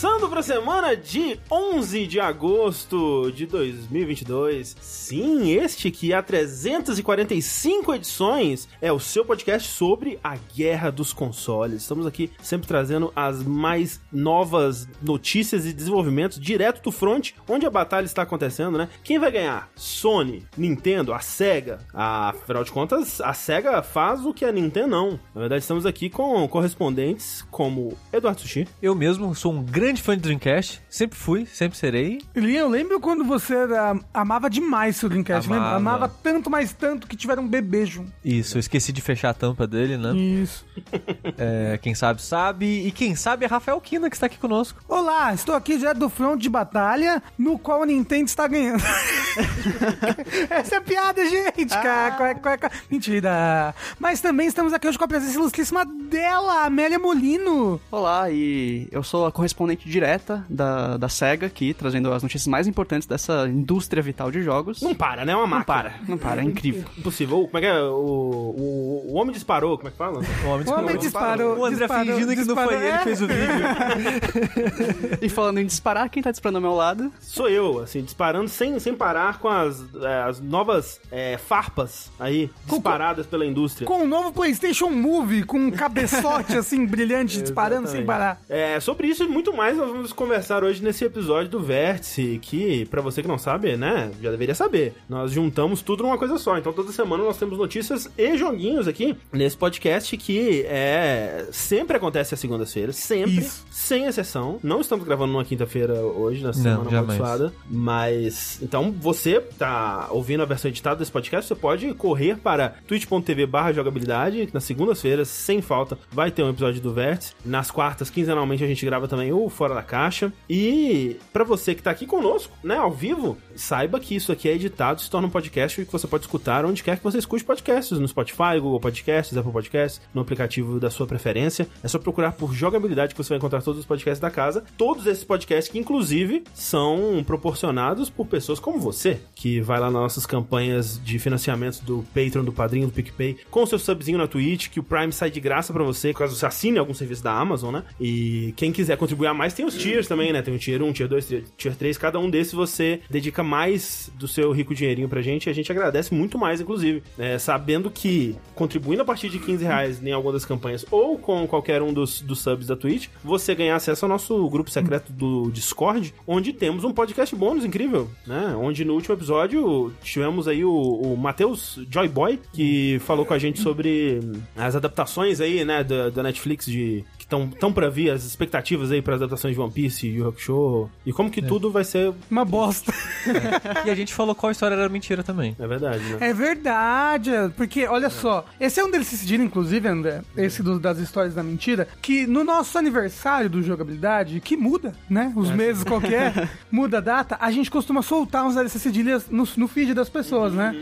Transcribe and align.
Começando 0.00 0.28
para 0.28 0.38
a 0.38 0.44
semana 0.44 0.96
de 0.96 1.40
11 1.50 2.06
de 2.06 2.20
agosto 2.20 3.32
de 3.32 3.46
2022. 3.46 4.76
Sim, 4.80 5.50
este 5.50 5.90
que 5.90 6.12
há 6.12 6.22
345 6.22 7.94
edições 7.96 8.68
é 8.80 8.92
o 8.92 9.00
seu 9.00 9.24
podcast 9.24 9.68
sobre 9.68 10.16
a 10.22 10.36
guerra 10.54 10.92
dos 10.92 11.12
consoles. 11.12 11.82
Estamos 11.82 12.06
aqui 12.06 12.30
sempre 12.40 12.68
trazendo 12.68 13.12
as 13.16 13.42
mais 13.42 14.00
novas 14.12 14.88
notícias 15.02 15.66
e 15.66 15.72
desenvolvimentos 15.72 16.38
direto 16.38 16.80
do 16.80 16.92
front, 16.92 17.32
onde 17.48 17.66
a 17.66 17.70
batalha 17.70 18.06
está 18.06 18.22
acontecendo, 18.22 18.78
né? 18.78 18.88
Quem 19.02 19.18
vai 19.18 19.32
ganhar? 19.32 19.68
Sony, 19.74 20.46
Nintendo, 20.56 21.12
a 21.12 21.18
Sega. 21.18 21.80
Afinal 21.92 22.62
de 22.62 22.70
contas, 22.70 23.20
a 23.20 23.32
Sega 23.32 23.82
faz 23.82 24.24
o 24.24 24.32
que 24.32 24.44
a 24.44 24.52
Nintendo 24.52 24.86
não. 24.86 25.10
Na 25.34 25.40
verdade, 25.40 25.62
estamos 25.62 25.84
aqui 25.84 26.08
com 26.08 26.46
correspondentes 26.46 27.44
como 27.50 27.98
Eduardo 28.12 28.40
Sushi. 28.42 28.68
Eu 28.80 28.94
mesmo 28.94 29.34
sou 29.34 29.52
um 29.52 29.64
grande 29.64 29.87
fã 29.96 30.14
de 30.16 30.22
Dreamcast, 30.22 30.80
sempre 30.88 31.18
fui, 31.18 31.46
sempre 31.46 31.76
serei. 31.78 32.18
Lian, 32.34 32.60
eu 32.60 32.68
lembro 32.68 33.00
quando 33.00 33.24
você 33.24 33.54
era- 33.54 33.98
amava 34.12 34.48
demais 34.50 34.96
seu 34.96 35.08
Dreamcast, 35.08 35.46
Amava. 35.46 35.62
lembra? 35.64 35.76
Amava 35.76 36.08
tanto, 36.08 36.50
mais 36.50 36.72
tanto 36.72 37.06
que 37.06 37.16
tiveram 37.16 37.42
um 37.44 37.48
bebê 37.48 37.86
junto. 37.86 38.12
Isso, 38.24 38.56
eu 38.56 38.60
esqueci 38.60 38.92
de 38.92 39.00
fechar 39.00 39.30
a 39.30 39.34
tampa 39.34 39.66
dele, 39.66 39.96
né? 39.96 40.14
Isso. 40.16 40.66
É, 41.40 41.78
quem 41.80 41.94
sabe, 41.94 42.20
sabe. 42.20 42.86
E 42.86 42.90
quem 42.90 43.14
sabe 43.14 43.44
é 43.44 43.48
Rafael 43.48 43.80
Kina 43.80 44.10
que 44.10 44.16
está 44.16 44.26
aqui 44.26 44.38
conosco. 44.38 44.80
Olá, 44.88 45.32
estou 45.32 45.54
aqui 45.54 45.76
direto 45.78 45.98
do 45.98 46.08
front 46.08 46.40
de 46.40 46.48
batalha, 46.48 47.22
no 47.38 47.58
qual 47.58 47.82
a 47.82 47.86
Nintendo 47.86 48.24
está 48.26 48.46
ganhando. 48.48 48.82
Essa 50.50 50.76
é 50.76 50.78
a 50.78 50.80
piada, 50.80 51.24
gente, 51.28 51.68
cara. 51.68 52.12
Qual 52.16 52.28
é- 52.28 52.34
qual 52.34 52.54
é- 52.54 52.58
qual 52.58 52.70
é- 52.72 52.76
Mentira. 52.90 53.74
Mas 53.98 54.20
também 54.20 54.46
estamos 54.48 54.72
aqui 54.72 54.88
hoje 54.88 54.98
com 54.98 55.04
a 55.04 55.08
presença 55.08 55.34
ilustríssima 55.38 55.84
dela, 55.84 56.64
Amélia 56.64 56.98
Molino. 56.98 57.80
Olá, 57.90 58.30
e 58.30 58.88
eu 58.90 59.02
sou 59.02 59.26
a 59.26 59.32
correspondente 59.32 59.77
direta 59.84 60.44
da, 60.48 60.96
da 60.96 61.08
SEGA 61.08 61.46
aqui, 61.46 61.74
trazendo 61.74 62.12
as 62.12 62.22
notícias 62.22 62.46
mais 62.46 62.66
importantes 62.66 63.06
dessa 63.06 63.46
indústria 63.48 64.02
vital 64.02 64.30
de 64.30 64.42
jogos. 64.42 64.80
Não 64.82 64.94
para, 64.94 65.24
né? 65.24 65.32
É 65.32 65.36
uma 65.36 65.42
Não 65.42 65.48
máquina. 65.48 65.64
para, 65.64 65.94
não 66.08 66.18
para, 66.18 66.40
é 66.40 66.44
incrível. 66.44 66.84
Impossível. 66.96 67.44
Como 67.46 67.58
é 67.58 67.60
que 67.60 67.66
é? 67.66 67.80
O, 67.82 67.94
o, 67.96 69.04
o 69.10 69.14
homem 69.14 69.32
disparou, 69.32 69.76
como 69.76 69.88
é 69.88 69.90
que 69.90 69.96
fala? 69.96 70.20
O 70.44 70.48
homem 70.48 70.66
O 70.68 70.72
homem 70.78 70.96
disparou. 70.98 71.58
O 71.58 71.64
André 71.64 71.78
disparou, 71.86 72.04
fingindo 72.06 72.32
que 72.34 72.44
não 72.44 72.54
foi 72.54 72.64
disparou. 72.66 72.72
ele 72.82 72.90
que 72.92 72.94
É. 72.94 73.04
fez 73.04 73.22
o 73.22 73.26
vídeo. 73.26 75.18
E 75.22 75.28
falando 75.28 75.58
em 75.58 75.66
disparar, 75.66 76.08
quem 76.08 76.22
tá 76.22 76.30
disparando 76.30 76.58
ao 76.58 76.62
meu 76.62 76.74
lado? 76.74 77.12
Sou 77.20 77.48
eu, 77.48 77.80
assim, 77.80 78.02
disparando 78.02 78.48
sem, 78.48 78.78
sem 78.78 78.94
parar 78.94 79.38
com 79.38 79.48
as, 79.48 79.82
é, 80.02 80.22
as 80.22 80.40
novas 80.40 81.00
é, 81.10 81.36
farpas 81.38 82.10
aí, 82.18 82.50
disparadas 82.66 83.26
pela 83.26 83.44
indústria. 83.44 83.86
Com 83.86 84.02
o 84.02 84.06
novo 84.06 84.32
PlayStation 84.32 84.88
Move, 84.90 85.44
com 85.44 85.58
um 85.58 85.70
cabeçote 85.70 86.56
assim 86.58 86.86
brilhante, 86.86 87.40
disparando 87.42 87.88
sem 87.88 88.04
parar. 88.04 88.40
É, 88.48 88.78
sobre 88.80 89.08
isso 89.08 89.24
e 89.24 89.28
muito 89.28 89.54
mais 89.56 89.67
nós 89.76 89.90
vamos 89.90 90.12
conversar 90.12 90.64
hoje 90.64 90.82
nesse 90.82 91.04
episódio 91.04 91.50
do 91.50 91.60
Vértice, 91.60 92.38
que, 92.40 92.86
pra 92.86 93.02
você 93.02 93.22
que 93.22 93.28
não 93.28 93.38
sabe, 93.38 93.76
né, 93.76 94.10
já 94.22 94.30
deveria 94.30 94.54
saber. 94.54 94.94
Nós 95.08 95.32
juntamos 95.32 95.82
tudo 95.82 96.02
numa 96.02 96.18
coisa 96.18 96.38
só. 96.38 96.56
Então 96.56 96.72
toda 96.72 96.92
semana 96.92 97.24
nós 97.24 97.38
temos 97.38 97.58
notícias 97.58 98.08
e 98.16 98.36
joguinhos 98.36 98.86
aqui 98.86 99.16
nesse 99.32 99.56
podcast 99.56 100.16
que 100.16 100.62
é 100.66 101.46
sempre 101.50 101.96
acontece 101.96 102.34
às 102.34 102.40
segundas-feiras, 102.40 102.96
sempre, 102.96 103.38
Isso. 103.38 103.64
sem 103.70 104.06
exceção. 104.06 104.58
Não 104.62 104.80
estamos 104.80 105.04
gravando 105.04 105.32
numa 105.32 105.44
quinta-feira 105.44 105.94
hoje, 105.94 106.42
na 106.42 106.52
semana 106.52 106.88
amaldiçoada, 106.88 107.52
mas 107.68 108.60
então 108.62 108.92
você 108.92 109.40
tá 109.40 110.08
ouvindo 110.10 110.42
a 110.42 110.46
versão 110.46 110.68
editada 110.68 110.96
desse 110.96 111.10
podcast, 111.10 111.48
você 111.48 111.54
pode 111.54 111.92
correr 111.94 112.36
para 112.36 112.74
twitch.tv 112.86 113.46
barra 113.46 113.72
jogabilidade, 113.72 114.46
que 114.46 114.54
nas 114.54 114.64
segundas-feiras, 114.64 115.28
sem 115.28 115.60
falta, 115.60 115.98
vai 116.10 116.30
ter 116.30 116.42
um 116.42 116.50
episódio 116.50 116.80
do 116.80 116.92
Vértice. 116.92 117.34
Nas 117.44 117.70
quartas, 117.70 118.10
quinzenalmente, 118.10 118.64
a 118.64 118.66
gente 118.66 118.84
grava 118.84 119.08
também 119.08 119.32
o 119.32 119.48
Fora 119.58 119.74
da 119.74 119.82
Caixa. 119.82 120.32
E 120.48 121.16
pra 121.32 121.42
você 121.42 121.74
que 121.74 121.82
tá 121.82 121.90
aqui 121.90 122.06
conosco, 122.06 122.56
né, 122.62 122.76
ao 122.76 122.92
vivo, 122.92 123.36
saiba 123.56 123.98
que 123.98 124.14
isso 124.14 124.30
aqui 124.30 124.48
é 124.48 124.54
editado, 124.54 125.00
se 125.00 125.10
torna 125.10 125.26
um 125.26 125.30
podcast 125.30 125.84
que 125.84 125.92
você 125.92 126.06
pode 126.06 126.24
escutar 126.24 126.64
onde 126.64 126.82
quer 126.82 126.96
que 126.96 127.02
você 127.02 127.18
escute 127.18 127.44
podcasts, 127.44 127.98
no 127.98 128.06
Spotify, 128.06 128.60
Google 128.60 128.78
Podcasts, 128.78 129.36
Apple 129.36 129.52
Podcasts, 129.52 130.00
no 130.14 130.22
aplicativo 130.22 130.78
da 130.78 130.90
sua 130.90 131.08
preferência. 131.08 131.66
É 131.82 131.88
só 131.88 131.98
procurar 131.98 132.32
por 132.32 132.54
jogabilidade 132.54 133.14
que 133.14 133.22
você 133.22 133.30
vai 133.30 133.38
encontrar 133.38 133.60
todos 133.60 133.80
os 133.80 133.86
podcasts 133.86 134.20
da 134.20 134.30
casa. 134.30 134.64
Todos 134.76 135.06
esses 135.06 135.24
podcasts 135.24 135.72
que, 135.72 135.78
inclusive, 135.78 136.44
são 136.54 137.24
proporcionados 137.26 138.08
por 138.08 138.26
pessoas 138.26 138.60
como 138.60 138.78
você, 138.78 139.20
que 139.34 139.60
vai 139.60 139.80
lá 139.80 139.90
nas 139.90 140.02
nossas 140.02 140.24
campanhas 140.24 141.02
de 141.02 141.18
financiamento 141.18 141.82
do 141.82 142.04
Patreon, 142.14 142.44
do 142.44 142.52
Padrinho, 142.52 142.86
do 142.86 142.92
PicPay, 142.92 143.38
com 143.50 143.64
o 143.64 143.66
seu 143.66 143.78
subzinho 143.78 144.18
na 144.18 144.28
Twitch, 144.28 144.68
que 144.68 144.78
o 144.78 144.84
Prime 144.84 145.12
sai 145.12 145.30
de 145.30 145.40
graça 145.40 145.72
pra 145.72 145.82
você, 145.82 146.14
caso 146.14 146.36
você 146.36 146.46
assine 146.46 146.78
algum 146.78 146.94
serviço 146.94 147.24
da 147.24 147.32
Amazon, 147.32 147.74
né? 147.74 147.82
E 148.00 148.54
quem 148.56 148.70
quiser 148.70 148.96
contribuir 148.96 149.26
a 149.26 149.34
mais, 149.34 149.47
tem 149.54 149.64
os 149.66 149.74
tiers 149.76 150.06
também, 150.06 150.32
né? 150.32 150.42
Tem 150.42 150.54
o 150.54 150.58
tier 150.58 150.82
1, 150.82 150.92
tier 150.92 151.08
2, 151.08 151.26
tier- 151.26 151.44
tier 151.56 151.74
3. 151.76 151.98
Cada 151.98 152.18
um 152.18 152.28
desses 152.30 152.52
você 152.52 153.00
dedica 153.10 153.42
mais 153.42 154.10
do 154.18 154.26
seu 154.28 154.50
rico 154.52 154.74
dinheirinho 154.74 155.08
pra 155.08 155.20
gente 155.22 155.46
e 155.46 155.50
a 155.50 155.52
gente 155.52 155.70
agradece 155.70 156.14
muito 156.14 156.38
mais, 156.38 156.60
inclusive. 156.60 157.02
É, 157.18 157.38
sabendo 157.38 157.90
que 157.90 158.36
contribuindo 158.54 159.02
a 159.02 159.04
partir 159.04 159.28
de 159.28 159.38
15 159.38 159.64
reais 159.64 160.02
em 160.02 160.12
alguma 160.12 160.32
das 160.32 160.44
campanhas 160.44 160.84
ou 160.90 161.18
com 161.18 161.46
qualquer 161.46 161.82
um 161.82 161.92
dos, 161.92 162.20
dos 162.20 162.40
subs 162.40 162.66
da 162.66 162.76
Twitch, 162.76 163.08
você 163.24 163.54
ganha 163.54 163.74
acesso 163.76 164.04
ao 164.04 164.08
nosso 164.08 164.48
grupo 164.48 164.70
secreto 164.70 165.12
do 165.12 165.50
Discord, 165.50 166.14
onde 166.26 166.52
temos 166.52 166.84
um 166.84 166.92
podcast 166.92 167.34
bônus 167.34 167.64
incrível, 167.64 168.10
né? 168.26 168.54
Onde 168.58 168.84
no 168.84 168.94
último 168.94 169.14
episódio 169.14 169.92
tivemos 170.02 170.48
aí 170.48 170.64
o, 170.64 170.72
o 170.72 171.16
Matheus 171.16 171.78
Joyboy, 171.90 172.38
que 172.52 172.98
falou 173.00 173.24
com 173.24 173.34
a 173.34 173.38
gente 173.38 173.60
sobre 173.60 174.20
as 174.56 174.74
adaptações 174.76 175.40
aí, 175.40 175.64
né, 175.64 175.82
da, 175.84 176.10
da 176.10 176.22
Netflix 176.22 176.66
de 176.66 177.04
estão 177.28 177.46
tão 177.46 177.70
pra 177.70 177.90
vir, 177.90 178.10
as 178.10 178.24
expectativas 178.24 178.90
aí 178.90 179.02
para 179.02 179.14
as 179.14 179.20
adaptações 179.20 179.54
de 179.54 179.60
One 179.60 179.70
Piece, 179.70 180.06
Yu 180.08 180.18
Yu 180.22 180.28
Hakusho, 180.28 180.90
e 181.04 181.12
como 181.12 181.30
que 181.30 181.42
tudo 181.42 181.70
vai 181.70 181.84
ser, 181.84 182.12
Uma 182.30 182.42
bosta. 182.42 182.90
e 183.84 183.90
a 183.90 183.94
gente 183.94 184.14
falou 184.14 184.34
qual 184.34 184.50
história 184.50 184.74
era 184.74 184.88
mentira 184.88 185.22
também. 185.22 185.54
é 185.58 185.66
verdade, 185.66 186.02
né? 186.04 186.16
É 186.20 186.32
verdade, 186.32 187.30
porque 187.56 187.86
olha 187.86 188.08
só, 188.08 188.44
esse 188.58 188.80
é 188.80 188.84
um 188.84 188.90
deles 188.90 189.10
decidiram, 189.10 189.44
inclusive, 189.44 189.86
André, 189.86 190.22
esse 190.36 190.62
do- 190.62 190.80
das 190.80 190.98
histórias 190.98 191.34
da 191.34 191.42
mentira, 191.42 191.86
que 192.00 192.26
no 192.26 192.42
nosso 192.44 192.78
aniversário 192.78 193.50
do 193.50 193.62
jogabilidade, 193.62 194.40
que 194.40 194.56
muda, 194.56 194.94
né? 195.08 195.30
Os 195.36 195.50
meses 195.50 195.84
qualquer, 195.84 196.48
muda 196.72 196.96
a 196.98 197.00
data, 197.02 197.36
a 197.40 197.50
gente 197.50 197.70
costuma 197.70 198.00
soltar 198.00 198.46
uns 198.46 198.54
DLC 198.54 198.78
cedilhas 198.78 199.26
no, 199.28 199.46
no 199.56 199.68
feed 199.68 199.92
das 199.92 200.08
pessoas, 200.08 200.54
né? 200.54 200.74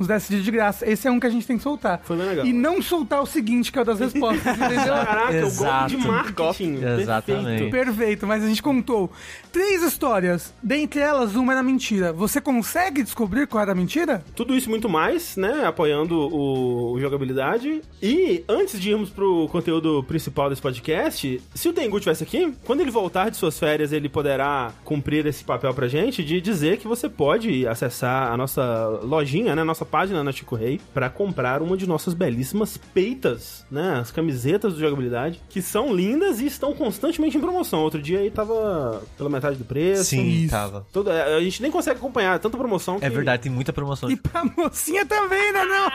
Uns 0.00 0.06
DLC 0.08 0.26
cedilhas 0.26 0.44
de 0.44 0.50
graça. 0.50 0.88
Esse 0.90 1.06
é 1.06 1.10
um 1.10 1.20
que 1.20 1.26
a 1.28 1.30
gente 1.30 1.46
tem 1.46 1.56
que 1.56 1.62
soltar. 1.62 2.00
Foi 2.02 2.16
bem 2.16 2.26
legal. 2.26 2.44
E 2.44 2.52
não 2.52 2.82
soltar 2.82 3.22
o 3.22 3.26
seguinte, 3.26 3.70
que 3.70 3.78
é 3.78 3.82
o 3.82 3.84
das 3.84 4.00
respostas, 4.00 4.56
entendeu? 4.58 4.94
Caraca, 4.94 5.36
Exato. 5.36 5.91
De 5.96 6.06
marketing. 6.06 6.80
Exatamente. 7.00 7.70
Perfeito. 7.70 7.92
Perfeito, 7.92 8.26
mas 8.26 8.42
a 8.44 8.48
gente 8.48 8.62
contou 8.62 9.10
três 9.50 9.82
histórias. 9.82 10.52
Dentre 10.62 11.00
elas, 11.00 11.34
uma 11.34 11.52
era 11.52 11.62
mentira. 11.62 12.12
Você 12.12 12.40
consegue 12.40 13.02
descobrir 13.02 13.46
qual 13.46 13.62
era 13.62 13.72
a 13.72 13.74
mentira? 13.74 14.24
Tudo 14.34 14.54
isso 14.56 14.68
e 14.68 14.70
muito 14.70 14.88
mais, 14.88 15.36
né? 15.36 15.64
Apoiando 15.66 16.16
o, 16.18 16.92
o 16.92 17.00
jogabilidade. 17.00 17.82
E 18.02 18.44
antes 18.48 18.80
de 18.80 18.90
irmos 18.90 19.10
pro 19.10 19.48
conteúdo 19.48 20.02
principal 20.04 20.48
desse 20.48 20.62
podcast, 20.62 21.40
se 21.54 21.68
o 21.68 21.72
Tengu 21.72 21.98
estivesse 21.98 22.22
aqui, 22.22 22.54
quando 22.64 22.80
ele 22.80 22.90
voltar 22.90 23.30
de 23.30 23.36
suas 23.36 23.58
férias, 23.58 23.92
ele 23.92 24.08
poderá 24.08 24.72
cumprir 24.84 25.26
esse 25.26 25.44
papel 25.44 25.72
pra 25.74 25.88
gente 25.88 26.24
de 26.24 26.40
dizer 26.40 26.78
que 26.78 26.88
você 26.88 27.08
pode 27.08 27.66
acessar 27.66 28.32
a 28.32 28.36
nossa 28.36 28.86
lojinha, 29.02 29.54
né? 29.54 29.64
Nossa 29.64 29.84
página 29.84 30.22
na 30.22 30.32
Chico 30.32 30.56
Rei 30.56 30.80
pra 30.94 31.10
comprar 31.10 31.62
uma 31.62 31.76
de 31.76 31.86
nossas 31.86 32.14
belíssimas 32.14 32.76
peitas, 32.76 33.66
né? 33.70 33.98
As 34.00 34.10
camisetas 34.10 34.74
do 34.74 34.80
jogabilidade, 34.80 35.40
que 35.48 35.60
são 35.60 35.81
lindas 35.90 36.38
e 36.40 36.46
estão 36.46 36.74
constantemente 36.74 37.38
em 37.38 37.40
promoção. 37.40 37.80
Outro 37.80 38.02
dia 38.02 38.18
aí 38.18 38.30
tava 38.30 39.02
pela 39.16 39.30
metade 39.30 39.56
do 39.56 39.64
preço. 39.64 40.04
Sim, 40.04 40.22
Isso. 40.26 40.50
tava. 40.50 40.86
Tudo- 40.92 41.10
a 41.10 41.40
gente 41.40 41.62
nem 41.62 41.70
consegue 41.70 41.96
acompanhar 41.96 42.38
tanta 42.38 42.58
promoção 42.58 42.98
que... 43.00 43.06
É 43.06 43.08
verdade, 43.08 43.42
tem 43.44 43.50
muita 43.52 43.72
promoção. 43.72 44.10
E 44.10 44.16
pra 44.16 44.44
mocinha 44.44 45.06
também, 45.06 45.50
né? 45.52 45.64
Não? 45.64 45.88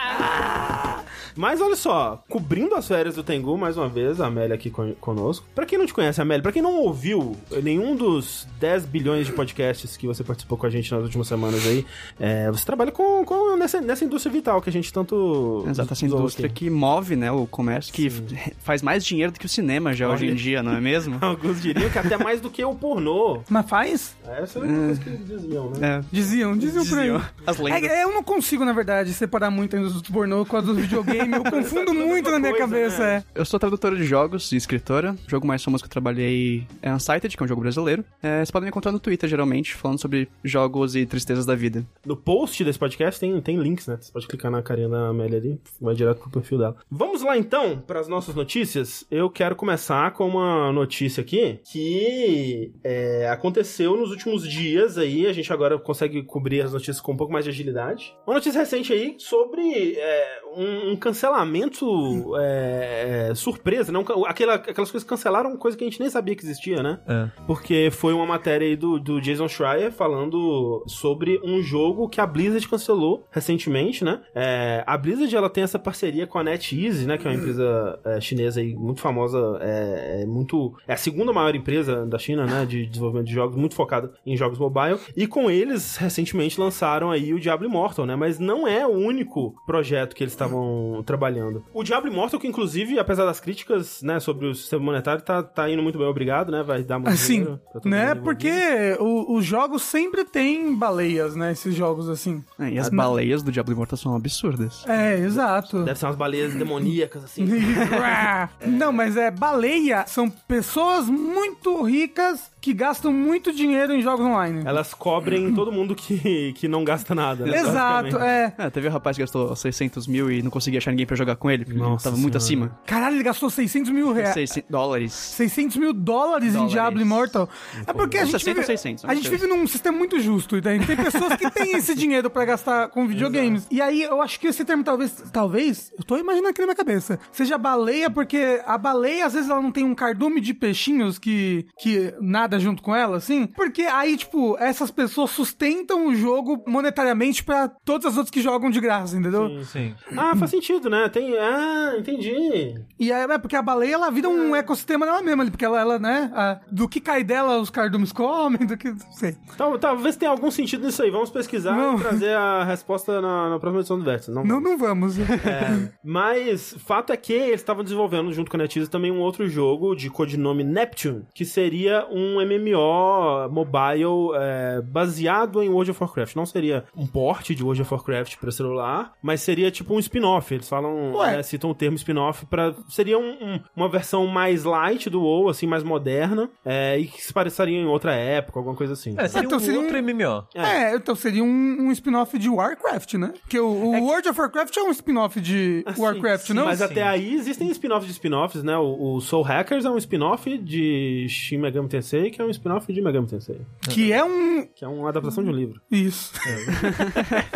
Mas 1.36 1.60
olha 1.60 1.76
só, 1.76 2.24
cobrindo 2.28 2.74
as 2.74 2.88
férias 2.88 3.14
do 3.14 3.22
Tengu, 3.22 3.56
mais 3.56 3.76
uma 3.76 3.88
vez, 3.88 4.20
a 4.20 4.26
Amélia 4.26 4.54
aqui 4.56 4.70
con- 4.70 4.94
conosco. 5.00 5.46
Pra 5.54 5.64
quem 5.64 5.78
não 5.78 5.86
te 5.86 5.94
conhece, 5.94 6.20
Amélia, 6.20 6.42
pra 6.42 6.50
quem 6.50 6.60
não 6.60 6.74
ouviu 6.80 7.36
nenhum 7.62 7.94
dos 7.94 8.44
10 8.58 8.84
bilhões 8.86 9.24
de 9.26 9.32
podcasts 9.32 9.96
que 9.96 10.06
você 10.06 10.24
participou 10.24 10.58
com 10.58 10.66
a 10.66 10.70
gente 10.70 10.90
nas 10.92 11.04
últimas 11.04 11.28
semanas 11.28 11.64
aí, 11.64 11.86
é, 12.18 12.50
você 12.50 12.64
trabalha 12.64 12.90
com, 12.90 13.24
com- 13.24 13.56
nessa, 13.56 13.80
nessa 13.80 14.04
indústria 14.04 14.32
vital 14.32 14.60
que 14.60 14.68
a 14.68 14.72
gente 14.72 14.92
tanto. 14.92 15.64
Exato, 15.68 15.92
essa 15.92 16.04
indústria 16.04 16.46
aqui. 16.46 16.64
que 16.64 16.70
move, 16.70 17.14
né, 17.14 17.30
o 17.30 17.46
comércio, 17.46 17.92
que 17.92 18.10
faz 18.58 18.82
mais 18.82 19.04
dinheiro 19.04 19.30
do 19.30 19.38
que 19.38 19.46
o 19.46 19.48
cinema 19.48 19.77
já 19.94 20.08
hoje 20.08 20.26
em 20.26 20.34
dia, 20.34 20.62
não 20.62 20.72
é 20.72 20.80
mesmo? 20.80 21.18
Alguns 21.22 21.60
diriam 21.62 21.88
que 21.90 21.98
até 21.98 22.16
mais 22.16 22.40
do 22.40 22.50
que 22.50 22.64
o 22.64 22.74
pornô. 22.74 23.42
Mas 23.48 23.68
faz? 23.68 24.16
Essa 24.26 24.58
é 24.58 24.62
uma 24.62 24.86
coisa 24.86 25.00
que 25.00 25.08
eles 25.08 25.26
diziam, 25.26 25.70
né? 25.70 25.98
É. 25.98 26.04
Diziam, 26.12 26.56
diziam 26.56 26.84
por 26.86 26.98
aí. 26.98 27.10
Diziam. 27.10 27.22
As 27.46 27.58
lendas. 27.58 27.90
É, 27.90 28.04
eu 28.04 28.12
não 28.12 28.22
consigo, 28.22 28.64
na 28.64 28.72
verdade, 28.72 29.12
separar 29.12 29.50
muito 29.50 29.74
a 29.76 29.78
indústria 29.78 30.02
do 30.02 30.12
pornô 30.12 30.44
com 30.44 30.56
a 30.56 30.60
dos 30.60 30.76
videogames. 30.76 31.08
videogame. 31.08 31.34
Eu 31.34 31.44
confundo 31.50 31.94
muito 31.94 32.30
na 32.30 32.38
minha 32.38 32.52
coisa, 32.52 32.66
cabeça, 32.66 32.98
né? 32.98 33.24
é. 33.34 33.40
Eu 33.40 33.44
sou 33.44 33.58
tradutora 33.58 33.96
de 33.96 34.04
jogos 34.04 34.52
e 34.52 34.56
escritora. 34.56 35.16
O 35.26 35.30
jogo 35.30 35.46
mais 35.46 35.62
famoso 35.62 35.82
que 35.82 35.86
eu 35.86 35.90
trabalhei 35.90 36.66
é 36.82 36.92
Unsighted, 36.92 37.36
que 37.36 37.42
é 37.42 37.44
um 37.44 37.48
jogo 37.48 37.60
brasileiro. 37.60 38.04
É, 38.22 38.38
vocês 38.38 38.50
podem 38.50 38.66
me 38.66 38.70
encontrar 38.70 38.92
no 38.92 39.00
Twitter, 39.00 39.28
geralmente, 39.28 39.74
falando 39.74 40.00
sobre 40.00 40.28
jogos 40.42 40.96
e 40.96 41.06
tristezas 41.06 41.46
da 41.46 41.54
vida. 41.54 41.84
No 42.04 42.16
post 42.16 42.64
desse 42.64 42.78
podcast 42.78 43.20
tem, 43.20 43.40
tem 43.40 43.58
links, 43.58 43.86
né? 43.86 43.98
Você 44.00 44.12
pode 44.12 44.26
clicar 44.26 44.50
na 44.50 44.62
carinha 44.62 44.88
da 44.88 45.08
Amélia 45.08 45.38
ali, 45.38 45.60
vai 45.80 45.94
direto 45.94 46.20
pro 46.20 46.30
perfil 46.30 46.58
dela. 46.58 46.76
Vamos 46.90 47.22
lá 47.22 47.36
então 47.36 47.82
para 47.86 48.00
as 48.00 48.08
nossas 48.08 48.34
notícias. 48.34 49.04
Eu 49.10 49.30
quero 49.30 49.54
começar 49.56 49.67
com 50.12 50.26
uma 50.26 50.72
notícia 50.72 51.20
aqui 51.20 51.60
que 51.64 52.72
é, 52.82 53.28
aconteceu 53.28 53.96
nos 53.96 54.10
últimos 54.10 54.48
dias 54.48 54.96
aí. 54.96 55.26
A 55.26 55.32
gente 55.32 55.52
agora 55.52 55.78
consegue 55.78 56.22
cobrir 56.22 56.62
as 56.62 56.72
notícias 56.72 57.00
com 57.00 57.12
um 57.12 57.16
pouco 57.16 57.32
mais 57.32 57.44
de 57.44 57.50
agilidade. 57.50 58.16
Uma 58.26 58.34
notícia 58.34 58.60
recente 58.60 58.92
aí 58.92 59.14
sobre 59.18 59.94
é, 59.96 60.40
um, 60.56 60.92
um 60.92 60.96
cancelamento 60.96 62.36
é, 62.36 63.28
é, 63.30 63.34
surpresa, 63.34 63.92
né? 63.92 63.98
Um, 63.98 64.24
aquela, 64.24 64.54
aquelas 64.54 64.90
coisas 64.90 65.08
cancelaram, 65.08 65.56
coisa 65.56 65.76
que 65.76 65.84
a 65.84 65.86
gente 65.86 66.00
nem 66.00 66.10
sabia 66.10 66.34
que 66.34 66.44
existia, 66.44 66.82
né? 66.82 67.00
É. 67.06 67.28
Porque 67.46 67.90
foi 67.90 68.12
uma 68.12 68.26
matéria 68.26 68.66
aí 68.66 68.76
do, 68.76 68.98
do 68.98 69.20
Jason 69.20 69.48
Schreier 69.48 69.92
falando 69.92 70.82
sobre 70.86 71.40
um 71.44 71.62
jogo 71.62 72.08
que 72.08 72.20
a 72.20 72.26
Blizzard 72.26 72.66
cancelou 72.68 73.26
recentemente, 73.30 74.04
né? 74.04 74.20
É, 74.34 74.82
a 74.86 74.96
Blizzard, 74.96 75.34
ela 75.34 75.50
tem 75.50 75.64
essa 75.64 75.78
parceria 75.78 76.26
com 76.26 76.38
a 76.38 76.44
NetEase, 76.44 77.06
né? 77.06 77.18
Que 77.18 77.26
é 77.26 77.30
uma 77.30 77.36
empresa 77.36 78.00
é, 78.04 78.20
chinesa 78.20 78.60
aí 78.60 78.74
muito 78.74 79.00
famosa, 79.00 79.58
é, 79.60 80.22
é 80.22 80.26
muito... 80.26 80.74
É 80.86 80.94
a 80.94 80.96
segunda 80.96 81.32
maior 81.32 81.54
empresa 81.54 82.06
da 82.06 82.18
China, 82.18 82.46
né? 82.46 82.64
De 82.66 82.86
desenvolvimento 82.86 83.26
de 83.26 83.34
jogos, 83.34 83.56
muito 83.56 83.74
focada 83.74 84.12
em 84.24 84.36
jogos 84.36 84.58
mobile. 84.58 84.98
E 85.16 85.26
com 85.26 85.50
eles, 85.50 85.96
recentemente, 85.96 86.60
lançaram 86.60 87.10
aí 87.10 87.32
o 87.34 87.40
Diablo 87.40 87.66
Immortal, 87.66 88.06
né? 88.06 88.16
Mas 88.16 88.38
não 88.38 88.66
é 88.66 88.86
o 88.86 88.90
único 88.90 89.54
projeto 89.66 90.14
que 90.14 90.24
eles 90.24 90.32
estavam 90.44 91.02
trabalhando. 91.04 91.64
O 91.72 91.82
Diablo 91.82 92.10
Immortal, 92.10 92.38
que 92.40 92.46
inclusive, 92.46 92.98
apesar 92.98 93.24
das 93.24 93.40
críticas, 93.40 94.02
né? 94.02 94.18
Sobre 94.20 94.46
o 94.46 94.54
sistema 94.54 94.82
monetário, 94.82 95.22
tá, 95.22 95.42
tá 95.42 95.68
indo 95.70 95.82
muito 95.82 95.98
bem, 95.98 96.06
obrigado, 96.06 96.50
né? 96.52 96.62
Vai 96.62 96.82
dar 96.82 96.98
muito 96.98 97.12
Assim, 97.12 97.40
dinheiro 97.42 97.60
todo 97.72 97.88
né? 97.88 98.14
Porque 98.14 98.96
o- 99.00 99.36
os 99.36 99.44
jogos 99.44 99.82
sempre 99.82 100.24
têm 100.24 100.74
baleias, 100.74 101.34
né? 101.36 101.52
Esses 101.52 101.74
jogos 101.74 102.08
assim. 102.08 102.42
É, 102.58 102.70
e 102.70 102.78
as 102.78 102.88
baleias 102.88 103.42
do 103.42 103.50
Diablo 103.52 103.72
Immortal 103.72 103.96
são 103.98 104.14
absurdas. 104.14 104.84
É, 104.86 105.18
exato. 105.18 105.82
Deve 105.84 105.98
ser 105.98 106.06
umas 106.06 106.16
baleias 106.16 106.54
demoníacas, 106.54 107.24
assim. 107.24 107.46
Não, 108.66 108.92
mas 108.92 109.16
é 109.16 109.30
baleia 109.30 110.04
são 110.06 110.28
pessoas 110.30 111.06
muito 111.06 111.82
ricas 111.82 112.50
que 112.60 112.72
gastam 112.72 113.12
muito 113.12 113.52
dinheiro 113.52 113.92
em 113.92 114.02
jogos 114.02 114.26
online. 114.26 114.62
Elas 114.64 114.92
cobrem 114.94 115.52
todo 115.54 115.70
mundo 115.72 115.94
que, 115.94 116.52
que 116.54 116.66
não 116.68 116.84
gasta 116.84 117.14
nada. 117.14 117.44
né, 117.46 117.58
Exato, 117.58 118.18
é. 118.18 118.54
É, 118.58 118.70
teve 118.70 118.88
um 118.88 118.90
rapaz 118.90 119.16
que 119.16 119.22
gastou 119.22 119.54
600 119.54 120.06
mil 120.06 120.30
e 120.30 120.42
não 120.42 120.50
conseguia 120.50 120.78
achar 120.78 120.90
ninguém 120.90 121.06
pra 121.06 121.16
jogar 121.16 121.36
com 121.36 121.50
ele, 121.50 121.64
porque 121.64 121.78
ele 121.78 121.84
Nossa 121.88 122.04
tava 122.04 122.16
muito 122.16 122.38
Senhora. 122.40 122.66
acima. 122.66 122.80
Caralho, 122.86 123.16
ele 123.16 123.22
gastou 123.22 123.48
600 123.50 123.90
mil 123.90 124.12
reais. 124.12 124.34
600 124.34 124.70
dólares. 124.70 125.12
600 125.12 125.76
mil 125.76 125.92
dólares, 125.92 126.48
em 126.48 126.52
Dólares. 126.52 126.72
Diablo 126.72 127.00
Immortal. 127.00 127.48
É 127.86 127.92
porque 127.92 128.18
a 128.18 128.24
gente, 128.24 128.32
60 128.32 128.50
ou 128.50 128.54
vive, 128.56 128.66
600, 128.66 129.04
a 129.04 129.14
gente 129.14 129.30
vive 129.30 129.46
num 129.46 129.66
sistema 129.66 129.96
muito 129.96 130.18
justo, 130.20 130.56
entende? 130.56 130.86
Tem 130.86 130.96
pessoas 130.96 131.36
que 131.36 131.50
têm 131.50 131.76
esse 131.76 131.94
dinheiro 131.94 132.28
pra 132.30 132.44
gastar 132.44 132.88
com 132.88 133.06
videogames. 133.06 133.66
E 133.70 133.80
aí, 133.80 134.02
eu 134.02 134.20
acho 134.22 134.38
que 134.40 134.46
esse 134.46 134.64
termo 134.64 134.82
talvez, 134.82 135.12
talvez, 135.32 135.92
eu 135.98 136.04
tô 136.04 136.16
imaginando 136.16 136.48
aqui 136.50 136.60
na 136.60 136.66
minha 136.66 136.76
cabeça, 136.76 137.18
seja 137.32 137.56
baleia, 137.58 138.10
porque 138.10 138.60
a 138.66 138.76
baleia, 138.78 139.26
às 139.26 139.34
vezes, 139.34 139.48
ela 139.50 139.60
não 139.60 139.70
tem 139.70 139.84
um 139.84 139.94
cardume 139.94 140.40
de 140.40 140.54
peixinhos 140.54 141.18
que, 141.18 141.66
que 141.78 142.14
nada 142.20 142.47
junto 142.56 142.80
com 142.82 142.94
ela, 142.94 143.16
assim. 143.16 143.46
Porque 143.48 143.82
aí, 143.82 144.16
tipo, 144.16 144.56
essas 144.60 144.92
pessoas 144.92 145.30
sustentam 145.30 146.06
o 146.06 146.14
jogo 146.14 146.62
monetariamente 146.68 147.42
pra 147.42 147.66
todas 147.68 148.06
as 148.06 148.16
outras 148.16 148.30
que 148.30 148.40
jogam 148.40 148.70
de 148.70 148.80
graça, 148.80 149.16
entendeu? 149.18 149.64
Sim. 149.64 149.92
Ah, 150.16 150.36
faz 150.36 150.52
sentido, 150.52 150.88
né? 150.88 151.08
Tem. 151.08 151.36
Ah, 151.36 151.94
entendi. 151.98 152.80
E 152.98 153.10
é, 153.10 153.22
é 153.24 153.38
porque 153.38 153.56
a 153.56 153.62
baleia, 153.62 153.94
ela 153.94 154.10
vira 154.10 154.28
um 154.28 154.54
ecossistema 154.54 155.04
dela 155.04 155.20
mesma, 155.22 155.42
ali, 155.42 155.50
porque 155.50 155.64
ela, 155.64 155.80
ela 155.80 155.98
né, 155.98 156.30
a- 156.34 156.60
do 156.70 156.88
que 156.88 157.00
cai 157.00 157.24
dela, 157.24 157.58
os 157.58 157.70
cardumes 157.70 158.12
comem, 158.12 158.64
do 158.66 158.76
que, 158.76 158.90
não 158.90 159.12
sei. 159.12 159.36
Tal- 159.56 159.78
talvez 159.78 160.14
tenha 160.16 160.30
algum 160.30 160.50
sentido 160.50 160.86
nisso 160.86 161.02
aí. 161.02 161.10
Vamos 161.10 161.30
pesquisar 161.30 161.74
Não. 161.76 161.96
e 161.96 162.00
trazer 162.00 162.34
a 162.36 162.62
resposta 162.64 163.20
na, 163.20 163.50
na 163.50 163.58
próxima 163.58 163.80
edição 163.80 163.98
do 163.98 164.04
Vértice. 164.04 164.30
Não, 164.30 164.44
Não, 164.44 164.60
não 164.60 164.78
vamos. 164.78 165.18
É, 165.18 165.90
mas 166.04 166.74
fato 166.86 167.12
é 167.12 167.16
que 167.16 167.32
eles 167.32 167.60
estavam 167.60 167.82
desenvolvendo 167.82 168.32
junto 168.32 168.50
com 168.50 168.56
a 168.56 168.60
NetEase 168.60 168.88
também 168.90 169.10
um 169.10 169.20
outro 169.20 169.48
jogo 169.48 169.94
de 169.94 170.10
codinome 170.10 170.62
Neptune, 170.62 171.24
que 171.34 171.44
seria 171.44 172.06
um 172.10 172.37
MMO 172.40 173.48
mobile 173.50 174.34
é, 174.36 174.80
baseado 174.82 175.62
em 175.62 175.68
World 175.68 175.90
of 175.90 176.02
Warcraft. 176.02 176.36
Não 176.36 176.46
seria 176.46 176.84
um 176.96 177.06
port 177.06 177.50
de 177.54 177.62
World 177.62 177.82
of 177.82 177.92
Warcraft 177.94 178.36
para 178.36 178.50
celular, 178.50 179.12
mas 179.22 179.40
seria 179.40 179.70
tipo 179.70 179.94
um 179.94 179.98
spin-off. 179.98 180.52
Eles 180.54 180.68
falam, 180.68 181.22
é, 181.24 181.42
citam 181.42 181.70
o 181.70 181.74
termo 181.74 181.96
spin-off 181.96 182.46
para 182.46 182.74
seria 182.88 183.18
um- 183.18 183.32
um- 183.54 183.60
uma 183.76 183.88
versão 183.88 184.26
mais 184.26 184.64
light 184.64 185.08
do 185.10 185.20
WoW, 185.22 185.48
assim, 185.48 185.66
mais 185.66 185.82
moderna, 185.82 186.50
é, 186.64 186.98
e 186.98 187.06
que 187.06 187.22
se 187.22 187.32
pareceria 187.32 187.78
em 187.78 187.86
outra 187.86 188.14
época, 188.14 188.58
alguma 188.58 188.76
coisa 188.76 188.92
assim. 188.92 189.14
É, 189.18 189.28
seria 189.28 189.46
Então 189.46 189.58
um 189.58 189.60
seria 189.60 189.80
um- 189.80 189.82
outro 189.84 189.98
MMO. 189.98 190.46
É, 190.54 190.94
então 190.94 191.14
seria 191.14 191.42
um, 191.42 191.48
um 191.80 191.90
spin-off 191.92 192.38
de 192.38 192.48
Warcraft, 192.48 193.14
né? 193.14 193.32
Porque 193.40 193.58
o, 193.58 193.66
o 193.66 194.04
World 194.04 194.28
of 194.28 194.40
Warcraft 194.40 194.76
é 194.76 194.82
um 194.82 194.90
spin-off 194.90 195.40
de 195.40 195.82
Ah, 195.86 195.94
sim, 195.94 196.02
Warcraft, 196.02 196.46
sim, 196.48 196.52
não? 196.54 196.64
Mas 196.66 196.78
Sim. 196.78 196.84
até 196.84 197.02
aí 197.02 197.34
existem 197.34 197.68
spin-offs 197.70 198.06
de 198.06 198.12
spin-offs, 198.12 198.62
né? 198.62 198.76
O, 198.76 199.14
o 199.16 199.20
Soul 199.20 199.42
Hackers 199.42 199.84
é 199.84 199.90
um 199.90 199.96
spin-off 199.98 200.58
de 200.58 201.26
Shin 201.28 201.58
Megami 201.58 201.88
Tensei, 201.88 202.27
que 202.30 202.40
é 202.40 202.44
um 202.44 202.50
spin-off 202.50 202.92
de 202.92 203.00
Megami 203.00 203.26
Tensei, 203.26 203.60
Que 203.90 204.12
é 204.12 204.22
um... 204.24 204.66
que 204.66 204.84
é 204.84 204.88
uma 204.88 205.08
adaptação 205.08 205.42
de 205.42 205.50
um 205.50 205.52
livro. 205.52 205.80
Isso. 205.90 206.32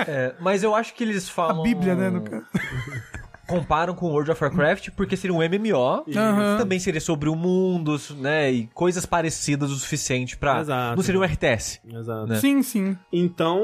É, 0.06 0.34
mas 0.40 0.62
eu 0.62 0.74
acho 0.74 0.94
que 0.94 1.04
eles 1.04 1.28
A 1.28 1.32
falam. 1.32 1.62
Bíblia, 1.62 1.94
né, 1.94 2.10
no 2.10 2.22
caso. 2.22 2.46
Comparam 3.46 3.94
com 3.94 4.06
World 4.06 4.30
of 4.30 4.42
Warcraft 4.42 4.90
porque 4.96 5.16
seria 5.16 5.34
um 5.34 5.38
MMO. 5.42 6.04
Aham. 6.16 6.56
Também 6.58 6.78
seria 6.78 7.00
sobre 7.00 7.28
o 7.28 7.34
mundo, 7.34 7.96
né? 8.18 8.50
E 8.52 8.66
coisas 8.74 9.04
parecidas 9.04 9.70
o 9.70 9.74
suficiente 9.76 10.36
pra. 10.36 10.60
Exato. 10.60 10.96
Não 10.96 11.02
seria 11.02 11.20
um 11.20 11.24
RTS. 11.24 11.80
Exato. 11.92 12.26
Né? 12.26 12.36
Sim, 12.36 12.62
sim. 12.62 12.96
Então, 13.12 13.60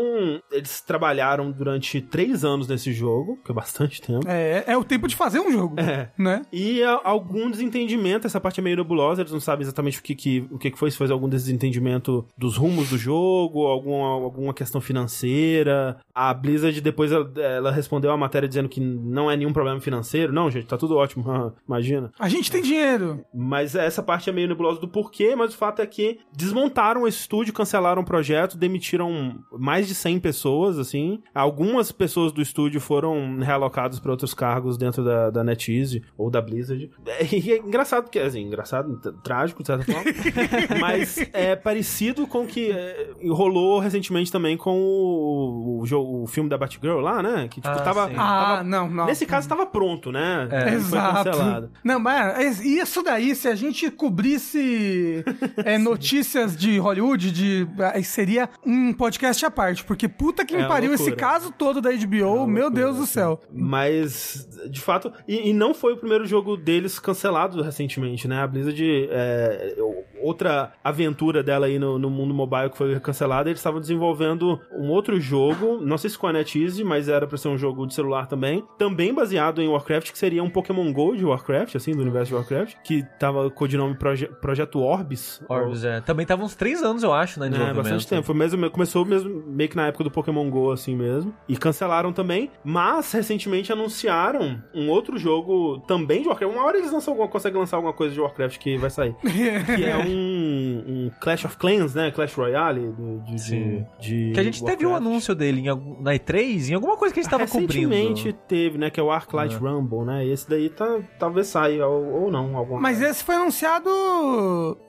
eles 0.50 0.80
trabalharam 0.80 1.50
durante 1.50 2.00
três 2.00 2.44
anos 2.44 2.66
nesse 2.68 2.92
jogo, 2.92 3.38
que 3.44 3.50
é 3.50 3.54
bastante 3.54 4.00
tempo. 4.02 4.26
É, 4.28 4.64
é 4.66 4.76
o 4.76 4.84
tempo 4.84 5.06
de 5.08 5.14
fazer 5.16 5.40
um 5.40 5.50
jogo, 5.52 5.78
É. 5.80 6.10
né? 6.18 6.42
E 6.52 6.82
a- 6.82 7.00
algum 7.04 7.50
desentendimento, 7.50 8.26
essa 8.26 8.40
parte 8.40 8.60
é 8.60 8.62
meio 8.62 8.76
nebulosa, 8.76 9.22
eles 9.22 9.32
não 9.32 9.40
sabem 9.40 9.62
exatamente 9.62 10.00
o 10.00 10.02
que, 10.02 10.14
que, 10.14 10.46
o 10.50 10.58
que, 10.58 10.70
que 10.70 10.78
foi, 10.78 10.90
se 10.90 10.96
foi 10.96 11.10
algum 11.10 11.28
desentendimento 11.28 12.26
dos 12.36 12.56
rumos 12.56 12.90
do 12.90 12.98
jogo, 12.98 13.66
alguma, 13.66 14.06
alguma 14.08 14.54
questão 14.54 14.80
financeira. 14.80 15.96
A 16.14 16.32
Blizzard 16.34 16.80
depois 16.80 17.12
ela, 17.12 17.30
ela 17.36 17.70
respondeu 17.70 18.10
a 18.10 18.16
matéria 18.16 18.48
dizendo 18.48 18.68
que 18.68 18.80
não 18.80 19.30
é 19.30 19.36
nenhum 19.36 19.52
problema 19.52 19.67
financeiro. 19.80 20.32
Não, 20.32 20.50
gente, 20.50 20.66
tá 20.66 20.76
tudo 20.76 20.96
ótimo, 20.96 21.24
imagina. 21.66 22.10
A 22.18 22.28
gente 22.28 22.50
tem 22.50 22.62
dinheiro. 22.62 23.24
Mas 23.34 23.74
essa 23.74 24.02
parte 24.02 24.28
é 24.30 24.32
meio 24.32 24.48
nebulosa 24.48 24.80
do 24.80 24.88
porquê, 24.88 25.34
mas 25.36 25.54
o 25.54 25.56
fato 25.56 25.80
é 25.82 25.86
que 25.86 26.18
desmontaram 26.34 27.06
esse 27.06 27.18
estúdio, 27.20 27.52
cancelaram 27.52 28.02
o 28.02 28.04
projeto, 28.04 28.56
demitiram 28.56 29.38
mais 29.52 29.86
de 29.86 29.94
100 29.94 30.20
pessoas, 30.20 30.78
assim. 30.78 31.20
Algumas 31.34 31.92
pessoas 31.92 32.32
do 32.32 32.40
estúdio 32.40 32.80
foram 32.80 33.38
realocadas 33.38 33.98
para 34.00 34.10
outros 34.10 34.34
cargos 34.34 34.76
dentro 34.78 35.04
da, 35.04 35.30
da 35.30 35.44
NetEase 35.44 36.02
ou 36.16 36.30
da 36.30 36.40
Blizzard. 36.40 36.90
É, 37.06 37.24
e 37.34 37.52
é 37.52 37.58
engraçado, 37.58 38.04
porque, 38.04 38.18
assim, 38.18 38.42
engraçado, 38.42 38.98
trágico, 39.22 39.62
de 39.62 39.66
certa 39.66 39.84
forma. 39.84 40.10
mas 40.80 41.18
é 41.32 41.54
parecido 41.56 42.26
com 42.26 42.42
o 42.44 42.46
que 42.46 42.70
é, 42.70 43.10
rolou 43.30 43.78
recentemente 43.78 44.30
também 44.32 44.56
com 44.56 44.80
o, 44.80 45.84
o, 45.84 46.22
o 46.22 46.26
filme 46.26 46.48
da 46.48 46.56
Batgirl 46.58 47.00
lá, 47.00 47.22
né? 47.22 47.48
Que, 47.48 47.60
tipo, 47.60 47.68
Ah, 47.68 47.80
tava... 47.80 48.04
Ah, 48.04 48.08
tava- 48.14 48.64
não, 48.64 48.88
não. 48.88 49.06
Nesse 49.06 49.26
caso, 49.26 49.48
tava 49.48 49.57
pronto, 49.66 50.10
né? 50.12 50.48
É. 50.50 50.74
Exato. 50.74 51.30
cancelado. 51.30 51.70
Não, 51.84 51.98
mas 51.98 52.64
isso 52.64 53.02
daí, 53.02 53.34
se 53.34 53.48
a 53.48 53.54
gente 53.54 53.90
cobrisse 53.90 55.24
é, 55.64 55.76
notícias 55.78 56.56
de 56.56 56.78
Hollywood, 56.78 57.30
de, 57.30 57.68
aí 57.92 58.04
seria 58.04 58.48
um 58.64 58.92
podcast 58.92 59.44
à 59.44 59.50
parte, 59.50 59.84
porque 59.84 60.08
puta 60.08 60.44
que 60.44 60.54
É 60.54 60.58
me 60.58 60.62
uma 60.64 60.68
pariu 60.68 60.92
esse 60.92 61.12
caso 61.12 61.50
todo 61.50 61.80
da 61.80 61.90
HBO, 61.90 62.46
meu 62.46 62.64
loucura, 62.64 62.70
Deus 62.70 62.96
do 62.96 63.02
assim. 63.02 63.12
céu. 63.12 63.40
Mas, 63.52 64.48
de 64.70 64.80
fato, 64.80 65.12
e, 65.26 65.50
e 65.50 65.52
não 65.52 65.74
foi 65.74 65.94
o 65.94 65.96
primeiro 65.96 66.26
jogo 66.26 66.56
deles 66.56 66.98
cancelado 66.98 67.62
recentemente, 67.62 68.26
né? 68.28 68.42
A 68.42 68.46
Blizzard, 68.46 69.08
é, 69.10 69.76
outra 70.20 70.72
aventura 70.82 71.42
dela 71.42 71.66
aí 71.66 71.78
no, 71.78 71.98
no 71.98 72.10
mundo 72.10 72.34
mobile 72.34 72.70
que 72.70 72.76
foi 72.76 72.98
cancelada, 73.00 73.48
eles 73.48 73.60
estavam 73.60 73.80
desenvolvendo 73.80 74.60
um 74.72 74.88
outro 74.88 75.20
jogo, 75.20 75.78
não 75.80 75.96
sei 75.96 76.10
se 76.10 76.18
com 76.18 76.26
a 76.26 76.32
NetEase, 76.32 76.84
mas 76.84 77.08
era 77.08 77.26
pra 77.26 77.38
ser 77.38 77.48
um 77.48 77.58
jogo 77.58 77.86
de 77.86 77.94
celular 77.94 78.26
também, 78.26 78.64
também 78.76 79.14
baseado 79.14 79.47
em 79.60 79.68
Warcraft, 79.68 80.12
que 80.12 80.18
seria 80.18 80.42
um 80.42 80.50
Pokémon 80.50 80.92
GO 80.92 81.16
de 81.16 81.24
Warcraft, 81.24 81.76
assim, 81.76 81.92
do 81.92 82.02
universo 82.02 82.28
de 82.28 82.34
Warcraft, 82.34 82.74
que 82.84 83.04
tava 83.18 83.42
com 83.42 83.46
o 83.48 83.50
codinome 83.50 83.94
Proje 83.94 84.26
Projeto 84.40 84.80
Orbis. 84.80 85.40
Orbs, 85.48 85.84
é. 85.84 86.00
Também 86.00 86.24
tava 86.26 86.42
uns 86.44 86.54
três 86.54 86.82
anos, 86.82 87.02
eu 87.02 87.12
acho, 87.12 87.40
né? 87.40 87.46
É, 87.46 87.50
desenvolvimento. 87.50 87.82
bastante 87.84 88.06
tempo. 88.08 88.22
Foi 88.26 88.34
mesmo, 88.34 88.70
começou 88.70 89.04
mesmo 89.04 89.42
meio 89.46 89.68
que 89.70 89.76
na 89.76 89.86
época 89.88 90.04
do 90.04 90.10
Pokémon 90.10 90.48
GO, 90.50 90.70
assim 90.70 90.94
mesmo. 90.96 91.34
E 91.48 91.56
cancelaram 91.56 92.12
também. 92.12 92.50
Mas, 92.64 93.12
recentemente, 93.12 93.72
anunciaram 93.72 94.62
um 94.74 94.88
outro 94.90 95.18
jogo 95.18 95.78
também 95.86 96.22
de 96.22 96.28
Warcraft. 96.28 96.54
Uma 96.54 96.64
hora 96.64 96.78
eles 96.78 96.92
lançam 96.92 97.12
alguma, 97.12 97.28
conseguem 97.28 97.58
lançar 97.58 97.76
alguma 97.76 97.92
coisa 97.92 98.14
de 98.14 98.20
Warcraft 98.20 98.58
que 98.58 98.76
vai 98.76 98.90
sair. 98.90 99.14
que 99.22 99.84
é 99.84 99.96
um, 99.96 100.84
um 101.06 101.10
Clash 101.20 101.44
of 101.44 101.56
Clans, 101.56 101.94
né? 101.94 102.10
Clash 102.10 102.34
Royale. 102.34 102.88
do- 102.92 103.18
De, 103.24 103.32
de, 103.34 103.40
Sim. 103.40 103.86
de 104.00 104.30
Que 104.34 104.40
a 104.40 104.42
gente 104.42 104.62
teve 104.64 104.84
o 104.84 104.90
Warcraft. 104.90 105.06
anúncio 105.10 105.34
dele 105.34 105.60
em 105.60 105.68
na 106.02 106.12
E3, 106.14 106.70
em 106.70 106.74
alguma 106.74 106.96
coisa 106.96 107.12
que 107.14 107.20
a 107.20 107.22
gente 107.22 107.30
tava 107.30 107.46
cobrindo. 107.46 107.88
Recentemente 107.90 108.32
teve, 108.46 108.78
né? 108.78 108.90
Que 108.90 109.00
é 109.00 109.02
o 109.02 109.06
Arclight 109.38 109.58
Blacklight 109.58 109.64
Rumble, 109.64 110.04
né? 110.06 110.26
Esse 110.26 110.48
daí 110.48 110.68
tá, 110.70 110.98
talvez 111.18 111.46
saia, 111.48 111.86
ou, 111.86 112.24
ou 112.24 112.30
não, 112.30 112.56
alguma 112.56 112.80
Mas 112.80 113.00
esse 113.00 113.22
foi 113.24 113.34
anunciado 113.36 113.88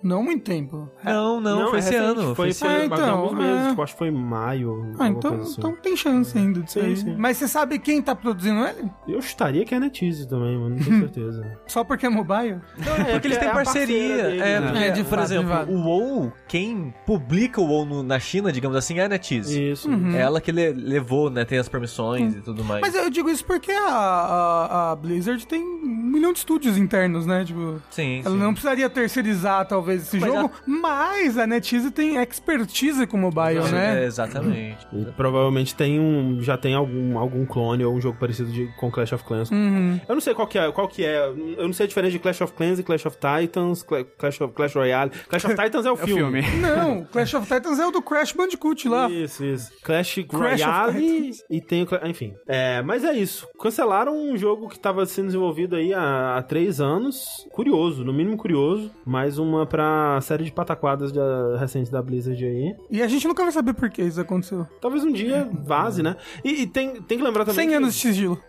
não 0.04 0.20
há 0.20 0.24
muito 0.24 0.44
tempo. 0.44 0.90
Não, 1.04 1.40
não, 1.40 1.68
foi 1.70 1.78
é 1.78 1.80
esse 1.80 1.92
recente, 1.92 2.20
ano. 2.20 2.36
Foi, 2.36 2.50
esse 2.50 2.60
foi 2.60 2.70
Ah, 2.70 2.78
há 2.82 2.86
então, 2.86 3.18
alguns 3.20 3.38
meses, 3.38 3.66
é. 3.66 3.70
tipo, 3.70 3.82
acho 3.82 3.94
que 3.94 4.00
foi 4.00 4.08
em 4.08 4.12
maio. 4.12 4.94
Ah, 5.00 5.08
então, 5.08 5.32
coisa 5.32 5.44
assim. 5.44 5.56
então 5.60 5.76
tem 5.76 5.96
chance 5.96 6.38
ainda 6.38 6.60
disso 6.62 6.80
Sim, 6.80 6.86
aí. 6.86 6.98
sim. 6.98 7.16
Mas 7.18 7.38
você 7.38 7.48
sabe 7.48 7.80
quem 7.80 8.02
tá 8.02 8.16
produzindo 8.16 8.64
ele? 8.66 8.90
Eu 9.08 9.22
chutaria 9.22 9.66
que 9.66 9.74
é 9.74 9.78
a 9.78 9.80
NetEase 9.80 10.28
também, 10.28 10.58
mas 10.58 10.70
não 10.72 10.78
tenho 10.80 11.00
certeza. 11.00 11.58
Só 11.68 11.84
porque 11.84 12.06
é 12.06 12.10
mobile? 12.10 12.60
Porque 13.12 13.28
eles 13.28 13.38
têm 13.38 13.48
é 13.50 13.54
parceria. 13.54 14.24
dele, 14.24 14.40
é, 14.42 14.60
né? 14.60 14.68
porque, 14.68 14.84
É, 14.84 14.90
de 14.92 15.04
por 15.04 15.20
exemplo, 15.20 15.66
de 15.66 15.72
o 15.72 15.78
WoW, 15.84 16.34
quem 16.48 16.94
publica 17.06 17.62
o 17.62 17.66
WoW 17.66 17.86
no- 17.86 18.04
na 18.04 18.20
China, 18.20 18.52
digamos 18.52 18.76
assim, 18.78 19.00
é 19.00 19.06
a 19.06 19.10
NetEase. 19.10 19.72
Isso. 19.72 19.90
É 20.14 20.20
ela 20.20 20.42
que 20.42 20.52
le- 20.52 20.74
levou, 20.74 21.30
né? 21.30 21.46
Tem 21.46 21.58
as 21.58 21.68
permissões 21.70 22.36
e 22.36 22.42
tudo 22.42 22.64
mais. 22.64 22.82
Mas 22.82 22.96
eu 22.96 23.10
digo 23.10 23.30
isso 23.30 23.46
porque 23.46 23.72
a, 23.72 23.90
a, 24.92 24.96
Blizzard 24.96 25.46
tem 25.46 25.64
milhão 26.10 26.34
de 26.34 26.40
estúdios 26.40 26.78
internos, 26.78 27.26
né? 27.26 27.44
Tipo, 27.46 27.82
Sim, 27.90 28.22
ela 28.26 28.36
sim. 28.36 28.42
não 28.42 28.52
precisaria 28.54 28.90
terceirizar, 28.90 29.66
talvez, 29.68 30.04
esse 30.04 30.20
Mas 30.20 30.34
jogo, 30.34 30.52
mas 30.66 31.38
a 31.38 31.46
NetEase 31.48 31.92
tem 31.92 32.18
expertise 32.22 33.06
com 33.08 33.18
mobile, 33.18 33.60
É, 33.60 33.72
né? 33.72 34.06
exatamente. 34.06 34.88
E 34.94 35.06
provavelmente 35.16 35.76
tem 35.76 36.00
um, 36.00 36.42
já 36.42 36.58
tem 36.58 36.74
algum, 36.74 37.18
algum 37.18 37.46
clone 37.46 37.84
ou 37.86 37.96
um 37.96 38.02
jogo 38.02 38.18
parecido 38.20 38.52
de, 38.52 38.68
com 38.78 38.90
Clash 38.92 39.14
of 39.14 39.24
Clans. 39.24 39.52
Uhum. 39.52 40.00
Eu 40.08 40.16
não 40.16 40.22
sei 40.22 40.34
qual 40.34 40.48
que 40.48 40.58
é, 40.58 40.72
qual 40.72 40.88
que 40.88 41.06
é. 41.06 41.28
Eu 41.28 41.66
não 41.66 41.74
sei 41.74 41.86
a 41.86 41.88
diferença 41.88 42.12
de 42.12 42.20
Clash 42.20 42.42
of 42.42 42.54
Clans 42.54 42.80
e 42.80 42.84
Clash 42.84 43.06
of 43.06 43.18
Titans, 43.18 43.84
Cla- 43.84 44.04
Clash 44.18 44.42
of 44.42 44.54
Clash 44.54 44.76
Royale. 44.76 45.12
Clash 45.28 45.46
of 45.46 45.56
Titans 45.62 45.86
é 45.86 45.92
o 45.92 45.96
É 45.98 46.04
o 46.04 46.08
filme. 46.08 46.42
filme. 46.44 46.58
Não, 46.62 47.04
Clash 47.06 47.34
of 47.34 47.48
Titans 47.48 47.80
é 47.80 47.86
o 47.86 47.92
do 47.92 48.02
Crash 48.02 48.32
Bandicoot 48.34 48.88
lá. 48.88 49.10
Isso, 49.10 49.44
isso. 49.44 49.72
Clash, 49.84 50.16
Crash 50.30 50.62
of 50.62 50.66
Royale 50.66 51.32
e 51.50 51.62
tem 51.62 51.84
o... 51.84 52.08
Enfim. 52.08 52.34
É, 52.48 52.82
mas 52.82 53.04
é 53.04 53.14
isso. 53.14 53.48
Cancelaram 53.62 54.16
um 54.18 54.38
jogo 54.38 54.68
que 54.70 54.76
estava 54.76 55.06
sendo 55.06 55.28
desenvolvido 55.28 55.76
aí 55.76 55.94
há, 56.00 56.38
há 56.38 56.42
três 56.44 56.80
anos. 56.82 57.48
Curioso, 57.52 58.04
no 58.04 58.14
mínimo 58.14 58.38
curioso. 58.38 58.90
Mais 59.06 59.38
uma 59.38 59.66
pra 59.66 60.20
série 60.22 60.44
de 60.44 60.52
pataquadas 60.52 61.12
da, 61.12 61.58
recentes 61.58 61.90
da 61.92 62.02
Blizzard 62.02 62.44
aí. 62.46 62.76
E 62.90 63.02
a 63.02 63.08
gente 63.08 63.28
nunca 63.28 63.44
vai 63.44 63.52
saber 63.52 63.74
por 63.74 63.90
que 63.90 64.02
isso 64.02 64.20
aconteceu. 64.22 64.66
Talvez 64.82 65.04
um 65.04 65.12
dia 65.12 65.48
vaze, 65.64 66.02
né? 66.02 66.16
E, 66.44 66.62
e 66.64 66.68
tem, 66.68 67.02
tem 67.02 67.18
que 67.18 67.24
lembrar 67.24 67.46
também 67.46 67.62
100 67.66 67.70
que... 67.70 67.74
anos 67.76 67.94
de 67.96 68.00
sigilo. 68.00 68.40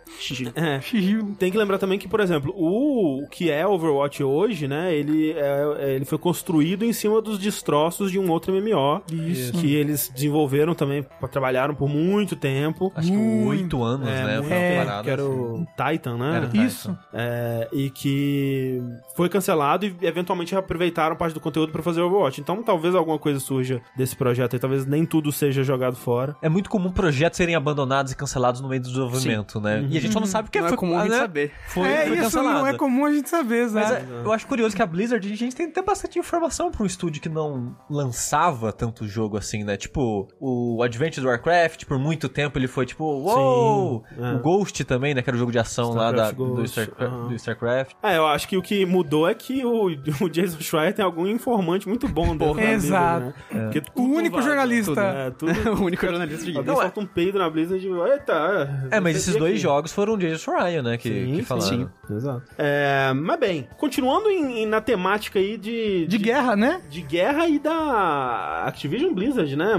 É, 0.55 0.79
Sigilo. 0.81 1.35
Tem 1.37 1.51
que 1.51 1.57
lembrar 1.57 1.77
também 1.77 1.97
que, 1.99 2.07
por 2.07 2.19
exemplo, 2.19 2.53
o 2.55 3.25
que 3.29 3.49
é 3.49 3.65
Overwatch 3.65 4.23
hoje, 4.23 4.67
né? 4.67 4.93
Ele, 4.93 5.31
é- 5.31 5.75
é- 5.79 5.95
ele 5.95 6.05
foi 6.05 6.17
construído 6.17 6.83
em 6.85 6.93
cima 6.93 7.21
dos 7.21 7.37
destroços 7.39 8.11
de 8.11 8.19
um 8.19 8.29
outro 8.31 8.53
MMO. 8.53 9.01
Isso. 9.11 9.53
Que 9.53 9.75
eles 9.75 10.09
desenvolveram 10.13 10.73
também, 10.75 11.05
trabalharam 11.31 11.73
por 11.75 11.89
muito 11.89 12.35
tempo. 12.35 12.91
Acho 12.95 13.11
que 13.11 13.17
oito 13.17 13.83
anos, 13.83 14.05
né? 14.07 14.35
muito 14.37 14.47
Foi 14.49 14.75
parada. 14.85 15.03
que 15.03 15.09
era 15.09 15.25
o 15.25 15.65
Titan, 15.77 16.17
né? 16.17 16.35
Era 16.37 16.45
o 16.45 16.49
Titan. 16.49 16.65
Isso. 16.65 16.97
É, 17.13 17.40
e 17.71 17.89
que 17.89 18.81
foi 19.15 19.29
cancelado 19.29 19.85
e 19.85 19.95
eventualmente 20.01 20.55
aproveitaram 20.55 21.15
parte 21.15 21.33
do 21.33 21.39
conteúdo 21.39 21.71
pra 21.71 21.81
fazer 21.81 22.01
Overwatch. 22.01 22.41
Então 22.41 22.61
talvez 22.63 22.95
alguma 22.95 23.19
coisa 23.19 23.39
surja 23.39 23.81
desse 23.95 24.15
projeto 24.15 24.53
aí, 24.53 24.59
talvez 24.59 24.85
nem 24.85 25.05
tudo 25.05 25.31
seja 25.31 25.63
jogado 25.63 25.95
fora. 25.95 26.35
É 26.41 26.49
muito 26.49 26.69
comum 26.69 26.91
projetos 26.91 27.37
serem 27.37 27.55
abandonados 27.55 28.11
e 28.11 28.15
cancelados 28.15 28.61
no 28.61 28.67
meio 28.67 28.81
do 28.81 28.87
desenvolvimento, 28.89 29.59
né? 29.59 29.85
E 29.89 29.97
a 29.97 30.01
gente 30.01 30.13
só 30.13 30.19
não 30.19 30.27
sabe 30.27 30.47
porque 30.47 30.59
Não 30.59 30.67
foi 30.67 30.75
é 30.75 30.77
comum 30.77 30.97
a 30.97 31.01
gente 31.03 31.11
né? 31.11 31.17
saber. 31.17 31.51
Foi, 31.67 31.87
é, 31.87 32.05
foi 32.07 32.13
isso 32.13 32.23
cancelado. 32.23 32.59
não 32.59 32.67
é 32.67 32.73
comum 32.73 33.05
a 33.05 33.11
gente 33.13 33.29
saber, 33.29 33.69
Mas 33.69 33.89
exato. 33.89 34.05
é, 34.13 34.25
eu 34.25 34.31
acho 34.31 34.47
curioso 34.47 34.75
que 34.75 34.81
a 34.81 34.85
Blizzard, 34.85 35.31
a 35.31 35.35
gente 35.35 35.55
tem 35.55 35.67
até 35.67 35.81
bastante 35.81 36.19
informação 36.19 36.71
pra 36.71 36.83
um 36.83 36.85
estúdio 36.85 37.21
que 37.21 37.29
não 37.29 37.75
lançava 37.89 38.71
tanto 38.71 39.07
jogo 39.07 39.37
assim, 39.37 39.63
né? 39.63 39.77
Tipo, 39.77 40.27
o 40.39 40.81
Advent 40.83 41.17
do 41.19 41.27
Warcraft, 41.27 41.85
por 41.85 41.97
muito 41.97 42.27
tempo 42.29 42.57
ele 42.57 42.67
foi 42.67 42.85
tipo, 42.85 43.03
uou! 43.03 44.03
Sim, 44.09 44.23
é. 44.23 44.33
O 44.35 44.39
Ghost 44.39 44.83
também, 44.85 45.13
né? 45.13 45.21
Que 45.21 45.29
era 45.29 45.35
o 45.35 45.39
jogo 45.39 45.51
de 45.51 45.59
ação 45.59 45.93
lá 45.93 46.11
da, 46.11 46.29
StarCraft 46.29 46.37
do, 46.37 46.55
Ghost, 46.55 46.79
Starcraft, 46.79 47.13
aham. 47.13 47.30
Do 47.31 47.35
StarCraft. 47.37 47.93
É, 48.03 48.17
eu 48.17 48.25
acho 48.27 48.47
que 48.47 48.57
o 48.57 48.61
que 48.61 48.85
mudou 48.85 49.27
é 49.27 49.33
que 49.33 49.65
o, 49.65 49.85
o 50.21 50.29
Jason 50.29 50.59
Schreier 50.59 50.93
tem 50.93 51.03
algum 51.03 51.25
informante 51.27 51.87
muito 51.87 52.07
bom 52.07 52.35
dentro 52.35 52.47
da 52.47 52.53
Blizzard, 52.53 52.75
Exato. 52.85 53.25
né? 53.51 53.63
Porque 53.71 53.83
O 53.95 54.03
único 54.03 54.35
vaza, 54.37 54.47
jornalista. 54.49 55.33
Tudo, 55.37 55.51
é, 55.51 55.55
tudo... 55.61 55.71
o 55.81 55.85
único 55.85 56.05
jornalista 56.05 56.45
de 56.51 56.57
Alguém 56.57 56.73
é- 56.73 56.77
solta 56.77 56.99
um 56.99 57.05
peido 57.05 57.39
na 57.39 57.49
Blizzard 57.49 57.85
e... 57.85 57.91
Eita... 57.91 58.87
É, 58.91 58.99
mas 58.99 59.15
esse 59.15 59.21
esses 59.21 59.35
aqui. 59.35 59.39
dois 59.39 59.59
jogos 59.59 59.91
foram 59.93 60.17
Jason 60.17 60.37
Schreier, 60.51 60.83
né? 60.83 60.97
Que, 60.97 61.09
Sim, 61.09 61.25
que 61.31 61.35
sim, 61.37 61.43
falaram. 61.43 61.67
sim. 61.69 61.89
Exato. 62.13 62.43
É, 62.57 63.13
mas 63.15 63.39
bem, 63.39 63.67
continuando 63.77 64.29
em- 64.29 64.63
em- 64.63 64.65
na 64.65 64.81
temática 64.81 65.39
aí 65.39 65.57
de... 65.57 66.05
De 66.07 66.17
guerra, 66.17 66.55
né? 66.55 66.81
De 66.89 67.01
guerra 67.01 67.47
e 67.47 67.57
da 67.59 68.63
Activision 68.65 69.13
Blizzard, 69.13 69.55
né? 69.55 69.73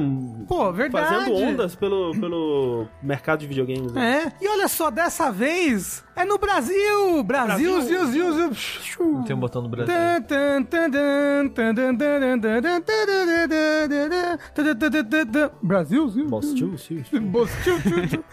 Pô, 0.48 0.72
verdade. 0.72 1.06
Fazendo 1.06 1.34
ondas 1.36 1.74
pelo, 1.74 2.12
pelo 2.18 2.86
mercado 3.02 3.40
de 3.40 3.46
videogames. 3.46 3.92
né? 3.92 4.32
É. 4.40 4.44
E 4.44 4.48
olha 4.48 4.68
só, 4.68 4.90
dessa 4.90 5.30
vez 5.30 6.04
é 6.16 6.24
no 6.24 6.38
Brasil! 6.38 6.62
Brasil, 7.24 7.24
Brasil, 7.46 7.72
Brasil, 7.72 7.98
Brasil, 7.98 8.48
Brasil. 8.48 9.12
Não 9.12 9.24
tem 9.24 9.36
um 9.36 9.40
botão 9.40 9.62
no 9.62 9.68
Brasil. 9.68 9.94
Brasil, 15.62 16.08
Brasil. 16.08 16.28
Brasil, 17.22 18.24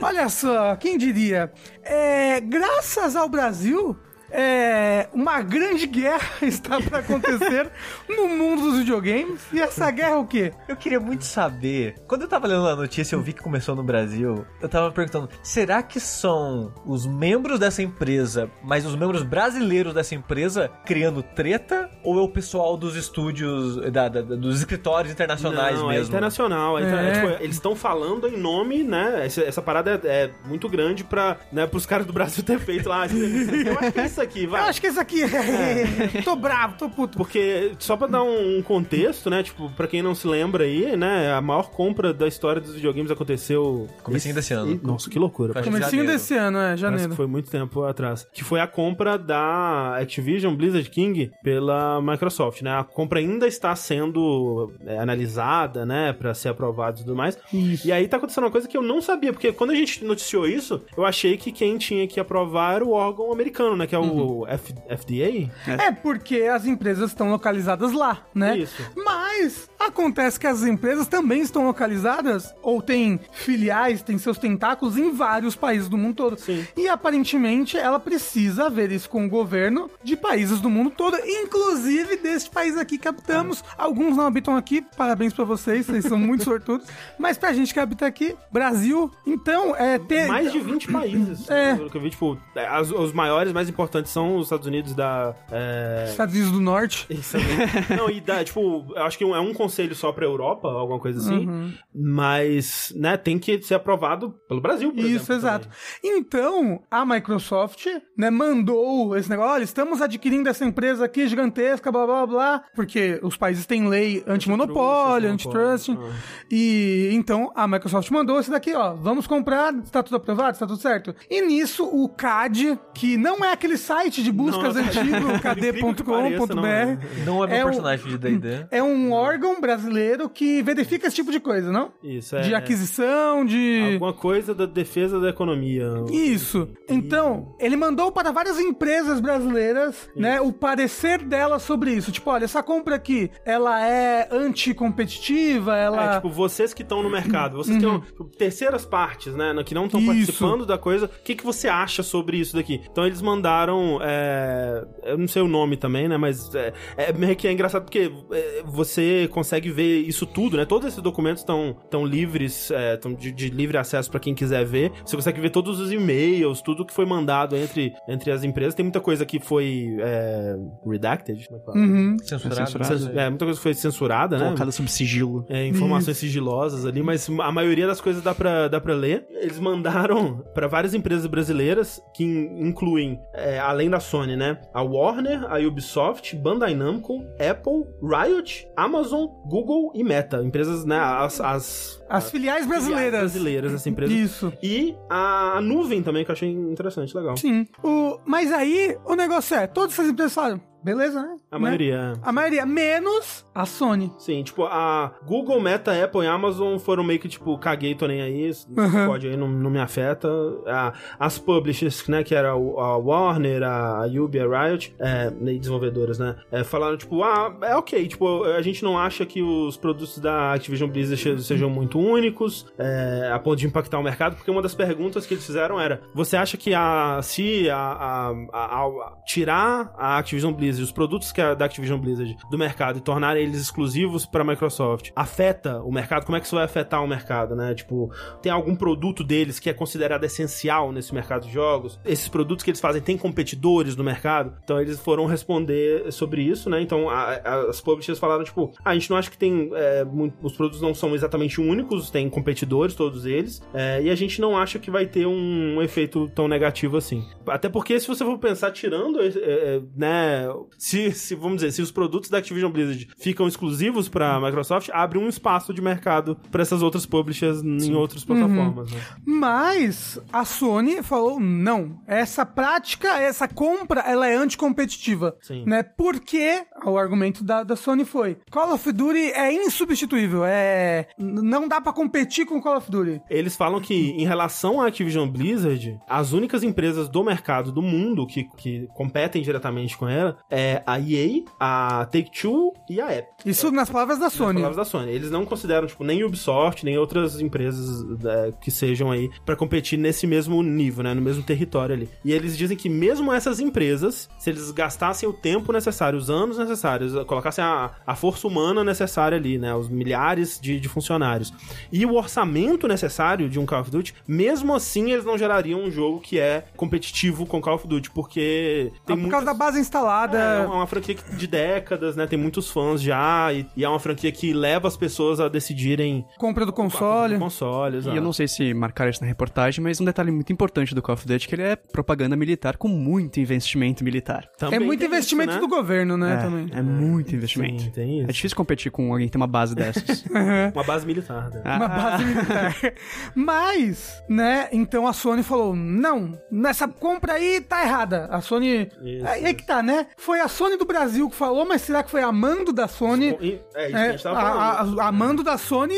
Olha 0.00 0.28
só, 0.28 0.76
quem 0.76 0.98
diria? 0.98 1.52
É, 1.82 2.40
graças 2.40 3.16
ao 3.16 3.28
Brasil, 3.28 3.96
é, 4.38 5.08
uma 5.14 5.40
grande 5.40 5.86
guerra 5.86 6.28
está 6.42 6.80
para 6.80 6.98
acontecer 6.98 7.70
no 8.08 8.28
mundo 8.28 8.62
dos 8.62 8.78
videogames. 8.80 9.40
E 9.52 9.60
essa 9.60 9.90
guerra 9.90 10.10
é 10.10 10.16
o 10.16 10.26
quê? 10.26 10.52
Eu 10.68 10.76
queria 10.76 11.00
muito 11.00 11.24
saber. 11.24 11.94
Quando 12.06 12.22
eu 12.22 12.28
tava 12.28 12.46
lendo 12.46 12.66
a 12.68 12.76
notícia, 12.76 13.14
eu 13.16 13.22
vi 13.22 13.32
que 13.32 13.42
começou 13.42 13.74
no 13.74 13.82
Brasil. 13.82 14.44
Eu 14.60 14.68
tava 14.68 14.90
perguntando: 14.92 15.28
será 15.42 15.82
que 15.82 15.98
são 15.98 16.72
os 16.84 17.06
membros 17.06 17.58
dessa 17.58 17.82
empresa, 17.82 18.50
mas 18.62 18.84
os 18.84 18.94
membros 18.94 19.22
brasileiros 19.22 19.94
dessa 19.94 20.14
empresa 20.14 20.70
criando 20.84 21.22
treta? 21.22 21.88
Ou 22.04 22.18
é 22.18 22.22
o 22.22 22.28
pessoal 22.28 22.76
dos 22.76 22.94
estúdios, 22.96 23.76
da- 23.90 24.08
da- 24.08 24.20
dos 24.22 24.58
escritórios 24.58 25.12
internacionais 25.12 25.78
Não, 25.78 25.90
é 25.90 25.94
mesmo? 25.94 26.08
internacional. 26.08 26.78
é 26.78 26.82
inter- 26.82 26.98
É. 26.98 27.08
é, 27.08 27.12
tipo, 27.12 27.42
eles 27.42 27.56
estão 27.56 27.74
falando 27.74 28.28
em 28.28 28.36
nome, 28.36 28.82
né? 28.82 29.24
Essa, 29.24 29.42
essa 29.42 29.62
parada 29.62 30.00
é, 30.04 30.24
é 30.24 30.30
muito 30.44 30.68
grande 30.68 31.02
pra, 31.04 31.36
né, 31.52 31.66
pros 31.66 31.86
caras 31.86 32.06
do 32.06 32.12
Brasil 32.12 32.42
ter 32.44 32.58
feito 32.58 32.88
lá. 32.88 33.06
Eu 33.06 33.78
acho 33.78 33.92
que 33.92 34.00
é 34.00 34.06
isso 34.06 34.20
aqui, 34.26 34.44
Eu 34.44 34.50
vai. 34.50 34.68
acho 34.68 34.80
que 34.80 34.88
isso 34.88 35.00
aqui 35.00 35.22
é. 35.22 36.22
tô 36.22 36.36
bravo, 36.36 36.76
tô 36.78 36.88
puto. 36.88 37.16
Porque, 37.16 37.72
só 37.78 37.96
pra 37.96 38.06
dar 38.06 38.22
um, 38.22 38.62
contexto, 38.62 39.30
né? 39.30 39.42
Tipo, 39.42 39.70
pra 39.70 39.86
quem 39.86 40.02
não 40.02 40.14
se 40.14 40.26
lembra 40.26 40.64
aí, 40.64 40.96
né? 40.96 41.32
A 41.32 41.40
maior 41.40 41.70
compra 41.70 42.12
da 42.12 42.26
história 42.26 42.60
dos 42.60 42.74
videogames 42.74 43.10
aconteceu... 43.10 43.88
Comecinho 44.02 44.34
desse 44.34 44.52
ano. 44.52 44.78
Nossa, 44.82 45.08
que 45.08 45.18
loucura. 45.18 45.52
Parece, 45.52 45.70
Comecinho 45.70 46.02
janeiro. 46.02 46.12
desse 46.18 46.34
ano, 46.34 46.58
é, 46.58 46.62
parece 46.62 46.80
janeiro. 46.82 47.10
que 47.10 47.16
foi 47.16 47.26
muito 47.26 47.50
tempo 47.50 47.84
atrás. 47.84 48.26
Que 48.32 48.44
foi 48.44 48.60
a 48.60 48.66
compra 48.66 49.18
da 49.18 49.96
Activision 49.98 50.54
Blizzard 50.54 50.88
King 50.90 51.30
pela 51.42 52.00
Microsoft, 52.02 52.62
né? 52.62 52.78
A 52.78 52.84
compra 52.84 53.20
ainda 53.20 53.46
está 53.46 53.74
sendo 53.76 54.72
é, 54.84 54.98
analisada, 54.98 55.86
né? 55.86 56.12
Pra 56.12 56.34
ser 56.34 56.48
aprovada 56.50 56.98
e 56.98 57.04
tudo 57.04 57.14
mais. 57.14 57.38
E 57.52 57.92
aí 57.92 58.08
tá 58.08 58.16
acontecendo 58.16 58.44
uma 58.44 58.50
coisa 58.50 58.68
que 58.68 58.76
eu 58.76 58.82
não 58.82 59.00
sabia, 59.00 59.32
porque 59.32 59.52
quando 59.52 59.70
a 59.70 59.74
gente 59.74 60.04
noticiou 60.04 60.46
isso, 60.46 60.82
eu 60.96 61.04
achei 61.04 61.36
que 61.36 61.52
quem 61.52 61.78
tinha 61.78 62.06
que 62.06 62.18
aprovar 62.18 62.76
era 62.76 62.84
o 62.84 62.92
órgão 62.92 63.32
americano, 63.32 63.76
né? 63.76 63.86
Que 63.86 63.94
é 63.94 63.98
o 63.98 64.05
F- 64.48 64.74
FDA. 64.88 65.50
É 65.82 65.92
porque 65.92 66.42
as 66.42 66.64
empresas 66.66 67.10
estão 67.10 67.30
localizadas 67.30 67.92
lá, 67.92 68.26
né? 68.34 68.58
Isso. 68.58 68.82
Mas 68.96 69.68
acontece 69.78 70.38
que 70.38 70.46
as 70.46 70.62
empresas 70.62 71.06
também 71.06 71.40
estão 71.42 71.66
localizadas 71.66 72.54
ou 72.62 72.80
têm 72.82 73.20
filiais, 73.32 74.02
têm 74.02 74.18
seus 74.18 74.38
tentáculos 74.38 74.96
em 74.96 75.12
vários 75.12 75.54
países 75.56 75.88
do 75.88 75.96
mundo 75.96 76.14
todo. 76.16 76.38
Sim. 76.38 76.66
E 76.76 76.88
aparentemente 76.88 77.76
ela 77.76 77.98
precisa 78.00 78.68
ver 78.70 78.90
isso 78.92 79.08
com 79.08 79.24
o 79.26 79.28
governo 79.28 79.90
de 80.02 80.16
países 80.16 80.60
do 80.60 80.68
mundo 80.70 80.90
todo, 80.90 81.16
inclusive 81.24 82.16
deste 82.16 82.50
país 82.50 82.76
aqui 82.76 82.98
que 82.98 83.08
habitamos. 83.08 83.62
Alguns 83.78 84.16
não 84.16 84.26
habitam 84.26 84.56
aqui, 84.56 84.82
parabéns 84.96 85.32
pra 85.32 85.44
vocês, 85.44 85.86
vocês 85.86 86.04
são 86.04 86.18
muito 86.18 86.44
sortudos. 86.44 86.86
Mas 87.18 87.38
pra 87.38 87.52
gente 87.52 87.72
que 87.72 87.80
habita 87.80 88.06
aqui, 88.06 88.34
Brasil, 88.50 89.10
então 89.26 89.74
é 89.76 89.98
ter 89.98 90.26
Mais 90.28 90.52
de 90.52 90.58
20 90.58 90.92
países. 90.92 91.48
É. 91.50 91.76
Que 91.90 91.96
eu 91.96 92.00
vi, 92.00 92.10
tipo, 92.10 92.38
é, 92.54 92.66
as- 92.66 92.90
os 92.90 93.12
maiores, 93.12 93.52
mais 93.52 93.68
importantes 93.68 94.12
são 94.12 94.36
os 94.36 94.46
Estados 94.46 94.66
Unidos 94.66 94.94
da. 94.94 95.34
É... 95.50 96.06
Estados 96.10 96.34
Unidos 96.34 96.52
do 96.52 96.60
Norte. 96.60 97.06
Isso 97.10 97.36
aí. 97.36 97.96
Não, 97.96 98.10
e 98.10 98.20
dá, 98.20 98.44
tipo, 98.44 98.84
eu 98.94 99.02
acho 99.04 99.16
que 99.16 99.24
é 99.24 99.26
um 99.26 99.54
conselho 99.66 99.94
só 99.94 100.12
pra 100.12 100.24
Europa, 100.24 100.68
alguma 100.68 100.98
coisa 100.98 101.18
assim. 101.20 101.46
Uhum. 101.46 101.72
Mas, 101.94 102.92
né, 102.96 103.16
tem 103.16 103.38
que 103.38 103.60
ser 103.62 103.74
aprovado 103.74 104.34
pelo 104.48 104.60
Brasil, 104.60 104.90
por 104.92 104.98
Isso, 105.00 105.32
exemplo, 105.32 105.34
exato. 105.34 105.68
também. 105.68 106.18
Então, 106.18 106.82
a 106.90 107.04
Microsoft, 107.04 107.86
né, 108.16 108.30
mandou 108.30 109.16
esse 109.16 109.28
negócio, 109.28 109.52
olha, 109.52 109.64
estamos 109.64 110.00
adquirindo 110.00 110.48
essa 110.48 110.64
empresa 110.64 111.04
aqui 111.04 111.26
gigantesca, 111.28 111.90
blá, 111.92 112.06
blá, 112.06 112.26
blá, 112.26 112.62
porque 112.74 113.18
os 113.22 113.36
países 113.36 113.66
têm 113.66 113.88
lei 113.88 114.22
antimonopólio, 114.26 115.30
Antitrust, 115.30 115.90
antitrust, 115.90 115.90
antimonopólio, 115.90 116.16
e 116.50 117.10
então 117.12 117.52
a 117.54 117.66
Microsoft 117.66 118.10
mandou 118.10 118.38
esse 118.40 118.50
daqui, 118.50 118.74
ó, 118.74 118.94
vamos 118.94 119.26
comprar, 119.26 119.74
está 119.74 120.02
tudo 120.02 120.16
aprovado, 120.16 120.52
está 120.52 120.66
tudo 120.66 120.80
certo. 120.80 121.14
E 121.30 121.40
nisso, 121.42 121.84
o 121.84 122.08
CAD, 122.08 122.78
que 122.94 123.16
não 123.16 123.44
é 123.44 123.52
aquele 123.52 123.76
site 123.76 124.22
de 124.22 124.30
buscas 124.32 124.74
Não, 124.74 124.82
antigo, 124.82 125.26
pareça, 125.42 126.04
não 126.04 126.66
é. 126.66 126.96
kd.com.br, 126.96 127.24
Não 127.26 127.44
é 127.44 127.46
meu 127.46 127.56
É 127.56 127.64
o- 127.64 127.68
personagem 127.68 128.06
de 128.08 128.18
D&D. 128.18 128.66
é 128.70 128.82
um 128.82 129.12
órgão 129.12 129.55
brasileiro 129.60 130.28
que 130.28 130.62
verifica 130.62 131.06
esse 131.06 131.16
tipo 131.16 131.30
de 131.30 131.40
coisa, 131.40 131.70
não? 131.70 131.92
Isso, 132.02 132.36
é. 132.36 132.42
De 132.42 132.54
aquisição, 132.54 133.44
de. 133.44 133.92
Alguma 133.94 134.12
coisa 134.12 134.54
da 134.54 134.66
defesa 134.66 135.20
da 135.20 135.30
economia. 135.30 136.04
Isso. 136.10 136.68
Então, 136.88 137.54
ele 137.58 137.76
mandou 137.76 138.10
para 138.12 138.30
várias 138.32 138.58
empresas 138.58 139.20
brasileiras, 139.20 140.08
né, 140.14 140.40
o 140.40 140.52
parecer 140.52 141.22
delas 141.22 141.62
sobre 141.62 141.92
isso. 141.92 142.12
Tipo, 142.12 142.30
olha, 142.30 142.44
essa 142.44 142.62
compra 142.62 142.96
aqui, 142.96 143.30
ela 143.44 143.80
é 143.84 144.28
anticompetitiva, 144.30 145.76
ela... 145.76 146.12
É, 146.12 146.16
tipo, 146.16 146.30
vocês 146.30 146.72
que 146.72 146.82
estão 146.82 147.02
no 147.02 147.10
mercado, 147.10 147.56
vocês 147.56 147.76
que 147.76 147.82
são 147.82 148.00
tipo, 148.00 148.24
terceiras 148.24 148.84
partes, 148.84 149.34
né, 149.34 149.54
que 149.64 149.74
não 149.74 149.86
estão 149.86 150.00
Isso. 150.00 150.08
participando 150.08 150.66
da 150.66 150.78
coisa, 150.78 151.06
o 151.06 151.24
que, 151.24 151.34
que 151.34 151.44
você 151.44 151.68
acha 151.68 152.02
sobre 152.02 152.38
isso 152.38 152.54
daqui? 152.54 152.80
Então 152.90 153.06
eles 153.06 153.20
mandaram, 153.22 153.98
é, 154.02 154.86
eu 155.04 155.18
não 155.18 155.28
sei 155.28 155.42
o 155.42 155.48
nome 155.48 155.76
também, 155.76 156.08
né, 156.08 156.16
mas 156.16 156.54
é, 156.54 156.72
é 156.96 157.12
meio 157.12 157.34
que 157.34 157.48
é 157.48 157.52
engraçado 157.52 157.84
porque 157.84 158.12
é, 158.32 158.62
você 158.64 159.28
consegue 159.32 159.45
ver 159.70 160.00
isso 160.00 160.26
tudo, 160.26 160.56
né, 160.56 160.64
todos 160.64 160.88
esses 160.88 161.02
documentos 161.02 161.42
estão 161.42 161.76
tão 161.90 162.04
livres, 162.04 162.70
é, 162.70 162.96
tão 162.96 163.14
de, 163.14 163.30
de 163.32 163.48
livre 163.48 163.76
acesso 163.78 164.10
pra 164.10 164.20
quem 164.20 164.34
quiser 164.34 164.64
ver, 164.64 164.92
você 165.04 165.16
consegue 165.16 165.40
ver 165.40 165.50
todos 165.50 165.80
os 165.80 165.90
e-mails, 165.92 166.60
tudo 166.62 166.84
que 166.84 166.92
foi 166.92 167.06
mandado 167.06 167.56
entre, 167.56 167.92
entre 168.08 168.30
as 168.30 168.44
empresas, 168.44 168.74
tem 168.74 168.84
muita 168.84 169.00
coisa 169.00 169.24
que 169.24 169.38
foi 169.40 169.96
é, 170.00 170.56
redacted, 170.86 171.46
como 171.46 171.56
é 171.56 171.60
que 171.60 171.66
fala? 171.66 171.78
Uhum. 171.78 172.16
Censurado. 172.22 172.56
Censurado. 172.70 172.98
Cens- 172.98 173.16
É, 173.16 173.28
muita 173.28 173.44
coisa 173.44 173.60
foi 173.60 173.74
censurada, 173.74 174.38
né? 174.38 174.44
Colocada 174.46 174.72
sob 174.72 174.90
sigilo. 174.90 175.44
É, 175.48 175.66
informações 175.66 176.16
sigilosas 176.16 176.84
ali, 176.86 177.02
mas 177.02 177.28
a 177.40 177.52
maioria 177.52 177.86
das 177.86 178.00
coisas 178.00 178.22
dá 178.22 178.34
pra, 178.34 178.68
dá 178.68 178.80
pra 178.80 178.94
ler. 178.94 179.26
Eles 179.30 179.58
mandaram 179.58 180.44
pra 180.54 180.66
várias 180.66 180.94
empresas 180.94 181.26
brasileiras, 181.26 182.00
que 182.14 182.24
in- 182.24 182.68
incluem, 182.68 183.20
é, 183.34 183.58
além 183.58 183.88
da 183.90 184.00
Sony, 184.00 184.36
né? 184.36 184.58
A 184.72 184.82
Warner, 184.82 185.44
a 185.52 185.58
Ubisoft, 185.58 186.34
Bandai 186.36 186.74
Namco, 186.74 187.24
Apple, 187.38 187.84
Riot, 188.02 188.66
Amazon, 188.76 189.26
Google 189.44 189.92
e 189.94 190.02
Meta. 190.02 190.42
Empresas, 190.42 190.84
né? 190.84 190.98
As, 190.98 191.40
as 191.40 192.02
As 192.08 192.30
filiais 192.30 192.66
brasileiras. 192.66 193.20
brasileiras, 193.20 193.74
essa 193.74 193.88
empresa. 193.88 194.12
Isso. 194.12 194.52
E 194.62 194.96
a, 195.08 195.58
a 195.58 195.60
nuvem 195.60 196.02
também, 196.02 196.24
que 196.24 196.30
eu 196.30 196.34
achei 196.34 196.50
interessante, 196.50 197.16
legal. 197.16 197.36
Sim. 197.36 197.66
O... 197.82 198.18
Mas 198.24 198.52
aí, 198.52 198.96
o 199.04 199.14
negócio 199.14 199.56
é, 199.56 199.66
todas 199.66 199.92
essas 199.92 200.08
empresas 200.08 200.34
falaram, 200.34 200.60
beleza, 200.86 201.20
né? 201.20 201.36
A 201.50 201.58
Né? 201.58 201.62
maioria. 201.62 202.12
A 202.22 202.32
maioria, 202.32 202.64
menos 202.64 203.44
a 203.52 203.66
Sony. 203.66 204.12
Sim, 204.18 204.42
tipo, 204.44 204.64
a 204.64 205.12
Google, 205.26 205.60
Meta, 205.60 205.92
Apple 206.04 206.22
e 206.22 206.26
Amazon 206.26 206.78
foram 206.78 207.02
meio 207.02 207.18
que, 207.18 207.28
tipo, 207.28 207.58
caguei, 207.58 207.94
tô 207.94 208.06
nem 208.06 208.22
aí, 208.22 208.50
Uhum. 208.68 209.06
pode 209.06 209.26
aí, 209.28 209.36
não, 209.36 209.48
não 209.48 209.68
me 209.70 209.80
afeta. 209.80 210.28
A- 210.66 210.92
as 211.18 211.38
publishers, 211.38 212.06
né, 212.06 212.22
que 212.22 212.34
era 212.34 212.50
a 212.50 212.96
Warner, 212.96 213.62
a, 213.64 214.04
Ubi, 214.06 214.38
a 214.38 214.46
Riot, 214.68 214.94
é, 214.98 215.30
desenvolvedoras, 215.30 216.18
né, 216.18 216.36
é, 216.52 216.62
falaram, 216.62 216.96
tipo, 216.96 217.22
ah, 217.24 217.56
é 217.62 217.74
ok, 217.74 218.06
tipo, 218.06 218.44
a 218.44 218.62
gente 218.62 218.84
não 218.84 218.96
acha 218.98 219.26
que 219.26 219.42
os 219.42 219.76
produtos 219.76 220.18
da 220.18 220.52
Activision 220.52 220.88
Blizzard 220.88 221.20
se- 221.20 221.44
sejam 221.44 221.68
muito 221.68 221.98
únicos, 221.98 222.66
é, 222.78 223.30
a 223.32 223.38
ponto 223.38 223.56
de 223.56 223.66
impactar 223.66 223.98
o 223.98 224.02
mercado, 224.02 224.36
porque 224.36 224.50
uma 224.50 224.62
das 224.62 224.74
perguntas 224.74 225.26
que 225.26 225.34
eles 225.34 225.44
fizeram 225.44 225.80
era, 225.80 226.00
você 226.14 226.36
acha 226.36 226.56
que 226.56 226.72
a, 226.74 227.20
se 227.22 227.68
a, 227.70 227.76
a- 227.76 228.34
a- 228.52 228.84
a- 228.86 229.12
tirar 229.26 229.92
a 229.96 230.18
Activision 230.18 230.52
Blizzard, 230.52 230.75
os 230.82 230.92
produtos 230.92 231.32
que 231.32 231.40
a, 231.40 231.54
da 231.54 231.64
Activision 231.64 231.98
Blizzard 231.98 232.36
do 232.50 232.58
mercado 232.58 232.98
e 232.98 233.00
tornar 233.00 233.36
eles 233.36 233.60
exclusivos 233.60 234.24
para 234.26 234.44
Microsoft, 234.44 235.10
afeta 235.14 235.80
o 235.82 235.92
mercado? 235.92 236.24
Como 236.24 236.36
é 236.36 236.40
que 236.40 236.46
isso 236.46 236.54
vai 236.56 236.64
afetar 236.64 237.02
o 237.02 237.06
mercado, 237.08 237.54
né? 237.56 237.74
Tipo, 237.74 238.10
tem 238.42 238.50
algum 238.52 238.74
produto 238.74 239.22
deles 239.24 239.58
que 239.58 239.68
é 239.70 239.74
considerado 239.74 240.24
essencial 240.24 240.92
nesse 240.92 241.14
mercado 241.14 241.46
de 241.46 241.52
jogos? 241.52 241.98
Esses 242.04 242.28
produtos 242.28 242.64
que 242.64 242.70
eles 242.70 242.80
fazem 242.80 243.00
têm 243.02 243.16
competidores 243.16 243.96
no 243.96 244.04
mercado? 244.04 244.54
Então 244.64 244.80
eles 244.80 244.98
foram 245.00 245.26
responder 245.26 246.10
sobre 246.12 246.42
isso, 246.42 246.68
né? 246.70 246.80
Então 246.80 247.08
a- 247.10 247.34
a- 247.44 247.60
as 247.70 247.80
publishers 247.80 248.18
falaram, 248.18 248.44
tipo, 248.44 248.72
ah, 248.84 248.90
a 248.90 248.94
gente 248.94 249.10
não 249.10 249.16
acha 249.16 249.30
que 249.30 249.38
tem. 249.38 249.70
é, 249.74 250.04
muito- 250.04 250.34
os 250.46 250.52
produtos 250.54 250.80
não 250.80 250.94
são 250.94 251.14
exatamente 251.14 251.60
únicos, 251.60 252.10
tem 252.10 252.28
competidores, 252.28 252.94
todos 252.94 253.24
eles, 253.26 253.62
é, 253.74 254.02
e 254.02 254.10
a 254.10 254.14
gente 254.14 254.40
não 254.40 254.56
acha 254.56 254.78
que 254.78 254.90
vai 254.90 255.06
ter 255.06 255.26
um, 255.26 255.80
efeito 255.82 256.28
tão 256.34 256.48
negativo 256.48 256.96
assim. 256.96 257.24
Até 257.46 257.68
porque, 257.68 257.98
se 258.00 258.06
você 258.06 258.24
for 258.24 258.38
pensar, 258.38 258.70
tirando, 258.70 259.20
é, 259.20 259.26
é, 259.36 259.82
né, 259.96 260.46
se, 260.78 261.12
se, 261.12 261.34
vamos 261.34 261.56
dizer, 261.56 261.72
se 261.72 261.82
os 261.82 261.90
produtos 261.90 262.30
da 262.30 262.38
Activision 262.38 262.70
Blizzard 262.70 263.08
ficam 263.18 263.46
exclusivos 263.46 264.08
pra 264.08 264.40
Microsoft, 264.40 264.88
abre 264.92 265.18
um 265.18 265.28
espaço 265.28 265.72
de 265.72 265.80
mercado 265.80 266.36
pra 266.50 266.62
essas 266.62 266.82
outras 266.82 267.06
publishers 267.06 267.62
em 267.62 267.94
outras 267.94 268.24
plataformas, 268.24 268.90
né? 268.90 269.00
Mas 269.24 270.18
a 270.32 270.44
Sony 270.44 271.02
falou 271.02 271.40
não. 271.40 272.00
Essa 272.06 272.44
prática, 272.44 273.18
essa 273.20 273.48
compra, 273.48 274.00
ela 274.00 274.28
é 274.28 274.34
anticompetitiva. 274.34 275.36
Sim. 275.42 275.64
Né? 275.66 275.82
Porque 275.82 276.64
o 276.84 276.98
argumento 276.98 277.44
da, 277.44 277.62
da 277.62 277.76
Sony 277.76 278.04
foi: 278.04 278.38
Call 278.50 278.74
of 278.74 278.92
Duty 278.92 279.32
é 279.32 279.52
insubstituível. 279.52 280.44
É. 280.44 281.08
Não 281.18 281.68
dá 281.68 281.80
pra 281.80 281.92
competir 281.92 282.46
com 282.46 282.60
Call 282.60 282.78
of 282.78 282.90
Duty. 282.90 283.20
Eles 283.30 283.56
falam 283.56 283.80
que, 283.80 283.94
em 284.10 284.26
relação 284.26 284.80
à 284.80 284.88
Activision 284.88 285.28
Blizzard, 285.28 285.98
as 286.08 286.32
únicas 286.32 286.62
empresas 286.62 287.08
do 287.08 287.24
mercado 287.24 287.72
do 287.72 287.82
mundo 287.82 288.26
que, 288.26 288.44
que 288.56 288.86
competem 288.94 289.42
diretamente 289.42 289.96
com 289.96 290.08
ela 290.08 290.38
é 290.50 290.82
a 290.86 290.98
EA, 291.00 291.42
a 291.58 292.06
Take-Two 292.10 292.72
e 292.88 293.00
a 293.00 293.12
Epic. 293.16 293.46
Isso 293.46 293.70
nas 293.70 293.90
palavras 293.90 294.18
da 294.18 294.24
Nas 294.26 294.32
Sony. 294.32 294.54
palavras 294.54 294.76
da 294.76 294.84
Sony. 294.84 295.10
Eles 295.12 295.30
não 295.30 295.44
consideram, 295.44 295.86
tipo, 295.86 296.04
nem 296.04 296.22
Ubisoft, 296.24 296.84
nem 296.84 296.96
outras 296.98 297.40
empresas 297.40 298.04
é, 298.24 298.52
que 298.60 298.70
sejam 298.70 299.10
aí 299.10 299.28
pra 299.44 299.56
competir 299.56 299.98
nesse 299.98 300.26
mesmo 300.26 300.62
nível, 300.62 301.02
né? 301.04 301.14
No 301.14 301.22
mesmo 301.22 301.42
território 301.42 301.94
ali. 301.94 302.08
E 302.24 302.32
eles 302.32 302.56
dizem 302.56 302.76
que 302.76 302.88
mesmo 302.88 303.32
essas 303.32 303.60
empresas, 303.60 304.28
se 304.38 304.50
eles 304.50 304.70
gastassem 304.70 305.28
o 305.28 305.32
tempo 305.32 305.72
necessário, 305.72 306.18
os 306.18 306.30
anos 306.30 306.58
necessários, 306.58 307.12
colocassem 307.24 307.62
a, 307.64 307.90
a 308.06 308.14
força 308.14 308.46
humana 308.46 308.82
necessária 308.84 309.36
ali, 309.38 309.58
né? 309.58 309.74
Os 309.74 309.88
milhares 309.88 310.58
de, 310.60 310.78
de 310.80 310.88
funcionários. 310.88 311.52
E 311.92 312.04
o 312.06 312.14
orçamento 312.14 312.86
necessário 312.88 313.48
de 313.48 313.58
um 313.58 313.66
Call 313.66 313.80
of 313.80 313.90
Duty, 313.90 314.14
mesmo 314.26 314.74
assim 314.74 315.12
eles 315.12 315.24
não 315.24 315.36
gerariam 315.38 315.80
um 315.82 315.90
jogo 315.90 316.20
que 316.20 316.38
é 316.38 316.64
competitivo 316.76 317.46
com 317.46 317.60
Call 317.60 317.74
of 317.76 317.86
Duty, 317.88 318.10
porque 318.10 318.90
Ah, 318.92 319.00
tem 319.06 319.16
por 319.16 319.22
muitas- 319.22 319.30
causa 319.30 319.46
da 319.46 319.54
base 319.54 319.80
instalada. 319.80 320.35
É 320.38 320.66
uma 320.66 320.86
franquia 320.86 321.14
que- 321.14 321.36
de 321.36 321.46
décadas, 321.46 322.16
né? 322.16 322.26
Tem 322.26 322.38
muitos 322.38 322.70
fãs 322.70 323.00
já, 323.02 323.52
e, 323.52 323.66
e 323.76 323.84
é 323.84 323.88
uma 323.88 323.98
franquia 324.00 324.30
que 324.32 324.52
leva 324.52 324.88
as 324.88 324.96
pessoas 324.96 325.40
a 325.40 325.48
decidirem 325.48 326.24
compra 326.38 326.64
do 326.66 326.72
console. 326.72 327.38
consoles. 327.38 328.06
E 328.06 328.10
eu 328.16 328.22
não 328.22 328.32
sei 328.32 328.48
se 328.48 328.72
marcaram 328.74 329.10
isso 329.10 329.20
na 329.20 329.26
reportagem, 329.26 329.82
mas 329.82 330.00
um 330.00 330.04
detalhe 330.04 330.30
muito 330.30 330.52
importante 330.52 330.94
do 330.94 331.02
Call 331.02 331.14
of 331.14 331.26
Duty 331.26 331.46
é 331.46 331.48
que 331.48 331.54
ele 331.54 331.62
é 331.62 331.76
propaganda 331.76 332.36
militar 332.36 332.76
com 332.76 332.88
muito 332.88 333.40
investimento 333.40 334.04
militar. 334.04 334.48
É 334.70 334.78
muito 334.78 335.04
investimento 335.04 335.58
do 335.58 335.68
governo, 335.68 336.16
né? 336.16 336.34
é, 336.34 336.36
também. 336.36 336.68
é 336.72 336.82
muito 336.82 337.34
investimento. 337.34 337.82
Sim, 337.82 337.90
tem 337.90 338.18
isso. 338.20 338.30
É 338.30 338.32
difícil 338.32 338.56
competir 338.56 338.90
com 338.92 339.10
alguém 339.12 339.26
que 339.26 339.32
tem 339.32 339.40
uma 339.40 339.46
base 339.46 339.74
dessas. 339.74 340.24
Uma 340.74 340.84
base 340.84 341.06
militar, 341.06 341.50
né? 341.50 341.62
Ah, 341.64 341.76
Uma 341.76 341.88
base 341.88 342.24
militar. 342.24 342.76
Mas, 343.34 344.22
né, 344.28 344.68
então 344.72 345.06
a 345.06 345.12
Sony 345.12 345.42
falou: 345.42 345.74
não, 345.74 346.32
nessa 346.50 346.88
compra 346.88 347.34
aí 347.34 347.60
tá 347.60 347.82
errada. 347.82 348.26
A 348.30 348.40
Sony. 348.40 348.88
Isso, 349.02 349.26
aí 349.26 349.44
é 349.44 349.54
que 349.54 349.66
tá, 349.66 349.82
né? 349.82 350.06
Foi 350.26 350.40
a 350.40 350.48
Sony 350.48 350.76
do 350.76 350.84
Brasil 350.84 351.30
que 351.30 351.36
falou, 351.36 351.64
mas 351.64 351.82
será 351.82 352.02
que 352.02 352.10
foi 352.10 352.20
a 352.20 352.32
Mando 352.32 352.72
da 352.72 352.88
Sony? 352.88 353.28
É 353.40 353.46
isso 353.46 353.64
que 353.72 353.76
a 353.76 353.80
É, 354.06 354.10
gente 354.10 354.22
tava 354.24 354.38
a, 354.40 354.42
falando. 354.74 355.00
a, 355.00 355.06
a 355.06 355.12
Mando 355.12 355.44
da 355.44 355.56
Sony 355.56 355.94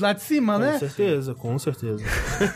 lá 0.00 0.12
de 0.12 0.22
cima, 0.22 0.52
Com 0.54 0.60
né? 0.60 0.78
certeza, 0.78 1.34
com 1.34 1.58
certeza. 1.58 2.04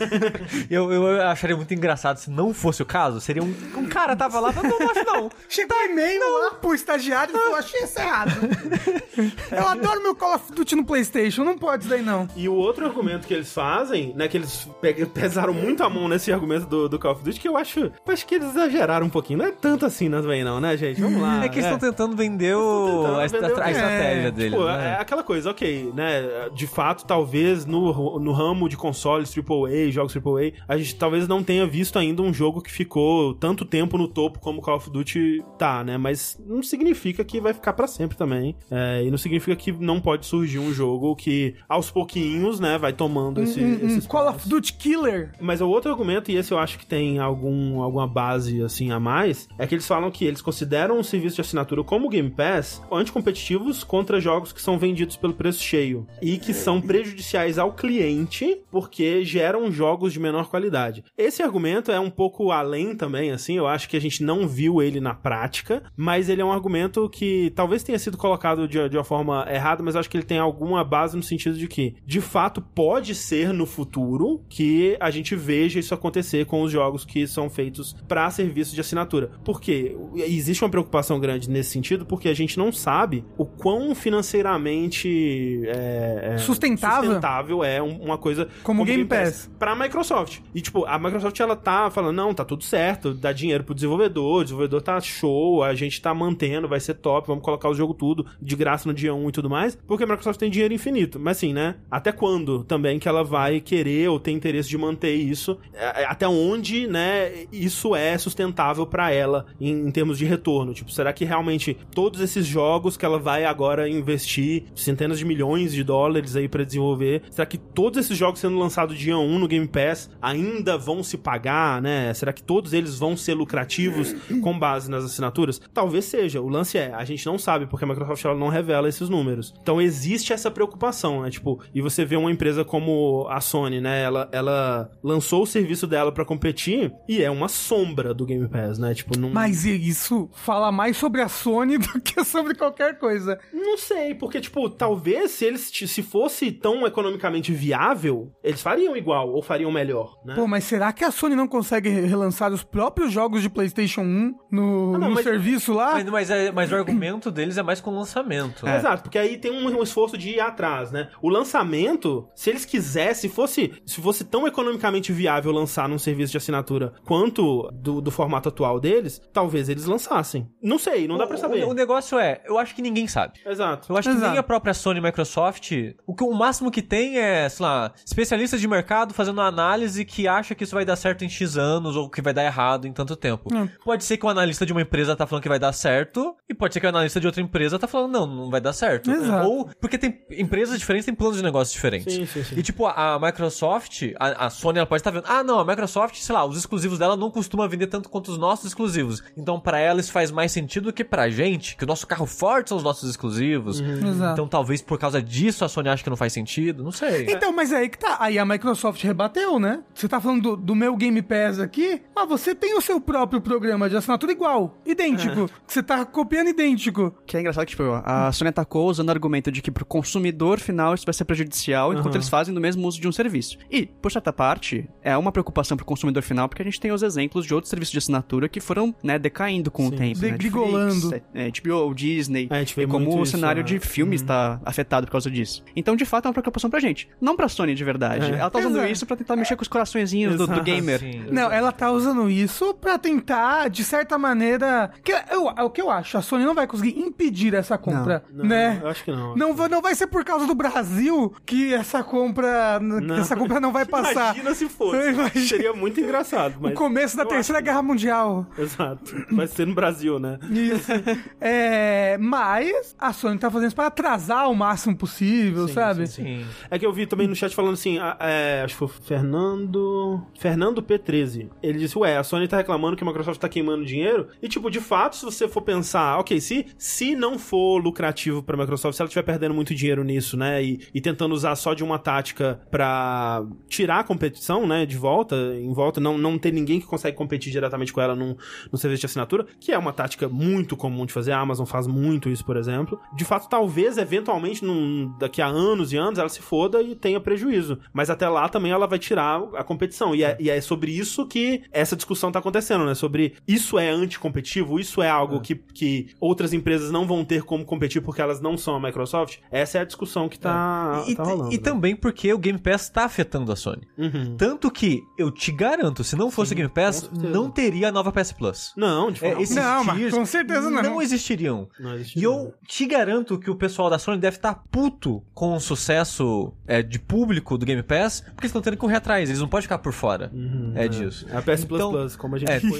Eu, 0.69 0.91
eu 0.91 1.21
acharia 1.23 1.55
muito 1.57 1.73
engraçado 1.73 2.17
se 2.17 2.29
não 2.29 2.53
fosse 2.53 2.81
o 2.81 2.85
caso. 2.85 3.19
Seria 3.19 3.43
um, 3.43 3.53
um 3.75 3.85
cara 3.87 4.15
tava 4.15 4.39
lá, 4.39 4.51
não, 4.53 4.63
não 4.63 4.89
acho 4.91 5.03
não. 5.05 5.29
Chegou 5.49 5.75
um 5.77 5.85
e-mail 5.91 6.21
lá 6.43 6.51
pro 6.51 6.73
estagiário 6.73 7.35
e 7.35 7.37
falou: 7.37 7.55
achei 7.55 7.83
isso 7.83 7.99
errado. 7.99 8.31
Eu 9.51 9.67
adoro 9.67 10.01
meu 10.01 10.15
Call 10.15 10.35
of 10.35 10.51
Duty 10.53 10.75
no 10.75 10.85
PlayStation, 10.85 11.43
não 11.43 11.57
pode 11.57 11.83
isso 11.83 11.89
daí 11.89 12.01
não. 12.01 12.27
E 12.35 12.47
o 12.47 12.53
outro 12.53 12.85
argumento 12.85 13.27
que 13.27 13.33
eles 13.33 13.51
fazem, 13.51 14.13
né, 14.15 14.27
que 14.27 14.37
eles 14.37 14.67
pe- 14.81 15.05
pesaram 15.07 15.53
muito 15.53 15.83
a 15.83 15.89
mão 15.89 16.07
nesse 16.07 16.31
argumento 16.31 16.65
do, 16.67 16.87
do 16.87 16.97
Call 16.97 17.11
of 17.13 17.23
Duty, 17.23 17.39
que 17.39 17.47
eu 17.47 17.57
acho, 17.57 17.91
acho 18.07 18.25
que 18.25 18.35
eles 18.35 18.49
exageraram 18.49 19.07
um 19.07 19.09
pouquinho. 19.09 19.39
Não 19.39 19.45
é 19.45 19.51
tanto 19.51 19.85
assim 19.85 20.09
também 20.09 20.43
não, 20.43 20.59
né, 20.61 20.77
gente? 20.77 21.01
Vamos 21.09 21.21
lá. 21.21 21.45
É 21.45 21.49
que 21.49 21.55
eles 21.59 21.65
é. 21.65 21.73
estão 21.73 21.89
tentando 21.89 22.15
vender 22.15 22.55
o, 22.55 23.03
tentando 23.03 23.15
a, 23.15 23.27
vender 23.27 23.61
a 23.61 23.67
É, 23.67 23.71
estratégia 23.71 24.31
deles. 24.31 24.51
Tipo, 24.53 24.65
né? 24.65 24.95
é 24.97 25.01
aquela 25.01 25.23
coisa, 25.23 25.49
ok, 25.51 25.91
né? 25.93 26.49
De 26.53 26.67
fato, 26.67 27.05
talvez 27.05 27.65
no, 27.65 28.19
no 28.19 28.31
ramo 28.31 28.67
de 28.69 28.77
consoles 28.77 29.33
AAA, 29.35 29.91
jogos 29.91 30.15
AAA, 30.15 30.53
a 30.67 30.77
gente 30.77 30.95
talvez 30.95 31.27
não 31.27 31.43
tenha 31.43 31.65
visto 31.65 31.97
ainda 31.99 32.21
um 32.21 32.33
jogo 32.33 32.61
que 32.61 32.71
ficou 32.71 33.33
tanto 33.33 33.65
tempo 33.65 33.97
no 33.97 34.07
topo 34.07 34.39
como 34.39 34.61
Call 34.61 34.77
of 34.77 34.89
Duty 34.89 35.43
tá, 35.57 35.83
né? 35.83 35.97
Mas 35.97 36.39
não 36.45 36.61
significa 36.63 37.23
que 37.23 37.39
vai 37.39 37.53
ficar 37.53 37.73
pra 37.73 37.87
sempre 37.87 38.17
também. 38.17 38.55
É, 38.69 39.03
e 39.03 39.11
não 39.11 39.17
significa 39.17 39.55
que 39.55 39.71
não 39.71 39.99
pode 39.99 40.25
surgir 40.25 40.59
um 40.59 40.71
jogo 40.73 41.15
que 41.15 41.55
aos 41.67 41.89
pouquinhos, 41.91 42.59
né, 42.59 42.77
vai 42.77 42.93
tomando 42.93 43.41
esse, 43.41 43.59
Um, 43.61 43.83
um 43.83 43.87
esse 43.87 44.07
Call 44.07 44.29
of 44.29 44.47
Duty 44.47 44.73
Killer. 44.73 45.31
Mas 45.39 45.61
o 45.61 45.69
outro 45.69 45.91
argumento, 45.91 46.31
e 46.31 46.35
esse 46.35 46.51
eu 46.51 46.59
acho 46.59 46.77
que 46.77 46.85
tem 46.85 47.19
algum, 47.19 47.81
alguma 47.81 48.07
base 48.07 48.61
assim 48.61 48.91
a 48.91 48.99
mais, 48.99 49.47
é 49.57 49.67
que 49.67 49.75
eles 49.75 49.87
falam 49.87 50.09
que 50.11 50.25
eles 50.25 50.41
consideram 50.41 50.98
um 50.99 51.03
serviço 51.03 51.35
de 51.35 51.41
assinatura 51.41 51.83
como 51.83 52.07
o 52.07 52.09
Game 52.09 52.29
Pass 52.29 52.81
anticompetitivos 52.91 53.83
contra 53.83 54.19
jogos 54.19 54.51
que 54.51 54.61
são 54.61 54.77
vendidos 54.77 55.15
pelo 55.15 55.33
preço 55.33 55.63
cheio 55.63 56.07
e 56.21 56.37
que 56.37 56.53
são 56.53 56.81
prejudiciais 56.81 57.57
ao 57.57 57.73
cliente 57.73 58.61
porque 58.71 59.23
geram 59.23 59.71
jogos 59.71 60.13
de 60.13 60.19
menor 60.19 60.49
qualidade. 60.49 61.03
Esse 61.17 61.41
argumento 61.41 61.91
é 61.91 61.99
um 61.99 62.09
pouco 62.09 62.51
além 62.51 62.95
também, 62.95 63.31
assim, 63.31 63.55
eu 63.55 63.67
acho 63.67 63.87
que 63.87 63.97
a 63.97 64.01
gente 64.01 64.23
não 64.23 64.47
viu 64.47 64.81
ele 64.81 64.99
na 64.99 65.13
prática, 65.13 65.83
mas 65.95 66.29
ele 66.29 66.41
é 66.41 66.45
um 66.45 66.51
argumento 66.51 67.09
que 67.09 67.51
talvez 67.55 67.83
tenha 67.83 67.97
sido 67.97 68.17
colocado 68.17 68.67
de, 68.67 68.89
de 68.89 68.97
uma 68.97 69.03
forma 69.03 69.45
errada, 69.49 69.81
mas 69.83 69.95
acho 69.95 70.09
que 70.09 70.17
ele 70.17 70.25
tem 70.25 70.39
alguma 70.39 70.83
base 70.83 71.15
no 71.15 71.23
sentido 71.23 71.57
de 71.57 71.67
que, 71.67 71.95
de 72.05 72.21
fato, 72.21 72.61
pode 72.61 73.15
ser 73.15 73.53
no 73.53 73.65
futuro 73.65 74.41
que 74.49 74.97
a 74.99 75.09
gente 75.09 75.35
veja 75.35 75.79
isso 75.79 75.93
acontecer 75.93 76.45
com 76.45 76.61
os 76.61 76.71
jogos 76.71 77.05
que 77.05 77.25
são 77.27 77.49
feitos 77.49 77.95
para 78.07 78.29
serviço 78.29 78.75
de 78.75 78.81
assinatura. 78.81 79.31
Porque 79.43 79.95
existe 80.15 80.63
uma 80.63 80.69
preocupação 80.69 80.88
grande 81.19 81.49
nesse 81.49 81.69
sentido, 81.71 82.05
porque 82.05 82.27
a 82.29 82.33
gente 82.33 82.57
não 82.57 82.71
sabe 82.71 83.23
o 83.37 83.45
quão 83.45 83.93
financeiramente 83.95 85.61
é, 85.67 86.31
é, 86.33 86.37
Sustentável? 86.37 87.03
sustentável 87.11 87.63
é 87.63 87.81
um- 87.81 87.97
uma 88.01 88.17
coisa 88.17 88.47
Como 88.63 88.83
Game 88.85 89.05
Pass. 89.05 89.49
pra 89.59 89.75
Microsoft. 89.75 90.39
E, 90.53 90.61
tipo, 90.61 90.85
a 90.85 90.97
Microsoft, 90.97 91.39
ela 91.39 91.55
tá 91.55 91.89
falando, 91.89 92.15
não, 92.15 92.33
tá 92.33 92.43
tudo 92.45 92.63
certo, 92.63 93.13
dá 93.13 93.31
dinheiro 93.31 93.63
pro 93.63 93.73
desenvolvedor, 93.75 94.41
o 94.41 94.43
desenvolvedor 94.43 94.81
tá 94.81 94.99
show, 94.99 95.63
a 95.63 95.73
gente 95.75 96.01
tá 96.01 96.13
mantendo, 96.13 96.67
vai 96.67 96.79
ser 96.79 96.95
top, 96.95 97.27
vamos 97.27 97.43
colocar 97.43 97.69
o 97.69 97.73
jogo 97.73 97.93
tudo 97.93 98.25
de 98.41 98.55
graça 98.55 98.87
no 98.87 98.93
dia 98.93 99.13
1 99.13 99.29
e 99.29 99.31
tudo 99.31 99.49
mais, 99.49 99.75
porque 99.87 100.03
a 100.03 100.07
Microsoft 100.07 100.39
tem 100.39 100.49
dinheiro 100.49 100.73
infinito. 100.73 101.19
Mas 101.19 101.37
assim, 101.37 101.53
né, 101.53 101.75
até 101.89 102.11
quando 102.11 102.63
também 102.63 102.99
que 102.99 103.07
ela 103.07 103.23
vai 103.23 103.59
querer 103.59 104.09
ou 104.09 104.19
ter 104.19 104.31
interesse 104.31 104.69
de 104.69 104.77
manter 104.77 105.13
isso, 105.13 105.57
É, 105.73 106.01
é, 106.03 106.05
até 106.05 106.27
onde, 106.27 106.87
né, 106.87 107.45
isso 107.51 107.95
é 107.95 108.17
sustentável 108.17 108.85
pra 108.85 109.11
ela 109.11 109.45
em, 109.59 109.87
em 109.87 109.91
termos 109.91 110.17
de 110.17 110.25
retorno. 110.25 110.73
Tipo, 110.79 110.91
será 110.91 111.13
que 111.13 111.25
realmente 111.25 111.77
todos 111.93 112.21
esses 112.21 112.45
jogos 112.45 112.97
que 112.97 113.05
ela 113.05 113.19
vai 113.19 113.45
agora 113.45 113.87
investir 113.87 114.63
centenas 114.75 115.19
de 115.19 115.25
milhões 115.25 115.73
de 115.73 115.83
dólares 115.83 116.35
aí 116.35 116.47
pra 116.47 116.63
desenvolver, 116.63 117.23
será 117.29 117.45
que 117.45 117.57
todos 117.57 117.99
esses 117.99 118.17
jogos 118.17 118.39
sendo 118.39 118.57
lançados 118.57 118.97
dia 118.97 119.17
1 119.17 119.39
no 119.39 119.47
Game 119.47 119.67
Pass 119.67 120.09
ainda 120.21 120.77
vão 120.77 121.03
se 121.03 121.17
pagar, 121.17 121.81
né? 121.81 122.13
Será 122.13 122.33
que 122.33 122.43
todos 122.43 122.73
eles 122.73 122.97
vão 122.97 123.15
ser 123.15 123.33
lucrativos 123.33 124.15
com 124.41 124.57
base 124.57 124.89
nas 124.89 125.03
assinaturas? 125.03 125.61
Talvez 125.73 126.05
seja. 126.05 126.41
O 126.41 126.49
lance 126.49 126.77
é, 126.77 126.93
a 126.93 127.03
gente 127.03 127.25
não 127.25 127.37
sabe 127.37 127.65
porque 127.67 127.85
a 127.85 127.87
Microsoft 127.87 128.23
ela 128.25 128.35
não 128.35 128.47
revela 128.47 128.87
esses 128.87 129.09
números. 129.09 129.53
Então 129.61 129.81
existe 129.81 130.33
essa 130.33 130.49
preocupação, 130.49 131.21
né? 131.21 131.29
Tipo, 131.29 131.61
e 131.73 131.81
você 131.81 132.05
vê 132.05 132.15
uma 132.15 132.31
empresa 132.31 132.63
como 132.63 133.27
a 133.29 133.41
Sony, 133.41 133.81
né? 133.81 134.01
Ela, 134.01 134.29
ela 134.31 134.91
lançou 135.03 135.43
o 135.43 135.47
serviço 135.47 135.87
dela 135.87 136.11
pra 136.11 136.25
competir 136.25 136.91
e 137.07 137.21
é 137.21 137.29
uma 137.29 137.47
sombra 137.47 138.13
do 138.13 138.25
Game 138.25 138.47
Pass, 138.47 138.79
né? 138.79 138.93
Tipo, 138.93 139.17
não 139.17 139.29
Mas 139.29 139.65
isso 139.65 140.29
fala 140.33 140.68
mais 140.71 140.97
sobre 140.97 141.21
a 141.21 141.27
Sony 141.27 141.77
do 141.79 141.99
que 142.01 142.23
sobre 142.23 142.53
qualquer 142.55 142.97
coisa. 142.97 143.39
Não 143.53 143.77
sei, 143.77 144.13
porque, 144.15 144.39
tipo, 144.41 144.69
talvez 144.69 145.31
se 145.31 145.45
eles 145.45 145.69
se 145.71 146.03
fosse 146.03 146.51
tão 146.51 146.85
economicamente 146.85 147.51
viável, 147.53 148.31
eles 148.43 148.61
fariam 148.61 148.95
igual 148.95 149.29
ou 149.29 149.41
fariam 149.41 149.71
melhor, 149.71 150.17
né? 150.25 150.35
Pô, 150.35 150.47
mas 150.47 150.63
será 150.63 150.91
que 150.91 151.03
a 151.03 151.11
Sony 151.11 151.35
não 151.35 151.47
consegue 151.47 151.89
re- 151.89 152.05
relançar 152.05 152.51
os 152.51 152.63
próprios 152.63 153.11
jogos 153.11 153.41
de 153.41 153.49
PlayStation 153.49 154.01
1 154.01 154.35
no, 154.51 154.95
Ah, 154.95 154.99
não, 154.99 155.09
no 155.09 155.15
mas- 155.15 155.23
serviço 155.23 155.73
lá? 155.73 155.93
Mas, 155.93 156.05
mas, 156.09 156.29
é- 156.29 156.51
mas 156.51 156.71
o 156.71 156.75
argumento 156.75 157.31
deles 157.31 157.57
é 157.57 157.63
mais 157.63 157.79
com 157.81 157.91
o 157.91 157.95
lançamento. 157.95 158.67
É. 158.67 158.77
Exato, 158.77 159.03
porque 159.03 159.17
aí 159.17 159.37
tem 159.37 159.51
um, 159.51 159.77
um 159.79 159.83
esforço 159.83 160.17
de 160.17 160.29
ir 160.31 160.39
atrás, 160.39 160.91
né? 160.91 161.09
O 161.21 161.29
lançamento, 161.29 162.27
se 162.35 162.49
eles 162.49 162.65
quisessem, 162.65 163.29
se 163.29 163.35
fosse, 163.35 163.71
se 163.85 164.01
fosse 164.01 164.23
tão 164.23 164.47
economicamente 164.47 165.11
viável 165.11 165.51
lançar 165.51 165.87
num 165.89 165.97
serviço 165.99 166.31
de 166.31 166.37
assinatura 166.37 166.93
quanto 167.05 167.69
do, 167.73 168.01
do 168.01 168.11
formato 168.11 168.49
atual 168.49 168.79
deles, 168.79 169.21
talvez 169.33 169.69
eles 169.69 169.85
lançassem. 169.85 170.47
Não 170.61 170.79
sei, 170.79 171.07
não 171.07 171.17
dá 171.17 171.27
pra 171.27 171.37
saber. 171.37 171.63
O, 171.65 171.69
o 171.69 171.73
negócio 171.73 172.17
é, 172.17 172.41
eu 172.45 172.57
acho 172.57 172.73
que 172.75 172.81
ninguém 172.81 173.07
sabe. 173.07 173.39
Exato. 173.45 173.91
Eu 173.91 173.97
acho 173.97 174.09
que 174.09 174.15
Exato. 174.15 174.31
nem 174.31 174.39
a 174.39 174.43
própria 174.43 174.73
Sony 174.73 174.99
e 174.99 175.03
Microsoft, 175.03 175.71
o, 176.05 176.15
que, 176.15 176.23
o 176.23 176.33
máximo 176.33 176.71
que 176.71 176.81
tem 176.81 177.17
é, 177.17 177.47
sei 177.49 177.65
lá, 177.65 177.91
especialistas 178.05 178.61
de 178.61 178.67
mercado 178.67 179.13
fazendo 179.13 179.39
uma 179.39 179.47
análise 179.47 180.05
que 180.05 180.27
acha 180.27 180.55
que 180.55 180.63
isso 180.63 180.75
vai 180.75 180.85
dar 180.85 180.95
certo 180.95 181.23
em 181.23 181.29
X 181.29 181.57
anos 181.57 181.95
ou 181.95 182.09
que 182.09 182.21
vai 182.21 182.33
dar 182.33 182.43
errado 182.43 182.87
em 182.87 182.93
tanto 182.93 183.15
tempo. 183.15 183.53
Hum. 183.53 183.67
Pode 183.83 184.03
ser 184.03 184.17
que 184.17 184.25
o 184.25 184.29
analista 184.29 184.65
de 184.65 184.71
uma 184.71 184.81
empresa 184.81 185.15
tá 185.15 185.25
falando 185.25 185.43
que 185.43 185.49
vai 185.49 185.59
dar 185.59 185.73
certo 185.73 186.35
e 186.47 186.53
pode 186.53 186.73
ser 186.73 186.79
que 186.79 186.85
o 186.85 186.89
analista 186.89 187.19
de 187.19 187.27
outra 187.27 187.41
empresa 187.41 187.77
tá 187.77 187.87
falando 187.87 188.11
não, 188.11 188.27
não 188.27 188.49
vai 188.49 188.61
dar 188.61 188.73
certo. 188.73 189.11
Exato. 189.11 189.47
Ou 189.47 189.69
porque 189.79 189.97
tem 189.97 190.21
empresas 190.31 190.77
diferentes 190.79 191.05
têm 191.05 191.15
planos 191.15 191.37
de 191.37 191.43
negócios 191.43 191.73
diferentes. 191.73 192.13
Sim, 192.13 192.25
sim, 192.25 192.43
sim. 192.43 192.55
E 192.57 192.63
tipo, 192.63 192.85
a 192.85 193.09
a 193.15 193.19
Microsoft, 193.19 194.13
a, 194.19 194.45
a 194.45 194.49
Sony 194.49 194.77
ela 194.77 194.87
pode 194.87 195.01
estar 195.01 195.11
vendo, 195.11 195.23
ah 195.27 195.43
não, 195.43 195.59
a 195.59 195.65
Microsoft, 195.65 196.15
sei 196.15 196.35
lá, 196.35 196.45
os 196.45 196.57
exclusivos 196.57 196.99
dela 196.99 197.15
não 197.15 197.31
costuma 197.31 197.67
vender 197.67 197.87
tanto 197.87 198.09
quanto 198.09 198.29
os 198.29 198.37
nossos 198.37 198.65
exclusivos. 198.65 199.23
Então 199.35 199.59
pra 199.59 199.79
ela 199.79 199.99
isso 199.99 200.11
faz 200.11 200.31
mais 200.31 200.48
sentido 200.49 200.85
do 200.85 200.93
que 200.93 201.03
pra 201.03 201.29
gente, 201.29 201.75
que 201.75 201.83
o 201.83 201.87
nosso 201.87 202.05
carro 202.07 202.25
forte 202.25 202.69
são 202.69 202.77
os 202.77 202.83
nossos 202.83 203.09
exclusivos. 203.09 203.79
Exato. 203.79 204.33
Então 204.33 204.47
talvez 204.47 204.81
por 204.81 204.97
causa 204.97 205.21
disso 205.21 205.63
a 205.63 205.69
Sony 205.69 205.89
acha 205.89 206.03
que 206.03 206.09
não 206.09 206.17
faz 206.17 206.33
sentido, 206.33 206.83
não 206.83 206.91
sei. 206.91 207.25
Então, 207.29 207.51
mas 207.51 207.71
é 207.71 207.77
aí 207.77 207.89
que 207.89 207.97
tá. 207.97 208.17
Aí 208.19 208.37
a 208.39 208.45
Microsoft 208.45 209.01
rebateu, 209.03 209.59
né? 209.59 209.81
Você 209.93 210.07
tá 210.07 210.19
falando 210.19 210.41
do, 210.41 210.57
do 210.57 210.75
meu 210.75 210.95
Game 210.95 211.21
Pass 211.21 211.59
aqui, 211.59 212.01
ah, 212.15 212.25
você 212.25 212.53
tem 212.55 212.77
o 212.77 212.81
seu 212.81 212.99
próprio 212.99 213.41
programa 213.41 213.89
de 213.89 213.95
assinatura 213.95 214.31
igual, 214.31 214.77
idêntico. 214.85 215.47
Que 215.67 215.73
você 215.73 215.83
tá 215.83 216.05
copiando 216.05 216.49
idêntico. 216.49 217.13
Que 217.25 217.37
é 217.37 217.39
engraçado 217.39 217.65
que, 217.65 217.71
tipo, 217.71 217.83
a 218.03 218.31
Sony 218.31 218.49
atacou 218.49 218.89
usando 218.89 219.09
o 219.09 219.11
argumento 219.11 219.51
de 219.51 219.61
que 219.61 219.71
pro 219.71 219.85
consumidor 219.85 220.59
final 220.59 220.93
isso 220.93 221.05
vai 221.05 221.13
ser 221.13 221.25
prejudicial, 221.25 221.93
enquanto 221.93 222.15
eles 222.15 222.29
fazem 222.29 222.53
do 222.53 222.61
mesmo 222.61 222.87
uso 222.87 222.99
de 222.99 223.07
um 223.07 223.11
serviço. 223.11 223.57
E, 223.69 223.85
por 223.85 224.11
certa 224.11 224.31
parte, 224.33 224.89
é 225.01 225.15
uma 225.17 225.31
preocupação 225.31 225.77
pro 225.77 225.85
consumidor 225.85 226.23
final, 226.23 226.47
porque 226.49 226.61
a 226.61 226.65
gente 226.65 226.79
tem 226.79 226.91
os 226.91 227.03
exemplos 227.03 227.45
de 227.45 227.53
outros 227.53 227.69
serviços 227.69 227.91
de 227.91 227.97
assinatura 227.99 228.47
que 228.49 228.59
foram, 228.59 228.93
né, 229.03 229.19
decaindo 229.19 229.69
com 229.71 229.87
o 229.87 229.91
tempo. 229.91 230.19
né? 230.21 230.37
Netflix, 230.43 231.23
é, 231.33 231.49
HBO, 231.49 231.93
Disney, 231.93 232.47
É, 232.49 232.55
a 232.55 232.59
gente 232.59 232.75
vê 232.75 232.83
e 232.83 232.87
como 232.87 233.05
muito 233.05 233.19
o 233.19 233.23
isso, 233.23 233.31
cenário 233.33 233.61
né? 233.61 233.67
de 233.67 233.79
filmes 233.79 234.21
tá 234.21 234.59
afetado 234.65 235.05
por 235.07 235.11
causa 235.13 235.29
disso. 235.29 235.63
Então, 235.75 235.95
de 235.95 236.05
fato, 236.05 236.25
é 236.25 236.27
uma 236.29 236.33
preocupação 236.33 236.69
pra 236.69 236.79
gente. 236.79 237.09
Não 237.19 237.35
pra 237.35 237.47
Sony, 237.47 237.75
de 237.75 237.83
verdade. 237.83 238.31
É. 238.31 238.37
Ela 238.39 238.49
tá 238.49 238.59
usando 238.59 238.75
Exato. 238.77 238.91
isso 238.91 239.05
pra 239.05 239.15
tentar 239.17 239.35
mexer 239.35 239.55
com 239.55 239.61
os 239.61 239.67
coraçõezinhos 239.67 240.35
do, 240.35 240.47
do 240.47 240.61
gamer. 240.61 240.99
Sim. 240.99 241.25
Não, 241.31 241.51
ela 241.51 241.71
tá 241.71 241.91
usando 241.91 242.29
isso 242.29 242.73
pra 242.73 242.97
tentar, 242.97 243.69
de 243.69 243.83
certa 243.83 244.17
maneira. 244.17 244.91
Que 245.03 245.11
eu, 245.31 245.49
é 245.55 245.63
o 245.63 245.69
que 245.69 245.81
eu 245.81 245.89
acho, 245.89 246.17
a 246.17 246.21
Sony 246.21 246.43
não 246.45 246.53
vai 246.55 246.67
conseguir 246.67 246.99
impedir 246.99 247.53
essa 247.53 247.77
compra, 247.77 248.23
Não, 248.31 248.45
né? 248.45 248.79
eu 248.81 248.87
acho 248.89 249.03
que 249.03 249.11
não. 249.11 249.35
Não, 249.35 249.53
vai- 249.53 249.69
não 249.69 249.81
vai 249.81 249.95
ser 249.95 250.07
por 250.07 250.23
causa 250.23 250.45
do 250.45 250.55
Brasil 250.55 251.33
que 251.45 251.73
essa 251.73 252.03
compra, 252.03 252.79
que 253.15 253.19
essa 253.19 253.35
compra 253.35 253.59
não 253.59 253.71
vai 253.71 253.85
passar. 253.85 254.35
Imagina 254.35 254.53
se 254.53 254.69
fosse. 254.69 255.09
Imagina. 255.11 255.45
Seria 255.47 255.73
muito 255.73 255.99
engraçado. 255.99 256.55
O 256.65 256.71
começo 256.73 257.17
da 257.17 257.25
Terceira 257.25 257.61
Guerra 257.61 257.81
Mundial. 257.81 258.45
Exato. 258.57 259.25
Vai 259.31 259.47
ser 259.47 259.65
no 259.65 259.73
Brasil, 259.73 260.19
né? 260.19 260.28
Isso. 260.51 260.91
É, 261.41 262.17
mas 262.17 262.95
a 262.99 263.13
Sony 263.13 263.37
tá 263.39 263.49
fazendo 263.49 263.67
isso 263.67 263.75
pra 263.75 263.87
atrasar 263.87 264.49
o 264.49 264.55
máximo 264.55 264.95
possível, 264.95 265.67
sabe? 265.69 266.05
Sim. 266.07 266.45
É 266.69 266.77
que 266.77 266.85
eu 266.85 266.91
vi 266.91 267.05
também 267.05 267.27
no 267.27 267.35
chat 267.35 267.55
falando 267.55 267.73
assim, 267.73 267.97
é, 268.19 268.61
acho 268.63 268.73
que 268.73 268.79
foi 268.79 268.87
Fernando. 268.87 270.21
Fernando 270.37 270.83
P13. 270.83 271.49
Ele 271.63 271.79
disse, 271.79 271.97
ué, 271.97 272.17
a 272.17 272.23
Sony 272.23 272.47
tá 272.47 272.57
reclamando 272.57 272.97
que 272.97 273.03
a 273.03 273.07
Microsoft 273.07 273.39
tá 273.39 273.47
queimando 273.47 273.85
dinheiro. 273.85 274.27
E, 274.41 274.47
tipo, 274.47 274.69
de 274.69 274.79
fato, 274.79 275.15
se 275.15 275.25
você 275.25 275.47
for 275.47 275.61
pensar, 275.61 276.19
ok, 276.19 276.39
se, 276.41 276.65
se 276.77 277.15
não 277.15 277.39
for 277.39 277.79
lucrativo 277.81 278.43
pra 278.43 278.57
Microsoft, 278.57 278.95
se 278.95 279.01
ela 279.01 279.07
estiver 279.07 279.23
perdendo 279.23 279.53
muito 279.53 279.73
dinheiro 279.73 280.03
nisso, 280.03 280.35
né? 280.35 280.63
E, 280.63 280.79
e 280.93 281.01
tentando 281.01 281.33
usar 281.33 281.55
só 281.55 281.73
de 281.73 281.83
uma 281.83 281.97
tática 281.97 282.59
pra 282.69 283.43
tirar 283.67 283.99
a 283.99 284.03
competição, 284.03 284.67
né? 284.67 284.85
De 284.85 284.97
volta, 284.97 285.35
em 285.55 285.73
volta, 285.73 285.99
não, 285.99 286.17
não 286.17 286.37
ter 286.37 286.51
ninguém 286.51 286.79
que 286.79 286.85
consegue 286.85 287.15
competir 287.15 287.51
diretamente 287.51 287.93
com 287.93 288.01
ela 288.01 288.15
num, 288.15 288.35
num 288.71 288.77
serviço 288.77 289.01
de 289.01 289.05
assinatura, 289.05 289.45
que 289.59 289.71
é 289.71 289.77
uma 289.77 289.93
tática 289.93 290.18
muito 290.27 290.75
comum 290.75 291.05
de 291.05 291.13
fazer. 291.13 291.31
A 291.31 291.39
Amazon 291.39 291.65
faz 291.65 291.87
muito 291.87 292.29
isso, 292.29 292.43
por 292.43 292.57
exemplo. 292.57 292.99
De 293.15 293.23
fato, 293.23 293.47
talvez, 293.47 293.97
eventualmente, 293.97 294.63
num, 294.65 295.13
daqui 295.19 295.41
a 295.41 295.47
anos 295.47 295.93
e 295.93 295.97
anos, 295.97 296.19
ela 296.19 296.29
se 296.29 296.41
foda 296.41 296.81
e 296.81 296.95
tenha 296.95 297.19
prejuízo. 297.19 297.79
Mas 297.93 298.09
até 298.09 298.27
lá 298.27 298.49
também 298.49 298.71
ela 298.71 298.87
vai 298.87 298.99
tirar 298.99 299.41
a 299.55 299.63
competição. 299.63 300.13
E 300.15 300.23
é, 300.23 300.35
e 300.39 300.49
é 300.49 300.59
sobre 300.61 300.91
isso 300.91 301.25
que 301.27 301.63
essa 301.71 301.95
discussão 301.95 302.31
tá 302.31 302.39
acontecendo, 302.39 302.85
né? 302.85 302.93
Sobre 302.95 303.35
isso 303.47 303.77
é 303.79 303.89
anticompetitivo, 303.89 304.79
isso 304.79 305.01
é 305.01 305.09
algo 305.09 305.39
que, 305.39 305.55
que 305.55 306.07
outras 306.19 306.53
empresas 306.53 306.91
não 306.91 307.05
vão 307.07 307.23
ter 307.23 307.43
como 307.43 307.63
competir 307.65 308.01
porque 308.01 308.21
elas 308.21 308.41
não 308.41 308.57
são 308.57 308.75
a 308.75 308.79
Microsoft. 308.79 309.37
Essa 309.51 309.77
é 309.77 309.81
a 309.81 309.85
discussão 309.85 310.27
que 310.27 310.39
tá, 310.39 311.03
E, 311.07 311.15
tá 311.15 311.23
e- 311.23 311.25
rolando. 311.27 311.53
e 311.53 311.57
também 311.57 311.95
porque 311.95 312.33
o 312.33 312.37
Game 312.37 312.59
Pass 312.59 312.89
tá 312.89 313.05
afetando 313.05 313.51
a 313.51 313.55
Sony. 313.55 313.87
Uhum. 313.97 314.35
Tanto 314.37 314.69
que, 314.71 315.01
eu 315.17 315.31
te 315.31 315.51
garanto, 315.51 316.03
se 316.03 316.15
não 316.15 316.31
fosse 316.31 316.53
o 316.53 316.55
Game 316.55 316.69
Pass, 316.69 317.09
não 317.13 317.49
teria 317.49 317.89
a 317.89 317.91
nova 317.91 318.11
PS 318.11 318.31
Plus. 318.33 318.73
Não, 318.75 319.11
de 319.11 319.23
É, 319.23 319.29
forma 319.29 319.43
esses 319.43 319.55
Não, 319.55 319.83
mas 319.83 320.08
tiers 320.09 320.15
com 320.17 320.25
certeza 320.25 320.69
não. 320.69 321.01
existiriam. 321.01 321.67
Não 321.79 321.95
E 322.15 322.23
eu 322.23 322.53
te 322.67 322.85
garanto 322.85 323.37
que 323.39 323.49
o 323.49 323.55
pessoal 323.55 323.89
da 323.89 323.97
Sony 323.99 324.17
deve 324.17 324.37
estar 324.37 324.63
puto 324.71 325.23
com 325.33 325.55
o 325.55 325.59
sucesso 325.59 326.53
é, 326.67 326.81
de 326.81 326.99
público 326.99 327.57
do 327.57 327.65
Game 327.65 327.83
Pass, 327.83 328.21
porque 328.21 328.41
eles 328.41 328.49
estão 328.49 328.61
tendo 328.61 328.73
que 328.73 328.79
correr 328.79 328.95
atrás, 328.97 329.29
eles 329.29 329.39
não 329.41 329.47
podem 329.47 329.63
ficar 329.63 329.77
por 329.79 329.93
fora. 329.93 330.31
é, 330.75 330.87
disso. 330.87 331.25
É 331.29 331.37
a 331.37 331.41
PS 331.41 331.65
Plus 331.65 331.79
Então- 331.79 331.91
Plus, 331.91 332.15
como 332.15 332.35
a 332.35 332.39
gente 332.39 332.51
É, 332.51 332.59
foi-. 332.59 332.79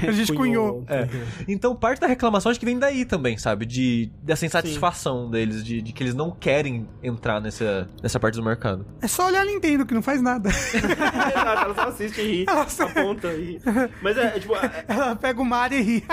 A 0.08 0.12
gente 0.12 0.32
cunhou. 0.32 0.84
É. 0.88 1.08
Então 1.48 1.74
parte 1.74 2.00
da 2.00 2.06
reclamação 2.06 2.50
acho 2.50 2.58
que 2.60 2.66
vem 2.66 2.78
daí 2.78 3.04
também, 3.04 3.36
sabe? 3.38 3.64
De, 3.66 4.10
dessa 4.22 4.44
insatisfação 4.46 5.30
deles, 5.30 5.64
de, 5.64 5.80
de 5.82 5.92
que 5.92 6.02
eles 6.02 6.14
não 6.14 6.30
querem 6.30 6.86
entrar 7.02 7.40
nessa, 7.40 7.88
nessa 8.02 8.18
parte 8.20 8.34
do 8.36 8.42
mercado. 8.42 8.86
É 9.00 9.08
só 9.08 9.26
olhar 9.26 9.42
a 9.42 9.44
Nintendo 9.44 9.84
que 9.86 9.94
não 9.94 10.02
faz 10.02 10.20
nada. 10.22 10.48
Exato, 10.48 10.80
ela 11.64 11.74
só 11.74 11.88
assiste 11.88 12.20
e 12.20 12.24
ri, 12.24 12.44
Ela 12.48 12.68
só- 12.68 12.84
aponta 12.84 13.28
e 13.32 13.44
ri. 13.52 13.60
Mas 14.02 14.16
é, 14.16 14.36
é, 14.36 14.38
tipo, 14.40 14.54
é- 14.56 14.84
Ela 14.88 15.16
pega 15.16 15.40
o 15.40 15.44
Mario 15.44 15.78
e 15.78 15.82
ri. 15.82 16.04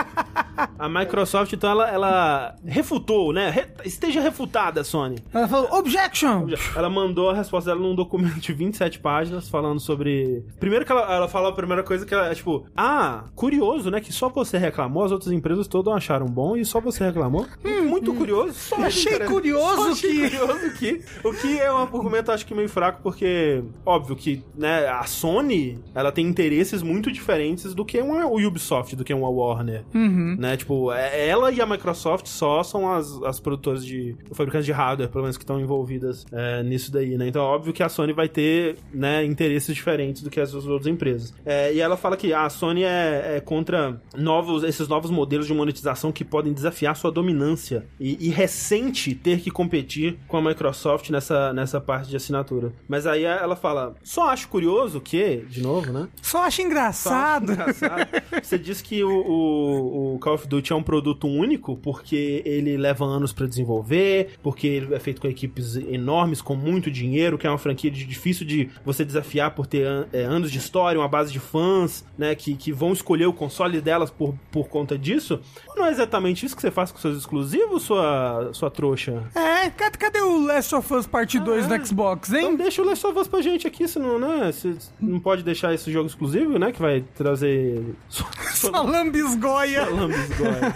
A 0.80 0.90
Microsoft, 0.90 1.54
então, 1.54 1.70
ela, 1.72 1.90
ela 1.90 2.56
refutou, 2.66 3.32
né? 3.34 3.50
Re- 3.50 3.68
esteja 3.86 4.22
refutada, 4.22 4.84
Sony. 4.84 5.18
Ela 5.34 5.48
falou, 5.48 5.72
objection! 5.74 6.48
Ela 6.76 6.90
mandou 6.90 7.30
a 7.30 7.34
resposta 7.34 7.70
dela 7.70 7.82
num 7.82 7.96
documento 7.96 8.40
de 8.40 8.54
27 8.54 9.00
páginas 9.00 9.50
falando 9.50 9.80
sobre. 9.80 10.44
Primeiro 10.60 10.86
que 10.86 10.92
ela, 10.92 11.14
ela 11.14 11.28
fala 11.28 11.50
a 11.50 11.52
primeira 11.52 11.84
coisa 11.84 12.06
que 12.06 12.14
ela 12.14 12.30
é 12.32 12.36
tipo, 12.36 12.66
ah, 12.76 13.26
curioso, 13.36 13.90
né? 13.92 14.00
Que 14.00 14.12
só 14.14 14.30
você 14.30 14.58
reclamou, 14.58 15.04
as 15.04 15.12
outras 15.12 15.32
empresas 15.32 15.68
todas 15.68 15.94
acharam 15.94 16.26
bom 16.28 16.56
e 16.56 16.64
só 16.66 16.80
você 16.80 17.04
reclamou. 17.04 17.46
Muito 17.84 18.14
curioso. 18.14 18.54
Só 18.54 18.78
Hum, 18.78 18.84
Achei 18.86 19.20
curioso 19.20 19.76
Só 19.76 19.92
achei 19.92 20.30
que- 20.30 20.38
curioso 20.38 20.72
que. 20.78 21.02
O 21.24 21.34
que 21.34 21.60
é 21.60 21.72
um 21.72 21.78
argumento, 21.78 22.32
acho 22.32 22.46
que 22.46 22.54
meio 22.54 22.70
fraco, 22.70 23.00
porque, 23.04 23.64
óbvio 23.86 24.16
que, 24.16 24.44
né, 24.56 24.88
a 24.88 25.04
Sony, 25.04 25.80
ela 25.94 26.12
tem 26.12 26.26
interesses 26.26 26.82
muito 26.82 27.12
diferentes 27.12 27.74
do 27.74 27.84
que 27.84 28.00
uma 28.00 28.26
Ubisoft, 28.26 28.96
do 28.96 29.04
que 29.04 29.14
uma 29.14 29.30
Warner. 29.30 29.84
Uhum. 29.94 30.37
Né? 30.38 30.56
Tipo, 30.56 30.92
é- 30.92 31.28
ela 31.28 31.52
e 31.52 31.60
a 31.60 31.66
Microsoft 31.66 32.28
só 32.28 32.62
são 32.62 32.92
as, 32.94 33.12
as 33.24 33.40
produtoras 33.40 33.84
de. 33.84 34.16
fabricantes 34.34 34.66
de 34.66 34.72
hardware, 34.72 35.10
pelo 35.10 35.24
menos, 35.24 35.36
que 35.38 35.44
estão 35.44 35.60
envolvidas 35.60 36.26
é, 36.32 36.62
nisso 36.62 36.92
daí, 36.92 37.18
né? 37.18 37.28
Então, 37.28 37.42
óbvio 37.44 37.74
que 37.74 37.82
a 37.82 37.90
Sony 37.90 38.14
vai 38.14 38.28
ter, 38.30 38.78
né, 38.94 39.26
interesses 39.26 39.74
diferentes 39.74 40.22
do 40.22 40.30
que 40.30 40.40
as 40.40 40.54
outras 40.54 40.86
empresas. 40.86 41.34
É, 41.46 41.74
e 41.74 41.80
ela 41.80 41.98
fala 41.98 42.16
que 42.16 42.34
a 42.34 42.50
Sony 42.50 42.84
é, 42.84 43.38
é 43.38 43.40
contra 43.40 44.00
novos, 44.16 44.64
esses 44.64 44.88
novos 44.88 45.10
modelos 45.10 45.48
de 45.48 45.54
monetização 45.54 46.12
que 46.12 46.24
podem 46.24 46.54
desafiar 46.54 46.96
sua 46.96 47.12
dominância 47.12 47.86
e, 48.00 48.28
e 48.28 48.30
ressente 48.30 49.16
ter 49.16 49.40
que 49.40 49.50
competir 49.50 50.20
com 50.28 50.38
a 50.38 50.42
Microsoft 50.42 51.10
nessa, 51.10 51.52
nessa 51.54 51.82
parte 51.82 52.10
de 52.10 52.16
assinatura. 52.16 52.74
Mas 52.88 53.08
aí 53.08 53.24
ela 53.24 53.56
fala: 53.56 53.96
só 54.04 54.30
acho 54.30 54.48
curioso 54.50 55.02
que, 55.02 55.38
de 55.50 55.62
novo, 55.62 55.92
né? 55.92 56.08
Só 56.22 56.44
acho 56.44 56.58
Só 56.58 56.58
acho 56.58 56.62
engraçado. 56.62 57.52
engraçado. 57.54 58.08
Você 58.44 58.58
disse 58.58 58.84
que 58.84 59.04
o, 59.04 59.10
o, 59.10 60.16
o 60.16 60.20
Call 60.28 60.36
of 60.36 60.48
Duty 60.48 60.74
é 60.74 60.76
um 60.76 60.84
produto 60.84 61.28
único 61.28 61.78
porque 61.78 62.42
ele 62.46 62.76
leva 62.76 63.06
anos 63.06 63.32
pra 63.32 63.48
desenvolver, 63.48 64.32
porque 64.44 64.68
ele 64.68 64.94
é 64.94 65.00
feito 65.00 65.22
com 65.22 65.28
equipes 65.28 65.76
enormes, 65.78 66.42
com 66.42 66.54
muito 66.56 66.92
dinheiro, 66.92 67.38
que 67.38 67.48
é 67.48 67.50
uma 67.50 67.58
franquia 67.58 67.90
de- 67.90 68.04
difícil 68.06 68.46
de 68.46 68.70
você 68.84 69.06
desafiar 69.06 69.52
por 69.52 69.66
ter 69.66 69.86
an- 69.88 70.06
é, 70.12 70.24
anos 70.24 70.52
de 70.52 70.58
história, 70.58 71.00
uma 71.00 71.08
base 71.08 71.32
de 71.32 71.40
fãs, 71.40 72.04
né, 72.18 72.36
que, 72.36 72.56
que 72.56 72.72
vão 72.74 72.92
escolher 72.92 73.26
o 73.26 73.32
console 73.34 73.80
delas 73.80 74.10
por, 74.12 74.34
por 74.52 74.68
conta 74.68 74.98
disso. 74.98 75.40
Não 75.76 75.86
é 75.86 75.92
exatamente 75.92 76.46
isso 76.46 76.56
que 76.56 76.62
você 76.62 76.72
faz 76.72 76.92
com 76.92 76.98
seus 77.00 77.18
exclusivos, 77.18 77.84
sua, 77.84 78.50
sua 78.54 78.70
trouxa? 78.70 79.24
É, 79.36 79.70
cadê, 79.70 80.20
o 80.20 80.46
Last 80.46 80.76
of 80.76 80.94
Us 80.94 81.08
Part 81.08 81.40
2 81.40 81.72
é. 81.72 81.78
no 81.78 81.86
Xbox, 81.86 82.30
Então 82.34 82.52
hein? 82.52 82.58
deixa 82.58 82.82
o 82.82 82.86
Last 82.86 83.06
of 83.08 83.18
Us 83.18 83.28
pra 83.28 83.42
gente 83.42 83.66
aqui, 83.68 83.88
senão, 83.88 84.20
né? 84.20 84.52
Você 84.52 84.76
não 85.00 85.20
pode 85.20 85.44
deixar 85.44 85.74
esse 85.74 85.92
jogo 85.92 86.08
exclusivo, 86.08 86.58
né? 86.60 86.72
Que 86.72 86.82
vai 86.82 87.02
trazer. 87.16 87.82
Só 88.54 88.82
lambisgoia. 88.84 89.86
Lambisgoia. 90.08 90.76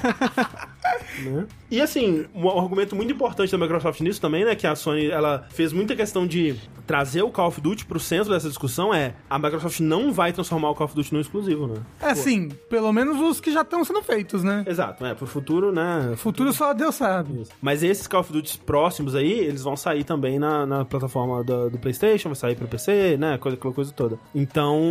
né? 1.25 1.47
E 1.71 1.79
assim, 1.79 2.25
um 2.35 2.49
argumento 2.49 2.97
muito 2.97 3.13
importante 3.13 3.49
da 3.49 3.57
Microsoft 3.57 4.01
nisso 4.01 4.19
também, 4.19 4.43
né? 4.43 4.55
Que 4.55 4.67
a 4.67 4.75
Sony 4.75 5.09
ela 5.09 5.45
fez 5.51 5.71
muita 5.71 5.95
questão 5.95 6.27
de 6.27 6.55
trazer 6.85 7.21
o 7.21 7.29
Call 7.29 7.47
of 7.47 7.61
Duty 7.61 7.85
pro 7.85 7.97
centro 7.97 8.33
dessa 8.33 8.49
discussão 8.49 8.93
é 8.93 9.15
a 9.29 9.39
Microsoft 9.39 9.79
não 9.79 10.11
vai 10.11 10.33
transformar 10.33 10.71
o 10.71 10.75
Call 10.75 10.85
of 10.85 10.95
Duty 10.95 11.13
no 11.13 11.21
exclusivo, 11.21 11.67
né? 11.67 11.75
É 12.01 12.09
assim, 12.09 12.49
pelo 12.69 12.91
menos 12.91 13.17
os 13.21 13.39
que 13.39 13.53
já 13.53 13.61
estão 13.61 13.85
sendo 13.85 14.01
feitos, 14.03 14.43
né? 14.43 14.65
Exato, 14.67 15.05
é, 15.05 15.13
pro 15.13 15.25
futuro, 15.25 15.71
né? 15.71 16.13
Futuro 16.17 16.51
só 16.51 16.73
Deus 16.73 16.95
sabe. 16.95 17.43
Isso. 17.43 17.51
Mas 17.61 17.81
esses 17.81 18.05
Call 18.05 18.19
of 18.19 18.33
Duty 18.33 18.57
próximos 18.65 19.15
aí, 19.15 19.31
eles 19.31 19.63
vão 19.63 19.77
sair 19.77 20.03
também 20.03 20.37
na, 20.37 20.65
na 20.65 20.83
plataforma 20.83 21.41
do, 21.41 21.69
do 21.69 21.79
PlayStation, 21.79 22.27
vai 22.27 22.35
sair 22.35 22.55
pro 22.55 22.67
PC, 22.67 23.15
né? 23.17 23.37
Coisa, 23.37 23.57
aquela 23.57 23.73
coisa 23.73 23.93
toda. 23.93 24.19
Então, 24.35 24.81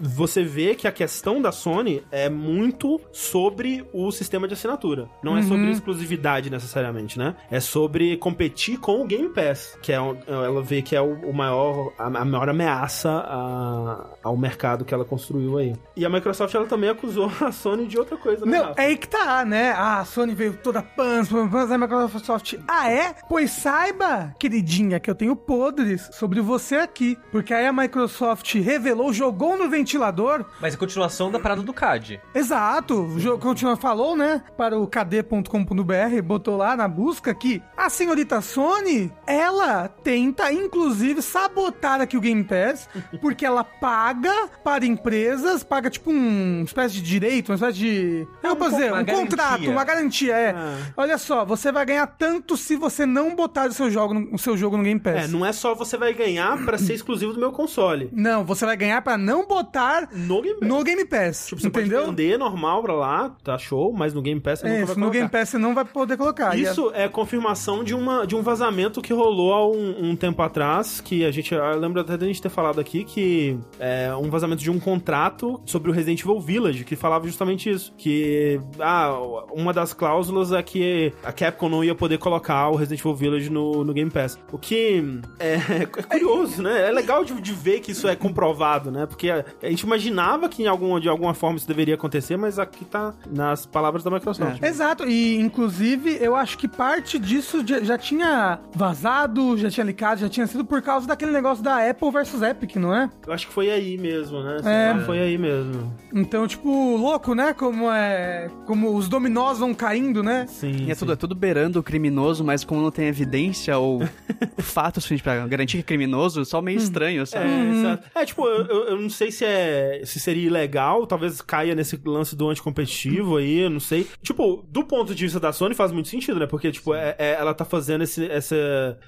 você 0.00 0.42
vê 0.42 0.74
que 0.74 0.88
a 0.88 0.92
questão 0.92 1.40
da 1.40 1.52
Sony 1.52 2.02
é 2.10 2.28
muito 2.28 3.00
sobre 3.12 3.84
o 3.92 4.10
sistema 4.10 4.48
de 4.48 4.54
assinatura. 4.54 5.08
Não 5.22 5.36
é 5.36 5.42
sobre 5.42 5.70
exclusividade 5.84 6.48
necessariamente, 6.50 7.18
né? 7.18 7.34
É 7.50 7.60
sobre 7.60 8.16
competir 8.16 8.78
com 8.78 9.02
o 9.02 9.06
Game 9.06 9.28
Pass, 9.28 9.78
que 9.82 9.92
é 9.92 9.96
ela 9.96 10.62
vê 10.62 10.80
que 10.82 10.96
é 10.96 11.00
o, 11.00 11.32
maior 11.32 11.92
a, 11.98 12.06
a 12.06 12.24
maior 12.24 12.48
ameaça 12.48 13.10
a- 13.10 14.06
ao 14.22 14.36
mercado 14.36 14.84
que 14.84 14.94
ela 14.94 15.04
construiu 15.04 15.58
aí. 15.58 15.74
E 15.96 16.04
a 16.04 16.08
Microsoft 16.08 16.54
ela 16.54 16.66
também 16.66 16.88
acusou 16.90 17.30
a 17.40 17.52
Sony 17.52 17.86
de 17.86 17.98
outra 17.98 18.16
coisa, 18.16 18.46
né? 18.46 18.58
Não, 18.58 18.70
é 18.76 18.86
aí 18.86 18.96
que 18.96 19.08
tá, 19.08 19.44
né? 19.44 19.72
Ah, 19.76 20.00
a 20.00 20.04
Sony 20.04 20.34
veio 20.34 20.54
toda 20.62 20.82
pans, 20.82 21.28
pans, 21.28 21.70
a 21.70 21.78
Microsoft. 21.78 22.54
Ah, 22.66 22.90
é? 22.90 23.14
Pois 23.28 23.50
saiba, 23.50 24.34
queridinha, 24.38 24.98
que 24.98 25.10
eu 25.10 25.14
tenho 25.14 25.36
podres 25.36 26.08
sobre 26.12 26.40
você 26.40 26.76
aqui. 26.76 27.18
Porque 27.30 27.52
aí 27.52 27.66
a 27.66 27.72
Microsoft 27.72 28.54
revelou, 28.54 29.12
jogou 29.12 29.56
no 29.58 29.68
ventilador. 29.68 30.44
Mas 30.60 30.74
é 30.74 30.76
continuação 30.76 31.30
da 31.30 31.38
parada 31.38 31.62
do 31.62 31.72
CAD. 31.72 32.20
Exato, 32.34 32.94
o 33.02 33.20
jogo 33.20 33.42
continua 33.42 33.76
falou, 33.76 34.16
né? 34.16 34.42
Para 34.56 34.78
o 34.78 34.86
kd.com.br, 34.86 35.73
botou 35.82 36.56
lá 36.56 36.76
na 36.76 36.86
busca 36.86 37.34
que 37.34 37.62
a 37.76 37.88
senhorita 37.90 38.40
Sony, 38.40 39.10
ela 39.26 39.88
tenta, 39.88 40.52
inclusive, 40.52 41.20
sabotar 41.22 42.00
aqui 42.00 42.16
o 42.16 42.20
Game 42.20 42.44
Pass, 42.44 42.88
porque 43.20 43.44
ela 43.44 43.64
paga 43.64 44.48
para 44.62 44.84
empresas, 44.86 45.62
paga 45.64 45.90
tipo 45.90 46.10
um 46.12 46.34
uma 46.34 46.64
espécie 46.64 46.94
de 46.94 47.02
direito, 47.02 47.48
uma 47.50 47.54
espécie 47.56 47.78
de. 47.78 48.28
É 48.42 48.48
Eu 48.48 48.52
um 48.52 48.56
con- 48.56 48.68
dizer, 48.70 48.92
um 48.92 49.04
contrato, 49.04 49.70
uma 49.70 49.84
garantia, 49.84 50.34
é. 50.36 50.50
Ah. 50.56 50.76
Olha 50.96 51.18
só, 51.18 51.44
você 51.44 51.72
vai 51.72 51.84
ganhar 51.86 52.06
tanto 52.06 52.56
se 52.56 52.76
você 52.76 53.06
não 53.06 53.34
botar 53.34 53.68
o 53.68 53.72
seu 53.72 53.90
jogo 53.90 54.14
no, 54.14 54.34
o 54.34 54.38
seu 54.38 54.56
jogo 54.56 54.76
no 54.76 54.82
Game 54.82 55.00
Pass. 55.00 55.24
É, 55.24 55.28
não 55.28 55.44
é 55.44 55.52
só 55.52 55.74
você 55.74 55.96
vai 55.96 56.12
ganhar 56.12 56.64
pra 56.64 56.76
ser 56.78 56.94
exclusivo 56.94 57.32
do 57.32 57.40
meu 57.40 57.52
console. 57.52 58.08
Não, 58.12 58.44
você 58.44 58.64
vai 58.66 58.76
ganhar 58.76 59.00
para 59.02 59.16
não 59.16 59.46
botar 59.46 60.08
No 60.12 60.42
Game 60.42 60.58
Pass. 60.60 60.68
no 60.68 60.84
Game 60.84 61.04
Pass. 61.04 61.46
Tipo, 61.46 61.60
você 61.60 61.68
entendeu? 61.68 62.00
pode 62.04 62.10
vender 62.16 62.38
normal 62.38 62.82
pra 62.82 62.92
lá, 62.94 63.36
tá 63.42 63.56
show, 63.58 63.92
mas 63.92 64.12
no 64.12 64.20
Game 64.22 64.40
Pass 64.40 64.60
você 64.60 64.66
É, 64.66 64.70
nunca 64.80 64.86
vai 64.86 64.94
no 64.96 65.00
colocar. 65.00 65.18
Game 65.18 65.28
Pass 65.30 65.48
você 65.48 65.58
não 65.64 65.74
vai 65.74 65.84
poder 65.84 66.16
colocar. 66.16 66.56
E 66.56 66.64
é- 66.64 66.70
Isso 66.70 66.90
é 66.94 67.08
confirmação 67.08 67.82
de, 67.82 67.94
uma, 67.94 68.26
de 68.26 68.36
um 68.36 68.42
vazamento 68.42 69.00
que 69.02 69.12
rolou 69.12 69.52
há 69.52 69.66
um, 69.68 70.10
um 70.10 70.16
tempo 70.16 70.40
atrás, 70.42 71.00
que 71.00 71.24
a 71.24 71.30
gente, 71.30 71.52
eu 71.54 71.78
lembro 71.78 72.00
até 72.00 72.16
da 72.16 72.26
gente 72.26 72.40
ter 72.40 72.48
falado 72.48 72.80
aqui, 72.80 73.04
que 73.04 73.58
é 73.78 74.14
um 74.14 74.30
vazamento 74.30 74.62
de 74.62 74.70
um 74.70 74.78
contrato 74.78 75.60
sobre 75.66 75.90
o 75.90 75.94
Resident 75.94 76.20
Evil 76.20 76.40
Village, 76.40 76.84
que 76.84 76.94
falava 76.96 77.26
justamente 77.26 77.70
isso, 77.70 77.92
que 77.96 78.60
ah, 78.78 79.12
uma 79.52 79.72
das 79.72 79.92
cláusulas 79.92 80.52
é 80.52 80.62
que 80.62 81.12
a 81.24 81.32
Capcom 81.32 81.68
não 81.68 81.82
ia 81.82 81.94
poder 81.94 82.18
colocar 82.18 82.68
o 82.68 82.76
Resident 82.76 83.00
Evil 83.00 83.14
Village 83.14 83.50
no, 83.50 83.82
no 83.84 83.92
Game 83.92 84.10
Pass. 84.10 84.38
O 84.52 84.58
que 84.58 85.02
é, 85.38 85.54
é 85.54 85.86
curioso, 85.86 86.62
né? 86.62 86.88
É 86.88 86.92
legal 86.92 87.24
de, 87.24 87.34
de 87.40 87.52
ver 87.52 87.80
que 87.80 87.92
isso 87.92 88.06
é 88.08 88.14
comprovado, 88.14 88.90
né? 88.90 89.06
Porque 89.06 89.30
a, 89.30 89.44
a 89.62 89.68
gente 89.70 89.80
imaginava 89.82 90.48
que 90.48 90.62
em 90.62 90.66
algum, 90.66 90.98
de 91.00 91.08
alguma 91.08 91.34
forma 91.34 91.56
isso 91.56 91.66
deveria 91.68 91.94
acontecer, 91.94 92.36
mas 92.36 92.58
aqui 92.58 92.84
tá 92.84 93.14
nas 93.30 93.66
palavras 93.66 94.02
da 94.04 94.10
Microsoft. 94.10 94.62
Exato, 94.62 95.08
e 95.08 95.36
inclusive 95.54 96.18
eu 96.20 96.34
acho 96.34 96.58
que 96.58 96.66
parte 96.66 97.16
disso 97.18 97.62
já, 97.66 97.80
já 97.80 97.96
tinha 97.96 98.58
vazado, 98.74 99.56
já 99.56 99.70
tinha 99.70 99.84
licado, 99.86 100.20
já 100.20 100.28
tinha 100.28 100.46
sido 100.48 100.64
por 100.64 100.82
causa 100.82 101.06
daquele 101.06 101.30
negócio 101.30 101.62
da 101.62 101.88
Apple 101.88 102.10
versus 102.10 102.42
Epic, 102.42 102.74
não 102.76 102.94
é? 102.94 103.08
Eu 103.26 103.32
acho 103.32 103.46
que 103.46 103.52
foi 103.52 103.70
aí 103.70 103.96
mesmo, 103.96 104.42
né? 104.42 104.56
É. 104.64 105.04
Foi 105.04 105.18
aí 105.20 105.38
mesmo. 105.38 105.94
Então, 106.12 106.46
tipo, 106.46 106.96
louco, 106.96 107.34
né? 107.34 107.54
Como 107.54 107.90
é. 107.90 108.50
Como 108.66 108.94
os 108.96 109.08
dominós 109.08 109.58
vão 109.60 109.72
caindo, 109.72 110.22
né? 110.22 110.46
Sim. 110.48 110.86
E 110.86 110.90
é 110.90 110.94
tudo, 110.94 111.12
é 111.12 111.16
tudo 111.16 111.34
beirando 111.34 111.78
o 111.78 111.82
criminoso, 111.82 112.42
mas 112.44 112.64
como 112.64 112.82
não 112.82 112.90
tem 112.90 113.06
evidência 113.06 113.78
ou 113.78 114.00
fatos 114.58 115.04
suficientes 115.04 115.22
pra 115.22 115.46
garantir 115.46 115.76
que 115.78 115.80
é 115.80 115.86
criminoso, 115.86 116.44
só 116.44 116.60
meio 116.60 116.78
estranho, 116.78 117.24
sabe? 117.26 117.46
É, 117.48 117.70
exato. 117.70 118.08
É, 118.14 118.24
tipo, 118.24 118.44
eu, 118.46 118.66
eu- 118.66 118.84
eu 118.88 119.00
não 119.00 119.10
sei 119.10 119.30
se 119.30 119.44
é 119.44 120.02
se 120.04 120.18
seria 120.18 120.46
ilegal, 120.46 121.06
talvez 121.06 121.40
caia 121.40 121.74
nesse 121.74 121.98
lance 122.04 122.34
do 122.34 122.48
anticompetitivo 122.48 123.36
aí, 123.36 123.60
eu 123.60 123.70
não 123.70 123.80
sei. 123.80 124.06
Tipo, 124.22 124.64
do 124.68 124.84
ponto 124.84 125.14
de 125.14 125.24
vista 125.24 125.33
da 125.40 125.52
Sony 125.52 125.74
faz 125.74 125.92
muito 125.92 126.08
sentido, 126.08 126.38
né? 126.40 126.46
Porque, 126.46 126.70
tipo, 126.70 126.94
é- 126.94 127.14
é- 127.18 127.32
ela 127.38 127.54
tá 127.54 127.64
fazendo 127.64 128.02
esse, 128.04 128.26
essa... 128.30 128.54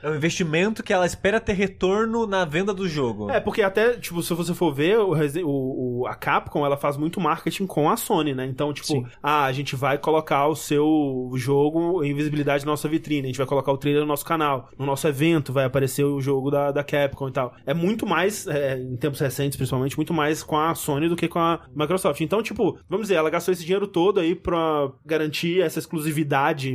É 0.02 0.10
um 0.10 0.14
investimento 0.14 0.82
que 0.82 0.92
ela 0.92 1.06
espera 1.06 1.40
ter 1.40 1.52
retorno 1.54 2.26
na 2.26 2.44
venda 2.44 2.72
do 2.74 2.88
jogo. 2.88 3.30
É, 3.30 3.40
porque 3.40 3.62
até, 3.62 3.94
tipo, 3.94 4.22
se 4.22 4.32
você 4.34 4.54
for 4.54 4.72
ver, 4.74 4.98
o, 4.98 5.12
o- 5.44 6.00
o- 6.02 6.06
a 6.06 6.14
Capcom, 6.14 6.64
ela 6.64 6.76
faz 6.76 6.96
muito 6.96 7.20
marketing 7.20 7.66
com 7.66 7.88
a 7.90 7.96
Sony, 7.96 8.34
né? 8.34 8.46
Então, 8.46 8.72
tipo, 8.72 8.86
Sim. 8.88 9.06
ah, 9.22 9.44
a 9.44 9.52
gente 9.52 9.74
vai 9.76 9.98
colocar 9.98 10.46
o 10.48 10.54
seu 10.56 11.30
jogo 11.34 12.02
em 12.04 12.14
visibilidade 12.14 12.64
na 12.64 12.72
nossa 12.72 12.88
vitrine, 12.88 13.22
a 13.22 13.26
gente 13.26 13.38
vai 13.38 13.46
colocar 13.46 13.72
o 13.72 13.78
trailer 13.78 14.02
no 14.02 14.08
nosso 14.08 14.24
canal, 14.24 14.68
no 14.78 14.86
nosso 14.86 15.06
evento 15.08 15.52
vai 15.52 15.64
aparecer 15.64 16.04
o 16.04 16.20
jogo 16.20 16.50
da, 16.50 16.70
da 16.70 16.84
Capcom 16.84 17.28
e 17.28 17.32
tal. 17.32 17.54
É 17.66 17.74
muito 17.74 18.06
mais, 18.06 18.46
é, 18.46 18.78
em 18.78 18.96
tempos 18.96 19.20
recentes 19.20 19.56
principalmente, 19.56 19.96
muito 19.96 20.12
mais 20.14 20.42
com 20.42 20.56
a 20.58 20.74
Sony 20.74 21.08
do 21.08 21.16
que 21.16 21.28
com 21.28 21.38
a 21.38 21.60
Microsoft. 21.74 22.20
Então, 22.20 22.42
tipo, 22.42 22.78
vamos 22.88 23.06
dizer, 23.08 23.14
ela 23.16 23.30
gastou 23.30 23.52
esse 23.52 23.64
dinheiro 23.64 23.86
todo 23.86 24.20
aí 24.20 24.34
pra 24.34 24.90
garantir 25.04 25.60
essa 25.60 25.78
exclusividade, 25.78 26.15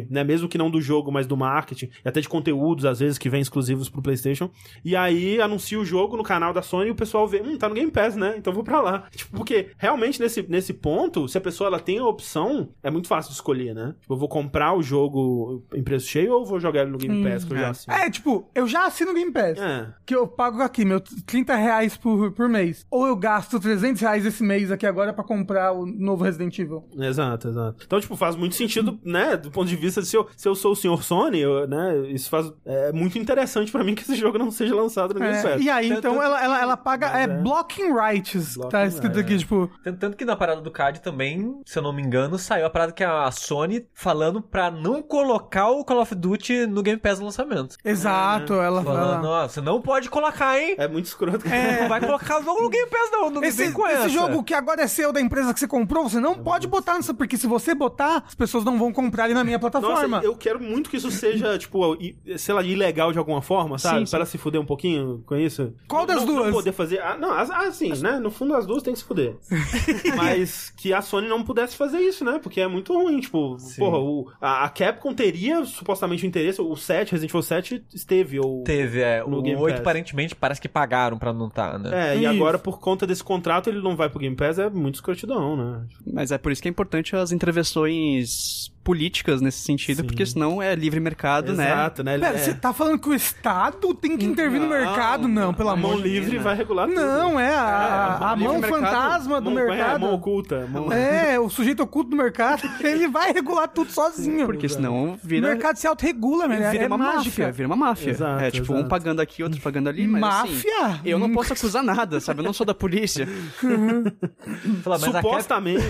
né? 0.10 0.23
Mesmo 0.23 0.47
que 0.47 0.58
não 0.58 0.69
do 0.69 0.82
jogo, 0.82 1.12
mas 1.12 1.27
do 1.27 1.38
marketing, 1.38 1.89
e 2.04 2.08
até 2.08 2.21
de 2.21 2.30
conteúdos, 2.30 2.86
às 2.86 2.99
vezes, 2.99 3.17
que 3.17 3.30
vem 3.30 3.41
exclusivos 3.41 3.89
pro 3.89 4.01
PlayStation. 4.01 4.49
E 4.84 4.95
aí 4.95 5.39
anuncia 5.41 5.80
o 5.80 5.86
jogo 5.86 6.17
no 6.17 6.23
canal 6.23 6.54
da 6.54 6.62
Sony 6.62 6.88
e 6.88 6.91
o 6.91 6.95
pessoal 6.95 7.27
vê, 7.27 7.41
hum, 7.41 7.58
tá 7.58 7.67
no 7.69 7.75
Game 7.75 7.91
Pass, 7.91 8.15
né? 8.15 8.36
Então 8.38 8.54
vou 8.54 8.63
pra 8.63 8.82
lá. 8.82 9.08
Tipo, 9.21 9.38
porque 9.38 9.69
realmente 9.77 10.19
nesse, 10.19 10.41
nesse 10.49 10.73
ponto, 10.73 11.27
se 11.27 11.38
a 11.38 11.41
pessoa 11.41 11.67
ela 11.67 11.80
tem 11.80 11.99
a 11.99 12.06
opção, 12.06 12.69
é 12.82 12.89
muito 12.89 13.08
fácil 13.08 13.30
de 13.30 13.36
escolher, 13.36 13.75
né? 13.75 13.93
Tipo, 14.01 14.13
eu 14.13 14.17
vou 14.17 14.27
comprar 14.27 14.73
o 14.73 14.82
jogo 14.82 15.63
em 15.73 15.84
preço 15.84 16.08
cheio 16.08 16.34
ou 16.34 16.45
vou 16.45 16.60
jogar 16.60 16.82
ele 16.82 16.91
no 16.91 16.97
Game 16.97 17.23
Pass, 17.23 17.43
que 17.43 17.54
eu 17.54 17.58
já 17.58 17.69
assino. 17.69 17.95
É, 17.95 18.10
tipo, 18.10 18.49
eu 18.56 18.67
já 18.67 18.86
assino 18.86 19.12
o 19.12 19.13
Game 19.13 19.32
Pass. 19.32 19.60
É. 19.60 19.93
Que 20.06 20.15
eu 20.15 20.27
pago 20.27 20.62
aqui, 20.62 20.84
meu 20.84 20.99
30 20.99 21.56
reais 21.56 21.97
por, 21.97 22.32
por 22.32 22.49
mês. 22.49 22.86
Ou 22.89 23.08
eu 23.08 23.15
gasto 23.15 23.60
300 23.60 24.01
reais 24.01 24.25
esse 24.25 24.43
mês 24.43 24.71
aqui 24.71 24.86
agora 24.86 25.13
pra 25.13 25.23
comprar 25.23 25.71
o 25.71 25.86
novo 25.86 26.23
Resident 26.23 26.58
Evil. 26.58 26.84
Exato, 26.97 27.47
exato. 27.47 27.84
Então, 27.86 27.99
tipo, 27.99 28.15
faz 28.15 28.36
muito 28.36 28.56
sentido, 28.56 28.99
né? 29.04 29.31
Do 29.38 29.52
ponto 29.52 29.67
de 29.67 29.76
vista 29.76 30.02
de 30.02 30.08
se 30.08 30.15
eu, 30.15 30.28
se 30.36 30.48
eu 30.48 30.56
sou 30.56 30.72
o 30.74 30.76
senhor 30.76 31.04
Sony, 31.04 31.39
eu, 31.39 31.67
né? 31.67 31.98
Isso 32.10 32.30
faz. 32.30 32.52
É 32.65 32.91
muito 32.91 33.17
interessante 33.17 33.72
pra 33.72 33.84
mim 33.84 33.96
que 33.96 34.02
esse 34.04 34.15
jogo 34.15 34.38
não 34.38 34.52
seja 34.52 34.76
lançado 34.76 35.13
no 35.13 35.20
Game 35.20 35.36
É, 35.36 35.58
e 35.60 35.70
aí, 35.70 35.89
Tanto- 35.89 36.00
então, 36.00 36.22
ela, 36.24 36.44
ela, 36.44 36.62
ela 36.62 36.78
paga 36.78 37.17
é, 37.20 37.24
é. 37.24 37.28
blocking 37.28 37.94
rights. 37.94 38.56
Blocking 38.56 38.72
tá 38.72 38.86
escrito 38.86 39.20
aqui, 39.20 39.38
tipo. 39.38 39.70
Tanto, 39.84 40.15
que 40.17 40.26
na 40.26 40.36
parada 40.36 40.62
do 40.62 40.72
CAD 40.72 41.02
também, 41.02 41.60
se 41.65 41.78
eu 41.78 41.84
não 41.84 41.94
me 41.94 42.02
engano, 42.02 42.38
saiu 42.38 42.65
a 42.65 42.70
parada 42.70 42.91
que 42.91 43.04
a 43.04 43.30
Sony 43.32 43.86
falando 43.94 44.41
pra 44.41 44.70
não 44.72 45.02
colocar 45.02 45.70
o 45.70 45.84
Call 45.84 46.02
of 46.02 46.13
Duty 46.15 46.67
no 46.67 46.82
Game 46.82 47.00
Pass 47.00 47.20
no 47.20 47.26
lançamento. 47.26 47.76
Exato, 47.84 48.54
ela 48.54 48.84
Falando, 48.84 49.22
fala. 49.24 49.44
ó, 49.44 49.48
você 49.48 49.62
não 49.62 49.82
pode 49.82 50.10
colocar, 50.10 50.60
hein? 50.60 50.76
É 50.78 50.88
muito 50.88 51.06
escroto. 51.06 51.46
Não 51.48 51.88
vai 51.88 52.00
colocar 52.00 52.39
o 52.39 52.44
jogo 52.44 52.62
no 52.62 52.70
Game 52.70 52.89
Pass, 52.89 53.10
não. 53.12 53.30
Não 53.30 53.44
Esse, 53.44 53.63
esse 53.63 54.10
jogo 54.10 54.44
que 54.44 54.54
agora 54.54 54.82
é 54.82 54.88
seu 54.88 55.12
da 55.12 55.22
empresa 55.22 55.54
que 55.54 55.60
você 55.60 55.67
comprou, 55.67 56.08
você 56.10 56.20
não 56.20 56.36
pode 56.36 56.67
botar 56.67 56.96
nessa, 56.96 57.13
porque 57.13 57.38
se 57.38 57.48
você 57.48 57.74
botar, 57.74 58.24
as 58.28 58.36
pessoas 58.36 58.63
não 58.63 58.78
vão 58.78 58.91
comprar 58.91 59.21
ele 59.26 59.34
na 59.34 59.44
minha 59.44 59.60
plataforma. 59.60 60.08
Nossa, 60.18 60.26
eu 60.26 60.36
quero 60.36 60.60
muito 60.60 60.90
que 60.90 60.98
isso 60.98 61.12
seja, 61.12 61.58
tipo, 61.60 61.98
sei 62.38 62.54
lá, 62.54 62.64
ilegal 62.64 63.12
de 63.12 63.18
alguma 63.18 63.42
forma, 63.42 63.78
sabe? 63.78 64.00
Sim, 64.00 64.06
sim. 64.06 64.12
Para 64.12 64.26
se 64.26 64.38
fuder 64.38 64.60
um 64.62 64.66
pouquinho 64.66 65.24
com 65.26 65.36
isso. 65.36 65.74
Qual 65.88 66.06
das 66.06 66.18
não- 66.18 66.26
duas? 66.26 66.46
Não 66.48 66.54
poder 66.54 66.72
fazer. 66.72 67.02
Ah, 67.02 67.18
não, 67.18 67.32
as, 67.34 67.50
ah, 67.50 67.72
sim, 67.72 67.92
né? 68.02 68.20
No 68.20 68.32
fundo, 68.32 68.56
as 68.56 68.66
duas 68.66 68.84
tem 68.84 68.94
que 68.94 69.00
se 69.00 69.06
fuder. 69.06 69.36
Mas 70.16 70.70
que 70.72 70.94
a 70.94 71.02
Sony 71.02 71.28
não 71.28 71.44
pudesse 71.44 71.76
fazer 71.76 72.00
isso, 72.00 72.24
né? 72.24 72.40
Porque 72.42 72.62
é 72.62 72.68
muito 72.68 72.94
ruim. 72.94 73.20
Tipo, 73.20 73.58
porra, 73.78 73.98
o, 74.00 74.30
a, 74.40 74.66
a 74.66 74.70
Capcom 74.70 75.14
teria 75.14 75.64
supostamente 75.66 76.26
o 76.26 76.28
interesse. 76.28 76.62
O 76.62 76.76
7, 76.76 77.12
Resident 77.12 77.32
Evil 77.32 77.42
7, 77.42 77.84
esteve. 77.94 78.40
Ou, 78.40 78.64
Teve, 78.64 79.02
é. 79.02 79.24
No 79.24 79.40
o 79.40 79.42
Game 79.42 79.60
8 79.60 79.74
Pass. 79.74 79.82
aparentemente 79.82 80.36
parece 80.36 80.62
que 80.62 80.68
pagaram 80.70 81.18
pra 81.18 81.32
não 81.34 81.50
tá, 81.50 81.78
né? 81.78 82.14
É, 82.14 82.16
e 82.18 82.20
Isso. 82.20 82.28
agora, 82.30 82.58
por 82.60 82.80
conta 82.80 83.06
desse 83.08 83.24
contrato, 83.24 83.70
ele 83.70 83.82
não 83.82 83.96
vai 83.96 84.10
pro 84.10 84.20
Game 84.20 84.36
Pass, 84.36 84.60
é 84.60 84.70
muito 84.70 84.96
escrotidão, 84.96 85.56
né? 85.56 85.86
Mas 86.06 86.32
é 86.32 86.38
por 86.38 86.52
isso 86.52 86.62
que 86.62 86.68
é 86.68 86.72
importante 86.72 87.16
as 87.16 87.32
intervenções 87.32 88.72
políticas 88.84 89.41
nesse 89.41 89.60
sentido, 89.60 90.02
Sim. 90.02 90.08
porque 90.08 90.26
senão 90.26 90.62
é 90.62 90.74
livre 90.76 91.00
mercado, 91.00 91.54
né? 91.54 91.65
Exato, 91.72 92.04
né? 92.04 92.17
Pera, 92.17 92.36
É, 92.36 92.38
você 92.38 92.54
tá 92.54 92.74
falando 92.74 93.00
que 93.00 93.10
o 93.10 93.13
Estado 93.13 93.94
tem 93.94 94.17
que 94.17 94.26
intervir 94.26 94.60
no 94.60 94.67
Não, 94.67 94.74
mercado? 94.76 95.28
Não, 95.28 95.54
pelo 95.54 95.70
a 95.70 95.74
amor 95.74 95.91
mão 95.94 96.02
de 96.02 96.08
livre 96.10 96.38
né? 96.38 96.44
vai 96.44 96.56
regular 96.56 96.88
tudo. 96.88 97.00
Não, 97.00 97.39
é 97.39 97.50
a, 97.54 98.20
É, 98.22 98.26
a 98.26 98.36
livre 98.36 98.44
mão 98.48 98.60
mercado, 98.60 98.82
fantasma 98.84 99.41
do 99.41 99.52
mão- 99.52 99.60
é, 99.60 99.65
mercado. 99.67 100.00
mão 100.00 100.13
oculta. 100.13 100.67
Mão... 100.67 100.91
É, 100.91 101.39
o 101.39 101.50
sujeito 101.50 101.84
oculto 101.84 102.10
do 102.10 102.15
mercado, 102.17 102.62
ele 102.84 103.08
vai 103.08 103.32
regular 103.32 103.67
tudo 103.67 103.91
sozinho. 103.91 104.46
Porque 104.46 104.67
senão 104.67 105.13
o 105.13 105.20
vira, 105.24 105.48
mercado 105.50 105.76
se 105.78 105.86
autorregula, 105.88 106.48
velho. 106.48 106.72
vira 106.72 106.84
é 106.84 106.88
uma 106.88 106.98
máfia. 106.98 107.52
Vira 107.52 107.67
uma 107.67 107.76
máfia. 107.76 108.10
Exato, 108.12 108.44
é 108.44 108.52
tipo 108.52 108.72
um 108.74 108.78
exato. 108.78 108.89
pagando 108.89 109.20
aqui, 109.22 109.44
outro 109.44 109.60
pagando 109.62 109.89
ali, 109.89 110.08
mas 110.08 110.24
assim, 110.24 110.54
Máfia? 110.54 111.00
eu 111.06 111.20
não 111.20 111.32
posso 111.32 111.54
acusar 111.54 111.84
nada, 111.84 112.20
sabe? 112.20 112.39
Eu 112.39 112.44
não 112.44 112.54
sou 112.54 112.65
da 112.65 112.74
polícia. 112.74 113.28
Fala, 114.84 114.98
mas, 115.00 115.15
a 115.15 115.22
Supostamente. 115.22 115.86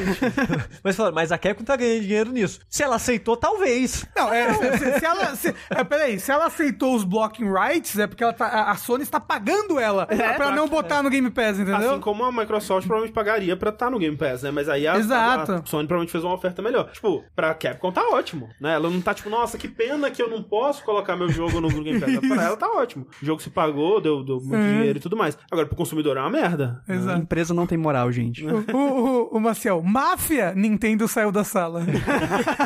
mas, 0.83 0.95
fala, 0.95 1.11
mas 1.11 1.31
a 1.31 1.37
Capcom 1.37 1.63
tá 1.63 1.75
ganhando 1.75 2.01
dinheiro 2.01 2.31
nisso. 2.31 2.59
Se 2.81 2.85
ela 2.85 2.95
aceitou, 2.95 3.37
talvez. 3.37 4.07
Não, 4.17 4.33
é, 4.33 4.51
se, 4.75 4.99
se 4.99 5.05
ela. 5.05 5.35
Se, 5.35 5.53
é, 5.69 5.83
peraí, 5.83 6.19
se 6.19 6.31
ela 6.31 6.47
aceitou 6.47 6.95
os 6.95 7.03
blocking 7.03 7.45
rights, 7.53 7.99
é 7.99 8.07
porque 8.07 8.23
ela 8.23 8.33
tá, 8.33 8.47
a- 8.47 8.71
a 8.71 8.75
Sony 8.75 9.03
está 9.03 9.19
pagando 9.19 9.79
ela 9.79 10.07
pra 10.07 10.49
não 10.49 10.67
botar 10.67 11.03
no 11.03 11.09
Game 11.11 11.29
Pass, 11.29 11.59
entendeu? 11.59 11.91
Assim 11.91 11.99
como 11.99 12.23
a 12.23 12.31
Microsoft 12.31 12.87
provavelmente 12.87 13.13
pagaria 13.13 13.55
pra 13.55 13.69
estar 13.69 13.91
no 13.91 13.99
Game 13.99 14.17
Pass, 14.17 14.41
né? 14.41 14.49
Mas 14.49 14.67
aí 14.67 14.87
a, 14.87 14.97
Exato. 14.97 15.51
a- 15.51 15.55
a 15.57 15.65
Sony 15.65 15.85
provavelmente 15.87 16.11
fez 16.11 16.23
uma 16.23 16.33
oferta 16.33 16.59
melhor. 16.63 16.89
Tipo, 16.91 17.23
pra 17.35 17.53
Capcom 17.53 17.91
tá 17.91 18.01
ótimo, 18.09 18.49
né? 18.59 18.73
Ela 18.73 18.89
não 18.89 18.99
tá 18.99 19.13
tipo, 19.13 19.29
nossa, 19.29 19.59
que 19.59 19.67
pena 19.67 20.09
que 20.09 20.19
eu 20.19 20.27
não 20.29 20.41
posso 20.41 20.83
colocar 20.83 21.15
meu 21.15 21.29
jogo 21.29 21.61
no 21.61 21.69
Game 21.83 21.99
Pass. 21.99 22.17
pra 22.27 22.43
ela 22.43 22.57
tá 22.57 22.67
ótimo. 22.67 23.05
O 23.21 23.25
jogo 23.25 23.39
se 23.43 23.51
pagou, 23.51 24.01
deu, 24.01 24.23
deu 24.25 24.37
muito 24.41 24.57
dinheiro 24.63 24.97
e 24.97 25.01
tudo 25.01 25.15
mais. 25.15 25.37
Agora, 25.51 25.67
pro 25.67 25.75
consumidor 25.77 26.17
é 26.17 26.19
uma 26.21 26.31
merda. 26.31 26.81
A 26.89 26.93
Exato. 26.95 27.19
empresa 27.19 27.53
não 27.53 27.67
tem 27.67 27.77
moral, 27.77 28.11
gente. 28.11 28.43
O, 28.43 28.65
o, 28.73 28.77
o, 28.77 29.37
o 29.37 29.39
Maciel, 29.39 29.83
máfia, 29.83 30.51
Nintendo 30.55 31.07
saiu 31.07 31.31
da 31.31 31.43
sala. 31.43 31.83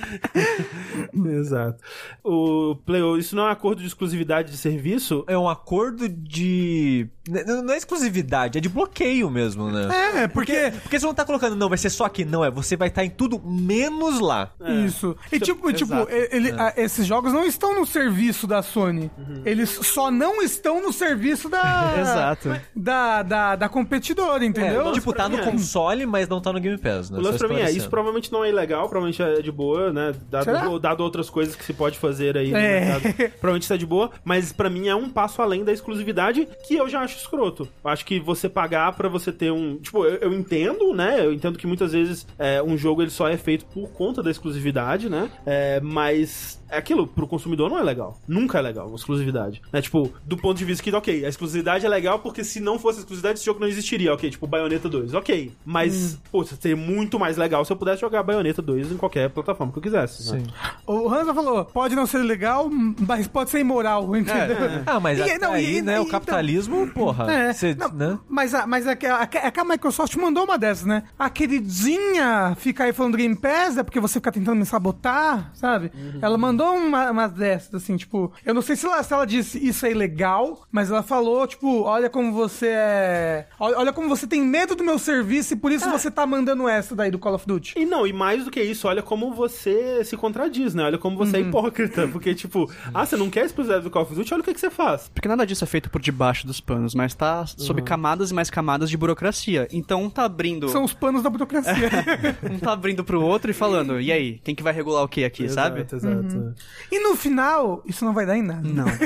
Exato. 1.14 1.82
O 2.24 2.76
Play, 2.84 3.00
isso 3.18 3.34
não 3.36 3.44
é 3.44 3.46
um 3.46 3.50
acordo 3.50 3.80
de 3.80 3.86
exclusividade 3.88 4.50
de 4.50 4.56
serviço? 4.56 5.24
É 5.26 5.36
um 5.36 5.48
acordo 5.48 6.08
de. 6.08 7.08
n- 7.28 7.44
Não 7.62 7.74
é 7.74 7.76
exclusividade, 7.76 8.58
é 8.58 8.60
de 8.60 8.68
bloqueio 8.68 9.30
mesmo, 9.30 9.70
né? 9.70 9.88
É, 10.22 10.28
porque. 10.28 10.72
Porque 10.82 10.98
você 10.98 11.06
não 11.06 11.14
tá 11.14 11.24
colocando, 11.24 11.56
não, 11.56 11.68
vai 11.68 11.78
ser 11.78 11.90
só 11.90 12.04
aqui. 12.04 12.24
Não, 12.24 12.44
é 12.44 12.50
você 12.50 12.76
vai 12.76 12.88
estar 12.88 13.04
em 13.04 13.10
tudo 13.10 13.40
menos 13.44 14.20
lá. 14.20 14.52
Isso. 14.86 15.16
E 15.32 15.38
tipo, 15.40 15.72
tipo 15.72 15.92
exato. 15.94 16.10
ele, 16.30 16.50
a- 16.52 16.74
esses 16.76 17.06
jogos 17.06 17.32
não 17.32 17.44
estão 17.44 17.74
no 17.78 17.86
serviço 17.86 18.46
da 18.46 18.62
Sony. 18.62 19.10
Eles 19.44 19.70
só 19.70 20.10
não 20.10 20.42
estão 20.42 20.80
no 20.82 20.92
serviço 20.92 21.48
da. 21.48 21.94
Exato. 22.00 22.60
Da, 22.74 23.22
da, 23.22 23.56
da 23.56 23.68
competidora, 23.68 24.44
entendeu? 24.44 24.84
lance 24.84 25.00
tipo, 25.00 25.12
tá 25.12 25.28
no 25.28 25.38
é- 25.38 25.44
console, 25.44 26.06
mas 26.06 26.28
não 26.28 26.40
tá 26.40 26.52
no 26.52 26.60
Game 26.60 26.78
Pass, 26.78 27.10
né? 27.10 27.18
O 27.18 27.22
lance 27.22 27.38
pra 27.38 27.48
mim 27.48 27.56
é, 27.60 27.70
isso 27.70 27.88
provavelmente 27.88 28.32
não 28.32 28.44
é 28.44 28.48
ilegal, 28.48 28.88
provavelmente 28.88 29.22
é 29.22 29.40
de 29.42 29.52
boa, 29.52 29.89
né? 29.92 30.12
Dado, 30.30 30.78
dado 30.78 31.00
outras 31.02 31.28
coisas 31.30 31.54
que 31.56 31.64
se 31.64 31.72
pode 31.72 31.98
fazer 31.98 32.36
aí 32.36 32.50
no 32.50 32.56
É. 32.56 32.80
mercado. 32.80 33.30
Provavelmente 33.40 33.72
é 33.72 33.76
de 33.76 33.86
boa, 33.86 34.10
mas 34.24 34.52
pra 34.52 34.68
mim 34.70 34.88
é 34.88 34.94
um 34.94 35.08
passo 35.08 35.40
além 35.42 35.64
da 35.64 35.72
exclusividade 35.72 36.46
que 36.66 36.74
eu 36.76 36.88
já 36.88 37.00
acho 37.00 37.16
escroto. 37.18 37.68
Eu 37.84 37.90
acho 37.90 38.04
que 38.04 38.18
você 38.20 38.48
pagar 38.48 38.92
pra 38.94 39.08
você 39.08 39.32
ter 39.32 39.50
um. 39.50 39.76
Tipo, 39.78 40.04
eu, 40.04 40.16
eu 40.16 40.32
entendo, 40.32 40.92
né? 40.94 41.24
Eu 41.24 41.32
entendo 41.32 41.58
que 41.58 41.66
muitas 41.66 41.92
vezes 41.92 42.26
é, 42.38 42.62
um 42.62 42.76
jogo 42.76 43.02
ele 43.02 43.10
só 43.10 43.28
é 43.28 43.36
feito 43.36 43.64
por 43.66 43.88
conta 43.90 44.22
da 44.22 44.30
exclusividade, 44.30 45.08
né? 45.08 45.30
É, 45.46 45.80
mas 45.80 46.59
é 46.70 46.78
aquilo, 46.78 47.06
pro 47.06 47.26
consumidor 47.26 47.68
não 47.70 47.78
é 47.78 47.82
legal. 47.82 48.18
Nunca 48.26 48.58
é 48.58 48.62
legal 48.62 48.86
uma 48.86 48.96
exclusividade. 48.96 49.60
Né? 49.72 49.80
Tipo, 49.82 50.10
do 50.24 50.36
ponto 50.36 50.56
de 50.56 50.64
vista 50.64 50.82
que, 50.82 50.94
ok, 50.94 51.24
a 51.24 51.28
exclusividade 51.28 51.84
é 51.84 51.88
legal 51.88 52.18
porque 52.20 52.44
se 52.44 52.60
não 52.60 52.78
fosse 52.78 53.00
exclusividade, 53.00 53.38
esse 53.38 53.46
jogo 53.46 53.60
não 53.60 53.66
existiria, 53.68 54.12
ok? 54.12 54.30
Tipo, 54.30 54.46
Bayonetta 54.46 54.88
2, 54.88 55.14
ok. 55.14 55.52
Mas, 55.64 56.18
pô, 56.30 56.44
seria 56.44 56.76
muito 56.76 57.18
mais 57.18 57.36
legal 57.36 57.64
se 57.64 57.72
eu 57.72 57.76
pudesse 57.76 58.00
jogar 58.00 58.22
Bayonetta 58.22 58.62
2 58.62 58.92
em 58.92 58.96
qualquer 58.96 59.30
plataforma 59.30 59.72
que 59.72 59.78
eu 59.78 59.82
quisesse. 59.82 60.32
Né? 60.32 60.40
Sim. 60.40 60.46
O 60.86 61.08
Hansa 61.12 61.34
falou, 61.34 61.64
pode 61.64 61.94
não 61.94 62.06
ser 62.06 62.18
legal, 62.18 62.68
mas 62.70 63.26
pode 63.26 63.50
ser 63.50 63.60
imoral, 63.60 64.16
entendeu? 64.16 64.56
Ah, 64.86 65.00
mas 65.00 65.18
E- 65.18 65.38
não, 65.38 65.52
aí, 65.52 65.78
e- 65.78 65.82
né? 65.82 65.96
e- 65.96 66.00
o 66.00 66.06
capitalismo, 66.06 66.86
porra. 66.88 67.30
É, 67.32 67.52
cê- 67.52 67.74
não, 67.74 67.90
né? 67.92 68.18
Mas, 68.28 68.54
a, 68.54 68.66
mas 68.66 68.86
a, 68.86 68.92
a, 68.92 69.28
é 69.46 69.50
que 69.50 69.60
a 69.60 69.64
Microsoft 69.64 70.14
mandou 70.16 70.44
uma 70.44 70.58
dessas, 70.58 70.84
né? 70.86 71.04
A 71.18 71.28
queridinha 71.30 72.54
fica 72.56 72.84
aí 72.84 72.92
falando 72.92 73.12
do 73.12 73.18
Game 73.18 73.36
Pass, 73.36 73.76
é 73.76 73.82
porque 73.82 74.00
você 74.00 74.14
fica 74.14 74.32
tentando 74.32 74.56
me 74.58 74.66
sabotar, 74.66 75.50
sabe? 75.54 75.90
Ela 76.20 76.36
mandou 76.36 76.59
uma, 76.64 77.10
uma 77.10 77.28
dessas, 77.28 77.74
assim, 77.74 77.96
tipo... 77.96 78.32
Eu 78.44 78.54
não 78.54 78.62
sei 78.62 78.76
se 78.76 78.86
ela, 78.86 79.02
se 79.02 79.12
ela 79.12 79.24
disse 79.24 79.58
isso 79.64 79.86
é 79.86 79.90
ilegal, 79.90 80.66
mas 80.70 80.90
ela 80.90 81.02
falou, 81.02 81.46
tipo, 81.46 81.82
olha 81.82 82.08
como 82.08 82.32
você 82.32 82.68
é... 82.68 83.46
Olha, 83.58 83.78
olha 83.78 83.92
como 83.92 84.08
você 84.08 84.26
tem 84.26 84.42
medo 84.42 84.74
do 84.74 84.84
meu 84.84 84.98
serviço 84.98 85.54
e 85.54 85.56
por 85.56 85.72
isso 85.72 85.88
você 85.90 86.10
tá 86.10 86.26
mandando 86.26 86.68
essa 86.68 86.94
daí 86.94 87.10
do 87.10 87.18
Call 87.18 87.34
of 87.34 87.46
Duty. 87.46 87.74
E 87.76 87.84
não, 87.84 88.06
e 88.06 88.12
mais 88.12 88.44
do 88.44 88.50
que 88.50 88.62
isso, 88.62 88.88
olha 88.88 89.02
como 89.02 89.32
você 89.32 90.04
se 90.04 90.16
contradiz, 90.16 90.74
né? 90.74 90.84
Olha 90.84 90.98
como 90.98 91.16
você 91.16 91.38
é 91.38 91.40
hipócrita. 91.40 92.08
Porque, 92.08 92.34
tipo, 92.34 92.70
ah, 92.92 93.04
você 93.04 93.16
não 93.16 93.30
quer 93.30 93.46
exclusividade 93.46 93.84
do 93.84 93.90
Call 93.90 94.02
of 94.02 94.14
Duty? 94.14 94.34
Olha 94.34 94.40
o 94.40 94.44
que, 94.44 94.54
que 94.54 94.60
você 94.60 94.70
faz. 94.70 95.10
Porque 95.12 95.28
nada 95.28 95.46
disso 95.46 95.64
é 95.64 95.66
feito 95.66 95.90
por 95.90 96.00
debaixo 96.00 96.46
dos 96.46 96.60
panos, 96.60 96.94
mas 96.94 97.14
tá 97.14 97.46
sob 97.46 97.82
camadas 97.82 98.30
e 98.30 98.34
mais 98.34 98.50
camadas 98.50 98.90
de 98.90 98.96
burocracia. 98.96 99.68
Então 99.72 100.04
um 100.04 100.10
tá 100.10 100.24
abrindo. 100.24 100.68
São 100.68 100.84
os 100.84 100.92
panos 100.92 101.22
da 101.22 101.30
burocracia. 101.30 101.90
Um 102.50 102.58
tá 102.58 102.72
abrindo 102.72 103.04
pro 103.04 103.22
outro 103.22 103.50
e 103.50 103.54
falando, 103.54 104.00
e 104.00 104.10
aí, 104.10 104.40
quem 104.42 104.54
que 104.54 104.62
vai 104.62 104.72
regular 104.72 105.02
o 105.02 105.08
que 105.08 105.24
aqui, 105.24 105.48
sabe? 105.48 105.80
Exato, 105.80 106.49
e 106.90 107.00
no 107.00 107.16
final, 107.16 107.82
isso 107.86 108.04
não 108.04 108.12
vai 108.12 108.26
dar 108.26 108.36
em 108.36 108.42
nada. 108.42 108.68
Não. 108.68 108.86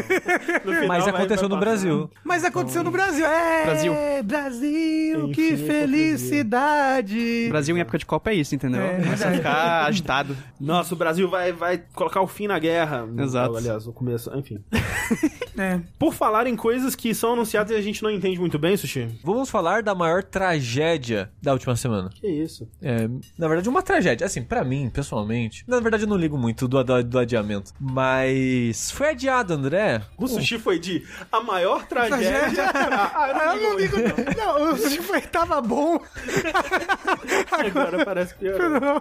No 0.65 0.73
final 0.73 0.89
Mas 0.89 1.07
aconteceu 1.07 1.49
no 1.49 1.59
Brasil. 1.59 2.11
Mas 2.23 2.45
aconteceu 2.45 2.83
no 2.85 2.91
Brasil. 2.91 3.27
É, 3.27 3.65
Brasil. 3.65 3.95
Brasil, 4.25 5.29
que 5.33 5.57
felicidade. 5.57 7.49
Brasil 7.49 7.77
em 7.77 7.81
época 7.81 7.99
de 7.99 8.07
Copa 8.07 8.31
é 8.31 8.35
isso, 8.35 8.55
entendeu? 8.55 8.81
É, 8.81 8.97
Começa 8.97 9.29
a 9.29 9.33
ficar 9.33 9.85
agitado. 9.87 10.37
Nossa, 10.61 10.95
o 10.95 10.97
Brasil 10.97 11.29
vai, 11.29 11.53
vai 11.53 11.83
colocar 11.95 12.21
o 12.21 12.27
fim 12.27 12.47
na 12.47 12.59
guerra. 12.59 13.07
Exato. 13.19 13.57
Aliás, 13.57 13.87
o 13.87 13.93
começo, 13.93 14.31
enfim. 14.37 14.63
É. 15.57 15.81
Por 16.01 16.13
falar 16.13 16.49
em 16.49 16.57
coisas 16.57 16.97
que 16.97 17.15
são 17.15 17.35
anunciadas 17.35 17.71
e 17.71 17.77
a 17.77 17.81
gente 17.81 18.03
não 18.03 18.11
entende 18.11 18.41
muito 18.41 18.59
bem, 18.59 18.77
Sushi. 18.77 19.09
Vamos 19.23 19.49
falar 19.49 19.85
da 19.85 19.95
maior 19.95 20.25
tragédia 20.25 21.31
da 21.41 21.53
última 21.53 21.77
semana. 21.77 22.11
Que 22.13 22.27
isso? 22.27 22.69
É, 22.83 23.09
na 23.39 23.47
verdade, 23.47 23.69
uma 23.69 23.81
tragédia. 23.81 24.27
Assim, 24.27 24.43
pra 24.43 24.65
mim, 24.65 24.91
pessoalmente, 24.91 25.65
na 25.69 25.79
verdade 25.79 26.05
eu 26.05 26.09
não 26.09 26.17
ligo 26.17 26.37
muito 26.37 26.67
do, 26.67 26.83
do, 26.83 27.05
do 27.05 27.19
adiamento. 27.37 27.73
Mas 27.81 28.91
foi 28.91 29.11
adiado, 29.11 29.55
André. 29.55 30.03
O 30.17 30.27
sushi 30.29 30.59
foi 30.59 30.79
de 30.79 31.05
a 31.31 31.41
maior 31.41 31.85
tragédia. 31.87 32.65
Ah, 33.15 33.55
eu 33.57 33.63
não 33.63 33.79
ligo, 33.79 33.97
não. 33.99 34.59
Não, 34.65 34.73
o 34.73 34.77
sushi 34.79 34.99
foi, 35.03 35.21
tava 35.21 35.61
bom. 35.61 35.99
Agora 37.51 38.05
parece 38.05 38.35
pior. 38.35 39.01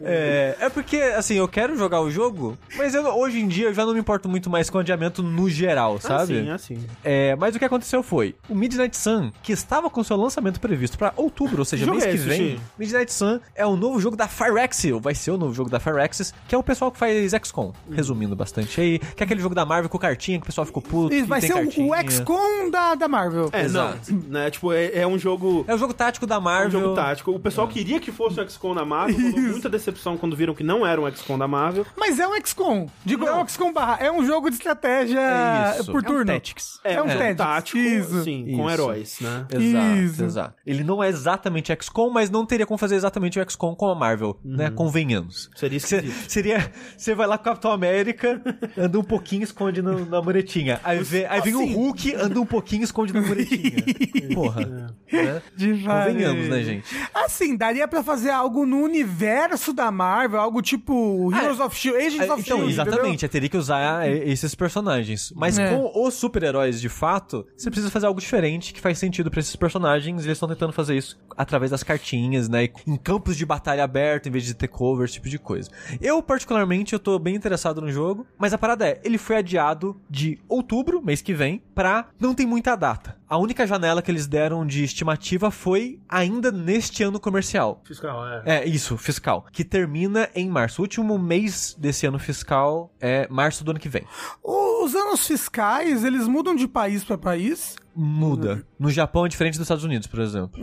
É, 0.00 0.56
é 0.60 0.68
porque, 0.68 0.96
assim, 0.96 1.34
eu 1.36 1.48
quero 1.48 1.76
jogar 1.76 2.00
o 2.00 2.10
jogo, 2.10 2.56
mas 2.76 2.94
eu- 2.94 3.04
hoje 3.06 3.38
em 3.40 3.48
dia 3.48 3.66
eu 3.68 3.74
já 3.74 3.84
não 3.84 3.94
me 3.94 4.00
importo 4.00 4.28
muito 4.28 4.50
mais 4.50 4.68
com 4.70 4.78
adiamento 4.78 5.22
no 5.22 5.48
geral, 5.48 6.00
sabe? 6.00 6.40
Assim, 6.40 6.50
assim. 6.50 6.86
É, 7.04 7.34
mas 7.36 7.54
o 7.54 7.58
que 7.58 7.64
aconteceu 7.64 8.02
foi, 8.02 8.34
o 8.48 8.54
Midnight 8.54 8.96
Sun, 8.96 9.30
que 9.42 9.52
estava 9.52 9.88
com 9.90 10.02
seu 10.02 10.16
lançamento 10.16 10.60
previsto 10.60 10.98
pra 10.98 11.12
outubro, 11.16 11.58
ou 11.60 11.64
seja, 11.64 11.86
mês 11.90 12.04
que 12.04 12.16
vem? 12.16 12.60
Midnight 12.78 13.12
Sun 13.12 13.40
é 13.54 13.64
o 13.66 13.76
novo 13.76 14.00
jogo 14.00 14.16
da 14.16 14.28
Firaxis, 14.28 14.92
ou 14.92 15.00
vai 15.00 15.14
ser 15.14 15.30
o 15.30 15.38
novo 15.38 15.54
jogo 15.54 15.70
da 15.70 15.80
Firaxis, 15.80 16.32
que 16.48 16.54
é 16.54 16.58
o 16.58 16.62
pessoal 16.62 16.90
que 16.90 16.98
faz 16.98 17.32
XCOM, 17.32 17.61
resumindo 17.90 18.34
bastante 18.34 18.80
aí, 18.80 18.98
que 18.98 19.22
é 19.22 19.24
aquele 19.24 19.40
jogo 19.40 19.54
da 19.54 19.64
Marvel 19.64 19.88
com 19.88 19.98
cartinha 19.98 20.38
que 20.38 20.42
o 20.44 20.46
pessoal 20.46 20.64
ficou 20.66 20.82
puto, 20.82 21.14
Isso, 21.14 21.26
vai 21.26 21.40
tem 21.40 21.48
ser 21.50 21.54
o, 21.54 21.62
cartinha. 21.62 21.86
o 21.92 22.10
XCOM 22.10 22.70
da, 22.70 22.94
da 22.94 23.06
Marvel. 23.08 23.48
É, 23.52 23.62
Exato. 23.62 24.12
não. 24.12 24.22
Né, 24.28 24.50
tipo, 24.50 24.72
é, 24.72 24.98
é 25.00 25.06
um 25.06 25.18
jogo. 25.18 25.64
É 25.68 25.74
o 25.74 25.78
jogo 25.78 25.92
tático 25.94 26.26
da 26.26 26.36
É 26.36 26.38
um 26.38 26.42
Marvel. 26.42 26.80
jogo 26.80 26.94
tático. 26.94 27.30
O 27.32 27.38
pessoal 27.38 27.68
queria 27.68 28.00
que 28.00 28.10
fosse 28.10 28.40
um 28.40 28.48
XCOM 28.48 28.74
da 28.74 28.84
Marvel, 28.84 29.18
muita 29.20 29.68
decepção 29.68 30.16
quando 30.16 30.34
viram 30.34 30.54
que 30.54 30.64
não 30.64 30.86
era 30.86 31.00
um 31.00 31.10
XCOM 31.10 31.38
da 31.38 31.46
Marvel. 31.46 31.86
Mas 31.96 32.18
é 32.18 32.26
um 32.26 32.34
XCOM. 32.44 32.86
Digo, 33.04 33.26
é 33.26 33.34
um 33.34 33.46
XCOM 33.46 33.72
barra. 33.72 33.98
É 34.04 34.10
um 34.10 34.24
jogo 34.24 34.48
de 34.50 34.56
estratégia 34.56 35.20
É 35.20 35.80
isso. 35.80 35.92
por 35.92 36.02
É 36.02 36.04
um 36.04 36.08
turno. 36.08 36.26
Tactics. 36.26 36.80
É 36.84 37.02
um 37.02 37.06
Tactics, 37.06 37.36
tático, 37.36 37.78
isso. 37.78 38.24
sim, 38.24 38.44
com 38.56 38.62
Isso. 38.64 38.70
heróis, 38.70 39.18
né? 39.20 39.46
Exato, 39.50 39.96
Isso. 39.98 40.24
exato. 40.24 40.54
Ele 40.66 40.82
não 40.84 41.02
é 41.02 41.08
exatamente 41.08 41.72
XCOM, 41.80 42.10
mas 42.10 42.30
não 42.30 42.44
teria 42.46 42.66
como 42.66 42.78
fazer 42.78 42.96
exatamente 42.96 43.38
o 43.38 43.50
XCOM 43.50 43.74
com 43.74 43.88
a 43.88 43.94
Marvel, 43.94 44.38
né? 44.44 44.70
Convenhamos. 44.70 45.50
Seria 45.54 45.78
Cê- 45.80 45.96
esquisito. 45.96 46.30
seria. 46.30 46.72
Você 46.96 47.14
vai 47.14 47.26
lá 47.26 47.38
com 47.38 47.50
o 47.50 47.51
Capitão 47.52 47.72
América, 47.72 48.40
anda 48.76 48.98
um 48.98 49.02
pouquinho, 49.04 49.42
esconde 49.44 49.82
no- 49.82 50.06
na 50.06 50.20
muretinha. 50.22 50.80
Aí, 50.82 51.02
vê, 51.02 51.26
aí 51.26 51.40
vem 51.40 51.52
assim- 51.54 51.74
o 51.74 51.76
Hulk, 51.78 52.14
anda 52.14 52.40
um 52.40 52.46
pouquinho, 52.46 52.82
esconde 52.82 53.12
na 53.12 53.20
muretinha. 53.20 53.72
Porra. 54.34 54.94
Né? 55.12 55.42
Convenhamos, 55.58 56.48
né, 56.48 56.62
gente? 56.62 56.84
Assim, 57.14 57.56
daria 57.56 57.86
pra 57.86 58.02
fazer 58.02 58.30
algo 58.30 58.64
no 58.64 58.78
universo 58.82 59.72
da 59.72 59.90
Marvel, 59.90 60.40
algo 60.40 60.62
tipo 60.62 61.30
Heroes 61.34 61.60
of 61.60 61.76
Shield, 61.76 61.98
Agents 61.98 62.28
É, 62.28 62.32
of 62.32 62.42
Então, 62.42 62.56
Shield. 62.58 62.72
exatamente, 62.72 63.28
teria 63.28 63.48
que 63.48 63.56
usar 63.56 64.06
é, 64.06 64.16
esses 64.28 64.54
personagens. 64.54 65.32
Mas 65.36 65.58
É. 65.58 65.70
com 65.70 66.06
os 66.06 66.14
super-heróis 66.14 66.80
de 66.80 66.88
fato, 66.88 67.46
você 67.56 67.70
precisa 67.70 67.90
fazer 67.90 68.06
algo 68.06 68.20
diferente 68.20 68.72
que 68.72 68.80
faz 68.80 68.98
sentido 68.98 69.30
pra 69.30 69.40
esses 69.40 69.54
personagens. 69.56 70.22
E 70.22 70.26
eles 70.26 70.36
estão 70.36 70.48
tentando 70.48 70.72
fazer 70.72 70.96
isso 70.96 71.18
através 71.36 71.70
das 71.70 71.82
cartinhas, 71.82 72.48
né? 72.48 72.68
Em 72.86 72.96
campos 72.96 73.36
de 73.36 73.44
batalha 73.44 73.84
aberto, 73.84 74.28
em 74.28 74.32
vez 74.32 74.44
de 74.44 74.54
takeover, 74.54 75.04
esse 75.04 75.14
tipo 75.14 75.28
de 75.28 75.38
coisa. 75.38 75.70
Eu, 76.00 76.22
particularmente, 76.22 76.92
eu 76.92 76.98
tô 76.98 77.18
bem 77.18 77.31
interessado 77.36 77.80
no 77.80 77.90
jogo. 77.90 78.26
Mas 78.38 78.52
a 78.52 78.58
parada 78.58 78.86
é, 78.86 79.00
ele 79.04 79.18
foi 79.18 79.36
adiado 79.36 80.00
de 80.08 80.38
outubro, 80.48 81.02
mês 81.02 81.22
que 81.22 81.34
vem, 81.34 81.62
pra 81.74 82.06
não 82.18 82.34
tem 82.34 82.46
muita 82.46 82.76
data. 82.76 83.16
A 83.28 83.38
única 83.38 83.66
janela 83.66 84.02
que 84.02 84.10
eles 84.10 84.26
deram 84.26 84.66
de 84.66 84.84
estimativa 84.84 85.50
foi 85.50 85.98
ainda 86.08 86.52
neste 86.52 87.02
ano 87.02 87.18
comercial. 87.18 87.80
Fiscal, 87.84 88.26
é. 88.26 88.42
É, 88.44 88.68
isso, 88.68 88.96
fiscal. 88.98 89.46
Que 89.50 89.64
termina 89.64 90.28
em 90.34 90.48
março. 90.48 90.82
O 90.82 90.84
último 90.84 91.18
mês 91.18 91.74
desse 91.78 92.06
ano 92.06 92.18
fiscal 92.18 92.92
é 93.00 93.26
março 93.30 93.64
do 93.64 93.70
ano 93.70 93.80
que 93.80 93.88
vem. 93.88 94.04
Os 94.42 94.94
anos 94.94 95.26
fiscais, 95.26 96.04
eles 96.04 96.28
mudam 96.28 96.54
de 96.54 96.68
país 96.68 97.04
pra 97.04 97.16
país. 97.16 97.76
Muda. 97.94 98.64
No 98.78 98.90
Japão 98.90 99.26
é 99.26 99.28
diferente 99.28 99.54
dos 99.54 99.62
Estados 99.62 99.84
Unidos, 99.84 100.06
por 100.06 100.20
exemplo. 100.20 100.60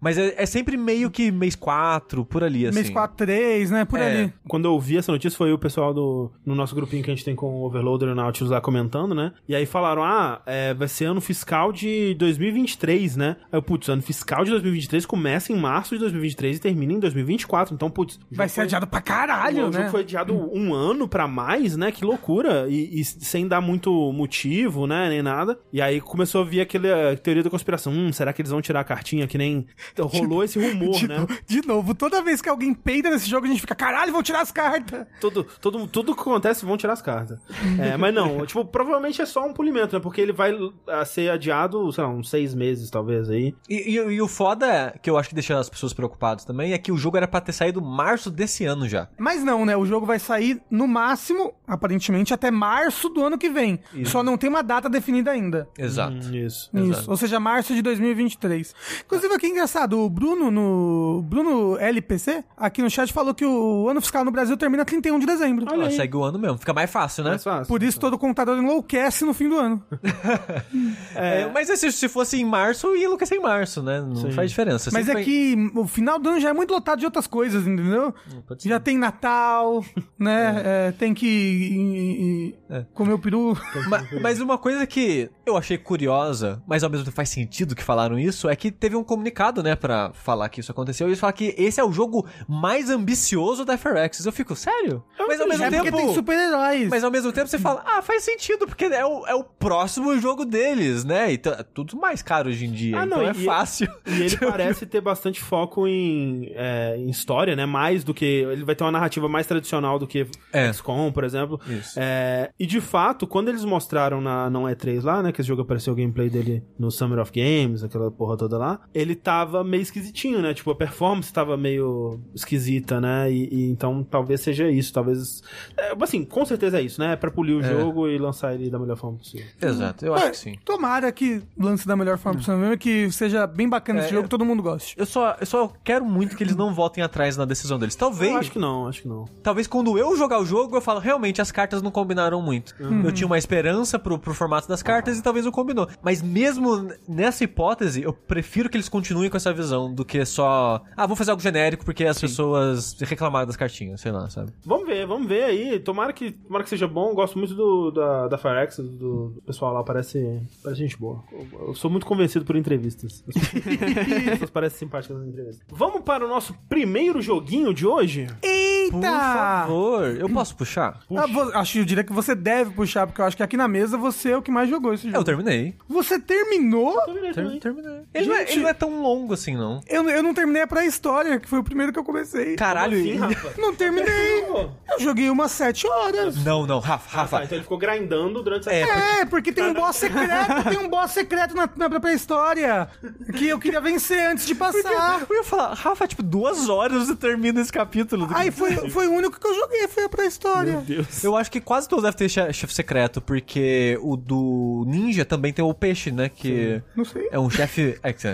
Mas 0.00 0.18
é, 0.18 0.34
é 0.42 0.46
sempre 0.46 0.76
meio 0.76 1.10
que 1.10 1.30
mês 1.30 1.54
4, 1.54 2.24
por 2.24 2.42
ali, 2.42 2.66
assim. 2.66 2.78
Mês 2.78 2.90
4, 2.90 3.16
3, 3.16 3.70
né? 3.70 3.84
Por 3.84 4.00
É. 4.00 4.06
ali. 4.22 4.32
Quando 4.48 4.64
eu 4.66 4.72
ouvi 4.72 4.96
essa 4.96 5.12
notícia, 5.12 5.36
foi 5.36 5.52
o 5.52 5.58
pessoal 5.58 5.92
do 5.94 6.30
no 6.44 6.54
nosso 6.54 6.74
grupinho 6.74 7.02
que 7.02 7.10
a 7.10 7.14
gente 7.14 7.24
tem 7.24 7.34
com 7.36 7.46
o 7.46 7.64
Overloader 7.66 8.08
e 8.08 8.12
o 8.12 8.14
Nautilus 8.14 8.50
lá 8.50 8.60
comentando, 8.60 9.14
né? 9.14 9.32
E 9.48 9.54
aí 9.54 9.66
falaram: 9.66 10.02
ah, 10.02 10.40
é, 10.46 10.72
vai 10.74 10.88
ser 10.88 11.04
ano 11.06 11.20
fiscal 11.20 11.72
de 11.72 12.14
2023, 12.14 13.16
né? 13.16 13.36
Aí 13.52 13.58
eu, 13.58 13.62
putz, 13.62 13.88
ano 13.88 14.02
fiscal 14.02 14.44
de 14.44 14.50
2023 14.50 15.06
começa 15.06 15.52
em 15.52 15.56
março 15.56 15.94
de 15.94 16.00
2023 16.00 16.56
e 16.56 16.60
termina 16.60 16.92
em 16.92 16.98
2024. 17.00 17.74
Então, 17.74 17.90
putz. 17.90 18.16
o 18.16 18.20
Vai 18.36 18.48
ser 18.48 18.56
foi- 18.56 18.64
adiado 18.64 18.86
pra 18.86 19.00
caralho, 19.00 19.66
o 19.66 19.70
né? 19.70 19.78
jogo 19.78 19.90
foi 19.90 20.00
adiado 20.00 20.34
um 20.34 20.72
ano 20.74 21.06
pra 21.08 21.26
mais, 21.28 21.76
né? 21.76 21.90
Que 21.92 22.04
loucura. 22.04 22.66
E, 22.68 23.00
e 23.00 23.04
sem 23.04 23.46
dar 23.46 23.60
muito 23.60 23.90
motivo, 24.12 24.86
né? 24.86 25.08
Nem 25.08 25.22
nada. 25.22 25.58
E 25.72 25.80
aí 25.80 26.00
começou 26.00 26.42
a 26.42 26.44
vir 26.54 26.60
aquela 26.60 27.16
teoria 27.16 27.42
da 27.42 27.50
conspiração. 27.50 27.92
Hum, 27.92 28.12
será 28.12 28.32
que 28.32 28.40
eles 28.42 28.50
vão 28.50 28.60
tirar 28.62 28.80
a 28.80 28.84
cartinha? 28.84 29.26
Que 29.26 29.36
nem 29.38 29.66
rolou 29.98 30.44
esse 30.44 30.58
rumor, 30.58 30.96
de, 30.96 31.08
né? 31.08 31.18
no- 31.18 31.28
de 31.46 31.66
novo, 31.66 31.94
toda 31.94 32.22
vez 32.22 32.40
que 32.40 32.48
alguém 32.48 32.72
peida 32.74 33.10
nesse 33.10 33.28
jogo, 33.28 33.46
a 33.46 33.48
gente 33.48 33.60
fica, 33.60 33.74
caralho, 33.74 34.12
vão 34.12 34.22
tirar 34.22 34.40
as 34.40 34.52
cartas. 34.52 35.06
Tudo, 35.20 35.44
tudo, 35.60 35.86
tudo 35.86 36.14
que 36.14 36.20
acontece 36.20 36.64
vão 36.64 36.76
tirar 36.76 36.92
as 36.92 37.02
cartas. 37.02 37.38
É, 37.78 37.96
mas 37.96 38.14
não, 38.14 38.44
tipo, 38.46 38.64
provavelmente 38.64 39.20
é 39.20 39.26
só 39.26 39.44
um 39.46 39.52
polimento, 39.52 39.94
né? 39.96 40.00
Porque 40.00 40.20
ele 40.20 40.32
vai 40.32 40.52
ah, 40.88 41.04
ser 41.04 41.30
adiado, 41.30 41.90
sei 41.92 42.04
lá, 42.04 42.10
uns 42.10 42.28
seis 42.30 42.54
meses, 42.54 42.90
talvez, 42.90 43.28
aí. 43.30 43.54
E, 43.68 43.96
e- 43.98 44.14
e 44.14 44.22
o 44.22 44.28
foda, 44.28 44.66
é, 44.66 44.90
que 45.02 45.10
eu 45.10 45.16
acho 45.18 45.28
que 45.28 45.34
deixa 45.34 45.58
as 45.58 45.68
pessoas 45.68 45.92
preocupadas 45.92 46.44
também, 46.44 46.72
é 46.72 46.78
que 46.78 46.92
o 46.92 46.96
jogo 46.96 47.16
era 47.16 47.26
pra 47.28 47.40
ter 47.40 47.52
saído 47.52 47.80
março 47.82 48.30
desse 48.30 48.64
ano 48.64 48.88
já. 48.88 49.08
Mas 49.18 49.42
não, 49.42 49.64
né? 49.64 49.76
O 49.76 49.84
jogo 49.86 50.06
vai 50.06 50.18
sair 50.18 50.60
no 50.70 50.86
máximo, 50.86 51.52
aparentemente, 51.66 52.32
até 52.34 52.50
março 52.50 53.08
do 53.08 53.22
ano 53.24 53.38
que 53.38 53.48
vem. 53.50 53.78
Só 54.04 54.22
não 54.22 54.36
tem 54.36 54.48
uma 54.50 54.62
data 54.62 54.88
definida 54.88 55.30
ainda. 55.30 55.68
Exato. 55.78 56.14
Hum, 56.16 56.34
isso. 56.44 56.70
Isso, 56.74 57.10
ou 57.10 57.16
seja, 57.16 57.38
março 57.40 57.74
de 57.74 57.82
2023. 57.82 58.74
Inclusive, 59.04 59.34
aqui 59.34 59.46
é 59.46 59.48
engraçado, 59.50 59.98
o 59.98 60.08
Bruno 60.10 60.50
no 60.50 61.22
Bruno 61.28 61.78
LPC 61.78 62.44
aqui 62.56 62.82
no 62.82 62.90
chat 62.90 63.12
falou 63.12 63.34
que 63.34 63.44
o 63.44 63.88
ano 63.88 64.00
fiscal 64.00 64.24
no 64.24 64.30
Brasil 64.30 64.56
termina 64.56 64.84
31 64.84 65.18
de 65.18 65.26
dezembro. 65.26 65.66
Ó, 65.68 65.90
segue 65.90 66.16
o 66.16 66.22
ano 66.24 66.38
mesmo. 66.38 66.58
Fica 66.58 66.72
mais 66.72 66.90
fácil, 66.90 67.24
né? 67.24 67.30
Mais 67.30 67.44
fácil. 67.44 67.66
Por 67.66 67.82
isso 67.82 67.98
todo 68.00 68.18
contador 68.18 68.56
enlouquece 68.58 69.24
no 69.24 69.34
fim 69.34 69.48
do 69.48 69.56
ano. 69.58 69.82
É, 71.14 71.48
mas 71.52 71.68
se, 71.68 71.92
se 71.92 72.08
fosse 72.08 72.40
em 72.40 72.44
março, 72.44 72.94
ia 72.96 73.04
enlouquecer 73.04 73.38
em 73.38 73.40
março, 73.40 73.82
né? 73.82 74.00
Não 74.00 74.30
faz 74.32 74.50
diferença. 74.50 74.90
Mas 74.92 75.08
é 75.08 75.12
Sempre 75.12 75.24
que 75.24 75.70
o 75.74 75.86
final 75.86 76.18
do 76.18 76.28
ano 76.30 76.40
já 76.40 76.50
é 76.50 76.52
muito 76.52 76.72
lotado 76.72 76.98
de 76.98 77.04
outras 77.04 77.26
coisas, 77.26 77.66
entendeu? 77.66 78.12
pode 78.46 78.62
ser. 78.62 78.68
Já 78.68 78.80
tem 78.80 78.98
Natal, 78.98 79.84
né? 80.18 80.62
É, 80.64 80.92
tem 80.92 81.14
que 81.14 81.26
ir- 81.26 82.54
ir- 82.70 82.86
comer 82.92 83.12
o 83.14 83.18
peru. 83.18 83.56
Ma- 83.88 84.02
Mas 84.20 84.40
uma 84.40 84.58
coisa 84.58 84.86
que 84.86 85.30
eu 85.46 85.56
achei 85.56 85.78
curiosa, 85.78 86.33
mas 86.66 86.82
ao 86.84 86.90
mesmo 86.90 87.04
tempo 87.04 87.16
faz 87.16 87.28
sentido 87.28 87.74
que 87.74 87.82
falaram 87.82 88.18
isso, 88.18 88.48
é 88.48 88.56
que 88.56 88.70
teve 88.70 88.96
um 88.96 89.04
comunicado, 89.04 89.62
né, 89.62 89.74
pra 89.76 90.12
falar 90.12 90.48
que 90.48 90.60
isso 90.60 90.70
aconteceu, 90.72 91.06
e 91.06 91.10
eles 91.10 91.20
falam 91.20 91.34
que 91.34 91.54
esse 91.58 91.80
é 91.80 91.84
o 91.84 91.92
jogo 91.92 92.26
mais 92.48 92.90
ambicioso 92.90 93.64
da 93.64 93.76
FRX. 93.76 94.24
Eu 94.24 94.32
fico, 94.32 94.54
sério? 94.56 95.04
Mas 95.26 95.40
ao 95.40 95.46
mesmo 95.48 95.64
é 95.64 95.70
porque 95.70 95.90
tempo... 95.90 95.96
tem 95.96 96.14
super-heróis. 96.14 96.88
Mas 96.88 97.04
ao 97.04 97.10
mesmo 97.10 97.32
tempo 97.32 97.48
você 97.48 97.58
fala, 97.58 97.82
ah, 97.86 98.02
faz 98.02 98.22
sentido, 98.22 98.66
porque 98.66 98.84
é 98.86 99.04
o, 99.04 99.26
é 99.26 99.34
o 99.34 99.44
próximo 99.44 100.18
jogo 100.18 100.44
deles, 100.44 101.04
né? 101.04 101.32
Então 101.32 101.52
é 101.52 101.62
tudo 101.62 101.96
mais 101.96 102.22
caro 102.22 102.48
hoje 102.48 102.66
em 102.66 102.72
dia, 102.72 103.00
Ah, 103.00 103.04
então 103.06 103.18
não, 103.18 103.26
é 103.28 103.30
e- 103.32 103.44
fácil. 103.44 103.88
E 104.06 104.22
ele 104.22 104.36
parece 104.36 104.86
ter 104.86 105.00
bastante 105.00 105.40
foco 105.40 105.86
em, 105.88 106.50
é, 106.54 106.96
em 106.96 107.08
história, 107.10 107.56
né? 107.56 107.66
Mais 107.66 108.04
do 108.04 108.12
que. 108.14 108.24
Ele 108.24 108.64
vai 108.64 108.74
ter 108.74 108.84
uma 108.84 108.92
narrativa 108.92 109.28
mais 109.28 109.46
tradicional 109.46 109.98
do 109.98 110.06
que 110.06 110.26
É. 110.52 110.72
XCOM, 110.72 111.10
por 111.10 111.24
exemplo. 111.24 111.60
Isso. 111.66 111.94
É, 111.98 112.50
e 112.58 112.66
de 112.66 112.80
fato, 112.80 113.26
quando 113.26 113.48
eles 113.48 113.64
mostraram 113.64 114.20
na 114.20 114.48
não 114.50 114.64
E3 114.64 115.02
lá, 115.02 115.22
né? 115.22 115.32
Que 115.32 115.40
esse 115.40 115.48
jogo 115.48 115.62
apareceu 115.62 115.92
o 115.92 115.96
gameplay 116.24 116.30
dele 116.30 116.62
no 116.78 116.90
Summer 116.90 117.18
of 117.18 117.30
Games, 117.32 117.82
aquela 117.82 118.10
porra 118.10 118.36
toda 118.36 118.58
lá, 118.58 118.80
ele 118.92 119.14
tava 119.14 119.62
meio 119.64 119.82
esquisitinho, 119.82 120.40
né? 120.40 120.54
Tipo, 120.54 120.70
a 120.70 120.74
performance 120.74 121.32
tava 121.32 121.56
meio 121.56 122.20
esquisita, 122.34 123.00
né? 123.00 123.30
E, 123.30 123.48
e 123.52 123.70
então 123.70 124.02
talvez 124.08 124.40
seja 124.40 124.70
isso. 124.70 124.92
Talvez. 124.92 125.42
é, 125.76 125.92
assim, 126.00 126.24
com 126.24 126.44
certeza 126.44 126.78
é 126.78 126.82
isso, 126.82 127.00
né? 127.00 127.12
É 127.12 127.16
pra 127.16 127.30
polir 127.30 127.56
o 127.56 127.60
É. 127.64 127.70
jogo 127.70 128.08
e 128.08 128.18
lançar 128.18 128.54
ele 128.54 128.70
da 128.70 128.78
melhor 128.78 128.96
forma 128.96 129.18
possível. 129.18 129.46
Exato, 129.60 130.04
eu 130.04 130.14
É, 130.16 130.20
acho 130.22 130.30
que 130.32 130.36
sim. 130.38 130.54
Tomara 130.64 131.10
que 131.12 131.42
lance 131.58 131.86
da 131.86 131.96
melhor 131.96 132.18
forma 132.18 132.38
possível 132.38 132.58
mesmo, 132.60 132.78
que 132.78 133.10
seja 133.10 133.46
bem 133.46 133.68
bacana 133.68 134.00
esse 134.00 134.08
É, 134.08 134.12
jogo, 134.12 134.24
que 134.24 134.28
todo 134.30 134.44
mundo 134.44 134.62
goste. 134.62 134.94
Eu 134.98 135.06
só, 135.06 135.36
eu 135.40 135.46
só 135.46 135.72
quero 135.82 136.04
muito 136.04 136.36
que 136.36 136.42
eles 136.42 136.56
não 136.56 136.74
voltem 136.74 137.02
atrás 137.02 137.36
na 137.36 137.44
decisão 137.44 137.78
deles. 137.78 137.94
Talvez, 137.96 138.32
Eu 138.32 138.38
acho 138.38 138.50
que 138.50 138.58
não, 138.58 138.86
acho 138.88 139.02
que 139.02 139.08
não. 139.08 139.24
talvez 139.42 139.66
quando 139.66 139.98
eu 139.98 140.16
jogar 140.16 140.40
o 140.40 140.44
jogo, 140.46 140.76
eu 140.76 140.80
falo, 140.80 141.00
realmente 141.00 141.40
as 141.40 141.50
cartas 141.50 141.82
não 141.82 141.90
combinaram 141.90 142.40
muito. 142.42 142.74
Eu 143.04 143.12
tinha 143.12 143.26
uma 143.26 143.38
esperança 143.38 143.98
pro, 143.98 144.18
pro 144.18 144.34
formato 144.34 144.68
das 144.68 144.82
cartas 144.82 145.18
e 145.18 145.22
talvez 145.22 145.44
não 145.44 145.52
combinou. 145.52 145.88
Mas 146.02 146.13
mesmo 146.22 146.88
nessa 147.08 147.44
hipótese, 147.44 148.02
eu 148.02 148.12
prefiro 148.12 148.68
que 148.68 148.76
eles 148.76 148.88
continuem 148.88 149.30
com 149.30 149.36
essa 149.36 149.52
visão 149.52 149.92
do 149.92 150.04
que 150.04 150.24
só, 150.24 150.82
ah, 150.96 151.02
vamos 151.06 151.18
fazer 151.18 151.30
algo 151.30 151.42
genérico 151.42 151.84
porque 151.84 152.04
as 152.04 152.20
pessoas 152.20 152.96
reclamaram 153.00 153.46
das 153.46 153.56
cartinhas, 153.56 154.00
sei 154.00 154.12
lá, 154.12 154.28
sabe? 154.30 154.52
Vamos 154.64 154.86
ver, 154.86 155.06
vamos 155.06 155.28
ver 155.28 155.44
aí. 155.44 155.78
Tomara 155.80 156.12
que, 156.12 156.32
tomara 156.32 156.64
que 156.64 156.70
seja 156.70 156.86
bom. 156.88 157.10
Eu 157.10 157.14
Gosto 157.14 157.38
muito 157.38 157.54
do, 157.54 157.90
da, 157.90 158.28
da 158.28 158.38
Firex, 158.38 158.76
do, 158.78 159.30
do 159.30 159.42
pessoal 159.46 159.72
lá. 159.72 159.82
Parece, 159.84 160.40
parece 160.62 160.80
gente 160.82 160.98
boa. 160.98 161.22
Eu, 161.32 161.68
eu 161.68 161.74
sou 161.74 161.90
muito 161.90 162.04
convencido 162.06 162.44
por 162.44 162.56
entrevistas. 162.56 163.22
As 163.28 164.30
pessoas 164.30 164.50
parecem 164.50 164.78
simpáticas 164.80 165.16
nas 165.18 165.26
entrevistas. 165.28 165.64
Vamos 165.70 166.02
para 166.02 166.24
o 166.24 166.28
nosso 166.28 166.54
primeiro 166.68 167.20
joguinho 167.22 167.72
de 167.72 167.86
hoje? 167.86 168.26
Eita! 168.42 168.90
Por 168.90 169.00
favor, 169.02 170.04
eu 170.16 170.28
posso 170.28 170.54
puxar? 170.56 171.00
Ah, 171.16 171.26
vo- 171.26 171.50
acho 171.54 171.78
eu 171.78 171.84
diria 171.84 172.04
que 172.04 172.12
você 172.12 172.34
deve 172.34 172.70
puxar, 172.72 173.06
porque 173.06 173.20
eu 173.20 173.24
acho 173.24 173.36
que 173.36 173.42
aqui 173.42 173.56
na 173.56 173.66
mesa 173.66 173.96
você 173.96 174.30
é 174.32 174.36
o 174.36 174.42
que 174.42 174.50
mais 174.50 174.68
jogou 174.68 174.92
esse 174.92 175.04
jogo. 175.06 175.16
Eu 175.16 175.24
terminei. 175.24 175.74
Você 175.88 176.03
terminou? 176.20 176.94
Ter- 177.34 177.60
terminei. 177.60 178.00
Ele 178.14 178.26
não, 178.28 178.34
é, 178.34 178.38
Gente. 178.40 178.52
ele 178.52 178.60
não 178.62 178.68
é 178.68 178.74
tão 178.74 179.02
longo 179.02 179.34
assim, 179.34 179.56
não. 179.56 179.80
Eu, 179.88 180.08
eu 180.08 180.22
não 180.22 180.32
terminei 180.34 180.62
a 180.62 180.66
pré-história, 180.66 181.38
que 181.40 181.48
foi 181.48 181.58
o 181.58 181.64
primeiro 181.64 181.92
que 181.92 181.98
eu 181.98 182.04
comecei. 182.04 182.56
Caralho, 182.56 182.96
Sim, 182.96 183.08
e- 183.14 183.16
Rafa. 183.16 183.54
Não 183.60 183.74
terminei! 183.74 184.44
Eu 184.44 185.00
joguei 185.00 185.28
umas 185.30 185.50
7 185.52 185.86
horas. 185.86 186.44
Não, 186.44 186.66
não, 186.66 186.78
Rafa, 186.78 187.08
Ah, 187.12 187.20
Rafa. 187.22 187.38
tá, 187.38 187.44
então 187.44 187.56
ele 187.56 187.62
ficou 187.62 187.78
grindando 187.78 188.42
durante 188.42 188.68
essa 188.68 188.74
É, 188.74 189.20
É, 189.20 189.24
porque 189.24 189.52
tem 189.52 189.64
um 189.64 189.74
boss 189.74 189.96
secreto, 189.96 190.64
tem 190.68 190.78
um 190.78 190.88
boss 190.88 191.10
secreto 191.10 191.54
na, 191.54 191.68
na 191.76 191.90
própria 191.90 192.12
história. 192.12 192.88
Que 193.36 193.48
eu 193.48 193.58
queria 193.58 193.80
vencer 193.80 194.30
antes 194.30 194.46
de 194.46 194.54
passar. 194.54 195.26
Eu 195.28 195.36
ia 195.36 195.44
falar, 195.44 195.74
Rafa, 195.74 196.06
tipo, 196.06 196.22
duas 196.22 196.68
horas 196.68 197.06
você 197.08 197.16
termina 197.16 197.60
esse 197.60 197.72
capítulo. 197.72 198.28
Aí 198.34 198.50
foi, 198.50 198.74
foi 198.90 199.06
o 199.08 199.12
único 199.12 199.38
que 199.40 199.46
eu 199.46 199.54
joguei, 199.54 199.88
foi 199.88 200.04
a 200.04 200.08
pré-história. 200.08 200.72
Meu 200.72 200.80
Deus. 200.82 201.24
Eu 201.24 201.36
acho 201.36 201.50
que 201.50 201.60
quase 201.60 201.88
todos 201.88 202.02
devem 202.04 202.16
ter 202.18 202.28
che- 202.28 202.52
chefe 202.52 202.74
secreto, 202.74 203.20
porque 203.20 203.98
o 204.02 204.16
do 204.16 204.84
Ninja 204.86 205.24
também 205.24 205.52
tem 205.52 205.64
o 205.64 205.72
peixe, 205.94 206.10
né? 206.10 206.28
Que 206.28 206.82
Não 206.96 207.04
sei. 207.04 207.28
é 207.30 207.38
um 207.38 207.48
chefe. 207.48 207.96
É, 208.02 208.12
que- 208.12 208.24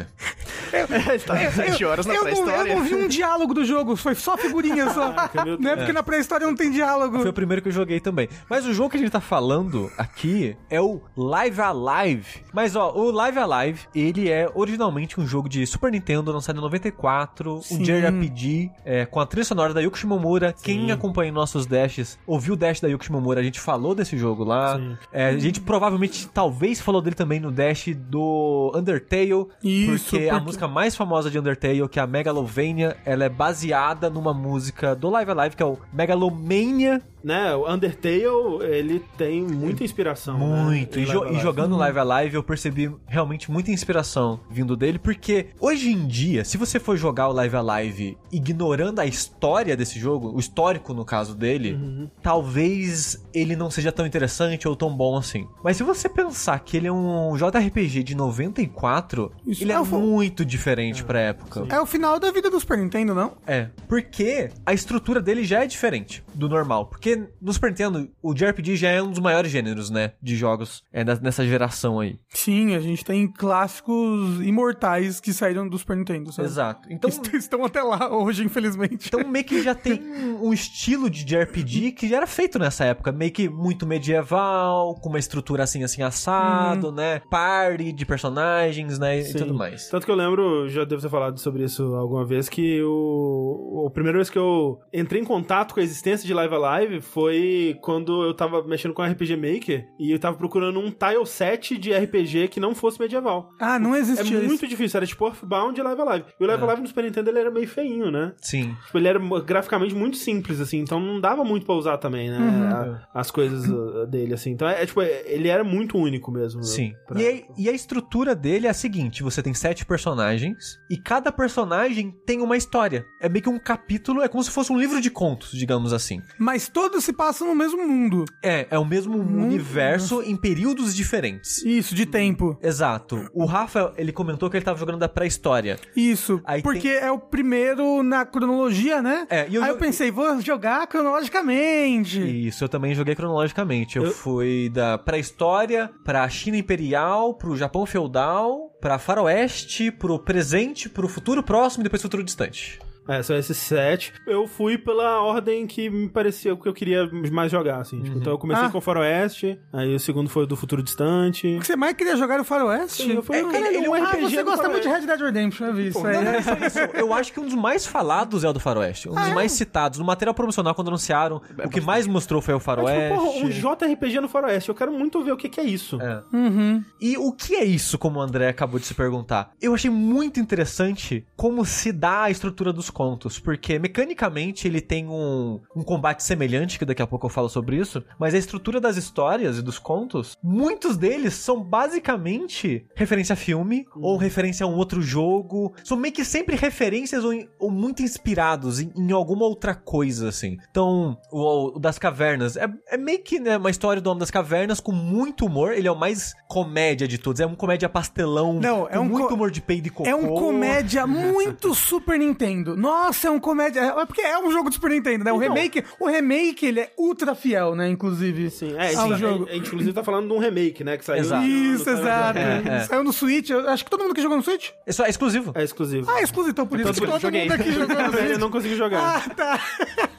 tá 1.26 1.50
7 1.50 1.84
horas 1.84 2.06
na 2.06 2.14
eu, 2.14 2.22
não, 2.24 2.28
eu 2.28 2.34
pré-história. 2.34 2.74
não 2.74 2.84
vi 2.84 2.94
um 2.94 3.08
diálogo 3.08 3.52
do 3.52 3.64
jogo, 3.64 3.96
foi 3.96 4.14
só 4.14 4.36
figurinha 4.36 4.88
só. 4.90 5.12
meu 5.44 5.58
Não 5.58 5.70
é 5.70 5.76
porque 5.76 5.92
na 5.92 6.02
pré-história 6.02 6.46
não 6.46 6.54
tem 6.54 6.70
diálogo. 6.70 7.18
foi 7.20 7.28
o 7.30 7.32
primeiro 7.32 7.61
que 7.62 7.68
eu 7.68 7.72
joguei 7.72 8.00
também. 8.00 8.28
Mas 8.48 8.64
o 8.66 8.72
jogo 8.72 8.90
que 8.90 8.96
a 8.96 9.00
gente 9.00 9.11
tá 9.11 9.20
falando 9.20 9.90
aqui 9.98 10.56
é 10.70 10.80
o 10.80 11.00
Live 11.16 11.61
Alive. 11.61 12.26
Mas 12.52 12.74
ó, 12.74 12.92
o 12.92 13.11
Live 13.11 13.38
Alive, 13.38 13.80
ele 13.94 14.28
é 14.30 14.48
originalmente 14.54 15.20
um 15.20 15.26
jogo 15.26 15.48
de 15.48 15.66
Super 15.66 15.92
Nintendo, 15.92 16.32
lançado 16.32 16.58
em 16.58 16.62
94, 16.62 17.56
um 17.56 17.62
Sim. 17.62 17.82
JRPG 17.82 18.70
é, 18.84 19.04
com 19.06 19.20
a 19.20 19.26
trilha 19.26 19.44
sonora 19.44 19.74
da 19.74 19.80
Yuki 19.80 19.98
Shimomura. 19.98 20.54
Quem 20.62 20.90
acompanha 20.90 21.30
nossos 21.32 21.66
dashes, 21.66 22.18
ouviu 22.26 22.54
o 22.54 22.56
dash 22.56 22.80
da 22.80 22.88
Yuki 22.88 23.04
Shimomura, 23.04 23.40
a 23.40 23.42
gente 23.44 23.61
falou 23.61 23.94
desse 23.94 24.16
jogo 24.16 24.44
lá. 24.44 24.76
Sim. 24.76 24.96
É, 25.12 25.26
a 25.26 25.38
gente 25.38 25.61
provavelmente, 25.61 26.28
talvez, 26.28 26.80
falou 26.80 27.02
dele 27.02 27.16
também 27.16 27.40
no 27.40 27.49
dash 27.51 27.88
do 27.94 28.72
Undertale. 28.74 29.46
Isso, 29.62 30.11
porque, 30.11 30.28
a 30.28 30.32
porque- 30.34 30.44
música 30.46 30.68
mais 30.68 30.96
famosa 30.96 31.30
de 31.30 31.38
Undertale, 31.38 31.88
que 31.88 31.98
é 31.98 32.03
a 32.03 32.07
Megalovania, 32.07 32.96
ela 33.05 33.24
é 33.24 33.28
baseada 33.28 34.09
numa 34.11 34.32
música 34.34 34.94
do 34.94 35.11
Live 35.11 35.30
Alive, 35.30 35.57
que 35.57 35.62
é 35.62 35.66
o 35.66 35.78
Megalomania. 35.92 37.03
Né, 37.22 37.54
o 37.54 37.70
Undertale, 37.70 38.24
ele 38.62 39.02
tem 39.16 39.42
muita 39.42 39.84
inspiração. 39.84 40.38
Muito. 40.38 40.96
Né, 40.98 41.02
E, 41.04 41.06
jo- 41.06 41.12
Live 41.20 41.24
e 41.26 41.28
Alive. 41.28 41.42
jogando 41.42 41.76
Live 41.76 41.98
Alive, 41.98 42.34
eu 42.36 42.42
percebi 42.42 42.90
realmente 43.06 43.50
muita 43.50 43.70
inspiração 43.70 44.40
vindo 44.50 44.76
dele, 44.76 44.98
porque 44.98 45.48
hoje 45.60 45.90
em 45.90 46.06
dia, 46.06 46.44
se 46.44 46.56
você 46.56 46.78
for 46.80 46.96
jogar 46.96 47.28
o 47.28 47.32
Live 47.32 47.56
Alive 47.56 48.18
ignorando 48.32 49.00
a 49.00 49.06
história 49.06 49.76
desse 49.76 49.98
jogo, 49.98 50.32
o 50.34 50.38
histórico 50.40 50.94
no 50.94 51.04
caso 51.04 51.34
dele, 51.34 51.74
Uhum. 51.74 52.08
talvez 52.22 53.22
ele 53.34 53.54
não 53.54 53.70
seja 53.70 53.92
tão 53.92 54.06
interessante 54.06 54.66
ou 54.66 54.74
tão 54.74 54.94
bom 54.94 55.16
assim. 55.16 55.46
Mas 55.62 55.76
se 55.76 55.82
você 55.82 56.08
pensar 56.08 56.58
que 56.60 56.76
ele 56.76 56.86
é 56.86 56.92
um 56.92 57.36
JRPG 57.36 58.02
de 58.02 58.14
94, 58.14 59.32
Isso 59.46 59.62
ele 59.62 59.72
é 59.72 59.74
é 59.76 59.80
muito 59.82 60.44
diferente 60.44 61.04
pra 61.04 61.20
época. 61.20 61.66
É 61.68 61.80
o 61.80 61.86
final 61.86 62.18
da 62.18 62.30
vida 62.30 62.50
do 62.50 62.58
Super 62.60 62.78
Nintendo, 62.78 63.14
não? 63.14 63.32
É, 63.46 63.68
porque 63.88 64.50
a 64.64 64.72
estrutura 64.72 65.20
dele 65.20 65.44
já 65.44 65.62
é 65.64 65.66
diferente 65.66 66.22
do 66.34 66.48
normal. 66.48 66.86
Porque 66.86 67.09
no 67.40 67.52
Super 67.52 67.70
Nintendo, 67.70 68.08
o 68.22 68.34
JRPG 68.34 68.76
já 68.76 68.90
é 68.90 69.02
um 69.02 69.11
dos 69.11 69.18
maiores 69.18 69.50
gêneros, 69.50 69.90
né? 69.90 70.12
De 70.22 70.36
jogos 70.36 70.82
é, 70.92 71.04
nessa 71.04 71.44
geração 71.46 72.00
aí. 72.00 72.18
Sim, 72.28 72.74
a 72.74 72.80
gente 72.80 73.04
tem 73.04 73.26
clássicos 73.30 74.40
imortais 74.44 75.20
que 75.20 75.32
saíram 75.32 75.68
do 75.68 75.78
Super 75.78 75.96
Nintendo, 75.96 76.32
sabe? 76.32 76.48
Exato. 76.48 76.88
Então, 76.90 77.08
Est- 77.08 77.34
Estão 77.34 77.64
até 77.64 77.82
lá 77.82 78.14
hoje, 78.16 78.44
infelizmente. 78.44 79.08
então 79.08 79.26
meio 79.28 79.44
que 79.44 79.62
já 79.62 79.74
tem 79.74 80.00
um 80.40 80.52
estilo 80.52 81.08
de 81.11 81.24
JRPG 81.24 81.92
que 81.92 82.08
já 82.08 82.18
era 82.18 82.26
feito 82.26 82.58
nessa 82.58 82.84
época. 82.84 83.11
Meio 83.12 83.32
que 83.32 83.48
muito 83.48 83.86
medieval, 83.86 84.94
com 84.96 85.08
uma 85.08 85.18
estrutura 85.18 85.62
assim, 85.64 85.82
assim, 85.82 86.02
assado, 86.02 86.92
né? 86.92 87.20
Party 87.30 87.92
de 87.92 88.04
personagens, 88.06 88.98
né? 88.98 89.18
E 89.20 89.24
Sim. 89.24 89.38
tudo 89.38 89.54
mais. 89.54 89.88
Tanto 89.88 90.04
que 90.04 90.11
eu 90.12 90.16
lembro, 90.16 90.68
já 90.68 90.84
devo 90.84 91.00
ter 91.02 91.08
falado 91.08 91.38
sobre 91.38 91.64
isso 91.64 91.82
alguma 91.94 92.24
vez, 92.24 92.48
que 92.48 92.80
o, 92.82 93.86
a 93.88 93.90
primeira 93.90 94.18
vez 94.18 94.28
que 94.30 94.38
eu 94.38 94.80
entrei 94.92 95.20
em 95.20 95.24
contato 95.24 95.74
com 95.74 95.80
a 95.80 95.82
existência 95.82 96.26
de 96.26 96.34
Live 96.34 96.54
Alive 96.54 96.99
foi 97.01 97.76
quando 97.82 98.22
eu 98.24 98.34
tava 98.34 98.62
mexendo 98.62 98.94
com 98.94 99.03
RPG 99.03 99.36
Maker 99.36 99.86
e 99.98 100.11
eu 100.12 100.18
tava 100.18 100.36
procurando 100.36 100.78
um 100.78 100.90
tile 100.90 101.26
set 101.26 101.76
de 101.78 101.92
RPG 101.92 102.48
que 102.48 102.61
não 102.61 102.74
fosse 102.74 103.01
medieval. 103.01 103.51
Ah, 103.61 103.78
não 103.78 103.94
É 103.94 103.98
existia 104.01 104.38
isso. 104.38 104.46
muito 104.46 104.66
difícil, 104.66 104.98
era 104.98 105.07
tipo 105.07 105.26
Earthbound 105.26 105.78
e 105.78 105.82
Live 105.82 106.01
Alive. 106.01 106.24
E 106.38 106.44
o 106.44 106.46
Live 106.46 106.62
Alive 106.64 106.80
no 106.82 106.88
Super 106.88 107.05
Nintendo 107.05 107.30
ele 107.30 107.38
era 107.38 107.51
meio 107.51 107.68
feinho, 107.68 108.11
né? 108.11 108.32
Sim. 108.40 108.74
Tipo, 108.86 108.98
ele 108.98 109.09
era 109.09 109.18
graficamente 109.44 109.94
muito 109.94 110.16
simples, 110.16 110.61
assim, 110.61 110.78
então 110.78 110.98
não 111.01 111.20
dava 111.20 111.44
muito 111.44 111.66
pra 111.66 111.74
usar 111.74 111.98
também, 111.98 112.30
né? 112.30 112.38
a- 112.72 113.20
as 113.20 113.30
coisas 113.30 113.68
uh, 113.68 114.07
dele, 114.07 114.34
assim. 114.34 114.51
Então, 114.51 114.68
é, 114.68 114.82
é, 114.82 114.86
tipo, 114.86 115.01
é- 115.03 115.22
ele 115.26 115.48
era 115.48 115.64
muito 115.64 115.96
único 115.98 116.30
mesmo. 116.30 116.61
né? 116.61 116.66
Sim. 116.66 116.92
Pra- 117.07 117.20
E, 117.20 117.26
a, 117.26 117.42
e 117.59 117.68
a 117.68 117.72
estrutura 117.72 118.34
dele 118.34 118.66
é 118.66 118.70
a 118.70 118.74
seguinte: 118.74 119.22
você 119.22 119.42
tem 119.42 119.55
sete 119.55 119.84
personagens 119.84 120.78
e 120.90 120.96
cada 120.96 121.30
personagem 121.32 122.12
tem 122.26 122.40
uma 122.40 122.57
história. 122.57 123.05
É 123.20 123.28
meio 123.28 123.42
que 123.42 123.48
um 123.48 123.59
capítulo, 123.59 124.22
é 124.22 124.28
como 124.28 124.42
se 124.42 124.51
fosse 124.51 124.72
um 124.72 124.78
livro 124.78 125.01
de 125.01 125.11
contos, 125.11 125.53
digamos 125.53 125.92
assim. 125.92 126.20
Mas 126.38 126.68
todos 126.91 127.05
se 127.05 127.12
passam 127.12 127.47
no 127.47 127.55
mesmo 127.55 127.86
mundo. 127.86 128.24
É, 128.43 128.66
é 128.70 128.78
o 128.78 128.84
mesmo 128.84 129.16
universo 129.18 130.22
em 130.22 130.36
períodos 130.36 130.95
diferentes. 130.95 131.62
Isso, 131.64 131.95
de 131.95 132.05
tempo. 132.07 132.59
Exato. 132.62 133.28
O 133.32 133.45
Rafa, 133.45 133.93
ele 133.97 134.12
comentou 134.12 134.51
que 134.51 134.57
ele 134.57 134.64
tava 134.64 134.78
jogando 134.78 134.99
da 134.99 135.09
pré-história. 135.09 135.78
Isso. 135.97 136.41
Aí 136.45 136.62
porque 136.62 136.88
tem- 136.88 136.99
é 137.09 137.11
o 137.12 137.18
primeiro 137.18 138.03
na 138.03 138.24
cronologia, 138.26 139.01
né? 139.01 139.26
É, 139.30 139.47
eu 139.51 139.62
Aí 139.62 139.68
eu 139.70 139.74
jo- 139.74 139.80
pensei, 139.80 140.11
vou 140.11 140.41
jogar 140.41 140.86
cronologicamente. 140.88 142.20
Isso, 142.49 142.64
eu 142.64 142.68
também 142.68 142.95
joguei 142.95 143.14
cronologicamente. 143.14 143.97
Eu, 143.97 144.05
Eu- 144.07 144.12
fui 144.12 144.68
da 144.72 144.99
pré-história 144.99 145.91
pra 146.05 146.28
China 146.28 146.57
Imperial, 146.57 147.34
pro 147.34 147.57
Japão 147.57 147.86
Feudal, 147.86 148.70
pra 148.80 148.99
Faroeste, 148.99 149.91
pro 149.91 150.18
presente, 150.18 150.88
pro 150.88 151.09
futuro 151.09 151.43
próximo 151.43 151.82
e 151.82 151.84
depois 151.84 152.03
futuro 152.03 152.22
distante. 152.24 152.78
É, 153.09 153.22
são 153.22 153.36
esses 153.36 153.57
sete. 153.57 154.12
Eu 154.26 154.46
fui 154.46 154.78
pela 154.78 155.20
ordem 155.22 155.66
que 155.66 155.90
me 155.90 156.09
parecia 156.09 156.55
que 156.57 156.68
eu 156.68 156.72
queria 156.72 157.09
mais 157.32 157.51
jogar, 157.51 157.80
assim. 157.80 158.01
Tipo, 158.03 158.18
então 158.18 158.32
eu 158.32 158.38
comecei 158.38 158.66
Ah. 158.66 158.70
com 158.70 158.78
o 158.78 158.80
Faroeste, 158.80 159.59
aí 159.72 159.94
o 159.94 160.01
segundo 160.01 160.28
foi 160.28 160.44
o 160.44 160.46
do 160.46 160.57
Futuro 160.57 160.82
Distante. 160.82 161.57
O 161.57 161.61
que 161.61 161.66
você 161.66 161.76
mais 161.76 161.94
queria 161.94 162.16
jogar 162.16 162.34
era 162.34 162.42
o 162.42 162.46
Faroeste? 162.46 163.03
Sim, 163.03 163.12
eu 163.14 163.22
falei, 163.22 163.42
é, 163.42 163.44
caralho, 163.51 163.76
ele, 163.76 163.88
um 163.88 163.94
ah, 163.94 164.11
RPG 164.11 164.30
você 164.36 164.42
gosta 164.42 164.68
muito 164.68 164.82
de. 164.82 164.88
Red 164.88 165.07
Dead 165.07 165.20
Redemption, 165.20 165.66
eu 165.66 165.74
vi 165.74 165.88
isso 165.88 166.07
aí. 166.07 166.14
Não, 166.16 166.22
não 166.22 166.30
é 166.32 166.38
isso. 166.66 166.78
Eu 166.94 167.12
acho 167.14 167.32
que 167.32 167.40
um 167.40 167.44
dos 167.46 167.55
mais 167.55 167.86
falados 167.86 168.44
é 168.44 168.48
o 168.48 168.53
do 168.53 168.61
Faroeste. 168.61 169.09
Um 169.09 169.14
dos 169.14 169.28
mais 169.30 169.53
citados. 169.53 169.98
No 169.98 170.05
material 170.05 170.34
promocional, 170.34 170.74
quando 170.74 170.88
anunciaram, 170.88 171.40
o 171.64 171.68
que 171.68 171.80
mais 171.80 172.07
mostrou 172.07 172.40
foi 172.40 172.55
o 172.55 172.59
Mas, 172.59 172.64
Faroeste. 172.64 173.09
tipo, 173.09 173.20
porra, 173.20 173.46
um 173.46 173.48
JRPG 173.48 174.20
no 174.20 174.28
Faroeste. 174.28 174.68
Eu 174.68 174.74
quero 174.74 174.92
muito 174.92 175.22
ver 175.22 175.32
o 175.32 175.36
que, 175.36 175.48
que 175.48 175.61
é 175.61 175.64
isso. 175.64 176.01
É. 176.01 176.22
Uhum. 176.32 176.84
E 177.01 177.16
o 177.16 177.32
que 177.32 177.57
é 177.57 177.64
isso, 177.64 177.98
como 177.98 178.18
o 178.18 178.22
André 178.22 178.48
acabou 178.48 178.78
de 178.78 178.86
se 178.86 178.94
perguntar? 178.94 179.51
Eu 179.61 179.74
achei 179.74 179.90
muito 179.90 180.38
interessante 180.38 181.26
como 181.36 181.64
se 181.64 181.92
dá 181.92 182.24
a 182.24 182.30
estrutura 182.30 182.72
dos 182.72 182.89
contos, 182.91 183.38
porque 183.38 183.78
mecanicamente 183.78 184.66
ele 184.66 184.80
tem 184.80 185.09
um, 185.09 185.61
um 185.74 185.82
combate 185.82 186.22
semelhante, 186.22 186.78
que 186.78 186.84
daqui 186.84 187.03
a 187.03 187.07
pouco 187.07 187.26
eu 187.26 187.30
falo 187.30 187.49
sobre 187.49 187.76
isso, 187.76 188.03
mas 188.18 188.34
a 188.34 188.38
estrutura 188.38 188.80
das 188.80 188.97
histórias 188.97 189.59
e 189.59 189.62
dos 189.62 189.78
contos, 189.78 190.36
muitos 190.43 190.97
deles 190.97 191.34
são 191.34 191.62
basicamente 191.62 192.86
referência 192.95 193.32
a 193.32 193.36
filme 193.36 193.86
ou 193.97 194.16
referência 194.16 194.64
a 194.64 194.68
um 194.68 194.76
outro 194.76 195.01
jogo. 195.03 195.72
São 195.84 195.97
meio 195.97 196.14
que 196.14 196.24
sempre 196.24 196.57
referências 196.57 197.24
ou, 197.24 197.32
ou 197.59 197.70
muito 197.70 198.03
inspirados 198.03 198.80
em, 198.80 198.93
em 198.97 199.12
alguma 199.12 199.45
outra 199.45 199.74
coisa, 199.74 200.28
assim. 200.28 200.59
Então, 200.70 201.18
o, 201.30 201.76
o 201.76 201.78
das 201.78 201.99
cavernas 201.99 202.57
é, 202.57 202.68
é 202.88 202.97
meio 202.97 203.22
que 203.22 203.38
né, 203.38 203.57
uma 203.57 203.70
história 203.70 204.01
do 204.01 204.09
Homem 204.09 204.20
das 204.20 204.30
Cavernas 204.30 204.80
com 204.80 204.93
muito 204.93 205.47
humor. 205.47 205.72
Ele 205.72 205.88
é 205.88 205.93
o 205.93 205.97
mais 205.97 206.34
comédia 206.49 207.07
de 207.07 207.18
todos. 207.18 207.41
É 207.41 207.47
um 207.47 207.55
comédia 207.55 207.88
pastelão. 207.88 208.55
Não, 208.55 208.88
é 208.88 208.99
um 208.99 209.05
muito 209.05 209.34
humor 209.34 209.51
de 209.51 209.61
peido 209.61 209.86
e 209.86 209.91
cocô. 209.91 210.09
É 210.09 210.14
um 210.14 210.34
comédia 210.34 211.07
muito 211.09 211.74
Super 211.74 212.18
Nintendo. 212.18 212.76
Nossa, 212.81 213.28
é 213.28 213.31
um 213.31 213.39
comédia. 213.39 213.81
É 213.81 214.07
porque 214.07 214.20
é 214.20 214.39
um 214.39 214.51
jogo 214.51 214.68
de 214.70 214.76
Super 214.76 214.91
Nintendo, 214.91 215.24
né? 215.24 215.33
O 215.33 215.37
Então- 215.43 215.55
remake, 215.55 215.85
o 215.99 216.07
remake 216.09 216.66
ele 216.66 216.81
é 216.81 216.93
ultra 216.97 217.35
fiel, 217.35 217.74
né? 217.74 217.89
Inclusive. 217.89 218.51
Sim, 218.51 218.74
é, 218.76 218.95
ao 218.95 219.09
sim, 219.09 219.16
jogo. 219.18 219.45
A, 219.47 219.51
a 219.51 219.55
gente 219.55 219.66
inclusive 219.66 219.93
tá 219.93 220.03
falando 220.03 220.26
de 220.28 220.33
um 220.33 220.39
remake, 220.39 220.83
né? 220.83 220.97
Que 220.97 221.05
saiu. 221.05 221.20
Exato. 221.20 221.45
Isso, 221.47 221.85
no- 221.87 221.93
no- 221.97 222.01
exato. 222.03 222.39
É, 222.39 222.62
é. 222.66 222.81
Saiu 222.85 223.05
no 223.05 223.12
Switch. 223.12 223.51
Eu 223.51 223.68
acho 223.68 223.85
que 223.85 223.91
todo 223.91 224.03
mundo 224.03 224.14
que 224.14 224.22
jogou 224.22 224.37
no 224.37 224.43
Switch. 224.43 224.70
É 224.87 224.93
só 224.93 225.05
é 225.05 225.11
exclusivo. 225.11 225.53
É 225.55 225.62
exclusivo. 225.62 226.11
Ah, 226.11 226.20
é 226.20 226.22
exclusivo, 226.22 226.53
então 226.53 226.66
por 226.66 226.81
isso 226.81 226.93
que 226.95 227.01
todo 227.07 227.20
joguei. 227.20 227.43
mundo 227.43 227.53
aqui 227.53 227.72
jogou 227.72 227.97
no 227.97 228.18
Eu 228.31 228.39
não 228.39 228.51
consegui 228.51 228.76
jogar. 228.76 229.24
Ah, 229.26 229.35
tá. 229.35 229.61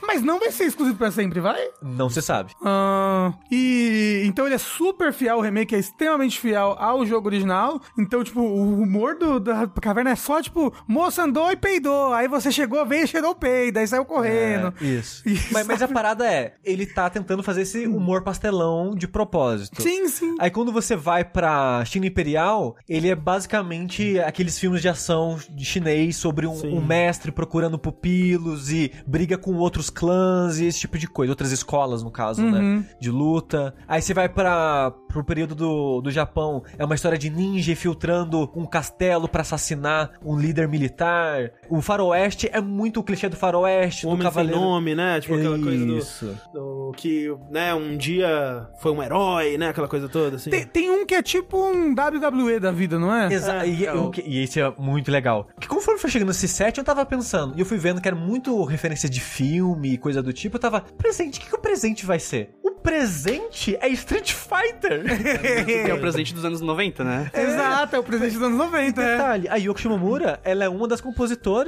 Mas 0.05 0.21
não 0.21 0.39
vai 0.39 0.51
ser 0.51 0.65
exclusivo 0.65 0.97
pra 0.97 1.11
sempre, 1.11 1.39
vai? 1.39 1.59
Não 1.81 2.09
se 2.09 2.21
sabe. 2.21 2.51
Ah, 2.63 3.33
e 3.51 4.23
então 4.25 4.45
ele 4.45 4.55
é 4.55 4.57
super 4.57 5.13
fiel, 5.13 5.37
o 5.37 5.41
remake 5.41 5.75
é 5.75 5.79
extremamente 5.79 6.39
fiel 6.39 6.75
ao 6.77 7.05
jogo 7.05 7.27
original. 7.27 7.81
Então, 7.97 8.23
tipo, 8.23 8.41
o 8.41 8.81
humor 8.81 9.15
do, 9.15 9.39
da 9.39 9.67
caverna 9.81 10.11
é 10.11 10.15
só, 10.15 10.41
tipo, 10.41 10.73
moça 10.87 11.23
andou 11.23 11.51
e 11.51 11.55
peidou. 11.55 11.80
Aí 12.13 12.27
você 12.27 12.51
chegou, 12.51 12.85
veio 12.85 13.03
e 13.03 13.07
cheirou 13.07 13.31
o 13.31 13.35
peido, 13.35 13.77
aí 13.77 13.87
saiu 13.87 14.05
correndo. 14.05 14.73
É, 14.81 14.85
isso. 14.85 15.27
Isso. 15.27 15.51
Mas, 15.53 15.67
mas 15.67 15.81
a 15.81 15.87
parada 15.87 16.25
é, 16.25 16.53
ele 16.63 16.85
tá 16.85 17.09
tentando 17.09 17.43
fazer 17.43 17.61
esse 17.61 17.85
humor 17.87 18.21
pastelão 18.23 18.95
de 18.95 19.07
propósito. 19.07 19.81
Sim, 19.81 20.07
sim. 20.07 20.35
Aí 20.39 20.49
quando 20.49 20.71
você 20.71 20.95
vai 20.95 21.23
pra 21.23 21.83
China 21.85 22.05
Imperial, 22.05 22.75
ele 22.87 23.09
é 23.09 23.15
basicamente 23.15 24.19
aqueles 24.19 24.57
filmes 24.57 24.81
de 24.81 24.89
ação 24.89 25.39
de 25.49 25.65
chinês 25.65 26.15
sobre 26.15 26.47
um, 26.47 26.61
um 26.65 26.81
mestre 26.81 27.31
procurando 27.31 27.77
pupilos 27.77 28.71
e 28.71 28.91
briga 29.05 29.37
com 29.37 29.55
outros 29.55 29.89
clãs 29.89 30.59
e 30.59 30.65
esse 30.65 30.79
tipo 30.79 30.97
de 30.97 31.07
coisa. 31.07 31.31
Outras 31.31 31.51
escolas, 31.51 32.03
no 32.03 32.11
caso, 32.11 32.41
né? 32.43 32.83
De 32.99 33.09
luta. 33.09 33.73
Aí 33.87 34.01
você 34.01 34.13
vai 34.13 34.29
para 34.29 34.91
pro 35.07 35.23
período 35.23 35.53
do, 35.53 36.01
do 36.01 36.11
Japão. 36.11 36.63
É 36.77 36.85
uma 36.85 36.95
história 36.95 37.17
de 37.17 37.29
ninja 37.29 37.71
infiltrando 37.71 38.49
um 38.55 38.65
castelo 38.65 39.27
pra 39.27 39.41
assassinar 39.41 40.11
um 40.23 40.37
líder 40.37 40.67
militar. 40.67 41.51
O 41.71 41.81
faroeste 41.81 42.49
é 42.51 42.59
muito 42.61 42.99
o 42.99 43.03
clichê 43.03 43.29
do 43.29 43.35
faroeste, 43.35 44.05
O 44.05 44.09
do 44.09 44.13
Homem 44.13 44.23
sem 44.23 44.31
cavaleiro. 44.31 44.59
nome, 44.59 44.93
né? 44.95 45.19
Tipo 45.21 45.35
aquela 45.35 45.57
coisa 45.59 45.85
do, 45.85 45.97
Isso. 45.97 46.37
do 46.53 46.91
que, 46.97 47.33
né, 47.49 47.73
um 47.73 47.95
dia 47.97 48.67
foi 48.79 48.91
um 48.91 49.01
herói, 49.01 49.57
né? 49.57 49.69
Aquela 49.69 49.87
coisa 49.87 50.09
toda, 50.09 50.35
assim. 50.35 50.49
Tem, 50.49 50.65
tem 50.65 50.89
um 50.89 51.05
que 51.05 51.15
é 51.15 51.21
tipo 51.23 51.57
um 51.57 51.93
WWE 51.93 52.59
da 52.59 52.71
vida, 52.71 52.99
não 52.99 53.13
é? 53.15 53.31
Exa 53.33 53.65
e, 53.65 53.85
é, 53.85 53.93
o 53.93 54.07
o- 54.07 54.11
que- 54.11 54.21
e 54.21 54.43
esse 54.43 54.59
é 54.59 54.73
muito 54.77 55.09
legal. 55.11 55.47
Que 55.59 55.67
conforme 55.67 55.99
foi 55.99 56.09
chegando 56.09 56.31
esse 56.31 56.47
set, 56.47 56.77
eu 56.77 56.83
tava 56.83 57.05
pensando, 57.05 57.55
e 57.55 57.59
eu 57.61 57.65
fui 57.65 57.77
vendo 57.77 58.01
que 58.01 58.07
era 58.07 58.17
muito 58.17 58.63
referência 58.65 59.09
de 59.09 59.21
filme 59.21 59.93
e 59.93 59.97
coisa 59.97 60.21
do 60.21 60.33
tipo, 60.33 60.57
eu 60.57 60.59
tava, 60.59 60.81
presente, 60.97 61.39
o 61.39 61.41
que, 61.43 61.49
que 61.49 61.55
o 61.55 61.59
presente 61.59 62.05
vai 62.05 62.19
ser? 62.19 62.49
O 62.63 62.71
presente 62.71 63.77
é 63.79 63.87
Street 63.89 64.33
Fighter! 64.33 65.03
É 65.91 65.93
o 65.93 65.99
presente 65.99 66.33
dos 66.33 66.43
anos 66.43 66.59
90, 66.61 67.03
né? 67.03 67.31
Exato, 67.33 67.95
é 67.95 67.99
o 67.99 68.03
presente 68.03 68.33
dos 68.33 68.41
anos 68.43 68.57
90, 68.57 69.01
é. 69.01 69.11
Detalhe, 69.15 69.47
a 69.49 69.55
Yoko 69.55 69.79
Shimomura, 69.79 70.39
ela 70.43 70.63
é 70.65 70.69
uma 70.69 70.87
das 70.87 70.99
compositoras 71.01 71.60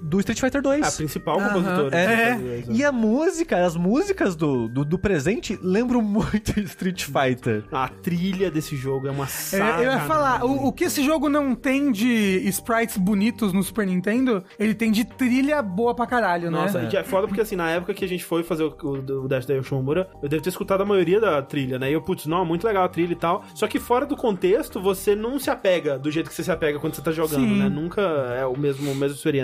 do 0.00 0.18
Street 0.20 0.40
Fighter 0.40 0.62
2. 0.62 0.86
A 0.86 0.92
principal 0.92 1.38
compositora. 1.40 1.96
É, 1.96 2.34
né? 2.36 2.64
e 2.68 2.84
a 2.84 2.92
música, 2.92 3.64
as 3.64 3.76
músicas 3.76 4.34
do, 4.36 4.68
do, 4.68 4.84
do 4.84 4.98
presente 4.98 5.58
lembram 5.62 6.02
muito 6.02 6.58
Street 6.60 7.04
Fighter. 7.04 7.64
A 7.72 7.88
trilha 7.88 8.50
desse 8.50 8.76
jogo 8.76 9.08
é 9.08 9.10
uma 9.10 9.24
É, 9.24 9.28
saga. 9.28 9.82
eu 9.82 9.90
ia 9.92 10.00
falar, 10.00 10.44
o, 10.44 10.66
o 10.68 10.72
que 10.72 10.84
esse 10.84 11.04
jogo 11.04 11.28
não 11.28 11.54
tem 11.54 11.90
de 11.92 12.40
sprites 12.48 12.96
bonitos 12.96 13.52
no 13.52 13.62
Super 13.62 13.86
Nintendo, 13.86 14.44
ele 14.58 14.74
tem 14.74 14.90
de 14.90 15.04
trilha 15.04 15.60
boa 15.62 15.94
pra 15.94 16.06
caralho, 16.06 16.50
né? 16.50 16.58
Nossa, 16.58 16.88
e 16.92 16.96
é 16.96 17.02
foda 17.04 17.26
porque 17.26 17.40
assim, 17.40 17.56
na 17.56 17.70
época 17.70 17.94
que 17.94 18.04
a 18.04 18.08
gente 18.08 18.24
foi 18.24 18.42
fazer 18.42 18.64
o, 18.64 18.76
o, 18.82 19.24
o 19.24 19.28
Dash 19.28 19.46
da 19.46 19.54
Yoshimura, 19.54 20.08
eu 20.22 20.28
devo 20.28 20.42
ter 20.42 20.50
escutado 20.50 20.82
a 20.82 20.84
maioria 20.84 21.20
da 21.20 21.42
trilha, 21.42 21.78
né? 21.78 21.90
E 21.90 21.92
eu, 21.94 22.02
putz, 22.02 22.26
não, 22.26 22.44
muito 22.44 22.66
legal 22.66 22.84
a 22.84 22.88
trilha 22.88 23.12
e 23.12 23.16
tal. 23.16 23.44
Só 23.54 23.66
que 23.66 23.78
fora 23.78 24.06
do 24.06 24.16
contexto, 24.16 24.80
você 24.80 25.14
não 25.14 25.38
se 25.38 25.50
apega 25.50 25.98
do 25.98 26.10
jeito 26.10 26.28
que 26.28 26.34
você 26.34 26.42
se 26.44 26.50
apega 26.50 26.78
quando 26.78 26.94
você 26.94 27.02
tá 27.02 27.12
jogando, 27.12 27.40
Sim. 27.46 27.58
né? 27.58 27.68
Nunca 27.68 28.00
é 28.02 28.44
o 28.46 28.56
mesmo, 28.56 28.90
a 28.90 28.94
mesma 28.94 29.16
experiência. 29.16 29.35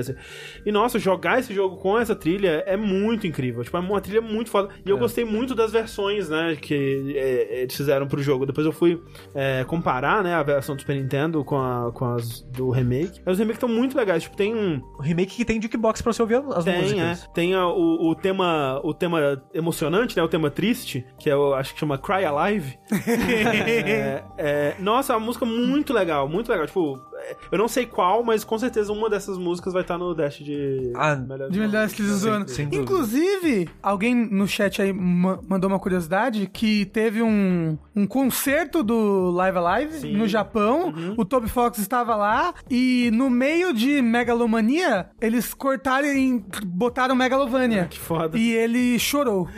E 0.65 0.73
nossa, 0.73 0.99
jogar 0.99 1.39
esse 1.39 1.53
jogo 1.55 1.77
com 1.77 1.99
essa 1.99 2.15
trilha 2.15 2.63
é 2.67 2.77
muito 2.77 3.27
incrível. 3.27 3.63
Tipo, 3.63 3.77
é 3.77 3.81
uma 3.81 4.01
trilha 4.01 4.21
muito 4.21 4.51
foda. 4.51 4.69
E 4.85 4.91
eu 4.91 4.99
gostei 4.99 5.25
muito 5.25 5.55
das 5.55 5.73
versões, 5.73 6.29
né, 6.29 6.57
que 6.61 7.15
é, 7.17 7.63
eles 7.63 7.77
fizeram 7.77 8.07
pro 8.07 8.23
jogo. 8.23 8.47
Depois 8.47 8.67
eu 8.67 8.73
fui 8.73 9.03
é, 9.35 9.65
comparar, 9.65 10.23
né, 10.23 10.35
a 10.35 10.43
versão 10.43 10.75
do 10.75 10.81
Super 10.81 10.97
Nintendo 10.97 11.45
com, 11.45 11.57
a, 11.57 11.91
com 11.93 12.05
as 12.15 12.41
do 12.43 12.71
remake. 12.71 13.21
Mas 13.25 13.35
os 13.35 13.39
remakes 13.39 13.57
estão 13.57 13.69
muito 13.69 13.97
legais. 13.97 14.23
Tipo, 14.23 14.37
tem 14.37 14.55
um. 14.55 14.81
O 14.99 15.03
remake 15.03 15.37
que 15.37 15.45
tem 15.45 15.61
jukebox 15.61 16.03
pra 16.03 16.13
você 16.13 16.23
ouvir 16.23 16.43
as 16.55 16.65
Tem, 16.65 16.81
músicas. 16.81 17.25
é. 17.25 17.29
Tem 17.33 17.57
o, 17.57 18.11
o 18.11 18.15
tema 18.15 18.81
o 18.83 18.95
tema 18.95 19.43
emocionante, 19.53 20.17
né? 20.17 20.23
O 20.23 20.29
tema 20.29 20.51
triste, 20.51 21.05
que 21.19 21.31
é 21.31 21.37
o, 21.37 21.55
acho 21.55 21.75
que 21.75 21.81
chama 21.81 21.99
Cry 21.99 22.25
Alive. 22.25 22.79
é, 22.91 24.23
é, 24.39 24.75
nossa, 24.79 25.13
é 25.13 25.17
uma 25.17 25.27
música 25.27 25.45
muito 25.45 25.93
legal, 25.93 26.29
muito 26.29 26.51
legal. 26.51 26.67
Tipo, 26.67 27.01
é, 27.12 27.12
eu 27.51 27.59
não 27.59 27.69
sei 27.69 27.87
qual, 27.87 28.23
mas 28.23 28.45
com 28.45 28.59
certeza 28.59 28.93
uma 28.93 29.09
dessas 29.11 29.39
músicas 29.39 29.73
vai 29.73 29.83
estar 29.83 29.99
no 29.99 30.15
Dash 30.15 30.39
de 30.39 30.93
Ah, 30.97 31.15
De 31.15 31.59
melhores 31.61 31.93
do 31.93 32.29
ano. 32.29 32.47
Inclusive, 32.73 33.69
alguém 33.83 34.15
no 34.15 34.47
chat 34.47 34.81
aí 34.83 34.93
ma- 34.93 35.41
mandou 35.49 35.69
uma 35.71 35.79
curiosidade 35.79 36.49
que 36.53 36.87
teve 36.87 37.23
um, 37.23 37.77
um 37.95 38.07
concerto 38.07 38.83
do 38.83 39.31
Live 39.31 39.59
Alive 39.59 39.93
Sim. 40.01 40.17
no 40.17 40.27
Japão. 40.29 40.89
Uhum. 40.89 41.15
O 41.17 41.25
Toby 41.25 41.49
Fox 41.49 41.79
estava 41.79 42.15
lá 42.17 42.55
e 42.71 43.11
no 43.13 43.29
meio 43.31 43.73
de 43.73 44.01
Megalomania, 44.03 45.09
eles 45.21 45.53
cortaram 45.55 46.09
e 46.09 46.45
botaram 46.67 47.15
Megalovania. 47.15 47.87
Que 47.87 47.99
foda. 47.99 48.37
E 48.39 48.53
ele 48.53 48.99
chorou. 48.99 49.49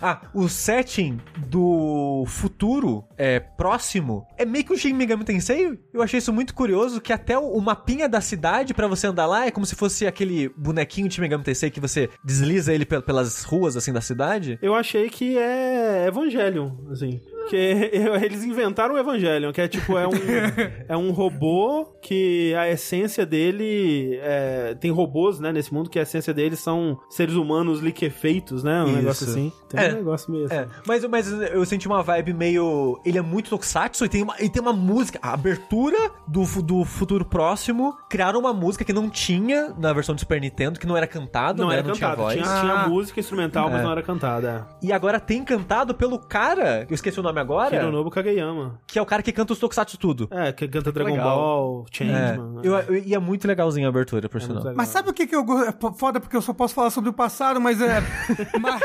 Ah, 0.00 0.20
o 0.34 0.48
setting 0.48 1.18
do 1.48 2.24
futuro 2.26 3.04
é 3.16 3.40
próximo 3.40 4.26
é 4.36 4.44
meio 4.44 4.64
que 4.64 4.72
um 4.72 4.76
Shin 4.76 4.92
Megami 4.92 5.24
Tensei. 5.24 5.78
Eu 5.92 6.02
achei 6.02 6.18
isso 6.18 6.32
muito 6.32 6.54
curioso, 6.54 6.63
que 7.00 7.12
até 7.12 7.38
o, 7.38 7.60
mapinha 7.60 8.08
da 8.08 8.20
cidade 8.20 8.72
pra 8.74 8.86
você 8.86 9.06
andar 9.06 9.26
lá 9.26 9.46
é 9.46 9.50
como 9.50 9.66
se 9.66 9.74
fosse 9.74 10.06
aquele 10.06 10.48
bonequinho 10.56 11.08
de 11.08 11.20
Megami 11.20 11.44
Tensei 11.44 11.70
que 11.70 11.80
você 11.80 12.08
desliza 12.22 12.72
ele 12.72 12.84
pel- 12.84 13.02
pelas 13.02 13.42
ruas 13.44 13.76
assim 13.76 13.92
da 13.92 14.00
cidade. 14.00 14.58
Eu 14.62 14.74
achei 14.74 15.08
que 15.10 15.36
é 15.38 16.06
Evangelion, 16.06 16.70
assim. 16.90 17.20
Que 17.48 17.56
eles 18.22 18.44
inventaram 18.44 18.94
o 18.94 18.98
Evangelion, 18.98 19.52
que 19.52 19.60
é 19.60 19.68
tipo, 19.68 19.96
é 19.98 20.06
um, 20.06 20.12
é 20.88 20.96
um 20.96 21.10
robô 21.10 21.86
que 22.02 22.54
a 22.54 22.68
essência 22.68 23.24
dele. 23.26 24.18
é, 24.22 24.74
tem 24.80 24.90
robôs, 24.90 25.38
né, 25.40 25.52
nesse 25.52 25.72
mundo, 25.72 25.88
que 25.90 25.98
a 25.98 26.02
essência 26.02 26.32
deles 26.34 26.58
são 26.60 26.98
seres 27.10 27.34
humanos 27.34 27.80
liquefeitos, 27.80 28.62
né? 28.64 28.82
Um 28.82 28.86
Isso. 28.86 28.96
negócio 28.96 29.28
assim. 29.28 29.52
Tem 29.68 29.80
É. 29.84 29.92
um 29.92 29.96
negócio 29.96 30.30
meio 30.32 30.46
assim. 30.46 30.54
É, 30.54 30.68
mas, 30.86 31.04
mas 31.06 31.30
eu 31.32 31.64
senti 31.64 31.86
uma 31.86 32.02
vibe 32.02 32.32
meio. 32.32 33.00
Ele 33.04 33.18
é 33.18 33.22
muito 33.22 33.50
tokusatsu 33.50 34.04
e 34.04 34.08
tem 34.08 34.22
uma, 34.22 34.34
e 34.40 34.48
tem 34.48 34.60
uma 34.62 34.72
música. 34.72 35.18
A 35.22 35.32
abertura 35.34 35.96
do, 36.26 36.44
do 36.62 36.84
futuro 36.84 37.24
próximo 37.24 37.94
criaram 38.08 38.40
uma 38.40 38.52
música 38.52 38.84
que 38.84 38.92
não 38.92 39.08
tinha 39.10 39.72
na 39.78 39.92
versão 39.92 40.14
do 40.14 40.18
Super 40.20 40.40
Nintendo, 40.40 40.78
que 40.78 40.86
não 40.86 40.96
era 40.96 41.06
cantado, 41.06 41.62
Não 41.62 41.68
né? 41.70 41.78
era 41.78 41.86
não 41.88 41.94
tinha 41.94 42.08
cantado, 42.10 42.22
voz. 42.22 42.34
tinha, 42.34 42.60
tinha 42.60 42.72
Ah. 42.74 42.88
música 42.88 43.20
instrumental, 43.20 43.68
mas 43.70 43.80
É. 43.80 43.82
não 43.82 43.90
era 43.92 44.02
cantada. 44.02 44.66
E 44.82 44.92
agora 44.92 45.18
tem 45.20 45.44
cantado 45.44 45.94
pelo 45.94 46.18
cara, 46.18 46.86
eu 46.88 46.94
esqueci 46.94 47.18
o 47.18 47.22
nome 47.22 47.33
É. 47.40 47.42
agora, 47.42 47.76
Hironobu 47.76 48.10
Kageyama. 48.10 48.80
que 48.86 48.98
é 48.98 49.02
o 49.02 49.06
cara 49.06 49.22
que 49.22 49.32
canta 49.32 49.52
os 49.52 49.58
tokusatsu 49.58 49.98
tudo. 49.98 50.28
É, 50.30 50.52
que 50.52 50.66
canta 50.68 50.90
Dragon 50.92 51.10
legal. 51.12 51.36
Ball, 51.38 51.86
É, 51.90 51.96
Changeman. 51.96 52.60
eu, 52.62 52.74
eu- 52.76 52.96
e 52.96 53.14
é 53.14 53.18
muito 53.18 53.46
legalzinho 53.46 53.86
a 53.86 53.90
abertura, 53.90 54.28
por 54.28 54.40
É 54.40 54.44
sinal. 54.44 54.62
Mas 54.74 54.88
sabe 54.88 55.10
o 55.10 55.12
que 55.12 55.26
que 55.26 55.34
eu 55.36 55.44
é 55.62 55.72
foda 55.96 56.20
porque 56.20 56.36
eu 56.36 56.42
só 56.42 56.52
posso 56.52 56.74
falar 56.74 56.90
sobre 56.90 57.10
o 57.10 57.12
passado, 57.12 57.60
mas 57.60 57.80
é 57.80 58.02
mas 58.60 58.80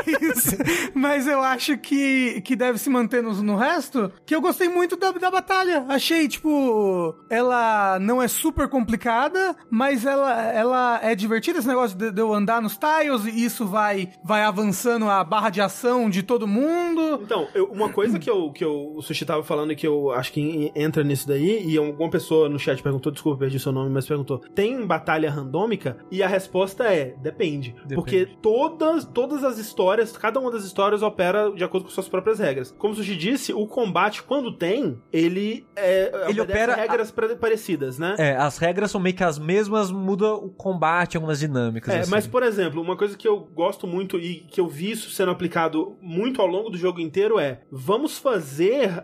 mas 0.94 1.26
eu 1.26 1.40
acho 1.40 1.76
que 1.78 2.40
que 2.42 2.54
deve 2.56 2.78
se 2.78 2.88
manter 2.90 3.22
no, 3.22 3.32
no 3.42 3.56
resto, 3.56 4.10
que 4.26 4.34
eu 4.34 4.40
gostei 4.40 4.68
muito 4.68 4.96
da, 4.96 5.10
da 5.12 5.30
batalha. 5.30 5.84
Achei 5.88 6.28
tipo 6.28 7.14
ela 7.28 7.98
não 8.00 8.22
é 8.22 8.28
super 8.28 8.68
complicada, 8.68 9.56
mas 9.70 10.04
ela 10.04 10.42
ela 10.52 11.00
é 11.02 11.14
divertida 11.14 11.58
esse 11.58 11.68
negócio 11.68 11.96
de, 11.96 12.10
de 12.10 12.20
eu 12.20 12.32
andar 12.32 12.60
nos 12.62 12.76
tiles 12.78 13.24
e 13.26 13.44
isso 13.44 13.66
vai 13.66 14.10
vai 14.24 14.42
avançando 14.42 15.08
a 15.08 15.22
barra 15.24 15.50
de 15.50 15.60
ação 15.60 16.08
de 16.10 16.22
todo 16.22 16.46
mundo. 16.46 17.20
Então, 17.22 17.48
eu- 17.54 17.70
uma 17.70 17.88
coisa 17.90 18.18
que, 18.18 18.28
eu, 18.28 18.39
que 18.52 18.64
eu, 18.64 18.92
o 18.96 19.02
Sushi 19.02 19.24
tava 19.24 19.42
falando 19.42 19.72
e 19.72 19.76
que 19.76 19.86
eu 19.86 20.10
acho 20.12 20.32
que 20.32 20.40
en- 20.40 20.72
entra 20.74 21.02
nisso 21.02 21.26
daí, 21.26 21.66
e 21.66 21.76
alguma 21.76 22.08
pessoa 22.10 22.48
no 22.48 22.58
chat 22.58 22.82
perguntou, 22.82 23.10
desculpa, 23.12 23.38
perdi 23.40 23.58
seu 23.58 23.72
nome, 23.72 23.90
mas 23.90 24.06
perguntou, 24.06 24.38
tem 24.54 24.86
batalha 24.86 25.30
randômica? 25.30 25.96
E 26.10 26.22
a 26.22 26.28
resposta 26.28 26.84
é, 26.84 27.14
depende. 27.20 27.74
Porque 27.94 28.26
todas, 28.40 29.04
todas 29.04 29.44
as 29.44 29.58
histórias, 29.58 30.16
cada 30.16 30.38
uma 30.40 30.50
das 30.50 30.64
histórias 30.64 31.02
opera 31.02 31.50
de 31.52 31.62
acordo 31.64 31.84
com 31.84 31.90
suas 31.90 32.08
próprias 32.08 32.38
regras. 32.38 32.74
Como 32.78 32.92
o 32.92 32.96
Sushi 32.96 33.16
disse, 33.16 33.52
o 33.52 33.66
combate, 33.66 34.22
quando 34.22 34.52
tem, 34.56 34.98
ele, 35.12 35.66
é, 35.76 36.06
Ele 36.28 36.40
obedece 36.40 36.42
opera 36.42 36.74
regras 36.74 37.10
pre- 37.10 37.36
parecidas, 37.36 37.98
né? 37.98 38.14
É, 38.18 38.36
as 38.36 38.58
regras 38.58 38.90
são 38.90 39.00
meio 39.00 39.14
que 39.16 39.24
as 39.24 39.38
mesmas, 39.38 39.90
muda 39.90 40.34
o 40.34 40.48
combate, 40.50 41.16
algumas 41.16 41.38
dinâmicas. 41.40 41.92
É, 41.94 42.00
assim. 42.00 42.10
mas 42.10 42.26
por 42.26 42.42
exemplo, 42.42 42.80
uma 42.80 42.96
coisa 42.96 43.16
que 43.16 43.26
eu 43.26 43.38
gosto 43.40 43.86
muito 43.86 44.18
e 44.18 44.40
que 44.50 44.60
eu 44.60 44.68
vi 44.68 44.90
isso 44.92 45.10
sendo 45.10 45.30
aplicado 45.30 45.96
muito 46.00 46.40
ao 46.40 46.46
longo 46.46 46.70
do 46.70 46.76
jogo 46.78 47.00
inteiro 47.00 47.38
é: 47.38 47.62
vamos 47.70 48.18
fazer 48.18 48.29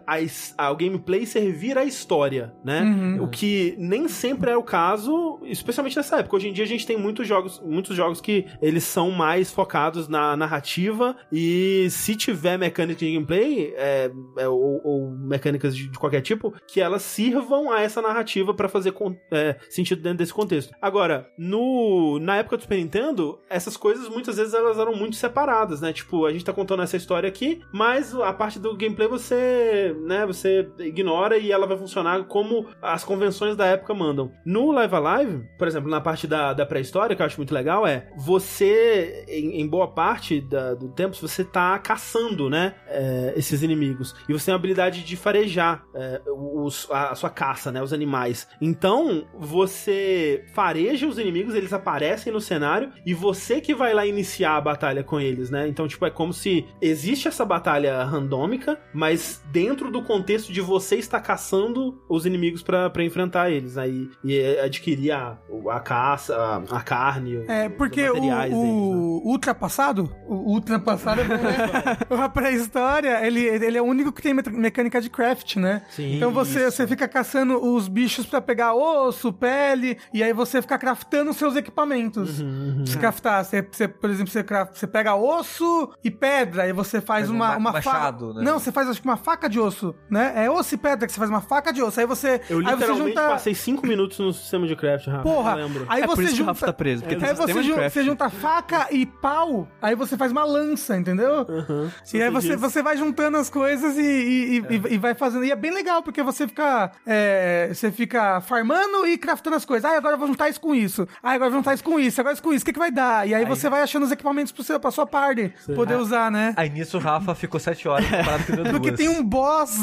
a, 0.07 0.20
his- 0.20 0.55
a- 0.57 0.70
o 0.70 0.77
gameplay 0.77 1.27
servir 1.27 1.77
a 1.79 1.85
história, 1.85 2.55
né? 2.64 2.83
Uhum. 2.83 3.24
O 3.24 3.29
que 3.29 3.74
nem 3.79 4.09
sempre 4.09 4.51
é 4.51 4.57
o 4.57 4.62
caso, 4.62 5.39
especialmente 5.45 5.97
nessa 5.97 6.18
época. 6.18 6.37
Hoje 6.37 6.49
em 6.49 6.53
dia 6.53 6.64
a 6.64 6.68
gente 6.68 6.87
tem 6.87 6.97
muitos 6.97 7.27
jogos, 7.27 7.61
muitos 7.64 7.97
jogos 7.97 8.20
que 8.20 8.47
eles 8.62 8.85
são 8.85 9.11
mais 9.11 9.51
focados 9.51 10.09
na 10.09 10.37
narrativa 10.37 11.16
e 11.33 11.89
se 11.91 12.14
tiver 12.16 12.59
mecânica 12.59 12.99
de 12.99 13.12
gameplay 13.12 13.72
é, 13.77 14.11
é, 14.39 14.49
ou, 14.49 14.81
ou 14.85 15.11
mecânicas 15.11 15.77
de, 15.77 15.89
de 15.89 15.99
qualquer 15.99 16.20
tipo, 16.20 16.53
que 16.66 16.81
elas 16.81 17.03
sirvam 17.03 17.70
a 17.72 17.81
essa 17.81 18.01
narrativa 18.03 18.55
pra 18.55 18.68
fazer 18.68 18.93
con- 18.93 19.16
é, 19.33 19.57
sentido 19.70 20.03
dentro 20.03 20.18
desse 20.18 20.33
contexto. 20.35 20.72
Agora, 20.81 21.29
no 21.39 22.18
na 22.20 22.37
época 22.37 22.57
do 22.57 22.62
Super 22.62 22.79
Nintendo, 22.79 23.39
essas 23.49 23.77
coisas 23.77 24.09
muitas 24.09 24.37
vezes 24.37 24.55
elas 24.55 24.79
eram 24.79 24.95
muito 24.95 25.16
separadas, 25.16 25.81
né? 25.81 25.93
Tipo, 25.93 26.27
a 26.27 26.33
gente 26.33 26.45
tá 26.45 26.53
contando 26.53 26.83
essa 26.83 26.97
história 26.97 27.29
aqui, 27.29 27.61
mas 27.72 28.14
a 28.14 28.33
parte 28.33 28.59
do 28.59 28.77
gameplay 28.77 29.09
você, 29.19 29.97
né, 30.05 30.27
você 30.27 30.69
ignora 30.79 31.37
e 31.39 31.51
ela 31.53 31.67
vai 31.67 31.77
funcionar 31.77 32.25
como 32.25 32.67
as 32.81 33.05
convenções 33.05 33.57
da 33.57 33.67
época 33.67 33.95
mandam. 33.95 34.31
No 34.45 34.71
Live 34.73 34.95
Alive, 34.95 35.45
por 35.59 35.67
exemplo, 35.69 35.91
na 35.91 36.01
parte 36.01 36.27
da, 36.27 36.53
da 36.53 36.67
pré-história, 36.67 37.14
que 37.17 37.23
eu 37.23 37.27
acho 37.27 37.39
muito 37.39 37.55
legal, 37.55 37.87
é 37.87 38.09
você, 38.17 39.25
em, 39.29 39.61
em 39.61 39.67
boa 39.69 39.89
parte 39.89 40.41
da- 40.41 40.75
do 40.75 40.89
tempo, 40.89 41.14
você 41.17 41.45
tá 41.45 41.79
caçando, 41.79 42.49
né, 42.51 42.75
é, 42.89 43.33
esses 43.37 43.62
inimigos. 43.62 44.14
E 44.29 44.33
você 44.33 44.47
tem 44.47 44.53
a 44.53 44.57
habilidade 44.57 45.03
de 45.05 45.17
farejar 45.17 45.85
é, 45.95 46.21
os, 46.27 46.89
a, 46.91 47.11
a 47.11 47.14
sua 47.14 47.31
caça, 47.31 47.71
né, 47.73 47.83
os 47.83 47.93
animais. 47.93 48.49
Então, 48.61 49.27
você 49.39 50.45
fareja 50.55 51.07
os 51.07 51.19
inimigos, 51.19 51.55
eles 51.55 51.73
aparecem 51.73 52.33
no 52.33 52.41
cenário, 52.41 52.93
e 53.05 53.14
você 53.14 53.61
que 53.61 53.75
vai 53.75 53.95
lá 53.95 54.07
iniciar 54.07 54.57
a 54.57 54.61
batalha 54.61 55.03
com 55.03 55.21
eles, 55.21 55.51
né? 55.51 55.69
Então, 55.69 55.87
tipo, 55.89 56.05
é 56.07 56.11
como 56.11 56.33
se 56.33 56.67
existe 56.81 57.29
essa 57.29 57.45
batalha 57.45 58.03
randômica, 58.05 58.79
mas 58.93 59.06
mas 59.07 59.41
dentro 59.53 59.91
do 59.91 60.03
contexto 60.03 60.53
de 60.53 60.61
você 60.61 60.97
estar 60.97 61.21
caçando 61.21 62.01
os 62.09 62.27
inimigos 62.27 62.63
pra 62.63 62.91
pra 62.91 63.05
enfrentar 63.05 63.51
eles, 63.51 63.79
aí 63.79 64.11
e 64.25 64.59
adquirir 64.59 65.13
a, 65.13 65.39
a 65.71 65.81
caça, 65.81 66.37
a, 66.37 66.77
a 66.79 66.81
carne, 66.83 67.45
É, 67.49 67.69
os 67.69 67.75
porque 67.75 68.03
o, 68.11 68.15
materiais 68.15 68.51
deles, 68.53 68.65
né? 68.65 68.73
o 68.73 69.23
ultrapassado, 69.25 70.11
o 70.27 70.53
ultrapassado 70.55 71.21
é 71.21 71.25
bom, 71.25 71.35
né? 71.35 71.97
a 72.25 72.29
pré-história, 72.29 73.25
ele, 73.27 73.41
ele 73.41 73.77
é 73.79 73.83
o 73.83 73.85
único 73.85 74.13
que 74.13 74.23
tem 74.23 74.35
me- 74.35 74.43
mecânica 74.51 75.01
de 75.01 75.11
craft, 75.11 75.57
né? 75.57 75.83
Sim, 75.91 76.17
então 76.17 76.33
você, 76.33 76.67
isso. 76.67 76.77
você 76.77 76.87
fica 76.87 77.07
caçando 77.09 77.63
os 77.63 77.89
bichos 77.89 78.27
pra 78.27 78.41
pegar 78.41 78.75
osso, 78.75 79.33
pele, 79.33 79.99
e 80.13 80.23
aí 80.23 80.33
você 80.33 80.61
fica 80.63 80.79
craftando 80.79 81.33
seus 81.33 81.55
equipamentos. 81.57 82.41
Uhum, 82.41 82.85
Você 82.87 82.99
craftar, 82.99 83.45
você, 83.45 83.63
você, 83.63 83.87
por 83.89 84.11
exemplo, 84.11 84.33
você, 84.33 84.43
craft, 84.43 84.77
você 84.77 84.87
pega 84.87 85.15
osso 85.15 85.91
e 86.05 86.11
pedra, 86.11 86.63
aí 86.65 86.73
você 86.73 87.01
faz 87.01 87.17
Faz 87.17 87.31
um 87.31 87.35
uma, 87.37 87.49
ma- 87.53 87.57
uma 87.57 87.73
machado, 87.73 88.29
faca. 88.29 88.39
né? 88.41 88.45
Não, 88.45 88.59
você 88.59 88.71
faz 88.71 88.86
acho 88.91 89.01
que 89.01 89.07
uma 89.09 89.16
faca 89.16 89.49
de 89.49 89.59
osso, 89.61 89.95
né? 90.11 90.32
É 90.37 90.51
osso 90.51 90.74
e 90.74 90.78
pedra 90.78 91.07
que 91.07 91.12
você 91.12 91.18
faz 91.18 91.30
uma 91.30 91.41
faca 91.41 91.72
de 91.72 91.82
osso. 91.82 91.99
Aí 92.01 92.07
você. 92.07 92.41
Eu 92.49 92.59
aí 92.59 92.64
você 92.64 92.72
literalmente 92.74 93.09
junta... 93.09 93.28
passei 93.28 93.55
5 93.55 93.87
minutos 93.87 94.18
no 94.18 94.32
sistema 94.32 94.66
de 94.66 94.76
craft, 94.76 95.07
Rafa. 95.07 95.22
Porra, 95.22 95.51
eu 95.53 95.57
lembro. 95.66 95.87
aí 95.89 96.03
É 96.03 96.07
por 96.07 96.16
você 96.16 96.22
isso 96.24 96.30
que 96.30 96.34
o 96.34 96.39
junta... 96.39 96.51
Rafa 96.53 96.66
tá 96.66 96.72
preso, 96.72 97.03
porque 97.03 97.16
tem 97.16 97.28
Aí 97.28 97.34
você, 97.34 97.53
de 97.55 97.62
jun- 97.62 97.74
craft. 97.74 97.93
você 97.93 98.03
junta 98.05 98.30
faca 98.30 98.87
e 98.91 99.07
pau, 99.07 99.68
aí 99.80 99.95
você 99.95 100.16
faz 100.16 100.32
uma 100.32 100.45
lança, 100.45 100.97
entendeu? 100.97 101.47
Uhum, 101.49 101.91
E 102.12 102.22
aí 102.22 102.30
você, 102.30 102.57
você 102.57 102.82
vai 102.82 102.97
juntando 102.97 103.37
as 103.37 103.49
coisas 103.51 103.97
e, 103.97 104.01
e, 104.01 104.59
e- 104.59 104.76
e- 104.91 104.95
e 104.95 104.99
vai 104.99 105.14
fazendo. 105.14 105.45
E 105.45 105.51
é 105.51 105.57
bem 105.57 105.72
legal, 105.72 106.03
porque 106.03 106.22
você 106.22 106.47
fica. 106.47 106.91
é, 107.07 107.70
você 107.72 107.91
fica 107.91 108.41
farmando 108.41 109.07
e 109.07 109.16
craftando 109.18 109.57
as 109.57 109.64
coisas. 109.64 109.91
Ah, 109.91 109.97
agora 109.97 110.14
eu 110.14 110.18
vou 110.18 110.28
juntar 110.28 110.49
isso 110.49 110.61
com 110.61 110.74
isso. 110.74 111.07
Ah, 111.22 111.32
agora 111.32 111.47
eu 111.47 111.51
vou 111.53 111.61
juntar 111.61 111.74
isso 111.74 111.84
com 111.84 111.99
isso. 111.99 112.20
Agora 112.20 112.34
isso 112.34 112.43
com 112.43 112.53
isso. 112.53 112.62
O 112.62 112.66
que, 112.66 112.72
que 112.72 112.78
vai 112.78 112.91
dar? 112.91 113.26
E 113.28 113.34
aí, 113.34 113.45
você 113.45 113.68
vai 113.68 113.82
achando 113.82 114.05
os 114.05 114.12
equipamentos 114.12 114.53
pro 114.53 114.62
seu, 114.64 114.78
pra 114.80 114.91
sua 114.91 115.07
party 115.07 115.53
poder 115.74 115.97
usar, 115.97 116.30
né? 116.30 116.53
Aí 116.57 116.68
nisso 116.68 116.97
o 116.97 117.01
Rafa 117.01 117.34
ficou 117.34 117.59
sete 117.61 117.87
horas 117.89 118.07
deu 118.49 118.64
Porque 118.81 118.93
tem 118.93 119.09
um 119.09 119.22
boss 119.22 119.77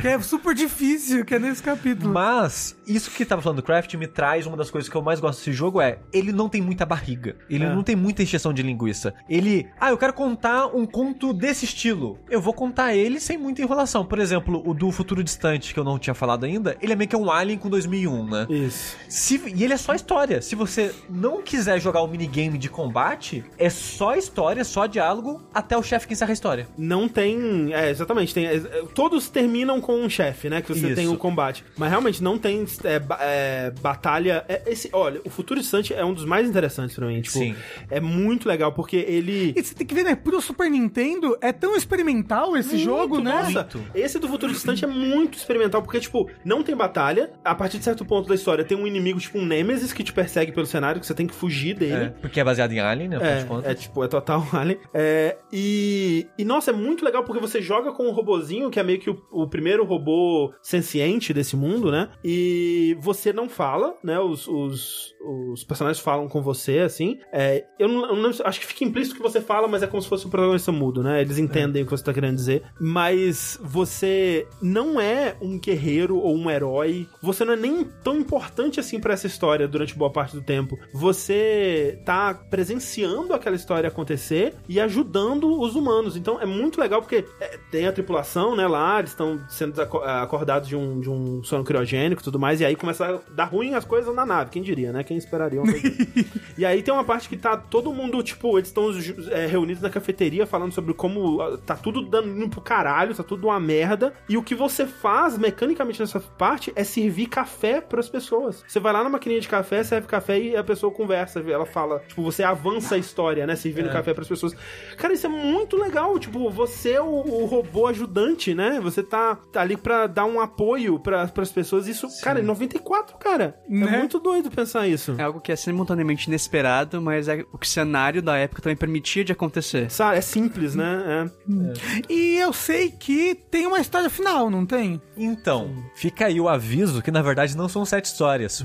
que 0.00 0.08
é 0.08 0.20
super 0.20 0.54
difícil, 0.54 1.24
que 1.24 1.34
é 1.34 1.38
nesse 1.38 1.62
capítulo. 1.62 2.12
Mas, 2.12 2.76
isso 2.86 3.10
que 3.10 3.24
tava 3.24 3.40
falando 3.42 3.56
do 3.58 3.62
craft 3.62 3.94
me 3.94 4.06
traz 4.06 4.46
uma 4.46 4.56
das 4.56 4.70
coisas 4.70 4.88
que 4.90 4.96
eu 4.96 5.02
mais 5.02 5.20
gosto 5.20 5.38
desse 5.38 5.52
jogo 5.52 5.80
é, 5.80 5.98
ele 6.12 6.32
não 6.32 6.48
tem 6.48 6.60
muita 6.60 6.84
barriga. 6.84 7.36
Ele 7.48 7.64
É. 7.64 7.74
não 7.74 7.82
tem 7.82 7.96
muita 7.96 8.22
injeção 8.22 8.52
de 8.52 8.62
linguiça. 8.62 9.14
Ele, 9.28 9.66
ah, 9.80 9.90
eu 9.90 9.98
quero 9.98 10.12
contar 10.12 10.66
um 10.66 10.86
conto 10.86 11.32
desse 11.32 11.64
estilo. 11.64 12.18
Eu 12.30 12.40
vou 12.40 12.52
contar 12.52 12.94
ele 12.94 13.18
sem 13.20 13.36
muita 13.38 13.62
enrolação. 13.62 14.04
Por 14.04 14.18
exemplo, 14.18 14.62
o 14.66 14.74
do 14.74 14.90
Futuro 14.90 15.22
Distante, 15.22 15.72
que 15.72 15.80
eu 15.80 15.84
não 15.84 15.98
tinha 15.98 16.14
falado 16.14 16.44
ainda, 16.44 16.76
ele 16.80 16.92
é 16.92 16.96
meio 16.96 17.08
que 17.08 17.16
um 17.16 17.30
Alien 17.30 17.58
com 17.58 17.68
2001, 17.70 18.26
né? 18.28 18.46
Isso. 18.50 18.96
Se- 19.08 19.40
e 19.54 19.64
ele 19.64 19.72
é 19.74 19.76
só 19.76 19.94
história. 19.94 20.40
Se 20.42 20.54
você 20.54 20.94
não 21.08 21.42
quiser 21.42 21.80
jogar 21.80 22.02
o 22.02 22.06
minigame 22.08 22.58
de 22.58 22.68
combate, 22.68 23.44
é 23.58 23.68
só 23.70 24.14
história, 24.16 24.64
só 24.64 24.86
diálogo, 24.86 25.42
até 25.52 25.76
o 25.76 25.82
chefe 25.82 26.06
que 26.06 26.12
encerra 26.12 26.30
a 26.30 26.34
história. 26.34 26.68
Não 26.76 27.08
tem. 27.08 27.72
É, 27.72 27.90
exatamente. 27.90 28.32
Tem, 28.34 28.46
é, 28.46 28.58
todos 28.94 29.28
terminam 29.28 29.80
com 29.80 29.94
um 30.02 30.08
chefe, 30.08 30.48
né? 30.48 30.60
Que 30.62 30.68
você 30.74 30.86
Isso. 30.86 30.94
tem 30.96 31.08
o 31.08 31.16
combate. 31.16 31.64
Mas 31.76 31.90
realmente 31.90 32.22
não 32.22 32.38
tem 32.38 32.64
é, 32.84 33.02
é, 33.20 33.70
batalha. 33.80 34.44
é, 34.48 34.62
esse, 34.66 34.88
olha, 34.92 35.20
o 35.24 35.30
Futuro 35.30 35.60
Distante 35.60 35.92
é 35.92 36.04
um 36.04 36.14
dos 36.14 36.24
mais 36.24 36.48
interessantes 36.48 36.96
pra 36.96 37.06
mim. 37.06 37.20
Tipo, 37.20 37.38
Sim. 37.38 37.54
É 37.90 38.00
muito 38.00 38.48
legal 38.48 38.72
porque 38.72 38.96
ele. 38.96 39.52
E 39.56 39.62
você 39.62 39.74
tem 39.74 39.86
que 39.86 39.94
ver, 39.94 40.04
né? 40.04 40.14
Pro 40.14 40.40
Super 40.40 40.70
Nintendo 40.70 41.36
é 41.40 41.52
tão 41.52 41.76
experimental 41.76 42.56
esse 42.56 42.78
jogo, 42.78 43.20
né? 43.20 43.32
Nossa, 43.32 43.68
Muito. 43.74 43.84
esse 43.94 44.18
do 44.18 44.28
Futuro 44.28 44.52
Distante 44.52 44.84
é 44.84 44.88
muito 44.88 45.36
experimental, 45.36 45.82
porque, 45.82 46.00
tipo, 46.00 46.30
não 46.44 46.62
tem 46.62 46.74
batalha. 46.74 47.32
A 47.44 47.54
partir 47.54 47.78
de 47.78 47.84
certo 47.84 48.04
ponto 48.04 48.28
da 48.28 48.34
história, 48.34 48.64
tem 48.64 48.76
um 48.76 48.86
inimigo, 48.86 49.18
tipo 49.18 49.38
um 49.38 49.46
Nemesis, 49.46 49.92
que 49.92 50.02
te 50.02 50.12
persegue 50.12 50.52
pelo 50.52 50.66
cenário, 50.66 51.00
que 51.00 51.06
você 51.06 51.14
tem 51.14 51.26
que 51.26 51.34
fugir 51.34 51.74
dele. 51.74 52.04
É, 52.04 52.08
porque 52.08 52.40
é 52.40 52.44
baseado 52.44 52.72
em 52.72 52.80
Alien, 52.80 53.08
né? 53.08 53.18
É, 53.22 53.70
é 53.70 53.74
tipo, 53.74 54.02
é 54.04 54.08
total 54.08 54.46
Alien. 54.52 54.78
É, 54.92 55.36
e, 55.52 56.26
e, 56.38 56.44
nossa, 56.44 56.70
é 56.70 56.74
muito 56.74 57.04
legal 57.04 57.24
porque 57.24 57.40
você 57.40 57.60
joga 57.60 57.92
com 57.92 58.06
um 58.06 58.12
robozinho, 58.12 58.70
que 58.70 58.78
é 58.78 58.82
meio 58.82 58.98
que 58.98 59.10
o, 59.10 59.22
o 59.30 59.48
primeiro 59.48 59.84
robô 59.84 60.52
senciente 60.62 61.32
desse 61.32 61.56
mundo, 61.56 61.90
né? 61.90 62.08
E 62.24 62.63
você 63.00 63.32
não 63.32 63.48
fala, 63.48 63.96
né? 64.02 64.18
Os, 64.20 64.46
os, 64.46 65.14
os 65.20 65.64
personagens 65.64 66.02
falam 66.02 66.28
com 66.28 66.42
você, 66.42 66.78
assim. 66.80 67.18
É, 67.32 67.64
eu, 67.78 67.88
não, 67.88 68.06
eu 68.10 68.16
não- 68.16 68.30
acho 68.44 68.60
que 68.60 68.66
fica 68.66 68.84
implícito 68.84 69.16
que 69.16 69.22
você 69.22 69.40
fala, 69.40 69.66
mas 69.68 69.82
é 69.82 69.86
como 69.86 70.02
se 70.02 70.08
fosse 70.08 70.26
um 70.26 70.30
protagonista 70.30 70.72
mudo, 70.72 71.02
né? 71.02 71.20
Eles 71.20 71.38
entendem 71.38 71.82
o 71.82 71.86
que 71.86 71.90
você 71.90 72.04
tá 72.04 72.12
querendo 72.12 72.36
dizer. 72.36 72.62
Mas 72.80 73.58
você 73.62 74.46
não 74.62 75.00
é 75.00 75.36
um 75.40 75.58
guerreiro 75.58 76.16
ou 76.18 76.36
um 76.36 76.50
herói. 76.50 77.06
Você 77.22 77.44
não 77.44 77.52
é 77.54 77.56
nem 77.56 77.84
tão 77.84 78.16
importante 78.18 78.78
assim 78.80 79.00
pra 79.00 79.14
essa 79.14 79.26
história 79.26 79.66
durante 79.68 79.96
boa 79.96 80.10
parte 80.10 80.34
do 80.36 80.42
tempo. 80.42 80.78
Você 80.92 82.00
tá 82.04 82.34
presenciando 82.34 83.32
aquela 83.32 83.56
história 83.56 83.88
acontecer 83.88 84.54
e 84.68 84.80
ajudando 84.80 85.60
os 85.60 85.74
humanos. 85.74 86.16
Então 86.16 86.40
é 86.40 86.46
muito 86.46 86.80
legal 86.80 87.00
porque 87.00 87.24
é, 87.40 87.58
tem 87.70 87.86
a 87.86 87.92
tripulação, 87.92 88.56
né, 88.56 88.66
lá, 88.66 88.98
eles 88.98 89.10
estão 89.10 89.40
sendo 89.48 89.80
acordados 89.80 90.68
de 90.68 90.76
um, 90.76 91.00
de 91.00 91.10
um 91.10 91.42
sono 91.42 91.64
criogênico 91.64 92.20
e 92.20 92.24
tudo 92.24 92.38
mais, 92.38 92.53
e 92.60 92.64
aí 92.64 92.76
começa 92.76 93.06
a 93.06 93.32
dar 93.32 93.44
ruim 93.44 93.74
as 93.74 93.84
coisas 93.84 94.14
na 94.14 94.24
nave, 94.24 94.50
quem 94.50 94.62
diria, 94.62 94.92
né? 94.92 95.02
Quem 95.02 95.16
esperaria 95.16 95.60
uma 95.60 95.70
coisa. 95.70 95.94
E 96.56 96.64
aí 96.64 96.82
tem 96.82 96.94
uma 96.94 97.02
parte 97.02 97.28
que 97.28 97.36
tá 97.36 97.56
todo 97.56 97.92
mundo, 97.92 98.22
tipo, 98.22 98.56
eles 98.56 98.68
estão 98.68 98.90
é, 99.30 99.46
reunidos 99.46 99.82
na 99.82 99.90
cafeteria 99.90 100.46
falando 100.46 100.72
sobre 100.72 100.94
como 100.94 101.40
ah, 101.40 101.58
tá 101.58 101.74
tudo 101.74 102.02
dando 102.02 102.48
pro 102.48 102.60
caralho, 102.60 103.14
tá 103.14 103.24
tudo 103.24 103.48
uma 103.48 103.58
merda. 103.58 104.12
E 104.28 104.36
o 104.36 104.42
que 104.42 104.54
você 104.54 104.86
faz 104.86 105.36
mecanicamente 105.36 106.00
nessa 106.00 106.20
parte 106.20 106.72
é 106.76 106.84
servir 106.84 107.26
café 107.26 107.80
pras 107.80 108.08
pessoas. 108.08 108.64
Você 108.66 108.78
vai 108.78 108.92
lá 108.92 109.02
na 109.02 109.10
maquininha 109.10 109.40
de 109.40 109.48
café, 109.48 109.82
serve 109.82 110.06
café 110.06 110.38
e 110.38 110.56
a 110.56 110.62
pessoa 110.62 110.92
conversa. 110.92 111.40
Ela 111.40 111.66
fala, 111.66 112.00
tipo, 112.06 112.22
você 112.22 112.42
avança 112.42 112.94
a 112.94 112.98
história, 112.98 113.46
né? 113.46 113.56
Servindo 113.56 113.90
café 113.90 114.14
pras 114.14 114.28
pessoas. 114.28 114.54
Cara, 114.96 115.12
isso 115.12 115.26
é 115.26 115.30
muito 115.30 115.76
legal. 115.76 116.18
Tipo, 116.18 116.48
você 116.50 116.92
é 116.92 117.00
o, 117.00 117.06
o 117.06 117.44
robô 117.46 117.86
ajudante, 117.88 118.54
né? 118.54 118.80
Você 118.80 119.02
tá, 119.02 119.36
tá 119.52 119.60
ali 119.60 119.76
pra 119.76 120.06
dar 120.06 120.24
um 120.24 120.40
apoio 120.40 120.98
pra, 120.98 121.26
pras 121.26 121.50
pessoas. 121.50 121.88
Isso, 121.88 122.06
cara, 122.22 122.40
em 122.40 122.43
94, 122.44 123.16
cara. 123.18 123.58
É 123.68 123.74
Né? 123.74 123.98
muito 123.98 124.18
doido 124.18 124.50
pensar 124.50 124.86
isso. 124.86 125.14
É 125.18 125.22
algo 125.22 125.40
que 125.40 125.50
é 125.52 125.56
simultaneamente 125.56 126.28
inesperado, 126.28 127.00
mas 127.00 127.28
é 127.28 127.44
o 127.52 127.58
que 127.58 127.66
o 127.66 127.68
cenário 127.70 128.22
da 128.22 128.36
época 128.36 128.62
também 128.62 128.76
permitia 128.76 129.24
de 129.24 129.32
acontecer. 129.32 129.90
Sabe, 129.90 130.18
é 130.18 130.20
simples, 130.20 130.74
né? 130.74 131.30
É. 131.48 132.12
E 132.12 132.36
eu 132.38 132.52
sei 132.52 132.90
que 132.90 133.34
tem 133.50 133.66
uma 133.66 133.80
história 133.80 134.08
final, 134.10 134.50
não 134.50 134.64
tem? 134.66 135.00
Então, 135.16 135.74
fica 135.94 136.26
aí 136.26 136.40
o 136.40 136.48
aviso 136.48 137.02
que 137.02 137.10
na 137.10 137.22
verdade 137.22 137.56
não 137.56 137.68
são 137.68 137.84
sete 137.84 138.06
histórias. 138.06 138.62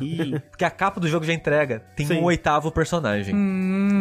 Porque 0.50 0.66
a 0.66 0.72
capa 0.72 1.00
do 1.00 1.08
jogo 1.08 1.26
já 1.26 1.34
entrega. 1.34 1.80
Tem 1.96 2.06
Sim. 2.06 2.18
um 2.20 2.24
oitavo 2.24 2.72
personagem. 2.72 3.34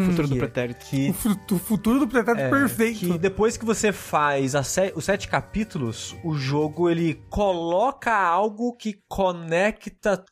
Futuro 0.06 0.28
do 0.28 0.34
Que- 0.34 0.40
pretérito. 0.40 0.86
Que, 0.86 1.10
O 1.10 1.12
fu- 1.12 1.38
o 1.52 1.58
futuro 1.58 1.98
do 2.00 2.08
pretérito 2.08 2.42
é, 2.44 2.48
perfeito. 2.50 2.98
que 3.00 3.18
depois 3.18 3.56
que 3.56 3.64
você 3.64 3.92
faz 3.92 4.54
a 4.54 4.62
se- 4.62 4.92
os 4.94 5.04
sete 5.04 5.28
capítulos, 5.28 6.16
o 6.24 6.34
jogo 6.34 6.88
ele 6.88 7.20
coloca 7.28 8.12
algo 8.14 8.72
que 8.74 8.98
conecta 9.08 9.67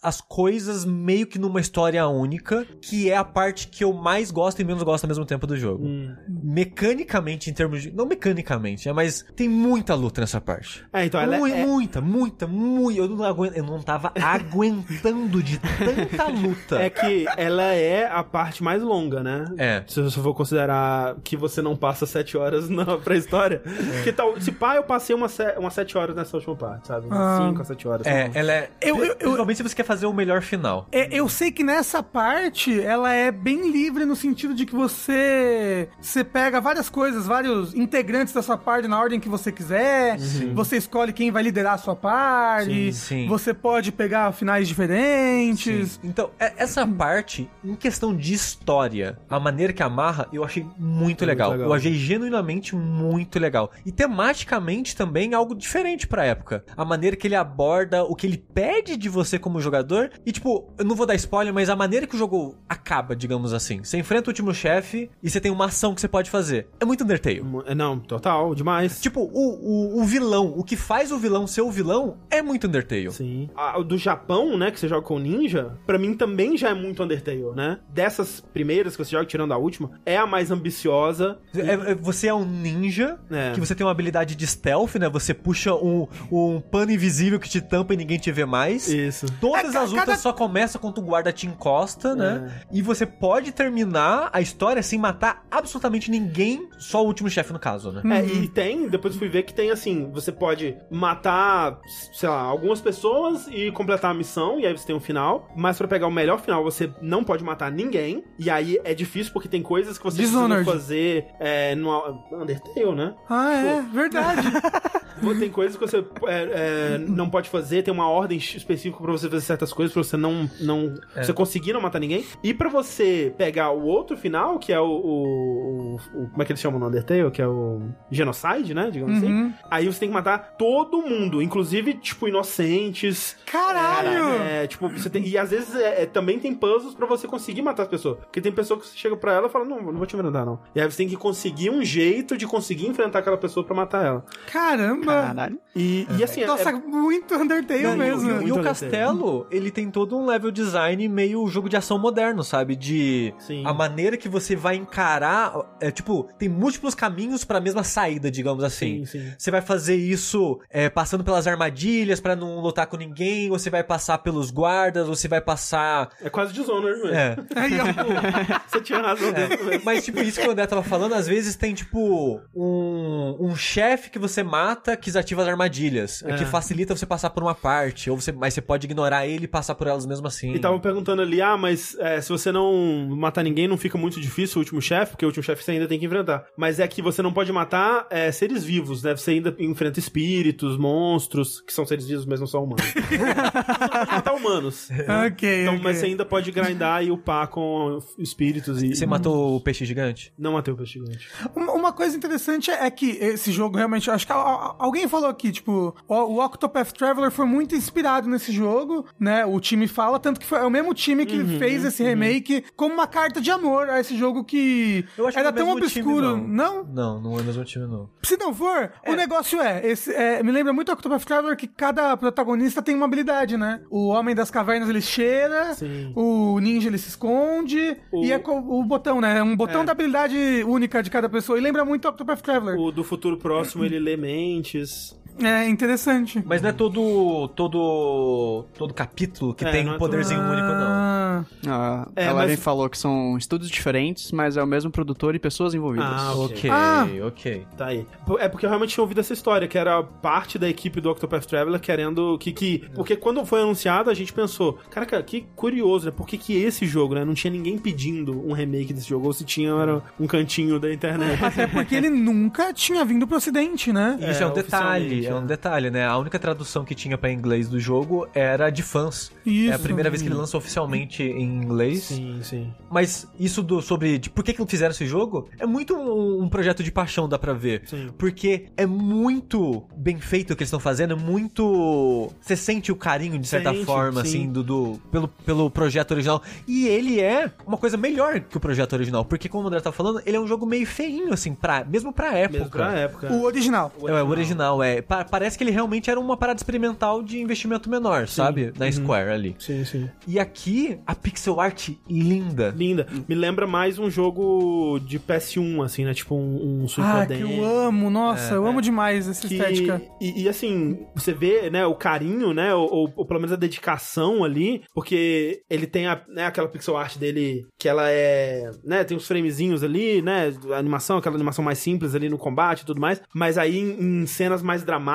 as 0.03 0.21
coisas 0.21 0.85
meio 0.85 1.27
que 1.27 1.39
numa 1.39 1.61
história 1.61 2.07
única, 2.09 2.67
que 2.81 3.11
é 3.11 3.17
a 3.17 3.25
parte 3.25 3.69
que 3.69 3.83
eu 3.85 3.93
mais 3.93 4.31
gosto 4.31 4.61
e 4.61 4.65
menos 4.65 4.83
gosto 4.83 5.05
ao 5.05 5.09
mesmo 5.09 5.25
tempo 5.25 5.47
do 5.47 5.57
jogo. 5.57 5.85
Mecanicamente, 6.29 7.51
em 7.51 7.53
termos 7.53 7.83
de. 7.83 7.93
Não 7.93 8.07
mecanicamente, 8.07 8.89
é, 8.89 8.93
mas 8.93 9.25
tem 9.35 9.49
muita 9.49 9.95
luta 9.95 10.21
nessa 10.21 10.41
parte. 10.41 10.85
É, 10.93 11.05
então 11.05 11.21
ela 11.21 11.39
Mui- 11.39 11.53
é, 11.53 11.67
Muita, 11.67 12.01
muita, 12.01 12.47
muita. 12.47 13.01
Eu 13.01 13.09
não, 13.09 13.25
aguento, 13.25 13.57
eu 13.57 13.65
não 13.65 13.83
tava 13.83 14.13
aguentando 14.21 15.43
de 15.43 15.59
tanta 15.59 16.29
luta. 16.29 16.81
é 16.81 16.89
que 16.91 17.27
ela 17.37 17.65
é 17.75 18.07
a 18.07 18.23
parte 18.25 18.63
mais 18.63 18.83
longa, 18.83 19.23
né? 19.23 19.45
É. 19.59 19.85
Se 19.87 20.01
você 20.01 20.21
for 20.21 20.35
considerar 20.35 21.17
que 21.25 21.37
você 21.37 21.61
não 21.61 21.77
passa 21.77 22.07
sete 22.07 22.37
horas 22.37 22.69
na 22.69 22.97
pré-história. 22.99 23.63
Que 24.05 24.13
tal, 24.13 24.41
se 24.41 24.53
pá, 24.53 24.77
eu 24.77 24.85
passei 24.85 25.15
umas, 25.15 25.37
umas 25.59 25.75
sete 25.75 25.97
horas 25.99 26.15
nessa 26.17 26.37
última 26.37 26.57
parte, 26.57 26.89
sabe? 26.89 27.07
Umas 27.07 27.19
Ah. 27.19 27.47
cinco 27.49 27.63
a 27.63 27.65
sete 27.65 27.89
horas. 27.89 28.07
É, 28.07 28.31
ela 28.35 28.53
é. 28.53 28.71
Eu- 28.81 29.05
eu- 29.05 29.17
eu- 29.27 29.33
Principalmente 29.47 29.57
se 29.59 29.63
você 29.63 29.75
quer 29.77 29.85
fazer 29.85 30.07
o 30.07 30.13
melhor 30.13 30.43
final. 30.43 30.87
É, 30.93 31.09
eu 31.17 31.29
sei 31.29 31.51
que 31.51 31.63
nessa 31.65 32.03
parte 32.03 32.81
ela 32.81 33.13
é 33.13 33.31
bem 33.31 33.71
livre 33.71 34.05
no 34.05 34.17
sentido 34.17 34.55
de 34.55 34.65
que 34.67 34.75
você 34.75 35.89
você 36.01 36.23
pega 36.25 36.61
várias 36.61 36.89
coisas, 36.89 37.27
vários 37.27 37.75
integrantes 37.75 38.33
da 38.33 38.43
sua 38.43 38.57
party 38.57 38.89
na 38.89 38.99
ordem 38.99 39.19
que 39.21 39.29
você 39.29 39.51
quiser. 39.53 40.19
Você 40.55 40.77
escolhe 40.77 41.13
quem 41.13 41.31
vai 41.31 41.43
liderar 41.43 41.75
a 41.75 41.79
sua 41.79 41.97
party. 41.97 42.93
Sim, 42.93 43.23
sim. 43.23 43.27
Você 43.29 43.53
pode 43.55 43.93
pegar 43.93 44.33
finais 44.33 44.69
diferentes. 44.69 46.01
Então, 46.03 46.31
é- 46.39 46.55
essa 46.57 46.87
parte, 46.87 47.49
em 47.65 47.75
questão 47.75 48.15
de 48.17 48.35
história, 48.35 49.19
a 49.29 49.39
maneira 49.39 49.73
que 49.73 49.83
amarra, 49.83 50.29
eu 50.33 50.45
achei 50.45 50.67
muito 50.79 51.25
legal. 51.25 51.51
legal. 51.53 51.69
Eu 51.69 51.75
achei 51.75 51.95
genuinamente 51.95 52.75
muito 52.75 53.39
legal. 53.39 53.71
E 53.85 53.93
tematicamente 53.93 54.97
também 54.97 55.35
algo 55.35 55.55
diferente 55.55 56.07
pra 56.07 56.25
época. 56.25 56.65
A 56.77 56.85
maneira 56.85 57.17
que 57.17 57.27
ele 57.27 57.35
aborda, 57.35 58.05
o 58.05 58.15
que 58.15 58.27
ele 58.27 58.39
pede 58.39 58.97
de 58.97 59.09
você 59.17 59.39
como 59.39 59.61
jogador. 59.61 60.11
E, 60.25 60.31
tipo, 60.33 60.73
eu 60.79 60.85
não 60.85 60.95
vou 60.95 61.07
dar 61.07 61.15
spoiler, 61.17 61.53
mas 61.53 61.69
a 61.69 61.75
maneira 61.77 62.07
que 62.07 62.15
o 62.15 62.19
jogo 62.19 62.57
acaba, 62.69 63.17
digamos 63.17 63.53
assim. 63.53 63.83
Você 63.83 63.99
enfrenta 63.99 64.29
o 64.29 64.31
último 64.31 64.55
chefe 64.55 65.11
e 65.23 65.29
você 65.31 65.41
tem 65.41 65.51
uma 65.51 65.65
ação 65.67 65.95
que 65.95 66.01
você 66.01 66.09
pode 66.09 66.31
fazer. 66.31 66.69
É 66.79 66.85
muito 66.85 67.03
Undertale. 67.05 67.43
É, 67.67 67.75
Não, 67.75 67.99
total, 67.99 68.55
demais. 68.55 69.01
Tipo, 69.01 69.21
o, 69.23 69.97
o, 69.99 70.01
o 70.01 70.05
vilão, 70.05 70.53
o 70.57 70.63
que 70.63 70.77
faz 70.77 71.11
o 71.11 71.19
vilão 71.19 71.47
ser 71.47 71.63
o 71.63 71.71
vilão 71.71 72.17
é 72.31 72.43
muito 72.43 72.67
Undertale. 72.67 73.11
Sim. 73.13 73.49
A, 73.57 73.79
o 73.79 73.85
do 73.85 73.97
Japão, 73.99 74.57
né, 74.57 74.71
que 74.71 74.79
você 74.79 74.89
joga 74.89 75.03
com 75.03 75.17
o 75.17 75.19
Ninja, 75.19 75.77
pra 75.87 75.99
mim 75.99 76.15
também 76.15 76.57
já 76.57 76.71
é 76.71 76.75
muito 76.75 77.03
Undertale, 77.03 77.53
né? 77.55 77.79
Dessas 77.89 78.41
primeiras 78.53 78.97
que 78.97 79.05
você 79.05 79.11
joga, 79.13 79.25
tirando 79.27 79.53
a 79.53 79.57
última, 79.57 79.91
é 80.05 80.17
a 80.17 80.27
mais 80.27 80.51
ambiciosa. 80.51 81.39
É- 81.55 81.93
é- 81.93 81.95
você 81.95 82.29
é 82.29 82.35
um 82.35 82.45
ninja, 82.45 83.19
É. 83.31 83.53
que 83.53 83.61
você 83.61 83.75
tem 83.75 83.85
uma 83.87 83.91
habilidade 83.91 84.35
de 84.35 84.47
stealth, 84.47 84.97
né? 84.97 85.09
Você 85.09 85.33
puxa 85.33 85.75
um, 85.75 86.07
um 86.31 86.61
pano 86.61 86.93
invisível 86.93 87.39
que 87.41 87.49
te 87.49 87.61
tampa 87.61 87.95
e 87.95 87.97
ninguém 87.97 88.19
te 88.19 88.31
vê 88.31 88.45
mais. 88.45 88.89
Isso. 88.97 89.27
Todas 89.41 89.75
É, 89.75 89.79
as 89.79 89.91
lutas 89.91 90.05
cada- 90.07 90.17
só 90.17 90.33
começam 90.33 90.81
quando 90.81 90.99
o 90.99 91.03
guarda 91.03 91.33
te 91.33 91.47
encosta, 91.47 92.15
né? 92.15 92.63
E 92.73 92.81
você 92.83 93.05
pode 93.07 93.53
terminar 93.53 94.31
a 94.33 94.41
história 94.41 94.83
sem 94.83 94.99
matar 94.99 95.45
absolutamente 95.51 96.11
ninguém, 96.11 96.69
só 96.79 97.03
o 97.03 97.07
último 97.07 97.29
chefe 97.29 97.53
no 97.53 97.59
caso, 97.59 97.93
né? 97.93 98.03
É, 98.19 98.25
e 98.25 98.49
tem, 98.49 98.89
depois 98.89 99.17
fui 99.17 99.29
ver 99.29 99.43
que 99.43 99.53
tem 99.55 99.71
assim, 99.71 100.11
você 100.13 100.31
pode 100.33 100.77
matar, 100.91 101.79
sei 102.13 102.29
lá, 102.29 102.41
algumas 102.41 102.81
pessoas 102.81 103.47
e 103.49 103.71
completar 103.73 104.11
a 104.11 104.15
missão, 104.15 104.59
e 104.61 104.67
aí 104.67 104.77
você 104.77 104.87
tem 104.87 104.97
um 104.97 105.01
final, 105.01 105.49
mas 105.57 105.77
pra 105.79 105.87
pegar 105.89 106.07
o 106.07 106.11
melhor 106.11 106.41
final, 106.41 106.63
você 106.63 106.91
não 107.01 107.23
pode 107.25 107.43
matar 107.45 107.71
ninguém, 107.71 108.25
e 108.39 108.51
aí 108.51 108.79
é 108.85 108.95
difícil 108.95 109.33
porque 109.33 109.49
tem 109.49 109.63
coisas 109.63 109.99
que 109.99 110.05
você 110.05 110.19
Dishonored. 110.19 110.65
precisa 110.65 110.73
fazer 110.85 111.27
é, 111.41 111.75
no 111.75 111.91
Undertale, 112.33 112.95
né? 112.95 113.15
Ah, 113.29 113.53
é, 113.55 113.83
verdade. 113.83 114.43
Tem 115.41 115.49
coisas 115.51 115.79
que 115.79 115.81
você 115.87 116.05
é, 116.27 116.95
é, 116.95 116.99
não 116.99 117.31
pode 117.31 117.49
fazer, 117.49 117.83
tem 117.83 117.93
uma 117.93 118.07
ordem 118.07 118.37
específica 118.37 118.86
pra 118.93 119.13
você 119.13 119.29
fazer 119.29 119.45
certas 119.45 119.73
coisas, 119.73 119.93
pra 119.93 120.03
você 120.03 120.17
não. 120.17 120.49
não 120.61 120.95
É. 121.15 121.23
Você 121.23 121.33
conseguir 121.33 121.73
não 121.73 121.81
matar 121.81 121.99
ninguém. 121.99 122.25
E 122.43 122.53
pra 122.55 122.69
você 122.69 123.35
pegar 123.37 123.71
o 123.71 123.85
outro 123.85 124.17
final, 124.17 124.59
que 124.59 124.73
é 124.73 124.81
o. 124.81 124.87
o- 124.87 125.97
o- 126.15 126.29
como 126.31 126.43
é 126.43 126.45
que 126.45 126.53
eles 126.53 126.61
chamam 126.61 126.79
no 126.79 126.87
Undertale? 126.89 127.31
Que 127.31 127.43
é 127.43 127.49
o. 127.49 127.81
Genocide, 128.11 128.75
né? 128.75 128.91
Digamos 128.91 129.17
assim. 129.19 129.33
Uhum. 129.33 129.53
Aí 129.71 129.87
você 129.87 130.01
tem 130.01 130.09
que 130.09 130.15
matar 130.15 130.55
todo 130.59 131.03
mundo, 131.03 131.41
inclusive, 131.43 131.95
tipo, 131.95 132.29
inocentes. 132.29 133.37
Caralho! 133.47 134.29
É, 134.43 134.67
tipo, 134.67 134.89
você 134.89 135.09
tem. 135.11 135.27
E 135.27 135.37
às 135.39 135.51
vezes 135.51 135.75
é, 135.75 136.03
é, 136.03 136.07
também 136.07 136.39
tem 136.39 136.55
puzzles 136.55 136.95
pra 136.95 137.07
você 137.07 137.27
conseguir 137.27 137.63
matar 137.63 137.85
as 137.85 137.89
pessoas. 137.89 138.19
Porque 138.19 138.41
tem 138.41 138.53
pessoa 138.53 138.79
que 138.79 138.87
você 138.87 138.97
chega 138.97 139.17
pra 139.17 139.33
ela 139.33 139.47
e 139.47 139.51
fala: 139.51 139.65
Não, 139.65 139.83
não 139.83 139.93
vou 139.95 140.07
te 140.07 140.15
enfrentar, 140.17 140.45
não. 140.45 140.59
E 140.75 140.81
aí 140.81 140.91
você 140.91 140.99
tem 140.99 141.09
que 141.09 141.17
conseguir 141.17 141.71
um 141.71 141.85
jeito 141.85 142.37
de 142.37 142.47
conseguir 142.47 142.87
enfrentar 142.87 143.21
aquela 143.21 143.37
pessoa 143.37 143.65
pra 143.65 143.75
matar 143.75 144.05
ela. 144.05 144.25
Caramba! 144.53 145.07
Caralho. 145.13 145.59
E, 145.75 146.07
e 146.19 146.25
assim, 146.25 146.43
é- 146.43 146.47
Nossa, 146.47 146.71
é, 146.71 146.73
muito 146.73 147.35
Undertale 147.35 147.83
Não, 147.83 147.95
e- 147.95 147.99
mesmo. 147.99 148.21
E, 148.31 148.33
Muito 148.35 148.41
o 148.41 148.45
Undertale. 148.45 148.69
Castelo, 148.81 149.47
ele 149.51 149.71
tem 149.71 149.91
todo 149.91 150.17
um 150.17 150.27
level 150.27 150.51
design 150.51 151.09
meio 151.09 151.47
jogo 151.49 151.69
de 151.69 151.77
ação 151.77 151.99
moderno, 151.99 152.43
sabe? 152.43 152.77
De 152.77 153.35
Sim. 153.39 153.63
a 153.67 153.73
maneira 153.73 154.17
que 154.17 154.29
você 154.29 154.55
vai 154.57 154.77
encarar, 154.77 155.77
é 155.81 155.91
tipo, 155.91 156.29
tem 156.39 156.49
múltiplos 156.49 156.95
caminhos 156.95 157.45
pra 157.45 157.61
mesma 157.61 157.85
saída, 157.85 158.31
digamos 158.31 158.63
assim. 158.65 159.05
Sim, 159.05 159.21
sim. 159.21 159.33
Você 159.39 159.51
vai 159.51 159.61
fazer 159.61 159.97
isso 159.97 160.61
é, 160.71 160.89
passando 160.89 161.25
pelas 161.25 161.47
armadilhas 161.47 162.21
pra 162.21 162.35
não 162.37 162.61
lutar 162.61 162.87
com 162.87 162.97
ninguém, 162.97 163.51
ou 163.51 163.59
você 163.59 163.71
vai 163.71 163.83
passar 163.85 164.19
pelos 164.19 164.51
guardas, 164.51 165.09
ou 165.09 165.15
você 165.15 165.29
vai 165.29 165.41
passar 165.41 166.11
É 166.23 166.29
quase 166.31 166.53
Dishonored 166.53 167.01
mesmo. 167.03 167.15
é. 167.15 167.37
Aí, 167.57 167.73
ó. 167.81 168.61
Você 168.69 168.81
tinha 168.81 169.01
razão 169.01 169.33
dentro 169.33 169.65
mesmo. 169.65 169.83
Mas, 169.85 170.05
tipo, 170.05 170.21
isso 170.21 170.41
que 170.41 170.47
o 170.47 170.51
André 170.51 170.67
tava 170.67 170.83
falando, 170.83 171.15
às 171.15 171.27
vezes 171.27 171.57
tem, 171.57 171.75
tipo, 171.75 172.41
um, 172.55 173.37
um 173.41 173.57
chefe 173.57 174.11
que 174.11 174.19
você 174.19 174.43
mata 174.43 174.97
que 174.97 175.07
desativa 175.07 175.43
as 175.43 175.49
armadilhas. 175.49 176.23
É. 176.25 176.37
Que 176.37 176.45
facilita 176.45 176.95
você 176.97 177.07
passar 177.07 177.31
por 177.31 177.43
uma 177.43 177.55
parte. 177.55 178.11
Ou 178.11 178.21
você, 178.21 178.33
mas 178.33 178.55
você 178.55 178.61
pode 178.67 178.87
ignorar 178.87 179.27
ele 179.27 179.45
e 179.45 179.49
passar 179.49 179.75
por 179.75 179.87
elas 179.87 180.05
mesmo 180.07 180.27
assim. 180.27 180.53
E 180.53 180.57
estavam 180.57 180.81
perguntando 180.81 181.23
ali, 181.23 181.41
ah, 181.41 181.57
mas 181.57 181.97
é, 181.99 182.21
se 182.21 182.29
você 182.29 182.51
não 182.53 183.09
matar 183.17 183.43
ninguém, 183.43 183.69
não 183.69 183.77
fica 183.77 183.97
muito 183.97 184.21
difícil 184.21 184.59
o 184.59 184.61
último 184.61 184.83
chefe, 184.83 185.13
porque 185.13 185.25
o 185.25 185.29
último 185.29 185.43
chefe 185.43 185.65
você 185.65 185.73
ainda 185.73 185.87
tem 185.87 185.99
que 185.99 186.07
enfrentar. 186.07 186.45
Mas 186.57 186.81
é 186.81 186.89
que 186.89 187.01
você 187.01 187.23
não 187.23 187.33
pode 187.33 187.53
matar 187.53 188.07
é, 188.11 188.31
seres 188.33 188.65
vivos, 188.65 189.03
né? 189.03 189.17
Você 189.17 189.33
ainda 189.33 189.55
enfrenta 189.59 189.99
espíritos, 189.99 190.77
monstros, 190.77 191.61
que 191.61 191.73
são 191.73 191.87
seres 191.87 192.07
vivos, 192.07 192.27
mas 192.27 192.41
não 192.41 192.47
são 192.47 192.65
humanos. 192.65 192.85
você 192.87 193.89
pode 193.89 194.13
matar 194.13 194.35
humanos. 194.35 194.89
ok, 195.27 195.63
Então, 195.63 195.75
ok. 195.75 195.85
mas 195.85 195.99
você 195.99 196.07
ainda 196.07 196.25
pode 196.25 196.51
grindar 196.51 197.05
e 197.05 197.11
upar 197.11 197.49
com 197.49 197.99
espíritos 198.19 198.83
e. 198.83 198.95
Você 198.95 199.07
matou 199.07 199.57
o 199.57 199.61
peixe 199.61 199.85
gigante? 199.85 200.33
Não 200.39 200.53
matei 200.53 200.73
o 200.73 200.77
peixe 200.77 200.99
gigante. 200.99 201.29
Uma, 201.55 201.93
coisa 201.93 202.17
interessante 202.17 202.71
é 202.71 202.91
que 202.91 203.11
esse 203.21 203.53
jogo 203.53 203.77
realmente, 203.77 204.11
acho 204.11 204.27
que 204.27 204.33
alguém 204.33 205.09
falou 205.09 205.29
aqui, 205.29 205.53
tipo, 205.53 205.95
o, 206.09 206.15
o 206.15 206.45
Octopath 206.45 206.93
Traveler 206.93 207.31
foi 207.31 207.47
muito 207.47 207.75
inspirado 207.75 208.29
nesse 208.29 208.53
jogo, 208.57 209.05
né? 209.21 209.45
O 209.47 209.61
time 209.61 209.87
fala, 209.87 210.19
tanto 210.19 210.41
que 210.41 210.47
foi 210.47 210.59
é 210.59 210.65
o 210.65 210.71
mesmo 210.71 210.93
time 210.95 211.25
que 211.27 211.37
Uhum, 211.39 211.59
fez 211.59 211.85
esse 211.85 212.03
remake 212.03 212.65
como 212.77 212.95
uma 212.95 213.07
carta 213.07 213.41
de 213.41 213.51
amor 213.51 213.89
a 213.91 214.01
esse 214.01 214.17
jogo 214.17 214.43
que 214.45 215.05
Eu 215.17 215.27
acho 215.29 215.39
era 215.39 215.49
é 215.51 215.53
tão 215.53 215.67
mesmo 215.75 215.87
time, 215.89 216.05
obscuro. 216.07 216.37
não. 216.37 216.47
não? 216.49 216.85
Não, 216.85 217.21
não 217.21 217.39
é 217.39 217.43
o 217.43 217.45
mesmo 217.45 217.65
time, 217.65 217.87
não. 217.87 218.09
Se 218.23 218.37
não 218.37 218.55
for, 218.55 218.93
o 219.07 219.15
negócio 219.15 219.61
é, 219.61 219.87
esse, 219.87 220.13
é, 220.13 220.43
me 220.43 220.51
lembra 220.51 220.73
muito 220.73 220.91
Octopath 220.91 221.25
Traveler 221.25 221.57
que 221.57 221.67
cada 221.67 222.17
protagonista 222.17 222.81
tem 222.83 222.95
uma 222.95 223.07
habilidade, 223.07 223.57
né? 223.57 223.81
O 223.91 224.09
Homem 224.09 224.35
das 224.35 224.51
Cavernas 224.51 224.89
ele 224.89 225.01
cheira, 225.03 225.75
Sim. 225.75 226.13
o 226.17 226.59
Ninja 226.61 226.89
ele 226.89 226.99
se 226.99 227.09
esconde, 227.11 227.97
O- 228.13 228.25
e 228.25 228.33
é 228.33 228.43
o 228.47 228.85
botão, 228.85 229.21
né? 229.21 229.43
Um 229.43 229.55
botão 229.57 229.83
É. 229.83 229.85
da 229.85 229.93
habilidade 229.93 230.37
única 230.67 231.03
de 231.03 231.11
cada 231.11 231.29
pessoa. 231.29 231.59
E 231.59 231.61
lembra 231.61 231.85
muito 231.85 232.09
Octopath 232.09 232.41
Traveler. 232.41 232.79
O 232.79 232.91
do 232.91 233.05
futuro 233.05 233.37
próximo, 233.37 233.85
ele 233.85 233.99
lê 233.99 234.17
mentes. 234.17 235.15
É 235.43 235.69
interessante. 235.69 236.43
Mas 236.47 236.63
não 236.63 236.71
é 236.71 236.73
todo. 236.73 237.49
todo. 237.55 238.65
todo 238.77 238.95
capítulo 238.95 239.55
que 239.55 239.65
É, 239.65 239.71
tem 239.71 239.89
um 239.89 239.95
é 239.95 239.99
poderzinho 239.99 240.41
Ah, 240.41 240.51
único, 240.51 240.67
não. 240.67 241.73
Ah, 241.73 242.09
É, 242.17 242.27
a 242.29 242.33
Laren 242.33 242.49
mas- 242.53 242.61
falou 242.63 242.89
que 242.89 242.97
são 242.97 243.37
estudos 243.37 243.69
diferentes, 243.69 244.33
mas 244.33 244.57
é 244.57 244.63
o 244.63 244.67
mesmo 244.67 244.91
produtor 244.91 245.35
e 245.35 245.39
pessoas 245.39 245.75
envolvidas. 245.75 246.09
Ah, 246.11 246.33
Ok, 246.37 246.71
Ah. 246.71 247.07
ok. 247.27 247.67
Tá 247.77 247.87
aí. 247.87 248.07
É 248.39 248.49
porque 248.49 248.65
eu 248.65 248.71
realmente 248.71 248.95
tinha 248.95 249.03
ouvido 249.03 249.21
essa 249.21 249.33
história, 249.33 249.67
que 249.69 249.77
era 249.77 250.03
parte 250.03 250.59
da 250.59 250.69
equipe 250.69 251.01
do 251.01 251.11
Octopath 251.11 251.45
Traveler 251.47 251.81
querendo 251.81 252.39
que. 252.39 252.53
que 252.53 252.85
porque 252.95 253.17
quando 253.17 253.45
foi 253.45 253.61
anunciado, 253.63 254.09
a 254.11 254.15
gente 254.15 254.33
pensou, 254.33 254.79
caraca, 254.91 255.23
que 255.23 255.47
curioso, 255.55 256.07
né? 256.07 256.13
Por 256.17 256.27
que, 256.27 256.39
que 256.39 256.57
esse 256.57 256.87
jogo, 256.87 257.15
né? 257.15 257.25
Não 257.25 257.35
tinha 257.35 257.51
ninguém 257.53 257.77
pedindo 257.79 258.33
um 258.47 258.53
remake 258.53 258.93
desse 258.93 259.09
jogo, 259.09 259.27
ou 259.27 259.33
se 259.33 259.45
tinha, 259.45 259.71
era 259.73 260.03
um 260.19 260.27
cantinho 260.27 260.79
da 260.81 260.93
internet. 260.93 261.43
Até 261.45 261.67
porque 261.67 261.95
ele 261.95 262.09
nunca 262.11 262.73
tinha 262.73 263.05
vindo 263.05 263.27
pro 263.27 263.37
ocidente, 263.37 263.93
né? 263.93 264.17
Isso 264.31 264.43
é, 264.43 264.47
É, 264.47 264.47
um 264.47 264.53
detalhe, 264.53 265.26
é 265.29 265.35
um 265.35 265.45
detalhe, 265.47 265.91
né? 265.91 266.07
A 266.07 266.17
única 266.19 266.39
tradução 266.39 266.85
que 266.85 266.95
tinha 266.95 267.17
pra 267.19 267.31
inglês 267.31 267.69
do 267.69 267.79
jogo 267.81 268.29
era 268.35 268.71
de 268.71 268.83
fãs. 268.83 269.31
Isso. 269.45 269.73
É 269.73 269.75
a 269.75 269.79
primeira 269.79 270.11
vez 270.11 270.23
que 270.23 270.29
ele 270.29 270.35
lança 270.35 270.57
oficialmente 270.57 271.23
em 271.23 271.43
inglês. 271.45 272.05
sim, 272.05 272.39
sim. 272.43 272.73
Mas 272.91 273.29
isso 273.39 273.63
do, 273.63 273.81
sobre 273.83 274.19
de 274.19 274.31
por 274.31 274.43
que, 274.45 274.53
que 274.53 274.59
não 274.61 274.67
fizeram 274.67 274.91
esse 274.93 275.07
jogo 275.07 275.49
é 275.59 275.67
muito 275.67 275.95
um, 275.97 276.43
um 276.45 276.49
projeto 276.49 276.83
de 276.83 276.91
paixão, 276.93 277.29
dá 277.29 277.39
pra 277.39 277.53
ver. 277.53 277.83
Sim. 277.87 278.09
Porque 278.19 278.67
é 278.77 278.87
muito 278.87 279.85
bem 279.97 280.19
feito 280.19 280.53
o 280.53 280.57
que 280.57 280.63
eles 280.63 280.69
estão 280.69 280.81
fazendo, 280.81 281.13
é 281.15 281.17
muito. 281.17 282.31
Você 282.41 282.57
sente 282.57 282.91
o 282.93 282.97
carinho, 282.97 283.39
de 283.39 283.47
certa 283.47 283.73
Sente, 283.73 283.85
forma, 283.85 284.23
sim. 284.25 284.29
assim, 284.43 284.53
do, 284.53 284.63
do- 284.63 285.01
pelo, 285.11 285.29
pelo 285.29 285.71
projeto 285.71 286.13
original. 286.13 286.43
E 286.67 286.87
ele 286.87 287.21
é 287.21 287.51
uma 287.67 287.77
coisa 287.77 287.97
melhor 287.97 288.41
que 288.41 288.57
o 288.57 288.61
projeto 288.61 288.93
original. 288.93 289.25
Porque, 289.25 289.49
como 289.49 289.65
o 289.65 289.67
André 289.69 289.81
tá 289.81 289.93
falando, 289.93 290.21
ele 290.25 290.37
é 290.37 290.41
um 290.41 290.47
jogo 290.47 290.67
meio 290.67 290.87
feinho, 290.87 291.33
assim, 291.33 291.55
pra, 291.55 291.85
mesmo 291.85 292.13
pra 292.13 292.33
época. 292.37 292.59
Mesmo 292.59 292.71
pra 292.71 292.93
época. 292.93 293.33
O 293.33 293.43
original. 293.45 293.93
É, 294.07 294.11
é, 294.13 294.23
o 294.23 294.29
original, 294.29 294.83
é. 294.83 295.03
Pa- 295.17 295.25
parece 295.25 295.57
que 295.57 295.65
ele 295.65 295.71
realmente 295.71 296.11
era 296.11 296.19
uma 296.21 296.37
parada 296.37 296.59
experimental 296.59 297.23
de 297.23 297.39
investimento 297.41 297.89
menor, 297.89 298.29
sabe? 298.29 298.73
Na 298.79 298.91
Square 298.91 299.31
ali. 299.31 299.57
Sim, 299.59 299.85
sim. 299.85 300.09
E 300.27 300.39
aqui, 300.39 300.99
a 301.07 301.15
pixel 301.15 301.61
art 301.61 301.91
linda. 302.09 302.73
Linda. 302.77 303.07
Me 303.29 303.35
lembra 303.35 303.67
mais 303.67 303.99
um 303.99 304.11
jogo 304.11 304.99
de 305.01 305.19
PS1, 305.19 305.83
assim, 305.85 306.05
né? 306.05 306.15
Tipo 306.15 306.35
um, 306.35 306.85
um 306.85 306.87
Ah, 306.99 307.27
que 307.27 307.41
eu 307.41 307.65
amo, 307.65 308.11
nossa, 308.11 308.55
eu 308.55 308.67
amo 308.67 308.81
demais 308.83 309.29
essa 309.29 309.47
que- 309.47 309.55
estética. 309.55 310.01
E, 310.21 310.43
e, 310.45 310.49
assim, 310.49 310.99
você 311.15 311.33
vê, 311.33 311.71
né, 311.71 311.87
o 311.87 311.95
carinho, 311.95 312.53
né, 312.53 312.75
ou, 312.75 312.89
ou- 312.93 313.13
ou 313.17 313.27
pelo 313.27 313.41
menos 313.41 313.53
a 313.53 313.57
dedicação 313.57 314.45
ali, 314.45 314.83
porque 314.95 315.63
ele 315.71 315.87
tem 315.87 316.07
a, 316.07 316.23
né, 316.29 316.47
aquela 316.47 316.69
pixel 316.69 316.97
art 316.97 317.17
dele 317.19 317.67
que 317.79 317.89
ela 317.89 318.11
é, 318.11 318.71
né, 318.85 319.05
tem 319.05 319.17
uns 319.17 319.27
framezinhos 319.27 319.83
ali, 319.83 320.23
né, 320.23 320.53
a 320.73 320.77
animação, 320.79 321.19
aquela 321.19 321.35
animação 321.35 321.65
mais 321.65 321.79
simples 321.79 322.15
ali 322.15 322.29
no 322.29 322.39
combate 322.39 322.81
e 322.81 322.87
tudo 322.87 323.01
mais, 323.01 323.21
mas 323.35 323.59
aí 323.59 323.79
em, 323.79 324.23
em 324.23 324.27
cenas 324.27 324.63
mais 324.63 324.83
dramáticas, 324.83 325.06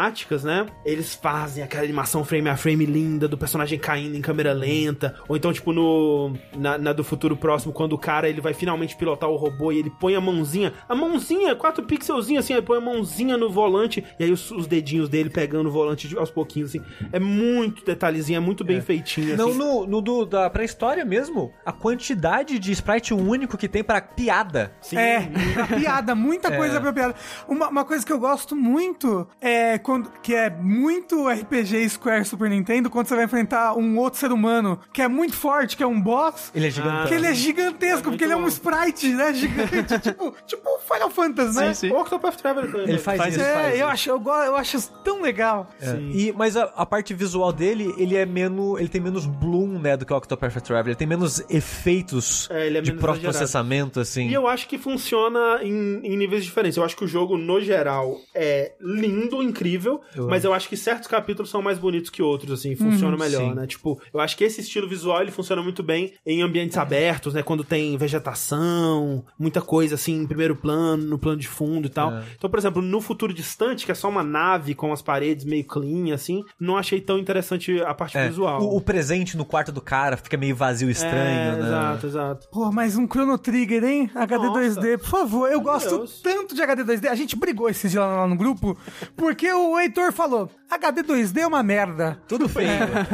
né, 0.44 0.66
eles 0.86 1.14
fazem 1.16 1.64
aquela 1.64 1.84
animação 1.84 2.24
frame 2.24 2.50
a 2.50 2.56
frame 2.58 2.86
linda 2.86 3.28
do 3.28 3.38
personagem 3.38 3.78
caindo 3.80 4.16
em 4.16 4.22
câmera 4.22 4.54
lenta, 4.54 5.16
ou 5.28 5.36
então, 5.36 5.52
tipo, 5.52 5.72
no 5.74 6.34
na, 6.58 6.78
na 6.78 6.94
do 6.94 7.04
futuro 7.04 7.36
próximo, 7.36 7.74
quando 7.74 7.94
o 7.94 7.98
cara 7.98 8.30
ele 8.30 8.42
vai 8.42 8.54
finalmente 8.54 8.96
pilotar 8.96 9.30
o 9.30 9.36
robô 9.36 9.72
e 9.72 9.80
ele 9.80 9.90
põe 10.00 10.16
a 10.16 10.22
mãozinha, 10.22 10.74
a 10.88 10.96
mãozinha, 10.96 11.56
quatro 11.56 11.84
pixelzinhos 11.86 12.46
assim, 12.46 12.54
ele 12.54 12.62
põe 12.62 12.78
a 12.78 12.82
mãozinha 12.82 13.38
no 13.38 13.50
volante 13.50 14.04
e 14.20 14.24
aí 14.24 14.32
os, 14.32 14.50
os 14.52 14.68
dedinhos 14.68 15.10
dele 15.10 15.30
pegando 15.30 15.68
o 15.70 15.72
volante 15.72 16.08
de- 16.08 16.18
aos 16.18 16.30
pouquinhos, 16.32 16.70
assim. 16.70 16.82
É 17.12 17.20
muito 17.20 17.84
detalhezinho, 17.86 18.38
é 18.38 18.40
muito 18.40 18.64
bem 18.64 18.82
feitinho. 18.82 19.36
Não, 19.38 19.50
assim. 19.50 19.58
no, 19.58 19.88
no 19.88 20.02
do, 20.02 20.26
da 20.26 20.50
pré-história 20.50 21.04
mesmo, 21.06 21.52
a 21.66 21.72
quantidade 21.72 22.58
de 22.60 22.72
sprite 22.72 23.14
único 23.14 23.58
que 23.58 23.68
tem 23.68 23.84
pra 23.84 24.02
piada. 24.02 24.74
Sim, 24.82 24.98
É, 24.98 25.30
pra 25.54 25.68
piada, 25.68 26.16
muita 26.16 26.52
coisa 26.56 26.80
pra 26.80 26.94
piada. 26.94 27.16
Uma, 27.48 27.68
uma 27.70 27.86
coisa 27.86 28.06
que 28.06 28.12
eu 28.14 28.20
gosto 28.20 28.56
muito 28.56 29.28
é 29.40 29.78
quando 29.82 30.12
que 30.22 30.34
é 30.34 30.50
muito 30.50 31.28
RPG 31.28 31.90
Square 31.90 32.26
Super 32.26 32.50
Nintendo, 32.50 32.90
quando 32.90 33.08
você 33.08 33.16
vai 33.16 33.26
enfrentar 33.26 33.76
um 33.76 33.98
outro 33.98 34.20
ser 34.20 34.32
humano 34.32 34.80
que 34.94 35.02
é 35.02 35.08
muito 35.08 35.36
forte, 35.36 35.76
que 35.78 35.84
é 35.84 35.88
um 35.88 36.00
boss. 36.00 36.52
Ele 36.54 36.68
é 36.68 36.70
gigantão. 36.70 37.08
Que 37.08 37.14
ele 37.14 37.28
é 37.28 37.34
gigantesco, 37.34 38.10
porque 38.10 38.24
ele 38.24 38.34
é 38.34 38.38
um 38.38 38.42
bom. 38.42 38.48
sprite, 38.48 39.10
né? 39.10 39.34
Gigante, 39.34 40.00
tipo, 40.00 40.34
tipo 40.46 40.70
Final 40.92 41.10
Fantasy, 41.10 41.56
né? 41.60 41.74
Sim, 41.74 41.88
sim. 41.90 41.94
O 41.94 42.00
Octopath 42.02 42.36
Traveler 42.36 42.72
também. 42.72 42.90
Ele 42.90 42.98
faz, 42.98 43.18
Faz 43.18 43.36
isso. 43.36 43.44
isso. 43.44 43.54
faz 43.54 43.66
É, 43.68 43.72
eu 43.72 43.76
isso. 43.76 43.86
acho, 43.86 44.10
eu, 44.10 44.22
eu 44.46 44.56
acho 44.56 44.78
isso 44.78 44.92
tão 45.04 45.22
legal. 45.22 45.70
É. 45.82 45.96
E, 46.14 46.34
mas 46.36 46.56
a, 46.56 46.64
a 46.76 46.86
parte 46.86 47.14
visual 47.14 47.52
dele, 47.52 47.94
ele 47.98 48.16
é 48.16 48.26
menos. 48.26 48.80
Ele 48.80 48.90
tem 48.90 49.02
menos 49.02 49.26
bloom, 49.26 49.80
né, 49.80 49.98
do 49.98 50.06
que 50.06 50.14
o 50.14 50.16
Octopath 50.18 50.54
Traveler. 50.62 50.88
Ele 50.90 50.96
tem 50.96 51.08
menos 51.08 51.44
efeitos 51.50 52.50
É, 52.52 52.68
ele 52.68 52.78
é 52.78 52.82
de 52.82 52.92
processamento, 52.94 54.00
assim. 54.00 54.28
E 54.28 54.34
eu 54.34 54.48
acho 54.48 54.68
que 54.68 54.78
funciona 54.78 55.60
em, 55.64 56.00
em 56.04 56.18
níveis 56.18 56.44
diferentes. 56.44 56.78
Eu 56.78 56.84
acho 56.84 56.96
que 56.96 57.04
o 57.04 57.08
jogo, 57.08 57.38
no 57.38 57.60
geral, 57.62 58.20
é 58.34 58.74
lindo, 58.80 59.42
incrível, 59.42 59.71
Eu 60.16 60.28
mas 60.28 60.44
eu 60.44 60.54
acho 60.54 60.68
que 60.68 60.78
certos 60.78 61.08
capítulos 61.08 61.50
são 61.50 61.62
mais 61.62 61.78
bonitos 61.78 62.10
que 62.10 62.22
outros, 62.22 62.52
assim, 62.60 62.76
funcionam 62.76 63.18
melhor, 63.18 63.50
sim. 63.50 63.54
né? 63.54 63.68
Tipo, 63.68 64.02
eu 64.14 64.20
acho 64.20 64.36
que 64.38 64.44
esse 64.44 64.62
estilo 64.62 64.88
visual, 64.88 65.22
ele 65.22 65.32
funciona 65.32 65.62
muito 65.62 65.82
bem 65.84 66.14
em 66.26 66.42
ambientes 66.42 66.78
abertos, 66.78 67.34
né? 67.34 67.44
Quando 67.44 67.64
tem 67.64 67.98
vegetação, 67.98 69.24
muita 69.38 69.62
coisa, 69.62 69.96
assim, 69.96 70.22
em 70.22 70.28
primeiro 70.28 70.56
plano, 70.56 71.04
no 71.04 71.18
plano 71.18 71.38
de 71.40 71.48
fundo 71.48 71.88
e 71.88 71.90
tal. 71.90 72.14
É. 72.14 72.24
Então, 72.38 72.50
por 72.50 72.60
exemplo, 72.60 72.82
no 72.82 73.02
futuro 73.02 73.34
distante, 73.34 73.86
que 73.86 73.92
é 73.92 73.96
só 73.96 74.10
uma 74.10 74.24
nave 74.24 74.74
com 74.74 74.92
as 74.92 75.02
paredes 75.02 75.46
meio 75.46 75.64
clean, 75.66 76.14
assim, 76.14 76.44
não 76.60 76.78
achei 76.78 77.00
tão 77.00 77.18
interessante 77.18 77.82
a 77.82 77.94
parte 77.94 78.18
É, 78.18 78.28
visual. 78.28 78.62
o, 78.62 78.78
o 78.78 78.82
presente 78.82 79.38
no 79.38 79.46
quarto 79.46 79.72
do 79.72 79.82
cara 79.82 80.18
fica 80.18 80.38
meio 80.38 80.56
vazio 80.56 80.90
e 80.90 80.92
estranho, 80.92 81.16
é, 81.16 81.56
né? 81.56 81.60
Exato, 81.60 82.08
exato. 82.08 82.48
Pô, 82.52 82.72
mas 82.72 82.96
um 82.96 83.08
Chrono 83.08 83.38
Trigger, 83.38 83.84
hein? 83.84 84.12
HD 84.14 84.46
Nossa. 84.46 84.82
2D, 84.82 84.98
por 85.00 85.08
favor. 85.08 85.52
Eu 85.52 85.62
gosto 85.62 85.98
Deus. 85.98 86.22
tanto 86.22 86.56
de 86.56 86.62
HD 86.62 86.84
2D. 86.84 87.08
A 87.08 87.16
gente 87.16 87.36
brigou 87.36 87.70
esses 87.70 87.92
dias 87.92 88.04
lá 88.04 88.28
no 88.28 88.36
grupo, 88.36 88.78
porque 89.16 89.51
o 89.54 89.80
Heitor 89.80 90.12
falou: 90.12 90.50
HD 90.72 91.04
2D 91.04 91.38
é 91.40 91.48
uma 91.48 91.62
merda. 91.62 92.18
Tudo 92.28 92.48
feio. 92.48 92.70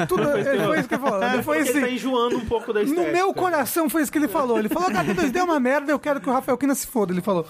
Tudo, 0.08 0.24
foi 0.24 0.80
isso 0.80 0.88
que 0.88 0.94
ele 0.96 1.02
falou. 1.02 1.24
É, 1.24 1.42
Foi 1.42 1.58
porque 1.58 1.70
ele 1.72 1.80
tá 1.82 1.86
assim. 1.88 1.96
enjoando 1.96 2.38
um 2.38 2.46
pouco 2.46 2.72
da 2.72 2.84
estética. 2.84 3.08
No 3.08 3.12
meu 3.12 3.34
coração 3.34 3.90
foi 3.90 4.04
isso 4.04 4.12
que 4.12 4.18
ele 4.18 4.28
falou. 4.28 4.60
Ele 4.60 4.70
falou: 4.70 4.88
HD 4.90 5.14
2D 5.16 5.36
é 5.38 5.44
uma 5.44 5.60
merda, 5.60 5.92
eu 5.92 6.00
quero 6.00 6.22
que 6.22 6.30
o 6.30 6.34
Rafael 6.34 6.58
Kina 6.58 6.76
se 6.76 6.86
foda. 6.88 7.12
Ele 7.12 7.22
falou. 7.22 7.46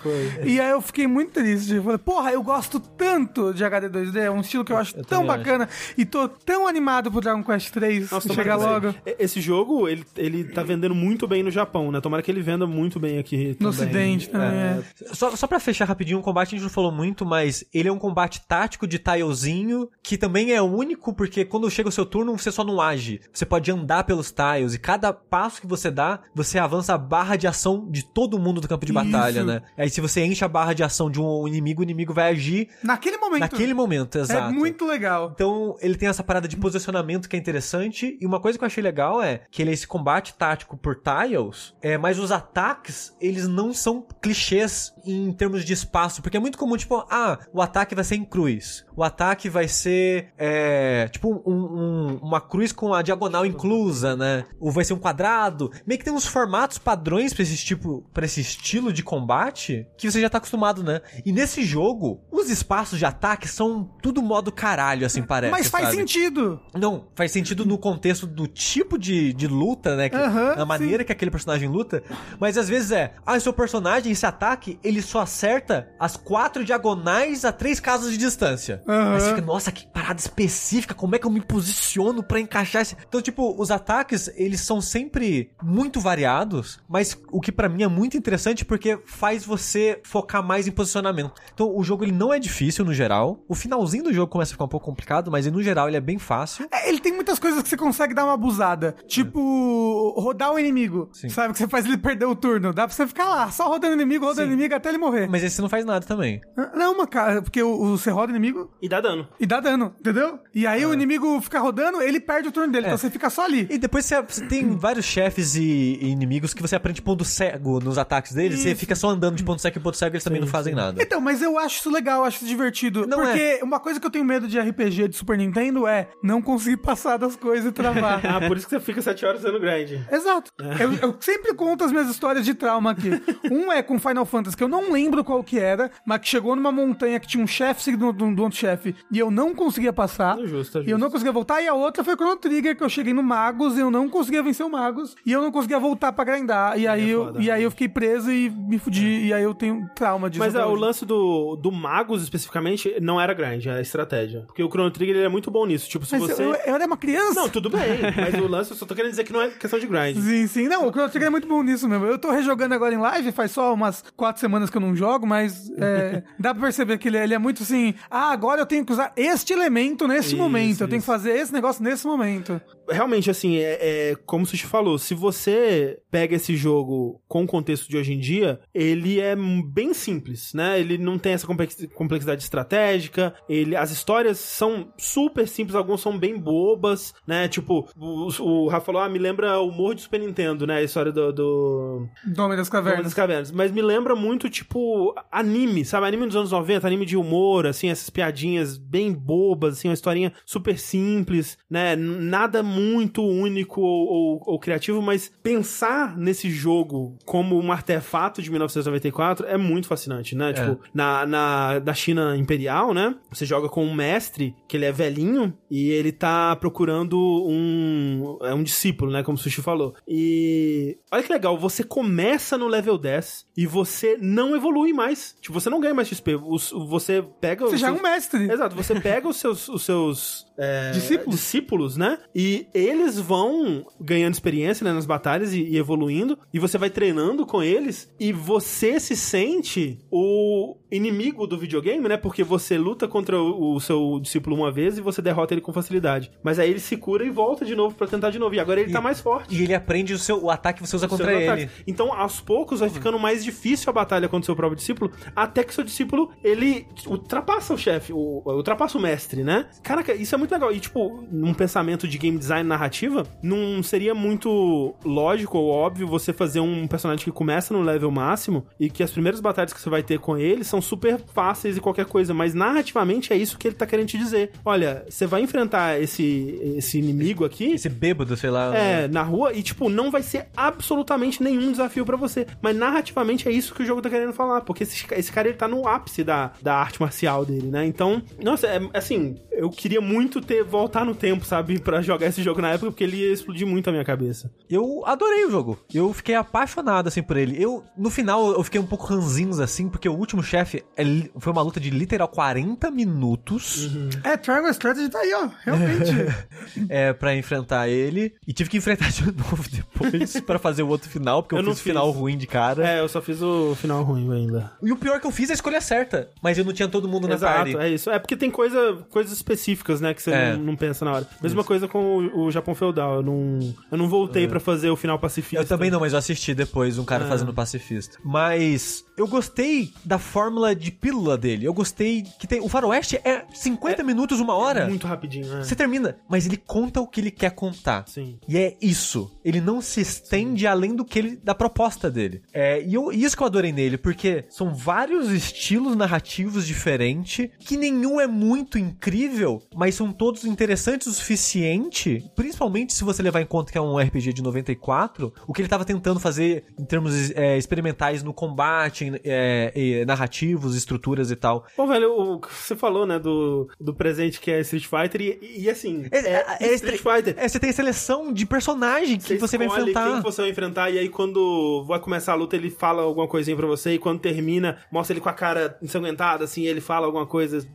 E 0.45 0.59
aí 0.61 0.69
eu 0.69 0.81
fiquei 0.81 1.07
muito 1.07 1.31
triste. 1.33 1.75
Eu 1.75 1.83
falei: 1.83 1.97
Porra, 1.97 2.31
eu 2.31 2.41
gosto 2.41 2.79
tanto 2.79 3.53
de 3.53 3.63
HD 3.63 3.89
2D. 3.89 4.15
É 4.17 4.31
um 4.31 4.39
estilo 4.41 4.63
que 4.63 4.71
eu 4.71 4.77
acho 4.77 4.93
tão 5.03 5.03
também 5.25 5.27
bacana. 5.27 5.67
E 5.97 6.05
tô 6.05 6.27
tão 6.29 6.67
animado 6.67 7.11
pro 7.11 7.19
Dragon 7.21 7.43
Quest 7.43 7.71
3 7.71 8.09
Nossa, 8.11 8.33
chegar 8.33 8.55
logo. 8.55 8.95
Esse 9.05 9.41
jogo, 9.41 9.87
ele, 9.89 10.05
ele 10.15 10.43
tá 10.45 10.63
vendendo 10.63 10.95
muito 10.95 11.27
bem 11.27 11.43
no 11.43 11.51
Japão, 11.51 11.91
né? 11.91 11.99
Tomara 11.99 12.23
que 12.23 12.31
ele 12.31 12.41
venda 12.41 12.65
muito 12.65 12.99
bem 12.99 13.19
aqui 13.19 13.57
No 13.59 13.71
também. 13.71 13.87
ocidente 13.87 14.29
também. 14.29 14.47
É. 14.47 14.83
Só, 15.13 15.35
só 15.35 15.47
pra 15.47 15.59
fechar 15.59 15.85
rapidinho, 15.85 16.19
o 16.19 16.23
combate 16.23 16.47
a 16.47 16.51
gente 16.57 16.63
não 16.63 16.69
falou 16.69 16.91
muito, 16.91 17.25
mas 17.25 17.63
ele 17.73 17.89
é 17.89 17.91
um 17.91 17.99
combate 17.99 18.41
tático 18.47 18.87
de 18.87 18.97
tilezinho, 18.99 19.89
que 20.07 20.17
também 20.17 20.53
é 20.53 20.61
único, 20.61 21.13
porque 21.13 21.43
quando 21.43 21.69
chega 21.69 21.89
o 21.89 21.91
seu 21.91 22.05
turno, 22.05 22.37
você 22.37 22.49
só 22.49 22.63
não 22.63 22.79
age. 22.79 23.19
Você 23.33 23.45
pode 23.45 23.69
andar 23.69 24.05
pelos 24.05 24.31
tiles, 24.31 24.73
e 24.73 24.79
cada 24.79 25.11
passo 25.11 25.59
que 25.59 25.67
você 25.67 25.91
dá, 25.91 26.21
você 26.33 26.57
avança 26.57 26.93
a 26.93 26.97
barra 26.97 27.35
de 27.35 27.45
ação 27.45 27.85
de 27.91 28.05
todo 28.05 28.39
mundo 28.39 28.61
do 28.61 28.69
campo 28.69 28.85
de 28.85 28.93
batalha, 28.93 29.39
Isso. 29.39 29.45
né? 29.45 29.61
Aí 29.77 29.89
se 29.89 29.99
você 29.99 30.23
enche 30.23 30.45
a 30.45 30.47
barra 30.47 30.71
de 30.71 30.81
ação 30.81 31.11
de 31.11 31.19
um 31.19 31.45
inimigo, 31.45 31.81
o 31.81 31.83
inimigo 31.83 32.13
vai 32.13 32.31
agir 32.31 32.69
Naquele 32.81 33.17
momento. 33.17 33.41
naquele 33.41 33.73
momento, 33.73 34.17
exato. 34.17 34.49
É 34.49 34.53
muito 34.53 34.85
legal. 34.85 35.31
Então, 35.33 35.75
ele 35.81 35.95
tem 35.95 36.07
essa 36.07 36.23
parada 36.23 36.47
de 36.47 36.55
posicionamento 36.55 37.27
que 37.27 37.35
é 37.35 37.39
interessante. 37.39 38.17
E 38.21 38.25
uma 38.25 38.39
coisa 38.39 38.57
que 38.57 38.63
eu 38.63 38.67
achei 38.67 38.81
legal 38.81 39.21
é 39.21 39.41
que 39.51 39.61
ele 39.61 39.71
é 39.71 39.73
esse 39.73 39.85
combate 39.85 40.35
tático 40.35 40.77
por 40.77 40.95
tiles, 40.95 41.73
é, 41.81 41.97
mas 41.97 42.17
os 42.17 42.31
ataques, 42.31 43.13
eles 43.19 43.45
não 43.45 43.73
são 43.73 44.05
clichês 44.21 44.93
em 45.05 45.33
termos 45.33 45.65
de 45.65 45.73
espaço. 45.73 46.21
Porque 46.21 46.37
é 46.37 46.39
muito 46.39 46.57
comum, 46.57 46.77
tipo, 46.77 47.05
ah, 47.09 47.39
o 47.51 47.61
ataque 47.61 47.93
vai 47.93 48.05
ser 48.05 48.15
em 48.15 48.23
cruz. 48.23 48.85
O 48.95 49.03
ataque 49.03 49.47
vai 49.47 49.67
ser, 49.67 49.96
é, 50.37 51.07
tipo, 51.11 51.29
um- 51.45 51.51
um- 51.53 52.19
uma 52.21 52.41
cruz 52.41 52.71
com 52.71 52.93
a 52.93 53.01
diagonal 53.01 53.45
inclusa, 53.45 54.15
né? 54.15 54.45
Ou 54.59 54.71
vai 54.71 54.83
ser 54.83 54.93
um 54.93 54.99
quadrado. 54.99 55.71
Meio 55.85 55.97
que 55.99 56.05
tem 56.05 56.13
uns 56.13 56.25
formatos 56.25 56.77
padrões 56.77 57.33
pra 57.33 57.43
esse 57.43 57.57
tipo, 57.57 58.03
para 58.13 58.25
esse 58.25 58.41
estilo 58.41 58.91
de 58.93 59.03
combate 59.03 59.87
que 59.97 60.09
você 60.09 60.21
já 60.21 60.29
tá 60.29 60.37
acostumado, 60.37 60.83
né? 60.83 61.01
E 61.25 61.31
nesse 61.31 61.63
jogo, 61.63 62.21
os 62.31 62.49
espaços 62.49 62.97
de 62.99 63.05
ataque 63.05 63.47
são 63.47 63.83
tudo 64.01 64.21
modo 64.21 64.51
caralho, 64.51 65.05
assim, 65.05 65.21
parece. 65.23 65.51
Mas 65.51 65.67
faz 65.67 65.85
sabe? 65.85 65.97
sentido. 65.97 66.59
Não, 66.73 67.07
faz 67.15 67.31
sentido 67.31 67.65
no 67.65 67.77
contexto 67.77 68.25
do 68.27 68.47
tipo 68.47 68.97
de, 68.97 69.33
de 69.33 69.47
luta, 69.47 69.95
né? 69.95 70.09
Que, 70.09 70.15
Aham, 70.15 70.53
a 70.57 70.65
maneira 70.65 71.03
que 71.03 71.11
aquele 71.11 71.31
personagem 71.31 71.69
luta. 71.69 72.03
Mas 72.39 72.57
às 72.57 72.67
vezes 72.69 72.91
é, 72.91 73.13
ah, 73.25 73.39
seu 73.39 73.53
personagem, 73.53 74.11
esse 74.11 74.25
ataque, 74.25 74.79
ele 74.83 75.01
só 75.01 75.21
acerta 75.21 75.89
as 75.99 76.15
quatro 76.17 76.63
diagonais 76.63 77.45
a 77.45 77.51
três 77.51 77.79
casas 77.79 78.11
de 78.11 78.17
distância. 78.17 78.81
Aí 78.87 79.19
você 79.19 79.29
fica, 79.29 79.41
nossa, 79.41 79.71
que 79.71 79.86
parada 79.93 80.19
específica, 80.19 80.93
como 80.93 81.15
é 81.15 81.19
que 81.19 81.25
eu 81.25 81.31
me 81.31 81.41
posiciono 81.41 82.21
pra 82.23 82.39
encaixar 82.39 82.81
esse. 82.81 82.95
Então, 83.07 83.21
tipo, 83.21 83.55
os 83.59 83.71
ataques, 83.71 84.29
eles 84.35 84.61
são 84.61 84.79
sempre 84.81 85.51
muito 85.63 85.99
variados, 85.99 86.79
mas 86.87 87.17
o 87.31 87.41
que 87.41 87.51
pra 87.51 87.69
mim 87.69 87.83
é 87.83 87.87
muito 87.87 88.17
interessante 88.17 88.63
porque 88.65 88.99
faz 89.05 89.45
você 89.45 89.99
focar 90.03 90.43
mais 90.43 90.67
em 90.67 90.71
posicionamento. 90.71 91.31
Então, 91.53 91.75
o 91.75 91.83
jogo 91.83 92.03
ele 92.03 92.11
não 92.11 92.33
é 92.33 92.39
difícil 92.39 92.85
no 92.85 92.93
geral. 92.93 93.43
O 93.47 93.55
finalzinho 93.55 94.03
do 94.05 94.13
jogo 94.13 94.31
começa 94.31 94.51
a 94.51 94.53
ficar 94.53 94.65
um 94.65 94.69
pouco 94.69 94.85
complicado, 94.85 95.31
mas 95.31 95.45
no 95.51 95.61
geral 95.63 95.87
ele 95.87 95.97
é 95.97 96.01
bem 96.01 96.17
fácil. 96.19 96.67
É, 96.71 96.89
ele 96.89 96.99
tem 96.99 97.13
muitas 97.13 97.39
coisas 97.39 97.61
que 97.63 97.69
você 97.69 97.77
consegue 97.77 98.13
dar 98.13 98.23
uma 98.25 98.33
abusada. 98.33 98.95
Tipo, 99.07 100.13
rodar 100.17 100.51
o 100.53 100.59
inimigo. 100.59 101.09
Sim. 101.13 101.29
Sabe? 101.29 101.53
Que 101.53 101.59
você 101.59 101.67
faz 101.67 101.85
ele 101.85 101.97
perder 101.97 102.25
o 102.25 102.35
turno. 102.35 102.73
Dá 102.73 102.87
pra 102.87 102.95
você 102.95 103.07
ficar 103.07 103.25
lá, 103.25 103.49
só 103.51 103.67
rodando 103.67 103.93
o 103.93 103.95
inimigo, 103.95 104.25
rodando 104.25 104.47
o 104.47 104.49
Sim. 104.49 104.53
inimigo 104.53 104.75
até 104.75 104.89
ele 104.89 104.97
morrer. 104.97 105.27
Mas 105.27 105.43
esse 105.43 105.61
não 105.61 105.69
faz 105.69 105.85
nada 105.85 106.05
também. 106.05 106.41
Não, 106.75 106.93
uma 106.93 107.07
cara, 107.07 107.41
porque 107.41 107.61
você 107.63 108.09
roda 108.09 108.31
o 108.31 108.35
inimigo 108.35 108.71
E 108.81 108.87
dá 108.89 109.01
dano. 109.01 109.27
e 109.39 109.45
dá 109.45 109.59
dano, 109.59 109.66
entendeu? 109.75 110.39
E 110.53 110.65
aí 110.65 110.85
o 110.85 110.93
inimigo 110.93 111.39
fica 111.41 111.59
rodando, 111.59 112.01
ele 112.01 112.19
perde 112.19 112.49
o 112.49 112.51
turno 112.51 112.71
dele, 112.71 112.85
É. 112.85 112.89
então 112.89 112.97
você 112.97 113.09
fica 113.09 113.29
só 113.29 113.45
ali. 113.45 113.67
E 113.69 113.77
depois 113.77 114.05
você, 114.05 114.21
você 114.21 114.45
tem 114.45 114.69
vários 114.77 115.05
chefes 115.05 115.55
e, 115.55 115.61
e 116.01 116.09
inimigos 116.09 116.53
que 116.53 116.61
você 116.61 116.75
aprende 116.75 117.01
ponto 117.01 117.23
cego 117.25 117.79
nos 117.79 117.97
ataques 117.97 118.33
deles. 118.33 118.59
Você 118.59 118.69
Isso. 118.71 118.79
fica 118.79 118.95
só 118.95 119.09
andando 119.09 119.35
de 119.35 119.43
ponto 119.43 119.61
cego 119.61 119.77
em 119.77 119.81
ponto 119.81 119.97
cego, 119.97 120.15
eles 120.15 120.23
também 120.23 120.39
não 120.41 120.47
fazem 120.47 120.73
nada. 120.73 121.01
Então, 121.01 121.19
mas 121.19 121.41
eu 121.41 121.57
acho 121.57 121.79
isso 121.79 121.89
legal, 121.91 122.23
acho 122.23 122.37
isso 122.37 122.45
divertido. 122.47 123.05
Não 123.05 123.17
porque 123.19 123.59
uma 123.63 123.79
coisa 123.79 123.99
que 123.99 124.05
eu 124.05 124.11
tenho 124.11 124.25
medo 124.25 124.47
de 124.47 124.59
RPG 124.59 125.07
de 125.09 125.15
Super 125.15 125.37
Nintendo 125.37 125.87
é 125.87 126.09
não 126.23 126.41
conseguir 126.41 126.77
passar 126.81 127.17
das 127.17 127.35
coisas 127.35 127.69
e 127.69 127.71
travar. 127.71 128.25
Ah, 128.25 128.47
por 128.47 128.57
isso 128.57 128.67
que 128.67 128.75
você 128.75 128.79
fica 128.79 129.01
sete 129.01 129.25
horas 129.25 129.41
sendo 129.41 129.59
grande. 129.59 130.05
Exato. 130.11 130.51
Eu, 130.79 130.93
eu 131.09 131.15
sempre 131.19 131.53
conto 131.53 131.83
as 131.83 131.91
minhas 131.91 132.09
histórias 132.09 132.45
de 132.45 132.53
trauma 132.53 132.91
aqui. 132.91 133.09
Um 133.51 133.71
é 133.71 133.81
com 133.81 133.97
Final 133.99 134.25
Fantasy, 134.25 134.57
que 134.57 134.63
eu 134.63 134.67
não 134.67 134.91
lembro 134.91 135.23
qual 135.23 135.43
que 135.43 135.57
era, 135.59 135.89
mas 136.05 136.19
que 136.19 136.27
chegou 136.27 136.55
numa 136.55 136.71
montanha 136.71 137.19
que 137.19 137.27
tinha 137.27 137.41
um 137.43 137.47
chefe 137.47 137.81
seguido 137.83 138.11
do, 138.11 138.35
do 138.35 138.43
outro 138.43 138.57
chefe 138.57 138.95
e 139.11 139.17
eu 139.19 139.31
não 139.31 139.53
conseguia 139.57 139.91
passar. 139.91 140.39
É 140.39 140.47
justo, 140.47 140.77
é 140.77 140.83
E 140.83 140.89
eu 140.89 140.97
não 140.97 141.09
conseguia 141.09 141.33
voltar. 141.33 141.61
E 141.61 141.67
a 141.67 141.73
outra 141.73 142.03
foi 142.03 142.15
Chrono 142.15 142.37
Trigger, 142.37 142.77
que 142.77 142.83
eu 142.83 142.89
cheguei 142.89 143.13
no 143.13 143.21
Magos 143.21 143.75
e 143.77 143.81
eu 143.81 143.91
não 143.91 144.07
conseguia 144.07 144.41
vencer 144.41 144.65
o 144.65 144.69
Magos. 144.69 145.15
E 145.25 145.31
eu 145.33 145.41
não 145.41 145.51
conseguia 145.51 145.79
voltar 145.79 146.13
pra 146.13 146.23
grindar. 146.23 146.79
E 146.79 146.87
aí, 146.87 147.09
eu, 147.09 147.33
e 147.39 147.51
aí 147.51 147.63
eu 147.63 147.71
fiquei 147.71 147.89
preso 147.89 148.31
e 148.31 148.49
me 148.49 148.79
fudi. 148.79 149.25
E 149.25 149.33
aí 149.33 149.43
eu 149.43 149.53
tenho 149.53 149.89
trauma 149.93 150.29
disso. 150.29 150.39
Mas 150.39 150.55
é, 150.55 150.65
o 150.65 150.75
lance 150.75 151.05
do, 151.05 151.57
do 151.57 151.71
Magos, 151.71 152.23
especificamente, 152.23 152.95
não 153.01 153.19
era 153.19 153.33
grande, 153.33 153.67
é 153.67 153.73
a 153.73 153.81
estratégia. 153.81 154.43
Porque 154.45 154.63
o 154.63 154.69
Chrono 154.69 154.91
Trigger 154.91 155.17
ele 155.17 155.25
é 155.25 155.29
muito 155.29 155.51
bom 155.51 155.65
nisso. 155.65 155.89
Tipo, 155.89 156.05
se 156.05 156.17
Mas 156.17 156.29
você... 156.29 156.43
eu, 156.43 156.53
eu 156.53 156.75
era 156.75 156.85
uma 156.85 156.97
criança. 156.97 157.33
Não, 157.33 157.49
tudo 157.49 157.69
bem. 157.69 157.81
mas 158.15 158.33
o 158.35 158.47
lance, 158.47 158.71
eu 158.71 158.77
só 158.77 158.85
tô 158.85 158.95
querendo 158.95 159.11
dizer 159.11 159.23
que 159.23 159.33
não 159.33 159.41
é 159.41 159.49
questão 159.49 159.79
de 159.79 159.87
grind. 159.87 160.17
Sim, 160.17 160.47
sim. 160.47 160.67
Não, 160.67 160.87
o 160.87 160.91
Chrono 160.91 161.09
Trigger 161.09 161.27
é 161.27 161.31
muito 161.31 161.47
bom 161.47 161.63
nisso 161.63 161.87
mesmo. 161.87 162.05
Eu 162.05 162.17
tô 162.17 162.31
rejogando 162.31 162.73
agora 162.73 162.93
em 162.93 162.97
live, 162.97 163.31
faz 163.31 163.51
só 163.51 163.73
umas 163.73 164.03
quatro 164.15 164.39
semanas 164.39 164.69
que 164.69 164.77
eu 164.77 164.81
não 164.81 164.95
jogo, 164.95 165.25
mas 165.25 165.71
é, 165.77 166.23
dá 166.37 166.53
pra 166.53 166.63
perceber 166.63 166.97
que 166.97 167.07
ele, 167.07 167.17
ele 167.17 167.33
é 167.33 167.37
muito 167.37 167.63
assim, 167.63 167.93
ah, 168.09 168.31
agora 168.31 168.61
eu 168.61 168.65
tenho 168.65 168.85
que 168.85 168.91
usar 168.91 169.11
este 169.15 169.46
elemento 169.53 170.07
nesse 170.07 170.29
Isso, 170.29 170.37
momento, 170.37 170.81
eu 170.81 170.87
tenho 170.87 171.01
que 171.01 171.05
fazer 171.05 171.31
esse 171.31 171.53
negócio 171.53 171.83
nesse 171.83 172.05
momento. 172.05 172.61
Realmente, 172.89 173.29
assim, 173.29 173.57
é, 173.57 173.77
é 174.11 174.15
como 174.25 174.43
o 174.43 174.47
Sushi 174.47 174.65
falou, 174.65 174.97
se 174.97 175.13
você 175.13 175.99
pega 176.09 176.35
esse 176.35 176.55
jogo 176.55 177.21
com 177.27 177.43
o 177.43 177.47
contexto 177.47 177.87
de 177.89 177.97
hoje 177.97 178.13
em 178.13 178.19
dia, 178.19 178.59
ele 178.73 179.19
é 179.19 179.35
bem 179.35 179.93
simples, 179.93 180.53
né? 180.53 180.79
Ele 180.79 180.97
não 180.97 181.17
tem 181.17 181.33
essa 181.33 181.45
complex- 181.45 181.87
complexidade 181.93 182.43
estratégica, 182.43 183.33
ele, 183.47 183.75
as 183.75 183.91
histórias 183.91 184.39
são 184.39 184.91
super 184.97 185.47
simples, 185.47 185.75
algumas 185.75 186.01
são 186.01 186.17
bem 186.17 186.37
bobas, 186.37 187.13
né? 187.25 187.47
Tipo, 187.47 187.87
o, 187.95 188.27
o 188.41 188.67
Rafa 188.67 188.87
falou, 188.87 189.01
ah, 189.01 189.09
me 189.09 189.19
lembra 189.19 189.59
o 189.59 189.69
humor 189.69 189.93
de 189.93 190.01
Super 190.01 190.19
Nintendo, 190.19 190.65
né? 190.65 190.77
A 190.77 190.83
história 190.83 191.11
do... 191.11 191.31
do... 191.31 192.07
Dome 192.25 192.55
das 192.55 192.69
Cavernas. 192.69 193.03
das 193.03 193.13
Cavernas. 193.13 193.51
Mas 193.51 193.71
me 193.71 193.81
lembra 193.81 194.15
muito, 194.15 194.49
tipo, 194.49 195.13
anime, 195.31 195.83
sabe? 195.85 196.07
Anime 196.07 196.25
dos 196.25 196.35
anos 196.35 196.51
90, 196.51 196.87
anime 196.87 197.05
de 197.05 197.17
humor, 197.17 197.67
assim, 197.67 197.89
essas 197.89 198.09
piadinhas 198.09 198.77
bem 198.77 199.11
bobas, 199.13 199.77
assim, 199.77 199.87
uma 199.87 199.93
historinha 199.93 200.31
super 200.45 200.79
simples, 200.79 201.57
né? 201.69 201.95
Nada 201.95 202.63
muito 202.63 202.76
único 202.79 203.81
ou, 203.81 204.07
ou- 204.07 204.43
ou 204.45 204.59
criativo, 204.59 205.01
mas 205.01 205.31
pensar 205.43 206.17
nesse 206.17 206.49
jogo 206.49 207.17
como 207.25 207.59
um 207.59 207.71
artefato 207.71 208.41
de 208.41 208.49
1994 208.49 209.45
é 209.47 209.57
muito 209.57 209.87
fascinante, 209.87 210.35
né? 210.35 210.53
Tipo, 210.53 210.79
na, 210.93 211.25
na, 211.25 211.79
na 211.79 211.93
China 211.93 212.35
Imperial, 212.37 212.93
né? 212.93 213.15
Você 213.31 213.45
joga 213.45 213.69
com 213.69 213.85
um 213.85 213.93
mestre, 213.93 214.55
que 214.67 214.77
ele 214.77 214.85
é 214.85 214.91
velhinho, 214.91 215.53
e 215.69 215.89
ele 215.89 216.11
tá 216.11 216.55
procurando 216.55 217.17
um. 217.47 218.37
É 218.41 218.53
um 218.53 218.63
discípulo, 218.63 219.11
né? 219.11 219.23
Como 219.23 219.37
o 219.37 219.39
Sushi 219.41 219.61
falou. 219.61 219.95
E. 220.07 220.97
Olha 221.11 221.23
que 221.23 221.31
legal, 221.31 221.57
você 221.57 221.83
começa 221.83 222.57
no 222.57 222.67
level 222.67 222.97
10 222.97 223.45
e 223.55 223.65
você 223.65 224.17
não 224.19 224.55
evolui 224.55 224.93
mais. 224.93 225.35
Tipo, 225.41 225.53
você 225.59 225.69
não 225.69 225.79
ganha 225.79 225.93
mais 225.93 226.07
XP. 226.07 226.35
Os- 226.35 226.71
Você 226.89 227.23
pega. 227.41 227.65
Você 227.65 227.77
já 227.77 227.87
é 227.87 227.89
seus- 227.91 227.99
um 227.99 228.03
mestre. 228.03 228.51
Exato, 228.51 228.75
você 228.75 228.99
pega 228.99 229.27
os 229.27 229.37
seus, 229.37 229.67
os 229.67 229.83
seus 229.83 230.46
é, 230.57 230.91
Discípulos. 230.91 231.35
discípulos, 231.35 231.97
né? 231.97 232.17
E 232.33 232.67
eles 232.73 233.19
vão 233.19 233.85
ganhando 233.99 234.33
experiência 234.33 234.83
né, 234.83 234.91
nas 234.91 235.05
batalhas 235.05 235.53
e, 235.53 235.61
e 235.63 235.77
evoluindo, 235.77 236.37
e 236.53 236.59
você 236.59 236.77
vai 236.77 236.89
treinando 236.89 237.45
com 237.45 237.61
eles, 237.61 238.11
e 238.19 238.31
você 238.33 238.99
se 238.99 239.15
sente 239.15 239.99
o 240.11 240.75
inimigo 240.91 241.45
do 241.45 241.57
videogame, 241.57 242.07
né? 242.07 242.17
Porque 242.17 242.43
você 242.43 242.77
luta 242.77 243.07
contra 243.07 243.39
o, 243.41 243.75
o 243.75 243.79
seu 243.79 244.19
discípulo 244.21 244.55
uma 244.55 244.71
vez 244.71 244.97
e 244.97 245.01
você 245.01 245.21
derrota 245.21 245.53
ele 245.53 245.61
com 245.61 245.73
facilidade. 245.73 246.31
Mas 246.41 246.59
aí 246.59 246.69
ele 246.69 246.79
se 246.79 246.95
cura 246.97 247.25
e 247.25 247.29
volta 247.29 247.65
de 247.65 247.75
novo 247.75 247.95
pra 247.95 248.07
tentar 248.07 248.29
de 248.29 248.39
novo. 248.39 248.55
E 248.55 248.59
agora 248.59 248.79
ele 248.79 248.89
E- 248.89 248.93
tá 248.93 249.01
mais 249.01 249.19
forte. 249.19 249.53
E 249.53 249.63
ele 249.63 249.73
aprende 249.75 250.13
o, 250.13 250.17
seu, 250.19 250.41
o 250.43 250.49
ataque 250.49 250.81
que 250.81 250.87
você 250.87 250.95
usa 250.95 251.07
contra 251.07 251.33
ele. 251.33 251.69
Então, 251.85 252.13
aos 252.13 252.39
poucos, 252.39 252.79
vai 252.79 252.89
ficando 252.89 253.19
mais 253.19 253.43
difícil 253.43 253.89
a 253.89 253.93
batalha 253.93 254.27
contra 254.27 254.43
o 254.43 254.45
seu 254.45 254.55
próprio 254.55 254.77
discípulo, 254.77 255.11
até 255.35 255.63
que 255.63 255.73
seu 255.73 255.83
discípulo, 255.83 256.31
ele 256.43 256.87
ultrapassa 257.05 257.73
o 257.73 257.77
chefe, 257.77 258.13
ultrapassa 258.13 258.97
o 258.97 259.01
mestre, 259.01 259.43
né? 259.43 259.67
Caraca, 259.83 260.13
isso 260.13 260.33
é 260.33 260.37
muito 260.37 260.46
legal. 260.53 260.71
E, 260.71 260.79
tipo, 260.79 261.23
num 261.31 261.53
pensamento 261.53 262.07
de 262.07 262.17
game 262.17 262.37
design 262.37 262.67
narrativa, 262.67 263.25
não 263.41 263.81
seria 263.83 264.13
muito 264.13 264.95
lógico 265.03 265.57
ou 265.57 265.69
óbvio 265.69 266.07
você 266.07 266.33
fazer 266.33 266.59
um 266.59 266.87
personagem 266.87 267.23
que 267.23 267.31
começa 267.31 267.73
no 267.73 267.81
level 267.81 268.11
máximo 268.11 268.65
e 268.79 268.89
que 268.89 269.03
as 269.03 269.11
primeiras 269.11 269.39
batalhas 269.39 269.73
que 269.73 269.81
você 269.81 269.89
vai 269.89 270.03
ter 270.03 270.19
com 270.19 270.37
ele 270.37 270.63
são 270.63 270.81
super 270.81 271.19
fáceis 271.33 271.77
e 271.77 271.81
qualquer 271.81 272.05
coisa, 272.05 272.33
mas 272.33 272.53
narrativamente 272.53 273.33
é 273.33 273.35
isso 273.37 273.57
que 273.57 273.67
ele 273.67 273.75
tá 273.75 273.85
querendo 273.85 274.07
te 274.07 274.17
dizer. 274.17 274.51
Olha, 274.65 275.05
você 275.09 275.25
vai 275.25 275.41
enfrentar 275.41 276.01
esse, 276.01 276.59
esse 276.75 276.97
inimigo 276.97 277.45
aqui, 277.45 277.71
Esse 277.71 277.89
bêbado, 277.89 278.35
sei 278.35 278.49
lá. 278.49 278.75
é, 278.75 279.07
na 279.07 279.23
rua 279.23 279.53
e, 279.53 279.61
tipo, 279.63 279.89
não 279.89 280.11
vai 280.11 280.21
ser 280.23 280.47
absolutamente 280.55 281.41
nenhum 281.41 281.71
desafio 281.71 282.05
pra 282.05 282.15
você. 282.15 282.45
Mas 282.61 282.75
narrativamente 282.75 283.47
é 283.47 283.51
isso 283.51 283.73
que 283.73 283.83
o 283.83 283.85
jogo 283.85 284.01
tá 284.01 284.09
querendo 284.09 284.33
falar. 284.33 284.61
Porque 284.61 284.83
esse, 284.83 285.05
esse 285.13 285.31
cara, 285.31 285.47
ele 285.47 285.57
tá 285.57 285.67
no 285.67 285.87
ápice 285.87 286.23
da, 286.23 286.51
da 286.61 286.75
arte 286.75 287.01
marcial 287.01 287.45
dele, 287.45 287.67
né? 287.67 287.85
Então, 287.85 288.21
nossa, 288.43 288.67
é, 288.67 288.79
assim, 288.93 289.35
eu 289.51 289.69
queria 289.69 290.01
muito 290.01 290.36
ter 290.41 290.63
voltar 290.63 291.05
no 291.05 291.15
tempo, 291.15 291.45
sabe? 291.45 291.79
Pra 291.79 292.01
jogar 292.01 292.27
esse 292.27 292.41
jogo 292.41 292.61
na 292.61 292.69
época, 292.71 292.91
porque 292.91 293.03
ele 293.03 293.17
ia 293.17 293.33
explodir 293.33 293.67
muito 293.67 293.89
a 293.89 293.91
minha 293.91 294.05
cabeça. 294.05 294.51
Eu 294.69 295.03
adorei 295.05 295.45
o 295.45 295.51
jogo. 295.51 295.79
Eu 295.93 296.13
fiquei 296.13 296.35
apaixonado, 296.35 297.07
assim, 297.07 297.21
por 297.21 297.37
ele. 297.37 297.61
Eu, 297.61 297.83
no 297.97 298.09
final, 298.09 298.51
eu 298.51 298.63
fiquei 298.63 298.79
um 298.79 298.85
pouco 298.85 299.05
ranzinhos, 299.05 299.59
assim, 299.59 299.89
porque 299.89 300.07
o 300.07 300.13
último 300.13 300.43
chefe 300.43 300.83
é 300.95 301.07
foi 301.39 301.51
uma 301.51 301.61
luta 301.61 301.79
de 301.79 301.89
literal 301.89 302.27
40 302.27 302.91
minutos 302.91 303.89
É, 304.23 304.35
Triangle 304.37 304.71
Strategy 304.71 305.09
tá 305.09 305.19
aí, 305.19 305.33
ó. 305.33 305.49
Realmente. 305.63 306.11
é, 306.89 307.13
pra 307.13 307.35
enfrentar 307.35 307.87
ele. 307.87 308.33
E 308.47 308.53
tive 308.53 308.69
que 308.69 308.77
enfrentar 308.77 309.09
de 309.09 309.25
novo 309.25 309.63
depois 309.69 310.39
pra 310.41 310.59
fazer 310.59 310.83
o 310.83 310.87
outro 310.87 311.09
final, 311.09 311.43
porque 311.43 311.55
eu, 311.55 311.59
Eu 311.59 311.63
não 311.63 311.71
fiz 311.71 311.81
o 311.81 311.83
final 311.83 312.11
ruim 312.11 312.37
de 312.37 312.47
cara. 312.47 312.87
É, 312.87 312.99
eu 312.99 313.07
só 313.07 313.21
fiz 313.21 313.41
o 313.41 313.75
final 313.75 314.03
ruim 314.03 314.31
ainda. 314.31 314.71
E 314.81 314.91
o 314.91 314.97
pior 314.97 315.15
é 315.15 315.19
que 315.19 315.27
eu 315.27 315.31
fiz 315.31 315.49
a 315.49 315.53
escolha 315.53 315.81
certa, 315.81 316.29
mas 316.41 316.57
eu 316.57 316.65
não 316.65 316.73
tinha 316.73 316.87
todo 316.87 317.07
mundo 317.07 317.27
na 317.27 317.37
party. 317.37 317.71
Exato, 317.71 317.83
é 317.83 317.89
isso. 317.89 318.09
É 318.09 318.19
porque 318.19 318.35
tem 318.35 318.51
coisa, 318.51 319.05
coisas 319.09 319.31
específicas, 319.31 320.01
né, 320.01 320.13
que 320.13 320.21
você 320.31 320.35
É. 320.37 320.53
não, 320.55 320.63
não 320.63 320.75
pensa 320.75 321.03
na 321.05 321.13
hora. 321.13 321.27
Mesma 321.41 321.63
coisa 321.63 321.87
com 321.87 321.99
o, 322.17 322.45
o 322.45 322.51
Japão 322.51 322.75
Feudal. 322.75 323.15
Eu 323.15 323.23
não, 323.23 323.73
eu 323.91 323.97
não 323.97 324.07
voltei 324.09 324.47
pra 324.47 324.59
fazer 324.59 324.89
o 324.89 324.95
final 324.95 325.17
pacifista. 325.19 325.63
Eu 325.63 325.67
também 325.67 325.89
não, 325.91 325.99
mas 325.99 326.13
eu 326.13 326.19
assisti 326.19 326.53
depois 326.53 326.97
um 326.97 327.05
cara 327.05 327.25
Ah. 327.25 327.27
fazendo 327.27 327.53
pacifista. 327.53 328.17
Mas 328.23 329.03
eu 329.17 329.27
gostei 329.27 329.91
da 330.05 330.17
fórmula 330.19 330.75
de 330.75 330.91
pílula 330.91 331.37
dele. 331.37 331.65
Eu 331.65 331.73
gostei 331.73 332.23
que 332.39 332.45
tem. 332.47 332.59
O 332.61 332.69
Faroeste 332.69 333.19
é 333.23 333.43
50 333.53 334.03
minutos, 334.03 334.39
uma 334.39 334.53
hora. 334.55 334.87
Muito 334.87 335.07
rapidinho, 335.07 335.47
né? 335.47 335.63
Você 335.63 335.75
termina, 335.75 336.17
mas 336.29 336.45
ele 336.45 336.57
conta 336.57 337.01
o 337.01 337.07
que 337.07 337.19
ele 337.21 337.31
quer 337.31 337.51
contar. 337.51 338.05
Sim. 338.07 338.37
E 338.47 338.57
é 338.57 338.75
isso. 338.81 339.31
Ele 339.43 339.59
não 339.61 339.81
se 339.81 340.01
estende 340.01 340.67
além 340.67 340.95
do 340.95 341.03
que 341.05 341.19
ele, 341.19 341.35
da 341.43 341.55
proposta 341.55 342.09
dele. 342.11 342.41
É, 342.53 342.81
e 342.83 342.93
eu, 342.93 343.11
e 343.11 343.23
isso 343.23 343.35
que 343.35 343.43
eu 343.43 343.47
adorei 343.47 343.71
nele, 343.71 343.97
porque 343.97 344.45
são 344.49 344.73
vários 344.73 345.29
estilos 345.31 345.95
narrativos 345.95 346.65
diferentes, 346.67 347.49
que 347.59 347.77
nenhum 347.77 348.19
é 348.19 348.27
muito 348.27 348.77
incrível, 348.77 349.61
mas 349.75 349.95
são 349.95 350.11
todos 350.17 350.43
interessantes 350.45 351.07
o 351.07 351.13
suficiente, 351.13 352.29
principalmente 352.35 352.93
se 352.93 353.03
você 353.03 353.21
levar 353.21 353.41
em 353.41 353.45
conta 353.45 353.71
que 353.71 353.77
é 353.77 353.81
um 353.81 353.97
RPG 353.97 354.33
de 354.33 354.41
94, 354.41 355.33
o 355.45 355.53
que 355.53 355.61
ele 355.61 355.69
tava 355.69 355.85
tentando 355.85 356.19
fazer 356.19 356.65
em 356.77 356.85
termos 356.85 357.31
é, 357.31 357.57
experimentais 357.57 358.23
no 358.23 358.33
combate, 358.33 359.11
é, 359.23 360.03
narrativos, 360.05 360.75
estruturas 360.75 361.31
e 361.31 361.35
tal. 361.35 361.65
Bom, 361.77 361.87
velho, 361.87 362.11
o 362.11 362.39
que 362.39 362.53
você 362.53 362.75
falou, 362.75 363.05
né, 363.05 363.19
do, 363.19 363.69
do 363.79 363.93
presente 363.93 364.39
que 364.39 364.51
é 364.51 364.59
Street 364.61 364.85
Fighter, 364.85 365.21
e, 365.21 365.63
e 365.63 365.69
assim, 365.69 366.07
é, 366.11 366.65
é 366.65 366.73
Street 366.73 367.01
Fighter. 367.01 367.35
É, 367.37 367.47
você 367.47 367.59
tem 367.59 367.69
a 367.69 367.73
seleção 367.73 368.33
de 368.33 368.45
personagem 368.45 369.17
que 369.17 369.37
você, 369.37 369.57
vai 369.57 369.67
escolhe 369.67 369.91
enfrentar. 369.91 370.07
Quem 370.09 370.17
que 370.17 370.23
você 370.23 370.41
vai 370.41 370.51
enfrentar, 370.51 370.89
e 370.89 370.99
aí 370.99 371.09
quando 371.09 371.85
vai 371.87 371.99
começar 371.99 372.33
a 372.33 372.35
luta, 372.35 372.55
ele 372.55 372.69
fala 372.69 373.03
alguma 373.03 373.27
coisinha 373.27 373.55
pra 373.55 373.67
você, 373.67 373.93
e 373.93 373.99
quando 373.99 374.19
termina, 374.19 374.77
mostra 374.91 375.13
ele 375.13 375.21
com 375.21 375.29
a 375.29 375.33
cara 375.33 375.77
ensanguentada, 375.81 376.43
assim, 376.43 376.65
ele 376.65 376.81
fala 376.81 377.05
alguma 377.05 377.25
coisa 377.25 377.65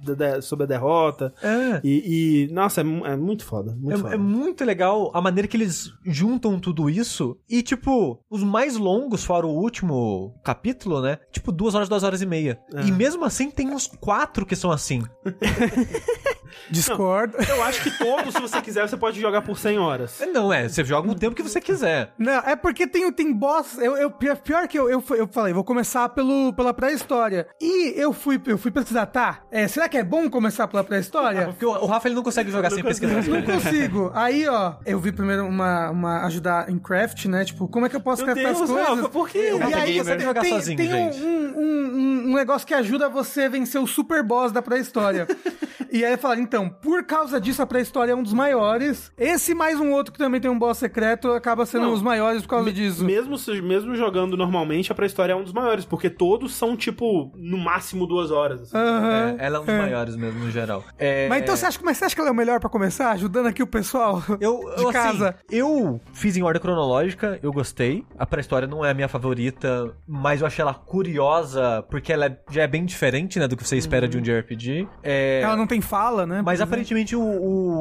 sobre 0.42 0.64
a 0.64 0.66
derrota. 0.66 1.32
É. 1.42 1.80
E, 1.84 2.02
e, 2.06 2.21
nossa, 2.50 2.80
é, 2.80 2.84
é 2.84 3.16
muito 3.16 3.44
foda. 3.44 3.76
Muito 3.78 4.00
foda. 4.00 4.10
É, 4.10 4.14
é 4.14 4.18
muito 4.18 4.64
legal 4.64 5.10
a 5.14 5.20
maneira 5.20 5.48
que 5.48 5.56
eles 5.56 5.92
juntam 6.04 6.58
tudo 6.58 6.88
isso. 6.90 7.38
E, 7.48 7.62
tipo, 7.62 8.22
os 8.30 8.42
mais 8.42 8.76
longos, 8.76 9.24
fora 9.24 9.46
o 9.46 9.50
último 9.50 10.34
capítulo, 10.44 11.00
né? 11.00 11.18
Tipo, 11.30 11.52
duas 11.52 11.74
horas, 11.74 11.88
duas 11.88 12.02
horas 12.02 12.22
e 12.22 12.26
meia. 12.26 12.60
É. 12.74 12.82
E 12.82 12.92
mesmo 12.92 13.24
assim, 13.24 13.50
tem 13.50 13.70
uns 13.70 13.86
quatro 13.86 14.44
que 14.44 14.56
são 14.56 14.70
assim. 14.70 15.02
Discordo. 16.70 17.36
Eu 17.48 17.62
acho 17.62 17.82
que 17.82 17.98
todos, 17.98 18.34
se 18.34 18.40
você 18.40 18.60
quiser, 18.60 18.88
você 18.88 18.96
pode 18.96 19.20
jogar 19.20 19.42
por 19.42 19.58
100 19.58 19.78
horas. 19.78 20.22
Não, 20.32 20.52
é, 20.52 20.68
você 20.68 20.84
joga 20.84 21.10
o 21.10 21.14
tempo 21.14 21.34
que 21.34 21.42
você 21.42 21.60
quiser. 21.60 22.12
Não, 22.18 22.38
é 22.40 22.56
porque 22.56 22.86
tem, 22.86 23.10
tem 23.12 23.32
boss. 23.32 23.78
Eu, 23.78 23.96
eu, 23.96 24.10
pior, 24.10 24.36
pior 24.36 24.68
que 24.68 24.78
eu, 24.78 24.88
eu, 24.88 25.02
eu 25.10 25.28
falei, 25.28 25.52
vou 25.52 25.64
começar 25.64 26.08
pelo, 26.10 26.52
pela 26.52 26.72
pré-história. 26.72 27.46
E 27.60 27.94
eu 27.96 28.12
fui, 28.12 28.40
eu 28.46 28.58
fui 28.58 28.70
pesquisar, 28.70 29.06
tá? 29.06 29.40
É, 29.50 29.66
será 29.68 29.88
que 29.88 29.96
é 29.96 30.04
bom 30.04 30.28
começar 30.28 30.66
pela 30.68 30.84
pré-história? 30.84 31.46
Porque 31.52 31.66
o, 31.66 31.70
o 31.70 31.86
Rafa 31.86 32.08
ele 32.08 32.14
não 32.14 32.22
consegue 32.22 32.50
jogar 32.50 32.70
sem 32.70 32.82
pesquisar. 32.82 33.18
as 33.18 33.28
Não 33.28 33.42
consigo. 33.42 34.10
Aí, 34.14 34.46
ó, 34.48 34.74
eu 34.84 34.98
vi 34.98 35.12
primeiro 35.12 35.46
uma, 35.46 35.90
uma 35.90 36.26
ajudar 36.26 36.70
em 36.70 36.78
craft, 36.78 37.26
né? 37.26 37.44
Tipo, 37.44 37.68
como 37.68 37.86
é 37.86 37.88
que 37.88 37.96
eu 37.96 38.00
posso 38.00 38.24
Meu 38.24 38.34
craftar 38.34 38.52
as 38.52 38.70
coisas? 38.70 38.88
Rafa, 38.88 39.08
por 39.08 39.28
quê? 39.28 39.52
E 39.52 39.74
aí, 39.74 39.92
Gamer 39.92 39.98
consegue 39.98 40.22
jogar 40.22 40.40
tem, 40.40 40.50
sozinho, 40.50 40.76
tem 40.76 40.94
um, 40.94 41.08
um, 41.08 41.58
um, 41.58 42.30
um 42.30 42.34
negócio 42.34 42.66
que 42.66 42.74
ajuda 42.74 43.08
você 43.08 43.42
a 43.42 43.48
vencer 43.48 43.80
o 43.80 43.86
super 43.86 44.22
boss 44.22 44.52
da 44.52 44.62
pré-história. 44.62 45.26
e 45.92 46.04
aí 46.04 46.16
fala, 46.16 46.38
então, 46.40 46.68
por 46.68 47.04
causa 47.04 47.40
disso, 47.40 47.60
a 47.62 47.66
pré-história 47.66 48.12
é 48.12 48.14
um 48.14 48.22
dos 48.22 48.32
maiores. 48.32 49.12
Esse 49.18 49.54
mais 49.54 49.78
um 49.78 49.92
outro 49.92 50.12
que 50.12 50.18
também 50.18 50.40
tem 50.40 50.50
um 50.50 50.58
boss 50.58 50.78
secreto 50.78 51.30
acaba 51.32 51.66
sendo 51.66 51.86
Não. 51.86 51.92
os 51.92 52.02
maiores 52.02 52.42
por 52.42 52.48
causa 52.48 52.64
Me- 52.66 52.72
disso. 52.72 53.04
Mesmo, 53.04 53.36
se- 53.38 53.60
mesmo 53.62 53.94
jogando 53.94 54.36
normalmente, 54.36 54.90
a 54.90 54.94
pré-história 54.94 55.32
é 55.32 55.36
um 55.36 55.42
dos 55.44 55.52
maiores, 55.52 55.84
porque 55.84 56.08
todos 56.10 56.54
são, 56.54 56.76
tipo, 56.76 57.30
no 57.36 57.58
máximo 57.58 58.06
duas 58.06 58.30
horas. 58.30 58.62
assim. 58.62 58.76
Aham. 58.76 59.36
É, 59.38 59.46
ela 59.46 59.58
é 59.58 59.60
um 59.60 59.64
dos 59.64 59.74
maiores 59.76 60.16
mesmo, 60.16 60.40
no 60.44 60.50
geral. 60.50 60.82
É, 60.98 61.28
Mas 61.28 61.42
então 61.42 61.56
você 61.56 61.66
acha, 61.66 61.78
mas 61.82 61.98
você 61.98 62.04
acha 62.06 62.14
que 62.14 62.20
ela 62.20 62.30
é 62.30 62.32
o 62.32 62.36
melhor 62.36 62.58
pra 62.60 62.70
começar? 62.70 63.10
Ajudando 63.12 63.46
aqui 63.46 63.62
o 63.62 63.66
pessoal 63.66 64.22
Eu, 64.40 64.58
de 64.76 64.82
eu, 64.82 64.88
assim, 64.88 64.92
casa. 64.92 65.34
eu 65.50 66.00
fiz 66.12 66.36
em 66.36 66.42
ordem 66.42 66.60
cronológica, 66.62 67.38
eu 67.42 67.52
gostei. 67.52 68.04
A 68.18 68.24
pré-história 68.24 68.66
não 68.66 68.84
é 68.84 68.90
a 68.90 68.94
minha 68.94 69.08
favorita, 69.08 69.94
mas 70.06 70.40
eu 70.40 70.46
achei 70.46 70.62
ela 70.62 70.74
curiosa, 70.74 71.84
porque 71.90 72.12
ela 72.12 72.26
é- 72.26 72.38
já 72.50 72.62
é 72.62 72.66
bem 72.66 72.84
diferente, 72.84 73.38
né, 73.38 73.46
do 73.46 73.56
que 73.56 73.64
você 73.66 73.76
espera 73.76 74.08
de 74.08 74.16
um 74.16 74.20
JRPG. 74.22 74.88
É, 75.02 75.40
Ela 75.42 75.56
não 75.56 75.66
tem 75.66 75.80
fala, 75.82 76.24
né? 76.26 76.42
Mas 76.44 76.60
aparentemente 76.60 77.14
o, 77.16 77.20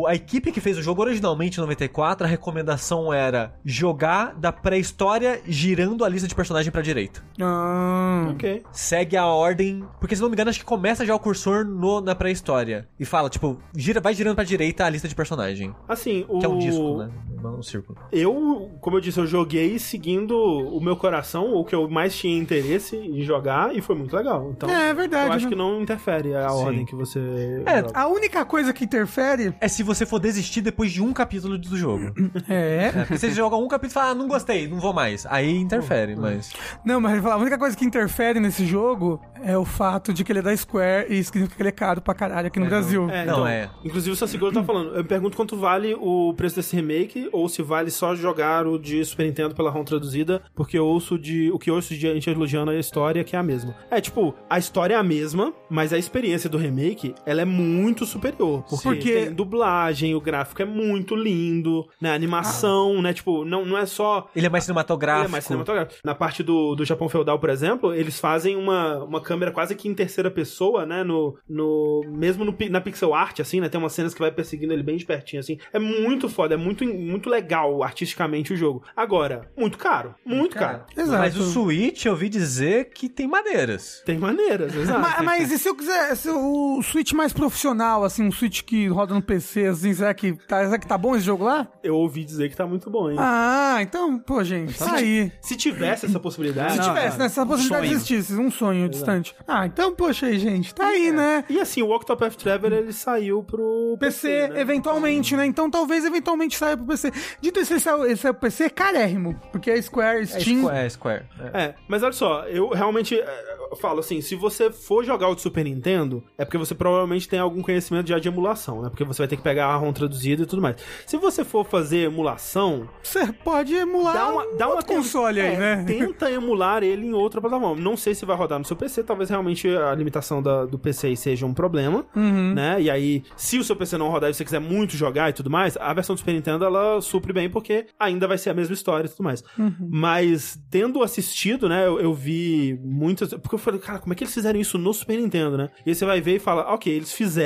o- 0.01 0.07
a 0.07 0.15
equipe 0.15 0.51
que 0.51 0.59
fez 0.59 0.77
o 0.77 0.81
jogo 0.81 1.01
originalmente 1.01 1.57
em 1.57 1.61
94, 1.61 2.25
a 2.25 2.29
recomendação 2.29 3.13
era 3.13 3.53
jogar 3.63 4.33
da 4.35 4.51
pré-história 4.51 5.41
girando 5.47 6.03
a 6.03 6.09
lista 6.09 6.27
de 6.27 6.35
personagem 6.35 6.71
pra 6.71 6.81
direita. 6.81 7.23
Ah. 7.39 8.27
Ok. 8.31 8.63
Segue 8.71 9.15
a 9.17 9.25
ordem, 9.25 9.83
porque 9.99 10.15
se 10.15 10.21
não 10.21 10.29
me 10.29 10.35
engano 10.35 10.49
acho 10.49 10.59
que 10.59 10.65
começa 10.65 11.05
já 11.05 11.13
o 11.15 11.19
cursor 11.19 11.63
no, 11.65 12.01
na 12.01 12.15
pré-história 12.15 12.87
e 12.99 13.05
fala 13.05 13.29
tipo, 13.29 13.57
gira, 13.75 13.99
vai 14.01 14.13
girando 14.13 14.35
pra 14.35 14.43
direita 14.43 14.85
a 14.85 14.89
lista 14.89 15.07
de 15.07 15.15
personagem, 15.15 15.73
Assim, 15.87 16.25
o... 16.27 16.39
que 16.39 16.45
é 16.45 16.49
um 16.49 16.57
disco, 16.57 16.97
né? 16.97 17.09
um 17.43 17.61
círculo. 17.63 17.97
Eu, 18.11 18.69
como 18.79 18.97
eu 18.97 19.01
disse, 19.01 19.19
eu 19.19 19.25
joguei 19.25 19.77
seguindo 19.79 20.35
o 20.37 20.79
meu 20.79 20.95
coração, 20.95 21.53
o 21.55 21.65
que 21.65 21.73
eu 21.75 21.89
mais 21.89 22.15
tinha 22.15 22.37
interesse 22.37 22.95
em 22.95 23.21
jogar, 23.23 23.75
e 23.75 23.81
foi 23.81 23.95
muito 23.95 24.15
legal. 24.15 24.51
Então, 24.51 24.69
É, 24.69 24.89
é 24.89 24.93
verdade, 24.93 25.27
eu 25.27 25.33
acho 25.33 25.45
né? 25.45 25.49
que 25.51 25.55
não 25.57 25.81
interfere 25.81 26.35
a 26.35 26.49
Sim. 26.49 26.63
ordem 26.65 26.85
que 26.85 26.95
você. 26.95 27.19
É, 27.65 27.81
A 27.93 28.07
única 28.07 28.43
coisa 28.45 28.73
que 28.73 28.83
interfere 28.85 29.53
É 29.59 29.67
se 29.67 29.83
você 29.83 30.05
for 30.05 30.19
desistir 30.19 30.61
depois 30.61 30.91
de 30.91 31.01
um 31.01 31.13
capítulo 31.13 31.57
do 31.57 31.77
jogo. 31.77 32.13
é. 32.49 32.91
Porque 32.91 33.17
você 33.17 33.31
joga 33.31 33.55
um 33.55 33.67
capítulo 33.67 33.91
e 33.91 33.93
fala, 33.93 34.11
ah, 34.11 34.15
não 34.15 34.27
gostei, 34.27 34.67
não 34.67 34.79
vou 34.79 34.93
mais. 34.93 35.25
Aí 35.27 35.49
interfere, 35.57 36.15
mas. 36.15 36.51
Não, 36.85 36.99
mas 37.01 37.13
ele 37.13 37.21
fala, 37.21 37.35
a 37.35 37.37
única 37.37 37.57
coisa 37.57 37.75
que 37.75 37.85
interfere 37.85 38.39
nesse 38.39 38.65
jogo 38.65 39.21
é 39.43 39.57
o 39.57 39.65
fato 39.65 40.13
de 40.13 40.23
que 40.23 40.31
ele 40.31 40.39
é 40.39 40.41
da 40.41 40.55
Square 40.55 41.07
e 41.09 41.23
significa 41.23 41.55
que 41.55 41.61
ele 41.61 41.69
é 41.69 41.73
caro 41.73 42.01
pra 42.01 42.13
caralho 42.13 42.47
aqui 42.47 42.59
no 42.59 42.65
Brasil. 42.67 43.09
É, 43.09 43.25
Não, 43.25 43.33
então, 43.33 43.47
é. 43.47 43.69
Inclusive 43.83 44.11
o 44.13 44.15
Sassiguro 44.15 44.53
tá 44.53 44.63
falando. 44.63 44.89
Eu 44.95 45.03
me 45.03 45.07
pergunto 45.07 45.35
quanto 45.35 45.57
vale 45.57 45.95
o 45.99 46.33
preço 46.35 46.55
desse 46.55 46.75
remake, 46.75 47.29
ou 47.31 47.47
se 47.49 47.61
vale 47.61 47.89
só 47.91 48.15
jogar 48.15 48.67
o 48.67 48.77
de 48.77 49.03
Super 49.03 49.25
Nintendo 49.25 49.55
pela 49.55 49.69
ROM 49.71 49.83
traduzida, 49.83 50.41
porque 50.55 50.77
eu 50.77 50.85
ouço 50.85 51.17
de. 51.17 51.51
O 51.51 51.59
que 51.59 51.69
eu 51.69 51.75
ouço 51.75 51.93
de 51.93 51.99
gente 51.99 52.29
elogiando 52.29 52.71
a 52.71 52.75
história, 52.79 53.23
que 53.23 53.35
é 53.35 53.39
a 53.39 53.43
mesma. 53.43 53.75
É, 53.89 53.99
tipo, 53.99 54.33
a 54.49 54.57
história 54.59 54.93
é 54.95 54.97
a 54.97 55.03
mesma, 55.03 55.53
mas 55.69 55.91
a 55.93 55.97
experiência 55.97 56.49
do 56.49 56.57
remake, 56.57 57.15
ela 57.25 57.41
é 57.41 57.45
muito 57.45 57.80
superior. 58.05 58.63
Porque, 58.69 58.83
Porque- 58.83 59.13
tem 59.13 59.33
dublagem, 59.33 60.15
o 60.15 60.21
gráfico 60.21 60.61
é 60.61 60.65
muito 60.65 61.15
lindo, 61.15 61.87
né? 61.99 62.11
A 62.11 62.13
animação, 62.13 63.01
né? 63.01 63.13
Tipo, 63.13 63.45
não, 63.45 63.65
não 63.65 63.77
é 63.77 63.85
só. 63.85 64.29
Ele 64.35 64.45
é 64.45 64.49
mais 64.49 64.63
cinematográfico. 64.63 65.25
Ele 65.25 65.29
é 65.29 65.31
mais 65.31 65.45
cinematográfico. 65.45 65.99
Na 66.03 66.15
parte 66.15 66.43
do, 66.43 66.75
do 66.75 66.85
Japão 66.85 67.09
feudal, 67.09 67.39
por 67.39 67.49
exemplo, 67.49 67.93
eles 67.93 68.19
fazem 68.19 68.55
uma, 68.55 69.03
uma 69.03 69.21
câmera 69.21 69.51
quase 69.51 69.75
que 69.75 69.87
em 69.87 69.93
terceira 69.93 70.29
pessoa, 70.31 70.85
né? 70.85 71.03
No, 71.03 71.37
no 71.49 72.01
mesmo 72.07 72.45
no 72.45 72.55
na 72.69 72.81
pixel 72.81 73.13
art, 73.13 73.39
assim, 73.39 73.59
né? 73.59 73.69
Tem 73.69 73.79
umas 73.79 73.93
cenas 73.93 74.13
que 74.13 74.19
vai 74.19 74.31
perseguindo 74.31 74.73
ele 74.73 74.83
bem 74.83 74.97
de 74.97 75.05
pertinho, 75.05 75.39
assim. 75.39 75.57
É 75.73 75.79
muito 75.79 76.29
foda, 76.29 76.53
é 76.53 76.57
muito, 76.57 76.85
muito 76.85 77.29
legal 77.29 77.83
artisticamente 77.83 78.53
o 78.53 78.57
jogo. 78.57 78.83
Agora, 78.95 79.49
muito 79.57 79.77
caro, 79.77 80.15
muito 80.25 80.55
caro. 80.55 80.83
Exato. 80.95 81.19
Mas 81.19 81.37
o 81.37 81.43
Switch 81.43 82.05
eu 82.05 82.11
ouvi 82.13 82.29
dizer 82.29 82.91
que 82.93 83.09
tem 83.09 83.27
maneiras. 83.27 84.01
Tem 84.05 84.17
maneiras, 84.17 84.73
exato. 84.75 84.99
Mas, 84.99 85.21
mas 85.23 85.51
e 85.51 85.57
se 85.57 85.67
eu 85.67 85.75
quiser 85.75 86.15
se 86.15 86.29
o 86.29 86.81
Switch 86.83 87.13
mais 87.13 87.33
profissional, 87.33 87.60
assim, 88.05 88.23
um 88.23 88.31
Switch 88.31 88.63
que 88.63 88.87
roda 88.87 89.13
no 89.13 89.21
PC, 89.21 89.65
assim, 89.67 89.93
será 89.93 90.13
que 90.13 90.33
tá, 90.47 90.63
será 90.63 90.77
que 90.79 90.87
tá 90.87 90.97
bom 90.97 91.15
esse 91.15 91.25
jogo 91.25 91.43
lá? 91.43 91.67
Eu 91.83 91.95
ouvi 91.95 92.23
dizer 92.23 92.49
que 92.49 92.55
tá 92.55 92.65
muito 92.65 92.89
bom, 92.89 93.09
hein? 93.09 93.17
Ah, 93.19 93.77
então, 93.81 94.17
pô, 94.19 94.43
gente, 94.43 94.77
tá 94.77 94.95
aí. 94.95 95.31
Se 95.41 95.55
tivesse 95.55 96.05
essa 96.05 96.19
possibilidade. 96.19 96.73
Se 96.73 96.77
Não, 96.79 96.85
tivesse, 96.89 97.15
é, 97.15 97.19
né? 97.19 97.29
Se 97.29 97.39
essa 97.39 97.45
possibilidade 97.45 97.87
sonho. 97.87 97.95
existisse, 97.97 98.33
um 98.35 98.51
sonho 98.51 98.89
distante. 98.89 99.35
Ah, 99.47 99.65
então, 99.65 99.93
poxa 99.93 100.27
aí, 100.27 100.39
gente, 100.39 100.73
tá 100.73 100.87
aí, 100.87 101.11
né? 101.11 101.43
E 101.49 101.59
assim, 101.59 101.81
o 101.81 101.91
Octopath 101.91 102.35
Traveler 102.35 102.79
ele 102.79 102.93
saiu 102.93 103.43
pro 103.43 103.97
PC, 103.99 104.47
né? 104.49 104.61
eventualmente, 104.61 105.35
né? 105.35 105.45
Então 105.45 105.69
talvez 105.69 106.05
eventualmente 106.05 106.57
saia 106.57 106.77
pro 106.77 106.85
PC. 106.87 107.11
Dito 107.41 107.59
isso, 107.59 107.73
ele 107.73 107.79
saiu, 107.79 108.05
ele 108.05 108.15
saiu 108.15 108.33
pro 108.33 108.41
PC 108.41 108.69
carérrimo. 108.69 109.39
Porque 109.51 109.71
a 109.71 109.81
Square, 109.81 110.21
É 110.21 110.25
Steam. 110.25 110.59
Square. 110.61 110.77
É, 110.77 110.89
Square. 110.89 111.25
É. 111.53 111.61
É, 111.63 111.75
mas 111.87 112.03
olha 112.03 112.13
só, 112.13 112.43
eu 112.47 112.69
realmente 112.69 113.15
é, 113.19 113.57
eu 113.71 113.75
falo 113.77 113.99
assim, 113.99 114.21
se 114.21 114.35
você 114.35 114.71
for 114.71 115.03
jogar 115.03 115.29
o 115.29 115.35
de 115.35 115.41
Super 115.41 115.63
Nintendo, 115.63 116.23
é 116.37 116.45
porque 116.45 116.57
você 116.57 116.73
provavelmente 116.75 117.27
tem 117.27 117.39
algum 117.39 117.50
conhecimento 117.61 118.07
já 118.07 118.19
de 118.19 118.27
emulação, 118.27 118.81
né? 118.81 118.89
Porque 118.89 119.03
você 119.03 119.19
vai 119.23 119.27
ter 119.27 119.35
que 119.37 119.41
pegar 119.41 119.67
a 119.67 119.75
ROM 119.75 119.91
traduzida 119.91 120.43
e 120.43 120.45
tudo 120.45 120.61
mais. 120.61 120.75
Se 121.05 121.17
você 121.17 121.43
for 121.43 121.65
fazer 121.65 122.05
emulação, 122.05 122.87
Você 123.01 123.31
pode 123.33 123.73
emular 123.73 124.13
dá 124.13 124.29
uma, 124.29 124.45
dá 124.57 124.69
uma 124.69 124.83
console 124.83 125.41
aí, 125.41 125.55
é, 125.55 125.57
né? 125.57 125.83
Tenta 125.87 126.29
emular 126.31 126.83
ele 126.83 127.07
em 127.07 127.13
outra 127.13 127.41
plataforma. 127.41 127.81
Não 127.81 127.97
sei 127.97 128.13
se 128.13 128.25
vai 128.25 128.35
rodar 128.37 128.59
no 128.59 128.65
seu 128.65 128.75
PC, 128.75 129.03
talvez 129.03 129.29
realmente 129.29 129.67
a 129.67 129.93
limitação 129.95 130.41
da- 130.41 130.65
do 130.65 130.77
PC 130.77 131.07
aí 131.07 131.17
seja 131.17 131.45
um 131.45 131.53
problema, 131.53 132.05
Uhum. 132.15 132.53
né? 132.53 132.81
E 132.81 132.89
aí, 132.89 133.23
se 133.35 133.57
o 133.57 133.63
seu 133.63 133.75
PC 133.75 133.97
não 133.97 134.09
rodar 134.09 134.29
e 134.29 134.33
você 134.33 134.43
quiser 134.45 134.59
muito 134.59 134.95
jogar 134.95 135.29
e 135.29 135.33
tudo 135.33 135.49
mais, 135.49 135.75
a 135.77 135.93
versão 135.93 136.15
do 136.15 136.19
Super 136.19 136.33
Nintendo 136.33 136.63
ela 136.65 137.01
supre 137.01 137.33
bem 137.33 137.49
porque 137.49 137.85
ainda 137.99 138.27
vai 138.27 138.37
ser 138.37 138.51
a 138.51 138.53
mesma 138.53 138.73
história 138.73 139.07
e 139.07 139.09
tudo 139.09 139.23
mais. 139.23 139.43
Uhum. 139.57 139.89
Mas 139.89 140.59
tendo 140.69 141.01
assistido, 141.01 141.67
né, 141.67 141.85
eu, 141.87 141.99
eu 141.99 142.13
vi 142.13 142.79
muitas, 142.83 143.33
porque 143.33 143.55
eu 143.55 143.59
falei, 143.59 143.79
cara, 143.79 143.99
como 143.99 144.13
é 144.13 144.15
que 144.15 144.23
eles 144.23 144.33
fizeram 144.33 144.59
isso 144.59 144.77
no 144.77 144.93
Super 144.93 145.17
Nintendo, 145.17 145.57
né? 145.57 145.69
E 145.85 145.89
aí 145.89 145.95
você 145.95 146.05
vai 146.05 146.21
ver 146.21 146.35
e 146.35 146.39
fala, 146.39 146.73
OK, 146.73 146.91
eles 146.91 147.11
fizeram, 147.13 147.40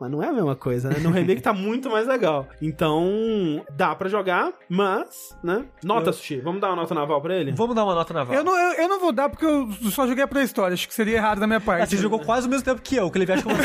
mas 0.00 0.10
não 0.10 0.22
é 0.22 0.28
a 0.28 0.32
mesma 0.32 0.54
coisa, 0.56 0.88
né? 0.88 0.96
No 1.00 1.10
remake 1.10 1.40
tá 1.42 1.52
muito 1.52 1.90
mais 1.90 2.06
legal. 2.06 2.46
Então, 2.60 3.64
dá 3.76 3.94
pra 3.94 4.08
jogar, 4.08 4.52
mas, 4.68 5.36
né? 5.42 5.64
Nota, 5.84 6.12
Sushi. 6.12 6.40
Vamos 6.40 6.60
dar 6.60 6.68
uma 6.68 6.76
nota 6.76 6.94
naval 6.94 7.20
pra 7.20 7.34
ele? 7.36 7.52
Vamos 7.52 7.74
dar 7.74 7.84
uma 7.84 7.94
nota 7.94 8.12
naval. 8.14 8.34
Eu 8.34 8.44
não, 8.44 8.56
eu, 8.56 8.72
eu 8.82 8.88
não 8.88 9.00
vou 9.00 9.12
dar 9.12 9.28
porque 9.28 9.44
eu 9.44 9.68
só 9.90 10.06
joguei 10.06 10.24
a 10.24 10.28
pré-história. 10.28 10.74
Acho 10.74 10.88
que 10.88 10.94
seria 10.94 11.16
errado 11.16 11.38
da 11.40 11.46
minha 11.46 11.58
Ah, 11.58 11.60
parte. 11.62 11.90
você 11.90 11.96
jogou 11.96 12.18
quase 12.20 12.46
o 12.46 12.50
mesmo 12.50 12.64
tempo 12.64 12.80
que 12.82 12.96
eu, 12.96 13.10
que 13.10 13.16
eu 13.18 13.20
levei 13.20 13.34
acho 13.36 13.44
que 13.44 13.50
eu... 13.50 13.56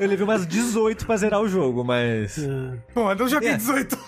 eu 0.00 0.08
levei 0.08 0.24
umas 0.24 0.46
18 0.46 1.06
pra 1.06 1.16
zerar 1.16 1.40
o 1.40 1.48
jogo, 1.48 1.84
mas... 1.84 2.38
Bom, 2.94 3.10
eu 3.12 3.28
joguei 3.28 3.50
É. 3.50 3.56
18. 3.56 3.98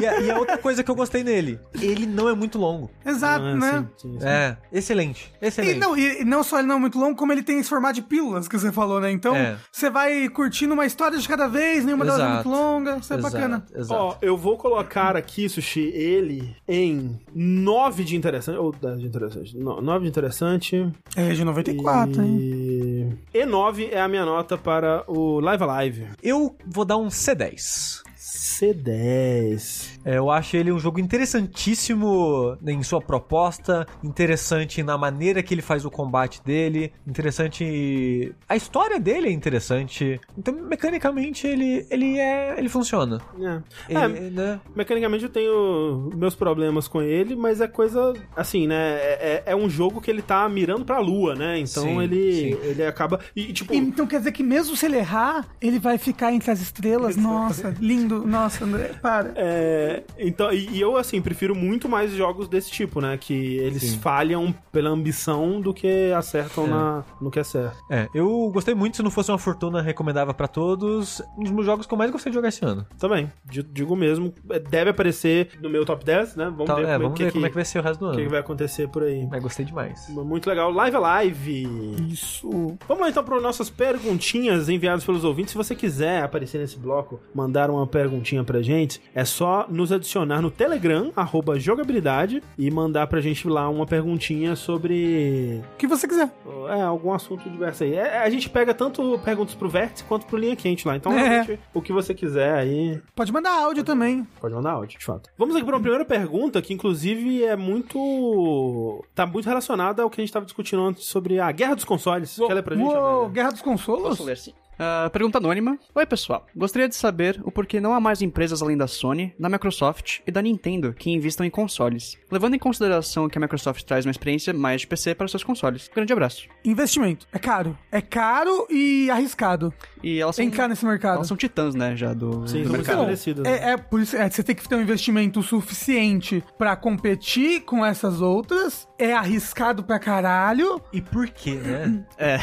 E 0.00 0.06
a, 0.06 0.20
e 0.20 0.30
a 0.30 0.38
outra 0.38 0.58
coisa 0.58 0.82
que 0.82 0.90
eu 0.90 0.94
gostei 0.94 1.22
nele, 1.24 1.58
ele 1.80 2.06
não 2.06 2.28
é 2.28 2.34
muito 2.34 2.58
longo. 2.58 2.90
Exato, 3.04 3.44
Ah, 3.44 3.54
né? 3.56 3.86
sim, 3.96 4.10
sim, 4.12 4.20
sim. 4.20 4.26
É, 4.26 4.56
excelente, 4.72 5.32
E 5.40 5.46
excelente. 5.46 5.78
não, 5.78 5.96
e 5.96 6.22
e 6.22 6.24
não 6.24 6.42
só 6.44 6.58
ele 6.58 6.68
não 6.68 6.76
é 6.76 6.78
muito 6.78 6.98
longo, 6.98 7.16
como 7.16 7.32
ele 7.32 7.42
tem 7.42 7.58
esse 7.58 7.68
formato 7.68 7.94
de 7.94 8.02
pílulas 8.02 8.46
que 8.48 8.58
você 8.58 8.70
falou, 8.72 9.00
né? 9.00 9.10
Então, 9.10 9.34
É. 9.34 9.56
você 9.70 9.90
vai 9.90 10.28
curtindo 10.28 10.74
uma 10.74 10.86
história 10.86 11.18
de 11.18 11.28
cada 11.28 11.46
vez, 11.46 11.84
nenhuma 11.84 12.04
delas 12.04 12.20
é 12.20 12.24
Exato. 12.24 12.48
muito 12.48 12.60
longa, 12.60 12.96
isso 12.96 13.12
é 13.12 13.16
Exato, 13.16 13.32
bacana. 13.34 13.66
Exato. 13.74 14.00
Ó, 14.00 14.16
eu 14.20 14.36
vou 14.36 14.56
colocar 14.56 15.16
aqui, 15.16 15.48
Sushi, 15.48 15.90
ele 15.94 16.56
em 16.66 17.18
9 17.34 18.04
de 18.04 18.16
interessante. 18.16 18.58
Ou 18.58 18.72
10 18.72 19.00
de 19.00 19.06
interessante. 19.06 19.56
9 19.56 20.02
de 20.02 20.08
interessante. 20.08 20.92
É 21.16 21.28
de 21.32 21.44
94, 21.44 22.22
hein? 22.22 22.38
e... 22.40 23.08
e 23.34 23.46
9 23.46 23.88
é 23.92 24.00
a 24.00 24.08
minha 24.08 24.24
nota 24.24 24.56
para 24.56 25.04
o 25.06 25.40
Live 25.40 25.64
Alive. 25.64 26.06
Eu 26.22 26.56
vou 26.66 26.84
dar 26.84 26.96
um 26.96 27.08
C10. 27.08 28.02
C10. 28.16 29.91
É, 30.04 30.18
eu 30.18 30.30
acho 30.30 30.56
ele 30.56 30.72
um 30.72 30.78
jogo 30.78 30.98
interessantíssimo 31.00 32.56
em 32.66 32.82
sua 32.82 33.00
proposta, 33.00 33.86
interessante 34.02 34.82
na 34.82 34.96
maneira 34.98 35.42
que 35.42 35.54
ele 35.54 35.62
faz 35.62 35.84
o 35.84 35.90
combate 35.90 36.42
dele, 36.44 36.92
interessante. 37.06 38.34
A 38.48 38.56
história 38.56 38.98
dele 38.98 39.28
é 39.28 39.32
interessante. 39.32 40.20
Então, 40.36 40.54
mecanicamente, 40.54 41.46
ele, 41.46 41.86
ele 41.90 42.18
é. 42.18 42.58
ele 42.58 42.68
funciona. 42.68 43.20
É. 43.40 43.94
É, 43.94 44.04
Ele, 44.04 44.30
né? 44.30 44.60
Mecanicamente 44.74 45.24
eu 45.24 45.30
tenho 45.30 46.10
meus 46.14 46.34
problemas 46.34 46.88
com 46.88 47.00
ele, 47.02 47.34
mas 47.36 47.60
é 47.60 47.68
coisa 47.68 48.12
assim, 48.36 48.66
né? 48.66 48.74
É, 48.96 49.42
é- 49.46 49.52
é 49.52 49.56
um 49.56 49.68
jogo 49.68 50.00
que 50.00 50.10
ele 50.10 50.22
tá 50.22 50.48
mirando 50.48 50.84
pra 50.84 50.98
lua, 50.98 51.34
né? 51.34 51.58
Então 51.58 51.84
Sim, 51.84 52.00
ele, 52.02 52.32
sim. 52.32 52.58
ele 52.62 52.84
acaba. 52.84 53.20
E, 53.34 53.52
tipo. 53.52 53.74
Então 53.74 54.06
quer 54.06 54.18
dizer 54.18 54.32
que 54.32 54.42
mesmo 54.42 54.76
se 54.76 54.86
ele 54.86 54.96
errar, 54.98 55.46
ele 55.60 55.78
vai 55.78 55.98
ficar 55.98 56.32
entre 56.32 56.50
as 56.50 56.60
estrelas? 56.60 57.16
Nossa, 57.16 57.74
lindo. 57.80 58.26
Nossa, 58.26 58.64
André, 58.64 58.90
para. 59.00 59.32
É, 59.36 59.91
então, 60.18 60.52
e, 60.52 60.68
e 60.70 60.80
eu, 60.80 60.96
assim, 60.96 61.20
prefiro 61.20 61.54
muito 61.54 61.88
mais 61.88 62.12
jogos 62.12 62.48
desse 62.48 62.70
tipo, 62.70 63.00
né? 63.00 63.16
Que 63.18 63.56
eles 63.58 63.82
Sim. 63.82 63.98
falham 63.98 64.54
pela 64.70 64.90
ambição 64.90 65.60
do 65.60 65.72
que 65.74 66.12
acertam 66.12 66.64
É. 66.64 66.68
na, 66.68 67.04
no 67.20 67.30
que 67.30 67.38
é 67.38 67.44
certo. 67.44 67.76
É, 67.90 68.08
eu 68.14 68.50
gostei 68.52 68.74
muito, 68.74 68.96
se 68.96 69.02
não 69.02 69.10
fosse 69.10 69.30
uma 69.30 69.38
fortuna, 69.38 69.80
recomendava 69.82 70.32
pra 70.34 70.46
todos. 70.48 71.20
Um 71.38 71.42
dos 71.42 71.52
meus 71.52 71.66
jogos 71.66 71.86
que 71.86 71.92
eu 71.94 71.98
mais 71.98 72.10
gostei 72.10 72.30
de 72.30 72.34
jogar 72.36 72.48
esse 72.48 72.64
ano. 72.64 72.86
Também, 72.98 73.30
di- 73.44 73.62
digo 73.62 73.94
mesmo. 73.96 74.32
é, 74.50 74.58
Deve 74.58 74.90
aparecer 74.90 75.50
no 75.60 75.68
meu 75.68 75.84
top 75.84 76.04
10, 76.04 76.36
né? 76.36 76.44
Vamos 76.46 76.66
Tá, 76.66 76.74
ver, 76.76 76.82
é, 76.82 76.86
como, 76.92 76.98
vamos 77.04 77.16
que, 77.16 77.24
ver 77.24 77.28
que, 77.30 77.32
como 77.34 77.46
é 77.46 77.48
que 77.48 77.54
vai 77.54 77.64
ser 77.64 77.78
o 77.78 77.82
resto 77.82 78.00
do 78.00 78.06
o 78.06 78.10
que 78.10 78.16
que 78.16 78.22
ano. 78.22 78.30
vai 78.30 78.40
acontecer 78.40 78.88
por 78.88 79.02
aí. 79.02 79.26
Mas 79.30 79.42
gostei 79.42 79.64
demais. 79.64 80.08
Muito 80.08 80.48
legal. 80.48 80.70
Live 80.72 80.96
Alive. 80.96 81.68
Isso. 82.10 82.48
Vamos 82.88 83.02
lá 83.02 83.08
então 83.10 83.22
para 83.24 83.40
nossas 83.40 83.68
perguntinhas 83.70 84.68
enviadas 84.68 85.04
pelos 85.04 85.24
ouvintes. 85.24 85.52
Se 85.52 85.56
você 85.56 85.74
quiser 85.74 86.22
aparecer 86.22 86.58
nesse 86.58 86.78
bloco, 86.78 87.20
mandar 87.34 87.70
uma 87.70 87.86
perguntinha 87.86 88.42
pra 88.44 88.62
gente, 88.62 89.00
é 89.14 89.24
só 89.24 89.66
nos 89.82 89.92
adicionar 89.92 90.40
no 90.40 90.50
Telegram, 90.50 91.12
arroba 91.16 91.58
jogabilidade, 91.58 92.42
e 92.56 92.70
mandar 92.70 93.06
pra 93.08 93.20
gente 93.20 93.46
lá 93.48 93.68
uma 93.68 93.84
perguntinha 93.86 94.54
sobre 94.56 95.60
O 95.74 95.76
que 95.76 95.86
você 95.86 96.06
quiser. 96.08 96.30
é, 96.70 96.82
algum 96.82 97.12
assunto 97.12 97.48
diverso 97.50 97.82
aí. 97.84 97.94
É, 97.94 98.18
a 98.18 98.30
gente 98.30 98.48
pega 98.48 98.72
tanto 98.72 99.18
perguntas 99.24 99.54
pro 99.54 99.68
Vértice 99.68 100.04
quanto 100.04 100.26
pro 100.26 100.38
Linha 100.38 100.54
Quente 100.56 100.86
lá. 100.86 100.96
Então, 100.96 101.12
É. 101.18 101.58
o 101.74 101.82
que 101.82 101.92
você 101.92 102.14
quiser 102.14 102.54
aí, 102.54 103.00
Pode 103.14 103.32
mandar 103.32 103.50
áudio 103.64 103.82
também. 103.84 104.26
Pode 104.40 104.54
mandar 104.54 104.72
áudio, 104.72 104.98
de 104.98 105.04
fato. 105.04 105.28
Vamos 105.36 105.54
aqui 105.56 105.64
para 105.64 105.74
uma 105.76 105.80
primeira 105.82 106.04
pergunta 106.04 106.62
que, 106.62 106.72
inclusive, 106.72 107.44
é 107.44 107.56
muito. 107.56 109.04
tá 109.14 109.26
muito 109.26 109.46
relacionada 109.48 110.02
ao 110.02 110.10
que 110.10 110.20
a 110.20 110.22
gente 110.22 110.28
estava 110.30 110.44
discutindo 110.44 110.82
antes 110.82 111.04
sobre 111.04 111.38
a 111.40 111.50
guerra 111.52 111.74
dos 111.74 111.84
consoles. 111.84 112.36
Quer 112.36 112.54
ler 112.54 112.62
pra 112.62 112.76
gente? 112.76 112.86
Uou? 112.86 113.28
Guerra 113.28 113.50
dos 113.50 113.62
Consolos? 113.62 114.02
Posso 114.10 114.24
ler 114.24 114.36
sim. 114.36 114.52
Ah, 114.84 115.08
pergunta 115.12 115.38
anônima. 115.38 115.78
Oi, 115.94 116.04
pessoal. 116.04 116.44
Gostaria 116.56 116.88
de 116.88 116.96
saber 116.96 117.40
o 117.44 117.52
porquê 117.52 117.80
não 117.80 117.94
há 117.94 118.00
mais 118.00 118.20
empresas 118.20 118.60
além 118.60 118.76
da 118.76 118.88
Sony, 118.88 119.32
da 119.38 119.48
Microsoft 119.48 120.18
e 120.26 120.32
da 120.32 120.42
Nintendo 120.42 120.92
que 120.92 121.08
investam 121.08 121.46
em 121.46 121.50
consoles, 121.50 122.18
levando 122.28 122.54
em 122.56 122.58
consideração 122.58 123.28
que 123.28 123.38
a 123.38 123.40
Microsoft 123.40 123.84
traz 123.84 124.04
uma 124.04 124.10
experiência 124.10 124.52
mais 124.52 124.80
de 124.80 124.88
PC 124.88 125.14
para 125.14 125.28
seus 125.28 125.44
consoles. 125.44 125.88
Grande 125.94 126.12
abraço. 126.12 126.48
Investimento. 126.64 127.28
É 127.32 127.38
caro. 127.38 127.78
É 127.92 128.00
caro 128.00 128.66
e 128.68 129.08
arriscado 129.08 129.72
E 130.02 130.18
elas 130.18 130.34
são, 130.34 130.44
entrar 130.44 130.66
nesse 130.66 130.84
mercado. 130.84 131.14
elas 131.14 131.28
são 131.28 131.36
titãs, 131.36 131.76
né, 131.76 131.94
já 131.94 132.12
do, 132.12 132.44
Sim, 132.48 132.64
do 132.64 132.70
mercado. 132.72 133.06
né? 133.06 133.14
É, 133.44 133.70
é 133.70 133.76
por 133.76 134.00
isso, 134.00 134.16
é, 134.16 134.28
você 134.28 134.42
tem 134.42 134.56
que 134.56 134.68
ter 134.68 134.74
um 134.74 134.82
investimento 134.82 135.44
suficiente 135.44 136.42
pra 136.58 136.74
competir 136.74 137.60
com 137.60 137.86
essas 137.86 138.20
outras. 138.20 138.88
É 138.98 139.14
arriscado 139.14 139.84
pra 139.84 140.00
caralho. 140.00 140.80
E 140.92 141.00
por 141.00 141.28
quê, 141.28 141.52
né? 141.54 142.04
É. 142.18 142.38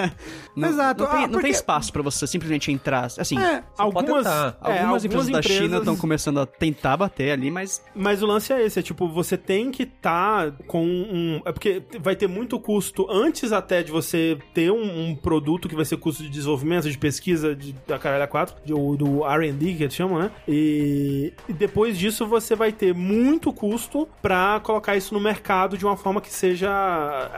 não, 0.56 0.68
Exato. 0.68 1.02
Não 1.04 1.10
tem, 1.10 1.18
Ah, 1.18 1.22
não 1.22 1.28
tem 1.28 1.32
porque- 1.40 1.48
espaço 1.48 1.92
pra 1.92 2.02
você 2.02 2.26
simplesmente 2.26 2.70
entrar. 2.72 3.06
Assim, 3.18 3.38
É, 3.38 3.62
algumas, 3.78 4.26
é, 4.26 4.54
algumas 4.60 5.04
empresas 5.04 5.28
da 5.28 5.42
China 5.42 5.78
estão 5.78 5.96
começando 5.96 6.40
a 6.40 6.46
tentar 6.46 6.96
bater 6.96 7.30
ali, 7.32 7.50
mas 7.50 7.82
Mas 7.94 8.22
o 8.22 8.26
lance 8.26 8.52
é 8.52 8.62
esse, 8.64 8.78
é 8.78 8.82
tipo, 8.82 9.08
você 9.08 9.36
tem 9.36 9.70
que 9.70 9.82
estar 9.84 10.52
com 10.66 10.84
um... 10.84 11.40
É 11.44 11.52
porque 11.52 11.82
vai 12.00 12.14
ter 12.16 12.26
muito 12.28 12.58
custo 12.58 13.06
antes 13.10 13.52
até 13.52 13.82
de 13.82 13.90
você 13.90 14.38
ter 14.52 14.70
um, 14.70 15.10
um 15.10 15.14
produto 15.16 15.68
que 15.68 15.74
vai 15.74 15.84
ser 15.84 15.96
custo 15.96 16.22
de 16.22 16.28
desenvolvimento, 16.28 16.90
de 16.90 16.98
pesquisa 16.98 17.54
de, 17.54 17.74
da 17.86 17.98
Caralho 17.98 18.28
4, 18.28 18.56
de- 18.64 18.72
o- 18.74 18.96
do 18.96 19.24
R&D 19.24 19.74
que 19.74 19.82
eles 19.84 19.94
chamam, 19.94 20.18
né? 20.18 20.30
E, 20.48 21.32
e 21.48 21.52
depois 21.52 21.96
disso 21.98 22.26
você 22.26 22.54
vai 22.54 22.72
ter 22.72 22.94
muito 22.94 23.52
custo 23.52 24.08
pra 24.22 24.60
colocar 24.62 24.96
isso 24.96 25.12
no 25.14 25.20
mercado 25.20 25.76
de 25.78 25.84
uma 25.84 25.96
forma 25.96 26.20
que 26.20 26.32
seja 26.32 26.70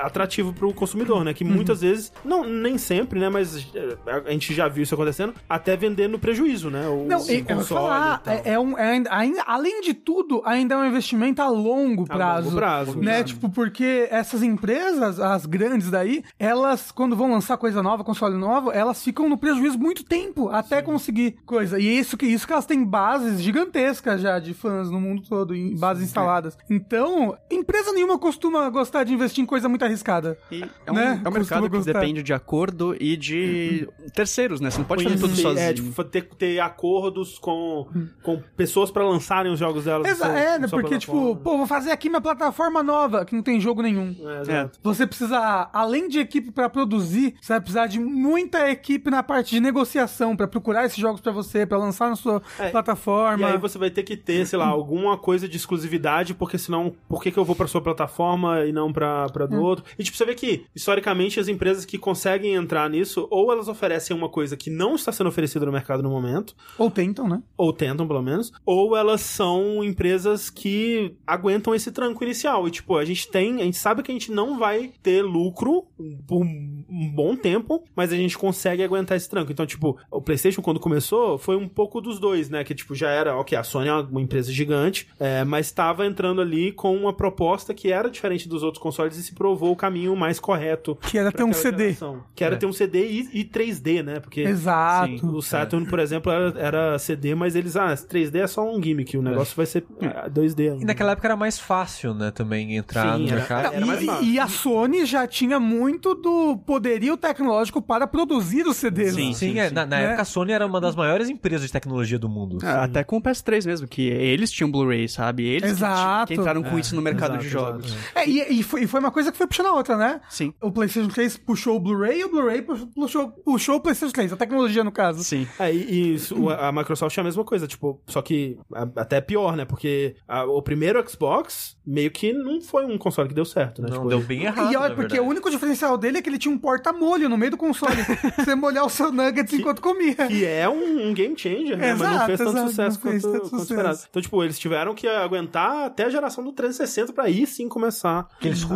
atrativo 0.03 0.53
pro 0.53 0.73
consumidor, 0.73 1.25
né? 1.25 1.33
Que 1.35 1.45
muitas 1.45 1.81
vezes, 1.81 2.13
não 2.25 2.45
nem 2.45 2.79
sempre, 2.79 3.06
né? 3.15 3.29
Mas 3.29 3.67
é, 3.75 3.97
a 4.27 4.31
gente 4.31 4.53
já 4.55 4.69
viu 4.69 4.83
isso 4.83 4.95
acontecendo, 4.95 5.35
até 5.49 5.77
vender 5.77 6.09
no 6.09 6.19
prejuízo, 6.19 6.71
né? 6.71 6.87
O, 6.89 7.07
Não, 7.07 7.21
e- 7.31 7.43
vou 7.43 7.65
falar, 7.65 8.21
e 8.23 8.25
tal. 8.25 8.35
é, 8.35 8.43
é 8.55 8.59
um, 8.59 8.77
é 8.79 8.91
ainda- 8.93 9.11
ainda- 9.15 9.43
além 9.47 9.81
de 9.83 9.95
tudo, 9.95 10.43
ainda 10.45 10.75
é 10.75 10.79
um 10.79 10.87
investimento 10.87 11.41
a 11.43 11.49
longo 11.49 12.05
A 12.05 12.15
prazo. 12.17 12.45
longo 12.49 12.57
prazo, 12.57 12.99
Né? 12.99 13.23
Tipo, 13.25 13.49
porque 13.51 14.09
essas 14.11 14.43
empresas, 14.43 15.21
as 15.21 15.47
grandes 15.47 15.91
daí, 15.91 16.23
elas, 16.39 16.91
quando 16.91 17.15
vão 17.17 17.31
lançar 17.31 17.57
coisa 17.57 17.83
nova, 17.83 18.03
console 18.05 18.37
novo, 18.37 18.71
elas 18.73 19.03
ficam 19.03 19.29
no 19.29 19.37
prejuízo 19.37 19.79
muito 19.79 20.05
tempo 20.05 20.49
até 20.49 20.81
conseguir 20.83 21.37
coisa. 21.45 21.79
E 21.79 21.87
é 21.87 21.93
isso 21.93 22.17
que, 22.17 22.27
isso 22.27 22.47
que 22.47 22.53
elas 22.53 22.67
têm 22.67 22.85
bases 22.85 23.41
gigantescas 23.41 24.21
já 24.21 24.39
de 24.39 24.55
fãs 24.55 24.91
no 24.91 25.01
mundo 25.01 25.23
todo, 25.29 25.55
em 25.55 25.77
bases 25.77 26.05
instaladas. 26.05 26.57
Então, 26.71 27.37
empresa 27.51 27.93
nenhuma 27.93 28.19
costuma 28.19 28.69
gostar 28.71 29.05
de 29.05 29.13
investir 29.13 29.43
em 29.43 29.47
coisa 29.47 29.69
muito 29.69 29.85
arriscada. 29.85 30.39
E 30.51 30.65
é 30.87 30.91
um, 30.93 30.95
Né? 30.95 31.21
é 31.25 31.29
um 31.29 31.33
mercado 31.33 31.63
que 31.71 31.77
gostar. 31.77 31.93
depende 31.95 32.23
de 32.23 32.33
acordo 32.33 32.96
e 33.01 33.17
de 33.17 33.89
terceiros, 34.15 34.61
né? 34.61 34.71
Você 34.71 34.79
não 34.79 34.85
pode 34.85 35.03
fazer 35.05 35.17
tudo 35.17 35.27
Conhecer, 35.29 35.43
sozinho. 35.43 35.65
É, 35.69 35.73
tipo, 35.73 36.05
ter, 36.05 36.23
ter 36.39 36.61
acordos 36.61 37.39
com, 37.39 37.87
com 38.23 38.41
pessoas 38.57 38.91
pra 38.91 39.05
lançarem 39.09 39.53
os 39.53 39.59
jogos 39.59 39.85
delas. 39.85 40.07
Exa 40.09 40.25
seu- 40.25 40.35
é, 40.37 40.59
né? 40.59 40.69
Porque, 40.69 40.99
tipo, 40.99 41.37
pô, 41.37 41.57
vou 41.59 41.67
fazer 41.67 41.91
aqui 41.91 42.09
minha 42.09 42.21
plataforma 42.21 42.83
nova, 42.83 43.25
que 43.25 43.35
não 43.35 43.43
tem 43.43 43.61
jogo 43.61 43.83
nenhum. 43.83 44.15
É, 44.21 44.41
exato. 44.43 44.79
Você 44.83 45.07
precisa, 45.07 45.69
além 45.73 46.09
de 46.09 46.19
equipe 46.19 46.51
pra 46.51 46.69
produzir, 46.69 47.35
você 47.41 47.53
vai 47.55 47.61
precisar 47.61 47.87
de 47.87 47.99
muita 48.01 48.71
equipe 48.71 49.11
na 49.11 49.23
parte 49.23 49.51
de 49.51 49.61
negociação 49.61 50.37
pra 50.37 50.47
procurar 50.49 50.85
esses 50.87 50.99
jogos 50.99 51.21
pra 51.21 51.33
você, 51.33 51.67
pra 51.67 51.79
lançar 51.79 52.09
na 52.09 52.17
sua 52.17 52.43
É, 52.59 52.71
plataforma. 52.71 53.49
E 53.49 53.53
aí 53.53 53.59
você 53.59 53.79
vai 53.79 53.91
ter 53.91 54.03
que 54.03 54.17
ter, 54.17 54.47
sei 54.47 54.59
lá, 54.59 54.67
alguma 54.67 55.17
coisa 55.19 55.49
de 55.49 55.57
exclusividade, 55.57 56.35
porque 56.35 56.59
senão, 56.59 56.95
por 57.09 57.23
que, 57.23 57.31
que 57.31 57.39
eu 57.39 57.45
vou 57.45 57.57
pra 57.57 57.67
sua 57.67 57.81
plataforma 57.81 58.65
e 58.65 58.73
não 58.73 58.93
pra, 58.93 59.27
pra 59.29 59.45
Hum. 59.45 59.49
do 59.49 59.61
outro? 59.63 59.85
E 59.99 60.03
tipo, 60.05 60.17
você 60.17 60.25
vê 60.25 60.35
que, 60.35 60.65
historicamente, 60.75 61.39
as 61.41 61.49
empresas 61.49 61.85
que 61.85 61.99
conseguem 61.99 62.55
entrar 62.55 62.86
nisso, 62.89 63.27
ou 63.31 63.53
elas 63.53 63.69
oferecem 63.69 64.17
uma 64.17 64.29
coisa 64.29 64.57
que 64.57 64.71
não 64.71 64.95
está 64.95 65.13
sendo 65.13 65.29
oferecida 65.29 65.65
no 65.67 65.73
mercado 65.73 66.03
no 66.03 66.11
momento, 66.11 66.55
Ou 66.79 66.91
tentam, 66.91 67.29
né? 67.29 67.43
ou 67.57 67.73
tentam 67.73 68.07
pelo 68.07 68.23
menos, 68.23 68.53
ou 68.65 68.97
elas 68.97 69.21
são 69.21 69.83
empresas 69.85 70.51
que 70.51 71.15
aguentam 71.27 71.75
esse 71.75 71.91
tranco 71.93 72.23
inicial. 72.25 72.67
E 72.67 72.71
tipo, 72.71 72.97
a 72.97 73.05
gente 73.05 73.29
tem, 73.29 73.61
a 73.61 73.65
gente 73.65 73.77
sabe 73.77 74.03
que 74.03 74.11
a 74.11 74.15
gente 74.15 74.31
não 74.33 74.59
vai 74.59 74.93
ter 75.03 75.23
lucro 75.23 75.85
por 76.27 76.43
um 76.43 77.13
bom 77.15 77.37
tempo, 77.37 77.85
mas 77.95 78.13
a 78.13 78.17
gente 78.17 78.37
consegue 78.39 78.83
aguentar 78.83 79.17
esse 79.17 79.29
tranco. 79.29 79.51
Então, 79.53 79.67
tipo, 79.67 79.99
o 80.11 80.21
PlayStation 80.21 80.63
quando 80.63 80.81
começou 80.81 81.39
foi 81.39 81.57
um 81.57 81.69
pouco 81.69 82.01
dos 82.01 82.19
dois, 82.19 82.49
né? 82.51 82.65
Que 82.65 82.75
tipo, 82.75 82.95
já 82.95 83.11
era, 83.11 83.37
ok, 83.37 83.57
a 83.57 83.63
Sony 83.63 83.89
é 83.89 83.95
uma 83.95 84.21
empresa 84.21 84.53
gigante, 84.53 85.09
é, 85.19 85.45
mas 85.45 85.67
estava 85.67 86.07
entrando 86.07 86.41
ali 86.41 86.73
com 86.73 86.95
uma 86.97 87.13
proposta 87.13 87.75
que 87.75 87.91
era 87.91 88.11
diferente 88.11 88.49
dos 88.49 88.63
outros 88.63 88.83
consoles 88.83 89.17
e 89.17 89.23
se 89.23 89.35
provou 89.35 89.73
o 89.73 89.77
caminho 89.77 90.15
mais 90.17 90.39
correto. 90.41 90.97
Que 91.11 91.19
era 91.19 91.33
ter 91.33 91.45
um 91.45 91.53
CD. 91.53 91.85
geração. 91.85 92.23
Que 92.35 92.45
era 92.45 92.55
É. 92.55 92.59
ter 92.59 92.67
um 92.67 92.73
CD 92.77 93.07
e, 93.09 93.41
e 93.41 93.45
3D, 93.45 94.03
né? 94.03 94.21
Porque 94.21 94.41
Exato. 94.43 95.27
o 95.29 95.43
Saturn, 95.43 95.87
por 95.89 95.99
exemplo, 95.99 96.31
era, 96.31 96.55
era 96.59 96.99
CD, 96.99 97.35
mas 97.35 97.55
eles, 97.57 97.77
ah, 97.77 97.95
3D 97.95 98.37
é 98.43 98.47
só 98.47 98.65
um 98.69 98.83
gimmick, 98.83 99.17
o 99.17 99.23
negócio 99.23 99.57
vai 99.57 99.67
ser 99.67 99.85
ah, 100.03 100.29
2D 100.29 100.71
ainda. 100.73 100.83
E 100.83 100.85
naquela 100.85 101.13
época 101.13 101.27
era 101.29 101.37
mais 101.37 101.59
fácil, 101.59 102.15
né, 102.15 102.31
também 102.31 102.77
entrar 102.77 103.17
Sim, 103.17 103.23
no 103.23 103.29
era- 103.29 103.37
mercado. 103.37 103.75
era 103.75 103.87
mais 103.87 104.03
E- 104.03 104.33
e, 104.35 104.39
a 104.39 104.49
Sony 104.49 105.05
já 105.07 105.27
tinha 105.27 105.59
muito 105.59 106.15
do 106.15 106.57
poderio 106.59 107.17
tecnológico 107.17 107.81
para 107.83 108.07
produzir 108.07 108.67
os 108.67 108.77
CDs. 108.77 109.15
Sim, 109.15 109.33
Sim, 109.33 109.59
é, 109.59 109.71
na, 109.71 109.87
na 109.87 109.97
Né? 109.97 110.05
época 110.05 110.23
a 110.23 110.25
Sony 110.25 110.53
era 110.53 110.67
uma 110.67 110.81
das 110.81 110.95
maiores 110.95 111.29
empresas 111.29 111.67
de 111.67 111.73
tecnologia 111.73 112.19
do 112.19 112.29
mundo. 112.29 112.59
Ah, 112.63 112.85
Até 112.85 113.03
com 113.05 113.17
o 113.17 113.23
PS3 113.23 113.67
mesmo, 113.67 113.87
que 113.89 114.03
eles 114.03 114.51
tinham 114.51 114.71
Blu-ray, 114.71 115.09
sabe? 115.09 115.45
Eles 115.47 115.63
que 115.63 115.69
Exato. 115.71 116.27
ti- 116.27 116.35
que, 116.35 116.41
entraram 116.41 116.63
com 116.63 116.79
isso 116.79 116.95
no 116.95 117.03
mercado 117.03 117.33
exato, 117.33 117.45
de 117.45 117.49
jogos. 117.49 117.87
exato. 117.87 118.03
É, 118.15 118.29
e, 118.29 118.61
e 118.61 118.63
foi, 118.63 118.83
e 118.83 118.87
foi 118.87 119.01
uma 119.01 119.11
coisa 119.11 119.31
que 119.33 119.39
foi 119.39 119.47
puxando 119.47 119.67
a 119.67 119.73
outra, 119.73 119.97
né? 119.97 120.21
Sim. 120.29 120.53
O 120.61 120.71
PlayStation 120.71 121.09
3 121.09 121.37
puxou 121.37 121.77
o 121.77 121.81
Blu-ray 121.81 122.21
e 122.21 122.25
o 122.25 122.31
Blu-ray 122.31 122.63
puxou, 122.67 123.29
puxou 123.45 123.77
o 123.77 123.81
PlayStation 123.81 124.13
3, 124.13 124.33
a 124.33 124.37
tecnologia 124.37 124.83
no 124.85 124.93
caso. 124.93 125.23
Sim. 125.25 125.47
É, 125.59 125.73
e, 125.73 126.15
isso, 126.15 126.49
a 126.51 126.71
Microsoft 126.73 127.17
é 127.17 127.21
a 127.21 127.25
mesma 127.25 127.45
coisa, 127.45 127.67
tipo, 127.67 128.01
só 128.07 128.21
que 128.23 128.59
a- 128.73 128.89
até 128.97 129.21
pior, 129.21 129.57
né? 129.57 129.65
Porque 129.65 130.17
a- 130.27 130.45
o 130.45 130.61
primeiro 130.63 131.03
Xbox 131.09 131.77
meio 131.87 132.11
que 132.11 132.33
não 132.33 132.61
foi 132.61 132.85
um 132.85 132.99
console 132.99 133.29
que 133.29 133.35
deu 133.35 133.45
certo, 133.45 133.81
né? 133.81 133.89
Não, 133.91 133.97
Tipo, 133.99 134.09
deu 134.09 134.21
bem 134.21 134.45
errado, 134.45 134.73
E 134.73 134.77
olha, 134.77 134.89
na 134.91 134.95
porque 134.95 135.01
verdade. 135.15 135.21
o 135.21 135.25
único 135.31 135.51
diferencial 135.51 135.97
dele 135.97 136.19
é 136.19 136.23
que 136.23 136.29
ele 136.29 136.39
tinha 136.39 136.53
um 136.53 136.59
porta-molho 136.59 137.29
no 137.29 137.37
meio 137.37 137.51
do 137.53 137.57
console. 137.57 137.95
você 138.37 138.55
molhar 138.55 138.85
o 138.85 138.91
seu 138.91 139.11
nuggets 139.13 139.53
enquanto 139.55 139.81
comia. 139.81 140.15
Que 140.15 140.45
é 140.45 140.69
um, 140.69 141.09
um 141.09 141.15
game 141.15 141.37
changer, 141.39 141.77
né? 141.77 141.93
Mas 141.95 142.01
não 142.01 142.11
Exato, 142.11 142.27
fez 142.27 142.39
tanto 142.39 142.51
exato, 142.51 142.69
sucesso 142.71 143.01
fez 143.01 143.23
quanto, 143.23 143.33
tanto 143.33 143.41
quanto 143.43 143.51
sucesso. 143.51 143.73
esperado. 143.73 143.99
Então, 144.11 144.23
tipo, 144.23 144.43
eles 144.45 144.59
tiveram 144.59 144.95
que 144.95 145.07
aguentar 145.07 145.87
até 145.87 146.05
a 146.05 146.09
geração 146.11 146.43
do 146.45 146.53
360 146.53 147.13
pra 147.13 147.25
aí 147.25 147.47
sim 147.47 147.69
começar. 147.69 148.29
Que 148.41 148.49
eles 148.49 148.61
ter- 148.65 148.67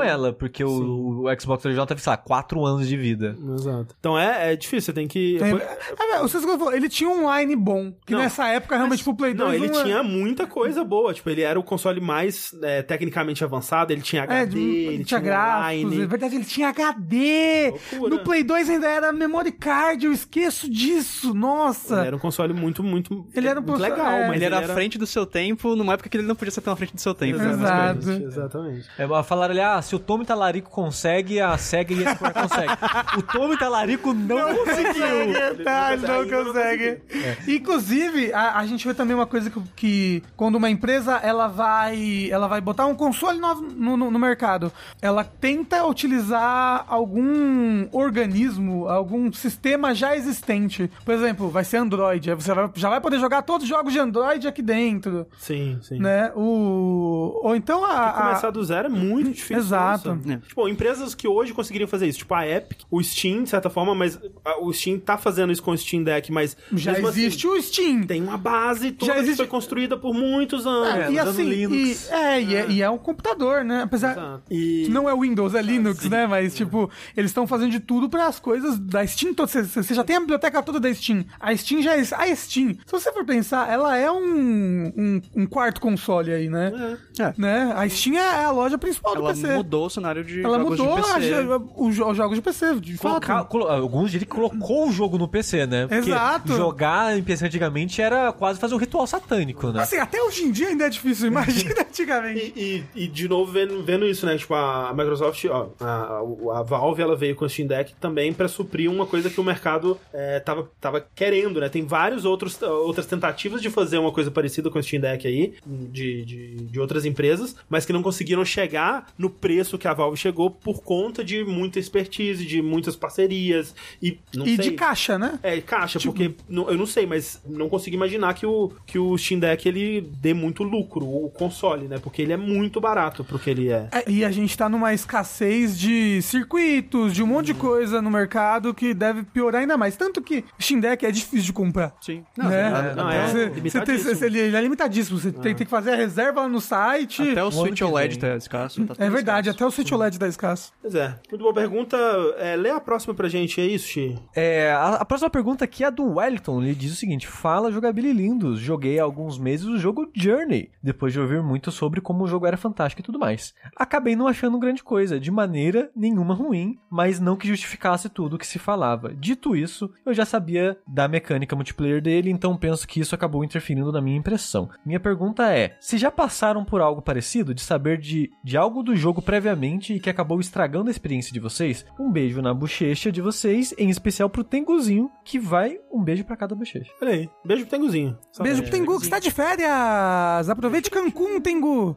ela, 0.00 0.32
porque 0.32 0.64
o, 0.64 1.24
o 1.24 1.40
Xbox 1.40 1.64
original 1.64 1.86
teve, 1.86 2.00
sei 2.00 2.10
lá, 2.10 2.16
4 2.16 2.64
anos 2.64 2.88
de 2.88 2.96
vida. 2.96 3.33
Exato. 3.54 3.94
Então 3.98 4.18
é, 4.18 4.52
é 4.52 4.56
difícil, 4.56 4.86
você 4.86 4.92
tem 4.92 5.06
que. 5.08 5.38
É, 5.42 6.16
é, 6.16 6.20
o 6.20 6.28
Cisco 6.28 6.46
falou, 6.58 6.72
ele 6.74 6.88
tinha 6.88 7.08
um 7.10 7.32
line 7.38 7.56
bom. 7.56 7.92
Que 8.06 8.12
Não, 8.12 8.20
nessa 8.20 8.46
época, 8.48 8.76
realmente, 8.76 9.02
pro 9.04 9.14
Play 9.14 9.34
2. 9.34 9.48
Não, 9.48 9.54
ele 9.54 9.72
não 9.72 9.80
é- 9.80 9.84
tinha 9.84 10.02
muita 10.02 10.46
coisa 10.46 10.84
boa. 10.84 11.12
Tipo, 11.14 11.30
ele 11.30 11.42
era 11.42 11.58
o 11.58 11.62
console 11.62 12.00
mais 12.00 12.54
é, 12.62 12.82
tecnicamente 12.82 13.42
avançado, 13.44 13.92
ele 13.92 14.02
tinha 14.02 14.22
É, 14.22 14.24
HD, 14.24 14.50
de- 14.50 14.60
ele 14.60 15.04
tinha 15.04 15.04
tinha 15.04 15.20
gráficos, 15.20 15.92
é 15.92 15.94
line. 15.96 16.06
verdade, 16.06 16.34
ele 16.36 16.44
tinha 16.44 16.68
HD. 16.68 17.70
Loucura. 17.92 18.10
No 18.16 18.22
Play 18.24 18.42
2 18.42 18.70
ainda 18.70 18.88
era 18.88 19.12
memory 19.12 19.52
card, 19.52 20.06
eu 20.06 20.12
esqueço 20.12 20.68
disso, 20.70 21.32
nossa. 21.34 21.98
Ele 21.98 22.06
era 22.08 22.16
um 22.16 22.18
console 22.18 22.52
muito, 22.52 22.82
muito, 22.82 23.26
Ele 23.34 23.48
era 23.48 23.60
um 23.60 23.62
muito 23.62 23.76
console- 23.78 23.90
legal, 23.96 24.12
é. 24.12 24.26
mas 24.28 24.36
Ele 24.36 24.44
era 24.44 24.58
à 24.58 24.62
frente 24.68 24.98
do 24.98 25.06
seu 25.06 25.24
tempo, 25.26 25.74
numa 25.76 25.94
época 25.94 26.08
que 26.08 26.16
ele 26.16 26.26
não 26.26 26.34
podia 26.34 26.50
ser 26.52 26.60
tão 26.60 26.72
à 26.72 26.76
frente 26.76 26.94
do 26.94 27.00
seu 27.00 27.14
tempo. 27.14 27.36
Exato. 27.40 27.54
Exatamente. 27.98 28.24
exatamente. 28.24 28.88
É, 28.98 29.06
mas 29.06 29.26
falaram 29.26 29.52
ali, 29.52 29.60
ah, 29.60 29.80
se 29.82 29.94
o 29.94 29.98
Tommy 29.98 30.24
Talarico 30.24 30.70
consegue, 30.70 31.40
a 31.40 31.56
SEGA 31.56 31.94
e 31.94 32.06
a 32.06 32.14
Square 32.14 32.34
consegue. 32.34 32.72
o 33.16 33.22
Tommy 33.22 33.58
Talarico 33.58 34.12
não, 34.12 34.54
conseguiu. 34.56 35.64
Tá, 35.64 35.96
não 35.96 36.24
não 36.24 36.44
consegue. 36.44 37.00
Inclusive, 37.48 38.32
a, 38.32 38.58
a 38.58 38.66
gente 38.66 38.86
vê 38.86 38.94
também 38.94 39.14
uma 39.14 39.26
coisa 39.26 39.50
que, 39.50 39.60
que 39.76 40.22
quando 40.36 40.56
uma 40.56 40.70
empresa 40.70 41.16
ela 41.22 41.46
vai, 41.48 42.28
ela 42.30 42.46
vai 42.48 42.60
botar 42.60 42.86
um 42.86 42.94
console 42.94 43.38
novo 43.38 43.62
no, 43.62 43.96
no- 43.96 44.10
no 44.10 44.18
mercado, 44.18 44.72
ela 45.00 45.24
tenta 45.24 45.84
utilizar 45.86 46.84
algum 46.88 47.86
organismo, 47.92 48.88
algum 48.88 49.32
sistema 49.32 49.94
já 49.94 50.16
existente. 50.16 50.90
Por 51.04 51.14
exemplo, 51.14 51.48
vai 51.50 51.64
ser 51.64 51.78
Android, 51.78 52.32
você 52.34 52.52
vai- 52.54 52.70
já 52.74 52.88
vai 52.88 53.00
poder 53.00 53.18
jogar 53.18 53.42
todos 53.42 53.64
os 53.64 53.68
jogos 53.68 53.92
de 53.92 53.98
Android 53.98 54.46
aqui 54.48 54.62
dentro, 54.62 55.26
Sim, 55.38 55.78
sim. 55.82 55.98
né? 55.98 56.32
O 56.34 57.40
ou 57.42 57.54
então 57.56 57.84
a, 57.84 58.08
a- 58.08 58.12
Começar 58.24 58.50
do 58.50 58.64
zero 58.64 58.86
é 58.86 58.90
muito 58.90 59.30
difícil. 59.32 59.56
Exato. 59.58 60.18
É. 60.28 60.36
Tipo, 60.48 60.68
empresas 60.68 61.14
que 61.14 61.28
hoje 61.28 61.52
conseguiriam 61.52 61.88
fazer 61.88 62.06
isso, 62.06 62.18
tipo 62.18 62.34
a 62.34 62.46
Epic, 62.46 62.80
o 62.90 63.02
Steam, 63.04 63.44
de 63.44 63.50
certa 63.50 63.68
forma, 63.70 63.94
mas 63.94 64.18
a- 64.44 64.60
o 64.60 64.72
Steam 64.72 64.98
tá 64.98 65.16
fazendo 65.18 65.52
isso 65.52 65.62
com 65.62 65.70
o 65.72 65.78
Steam 65.78 66.02
Deck, 66.02 66.32
mas 66.32 66.56
já 66.72 66.92
mesmo 66.92 67.08
assim, 67.08 67.20
existe 67.20 67.46
o 67.46 67.60
Steam. 67.62 68.02
tem 68.04 68.22
uma 68.22 68.36
base 68.38 68.90
toda 68.92 69.12
Já 69.12 69.18
existe- 69.18 69.32
que 69.32 69.36
foi 69.36 69.46
construída 69.46 69.96
por 69.96 70.14
muitos 70.14 70.66
anos. 70.66 70.94
É, 70.94 71.12
e 71.12 71.18
assim, 71.18 71.44
Linux. 71.44 72.08
E, 72.08 72.12
é, 72.12 72.42
e 72.42 72.54
é, 72.56 72.66
e 72.70 72.82
é 72.82 72.90
um 72.90 72.98
computador, 72.98 73.62
né? 73.64 73.82
Apesar. 73.82 74.40
E 74.50 74.88
Não 74.90 75.08
é 75.08 75.14
Windows, 75.16 75.54
é 75.54 75.62
Linux, 75.62 76.08
né? 76.08 76.26
Mas, 76.26 76.54
tipo, 76.54 76.90
eles 77.16 77.30
estão 77.30 77.46
fazendo 77.46 77.70
de 77.70 77.80
tudo 77.80 78.08
para 78.08 78.26
as 78.26 78.38
coisas 78.40 78.78
da 78.78 79.06
Steam. 79.06 79.34
Você 79.36 79.62
você 79.64 79.94
já 79.94 80.02
tem 80.04 80.16
a 80.16 80.20
biblioteca 80.20 80.62
toda 80.62 80.80
da 80.80 80.92
Steam. 80.94 81.24
A 81.38 81.54
Steam 81.56 81.82
já 81.82 81.96
é. 81.96 82.00
A 82.00 82.34
Steam, 82.36 82.74
se 82.86 82.92
você 82.92 83.12
for 83.12 83.24
pensar, 83.24 83.68
ela 83.70 83.96
é 83.96 84.10
um, 84.10 84.92
um, 84.96 85.22
um 85.36 85.46
quarto 85.46 85.80
console 85.80 86.32
aí, 86.32 86.48
né? 86.48 86.96
É. 87.18 87.32
né? 87.36 87.72
A 87.76 87.88
Steam 87.88 88.16
é 88.16 88.44
a 88.44 88.50
loja 88.50 88.78
principal 88.78 89.14
do 89.14 89.20
Ela 89.20 89.28
PC. 89.34 89.56
mudou 89.56 89.86
o 89.86 89.90
cenário 89.90 90.24
de 90.24 90.40
Ela 90.42 90.58
jogos 90.58 90.78
mudou 90.78 90.94
de 90.96 91.10
a 91.10 91.14
PC. 91.14 91.44
jo- 91.44 91.72
os 91.76 92.16
jogos 92.16 92.36
de 92.36 92.42
PC, 92.42 92.74
de 92.76 92.93
Colocar, 92.98 93.44
colo- 93.44 93.68
alguns 93.68 94.10
diriam 94.10 94.28
que 94.28 94.34
colocou 94.34 94.88
o 94.88 94.92
jogo 94.92 95.18
no 95.18 95.26
PC, 95.28 95.66
né? 95.66 95.86
Porque 95.86 96.10
Exato. 96.10 96.52
jogar 96.54 97.16
em 97.18 97.22
PC 97.22 97.46
antigamente 97.46 98.00
era 98.00 98.32
quase 98.32 98.58
fazer 98.60 98.74
um 98.74 98.78
ritual 98.78 99.06
satânico, 99.06 99.68
né? 99.72 99.82
Assim, 99.82 99.96
até 99.98 100.22
hoje 100.22 100.42
em 100.44 100.50
dia 100.50 100.68
ainda 100.68 100.84
é 100.86 100.88
difícil, 100.90 101.26
imagina 101.28 101.80
antigamente. 101.88 102.52
E, 102.56 102.84
e- 102.96 103.04
e, 103.04 103.06
de 103.08 103.28
novo 103.28 103.50
vendo, 103.52 103.82
vendo 103.82 104.06
isso, 104.06 104.26
né? 104.26 104.36
Tipo, 104.36 104.54
a 104.54 104.92
Microsoft, 104.94 105.44
ó, 105.46 105.68
a, 105.80 106.58
a 106.58 106.62
Valve, 106.62 107.02
ela 107.02 107.16
veio 107.16 107.34
com 107.34 107.44
o 107.44 107.48
Steam 107.48 107.66
Deck 107.68 107.94
também 108.00 108.32
pra 108.32 108.48
suprir 108.48 108.90
uma 108.90 109.06
coisa 109.06 109.28
que 109.30 109.40
o 109.40 109.44
mercado 109.44 109.98
é, 110.12 110.40
tava, 110.40 110.70
tava 110.80 111.04
querendo, 111.14 111.60
né? 111.60 111.68
Tem 111.68 111.84
vários 111.84 112.24
outros 112.24 112.60
outras 112.62 113.06
tentativas 113.06 113.60
de 113.62 113.70
fazer 113.70 113.98
uma 113.98 114.12
coisa 114.12 114.30
parecida 114.30 114.70
com 114.70 114.78
o 114.78 114.82
Steam 114.82 115.00
Deck 115.00 115.26
aí, 115.26 115.54
de, 115.66 116.24
de, 116.24 116.54
de 116.66 116.80
outras 116.80 117.04
empresas, 117.04 117.54
mas 117.68 117.84
que 117.84 117.92
não 117.92 118.02
conseguiram 118.02 118.44
chegar 118.44 119.06
no 119.18 119.28
preço 119.30 119.78
que 119.78 119.88
a 119.88 119.94
Valve 119.94 120.16
chegou 120.16 120.50
por 120.50 120.82
conta 120.82 121.22
de 121.24 121.44
muita 121.44 121.78
expertise, 121.78 122.44
de 122.44 122.60
muitas 122.84 122.96
parcerias 122.96 123.74
E 124.02 124.18
não 124.34 124.46
e 124.46 124.56
sei. 124.56 124.70
de 124.70 124.70
caixa, 124.72 125.18
né? 125.18 125.38
É, 125.42 125.60
caixa, 125.60 125.98
Tipo- 125.98 126.12
porque 126.14 126.34
não- 126.48 126.68
eu 126.70 126.76
não 126.76 126.86
sei, 126.86 127.06
mas 127.06 127.40
não 127.46 127.68
consigo 127.68 127.96
imaginar 127.96 128.34
que 128.34 128.46
o, 128.46 128.70
que 128.86 128.98
o 128.98 129.16
Steam 129.16 129.38
Deck 129.40 129.66
ele 129.68 130.02
dê 130.20 130.34
muito 130.34 130.62
lucro, 130.62 131.04
o 131.06 131.30
console, 131.30 131.88
né? 131.88 131.98
Porque 131.98 132.20
ele 132.22 132.32
é 132.32 132.36
muito 132.36 132.80
barato 132.80 133.24
pro 133.24 133.38
que 133.38 133.50
ele 133.50 133.70
é. 133.70 133.88
É, 133.92 134.04
E 134.10 134.24
a 134.24 134.30
gente 134.30 134.56
tá 134.56 134.68
numa 134.68 134.92
escassez 134.92 135.78
de 135.78 136.20
circuitos, 136.22 137.14
de 137.14 137.22
um 137.22 137.26
monte 137.26 137.46
de 137.46 137.54
coisa 137.54 138.02
no 138.02 138.10
mercado 138.10 138.74
que 138.74 138.92
deve 138.92 139.22
piorar 139.24 139.62
ainda 139.62 139.76
mais. 139.76 139.96
Tanto 139.96 140.20
que 140.20 140.44
Steam 140.60 140.80
Deck 140.80 141.04
é 141.06 141.10
difícil 141.10 141.46
de 141.46 141.52
comprar. 141.52 141.94
Sim. 142.00 142.22
né? 142.36 142.94
não, 142.96 143.10
é 143.10 143.26
Você- 143.26 143.48
você 143.48 143.54
limitadíssimo. 143.54 144.16
tem- 144.16 144.26
ele 144.28 144.38
ele 144.38 144.56
é 144.56 144.60
limitadíssimo. 144.60 145.18
Você 145.18 145.32
tem, 145.32 145.54
tem 145.54 145.64
que 145.66 145.70
fazer 145.70 145.92
a 145.92 145.96
reserva 145.96 146.42
lá 146.42 146.48
no 146.48 146.60
site. 146.60 147.22
Até 147.30 147.42
o 147.42 147.46
ano 147.46 147.52
Switch 147.52 147.80
OLED 147.80 148.18
tá 148.18 148.36
escasso. 148.36 148.84
tá 148.84 148.94
É 148.98 149.08
verdade, 149.10 149.48
escasso. 149.48 149.64
até 149.64 149.66
o 149.66 149.70
Switch 149.70 149.92
OLED 149.92 150.18
tá 150.18 150.28
escasso. 150.28 150.72
Pois 150.82 150.94
é. 150.94 151.14
Muito 151.30 151.42
boa 151.42 151.54
pergunta. 151.54 151.96
É, 152.38 152.56
lê 152.56 152.70
a 152.76 152.80
próxima 152.80 153.14
pra 153.14 153.28
gente, 153.28 153.60
é 153.60 153.66
isso, 153.66 153.88
Xi? 153.88 154.18
É, 154.34 154.72
a, 154.72 154.96
a 154.96 155.04
próxima 155.04 155.30
pergunta 155.30 155.64
aqui 155.64 155.84
é 155.84 155.90
do 155.90 156.16
Wellington. 156.16 156.62
Ele 156.62 156.74
diz 156.74 156.92
o 156.92 156.96
seguinte: 156.96 157.26
Fala, 157.26 157.72
jogabili 157.72 158.12
lindos. 158.12 158.60
Joguei 158.60 158.98
há 158.98 159.04
alguns 159.04 159.38
meses 159.38 159.66
o 159.66 159.78
jogo 159.78 160.10
Journey, 160.14 160.70
depois 160.82 161.12
de 161.12 161.20
ouvir 161.20 161.42
muito 161.42 161.70
sobre 161.70 162.00
como 162.00 162.24
o 162.24 162.26
jogo 162.26 162.46
era 162.46 162.56
fantástico 162.56 163.00
e 163.00 163.04
tudo 163.04 163.18
mais. 163.18 163.54
Acabei 163.76 164.16
não 164.16 164.26
achando 164.26 164.58
grande 164.58 164.82
coisa, 164.82 165.18
de 165.18 165.30
maneira 165.30 165.90
nenhuma 165.94 166.34
ruim, 166.34 166.78
mas 166.90 167.20
não 167.20 167.36
que 167.36 167.48
justificasse 167.48 168.08
tudo 168.08 168.36
o 168.36 168.38
que 168.38 168.46
se 168.46 168.58
falava. 168.58 169.14
Dito 169.14 169.54
isso, 169.56 169.90
eu 170.04 170.14
já 170.14 170.24
sabia 170.24 170.78
da 170.86 171.08
mecânica 171.08 171.56
multiplayer 171.56 172.00
dele, 172.00 172.30
então 172.30 172.56
penso 172.56 172.86
que 172.86 173.00
isso 173.00 173.14
acabou 173.14 173.44
interferindo 173.44 173.92
na 173.92 174.00
minha 174.00 174.16
impressão. 174.16 174.68
Minha 174.84 175.00
pergunta 175.00 175.52
é: 175.52 175.76
se 175.80 175.98
já 175.98 176.10
passaram 176.10 176.64
por 176.64 176.80
algo 176.80 177.02
parecido, 177.02 177.54
de 177.54 177.60
saber 177.60 177.98
de, 177.98 178.30
de 178.42 178.56
algo 178.56 178.82
do 178.82 178.96
jogo 178.96 179.22
previamente 179.22 179.94
e 179.94 180.00
que 180.00 180.10
acabou 180.10 180.40
estragando 180.40 180.88
a 180.88 180.90
experiência 180.90 181.32
de 181.32 181.40
vocês? 181.40 181.84
Um 181.98 182.10
beijo 182.10 182.42
na 182.42 182.54
bochecha 182.64 183.12
de 183.12 183.20
vocês, 183.20 183.74
em 183.76 183.90
especial 183.90 184.30
pro 184.30 184.42
Tenguzinho, 184.42 185.10
que 185.22 185.38
vai 185.38 185.78
um 185.92 186.02
beijo 186.02 186.24
pra 186.24 186.34
cada 186.36 186.54
bochecha. 186.54 186.90
Olha 187.00 187.12
aí. 187.12 187.28
Beijo 187.44 187.66
pro 187.66 187.70
Tenguzinho. 187.78 188.16
Só- 188.32 188.42
Beijo 188.42 188.62
pro 188.62 188.70
Tengu 188.70 188.96
que 188.98 189.04
está 189.04 189.18
de 189.18 189.30
férias! 189.30 190.48
Aproveite 190.48 190.90
Cancún, 190.90 191.40
Tengu! 191.40 191.96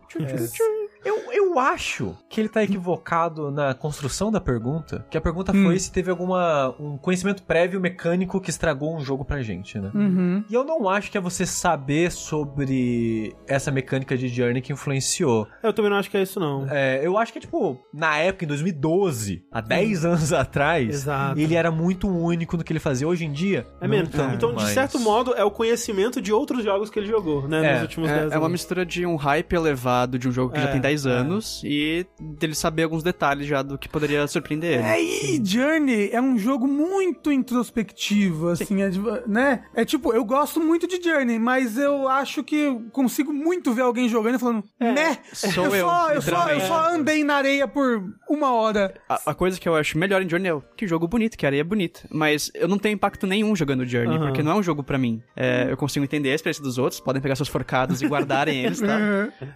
Eu, 1.05 1.31
eu 1.31 1.57
acho 1.59 2.17
que 2.27 2.41
ele 2.41 2.49
tá 2.49 2.61
equivocado 2.63 3.49
na 3.49 3.73
construção 3.73 4.29
da 4.29 4.41
pergunta, 4.41 5.05
que 5.09 5.17
a 5.17 5.21
pergunta 5.21 5.53
foi 5.53 5.79
se 5.79 5.89
teve 5.91 6.09
alguma 6.11 6.75
um 6.79 6.97
conhecimento 6.97 7.43
prévio 7.43 7.79
mecânico 7.79 8.41
que 8.41 8.49
estragou 8.49 8.93
um 8.95 8.99
jogo 8.99 9.23
pra 9.23 9.41
gente, 9.41 9.79
né? 9.79 9.89
Uhum. 9.95 10.43
E 10.49 10.53
eu 10.53 10.65
não 10.65 10.89
acho 10.89 11.09
que 11.09 11.17
é 11.17 11.21
você 11.21 11.45
saber 11.45 12.11
sobre 12.11 13.33
essa 13.47 13.71
mecânica 13.71 14.17
de 14.17 14.27
Journey 14.27 14.61
que 14.61 14.73
influenciou. 14.73 15.47
Eu 15.63 15.71
também 15.71 15.89
não 15.89 15.97
acho 15.97 16.09
que 16.11 16.17
é 16.17 16.21
isso, 16.23 16.39
não. 16.41 16.67
É, 16.69 16.99
eu 17.05 17.17
acho 17.17 17.31
que, 17.31 17.39
tipo, 17.39 17.79
na 17.93 18.17
época, 18.17 18.43
em 18.43 18.47
2012, 18.47 19.45
há 19.51 19.61
10 19.61 20.03
anos 20.03 20.33
atrás, 20.33 20.56
Exato. 20.89 21.39
ele 21.39 21.55
era 21.55 21.71
muito 21.71 22.07
único 22.07 22.57
no 22.57 22.63
que 22.63 22.71
ele 22.71 22.79
fazia. 22.79 23.07
Hoje 23.07 23.25
em 23.25 23.31
dia, 23.31 23.65
É 23.81 23.87
mesmo. 23.87 24.09
tanto 24.09 24.35
então, 24.35 24.49
de 24.49 24.55
mais. 24.63 24.69
certo 24.73 24.99
modo, 24.99 25.33
é 25.35 25.43
o 25.43 25.51
conhecimento 25.51 26.21
de 26.21 26.31
outros 26.33 26.63
jogos 26.63 26.89
que 26.89 26.99
ele 26.99 27.07
jogou, 27.07 27.47
né? 27.47 27.65
É, 27.65 27.73
nos 27.73 27.81
últimos 27.83 28.07
10 28.09 28.17
É, 28.17 28.21
anos. 28.23 28.33
é 28.33 28.37
uma 28.39 28.49
mistura 28.49 28.85
de 28.85 29.05
um 29.05 29.15
hype 29.15 29.53
elevado 29.53 30.17
de 30.19 30.27
um 30.27 30.31
jogo 30.31 30.53
que 30.53 30.59
já 30.59 30.67
É, 30.69 30.71
tem 30.71 30.81
10 30.81 31.05
é. 31.05 31.09
anos 31.09 31.61
e 31.63 32.05
dele 32.19 32.55
saber 32.55 32.83
alguns 32.83 33.03
detalhes 33.03 33.45
já 33.47 33.61
do 33.61 33.77
que 33.77 33.87
poderia 33.89 34.25
surpreender 34.27 34.79
ele. 34.79 34.83
É, 34.83 35.01
e 35.01 35.41
Journey 35.43 36.09
é 36.11 36.21
um 36.21 36.37
jogo 36.37 36.67
muito 36.67 37.31
introspectivo, 37.31 38.49
assim, 38.49 38.81
é, 38.81 38.89
né? 39.27 39.63
É 39.75 39.85
tipo, 39.85 40.13
eu 40.13 40.23
gosto 40.23 40.59
muito 40.59 40.87
de 40.87 41.01
Journey, 41.01 41.39
mas 41.39 41.77
eu 41.77 42.07
acho 42.07 42.43
que 42.43 42.55
eu 42.55 42.81
consigo 42.91 43.31
muito 43.33 43.73
ver 43.73 43.81
alguém 43.81 44.07
jogando 44.09 44.35
e 44.35 44.39
falando, 44.39 44.63
né? 44.79 45.17
sou 45.33 45.65
eu, 45.65 45.75
eu, 45.75 45.85
só, 45.85 46.11
eu, 46.13 46.21
só, 46.21 46.49
eu 46.49 46.59
só 46.61 46.89
andei 46.93 47.23
na 47.23 47.35
areia 47.35 47.67
por 47.67 48.03
uma 48.29 48.51
hora. 48.53 48.93
A, 49.09 49.31
a 49.31 49.33
coisa 49.35 49.59
que 49.59 49.67
eu 49.67 49.75
acho 49.75 49.97
melhor 49.97 50.21
em 50.21 50.29
Journey 50.29 50.46
é 50.47 50.61
que 50.75 50.87
jogo 50.87 51.07
bonito, 51.07 51.37
que 51.37 51.45
a 51.45 51.49
areia 51.49 51.61
é 51.61 51.63
bonita. 51.63 52.01
Mas 52.11 52.51
eu 52.53 52.67
não 52.67 52.77
tenho 52.77 52.93
impacto 52.93 53.25
nenhum 53.27 53.55
jogando 53.55 53.85
Journey, 53.85 54.17
Aham. 54.17 54.27
porque 54.27 54.43
não 54.43 54.51
é 54.53 54.55
um 54.55 54.63
jogo 54.63 54.83
pra 54.83 54.97
mim. 54.97 55.21
É, 55.35 55.67
eu 55.69 55.77
consigo 55.77 56.03
entender 56.03 56.31
a 56.31 56.35
experiência 56.35 56.63
dos 56.63 56.77
outros, 56.77 56.99
podem 56.99 57.21
pegar 57.21 57.35
suas 57.35 57.49
forcadas 57.49 58.01
e 58.01 58.07
guardarem 58.07 58.63
eles, 58.65 58.79
tá? 58.79 58.97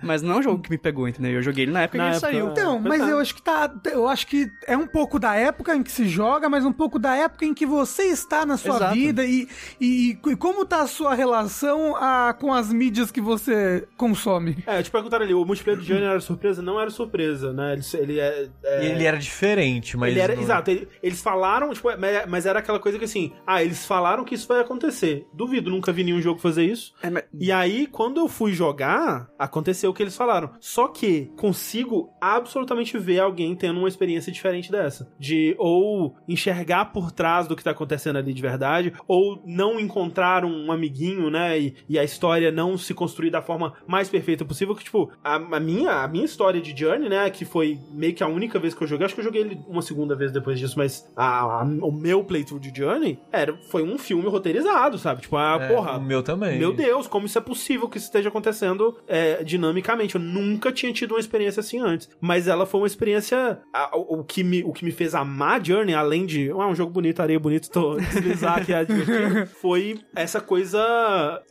Mas 0.02 0.22
não 0.22 0.36
é 0.36 0.38
um 0.38 0.44
jogo 0.44 0.62
que 0.62 0.70
me 0.70 0.78
pegou, 0.78 1.08
entendeu? 1.08 1.32
Eu 1.34 1.42
joguei 1.42 1.66
ele 1.66 1.72
na 1.72 1.84
época 1.84 1.98
Na 1.98 2.04
que 2.04 2.10
ele 2.10 2.18
época, 2.18 2.32
saiu. 2.32 2.52
Então, 2.52 2.76
É, 2.78 2.80
mas 2.80 2.92
verdade. 2.92 3.12
eu 3.12 3.20
acho 3.20 3.36
que 3.36 3.42
tá. 3.42 3.74
Eu 3.92 4.08
acho 4.08 4.28
que 4.28 4.50
é 4.68 4.78
um 4.78 4.88
pouco 4.88 5.18
da 5.20 5.36
época 5.36 5.76
em 5.76 5.84
que 5.84 5.92
se 5.92 6.08
joga, 6.08 6.50
mas 6.50 6.66
um 6.66 6.74
pouco 6.74 6.98
da 7.00 7.16
época 7.16 7.46
em 7.46 7.54
que 7.54 7.66
você 7.66 8.04
está 8.04 8.46
na 8.46 8.58
sua 8.58 8.76
Exato. 8.76 8.94
vida 8.96 9.26
e, 9.26 9.48
e, 9.80 10.18
e 10.26 10.36
como 10.36 10.66
tá 10.66 10.82
a 10.82 10.88
sua 10.88 11.14
relação 11.16 11.96
ah, 11.96 12.36
com 12.40 12.54
as 12.54 12.72
mídias 12.72 13.12
que 13.12 13.22
você 13.22 13.86
consome. 13.98 14.58
É, 14.66 14.82
te 14.82 14.92
perguntaram 14.92 15.24
ali, 15.26 15.34
o 15.34 15.46
multiplayer 15.46 15.80
do 15.80 15.86
Journey 15.86 16.06
era 16.08 16.20
surpresa? 16.20 16.62
Não 16.62 16.80
era 16.80 16.90
surpresa, 16.90 17.54
né? 17.54 17.74
Ele, 17.74 17.84
ele 18.12 18.20
é, 18.20 18.48
é- 18.64 18.86
Ele 18.86 19.04
era 19.06 19.18
diferente, 19.18 19.96
mas. 19.98 20.12
ele 20.12 20.20
era, 20.20 20.36
não- 20.36 20.42
exato, 20.44 20.72
ele- 20.72 20.81
eles 21.02 21.22
falaram, 21.22 21.72
tipo, 21.74 21.90
mas, 21.98 22.26
mas 22.28 22.46
era 22.46 22.60
aquela 22.60 22.80
coisa 22.80 22.98
que 23.00 23.06
assim, 23.06 23.32
ah, 23.46 23.64
eles 23.64 23.86
falaram 23.86 24.24
que 24.24 24.36
isso 24.36 24.48
vai 24.48 24.60
acontecer. 24.62 25.26
Duvido, 25.34 25.70
nunca 25.70 25.92
vi 25.92 26.04
nenhum 26.04 26.22
jogo 26.22 26.40
fazer 26.40 26.66
isso. 26.66 26.94
É, 27.02 27.10
mas- 27.10 27.24
E 27.40 27.52
aí, 27.52 27.88
quando 27.88 28.20
eu 28.20 28.28
fui 28.28 28.54
jogar, 28.54 29.30
aconteceu 29.38 29.90
o 29.90 29.94
que 29.94 30.04
eles 30.04 30.16
falaram. 30.16 30.52
Só 30.60 30.88
que 30.88 31.32
consigo 31.38 32.10
absolutamente 32.20 32.98
ver 32.98 33.20
alguém 33.20 33.56
tendo 33.56 33.80
uma 33.80 33.88
experiência 33.88 34.32
diferente 34.32 34.72
dessa. 34.72 35.12
De 35.20 35.56
ou 35.58 36.16
enxergar 36.28 36.86
por 36.86 37.12
trás 37.12 37.48
do 37.48 37.56
que 37.56 37.64
tá 37.64 37.72
acontecendo 37.72 38.18
ali 38.18 38.34
de 38.34 38.42
verdade, 38.42 38.94
ou 39.08 39.42
não 39.46 39.80
encontrar 39.80 40.46
um 40.46 40.72
amiguinho, 40.72 41.30
né? 41.30 41.60
E, 41.60 41.76
e 41.90 42.00
a 42.00 42.04
história 42.04 42.52
não 42.52 42.78
se 42.78 42.94
construir 42.94 43.30
da 43.30 43.42
forma 43.42 43.74
mais 43.88 44.10
perfeita 44.10 44.46
possível. 44.46 44.76
Que, 44.76 44.84
tipo, 44.84 45.12
a, 45.24 45.36
a 45.36 45.60
minha, 45.60 46.04
a 46.04 46.08
minha 46.08 46.26
história 46.26 46.62
de 46.62 46.76
Journey, 46.78 47.10
né? 47.10 47.30
Que 47.30 47.46
foi 47.46 47.80
meio 47.92 48.14
que 48.14 48.24
a 48.24 48.28
única 48.28 48.60
vez 48.60 48.74
que 48.74 48.84
eu 48.84 48.88
joguei. 48.88 49.06
Acho 49.06 49.16
que 49.16 49.22
eu 49.22 49.26
joguei 49.26 49.42
ele 49.42 49.60
uma 49.68 49.82
segunda 49.82 50.16
vez 50.16 50.32
depois 50.32 50.60
disso, 50.62 50.76
mas 50.78 51.06
a- 51.16 51.62
a- 51.62 51.64
o 51.64 51.92
meu 51.92 52.24
playthrough 52.24 52.60
de 52.60 52.72
Journey 52.76 53.20
era, 53.32 53.56
foi 53.70 53.84
um 53.84 53.98
filme 53.98 54.28
roteirizado, 54.30 54.98
sabe? 54.98 55.22
Tipo, 55.22 55.38
ah, 55.38 55.58
É, 55.62 55.68
porra. 55.68 55.98
O 55.98 56.02
meu 56.02 56.24
também. 56.24 56.58
Meu 56.60 56.74
Deus, 56.74 57.08
como 57.08 57.26
isso 57.26 57.38
é 57.38 57.42
possível 57.42 57.90
que 57.90 57.98
isso 57.98 58.08
esteja 58.08 58.30
acontecendo 58.30 58.98
é, 59.08 59.44
dinamicamente? 59.44 60.16
Eu 60.16 60.22
nunca 60.22 60.72
tinha 60.72 60.92
tido 60.94 61.12
uma 61.14 61.20
experiência 61.20 61.60
assim 61.60 61.80
antes. 61.80 62.10
Mas 62.20 62.48
ela 62.48 62.66
foi 62.66 62.82
uma 62.82 62.88
experiência. 62.88 63.60
a- 63.74 63.92
o, 63.98 64.20
o 64.20 64.24
que 64.24 64.44
me, 64.44 64.64
o 64.64 64.72
que 64.72 64.86
me 64.86 64.92
fez 64.92 65.14
amar 65.16 65.64
Journey, 65.66 65.94
além 65.96 66.26
de. 66.26 66.50
Ah, 66.52 66.68
um 66.68 66.76
jogo 66.76 66.92
bonito, 66.92 67.20
areia 67.22 67.40
bonito, 67.40 67.70
tô 67.70 67.96
deslizar 68.14 68.58
aqui 68.60 68.74
a 68.74 68.84
divertido, 68.84 69.48
foi 69.62 70.00
essa 70.16 70.40
coisa. 70.40 70.80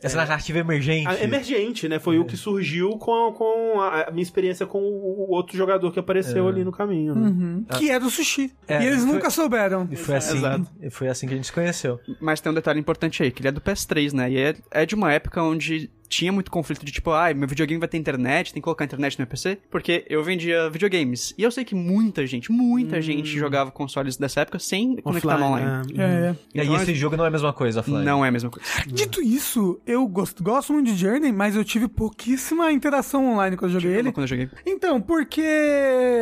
Essa 0.01 0.17
narrativa 0.17 0.59
emergente. 0.59 1.07
a- 1.07 1.23
emergente, 1.23 1.87
né? 1.87 1.99
Foi 1.99 2.19
o 2.19 2.25
que 2.25 2.37
surgiu 2.37 2.91
com, 2.97 3.33
com 3.33 3.79
a, 3.81 4.03
a 4.07 4.11
minha 4.11 4.23
experiência 4.23 4.65
com 4.65 4.79
o, 4.81 5.27
o 5.29 5.31
outro 5.31 5.55
jogador 5.57 5.91
que 5.91 5.99
apareceu 5.99 6.47
ali 6.47 6.63
no 6.63 6.71
caminho. 6.71 7.15
né? 7.15 7.29
Uhum. 7.29 7.65
Que 7.77 7.89
é 7.89 7.99
do 7.99 8.09
sushi. 8.09 8.51
É, 8.67 8.81
e 8.83 8.87
eles 8.87 9.00
foi- 9.03 9.13
nunca 9.13 9.29
souberam. 9.29 9.87
E 9.91 9.95
foi 9.95 10.15
assim, 10.15 10.37
Exato. 10.37 10.67
e 10.81 10.89
foi 10.89 11.07
assim 11.09 11.27
que 11.27 11.33
a 11.33 11.35
gente 11.35 11.45
se 11.47 11.53
conheceu. 11.53 11.99
Mas 12.19 12.39
tem 12.41 12.51
um 12.51 12.55
detalhe 12.55 12.79
importante 12.79 13.21
aí, 13.23 13.31
que 13.31 13.41
ele 13.41 13.47
é 13.49 13.51
do 13.51 13.61
PS3, 13.61 14.13
né? 14.13 14.31
E 14.31 14.37
é, 14.37 14.55
é 14.71 14.85
de 14.85 14.95
uma 14.95 15.11
época 15.11 15.41
onde 15.43 15.89
tinha 16.11 16.31
muito 16.31 16.51
conflito 16.51 16.85
de 16.85 16.91
tipo, 16.91 17.09
ai, 17.11 17.33
meu 17.33 17.47
videogame 17.47 17.79
vai 17.79 17.87
ter 17.87 17.97
internet, 17.97 18.51
tem 18.53 18.61
que 18.61 18.63
colocar 18.65 18.83
internet 18.83 19.17
no 19.17 19.21
meu 19.23 19.27
PC, 19.27 19.57
porque 19.71 20.05
eu 20.09 20.21
vendia 20.23 20.69
videogames. 20.69 21.33
E 21.37 21.43
eu 21.43 21.49
sei 21.49 21.63
que 21.63 21.73
muita 21.73 22.27
gente, 22.27 22.51
muita 22.51 23.01
gente 23.01 23.29
jogava 23.29 23.71
consoles 23.71 24.17
dessa 24.17 24.41
época 24.41 24.59
sem 24.59 24.97
conectar 24.97 25.37
no 25.37 25.45
online. 25.45 25.65
né? 25.93 26.03
É. 26.03 26.35
E 26.53 26.59
aí 26.59 26.67
Então, 26.67 26.81
esse 26.81 26.93
jogo 26.95 27.15
não 27.15 27.23
é 27.23 27.29
a 27.29 27.31
mesma 27.31 27.53
coisa, 27.53 27.79
offline. 27.79 28.03
Não 28.03 28.25
é 28.25 28.27
a 28.27 28.31
mesma 28.31 28.49
coisa. 28.49 28.67
Dito 28.87 29.21
isso, 29.21 29.79
eu 29.87 30.05
gosto, 30.05 30.43
gosto 30.43 30.73
muito 30.73 30.91
de 30.91 30.97
Journey, 30.97 31.31
mas 31.31 31.55
eu 31.55 31.63
tive 31.63 31.87
pouquíssima 31.87 32.71
interação 32.73 33.25
online 33.33 33.55
quando 33.55 33.73
eu 33.73 33.79
joguei 33.79 33.97
ele. 33.97 34.11
Quando 34.11 34.23
eu 34.25 34.27
joguei. 34.27 34.49
Então, 34.65 34.99
porque 34.99 35.41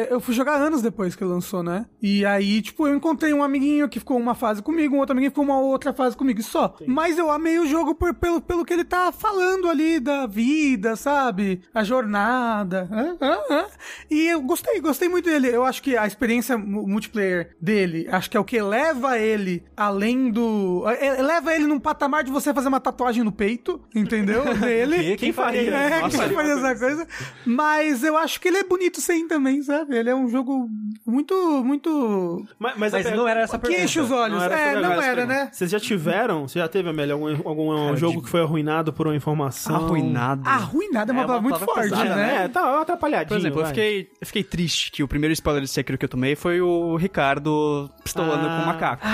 eu 0.10 0.20
fui 0.20 0.34
jogar 0.36 0.56
anos 0.58 0.82
depois 0.84 1.16
que 1.16 1.24
ele 1.24 1.32
lançou, 1.32 1.64
né? 1.64 1.86
E 2.02 2.24
aí, 2.26 2.62
tipo, 2.62 2.88
eu 2.88 2.96
encontrei 2.96 3.34
um 3.34 3.42
amiguinho 3.44 3.90
que 3.90 3.98
ficou 4.00 4.18
uma 4.18 4.36
fase 4.36 4.62
comigo, 4.62 4.96
um 4.96 5.00
outro 5.00 5.14
amiguinho 5.14 5.32
que 5.32 5.36
ficou 5.40 5.46
uma 5.46 5.60
outra 5.60 5.94
fase 5.94 6.16
comigo, 6.16 6.40
e 6.40 6.44
só. 6.44 6.76
Mas 6.86 7.18
eu 7.18 7.32
amei 7.32 7.58
o 7.60 7.66
jogo 7.68 7.96
por- 7.96 8.14
pelo, 8.14 8.40
pelo 8.42 8.64
que 8.64 8.74
ele 8.74 8.84
tá 8.86 9.12
falando 9.12 9.68
ali 9.68 9.79
da 10.00 10.26
vida, 10.28 10.96
sabe? 10.96 11.62
A 11.74 11.84
jornada. 11.84 12.88
hã, 12.92 13.16
hã, 13.22 13.38
hã. 13.50 13.66
E 14.10 14.28
eu 14.28 14.42
gostei, 14.42 14.80
gostei 14.82 15.08
muito 15.08 15.26
dele. 15.30 15.48
Eu 15.50 15.64
acho 15.64 15.82
que 15.82 15.96
a 15.96 16.06
experiência 16.06 16.58
mu- 16.58 16.88
multiplayer 16.88 17.56
dele, 17.62 18.08
acho 18.12 18.30
que 18.30 18.36
é 18.38 18.40
o 18.40 18.44
que 18.44 18.62
leva 18.62 19.18
ele 19.18 19.64
além 19.78 20.30
do. 20.32 20.84
é- 21.00 21.22
leva 21.22 21.54
ele 21.56 21.66
num 21.68 21.80
patamar 21.80 22.24
de 22.24 22.32
você 22.32 22.54
fazer 22.54 22.68
uma 22.68 22.80
tatuagem 22.80 23.24
no 23.24 23.32
peito, 23.32 23.82
entendeu? 23.96 24.44
Dele. 24.60 24.98
Que- 25.12 25.18
Quem 25.18 25.32
faria? 25.34 25.70
É, 25.72 26.02
Nossa, 26.02 26.18
quem 26.26 26.36
faria 26.36 26.52
essa 26.54 26.76
coisa. 26.76 27.08
Mas 27.46 28.04
eu 28.04 28.18
acho 28.18 28.40
que 28.42 28.48
ele 28.48 28.58
é 28.58 28.64
bonito 28.64 29.00
sim 29.02 29.28
também, 29.28 29.62
sabe? 29.64 29.96
Ele 29.96 30.10
é 30.10 30.16
um 30.16 30.28
jogo 30.28 30.68
muito, 31.06 31.34
muito... 31.64 32.46
Mas, 32.58 32.78
mas, 32.78 32.92
Mas 32.94 33.12
não 33.12 33.28
era 33.28 33.42
essa 33.42 33.58
Que 33.58 33.64
pergunta. 33.68 33.84
enche 33.84 34.00
os 34.00 34.12
olhos. 34.12 34.42
essa 34.42 34.54
é, 34.56 34.82
não 34.82 35.02
era, 35.02 35.26
né? 35.26 35.50
Vocês 35.52 35.70
já 35.72 35.80
tiveram? 35.80 36.48
Você 36.48 36.60
já 36.60 36.68
teve, 36.68 36.90
Amélia, 36.90 37.14
algum, 37.14 37.48
algum 37.48 37.76
Cara, 37.86 37.96
jogo 37.96 38.18
de- 38.18 38.24
que 38.24 38.30
foi 38.30 38.42
arruinado 38.42 38.92
por 38.94 39.08
uma 39.08 39.16
informação? 39.16 39.69
Coração. 39.70 39.86
Arruinado. 39.88 40.42
Arruinado 40.50 41.12
é 41.12 41.14
uma 41.14 41.22
É 41.22 41.26
uma 41.26 41.28
palavra 41.28 41.42
muito 41.50 41.60
palavra 41.60 41.76
forte, 41.90 41.90
pesada, 41.90 42.16
né? 42.16 42.46
É, 42.46 42.48
tá 42.48 42.82
atrapalhadinho. 42.82 43.28
Por 43.30 43.38
exemplo, 43.38 43.62
eu 43.62 43.66
fiquei, 43.68 44.10
eu 44.20 44.28
fiquei 44.28 44.44
triste 44.44 44.92
que 44.92 45.04
o 45.04 45.08
primeiro 45.08 45.34
spoiler 45.34 45.62
de 45.64 45.70
Sekiro 45.70 45.98
que 45.98 46.06
eu 46.06 46.10
tomei 46.10 46.36
foi 46.36 46.62
o 46.62 46.96
Ricardo 46.96 47.90
pistolando 48.04 48.48
Ah. 48.48 48.58
com 48.58 48.64
o 48.64 48.66
macaco. 48.68 49.06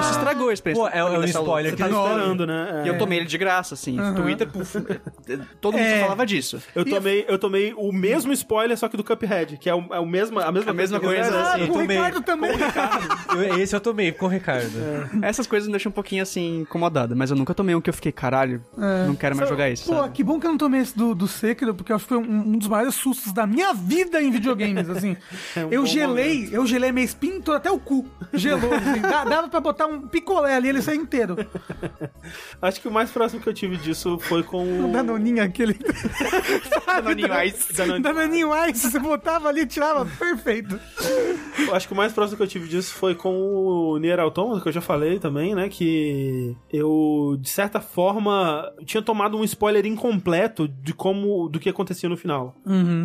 Isso 0.00 0.10
estragou 0.10 0.48
a 0.48 0.52
experiência. 0.52 0.82
Pô, 0.90 0.96
é, 0.96 0.98
é 0.98 1.04
um 1.04 1.14
luta. 1.16 1.26
spoiler 1.28 1.72
que 1.72 1.78
tá 1.78 1.88
esperando, 1.88 2.46
né? 2.46 2.82
E 2.84 2.88
É. 2.88 2.90
eu 2.90 2.98
tomei 2.98 3.18
ele 3.18 3.26
de 3.26 3.38
graça, 3.38 3.74
assim. 3.74 3.96
Twitter, 4.16 4.48
puf, 4.48 4.76
todo 5.60 5.74
mundo 5.74 5.82
É. 5.86 6.00
falava 6.00 6.26
disso. 6.26 6.60
Eu 6.74 6.84
tomei, 6.84 7.24
eu 7.28 7.38
tomei 7.38 7.72
o 7.76 7.92
mesmo 7.92 8.32
spoiler, 8.32 8.76
só 8.76 8.88
que 8.88 8.96
do 8.96 9.04
Cuphead, 9.04 9.56
que 9.58 9.70
é, 9.70 9.74
o, 9.74 9.94
é 9.94 9.98
o 10.00 10.06
mesmo, 10.06 10.40
a 10.40 10.50
mesma 10.50 10.70
A 10.70 10.74
mesma 10.74 10.98
que- 10.98 11.06
coisa, 11.06 11.34
Ah, 11.36 11.54
assim. 11.54 11.66
com 11.68 11.78
o. 11.78 11.80
Ricardo 11.82 12.20
também. 12.22 12.50
Eu- 13.34 13.58
esse 13.58 13.74
eu 13.76 13.80
tomei 13.80 14.10
com 14.12 14.26
o 14.26 14.28
Ricardo. 14.28 14.70
Essas 15.22 15.46
coisas 15.46 15.66
me 15.68 15.72
deixam 15.72 15.90
um 15.90 15.92
pouquinho, 15.92 16.22
assim, 16.22 16.60
incomodado. 16.60 17.14
Mas 17.14 17.30
eu 17.30 17.36
nunca 17.36 17.54
tomei 17.54 17.74
um 17.74 17.80
que 17.80 17.88
eu 17.90 17.94
fiquei, 17.94 18.10
caralho, 18.12 18.62
não 19.06 19.14
quero 19.14 19.36
mais 19.36 19.43
jogar 19.46 19.70
isso, 19.70 19.86
Pô, 19.86 19.94
sabe? 19.96 20.12
que 20.12 20.24
bom 20.24 20.38
que 20.40 20.46
eu 20.46 20.50
não 20.50 20.58
tomei 20.58 20.80
esse 20.80 20.96
do, 20.96 21.14
do 21.14 21.26
Sekiro, 21.28 21.74
porque 21.74 21.92
acho 21.92 22.04
que 22.04 22.08
foi 22.08 22.18
um, 22.18 22.22
um 22.54 22.58
dos 22.58 22.68
maiores 22.68 22.94
sustos 22.94 23.32
da 23.32 23.46
minha 23.46 23.72
vida 23.74 24.22
em 24.22 24.30
videogames, 24.30 24.88
assim. 24.90 25.16
É 25.56 25.64
um 25.66 25.70
eu 25.70 25.86
gelei, 25.86 26.48
eu 26.52 26.66
gelei 26.66 26.90
minha 26.92 27.04
espinha 27.04 27.40
toda, 27.40 27.58
até 27.58 27.70
o 27.70 27.78
cu. 27.78 28.06
Gelou, 28.32 28.72
assim. 28.74 29.00
Dava 29.00 29.48
pra 29.48 29.60
botar 29.60 29.86
um 29.86 30.02
picolé 30.08 30.54
ali, 30.54 30.68
ele 30.68 30.82
saia 30.82 30.96
inteiro. 30.96 31.36
Acho 32.60 32.80
que 32.80 32.88
o 32.88 32.92
mais 32.92 33.10
próximo 33.10 33.40
que 33.40 33.48
eu 33.48 33.54
tive 33.54 33.76
disso 33.76 34.18
foi 34.18 34.42
com 34.42 34.64
O 34.64 34.88
o... 34.88 34.92
Danoninho 34.92 35.42
aquele. 35.42 35.74
Danoninho 36.86 37.42
Ice. 37.44 37.72
Danon- 37.72 38.00
Danoninho 38.00 38.50
Ice, 38.68 38.90
você 38.90 38.98
botava 38.98 39.48
ali, 39.48 39.66
tirava, 39.66 40.04
perfeito. 40.06 40.78
Acho 41.72 41.86
que 41.88 41.94
o 41.94 41.96
mais 41.96 42.12
próximo 42.12 42.36
que 42.36 42.42
eu 42.42 42.46
tive 42.48 42.68
disso 42.68 42.94
foi 42.94 43.14
com 43.14 43.32
o 43.34 43.98
Nier 43.98 44.18
Automata, 44.20 44.60
que 44.60 44.68
eu 44.68 44.72
já 44.72 44.80
falei 44.80 45.18
também, 45.18 45.54
né? 45.54 45.68
Que 45.68 46.56
eu, 46.72 47.36
de 47.40 47.48
certa 47.48 47.80
forma, 47.80 48.70
tinha 48.84 49.02
tomado 49.02 49.33
um 49.34 49.44
spoiler 49.44 49.86
incompleto 49.86 50.68
de 50.68 50.92
como, 50.92 51.48
do 51.48 51.58
que 51.58 51.68
acontecia 51.68 52.08
no 52.08 52.16
final. 52.16 52.56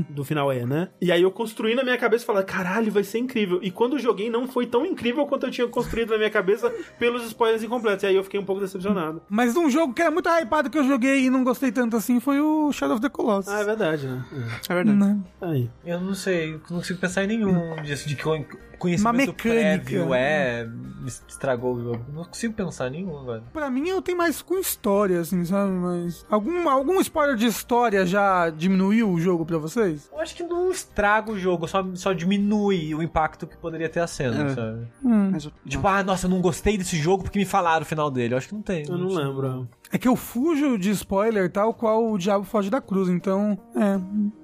Do 0.09 0.23
final 0.23 0.51
E, 0.51 0.65
né? 0.65 0.89
E 1.01 1.11
aí 1.11 1.21
eu 1.21 1.31
construí 1.31 1.75
na 1.75 1.83
minha 1.83 1.97
cabeça 1.97 2.23
e 2.23 2.27
falei, 2.27 2.43
caralho, 2.43 2.91
vai 2.91 3.03
ser 3.03 3.19
incrível. 3.19 3.59
E 3.61 3.71
quando 3.71 3.93
eu 3.93 3.99
joguei, 3.99 4.29
não 4.29 4.47
foi 4.47 4.65
tão 4.65 4.85
incrível 4.85 5.25
quanto 5.25 5.45
eu 5.45 5.51
tinha 5.51 5.67
construído 5.67 6.11
na 6.11 6.17
minha 6.17 6.29
cabeça 6.29 6.69
pelos 6.97 7.25
spoilers 7.25 7.63
incompletos. 7.63 8.03
E 8.03 8.07
aí 8.07 8.15
eu 8.15 8.23
fiquei 8.23 8.39
um 8.39 8.45
pouco 8.45 8.61
decepcionado. 8.61 9.21
Mas 9.29 9.55
um 9.55 9.69
jogo 9.69 9.93
que 9.93 10.01
era 10.01 10.11
muito 10.11 10.29
hypado 10.29 10.69
que 10.69 10.77
eu 10.77 10.83
joguei 10.83 11.25
e 11.25 11.29
não 11.29 11.43
gostei 11.43 11.71
tanto 11.71 11.95
assim 11.95 12.19
foi 12.19 12.39
o 12.39 12.71
Shadow 12.71 12.95
of 12.95 13.01
the 13.01 13.09
Colossus. 13.09 13.51
Ah, 13.51 13.59
é 13.59 13.63
verdade, 13.63 14.07
né? 14.07 14.25
É 14.67 14.73
verdade. 14.73 14.97
Né? 14.97 15.19
Aí. 15.41 15.69
Eu 15.85 15.99
não 15.99 16.13
sei, 16.13 16.53
eu 16.53 16.61
não 16.69 16.77
consigo 16.77 16.99
pensar 16.99 17.23
em 17.23 17.27
nenhum 17.27 17.75
disso 17.83 18.07
de 18.07 18.15
que 18.15 18.27
o 18.27 18.45
conhecimento 18.79 19.13
Uma 19.13 19.17
mecânica. 19.27 19.83
prévio 19.83 20.13
é 20.13 20.65
me 20.65 21.07
estragou 21.07 21.75
o 21.75 21.81
jogo. 21.83 22.05
Não 22.13 22.25
consigo 22.25 22.53
pensar 22.53 22.89
nenhum, 22.89 23.23
velho. 23.25 23.43
Pra 23.53 23.69
mim, 23.69 23.87
eu 23.87 24.01
tenho 24.01 24.17
mais 24.17 24.41
com 24.41 24.57
história, 24.57 25.19
assim, 25.21 25.45
sabe? 25.45 25.71
Mas. 25.71 26.25
Algum, 26.29 26.67
algum 26.67 26.99
spoiler 27.01 27.35
de 27.35 27.45
história 27.45 28.05
já 28.05 28.49
diminuiu 28.49 29.09
o 29.09 29.19
jogo 29.19 29.45
pra 29.45 29.57
vocês? 29.57 30.09
Eu 30.11 30.19
acho 30.19 30.35
que 30.35 30.43
não 30.43 30.71
estraga 30.71 31.31
o 31.31 31.37
jogo, 31.39 31.67
só, 31.67 31.85
só 31.95 32.11
diminui 32.13 32.93
o 32.95 33.01
impacto 33.03 33.45
que 33.47 33.55
poderia 33.57 33.87
ter 33.89 33.99
a 34.01 34.07
cena, 34.07 34.43
É. 34.51 34.55
sabe? 34.55 34.87
Mas 35.03 35.45
eu- 35.45 35.51
Tipo, 35.65 35.87
ah, 35.87 36.03
nossa, 36.03 36.25
eu 36.25 36.29
não 36.29 36.41
gostei 36.41 36.77
desse 36.77 36.97
jogo 36.97 37.23
porque 37.23 37.39
me 37.39 37.45
falaram 37.45 37.83
o 37.83 37.85
final 37.85 38.09
dele. 38.11 38.33
Eu 38.33 38.37
acho 38.37 38.47
que 38.49 38.55
não 38.55 38.61
tem. 38.61 38.83
Eu 38.87 38.97
não 38.97 39.07
lembro. 39.09 39.67
É 39.91 39.97
que 39.97 40.07
eu 40.07 40.15
fujo 40.15 40.77
de 40.77 40.91
spoiler 40.91 41.51
tal 41.51 41.73
qual 41.73 42.11
o 42.11 42.17
Diabo 42.17 42.43
foge 42.45 42.69
da 42.69 42.79
cruz, 42.79 43.09
então. 43.09 43.57
É. 43.75 43.99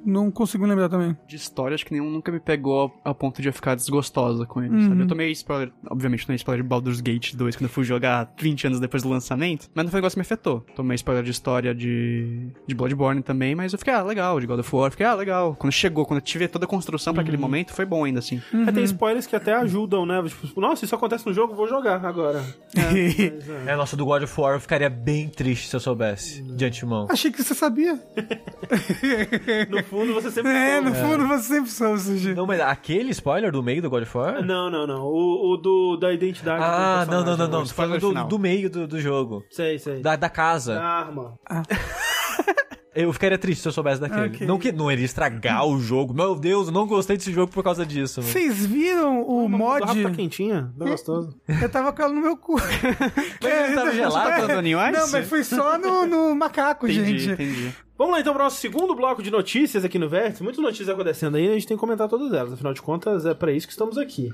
Não 0.05 0.31
consigo 0.31 0.65
lembrar 0.65 0.89
também. 0.89 1.15
de 1.27 1.35
história, 1.35 1.75
acho 1.75 1.85
que 1.85 1.91
nenhum 1.91 2.09
nunca 2.09 2.31
me 2.31 2.39
pegou 2.39 2.79
ao, 2.79 3.01
ao 3.03 3.15
ponto 3.15 3.41
de 3.41 3.49
eu 3.49 3.53
ficar 3.53 3.75
desgostosa 3.75 4.45
com 4.45 4.61
ele, 4.61 4.83
sabe? 4.83 5.01
Eu 5.01 5.07
tomei 5.07 5.31
spoiler, 5.31 5.71
obviamente, 5.89 6.25
tomei 6.25 6.35
spoiler 6.35 6.63
de 6.63 6.69
Baldur's 6.69 7.01
Gate 7.01 7.33
2 7.33 7.55
quando 7.55 7.63
eu 7.63 7.69
fui 7.69 7.83
jogar 7.83 8.31
20 8.39 8.67
anos 8.67 8.79
depois 8.79 9.03
do 9.03 9.09
lançamento, 9.09 9.69
mas 9.73 9.83
não 9.85 9.91
foi 9.91 9.99
um 9.99 10.01
negócio 10.01 10.15
que 10.15 10.19
me 10.19 10.21
afetou. 10.21 10.61
Tomei 10.75 10.95
spoiler 10.95 11.23
de 11.23 11.31
história 11.31 11.73
de, 11.73 12.49
de 12.67 12.75
Bloodborne 12.75 13.21
também, 13.21 13.55
mas 13.55 13.73
eu 13.73 13.79
fiquei, 13.79 13.93
ah, 13.93 14.03
legal, 14.03 14.39
de 14.39 14.45
God 14.47 14.59
of 14.59 14.75
War, 14.75 14.91
fiquei, 14.91 15.05
ah, 15.05 15.13
legal. 15.13 15.55
Quando 15.55 15.73
chegou, 15.73 16.05
quando 16.05 16.19
eu 16.19 16.23
tive 16.23 16.47
toda 16.47 16.65
a 16.65 16.67
construção 16.67 17.13
pra 17.13 17.21
aquele 17.21 17.37
momento, 17.37 17.73
foi 17.73 17.85
bom 17.85 18.03
ainda, 18.03 18.19
assim. 18.19 18.41
É, 18.67 18.71
tem 18.71 18.83
spoilers 18.83 19.25
que 19.27 19.35
até 19.35 19.53
ajudam, 19.53 20.05
né? 20.05 20.21
Tipo, 20.23 20.61
nossa, 20.61 20.85
isso 20.85 20.95
acontece 20.95 21.25
no 21.25 21.33
jogo, 21.33 21.55
vou 21.55 21.67
jogar 21.67 22.03
agora. 22.05 22.43
É, 23.65 23.75
nossa, 23.75 23.95
do 23.95 24.05
God 24.05 24.23
of 24.23 24.41
War 24.41 24.53
eu 24.55 24.59
ficaria 24.59 24.89
bem 24.89 25.29
triste 25.35 25.67
se 25.69 25.75
eu 25.75 25.79
soubesse, 25.79 26.41
de 26.41 26.65
antemão. 26.65 27.07
Achei 27.09 27.31
que 27.31 27.43
você 27.43 27.53
sabia. 27.53 27.99
No 29.69 29.83
fundo, 29.83 30.13
você 30.13 30.31
sempre. 30.31 30.51
É, 30.51 30.75
soube. 30.81 30.89
no 30.89 30.95
fundo 30.95 31.27
você 31.27 31.53
sempre 31.55 31.69
soube, 31.71 31.99
Suji. 31.99 32.33
Não, 32.33 32.45
mas 32.47 32.59
aquele 32.59 33.11
spoiler 33.11 33.51
do 33.51 33.61
meio 33.61 33.81
do 33.81 33.89
God 33.89 34.03
of 34.03 34.17
War? 34.17 34.43
Não, 34.43 34.69
não, 34.69 34.87
não. 34.87 35.03
O, 35.05 35.53
o 35.53 35.57
do, 35.57 35.97
da 35.97 36.11
identidade. 36.13 36.59
do 36.59 36.63
Ah, 36.65 37.05
não, 37.09 37.23
não, 37.23 37.37
não, 37.37 37.47
não. 37.47 37.63
spoiler 37.63 37.99
do, 37.99 38.13
do 38.25 38.39
meio 38.39 38.69
do, 38.69 38.87
do 38.87 38.99
jogo. 38.99 39.43
Sei, 39.51 39.77
sei. 39.77 40.01
Da, 40.01 40.15
da 40.15 40.29
casa. 40.29 40.75
Da 40.75 40.83
arma. 40.83 41.37
Eu 42.95 43.11
ficaria 43.11 43.37
triste 43.37 43.61
se 43.61 43.67
eu 43.67 43.71
soubesse 43.73 43.99
daquele. 43.99 44.27
Ok. 44.27 44.47
Não 44.47 44.57
que 44.57 44.71
não 44.71 44.89
iria 44.89 45.03
estragar 45.05 45.65
o 45.67 45.77
jogo. 45.79 46.13
Meu 46.13 46.33
Deus, 46.33 46.67
eu 46.67 46.73
não 46.73 46.87
gostei 46.87 47.17
desse 47.17 47.31
jogo 47.31 47.51
por 47.51 47.61
causa 47.63 47.85
disso. 47.85 48.21
mano. 48.21 48.31
Vocês 48.31 48.65
viram 48.65 49.21
o 49.21 49.45
A 49.45 49.49
mod? 49.49 49.79
garrafa 49.81 50.01
tá 50.03 50.11
quentinha, 50.11 50.71
tá 50.79 50.85
gostoso. 50.85 51.35
Eu 51.61 51.69
tava 51.69 51.91
com 51.91 52.01
ela 52.01 52.13
no 52.13 52.21
meu 52.21 52.37
cu. 52.37 52.55
Mas 52.55 53.53
ele 53.65 53.75
tava 53.75 53.91
gelado, 53.93 54.61
Ice? 54.61 54.91
Não, 54.91 55.11
mas 55.11 55.27
foi 55.27 55.43
só 55.43 55.77
no, 55.77 56.05
no 56.05 56.35
macaco, 56.35 56.87
Entendi, 56.87 57.19
gente. 57.19 57.31
entendi. 57.33 57.73
Vamos 57.97 58.13
lá 58.13 58.19
então 58.19 58.33
para 58.33 58.41
o 58.41 58.43
nosso 58.43 58.57
segundo 58.57 58.93
bloco 58.93 59.23
de 59.23 59.31
notícias 59.31 59.85
aqui 59.85 59.97
no 59.97 60.09
Vértice. 60.09 60.43
Muitas 60.43 60.61
notícias 60.61 60.89
acontecendo 60.89 61.37
aí, 61.37 61.47
a 61.47 61.53
gente 61.53 61.65
tem 61.65 61.77
que 61.77 61.81
comentar 61.81 62.09
todas 62.09 62.33
elas. 62.33 62.51
Afinal 62.51 62.73
de 62.73 62.81
contas, 62.81 63.25
é 63.25 63.33
para 63.33 63.53
isso 63.53 63.65
que 63.65 63.71
estamos 63.71 63.97
aqui. 63.97 64.33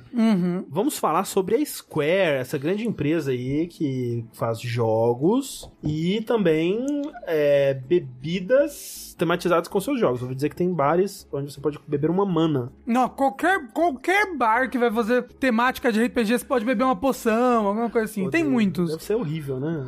Vamos 0.67 0.97
falar 0.97 1.25
sobre 1.25 1.55
a 1.55 1.63
Square, 1.65 2.39
essa 2.39 2.57
grande 2.57 2.88
empresa 2.88 3.29
aí 3.29 3.67
que 3.67 4.25
faz 4.33 4.59
jogos 4.59 5.69
e 5.83 6.21
também 6.21 6.85
é, 7.27 7.75
bebidas 7.75 9.10
tematizadas 9.22 9.68
com 9.68 9.80
seus 9.80 9.99
jogos. 9.99 10.19
Eu 10.22 10.27
vou 10.27 10.35
dizer 10.35 10.49
que 10.49 10.56
tem 10.56 10.73
bares 10.73 11.27
onde 11.31 11.52
você 11.53 11.61
pode 11.61 11.80
beber 11.88 12.10
uma 12.10 12.26
mana. 12.26 12.72
Não, 12.85 13.07
qualquer, 13.07 13.68
qualquer 13.72 14.35
bar 14.35 14.69
que 14.69 14.77
vai 14.77 14.91
fazer 14.91 15.23
temática 15.39 15.91
de 15.91 16.03
RPG, 16.03 16.39
você 16.39 16.45
pode 16.45 16.65
beber 16.65 16.84
uma 16.84 16.95
poção, 16.95 17.68
alguma 17.68 17.89
coisa 17.89 18.06
assim. 18.06 18.30
Tem 18.30 18.41
Deve- 18.43 18.53
muitos. 18.53 18.89
Deve 18.91 19.03
ser 19.03 19.15
horrível, 19.15 19.60
né? 19.60 19.85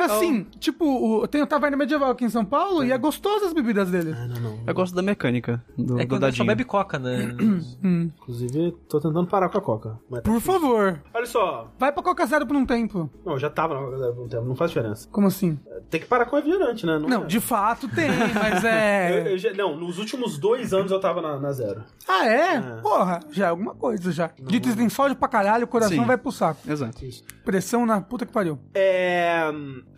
Assim, 0.00 0.44
tipo, 0.58 0.84
o, 0.84 1.26
tem 1.26 1.40
o 1.42 1.46
Taverna 1.46 1.76
Medieval 1.76 2.10
aqui 2.10 2.24
em 2.24 2.28
São 2.28 2.44
Paulo 2.44 2.84
e 2.84 2.92
é 2.92 2.98
gostoso 2.98 3.46
as 3.46 3.52
bebidas 3.52 3.90
dele. 3.90 4.14
Ah, 4.16 4.26
não, 4.26 4.40
não. 4.40 4.58
Eu 4.66 4.74
gosto 4.74 4.94
da 4.94 5.00
mecânica 5.02 5.64
do, 5.78 5.98
É 5.98 6.02
do 6.04 6.08
quando 6.08 6.20
só 6.20 6.26
dadinho. 6.26 6.46
bebe 6.46 6.64
coca, 6.64 6.98
né? 6.98 7.34
Inclusive, 7.82 8.72
tô 8.88 9.00
tentando 9.00 9.26
parar 9.26 9.48
com 9.48 9.58
a 9.58 9.60
Coca. 9.60 9.98
Mas 10.10 10.20
tá 10.22 10.30
Por 10.30 10.38
difícil. 10.38 10.60
favor, 10.60 11.00
Olha 11.14 11.26
só. 11.26 11.70
vai 11.78 11.92
pra 11.92 12.02
Coca 12.02 12.26
Zero 12.26 12.46
por 12.46 12.56
um 12.56 12.66
tempo. 12.66 13.08
Não, 13.24 13.38
já 13.38 13.48
tava 13.48 13.74
na 13.74 13.80
Coca 13.80 13.98
Zero 13.98 14.14
por 14.14 14.24
um 14.24 14.28
tempo, 14.28 14.44
não 14.44 14.56
faz 14.56 14.70
diferença. 14.70 15.08
Como 15.10 15.26
assim? 15.26 15.58
Tem 15.90 16.00
que 16.00 16.06
parar 16.06 16.26
com 16.26 16.36
refrigerante, 16.36 16.84
né? 16.86 16.98
Não, 16.98 17.22
é. 17.22 17.26
de 17.26 17.40
fato 17.40 17.88
tem, 17.88 18.08
mas 18.34 18.64
Eu- 18.64 18.70
é. 18.70 19.32
eu 19.32 19.38
já- 19.38 19.52
não, 19.52 19.76
nos 19.76 19.98
últimos 19.98 20.38
dois 20.38 20.72
anos 20.72 20.90
eu 20.90 21.00
tava 21.00 21.20
na, 21.22 21.38
na 21.38 21.52
zero. 21.52 21.82
Ah, 22.08 22.26
é? 22.26 22.54
É. 22.56 22.60
Porra, 22.82 23.20
já 23.30 23.46
é 23.46 23.48
alguma 23.48 23.74
coisa 23.74 24.10
já. 24.12 24.30
Dito 24.40 24.68
isso, 24.68 24.76
tem 24.76 24.88
sódio 24.88 25.16
pra 25.16 25.28
caralho, 25.28 25.64
o 25.64 25.68
coração 25.68 25.96
Sim. 25.98 26.04
vai 26.04 26.16
pro 26.18 26.32
saco. 26.32 26.60
Exato. 26.70 26.98
Pressão 27.44 27.84
na 27.86 28.00
puta 28.00 28.24
que 28.26 28.32
pariu. 28.32 28.58
É. 28.74 29.44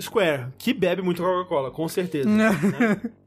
Square, 0.01 0.47
que 0.59 0.73
bebe 0.73 1.02
muito 1.02 1.23
Coca-Cola, 1.23 1.70
com 1.70 1.86
certeza. 1.89 2.28
né? 2.28 2.51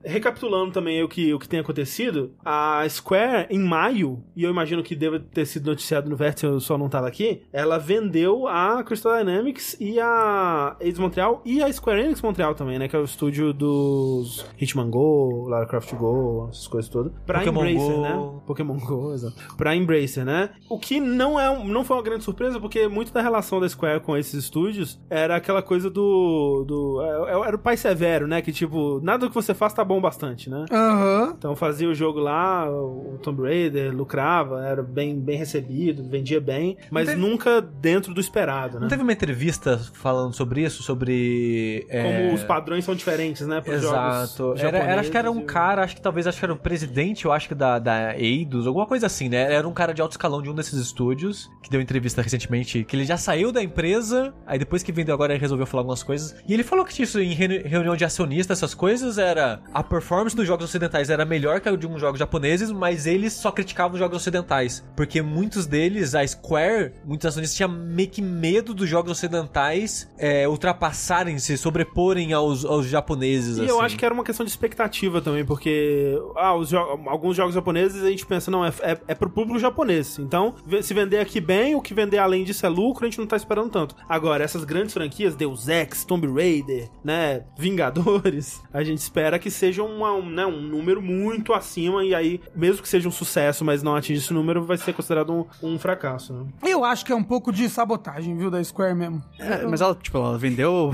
Recapitulando 0.08 0.72
também 0.72 1.04
o 1.04 1.08
que, 1.08 1.34
o 1.34 1.40
que 1.40 1.48
tem 1.48 1.60
acontecido, 1.60 2.32
a 2.44 2.84
Square, 2.90 3.48
em 3.50 3.60
maio, 3.60 4.24
e 4.36 4.44
eu 4.44 4.50
imagino 4.50 4.82
que 4.82 4.96
deva 4.96 5.20
ter 5.20 5.46
sido 5.46 5.68
noticiado 5.70 6.10
no 6.10 6.16
Vértice, 6.16 6.46
eu 6.46 6.60
só 6.60 6.78
não 6.78 6.90
tava 6.90 7.08
aqui, 7.08 7.44
ela 7.52 7.78
vendeu 7.78 8.48
a 8.48 8.84
Crystal 8.84 9.18
Dynamics 9.18 9.76
e 9.80 10.00
a 10.00 10.76
Eidos 10.80 11.00
Montreal 11.00 11.42
e 11.46 11.62
a 11.62 11.72
Square 11.72 12.02
Enix 12.02 12.22
Montreal 12.22 12.56
também, 12.56 12.80
né? 12.80 12.88
Que 12.88 12.96
é 12.96 13.00
o 13.00 13.04
estúdio 13.04 13.54
dos 13.54 14.46
Hitman 14.60 14.90
Go, 14.90 15.48
Lara 15.48 15.66
Croft 15.66 15.94
Go, 15.96 16.48
essas 16.52 16.68
coisas 16.68 16.90
todas. 16.90 17.12
Pra 17.26 17.40
Pokémon 17.40 17.66
Embracer, 17.66 17.96
Go. 17.96 18.02
né? 18.02 18.40
Pokémon 18.46 18.78
Go, 18.78 19.14
exato. 19.14 19.36
Pra 19.58 19.76
Embracer, 19.76 20.26
né? 20.26 20.52
O 20.70 20.80
que 20.80 21.00
não, 21.00 21.40
é, 21.40 21.64
não 21.66 21.84
foi 21.84 21.98
uma 21.98 22.04
grande 22.04 22.24
surpresa, 22.24 22.60
porque 22.60 22.88
muito 22.88 23.12
da 23.12 23.22
relação 23.22 23.60
da 23.60 23.68
Square 23.68 24.02
com 24.02 24.16
esses 24.16 24.34
estúdios 24.34 25.00
era 25.10 25.36
aquela 25.36 25.62
coisa 25.62 25.90
do. 25.90 26.64
do 26.68 27.02
é- 27.02 27.48
era 27.48 27.56
o 27.56 27.60
pai 27.60 27.76
severo, 27.78 28.28
né? 28.28 28.42
Que 28.42 28.52
tipo, 28.52 29.00
nada 29.04 29.28
que 29.28 29.34
você 29.36 29.54
faz 29.54 29.74
tá 29.74 29.84
bom 29.84 29.97
bastante, 30.02 30.50
né? 30.50 30.66
Aham. 30.72 31.34
Então 31.38 31.56
fazia 31.56 31.88
o 31.90 31.94
jogo 31.96 32.20
lá, 32.20 32.70
o 32.70 33.18
Tomb 33.22 33.42
Raider 33.44 33.96
lucrava, 33.96 34.66
era 34.66 34.82
bem, 34.84 35.20
bem 35.20 35.38
recebido, 35.38 36.04
vendia 36.08 36.40
bem, 36.42 36.78
mas 36.92 37.08
teve- 37.10 37.20
nunca 37.20 37.62
dentro 37.62 38.14
do 38.14 38.20
esperado, 38.22 38.76
né? 38.76 38.82
Não 38.82 38.88
teve 38.88 39.04
uma 39.04 39.12
entrevista 39.14 39.78
falando 39.94 40.34
sobre 40.34 40.62
isso? 40.64 40.84
Sobre. 40.84 41.86
é, 41.90 42.04
Como 42.04 42.34
os 42.34 42.44
padrões 42.44 42.84
são 42.86 42.96
diferentes, 42.96 43.46
né? 43.48 43.62
Exato. 43.66 44.54
Era, 44.58 44.78
era- 44.78 45.02
acho 45.02 45.12
que 45.12 45.18
era 45.18 45.32
um 45.32 45.42
cara, 45.46 45.84
acho 45.84 45.96
que 45.96 46.02
talvez 46.02 46.28
acho 46.28 46.38
que 46.40 46.46
era 46.46 46.54
o 46.54 46.58
presidente, 46.58 47.26
eu 47.26 47.32
acho 47.32 47.48
que 47.48 47.56
da, 47.56 47.80
da 47.80 48.18
Eidos, 48.18 48.68
alguma 48.68 48.86
coisa 48.86 49.06
assim, 49.08 49.30
né? 49.30 49.54
Era 49.54 49.68
um 49.68 49.74
cara 49.74 49.94
de 49.94 50.02
alto 50.02 50.12
escalão 50.12 50.42
de 50.42 50.50
um 50.50 50.56
desses 50.56 50.74
estúdios, 50.80 51.50
que 51.62 51.70
deu 51.70 51.82
entrevista 51.82 52.22
recentemente, 52.22 52.84
que 52.84 52.96
ele 52.96 53.06
já 53.06 53.18
saiu 53.18 53.52
da 53.52 53.62
empresa, 53.62 54.34
aí 54.46 54.58
depois 54.60 54.84
que 54.84 54.92
vendeu 54.92 55.14
agora 55.14 55.34
ele 55.34 55.42
resolveu 55.42 55.66
falar 55.66 55.82
algumas 55.82 56.04
coisas. 56.04 56.36
E 56.48 56.54
ele 56.54 56.64
falou 56.64 56.86
que 56.86 57.02
isso 57.02 57.20
em 57.20 57.34
reuni- 57.34 57.60
reunião 57.60 57.96
de 57.96 58.06
acionistas, 58.06 58.58
essas 58.58 58.74
coisas, 58.74 59.18
era 59.18 59.62
a 59.74 59.84
performance 59.88 60.36
dos 60.36 60.46
jogos 60.46 60.66
ocidentais 60.66 61.10
era 61.10 61.26
melhor 61.26 61.60
que 61.60 61.70
a 61.70 61.76
de 61.76 61.88
uns 61.88 62.00
jogos 62.02 62.20
japoneses, 62.20 62.72
mas 62.72 63.06
eles 63.06 63.34
só 63.34 63.52
criticavam 63.52 63.94
os 63.94 64.00
jogos 64.00 64.18
ocidentais. 64.18 64.84
Porque 64.96 65.22
muitos 65.22 65.66
deles, 65.66 66.16
a 66.16 66.26
Square, 66.26 66.94
muitos 67.06 67.26
acionistas 67.26 67.56
tinham 67.56 67.70
meio 67.70 68.10
que 68.10 68.22
medo 68.22 68.74
dos 68.74 68.90
jogos 68.90 69.12
ocidentais 69.12 70.10
é, 70.18 70.48
ultrapassarem, 70.48 71.40
se 71.40 71.58
sobreporem 71.58 72.34
aos, 72.34 72.66
aos 72.66 72.86
japoneses. 72.88 73.58
E 73.58 73.62
assim. 73.62 73.70
eu 73.70 73.82
acho 73.82 73.98
que 73.98 74.06
era 74.06 74.14
uma 74.14 74.24
questão 74.24 74.46
de 74.46 74.52
expectativa 74.52 75.22
também, 75.22 75.46
porque 75.46 76.20
ah, 76.36 76.56
os 76.56 76.70
jo- 76.70 76.78
alguns 77.08 77.36
jogos 77.36 77.54
japoneses 77.54 78.04
a 78.04 78.10
gente 78.10 78.26
pensa, 78.26 78.50
não, 78.52 78.66
é, 78.66 78.72
é, 78.82 78.98
é 79.08 79.16
pro 79.16 79.30
público 79.30 79.60
japonês. 79.60 80.18
Então, 80.20 80.56
se 80.82 80.94
vender 80.94 81.20
aqui 81.20 81.40
bem, 81.40 81.76
o 81.76 81.82
que 81.82 81.94
vender 81.94 82.18
além 82.18 82.44
disso 82.44 82.66
é 82.66 82.70
lucro, 82.70 83.06
a 83.06 83.10
gente 83.10 83.20
não 83.20 83.28
tá 83.28 83.36
esperando 83.36 83.70
tanto. 83.70 83.96
Agora, 84.08 84.44
essas 84.44 84.64
grandes 84.64 84.94
franquias, 84.94 85.36
Deus 85.36 85.68
Ex, 85.68 86.04
Tomb 86.06 86.28
Raider, 86.28 86.90
né, 87.04 87.44
Vingadores, 87.58 88.62
a 88.74 88.84
gente 88.84 89.00
espera 89.00 89.40
que 89.40 89.50
seja 89.52 89.67
uma, 89.82 90.14
um, 90.14 90.30
né, 90.30 90.46
um 90.46 90.62
número 90.62 91.02
muito 91.02 91.54
acima, 91.54 92.04
e 92.04 92.14
aí, 92.16 92.42
mesmo 92.56 92.82
que 92.82 92.90
seja 92.90 93.08
um 93.08 93.12
sucesso, 93.12 93.64
mas 93.66 93.82
não 93.84 93.96
atinja 93.96 94.22
esse 94.22 94.34
número, 94.34 94.64
vai 94.64 94.78
ser 94.78 94.94
considerado 94.94 95.32
um, 95.34 95.46
um 95.62 95.80
fracasso, 95.80 96.34
né? 96.34 96.46
Eu 96.68 96.84
acho 96.84 97.06
que 97.06 97.12
é 97.12 97.16
um 97.16 97.24
pouco 97.24 97.52
de 97.52 97.70
sabotagem, 97.70 98.36
viu, 98.38 98.50
da 98.52 98.64
Square 98.64 98.96
mesmo. 98.96 99.24
É, 99.40 99.66
mas 99.66 99.82
ela, 99.82 99.96
tipo, 99.96 100.18
ela 100.18 100.38
vendeu. 100.38 100.92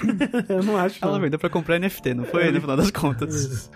Eu 0.48 0.62
não 0.62 0.76
acho, 0.76 0.98
Ela 1.02 1.12
não. 1.12 1.20
vendeu 1.20 1.38
pra 1.38 1.48
comprar 1.50 1.78
NFT, 1.78 2.14
não 2.14 2.24
foi? 2.24 2.50
No 2.50 2.60
final 2.60 2.76
das 2.76 2.90
contas. 2.90 3.70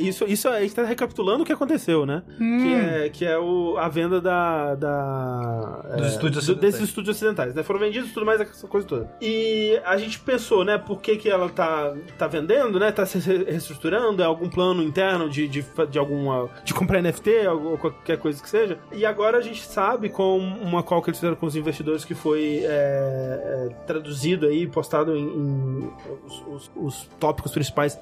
Isso, 0.00 0.24
isso 0.24 0.48
a 0.48 0.60
gente 0.60 0.74
tá 0.74 0.84
recapitulando 0.84 1.42
o 1.42 1.46
que 1.46 1.52
aconteceu, 1.52 2.04
né? 2.06 2.22
Que 2.38 2.74
é, 2.74 3.08
que 3.08 3.24
é 3.24 3.38
o, 3.38 3.76
a 3.78 3.88
venda 3.88 4.20
da. 4.20 4.74
da 4.74 5.82
Dos 5.96 6.06
é, 6.06 6.08
estúdios 6.10 6.46
do- 6.46 6.54
desses 6.54 6.80
estúdios 6.82 7.16
ocidentais, 7.16 7.54
né? 7.54 7.62
Foram 7.62 7.80
vendidos 7.80 8.12
tudo 8.12 8.24
mais 8.26 8.40
essa 8.40 8.66
coisa 8.66 8.86
toda. 8.86 9.10
E 9.20 9.80
a 9.84 9.96
gente 9.96 10.18
pensou, 10.20 10.64
né, 10.64 10.78
por 10.78 11.00
que, 11.00 11.16
que 11.16 11.28
ela 11.28 11.48
tá, 11.48 11.92
tá 12.18 12.26
vendendo, 12.26 12.78
né? 12.78 12.90
Tá 12.92 13.04
se 13.06 13.18
reestruturando, 13.66 14.22
é 14.22 14.26
algum 14.26 14.48
plano 14.48 14.82
interno 14.82 15.28
de, 15.28 15.46
de, 15.48 15.64
de 15.90 15.98
alguma. 15.98 16.48
de 16.64 16.74
comprar 16.74 17.00
NFT, 17.02 17.30
ou 17.48 17.78
qualquer 17.78 18.18
coisa 18.18 18.42
que 18.42 18.48
seja. 18.48 18.78
E 18.92 19.04
agora 19.06 19.38
a 19.38 19.40
gente 19.40 19.62
sabe 19.64 20.08
com 20.08 20.38
uma 20.38 20.82
call 20.82 21.02
que 21.02 21.10
eles 21.10 21.18
fizeram 21.18 21.36
com 21.36 21.46
os 21.46 21.56
investidores 21.56 22.04
que 22.04 22.14
foi 22.14 22.60
é, 22.64 22.66
é, 22.66 23.74
traduzido 23.86 24.46
aí, 24.46 24.66
postado 24.66 25.16
em, 25.16 25.24
em 25.26 25.90
os, 26.26 26.42
os- 26.46 26.70
os 26.76 27.08
tópicos 27.18 27.52
principais 27.52 27.94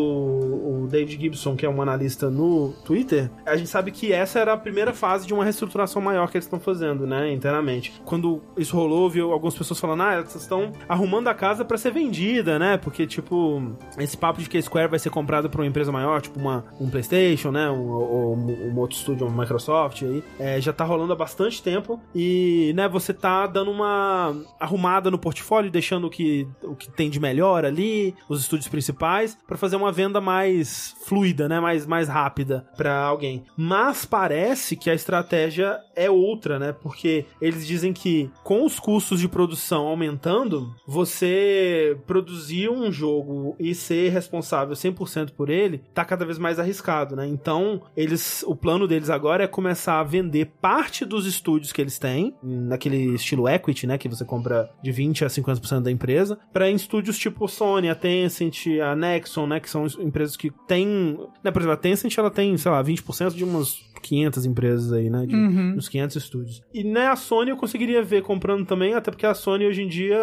pelo 0.00 0.86
David 0.90 1.20
Gibson, 1.20 1.56
que 1.56 1.64
é 1.64 1.68
um 1.68 1.80
analista 1.80 2.28
no 2.30 2.72
Twitter, 2.84 3.30
a 3.44 3.56
gente 3.56 3.68
sabe 3.68 3.90
que 3.90 4.12
essa 4.12 4.38
era 4.38 4.52
a 4.52 4.56
primeira 4.56 4.92
fase 4.92 5.26
de 5.26 5.34
uma 5.34 5.44
reestruturação 5.44 6.00
maior 6.02 6.30
que 6.30 6.36
eles 6.36 6.44
estão 6.44 6.60
fazendo, 6.60 7.06
né, 7.06 7.32
internamente. 7.32 7.92
Quando 8.04 8.42
isso 8.56 8.76
rolou, 8.76 9.08
viu 9.08 9.32
algumas 9.32 9.54
pessoas 9.56 9.78
falando, 9.80 10.02
ah, 10.02 10.12
elas 10.14 10.34
estão 10.34 10.72
arrumando 10.88 11.28
a 11.28 11.34
casa 11.34 11.64
pra 11.64 11.78
ser 11.78 11.92
vendida, 11.92 12.58
né, 12.58 12.76
porque, 12.76 13.06
tipo, 13.06 13.62
esse 13.98 14.16
papo 14.16 14.40
de 14.40 14.48
que 14.48 14.58
a 14.58 14.62
Square 14.62 14.88
vai 14.88 14.98
ser 14.98 15.05
comprada 15.10 15.48
por 15.48 15.60
uma 15.60 15.66
empresa 15.66 15.92
maior, 15.92 16.20
tipo 16.20 16.38
uma, 16.38 16.64
um 16.80 16.88
PlayStation, 16.88 17.50
né, 17.50 17.70
um, 17.70 17.88
ou 17.88 18.36
um, 18.36 18.72
um 18.72 18.78
outro 18.78 18.96
estúdio, 18.96 19.26
uma 19.26 19.42
Microsoft 19.42 20.02
aí, 20.02 20.22
é, 20.38 20.60
já 20.60 20.72
tá 20.72 20.84
rolando 20.84 21.12
há 21.12 21.16
bastante 21.16 21.62
tempo 21.62 22.00
e, 22.14 22.72
né, 22.74 22.88
você 22.88 23.12
tá 23.12 23.46
dando 23.46 23.70
uma 23.70 24.34
arrumada 24.58 25.10
no 25.10 25.18
portfólio, 25.18 25.70
deixando 25.70 26.06
o 26.06 26.10
que, 26.10 26.46
o 26.62 26.74
que 26.74 26.90
tem 26.90 27.10
de 27.10 27.20
melhor 27.20 27.64
ali, 27.64 28.14
os 28.28 28.40
estúdios 28.40 28.68
principais, 28.68 29.36
pra 29.46 29.56
fazer 29.56 29.76
uma 29.76 29.92
venda 29.92 30.20
mais 30.20 30.94
fluida, 31.04 31.48
né, 31.48 31.60
mais, 31.60 31.86
mais 31.86 32.08
rápida 32.08 32.66
pra 32.76 33.02
alguém. 33.02 33.44
Mas 33.56 34.04
parece 34.04 34.76
que 34.76 34.90
a 34.90 34.94
estratégia 34.94 35.78
é 35.94 36.10
outra, 36.10 36.58
né, 36.58 36.72
porque 36.72 37.26
eles 37.40 37.66
dizem 37.66 37.92
que 37.92 38.30
com 38.42 38.64
os 38.64 38.78
custos 38.78 39.20
de 39.20 39.28
produção 39.28 39.86
aumentando, 39.86 40.74
você 40.86 41.96
produzir 42.06 42.70
um 42.70 42.90
jogo 42.90 43.56
e 43.58 43.74
ser 43.74 44.10
responsável 44.10 44.74
100% 44.74 44.95
por 45.32 45.50
ele 45.50 45.82
tá 45.94 46.04
cada 46.04 46.24
vez 46.24 46.38
mais 46.38 46.58
arriscado, 46.58 47.14
né? 47.16 47.26
Então, 47.26 47.82
eles 47.96 48.42
o 48.46 48.54
plano 48.56 48.86
deles 48.88 49.10
agora 49.10 49.44
é 49.44 49.46
começar 49.46 50.00
a 50.00 50.04
vender 50.04 50.46
parte 50.60 51.04
dos 51.04 51.26
estúdios 51.26 51.72
que 51.72 51.80
eles 51.80 51.98
têm, 51.98 52.34
naquele 52.42 53.14
estilo 53.14 53.48
equity, 53.48 53.86
né, 53.86 53.98
que 53.98 54.08
você 54.08 54.24
compra 54.24 54.70
de 54.82 54.90
20 54.92 55.24
a 55.24 55.28
50% 55.28 55.80
da 55.82 55.90
empresa, 55.90 56.38
para 56.52 56.70
estúdios 56.70 57.18
tipo 57.18 57.46
Sony, 57.48 57.88
a 57.88 57.94
Tencent, 57.94 58.66
a 58.82 58.94
Nexon, 58.96 59.46
né, 59.46 59.60
que 59.60 59.68
são 59.70 59.86
empresas 59.98 60.36
que 60.36 60.50
têm, 60.66 61.18
né, 61.42 61.50
por 61.50 61.60
exemplo, 61.60 61.74
a 61.74 61.76
Tencent 61.76 62.16
ela 62.18 62.30
tem, 62.30 62.56
sei 62.56 62.70
lá, 62.70 62.82
20% 62.82 63.34
de 63.34 63.44
umas 63.44 63.84
500 64.02 64.44
empresas 64.46 64.92
aí, 64.92 65.10
né, 65.10 65.26
de 65.26 65.34
Uhum. 65.34 65.74
uns 65.76 65.88
500 65.88 66.16
estúdios. 66.16 66.62
E 66.72 66.84
né, 66.84 67.08
a 67.08 67.16
Sony 67.16 67.50
eu 67.50 67.56
conseguiria 67.56 68.02
ver 68.02 68.22
comprando 68.22 68.64
também, 68.66 68.94
até 68.94 69.10
porque 69.10 69.26
a 69.26 69.34
Sony 69.34 69.66
hoje 69.66 69.82
em 69.82 69.88
dia 69.88 70.18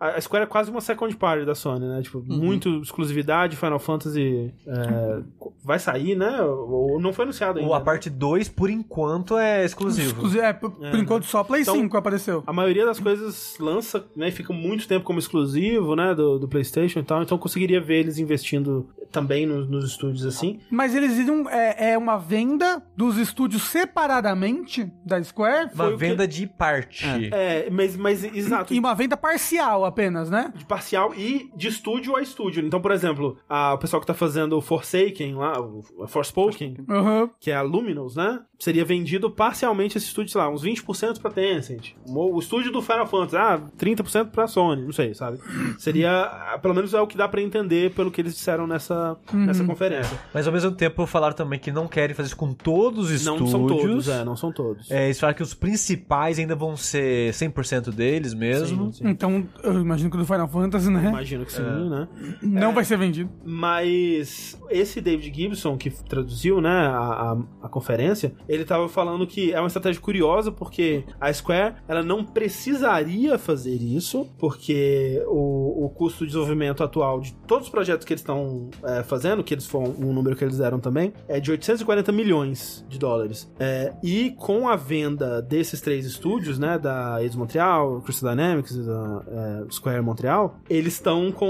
a 0.00 0.20
Square 0.20 0.44
é 0.44 0.46
quase 0.46 0.70
uma 0.70 0.80
second 0.80 1.14
party 1.16 1.44
da 1.44 1.54
Sony, 1.54 1.86
né? 1.86 2.00
Tipo, 2.02 2.22
muito 2.26 2.80
exclusividade, 2.80 3.54
Final 3.56 3.69
Fantasy 3.78 4.52
é, 4.66 5.20
vai 5.64 5.78
sair, 5.78 6.16
né? 6.16 6.40
Ou 6.42 7.00
não 7.00 7.12
foi 7.12 7.24
anunciado 7.24 7.58
ainda. 7.58 7.68
Ou 7.70 7.74
a 7.74 7.80
parte 7.80 8.10
2, 8.10 8.48
por 8.48 8.68
enquanto, 8.70 9.36
é 9.38 9.64
exclusivo. 9.64 10.08
Exclusivo, 10.08 10.42
é, 10.42 10.52
por, 10.52 10.70
por 10.72 10.96
enquanto 10.98 11.24
só 11.24 11.44
Play 11.44 11.62
Então- 11.62 11.74
5 11.74 11.96
apareceu. 11.96 12.42
A 12.46 12.52
maioria 12.52 12.84
das 12.84 12.98
coisas 12.98 13.56
lança, 13.60 14.04
né, 14.16 14.28
e 14.28 14.32
fica 14.32 14.52
muito 14.52 14.88
tempo 14.88 15.04
como 15.04 15.18
exclusivo, 15.18 15.94
né, 15.94 16.14
do, 16.14 16.38
do 16.38 16.48
PlayStation 16.48 16.98
e 17.00 17.02
tal, 17.02 17.22
então 17.22 17.36
eu 17.36 17.40
conseguiria 17.40 17.80
ver 17.80 18.00
eles 18.00 18.18
investindo 18.18 18.88
também 19.12 19.44
nos, 19.46 19.68
nos 19.68 19.84
estúdios 19.84 20.24
assim. 20.24 20.60
Mas 20.70 20.94
eles 20.94 21.18
iriam. 21.18 21.48
É, 21.48 21.92
é 21.92 21.98
uma 21.98 22.16
venda 22.16 22.82
dos 22.96 23.16
estúdios 23.16 23.62
separadamente 23.64 24.90
da 25.04 25.22
Square 25.22 25.66
Uma 25.74 25.84
Foi 25.84 25.94
o 25.94 25.98
que- 25.98 26.06
venda 26.06 26.26
de 26.28 26.46
parte. 26.46 27.04
É, 27.32 27.68
mas, 27.70 27.96
mas 27.96 28.24
exato. 28.24 28.72
e 28.74 28.78
uma 28.78 28.94
venda 28.94 29.16
parcial 29.16 29.84
apenas, 29.84 30.30
né? 30.30 30.52
de 30.54 30.64
parcial 30.64 31.14
e 31.14 31.50
de 31.56 31.68
estúdio 31.68 32.16
a 32.16 32.22
estúdio. 32.22 32.64
Então, 32.64 32.80
por 32.80 32.92
exemplo, 32.92 33.36
a, 33.48 33.59
o 33.74 33.78
pessoal 33.78 34.00
que 34.00 34.06
tá 34.06 34.14
fazendo 34.14 34.56
o 34.56 34.60
Forsaken 34.60 35.34
lá, 35.34 35.60
o 35.60 35.82
Forspoken, 36.06 36.76
Uhum. 36.88 37.30
que 37.38 37.50
é 37.50 37.54
a 37.54 37.62
Luminous, 37.62 38.16
né? 38.16 38.40
Seria 38.60 38.84
vendido 38.84 39.30
parcialmente 39.30 39.96
esse 39.96 40.06
estúdio, 40.06 40.30
sei 40.30 40.38
lá, 40.38 40.50
uns 40.50 40.62
20% 40.62 41.18
pra 41.18 41.30
Tencent. 41.30 41.92
O 42.06 42.38
estúdio 42.38 42.70
do 42.70 42.82
Final 42.82 43.06
Fantasy, 43.06 43.36
ah, 43.36 43.58
30% 43.78 44.26
pra 44.26 44.46
Sony, 44.46 44.82
não 44.82 44.92
sei, 44.92 45.14
sabe? 45.14 45.38
Seria, 45.78 46.24
ah, 46.24 46.58
pelo 46.60 46.74
menos 46.74 46.92
é 46.92 47.00
o 47.00 47.06
que 47.06 47.16
dá 47.16 47.26
pra 47.26 47.40
entender 47.40 47.90
pelo 47.92 48.10
que 48.10 48.20
eles 48.20 48.34
disseram 48.34 48.66
nessa, 48.66 49.16
nessa 49.32 49.64
conferência. 49.64 50.14
Mas 50.34 50.46
ao 50.46 50.52
mesmo 50.52 50.72
tempo 50.72 51.06
falaram 51.06 51.34
também 51.34 51.58
que 51.58 51.72
não 51.72 51.88
querem 51.88 52.14
fazer 52.14 52.26
isso 52.26 52.36
com 52.36 52.52
todos 52.52 53.10
os 53.10 53.24
Não 53.24 53.36
estúdios. 53.36 53.50
são 53.50 53.66
todos, 53.66 54.08
é, 54.08 54.24
não 54.24 54.36
são 54.36 54.52
todos. 54.52 54.90
É, 54.90 55.06
eles 55.06 55.18
falaram 55.18 55.36
que 55.38 55.42
os 55.42 55.54
principais 55.54 56.38
ainda 56.38 56.54
vão 56.54 56.76
ser 56.76 57.32
100% 57.32 57.90
deles 57.92 58.34
mesmo. 58.34 58.92
Sim, 58.92 59.04
sim. 59.04 59.08
Então, 59.08 59.46
eu 59.62 59.80
imagino 59.80 60.10
que 60.10 60.16
o 60.16 60.20
do 60.20 60.26
Final 60.26 60.48
Fantasy, 60.48 60.90
né? 60.90 61.08
Imagino 61.08 61.46
que 61.46 61.52
sim, 61.52 61.62
né? 61.62 62.08
Não 62.42 62.74
vai 62.74 62.84
ser 62.84 62.98
vendido. 62.98 63.30
Mas 63.42 64.60
esse 64.68 65.00
David 65.00 65.34
Gibson, 65.34 65.78
que 65.78 65.88
traduziu 65.90 66.60
né, 66.60 66.68
a, 66.68 66.98
a, 67.32 67.36
a 67.62 67.68
conferência, 67.70 68.34
ele 68.50 68.64
tava 68.64 68.88
falando 68.88 69.24
que 69.28 69.52
é 69.52 69.60
uma 69.60 69.68
estratégia 69.68 70.02
curiosa 70.02 70.50
porque 70.50 71.04
a 71.20 71.32
Square 71.32 71.76
ela 71.86 72.02
não 72.02 72.24
precisaria 72.24 73.38
fazer 73.38 73.76
isso, 73.76 74.26
porque 74.38 75.22
o, 75.28 75.84
o 75.84 75.88
custo 75.90 76.24
de 76.24 76.32
desenvolvimento 76.32 76.82
atual 76.82 77.20
de 77.20 77.32
todos 77.46 77.66
os 77.66 77.70
projetos 77.70 78.04
que 78.04 78.12
eles 78.12 78.22
estão 78.22 78.68
é, 78.82 79.04
fazendo, 79.04 79.44
que 79.44 79.54
eles 79.54 79.66
foram 79.66 79.94
um 79.96 80.12
número 80.12 80.34
que 80.34 80.42
eles 80.42 80.58
deram 80.58 80.80
também, 80.80 81.12
é 81.28 81.38
de 81.38 81.52
840 81.52 82.10
milhões 82.10 82.84
de 82.88 82.98
dólares. 82.98 83.48
É, 83.60 83.92
e 84.02 84.32
com 84.32 84.68
a 84.68 84.74
venda 84.74 85.40
desses 85.40 85.80
três 85.80 86.04
estúdios, 86.04 86.58
né, 86.58 86.76
da 86.76 87.22
Eidos 87.22 87.36
Montreal, 87.36 88.00
Crystal 88.00 88.30
Dynamics 88.30 88.72
e 88.72 88.82
da 88.82 89.22
é, 89.28 89.72
Square 89.72 90.02
Montreal, 90.02 90.58
eles 90.68 90.94
estão 90.94 91.30
com 91.30 91.46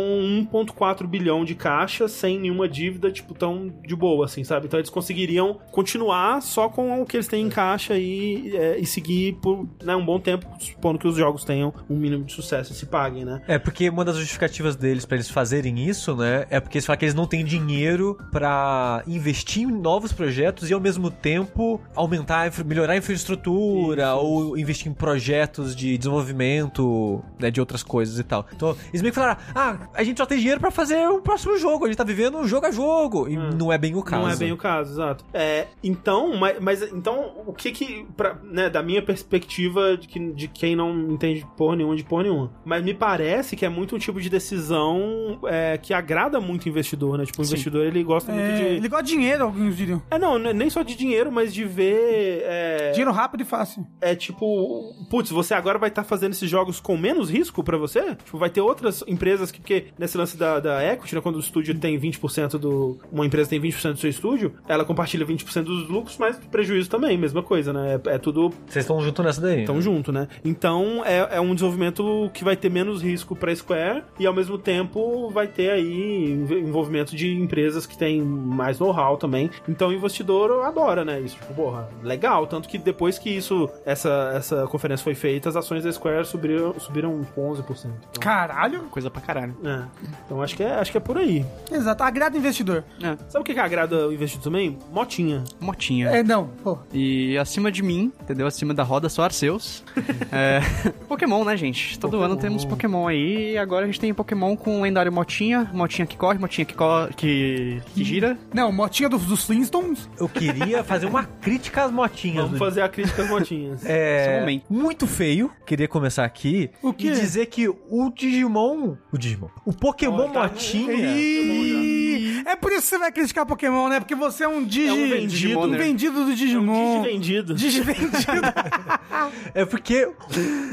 1.4 0.53 1.07
bilhão 1.07 1.47
de 1.47 1.55
caixa 1.55 2.07
sem 2.09 2.39
nenhuma 2.39 2.69
dívida, 2.69 3.11
tipo, 3.11 3.33
tão 3.33 3.73
de 3.87 3.97
boa, 3.97 4.27
assim, 4.27 4.45
sabe? 4.45 4.67
Então 4.67 4.79
eles 4.79 4.91
conseguiriam 4.91 5.59
continuar 5.71 6.43
só 6.43 6.69
com 6.69 6.90
o 6.99 7.07
que 7.07 7.17
eles 7.17 7.29
têm 7.29 7.47
em 7.47 7.49
caixa 7.49 7.97
e, 7.97 8.57
é, 8.57 8.79
e 8.79 8.87
seguir 8.87 9.35
por 9.41 9.67
né, 9.83 9.95
um 9.95 10.05
bom 10.05 10.19
tempo, 10.19 10.47
supondo 10.59 10.99
que 10.99 11.07
os 11.07 11.17
jogos 11.17 11.45
tenham 11.45 11.73
um 11.89 11.97
mínimo 11.97 12.25
de 12.25 12.33
sucesso 12.33 12.73
e 12.73 12.77
se 12.77 12.87
paguem, 12.87 13.25
né? 13.25 13.43
É, 13.47 13.59
porque 13.59 13.89
uma 13.89 14.05
das 14.05 14.17
justificativas 14.17 14.77
deles 14.77 15.05
pra 15.05 15.17
eles 15.17 15.31
fazerem 15.31 15.89
isso, 15.89 16.17
né, 16.17 16.47
é 16.51 16.61
porque 16.61 16.79
eles 16.79 16.87
falam 16.87 16.99
que 16.99 17.05
eles 17.05 17.15
não 17.15 17.27
têm 17.27 17.45
dinheiro 17.45 18.17
pra 18.31 19.03
investir 19.07 19.63
em 19.63 19.73
novos 19.73 20.13
projetos 20.13 20.71
e 20.71 20.75
ao 20.75 20.81
mesmo 20.81 21.11
tempo 21.11 21.81
aumentar, 21.95 22.51
melhorar 22.65 22.95
a 22.95 22.97
infraestrutura 22.97 24.05
Isso, 24.05 24.17
ou 24.17 24.59
investir 24.59 24.91
em 24.91 24.95
projetos 24.95 25.75
de 25.75 25.97
desenvolvimento, 25.99 27.23
né, 27.39 27.51
de 27.51 27.61
outras 27.61 27.83
coisas 27.83 28.19
e 28.19 28.25
tal. 28.25 28.47
Então, 28.55 28.77
eles 28.89 29.03
meio 29.03 29.13
que 29.13 29.21
falaram: 29.21 29.41
"Ah, 29.55 29.89
a 29.95 30.03
gente 30.03 30.19
só 30.19 30.27
tem 30.27 30.39
dinheiro 30.39 30.61
pra 30.61 30.71
fazer 30.71 31.09
o 31.09 31.21
próximo 31.21 31.57
jogo, 31.57 31.85
a 31.85 31.89
gente 31.89 31.97
tá 31.97 32.05
vivendo 32.05 32.45
jogo 32.47 32.67
a 32.67 32.71
jogo". 32.71 33.29
E 33.29 33.37
não 33.37 33.73
é 33.73 33.79
bem 33.79 33.95
o 33.95 34.03
caso. 34.03 34.23
Não 34.23 34.31
é 34.31 34.37
bem 34.37 34.53
o 34.53 34.57
caso, 34.57 34.93
exato. 34.93 35.25
É, 35.33 35.67
então, 35.83 36.37
mas, 36.37 36.59
mas 36.61 36.80
então, 36.83 37.33
o 37.47 37.53
que 37.53 37.71
que, 37.73 38.07
pra, 38.17 38.37
né, 38.43 38.69
da 38.71 38.83
minha 38.83 39.03
perspectiva 39.03 39.97
de, 39.97 40.09
que, 40.09 40.19
de 40.33 40.49
quem 40.49 40.75
não 40.77 41.11
entende 41.13 41.47
porra 41.57 41.77
nenhuma 41.77 41.97
de 41.97 42.05
porra 42.05 42.25
nenhuma, 42.25 42.53
mas 42.65 42.83
me 42.85 42.95
parece 42.95 43.57
que 43.57 43.65
é 43.65 43.69
muito 43.69 43.95
um 43.95 43.99
tipo 43.99 44.21
de 44.21 44.29
decisão 44.29 45.39
é, 45.47 45.79
que 45.79 45.93
agrada 45.95 46.41
muito 46.41 46.67
o 46.67 46.69
investidor, 46.69 47.19
né? 47.19 47.25
Tipo, 47.25 47.43
o 47.43 47.45
investidor 47.45 47.87
ele 47.87 48.03
gosta 48.03 48.33
muito 48.33 48.45
É, 48.47 48.57
de. 48.57 48.63
ele 48.77 48.89
gosta 48.89 49.05
de 49.05 49.13
dinheiro, 49.13 49.45
alguns 49.45 49.77
diriam. 49.77 50.03
É, 50.11 50.19
não, 50.19 50.39
n- 50.39 50.53
nem 50.53 50.69
só 50.71 50.83
de 50.83 50.95
dinheiro, 50.97 51.31
mas 51.33 51.53
de 51.53 51.65
ver. 51.65 52.43
É, 52.45 52.91
Dinheiro 52.93 53.13
rápido 53.13 53.43
e 53.43 53.45
fácil. 53.45 53.87
é 54.01 54.15
tipo, 54.15 54.93
putz, 55.11 55.31
você 55.31 55.55
agora 55.55 55.79
vai 55.79 55.89
estar 55.89 56.05
fazendo 56.05 56.33
esses 56.33 56.49
jogos 56.49 56.81
com 56.81 56.97
menos 56.97 57.31
risco 57.31 57.63
pra 57.63 57.77
você? 57.77 58.15
Tipo, 58.17 58.39
vai 58.39 58.51
ter 58.51 58.61
outras 58.61 59.03
empresas 59.07 59.51
que, 59.51 59.61
porque 59.61 59.87
nesse 59.99 60.17
lance 60.17 60.37
da, 60.37 60.61
da 60.61 60.85
equity, 60.85 61.15
né, 61.15 61.21
quando 61.21 61.37
o 61.37 61.41
estúdio 61.41 61.75
tem 61.79 61.99
20% 61.99 62.59
do. 62.59 62.99
Uma 63.11 63.27
empresa 63.27 63.51
tem 63.51 63.61
20% 63.61 63.93
do 63.93 63.99
seu 63.99 64.11
estúdio, 64.11 64.55
ela 64.69 64.85
compartilha 64.85 65.25
20% 65.27 65.63
dos 65.65 65.89
lucros, 65.89 66.17
mas 66.19 66.37
prejuízo 66.51 66.70
também, 66.89 67.17
mesma 67.19 67.43
coisa, 67.43 67.73
né? 67.73 68.01
É, 68.07 68.15
é 68.15 68.19
tudo 68.19 68.51
Vocês 68.67 68.85
estão 68.85 69.01
junto 69.01 69.23
nessa 69.23 69.41
daí. 69.41 69.61
Estão 69.61 69.81
junto, 69.81 70.13
né? 70.13 70.29
Então 70.45 71.03
é, 71.05 71.37
é 71.37 71.41
um 71.41 71.55
desenvolvimento 71.55 72.31
que 72.33 72.45
vai 72.45 72.57
ter 72.57 72.71
menos 72.71 73.03
risco 73.03 73.35
pra 73.37 73.55
Square 73.55 74.03
e 74.19 74.27
ao 74.27 74.35
mesmo 74.35 74.59
tempo 74.59 75.31
vai 75.31 75.47
ter 75.47 75.71
aí 75.71 76.31
env- 76.33 76.53
envolvimento 76.53 77.15
de 77.17 77.33
empresas 77.35 77.87
que 77.87 77.97
têm 77.97 78.21
mais 78.23 78.79
know-how 78.79 79.17
também. 79.17 79.51
Então 79.69 79.89
o 79.89 79.93
investidor 79.93 80.65
adora, 80.65 81.05
né? 81.05 81.21
Isso, 81.21 81.37
tipo, 81.37 81.55
porra, 81.55 81.89
legal. 82.03 82.47
Tanto 82.47 82.69
que 82.69 82.79
depois 82.79 83.19
que 83.19 83.31
isso, 83.31 83.69
essa, 83.85 84.33
essa 84.35 84.67
conferência 84.67 85.03
foi 85.05 85.15
feita, 85.15 85.49
as 85.49 85.57
ações 85.57 85.85
da 85.85 85.93
Square 85.93 86.25
subiram, 86.27 86.75
subiram 86.79 87.23
com 87.35 87.51
11%. 87.53 87.61
Então, 87.87 88.21
Caralho. 88.21 88.83
Coisa 88.91 89.11
pra 89.11 89.21
caralho. 89.21 89.55
é. 89.65 89.83
então 90.25 90.43
acho 90.43 90.57
que 90.57 90.63
é, 90.63 90.75
acho 90.75 90.91
que 90.91 90.97
é 90.97 91.01
por 91.01 91.17
aí. 91.19 91.45
Exato. 91.71 92.03
Agrada 92.03 92.35
o 92.37 92.39
investidor. 92.39 92.85
É, 93.03 93.17
Sabe 93.29 93.43
o 93.43 93.45
que, 93.45 93.55
que 93.55 93.61
agrada 93.61 94.09
o 94.09 94.13
investidor 94.13 94.45
também? 94.45 94.79
Motinha. 94.93 95.45
motinha. 95.61 96.09
É, 96.09 96.23
não. 96.23 96.50
Pô. 96.63 96.79
E 96.93 97.37
acima 97.39 97.71
de 97.73 97.83
mim, 97.83 98.13
entendeu? 98.21 98.47
Acima 98.47 98.75
da 98.75 98.83
roda, 98.83 99.09
só 99.09 99.23
Arceus. 99.25 99.83
é, 100.33 100.61
Pokémon, 101.09 101.45
né, 101.45 101.57
gente? 101.57 101.99
Todo 101.99 102.21
ano 102.21 102.37
temos 102.37 102.65
Pokémon 102.65 103.07
aí. 103.09 103.53
E 103.53 103.59
agora 103.59 103.85
a 103.85 103.87
gente 103.87 104.01
tem 104.01 104.13
Pokémon 104.15 104.57
com 104.57 104.79
o 104.79 104.83
lendário 104.83 105.13
Motinha. 105.13 105.71
Motinha 105.73 106.07
que 106.07 106.17
corre, 106.17 106.39
Motinha 106.39 106.65
que, 106.65 106.75
co 106.75 107.09
que, 107.17 107.81
que 107.95 108.05
gira. 108.05 108.37
Não, 108.55 108.71
motinha 108.73 109.09
dos, 109.09 109.25
dos 109.25 109.45
Flintstones. 109.45 110.09
Eu 110.19 110.29
queria 110.29 110.83
fazer 110.85 111.07
uma 111.07 111.25
crítica 111.25 111.85
às 111.85 111.91
motinhas. 111.93 112.37
Vamos 112.45 112.53
do- 112.53 112.59
fazer 112.59 112.83
a 112.83 112.89
crítica 112.89 113.23
às 113.23 113.29
motinhas. 113.31 113.85
É, 113.85 114.45
é 114.47 114.61
muito 114.69 115.07
feio. 115.07 115.51
Queria 115.67 115.89
começar 115.89 116.25
aqui 116.25 116.71
O 116.83 116.93
quê? 116.93 117.09
e 117.09 117.11
dizer 117.13 117.47
que 117.47 117.69
o 117.69 118.11
Digimon, 118.15 118.97
o 119.13 119.19
Digimon, 119.19 119.49
o 119.65 119.73
Pokémon 119.73 120.29
tá- 120.31 120.43
Motinha, 120.43 120.93
Ih, 120.93 122.20
É 122.45 122.57
por 122.57 122.71
isso 122.73 122.83
que 122.83 122.89
você 122.89 122.99
vai 122.99 123.13
criticar 123.13 123.45
Pokémon, 123.47 123.89
né? 123.89 124.01
Porque 124.01 124.15
você 124.15 124.45
é 124.45 124.49
um 124.49 124.63
Digi... 124.65 124.87
É 124.89 124.93
um 124.93 125.09
vendido. 125.09 125.61
um 125.61 125.71
vendido 125.71 126.25
do 126.25 126.35
Digimon. 126.35 127.03
Vendido. 127.03 127.55
Digi 127.55 127.81
vendido. 127.83 128.11
é 129.55 129.65
porque 129.65 130.09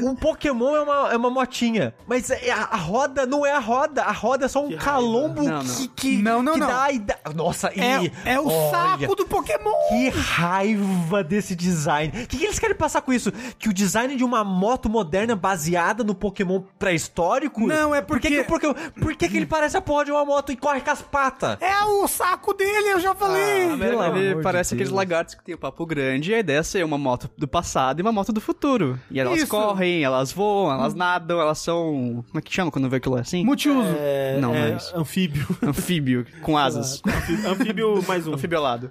um 0.02 0.14
Pokémon 0.14 0.76
é 0.76 0.82
uma, 0.82 1.12
é 1.12 1.16
uma 1.16 1.30
motinha, 1.30 1.94
mas 2.06 2.30
é- 2.30 2.50
a, 2.50 2.62
a 2.64 2.76
roda 2.76 3.26
não 3.26 3.44
é 3.44 3.52
a 3.52 3.58
roda, 3.58 4.02
a 4.02 4.12
roda 4.12 4.46
é 4.46 4.48
só 4.48 4.64
um 4.64 4.68
Que 4.68 4.76
calombo 4.76 5.42
Não, 5.42 5.62
não. 5.62 5.74
que, 5.74 5.88
que, 5.88 6.16
Não, 6.22 6.42
não, 6.42 6.54
que 6.54 6.60
não. 6.60 6.66
dá 6.66 6.92
e 6.92 6.98
dá- 6.98 7.18
Nossa, 7.34 7.68
é, 7.68 8.04
e, 8.04 8.12
é 8.24 8.40
o 8.40 8.46
olha, 8.48 8.70
saco 8.70 9.14
do 9.14 9.26
Pokémon. 9.26 9.72
Que 9.88 10.08
raiva 10.10 11.22
desse 11.24 11.54
design. 11.54 12.12
O 12.22 12.26
que, 12.26 12.38
que 12.38 12.44
eles 12.44 12.58
querem 12.58 12.76
passar 12.76 13.00
com 13.02 13.12
isso? 13.12 13.30
Que 13.58 13.68
o 13.68 13.72
design 13.72 14.16
de 14.16 14.24
uma 14.24 14.42
moto 14.44 14.88
moderna 14.88 15.34
baseada 15.36 16.02
no 16.04 16.14
Pokémon 16.14 16.62
pré-histórico? 16.78 17.66
Não, 17.66 17.94
é 17.94 18.00
Por 18.00 18.18
que, 18.20 18.28
porque- 18.28 18.34
que, 18.34 18.40
o 18.40 18.72
Pokémon- 18.74 18.90
por 19.00 19.14
que, 19.16 19.28
que 19.28 19.36
ele 19.36 19.46
parece 19.46 19.76
a 19.76 19.80
porra 19.80 20.04
de 20.06 20.10
uma 20.12 20.24
moto 20.24 20.52
e 20.52 20.56
corre 20.56 20.80
com 20.80 20.90
as 20.90 21.02
patas? 21.02 21.57
É 21.60 21.84
o 21.84 22.06
saco 22.08 22.52
dele, 22.54 22.92
eu 22.92 23.00
já 23.00 23.14
falei. 23.14 23.68
Ah, 23.70 24.08
Ele 24.18 24.34
de 24.36 24.42
parece 24.42 24.74
aqueles 24.74 24.88
Deus. 24.90 24.96
lagartos 24.98 25.34
que 25.34 25.44
tem 25.44 25.54
o 25.54 25.58
papo 25.58 25.84
grande 25.86 26.30
e 26.30 26.34
a 26.34 26.38
ideia 26.40 26.58
é 26.58 26.62
ser 26.62 26.84
uma 26.84 26.98
moto 26.98 27.30
do 27.36 27.46
passado 27.48 28.00
e 28.00 28.02
uma 28.02 28.12
moto 28.12 28.32
do 28.32 28.40
futuro. 28.40 28.98
E 29.10 29.18
elas 29.20 29.38
Isso. 29.38 29.48
correm, 29.48 30.02
elas 30.02 30.32
voam, 30.32 30.72
elas 30.72 30.94
nadam, 30.94 31.40
elas 31.40 31.58
são. 31.58 32.24
Como 32.28 32.38
é 32.38 32.40
que 32.40 32.52
chama 32.52 32.70
quando 32.70 32.88
vê 32.88 32.96
aquilo 32.96 33.16
assim? 33.16 33.44
Multiuso. 33.44 33.88
É, 33.98 34.38
Não, 34.40 34.50
não 34.50 34.54
é 34.56 34.72
é 34.72 34.76
isso. 34.76 34.96
anfíbio. 34.96 35.46
Anfíbio, 35.62 36.26
com 36.42 36.56
asas. 36.56 37.02
Anfíbio- 37.06 37.50
Anfíbio 37.50 38.04
mais 38.06 38.26
um. 38.26 38.34
Anfibiolado. 38.34 38.90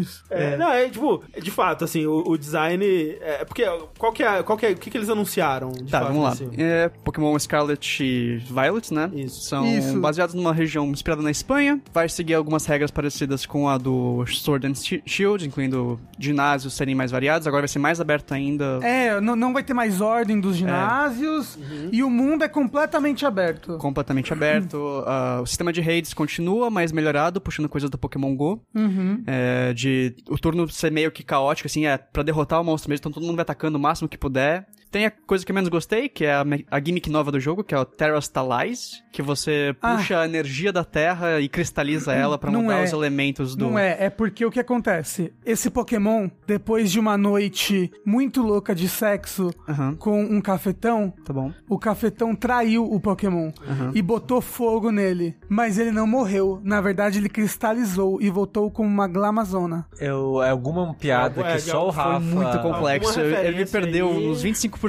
Isso. 0.00 0.24
É, 0.30 0.56
Não, 0.56 0.70
é 0.72 0.88
tipo, 0.88 1.22
de 1.40 1.50
fato, 1.50 1.84
assim, 1.84 2.06
o, 2.06 2.24
o 2.26 2.36
design. 2.38 2.84
É, 3.20 3.44
porque 3.44 3.64
qual 3.98 4.12
que 4.12 4.22
é. 4.22 4.42
Qual 4.42 4.56
que 4.58 4.66
é. 4.66 4.70
O 4.70 4.76
que, 4.76 4.90
que 4.90 4.96
eles 4.98 5.08
anunciaram? 5.08 5.70
de 5.72 5.90
Tá, 5.90 6.00
fato, 6.00 6.08
vamos 6.08 6.22
lá. 6.24 6.30
assim? 6.30 6.50
É, 6.58 6.88
Pokémon 7.04 7.38
Scarlet 7.38 8.02
e 8.02 8.36
Violet, 8.38 8.92
né? 8.92 9.10
Isso. 9.14 9.42
São 9.42 9.66
Isso. 9.66 9.98
baseados 10.00 10.34
numa 10.34 10.52
região 10.52 10.86
inspirada 10.90 11.22
na 11.22 11.30
Espanha. 11.30 11.80
Vai 12.00 12.08
seguir 12.08 12.32
algumas 12.32 12.64
regras 12.64 12.90
parecidas 12.90 13.44
com 13.44 13.68
a 13.68 13.76
do 13.76 14.24
Sword 14.26 14.66
and 14.66 14.74
Shi- 14.74 15.02
Shield, 15.04 15.46
incluindo 15.46 16.00
ginásios 16.18 16.72
serem 16.72 16.94
mais 16.94 17.10
variados. 17.10 17.46
Agora 17.46 17.60
vai 17.60 17.68
ser 17.68 17.78
mais 17.78 18.00
aberto 18.00 18.32
ainda. 18.32 18.80
É, 18.82 19.20
não, 19.20 19.36
não 19.36 19.52
vai 19.52 19.62
ter 19.62 19.74
mais 19.74 20.00
ordem 20.00 20.40
dos 20.40 20.56
ginásios 20.56 21.58
e 21.92 22.02
o 22.02 22.08
mundo 22.08 22.42
é 22.42 22.48
completamente 22.48 23.26
aberto. 23.26 23.76
Completamente 23.76 24.32
aberto. 24.32 24.80
Ah, 25.12 25.40
o 25.42 25.46
sistema 25.46 25.72
de 25.72 25.80
raids 25.80 26.14
continua, 26.14 26.70
mas 26.70 26.90
melhorado, 26.92 27.40
puxando 27.40 27.68
coisas 27.68 27.90
do 27.90 27.98
Pokémon 27.98 28.34
GO. 28.36 28.62
Uhum. 28.74 29.22
É, 29.26 29.72
de 29.74 30.14
o 30.28 30.38
turno 30.38 30.68
ser 30.70 30.90
meio 30.92 31.10
que 31.10 31.22
caótico, 31.22 31.66
assim, 31.66 31.84
é 31.84 31.98
pra 31.98 32.22
derrotar 32.22 32.60
o 32.60 32.64
monstro 32.64 32.88
mesmo, 32.88 33.00
então 33.02 33.12
todo 33.12 33.24
mundo 33.24 33.36
vai 33.36 33.42
atacando 33.42 33.76
o 33.76 33.80
máximo 33.80 34.08
que 34.08 34.16
puder. 34.16 34.66
Tem 34.90 35.06
a 35.06 35.10
coisa 35.10 35.44
que 35.46 35.52
eu 35.52 35.54
menos 35.54 35.68
gostei, 35.70 36.08
que 36.08 36.24
é 36.24 36.32
a, 36.34 36.44
a 36.70 36.80
gimmick 36.80 37.08
nova 37.08 37.30
do 37.30 37.38
jogo, 37.38 37.62
que 37.62 37.74
é 37.74 37.78
o 37.78 37.84
Terrastalize, 37.84 39.02
que 39.12 39.22
você 39.22 39.74
Ah. 39.80 39.96
puxa 39.96 40.20
a 40.20 40.24
energia 40.24 40.72
da 40.72 40.84
Terra 40.84 41.40
e 41.40 41.48
cristaliza 41.48 42.12
ela 42.12 42.36
pra 42.38 42.50
Não 42.50 42.62
mudar 42.62 42.78
é. 42.80 42.84
os 42.84 42.92
elementos 42.92 43.54
do... 43.54 43.66
Não 43.70 43.78
é, 43.78 43.96
é 44.06 44.10
porque 44.10 44.44
o 44.44 44.50
que 44.50 44.58
acontece? 44.60 45.32
Esse 45.44 45.70
Pokémon, 45.70 46.28
depois 46.46 46.90
de 46.90 46.98
uma 46.98 47.16
noite 47.16 47.90
muito 48.04 48.42
louca 48.42 48.74
de 48.74 48.88
sexo 48.88 49.52
Aham, 49.68 49.94
com 49.96 50.22
um 50.22 50.40
cafetão, 50.40 51.12
tá 51.24 51.32
bom. 51.32 51.52
o 51.68 51.78
cafetão 51.78 52.34
traiu 52.34 52.84
o 52.84 53.00
Pokémon 53.00 53.50
e 53.94 54.02
botou 54.02 54.40
fogo 54.40 54.90
nele. 54.90 55.36
Mas 55.48 55.78
ele 55.78 55.90
não 55.92 56.06
morreu. 56.06 56.60
Na 56.64 56.80
verdade, 56.80 57.18
ele 57.18 57.28
cristalizou 57.28 58.20
e 58.20 58.28
voltou 58.30 58.70
como 58.70 58.88
uma 58.88 59.06
glamazona. 59.08 59.86
Eu, 60.00 60.42
é 60.42 60.50
alguma 60.50 60.94
piada 60.94 61.40
É, 61.42 61.50
que 61.56 61.62
de 61.64 61.70
só 61.70 61.76
o 61.76 61.80
algo- 61.80 61.92
foi 61.92 62.02
Rafa... 62.04 62.20
Muito 62.20 62.58
complexo. 62.62 63.20
Ele 63.20 63.58
me 63.58 63.66
perdeu 63.66 64.08
aí? 64.10 64.28
uns 64.28 64.42
25%. 64.42 64.79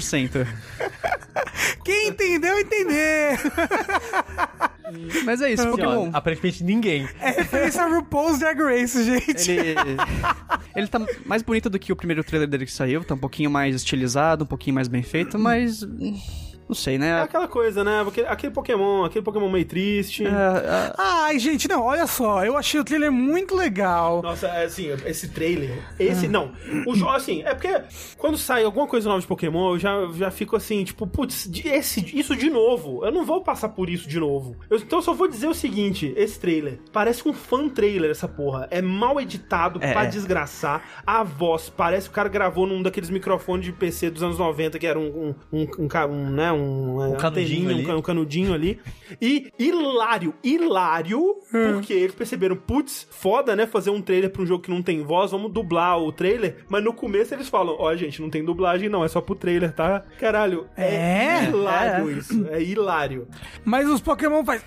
Quem 1.84 2.10
entendeu, 2.10 2.58
entender. 2.60 3.38
Mas 5.24 5.42
é 5.42 5.52
isso, 5.54 5.62
Assim, 5.62 5.72
ó, 5.72 5.76
Pokémon. 5.76 6.10
aparentemente 6.14 6.64
ninguém. 6.64 7.08
É 7.20 7.32
referência 7.32 7.84
a 7.84 7.88
RuPaul's 7.88 8.40
Drag 8.40 8.60
Race, 8.62 9.04
gente. 9.04 9.52
Ele, 9.52 9.76
ele 10.76 10.88
tá 10.90 11.00
mais 11.26 11.42
bonito 11.42 11.70
do 11.70 11.80
que 11.80 11.92
o 11.92 11.96
primeiro 11.96 12.24
trailer 12.24 12.48
dele 12.48 12.66
que 12.66 12.72
saiu, 12.72 13.04
tá 13.04 13.14
um 13.16 13.18
pouquinho 13.18 13.50
mais 13.50 13.76
estilizado, 13.76 14.44
um 14.44 14.48
pouquinho 14.48 14.76
mais 14.76 14.88
bem 14.88 15.02
feito, 15.04 15.40
mas. 15.40 15.82
Não 16.72 16.76
sei, 16.76 16.96
É 16.96 16.98
né? 17.00 17.22
aquela 17.22 17.50
coisa, 17.50 17.84
né? 17.84 18.02
Porque 18.02 18.22
aquele 18.22 18.54
Pokémon, 18.54 19.04
aquele 19.04 19.26
Pokémon 19.26 19.50
meio 19.50 19.66
triste. 19.66 20.26
É, 20.26 20.30
é, 20.30 20.94
Ai, 20.98 21.38
gente, 21.38 21.68
não, 21.68 21.84
olha 21.84 22.08
só. 22.08 22.46
Eu 22.46 22.56
achei 22.56 22.80
o 22.80 22.84
trailer 22.86 23.12
muito 23.12 23.54
legal. 23.58 24.22
Nossa, 24.22 24.48
é 24.48 24.64
assim, 24.64 24.88
esse 25.06 25.28
trailer. 25.28 25.78
Esse, 26.00 26.30
não. 26.30 26.54
O 26.88 26.96
jogo, 26.96 27.12
assim, 27.12 27.44
é 27.44 27.54
porque 27.54 27.82
quando 28.18 28.38
sai 28.38 28.64
alguma 28.64 28.88
coisa 28.88 29.10
nova 29.10 29.20
de 29.20 29.28
Pokémon, 29.28 29.74
eu 29.74 29.80
já, 29.80 30.08
já 30.16 30.32
fico 30.32 30.56
assim, 30.56 30.82
tipo, 30.86 31.06
putz, 31.06 31.50
esse, 31.66 32.18
isso 32.18 32.38
de 32.38 32.50
novo. 32.50 33.04
Eu 33.06 33.12
não 33.12 33.26
vou 33.26 33.42
passar 33.42 33.68
por 33.68 33.90
isso 33.90 34.08
de 34.08 34.18
novo. 34.18 34.56
Eu- 34.70 34.78
então 34.78 35.00
eu 35.00 35.04
só 35.04 35.14
vou 35.14 35.28
dizer 35.28 35.48
o 35.48 35.54
seguinte: 35.54 36.14
esse 36.16 36.40
trailer 36.40 36.80
parece 36.94 37.28
um 37.28 37.34
fan 37.34 37.68
trailer, 37.68 38.12
essa 38.12 38.30
porra. 38.30 38.66
É 38.72 38.82
mal 38.82 39.20
editado 39.20 39.78
É. 39.84 39.92
pra 39.92 40.06
desgraçar. 40.06 40.82
A 41.06 41.22
voz 41.22 41.70
parece 41.70 42.08
que 42.08 42.12
o 42.12 42.16
cara 42.16 42.30
gravou 42.30 42.66
num 42.66 42.82
daqueles 42.82 43.10
microfones 43.10 43.66
de 43.66 43.74
PC 43.74 44.10
dos 44.10 44.24
anos 44.24 44.38
90, 44.40 44.80
que 44.80 44.88
era 44.88 44.98
um, 44.98 45.36
um, 45.52 45.60
um, 45.60 45.68
um, 45.80 45.88
um, 46.10 46.30
né, 46.30 46.52
um, 46.52 46.61
Um 46.62 47.16
canudinho 47.18 47.62
anteninha, 47.62 47.70
um 47.76 47.78
ali. 47.78 47.86
ca- 47.86 47.96
um 47.98 48.02
canudinho 48.02 48.54
ali. 48.54 48.80
E 49.22 49.52
hilário, 49.60 50.34
hilário, 50.44 51.36
porque 51.52 51.94
eles 51.94 52.16
perceberam, 52.16 52.56
putz, 52.56 53.08
foda, 53.12 53.56
né, 53.56 53.66
fazer 53.68 53.90
um 53.90 54.02
trailer 54.02 54.30
pra 54.30 54.42
um 54.42 54.46
jogo 54.46 54.64
que 54.64 54.70
não 54.72 54.82
tem 54.82 55.04
voz, 55.04 55.32
vamos 55.32 55.52
dublar 55.52 56.00
o 56.00 56.12
trailer. 56.12 56.58
Mas 56.70 56.84
no 56.84 56.94
começo 56.94 57.34
eles 57.34 57.50
falam, 57.50 57.76
ó, 57.78 57.94
gente, 57.96 58.22
não 58.22 58.30
tem 58.30 58.44
dublagem 58.44 58.88
não, 58.90 59.04
é 59.04 59.08
só 59.08 59.20
pro 59.22 59.36
trailer, 59.36 59.74
tá? 59.74 60.04
Caralho, 60.20 60.68
é, 60.78 60.96
É? 60.96 61.44
hilário 61.50 62.12
isso, 62.18 62.46
é 62.50 62.62
hilário. 62.62 63.28
Mas 63.66 63.88
os 63.90 64.00
Pokémon 64.02 64.44
faz. 64.46 64.64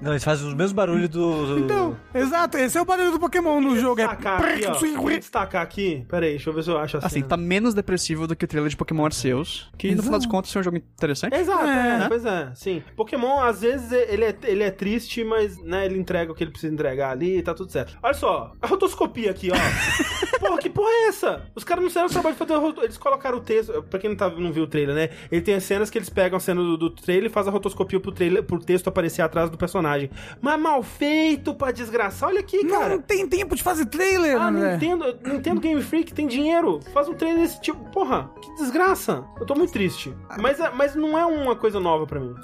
Não, 0.00 0.12
eles 0.12 0.24
fazem 0.24 0.46
os 0.46 0.54
mesmos 0.54 0.72
barulhos 0.72 1.08
do... 1.08 1.58
Então, 1.58 1.96
exato, 2.14 2.58
esse 2.58 2.76
é 2.76 2.80
o 2.80 2.84
barulho 2.84 3.10
do 3.12 3.18
Pokémon 3.20 3.60
no 3.60 3.76
jogo. 3.78 4.00
É. 4.00 4.04
Destacar 4.06 4.44
aqui, 4.44 4.66
ó, 4.66 5.08
destacar 5.18 5.62
aqui, 5.62 6.04
pera 6.08 6.26
aí, 6.26 6.32
deixa 6.32 6.50
eu 6.50 6.54
ver 6.54 6.62
se 6.64 6.70
eu 6.70 6.78
acho 6.78 6.96
assim, 6.98 7.08
cena. 7.16 7.26
tá 7.28 7.36
menos 7.36 7.74
depressivo 7.74 8.26
do 8.26 8.36
que 8.36 8.44
o 8.44 8.48
trailer 8.48 8.70
de 8.70 8.76
Pokémon 8.76 9.04
Arceus, 9.04 9.70
que 9.78 9.94
no 9.94 10.02
final 10.02 10.18
das 10.18 10.26
contas 10.34 10.54
é 10.56 10.58
um 10.58 10.62
jogo 10.62 10.76
interessante. 10.76 11.34
Exato, 11.34 11.64
É. 11.64 12.04
é, 12.04 12.08
pois 12.08 12.24
é, 12.24 12.50
sim. 12.56 12.82
Pokémon, 12.96 13.40
às 13.40 13.60
vezes, 13.60 13.92
ele 13.92 14.24
é, 14.24 14.36
ele 14.44 14.62
é 14.64 14.70
triste, 14.70 15.22
mas, 15.22 15.56
né, 15.62 15.86
ele 15.86 15.96
entrega 15.98 16.32
o 16.32 16.34
que 16.34 16.42
ele 16.42 16.50
precisa 16.50 16.72
entregar 16.72 17.10
ali 17.10 17.38
e 17.38 17.42
tá 17.42 17.54
tudo 17.54 17.70
certo. 17.70 17.96
Olha 18.02 18.14
só, 18.14 18.52
a 18.60 18.66
rotoscopia 18.66 19.30
aqui, 19.30 19.50
ó. 19.52 19.54
porra, 20.40 20.58
que 20.58 20.68
porra 20.68 20.90
é 20.90 21.06
essa? 21.08 21.42
Os 21.54 21.62
caras 21.62 21.82
não 21.82 21.90
fizeram 21.90 22.06
o 22.06 22.10
trabalho 22.10 22.34
de 22.34 22.38
fazer 22.38 22.54
a 22.54 22.58
roto... 22.58 22.82
Eles 22.82 22.98
colocaram 22.98 23.38
o 23.38 23.40
texto, 23.40 23.82
pra 23.84 23.98
quem 23.98 24.10
não, 24.10 24.16
tá, 24.16 24.28
não 24.30 24.52
viu 24.52 24.64
o 24.64 24.66
trailer, 24.66 24.94
né? 24.94 25.10
Ele 25.30 25.40
tem 25.42 25.54
as 25.54 25.62
cenas 25.64 25.88
que 25.90 25.96
eles 25.98 26.10
pegam 26.10 26.36
a 26.36 26.40
cena 26.40 26.60
do, 26.60 26.76
do 26.76 26.90
trailer 26.90 27.30
e 27.30 27.32
fazem 27.32 27.50
a 27.50 27.52
rotoscopia 27.52 28.00
pro, 28.00 28.10
trailer, 28.12 28.42
pro 28.42 28.58
texto 28.58 28.88
aparecer 28.88 29.22
atrás 29.22 29.48
do 29.50 29.56
personagem. 29.56 30.10
Mas 30.40 30.60
mal 30.60 30.82
feito 30.82 31.54
pra 31.54 31.70
desgraçar. 31.70 32.28
Olha 32.28 32.40
aqui, 32.40 32.62
Não, 32.64 32.80
cara. 32.80 32.88
não 32.96 33.02
tem 33.02 33.26
tempo 33.28 33.54
de 33.54 33.62
fazer 33.62 33.86
trailer, 33.86 34.36
Ah, 34.40 34.48
André. 34.48 34.72
Nintendo, 34.72 35.18
Nintendo 35.24 35.60
Game 35.60 35.82
Freak 35.82 36.12
tem 36.12 36.26
dinheiro. 36.26 36.80
Faz 36.92 37.08
um 37.08 37.14
trailer 37.14 37.42
desse 37.42 37.60
tipo. 37.60 37.78
Porra, 37.90 38.30
que 38.40 38.54
desgraça. 38.56 39.24
Eu 39.38 39.46
tô 39.46 39.54
muito 39.54 39.72
triste. 39.72 40.13
Mas, 40.38 40.58
é- 40.60 40.70
mas 40.70 40.94
não 40.94 41.18
é 41.18 41.24
uma 41.24 41.54
coisa 41.56 41.78
nova 41.80 42.06
pra 42.06 42.18
mim. 42.20 42.34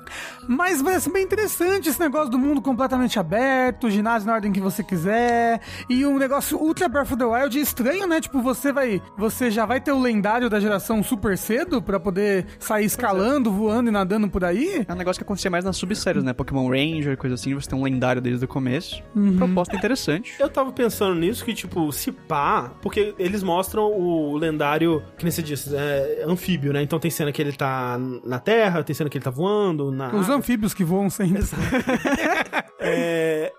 Mas 0.48 0.80
parece 0.82 1.10
bem 1.10 1.24
interessante 1.24 1.88
esse 1.88 2.00
negócio 2.00 2.30
do 2.30 2.38
mundo 2.38 2.60
completamente 2.60 3.18
aberto, 3.18 3.90
ginásio 3.90 4.26
na 4.26 4.34
ordem 4.34 4.52
que 4.52 4.60
você 4.60 4.82
quiser. 4.82 5.60
E 5.88 6.04
um 6.06 6.18
negócio 6.18 6.58
ultra 6.58 6.88
Breath 6.88 7.06
of 7.12 7.16
the 7.16 7.24
Wild 7.24 7.58
estranho, 7.58 8.06
né? 8.06 8.20
Tipo, 8.20 8.40
você 8.40 8.72
vai. 8.72 9.02
Você 9.16 9.50
já 9.50 9.64
vai 9.66 9.80
ter 9.80 9.92
o 9.92 10.00
lendário 10.00 10.48
da 10.48 10.60
geração 10.60 11.02
super 11.02 11.36
cedo 11.36 11.82
pra 11.82 11.98
poder 12.00 12.46
sair 12.58 12.84
escalando, 12.84 13.50
voando 13.52 13.88
e 13.88 13.92
nadando 13.92 14.28
por 14.28 14.44
aí. 14.44 14.84
É 14.88 14.92
um 14.92 14.96
negócio 14.96 15.18
que 15.20 15.24
acontecia 15.24 15.50
mais 15.50 15.64
nas 15.64 15.76
subséries, 15.76 16.22
né? 16.22 16.32
Pokémon 16.32 16.68
Ranger, 16.68 17.16
coisa 17.16 17.34
assim, 17.34 17.54
você 17.54 17.68
tem 17.68 17.78
um 17.78 17.82
lendário 17.82 18.20
desde 18.22 18.44
o 18.44 18.48
começo. 18.48 19.02
Proposta 19.36 19.76
interessante. 19.76 20.34
Eu 20.38 20.48
tava 20.48 20.72
pensando 20.72 21.14
nisso, 21.14 21.44
que, 21.44 21.54
tipo, 21.54 21.90
se 21.92 22.12
pá, 22.12 22.70
porque 22.82 23.14
eles 23.18 23.42
mostram 23.42 23.84
o 23.92 24.36
lendário, 24.36 25.02
que 25.18 25.24
nem 25.24 25.30
você 25.30 25.42
disse, 25.42 25.74
é 25.74 26.24
anfíbio, 26.26 26.72
né? 26.72 26.82
Então 26.82 26.98
tem 26.98 27.10
cena 27.10 27.32
que 27.32 27.40
ele 27.40 27.52
tá 27.60 27.98
na 28.24 28.38
terra, 28.38 28.82
tem 28.82 28.94
cena 28.94 29.08
que 29.10 29.16
ele 29.18 29.24
tá 29.24 29.30
voando, 29.30 29.90
na. 29.92 30.14
Os 30.14 30.28
anfíbios 30.28 30.72
que 30.74 30.82
voam 30.84 31.08
sempre. 31.10 31.42
É, 32.82 33.52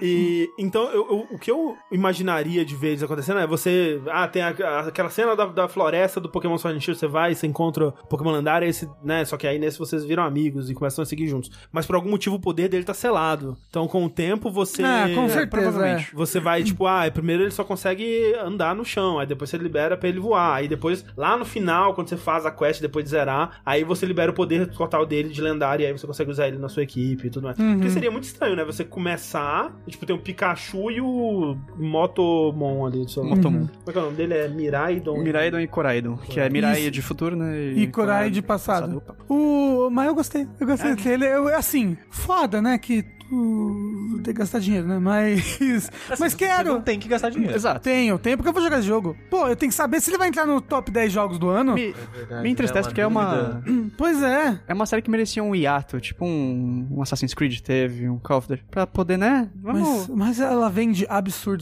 e 0.00 0.48
então 0.58 0.84
eu- 0.84 1.06
eu- 1.10 1.26
o 1.30 1.38
que 1.38 1.50
eu 1.50 1.76
imaginaria 1.92 2.64
de 2.64 2.74
ver 2.74 2.94
isso 2.94 3.04
acontecendo 3.04 3.38
é 3.38 3.46
você. 3.46 4.00
Ah, 4.10 4.26
tem 4.26 4.40
a- 4.40 4.48
a- 4.64 4.80
aquela 4.88 5.10
cena 5.10 5.36
da, 5.36 5.44
da 5.44 5.68
floresta 5.68 6.18
do 6.18 6.30
Pokémon 6.30 6.56
Sword 6.56 6.78
and 6.78 6.80
Shield, 6.80 6.98
você 6.98 7.06
vai, 7.06 7.34
você 7.34 7.46
encontra 7.46 7.88
o 7.88 7.92
Pokémon 8.08 8.32
lendário, 8.32 8.66
esse, 8.66 8.88
né? 9.04 9.26
Só 9.26 9.36
que 9.36 9.46
aí 9.46 9.58
nesse 9.58 9.78
vocês 9.78 10.04
viram 10.06 10.22
amigos 10.22 10.70
e 10.70 10.74
começam 10.74 11.02
a 11.02 11.06
seguir 11.06 11.28
juntos. 11.28 11.50
Mas 11.70 11.84
por 11.84 11.96
algum 11.96 12.08
motivo 12.08 12.36
o 12.36 12.40
poder 12.40 12.68
dele 12.70 12.82
tá 12.84 12.94
selado. 12.94 13.58
Então 13.68 13.86
com 13.86 14.06
o 14.06 14.08
tempo 14.10 14.50
você. 14.50 14.82
Ah, 14.82 15.06
com 15.14 15.24
É, 15.24 15.28
certeza. 15.28 15.46
provavelmente. 15.48 16.14
Você 16.14 16.40
vai, 16.40 16.62
tipo, 16.62 16.86
ah, 16.86 17.02
primeiro 17.12 17.42
ele 17.42 17.50
só 17.50 17.62
consegue 17.62 18.34
andar 18.42 18.74
no 18.74 18.86
chão, 18.86 19.18
aí 19.18 19.26
depois 19.26 19.50
você 19.50 19.58
libera 19.58 19.98
pra 19.98 20.08
ele 20.08 20.18
voar. 20.18 20.54
Aí 20.54 20.66
depois, 20.66 21.04
lá 21.14 21.36
no 21.36 21.44
final, 21.44 21.92
quando 21.94 22.08
você 22.08 22.16
faz 22.16 22.46
a 22.46 22.50
quest 22.50 22.80
depois 22.80 23.04
de 23.04 23.10
zerar, 23.10 23.25
aí 23.64 23.84
você 23.84 24.06
libera 24.06 24.30
o 24.30 24.34
poder 24.34 24.66
total 24.68 25.04
dele 25.06 25.28
de 25.28 25.40
lendário 25.40 25.82
e 25.82 25.86
aí 25.86 25.92
você 25.92 26.06
consegue 26.06 26.30
usar 26.30 26.48
ele 26.48 26.58
na 26.58 26.68
sua 26.68 26.82
equipe 26.82 27.26
e 27.26 27.30
tudo 27.30 27.44
mais. 27.44 27.56
Porque 27.56 27.90
seria 27.90 28.10
muito 28.10 28.24
estranho, 28.24 28.56
né? 28.56 28.64
Você 28.64 28.84
começar, 28.84 29.74
e, 29.86 29.90
tipo, 29.90 30.04
tem 30.06 30.14
o 30.14 30.18
Pikachu 30.18 30.90
e 30.90 31.00
o 31.00 31.56
Motomon 31.76 32.86
ali. 32.86 33.04
do 33.04 33.10
seu- 33.10 33.24
Motomon. 33.24 33.66
Como 33.66 33.70
é 33.88 33.92
que 33.92 33.98
é 33.98 34.00
o 34.00 34.04
nome 34.04 34.16
dele? 34.16 34.34
É 34.34 34.48
Miraidon. 34.48 35.18
Miraidon 35.22 35.60
e 35.60 35.66
Coraidon, 35.66 36.16
que 36.16 36.40
é 36.40 36.48
Mirai 36.48 36.80
Isso. 36.80 36.90
de 36.90 37.02
futuro, 37.02 37.36
né? 37.36 37.58
E 37.72 37.86
Corai 37.86 38.30
de 38.30 38.42
passado. 38.42 38.98
Opa. 38.98 39.16
O... 39.28 39.88
Mas 39.90 40.06
eu 40.08 40.14
gostei. 40.14 40.46
Eu 40.60 40.66
gostei 40.66 40.94
dele. 40.96 41.26
Eu, 41.26 41.48
assim, 41.54 41.96
foda, 42.10 42.60
né? 42.60 42.78
Que 42.78 43.04
tem 44.22 44.34
que 44.34 44.40
gastar 44.40 44.58
dinheiro, 44.60 44.86
né? 44.86 44.98
Mas. 44.98 45.58
mas 46.18 46.32
Você 46.32 46.36
quero. 46.36 46.72
não 46.72 46.80
tem 46.80 46.98
que 46.98 47.08
gastar 47.08 47.30
dinheiro. 47.30 47.54
Exato. 47.54 47.80
Tenho, 47.80 48.18
tenho, 48.18 48.36
porque 48.36 48.48
eu 48.48 48.52
vou 48.52 48.62
jogar 48.62 48.78
esse 48.78 48.86
jogo. 48.86 49.16
Pô, 49.30 49.48
eu 49.48 49.56
tenho 49.56 49.70
que 49.70 49.76
saber 49.76 50.00
se 50.00 50.10
ele 50.10 50.18
vai 50.18 50.28
entrar 50.28 50.46
no 50.46 50.60
top 50.60 50.90
10 50.90 51.12
jogos 51.12 51.38
do 51.38 51.48
ano. 51.48 51.74
Me, 51.74 51.94
me 52.42 52.50
entristece 52.50 52.88
porque 52.88 53.00
é 53.00 53.06
uma, 53.06 53.62
Pois 53.96 54.22
é. 54.22 54.60
é 54.68 54.74
uma 54.74 54.86
série 54.86 55.02
que 55.02 55.10
merecia 55.10 55.42
um 55.42 55.54
hiato, 55.54 56.00
tipo 56.00 56.24
um, 56.24 56.86
um 56.90 57.02
Assassin's 57.02 57.34
Creed 57.34 57.60
teve, 57.60 58.08
um 58.08 58.18
Call 58.18 58.38
of 58.38 58.48
Duty, 58.48 58.64
pra 58.70 58.86
poder, 58.86 59.16
né? 59.16 59.50
Vamos... 59.56 60.08
Mas, 60.08 60.38
mas 60.38 60.40
ela 60.40 60.68
vende 60.68 61.06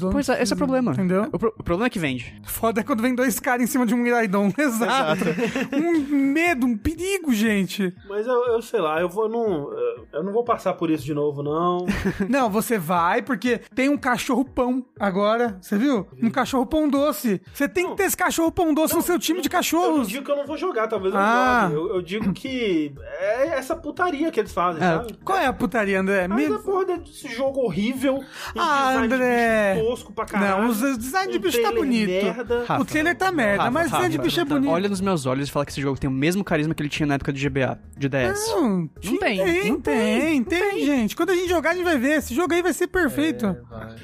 não 0.00 0.10
Pois 0.10 0.28
é, 0.28 0.42
esse 0.42 0.52
é 0.52 0.54
o 0.54 0.58
problema. 0.58 0.92
Entendeu? 0.92 1.28
O, 1.32 1.38
pro- 1.38 1.54
o 1.58 1.62
problema 1.62 1.86
é 1.86 1.90
que 1.90 1.98
vende. 1.98 2.34
Foda 2.44 2.80
é 2.80 2.84
quando 2.84 3.02
vem 3.02 3.14
dois 3.14 3.38
caras 3.40 3.62
em 3.62 3.66
cima 3.66 3.86
de 3.86 3.94
um 3.94 3.98
Miraidon. 3.98 4.52
Exato. 4.58 5.24
um 5.72 6.32
medo, 6.32 6.66
um 6.66 6.76
perigo, 6.76 7.32
gente. 7.32 7.94
Mas 8.08 8.26
eu, 8.26 8.46
eu 8.46 8.62
sei 8.62 8.80
lá, 8.80 9.00
eu 9.00 9.08
vou 9.08 9.28
não. 9.28 9.70
Eu 10.12 10.22
não 10.22 10.32
vou 10.32 10.44
passar 10.44 10.74
por 10.74 10.90
isso 10.90 11.04
de 11.04 11.14
novo, 11.14 11.42
não. 11.42 11.53
Não, 12.28 12.51
você 12.51 12.78
vai 12.78 13.22
porque 13.22 13.60
tem 13.74 13.89
um 13.89 13.97
cachorro 13.97 14.44
pão 14.44 14.85
agora. 14.98 15.59
Você 15.60 15.76
viu? 15.76 16.06
Um 16.22 16.31
cachorro 16.31 16.66
pão 16.66 16.89
doce. 16.89 17.40
Você 17.52 17.68
tem 17.68 17.90
que 17.90 17.97
ter 17.97 18.05
esse 18.05 18.16
cachorro 18.16 18.51
pão 18.52 18.72
doce 18.74 18.94
no 18.94 19.02
seu 19.02 19.18
time 19.18 19.40
de 19.40 19.48
Eu 19.48 19.51
não 19.52 19.59
cachorros. 19.59 20.09
digo 20.09 20.24
que 20.24 20.31
eu 20.31 20.36
não 20.36 20.47
vou 20.47 20.56
jogar, 20.56 20.86
talvez 20.89 21.14
eu 21.14 21.20
Ah. 21.20 21.68
jogue. 21.70 21.74
Eu, 21.74 21.94
eu 21.97 22.02
digo 22.02 22.32
que 22.32 22.93
é 23.20 23.48
essa 23.59 23.74
putaria 23.76 24.31
que 24.31 24.40
eles 24.40 24.52
fazem, 24.52 24.82
É. 24.82 24.86
sabe? 24.86 25.14
Qual 25.24 25.39
é 25.39 25.47
a 25.47 25.52
putaria, 25.52 26.01
André? 26.01 26.26
Mas 26.28 26.48
Me- 26.48 26.55
a 26.55 26.59
porra 26.59 26.85
desse 26.98 27.28
jogo 27.28 27.60
horrível. 27.60 28.22
Ah, 28.56 28.94
de 28.98 29.05
André. 29.14 29.76
tosco 29.81 30.12
pra 30.12 30.24
caralho. 30.24 30.62
Não, 30.62 30.68
os 30.70 30.78
design 30.98 31.32
de 31.32 31.39
bicho 31.39 31.60
tá 31.60 31.68
trailer 31.70 31.85
bonito. 31.85 32.10
Merda. 32.10 32.64
Rafa, 32.66 32.82
o 32.82 32.85
trailer 32.85 33.16
tá 33.16 33.32
merda, 33.32 33.59
Rafa, 33.64 33.70
mas 33.70 33.86
o 33.86 33.90
design 33.90 34.09
de 34.10 34.16
Rafa, 34.16 34.26
bicho 34.28 34.40
é 34.40 34.44
bonito. 34.44 34.70
Olha 34.70 34.89
nos 34.89 35.01
meus 35.01 35.26
olhos 35.26 35.48
e 35.48 35.52
fala 35.52 35.64
que 35.66 35.72
esse 35.72 35.81
jogo 35.81 35.98
tem 35.98 36.09
o 36.09 36.12
mesmo 36.12 36.43
carisma 36.44 36.74
que 36.74 36.82
ele 36.82 36.89
tinha 36.89 37.06
na 37.06 37.14
época 37.14 37.32
do 37.32 37.39
GBA, 37.39 37.78
de 37.97 38.09
DS. 38.09 38.48
Não, 38.48 38.70
Não 39.05 39.18
tem, 39.18 39.18
Tem, 39.44 39.70
não 39.70 39.81
tem, 39.81 40.44
tem, 40.44 40.85
gente. 40.85 41.14
Quando 41.16 41.31
a 41.31 41.35
gente 41.35 41.43
jogar, 41.48 41.70
a 41.70 41.74
gente 41.74 41.84
vai 41.84 41.98
ver. 41.98 42.18
Esse 42.18 42.34
jogo 42.34 42.52
aí 42.54 42.62
vai 42.62 42.72
ser 42.72 42.86
perfeito. 42.86 43.56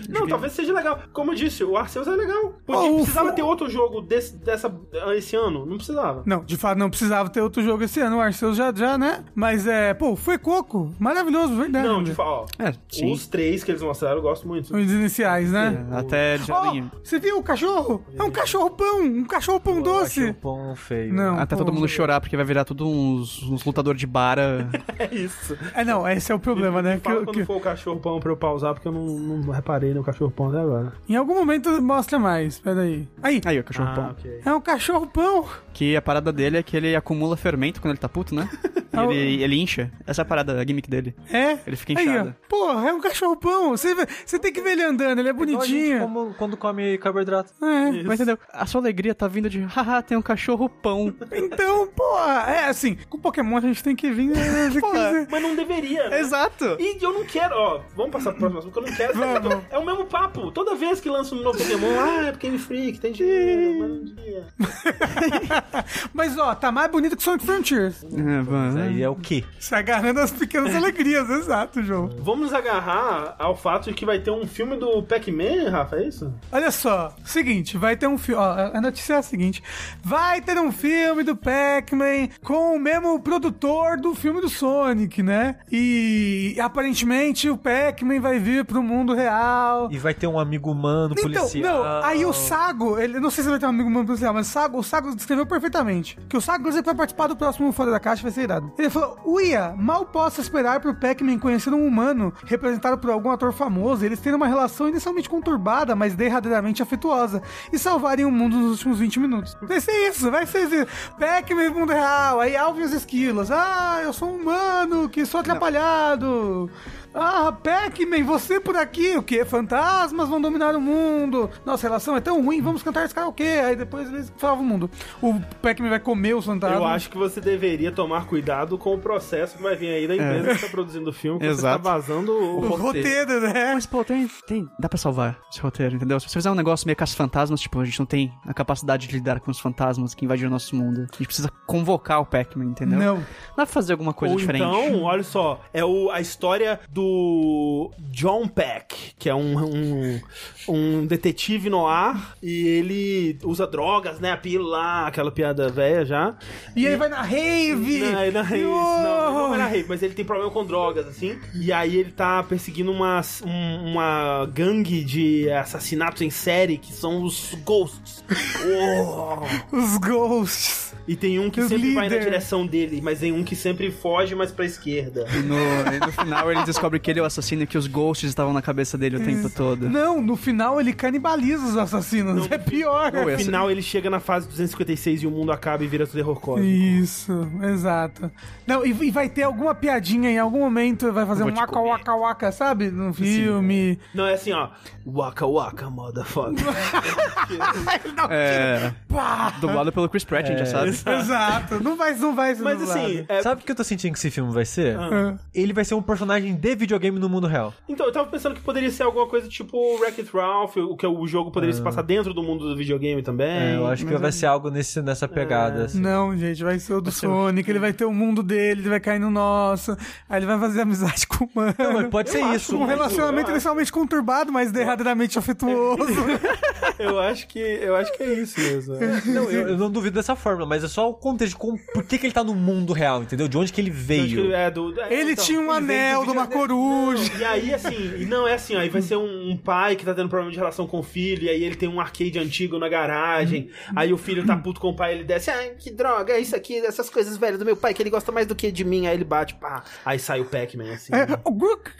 Não, 0.09 0.27
talvez 0.27 0.53
seja 0.53 0.73
legal. 0.73 1.01
Como 1.13 1.31
eu 1.33 1.35
disse, 1.35 1.63
o 1.65 1.77
Arceus 1.77 2.07
é 2.07 2.11
legal. 2.11 2.55
Pô, 2.67 2.81
Oh, 2.81 2.97
precisava 2.97 3.33
ter 3.33 3.43
outro 3.43 3.69
jogo 3.69 4.01
desse, 4.01 4.37
dessa, 4.37 4.73
esse 5.17 5.37
ano? 5.37 5.65
Não 5.67 5.77
precisava. 5.77 6.23
Não, 6.27 6.43
de 6.45 6.57
fato, 6.57 6.79
não 6.79 6.91
precisava 6.91 7.29
ter 7.29 7.41
outro 7.41 7.63
jogo 7.63 7.85
esse 7.85 8.01
ano. 8.01 8.17
O 8.17 8.21
Arceus 8.21 8.57
já, 8.57 8.73
já, 8.73 8.97
né? 8.99 9.25
Mas 9.35 9.67
é, 9.67 9.95
pô, 9.95 10.17
foi 10.17 10.39
coco. 10.39 10.93
Maravilhoso, 10.99 11.55
verdade. 11.57 11.87
Não, 11.87 12.03
de 12.03 12.13
fato, 12.15 12.29
ó. 12.29 12.47
É. 12.59 12.75
Os 13.05 13.27
três 13.27 13.63
que 13.63 13.71
eles 13.71 13.83
mostraram 13.83 14.17
eu 14.17 14.23
gosto 14.23 14.47
muito. 14.49 14.75
Os 14.75 14.91
iniciais, 14.93 15.51
né? 15.53 15.87
Até 15.93 16.39
de 16.39 16.51
Ó, 16.51 16.73
você 17.03 17.19
viu 17.19 17.39
o 17.39 17.43
cachorro? 17.43 18.05
É 18.17 18.23
um 18.23 18.31
cachorro 18.31 18.71
pão, 18.71 19.03
um 19.03 19.25
cachorro 19.25 19.61
pão 19.61 19.81
doce. 19.83 20.25
um 20.25 20.33
pão 20.33 20.75
feio. 20.77 21.13
Não. 21.13 21.39
Até 21.39 21.57
pô. 21.57 21.65
todo 21.65 21.73
mundo 21.73 21.87
chorar 21.89 22.21
porque 22.21 22.37
vai 22.37 22.45
virar 22.45 22.65
tudo 22.65 22.87
uns, 22.89 23.43
uns 23.45 23.65
lutador 23.65 23.95
de 23.95 24.07
bara. 24.07 24.69
É 24.99 25.15
isso. 25.15 25.57
É, 25.75 25.83
não, 25.83 26.07
esse 26.07 26.31
é 26.31 26.35
o 26.35 26.39
problema, 26.39 26.83
né? 26.83 27.01
Que, 27.03 27.30
quando 27.31 27.39
que- 27.41 27.45
for 27.45 27.57
o 27.57 27.61
cachorro 27.61 28.01
pão 28.01 28.21
pra 28.21 28.31
eu 28.33 28.37
pausar, 28.37 28.75
porque 28.75 28.89
eu 28.89 28.93
não, 28.93 29.05
não 29.07 29.53
reparei 29.53 29.93
no 29.95 30.03
cachorro 30.05 30.31
pão 30.31 30.49
até 30.49 30.61
agora. 30.61 30.93
em 31.09 31.17
algum 31.17 31.35
momento 31.35 31.81
mostra 31.83 32.19
mais. 32.19 32.59
Pera 32.59 32.83
aí. 32.83 33.09
Aí, 33.23 33.41
Aí, 33.45 33.59
o 33.59 33.65
cachorro 33.65 33.89
Ah, 33.91 33.95
pão. 33.95 34.11
ok. 34.11 34.41
é 34.45 34.53
um 34.55 34.61
cachorro 34.61 35.07
pão. 35.07 35.45
Que 35.73 35.97
a 35.97 36.03
parada 36.03 36.33
dele 36.33 36.59
é 36.59 36.63
que 36.63 36.77
ele 36.77 36.95
acumula 36.97 37.37
fermento 37.37 37.81
quando 37.81 37.93
ele 37.93 38.01
tá 38.01 38.09
puto, 38.09 38.35
né? 38.35 38.49
Ele, 38.93 39.41
ele 39.43 39.57
incha. 39.59 39.91
Essa 40.05 40.21
é 40.23 40.25
a 40.25 40.27
parada, 40.27 40.61
a 40.61 40.67
gimmick 40.67 40.91
dele. 40.91 41.15
É. 41.33 41.57
Ele 41.65 41.77
fica 41.77 41.99
Aí, 41.99 42.07
ó. 42.09 42.11
inchado. 42.11 42.35
Porra, 42.49 42.89
é 42.89 42.93
um 42.93 43.01
cachorro 43.01 43.37
pão. 43.37 43.71
Você, 43.71 43.95
você 44.27 44.37
tem 44.37 44.53
que 44.53 44.61
ver 44.61 44.73
ele 44.73 44.83
andando, 44.83 45.21
ele 45.21 45.29
é 45.29 45.31
Igual 45.31 45.45
a 45.45 45.65
gente 45.65 45.71
bonitinho. 45.71 46.01
como- 46.01 46.35
quando 46.35 46.57
come 46.57 46.99
carboidrato. 46.99 47.53
É. 47.63 48.03
Mas 48.03 48.21
entendeu? 48.21 48.37
A 48.53 48.67
sua 48.67 48.81
alegria 48.81 49.15
tá 49.15 49.29
vindo 49.29 49.49
de, 49.49 49.61
haha, 49.63 50.03
tem 50.03 50.19
um 50.19 50.23
cachorro 50.23 50.69
pão. 50.69 51.15
Então, 51.33 51.87
porra, 51.87 52.51
é 52.51 52.65
assim, 52.69 52.97
com 53.09 53.17
Pokémon 53.19 53.59
a 53.59 53.61
gente 53.61 53.83
tem 53.83 53.95
que 53.95 54.11
vir. 54.11 54.27
né, 54.31 54.71
Porra. 54.81 55.27
Mas 55.31 55.41
não 55.43 55.55
deveria, 55.55 56.11
né? 56.11 56.19
Exato. 56.21 56.77
E 56.81 56.99
eu 57.03 57.13
não 57.13 57.20
quero, 57.25 57.55
ó, 57.55 57.81
vamos 57.97 58.13
passar 58.13 58.31
pro 58.33 58.41
próximo 58.41 58.59
assunto, 58.59 58.73
porque 58.73 58.89
eu 58.89 58.91
não 58.91 58.97
quero. 58.97 59.43
Vamos. 59.49 59.65
É 59.71 59.79
o 59.79 59.85
mesmo 59.85 60.05
papo. 60.07 60.51
Toda 60.51 60.75
vez 60.75 61.01
que 61.01 61.09
lança 61.09 61.35
um 61.35 61.43
novo 61.43 61.59
Pokémon, 61.59 62.01
ah, 62.01 62.27
é 62.29 62.33
Game 62.33 62.59
Freak, 62.59 63.01
tem 63.01 63.13
dinheiro, 63.13 63.79
mas 63.79 63.89
não 63.89 64.05
devia. 64.05 64.47
Mas 66.15 66.37
ó, 66.39 66.55
tá 66.55 66.71
mais 66.71 66.91
bonito 66.91 67.17
que 67.17 67.23
Sonic 67.23 67.45
Frontiers. 67.45 68.05
É, 68.05 68.43
Mas 68.43 68.75
vai. 68.75 68.83
aí 68.89 69.03
é 69.03 69.09
o 69.09 69.15
quê? 69.15 69.45
Se 69.59 69.75
agarrando 69.75 70.21
as 70.21 70.31
pequenas 70.31 70.75
alegrias, 70.75 71.29
exato, 71.31 71.83
João. 71.83 72.09
Vamos 72.19 72.47
nos 72.47 72.53
agarrar 72.53 73.35
ao 73.39 73.57
fato 73.57 73.91
de 73.91 73.95
que 73.95 74.05
vai 74.07 74.19
ter 74.19 74.31
um 74.31 74.47
filme 74.47 74.77
do 74.77 75.03
Pac-Man, 75.03 75.71
Rafa, 75.71 75.97
é 75.97 76.09
isso? 76.09 76.33
Olha 76.53 76.71
só, 76.71 77.15
seguinte, 77.25 77.77
vai 77.77 77.97
ter 77.97 78.07
um 78.07 78.19
filme. 78.19 78.43
A 78.43 78.81
notícia 78.81 79.15
é 79.15 79.17
a 79.17 79.23
seguinte: 79.23 79.63
vai 80.03 80.41
ter 80.41 80.59
um 80.59 80.71
filme 80.73 81.23
do 81.23 81.37
Pac-Man 81.37 82.29
com 82.43 82.77
o 82.77 82.79
mesmo 82.79 83.21
produtor 83.21 83.99
do 83.99 84.15
filme 84.15 84.41
do 84.41 84.49
Sonic, 84.49 85.23
né? 85.23 85.57
E 85.71 86.57
aparentemente 86.61 87.10
o 87.51 87.57
Pac-Man 87.57 88.21
vai 88.21 88.39
vir 88.39 88.65
pro 88.65 88.83
mundo 88.83 89.15
real. 89.15 89.89
E 89.91 89.99
vai 89.99 90.15
ter 90.15 90.27
um 90.27 90.39
amigo 90.39 90.71
humano, 90.71 91.15
Então, 91.19 91.43
policial. 91.43 91.85
não, 91.85 92.05
aí 92.05 92.25
o 92.25 92.33
Sago, 92.33 92.99
ele 92.99 93.19
não 93.19 93.31
sei 93.31 93.43
se 93.45 93.51
vai 93.51 93.59
ter 93.59 93.67
um 93.67 93.71
amigo 93.71 93.89
humano 93.89 94.07
policial, 94.07 94.33
mas 94.33 94.49
o 94.49 94.51
Sago, 94.51 94.79
o 94.79 94.83
Sago 94.83 95.15
descreveu 95.15 95.45
perfeitamente. 95.47 96.19
Que 96.29 96.37
o 96.37 96.41
Sago, 96.41 96.61
inclusive, 96.61 96.85
vai 96.85 96.95
participar 96.95 97.27
do 97.27 97.37
próximo 97.37 97.73
Fora 97.73 97.91
da 97.91 97.99
Caixa, 98.01 98.23
vai 98.23 98.33
ser 98.33 98.43
irado. 98.43 98.73
Ele 98.79 98.91
falou: 98.91 99.19
Uia, 99.25 99.75
mal 99.77 100.05
posso 100.05 100.41
esperar 100.41 100.81
pro 100.81 100.95
Pac-Man 100.95 101.39
conhecer 101.39 101.73
um 101.73 101.87
humano 101.87 102.33
representado 102.47 102.99
por 102.99 103.11
algum 103.11 103.31
ator 103.31 103.53
famoso. 103.53 104.05
Eles 104.05 104.21
terem 104.21 104.37
uma 104.37 104.47
relação 104.47 104.89
inicialmente 104.89 105.29
conturbada, 105.29 105.97
mas 105.97 106.15
derradeiramente 106.15 106.83
afetuosa. 106.83 107.43
E 107.73 107.79
salvarem 107.79 108.25
o 108.25 108.31
mundo 108.31 108.57
nos 108.57 108.71
últimos 108.73 108.99
20 108.99 109.21
minutos. 109.21 109.57
Vai 109.63 109.81
ser 109.81 110.09
isso, 110.09 110.31
vai 110.31 110.47
ser 110.47 110.65
isso. 110.69 110.87
Pac-Man 111.19 111.71
mundo 111.71 111.93
real, 111.93 112.41
aí 112.41 112.57
Alvin 112.57 112.83
e 112.83 112.85
os 112.85 112.93
esquilos. 112.93 113.51
Ah, 113.51 114.01
eu 114.03 114.13
sou 114.13 114.29
um 114.31 114.37
humano 114.37 115.09
que 115.09 115.25
sou 115.25 115.41
atrapalhado. 115.41 116.71
Ah, 117.13 117.51
Pac-Man, 117.53 118.25
você 118.25 118.61
por 118.61 118.77
aqui, 118.77 119.17
o 119.17 119.23
quê? 119.23 119.45
Fantasmas 119.45 120.29
vão 120.29 120.41
dominar 120.41 120.77
o 120.77 120.81
mundo. 120.81 121.51
Nossa, 121.67 121.87
relação 121.87 122.17
é 122.17 122.21
tão 122.21 122.43
ruim, 122.45 122.61
vamos 122.63 122.83
cantar 122.83 123.05
esse 123.05 123.15
karaokê. 123.15 123.61
Aí 123.65 123.75
depois 123.77 124.09
eles 124.09 124.33
salvam 124.39 124.65
o 124.65 124.69
mundo. 124.69 124.91
O 125.21 125.35
Pac-Man 125.61 125.89
vai 125.91 125.99
comer 125.99 126.35
os 126.35 126.45
fantasmas. 126.45 126.79
Eu 126.79 126.87
acho 126.87 127.11
que 127.11 127.19
você 127.19 127.41
deveria 127.41 127.91
tomar 127.91 128.27
cuidado 128.27 128.79
com 128.79 128.95
o 128.95 128.99
processo 128.99 129.57
que 129.57 129.63
vai 129.63 129.75
vir 129.75 129.89
aí 129.89 130.07
da 130.07 130.15
empresa 130.15 130.55
que 130.55 130.61
tá 130.61 130.69
produzindo 130.69 131.11
o 131.11 131.13
filme, 131.13 131.41
que 131.41 131.47
você 131.47 131.53
Exato. 131.53 131.83
tá 131.83 131.91
vazando 131.91 132.33
o, 132.33 132.61
O 132.61 132.77
roteiro, 132.77 133.41
né? 133.41 133.75
Mas, 133.75 133.87
pô, 133.87 134.05
tem, 134.05 134.29
tem. 134.47 134.69
Dá 134.79 134.89
pra 134.89 134.99
salvar 134.99 135.37
esse 135.51 135.61
roteiro, 135.61 135.97
entendeu? 135.97 136.21
Se 136.21 136.29
você 136.29 136.35
fizer 136.35 136.51
um 136.51 136.55
negócio 136.55 136.87
meio 136.87 136.97
caça-fantasmas, 136.97 137.61
tipo, 137.61 137.81
a 137.81 137.85
gente 137.85 137.99
não 137.99 138.07
tem 138.07 138.33
a 138.47 138.55
capacidade 138.55 139.09
de 139.09 139.15
lidar 139.15 139.41
com 139.41 139.51
os 139.51 139.59
fantasmas 139.59 140.15
que 140.15 140.25
invadiram 140.25 140.51
nosso 140.51 140.77
mundo. 140.77 141.01
A 141.13 141.17
gente 141.17 141.27
precisa 141.27 141.51
convocar 141.67 142.21
o 142.21 142.27
Pac-Man, 142.27 142.67
entendeu? 142.67 142.99
Não. 142.99 143.17
Dá 143.17 143.55
pra 143.57 143.67
fazer 143.67 143.93
alguma 143.93 144.13
coisa 144.13 144.33
Ou 144.35 144.39
diferente. 144.39 144.63
então, 144.63 145.03
olha 145.03 145.25
só, 145.25 145.61
é 145.73 145.85
o, 145.85 146.09
a 146.11 146.21
história 146.21 146.79
do 146.89 147.00
do 147.11 147.91
John 148.11 148.47
Peck, 148.47 149.13
que 149.19 149.29
é 149.31 149.35
um, 149.35 149.59
um, 149.65 150.21
um 150.69 151.07
detetive 151.07 151.71
no 151.71 151.87
ar 151.87 152.37
e 152.43 152.67
ele 152.69 153.39
usa 153.43 153.67
drogas, 153.67 154.21
né? 154.21 154.33
A 154.33 154.37
pílula, 154.37 155.07
aquela 155.07 155.31
piada 155.31 155.69
velha 155.71 156.05
já. 156.05 156.35
E 156.77 156.87
aí 156.87 156.97
vai 156.97 157.09
na 157.09 157.23
rave! 157.23 158.03
Ele 158.03 158.31
na 158.31 158.43
rave. 158.43 158.65
Não, 158.65 159.35
não 159.35 159.49
vai 159.49 159.59
na 159.59 159.67
rave, 159.67 159.87
mas 159.89 160.03
ele 160.03 160.13
tem 160.15 160.25
problema 160.25 160.51
com 160.51 160.65
drogas, 160.65 161.07
assim. 161.07 161.39
E 161.55 161.73
aí 161.73 161.97
ele 161.97 162.13
tá 162.13 162.43
perseguindo 162.43 162.93
uma, 162.93 163.23
um- 163.45 163.93
uma 163.93 164.47
gangue 164.53 165.03
de 165.03 165.51
assassinatos 165.51 166.21
em 166.23 166.31
série 166.31 166.77
que 166.77 166.93
são 166.93 167.23
os 167.23 167.55
Ghosts. 167.65 168.23
Uou! 168.65 169.43
Os 169.73 169.97
ghosts. 169.97 170.90
E 171.09 171.17
tem 171.17 171.39
um 171.39 171.51
que 171.51 171.61
Os 171.61 171.69
sempre 171.69 171.95
vai 171.95 172.09
na 172.09 172.15
líder. 172.15 172.25
direção 172.25 172.67
dele, 172.67 173.01
mas 173.03 173.19
tem 173.19 173.33
um 173.33 173.43
que 173.43 173.57
sempre 173.57 173.91
foge, 173.91 174.35
mas 174.35 174.53
pra 174.53 174.65
esquerda. 174.65 175.27
E 175.33 175.39
no, 175.43 175.57
e 175.57 175.99
no 175.99 176.13
final 176.13 176.51
ele 176.53 176.63
descobre 176.65 176.99
que 177.01 177.11
ele 177.11 177.19
é 177.19 177.23
o 177.23 177.27
assassino 177.27 177.63
e 177.63 177.67
que 177.67 177.77
os 177.77 177.87
ghosts 177.87 178.29
estavam 178.29 178.53
na 178.53 178.63
cabeça 178.63 178.97
dele 178.97 179.17
o 179.17 179.25
tempo 179.25 179.51
todo. 179.51 179.89
Não, 179.89 180.21
no 180.21 180.37
final 180.37 180.81
ele 180.81 180.93
canibaliza 180.93 181.65
os 181.67 181.77
assassinos. 181.77 182.51
é 182.51 182.59
pior. 182.59 183.13
No 183.13 183.29
essa- 183.29 183.45
final 183.45 183.71
ele 183.71 183.83
chega 183.83 184.09
na 184.09 184.21
fase 184.21 184.47
256 184.49 185.23
e 185.23 185.27
o 185.27 185.31
mundo 185.31 185.51
acaba 185.53 185.83
e 185.83 185.87
vira 185.87 186.07
terror 186.07 186.39
cósmico. 186.41 186.69
Isso, 186.71 187.49
exato. 187.63 188.31
Não, 188.67 188.85
e, 188.87 188.91
e 188.91 189.11
vai 189.11 189.29
ter 189.29 189.43
alguma 189.43 189.75
piadinha 189.75 190.31
em 190.31 190.39
algum 190.39 190.61
momento, 190.61 191.13
vai 191.13 191.27
fazer 191.27 191.43
um 191.45 191.51
te 191.51 191.59
waka 191.59 191.73
comer. 191.73 191.89
waka 191.91 192.15
waka, 192.17 192.53
sabe? 192.53 192.91
No 192.91 193.13
filme. 193.13 193.99
Não, 194.15 194.27
é 194.27 194.35
assim, 194.35 194.53
ó. 194.53 194.69
Waka 195.07 195.47
waka, 195.47 195.91
motherfucker. 195.91 196.65
É. 198.31 198.93
Pá! 199.09 199.53
Dublado 199.61 199.93
pelo 199.93 200.09
Chris 200.09 200.25
Pratt, 200.25 200.45
a 200.45 200.49
gente 200.49 200.59
já 200.59 200.67
sabe. 200.67 200.90
Exato. 200.91 201.83
Não 201.83 201.97
vai, 201.97 202.15
não 202.15 202.35
vai 202.35 202.55
ser 202.55 202.63
Mas 202.63 202.83
assim, 202.83 203.25
é- 203.29 203.43
Sabe 203.43 203.63
o 203.63 203.65
que 203.65 203.73
eu 203.73 203.77
tô 203.77 203.85
sentindo 203.85 204.13
que 204.13 204.19
esse 204.19 204.31
filme 204.31 204.53
vai 204.53 204.65
ser? 204.65 204.97
Ah. 204.99 205.37
Ele 205.55 205.73
vai 205.73 205.85
ser 205.85 205.95
um 205.95 206.03
personagem 206.03 206.55
de 206.55 206.75
videogame 206.77 207.19
no 207.19 207.29
mundo 207.29 207.47
real. 207.47 207.73
então, 207.89 208.07
eu 208.07 208.13
tava 208.13 208.29
pensando 208.29 208.55
que 208.55 208.61
poderia 208.61 208.91
ser 208.91 209.03
alguma 209.05 209.27
coisa 209.27 209.49
tipo 209.49 209.77
Wreck-It 209.99 210.31
Ralph, 210.33 210.77
o 210.77 210.97
que 210.97 211.07
o 211.07 211.27
jogo 211.27 211.51
poderia 211.51 211.73
se 211.75 211.83
passar 211.83 212.03
dentro 212.03 212.33
do 212.35 212.43
mundo 212.43 212.69
do 212.69 212.77
videogame 212.77 213.23
também. 213.23 213.51
É, 213.51 213.77
eu 213.77 213.87
acho 213.87 214.05
que 214.07 214.17
vai 214.17 214.33
ser 214.33 214.47
algo 214.47 214.71
nesse, 214.71 215.01
nessa 215.03 215.27
pegada. 215.29 215.85
assim. 215.85 216.01
Não, 216.01 216.37
gente, 216.37 216.63
vai 216.63 216.79
ser 216.79 216.95
o 216.95 217.01
do 217.01 217.11
Sonic, 217.11 217.69
ele 217.71 217.79
vai 217.79 217.93
ter 217.93 218.05
o 218.05 218.13
mundo 218.13 218.43
dele, 218.43 218.81
ele 218.83 218.89
vai 218.89 219.01
cair 219.01 219.19
no 219.19 219.31
nosso, 219.31 219.97
aí 220.29 220.39
ele 220.39 220.47
vai 220.47 220.59
fazer 220.59 220.83
amizade 220.83 221.27
com 221.27 221.45
o 221.45 221.51
mano. 221.55 221.75
Não, 221.79 221.93
mas 221.95 222.09
pode 222.09 222.31
ser 222.31 222.43
acho 222.43 222.57
isso. 222.57 222.77
um 222.77 222.85
relacionamento 222.85 223.51
inicialmente 223.51 223.93
conturbado, 223.93 224.53
mas 224.53 224.71
derradeiramente 224.73 225.39
afetuoso. 225.39 226.01
Eu 226.99 227.19
acho 227.19 227.47
que 227.49 227.59
eu 227.59 227.97
acho 227.97 228.13
que 228.13 228.23
é 228.23 228.33
isso 228.35 228.61
mesmo. 228.61 228.95
é. 228.97 229.23
Não, 229.25 229.51
eu, 229.51 229.69
eu 229.69 229.79
não 229.79 229.91
duvido 229.91 230.17
dessa 230.17 230.37
forma, 230.37 230.67
mas 230.67 230.80
é 230.85 230.89
só 230.89 231.09
o 231.11 231.15
contexto 231.15 231.53
de 231.53 231.59
como, 231.59 231.79
por 231.93 232.05
que, 232.05 232.19
que 232.19 232.27
ele 232.27 232.33
tá 232.33 232.43
no 232.45 232.55
mundo 232.55 232.93
real, 232.93 233.23
entendeu? 233.23 233.47
De 233.49 233.57
onde 233.59 233.73
que 233.73 233.81
ele 233.81 233.91
que 233.91 233.97
ele 233.97 234.05
veio. 234.27 234.53
é 234.55 234.71
do- 234.71 235.01
é, 235.01 235.13
Ele 235.13 235.33
então. 235.33 235.45
tinha 235.45 235.59
um 235.61 235.75
ele 235.77 235.87
veio 235.87 236.01
anel 236.01 236.21
do 236.21 236.27
de 236.27 236.33
uma 236.33 236.47
coruja. 236.47 237.33
E 237.39 237.45
aí, 237.45 237.75
assim, 237.75 238.15
e 238.19 238.27
não 238.27 238.47
é 238.47 238.55
assim, 238.55 238.77
ó, 238.77 238.81
aí 238.81 238.89
vai 238.89 239.03
ser 239.03 239.17
um, 239.17 239.51
um 239.51 239.57
pai 239.57 239.97
que 239.97 240.05
tá 240.05 240.15
tendo 240.15 240.29
problema 240.29 240.51
de 240.53 240.59
relação 240.59 240.87
com 240.87 240.99
o 241.01 241.03
filho, 241.03 241.45
e 241.45 241.49
aí 241.49 241.65
ele 241.65 241.75
tem 241.75 241.89
um 241.89 242.01
arcade 242.01 242.39
antigo 242.39 242.79
na 242.79 242.89
garagem, 242.89 243.71
aí 243.97 244.13
o 244.13 244.19
filho 244.19 244.45
tá 244.47 244.57
puto 244.57 244.81
com 244.81 244.89
o 244.89 244.97
pai, 244.97 245.15
ele 245.15 245.25
desce, 245.25 245.51
ai, 245.51 245.71
que 245.79 245.91
droga, 245.91 246.33
é 246.35 246.41
isso 246.41 246.55
aqui, 246.55 246.79
essas 246.79 247.09
coisas 247.11 247.37
velhas 247.37 247.59
do 247.59 247.65
meu 247.65 247.77
pai, 247.77 247.95
que 247.95 248.03
ele 248.03 248.11
gosta 248.11 248.31
mais 248.31 248.47
do 248.47 248.55
que 248.55 248.71
de 248.71 248.85
mim, 248.85 249.07
aí 249.07 249.15
ele 249.15 249.25
bate, 249.25 249.55
pá, 249.55 249.83
aí 250.05 250.19
sai 250.19 250.41
o 250.41 250.45
Pac-Man, 250.45 250.93
assim. 250.93 251.13
É, 251.15 251.27
o 251.45 251.51
Grook. 251.53 251.91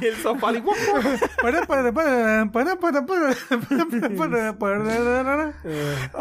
E 0.00 0.06
ele 0.06 0.16
só 0.22 0.34
fala 0.36 0.56
igual. 0.58 0.76
Para, 1.40 1.66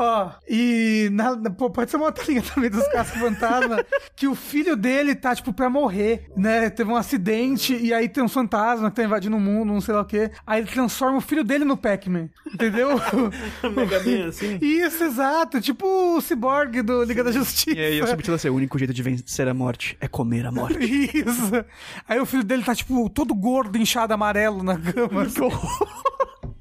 Ó, 0.09 0.31
e 0.49 1.09
na, 1.11 1.35
na- 1.35 1.49
pô, 1.49 1.69
pode 1.69 1.91
ser 1.91 1.97
uma 1.97 2.07
outra 2.07 2.23
linha 2.27 2.41
também 2.41 2.69
dos 2.69 2.87
casos 2.89 3.13
fantasma 3.17 3.83
que 4.15 4.27
o 4.27 4.35
filho 4.35 4.75
dele 4.75 5.13
tá, 5.15 5.35
tipo, 5.35 5.53
pra 5.53 5.69
morrer, 5.69 6.25
né? 6.35 6.69
Teve 6.69 6.91
um 6.91 6.95
acidente 6.95 7.75
e 7.75 7.93
aí 7.93 8.09
tem 8.09 8.23
um 8.23 8.27
fantasma 8.29 8.89
que 8.89 8.95
tá 8.95 9.03
invadindo 9.03 9.35
o 9.35 9.39
mundo, 9.39 9.71
não 9.73 9.81
sei 9.81 9.93
lá 9.93 10.01
o 10.01 10.05
quê. 10.05 10.31
Aí 10.45 10.61
ele 10.61 10.69
transforma 10.69 11.17
o 11.17 11.21
filho 11.21 11.43
dele 11.43 11.63
no 11.65 11.77
Pac-Man, 11.77 12.29
entendeu? 12.53 12.89
Mega 13.75 13.99
Man, 14.03 14.27
assim. 14.29 14.57
Isso, 14.61 15.03
exato. 15.03 15.61
Tipo 15.61 15.85
o 16.17 16.21
Cyborg 16.21 16.81
do 16.81 17.03
Liga 17.03 17.23
da 17.23 17.31
Justiça. 17.31 17.77
E 17.77 17.79
aí 17.81 18.01
o 18.01 18.07
subtítulo 18.07 18.35
é 18.35 18.37
assim, 18.37 18.49
o 18.49 18.55
único 18.55 18.77
jeito 18.77 18.93
de 18.93 19.03
vencer 19.03 19.47
a 19.47 19.53
morte 19.53 19.97
é 20.01 20.07
comer 20.07 20.45
a 20.45 20.51
morte. 20.51 20.77
Isso. 21.13 21.51
Aí 22.07 22.19
o 22.19 22.25
filho 22.25 22.43
dele 22.43 22.63
tá, 22.63 22.73
tipo, 22.75 23.09
todo 23.09 23.33
gordo, 23.35 23.77
inchado, 23.77 24.13
amarelo 24.13 24.63
na 24.63 24.77
cama. 24.77 25.25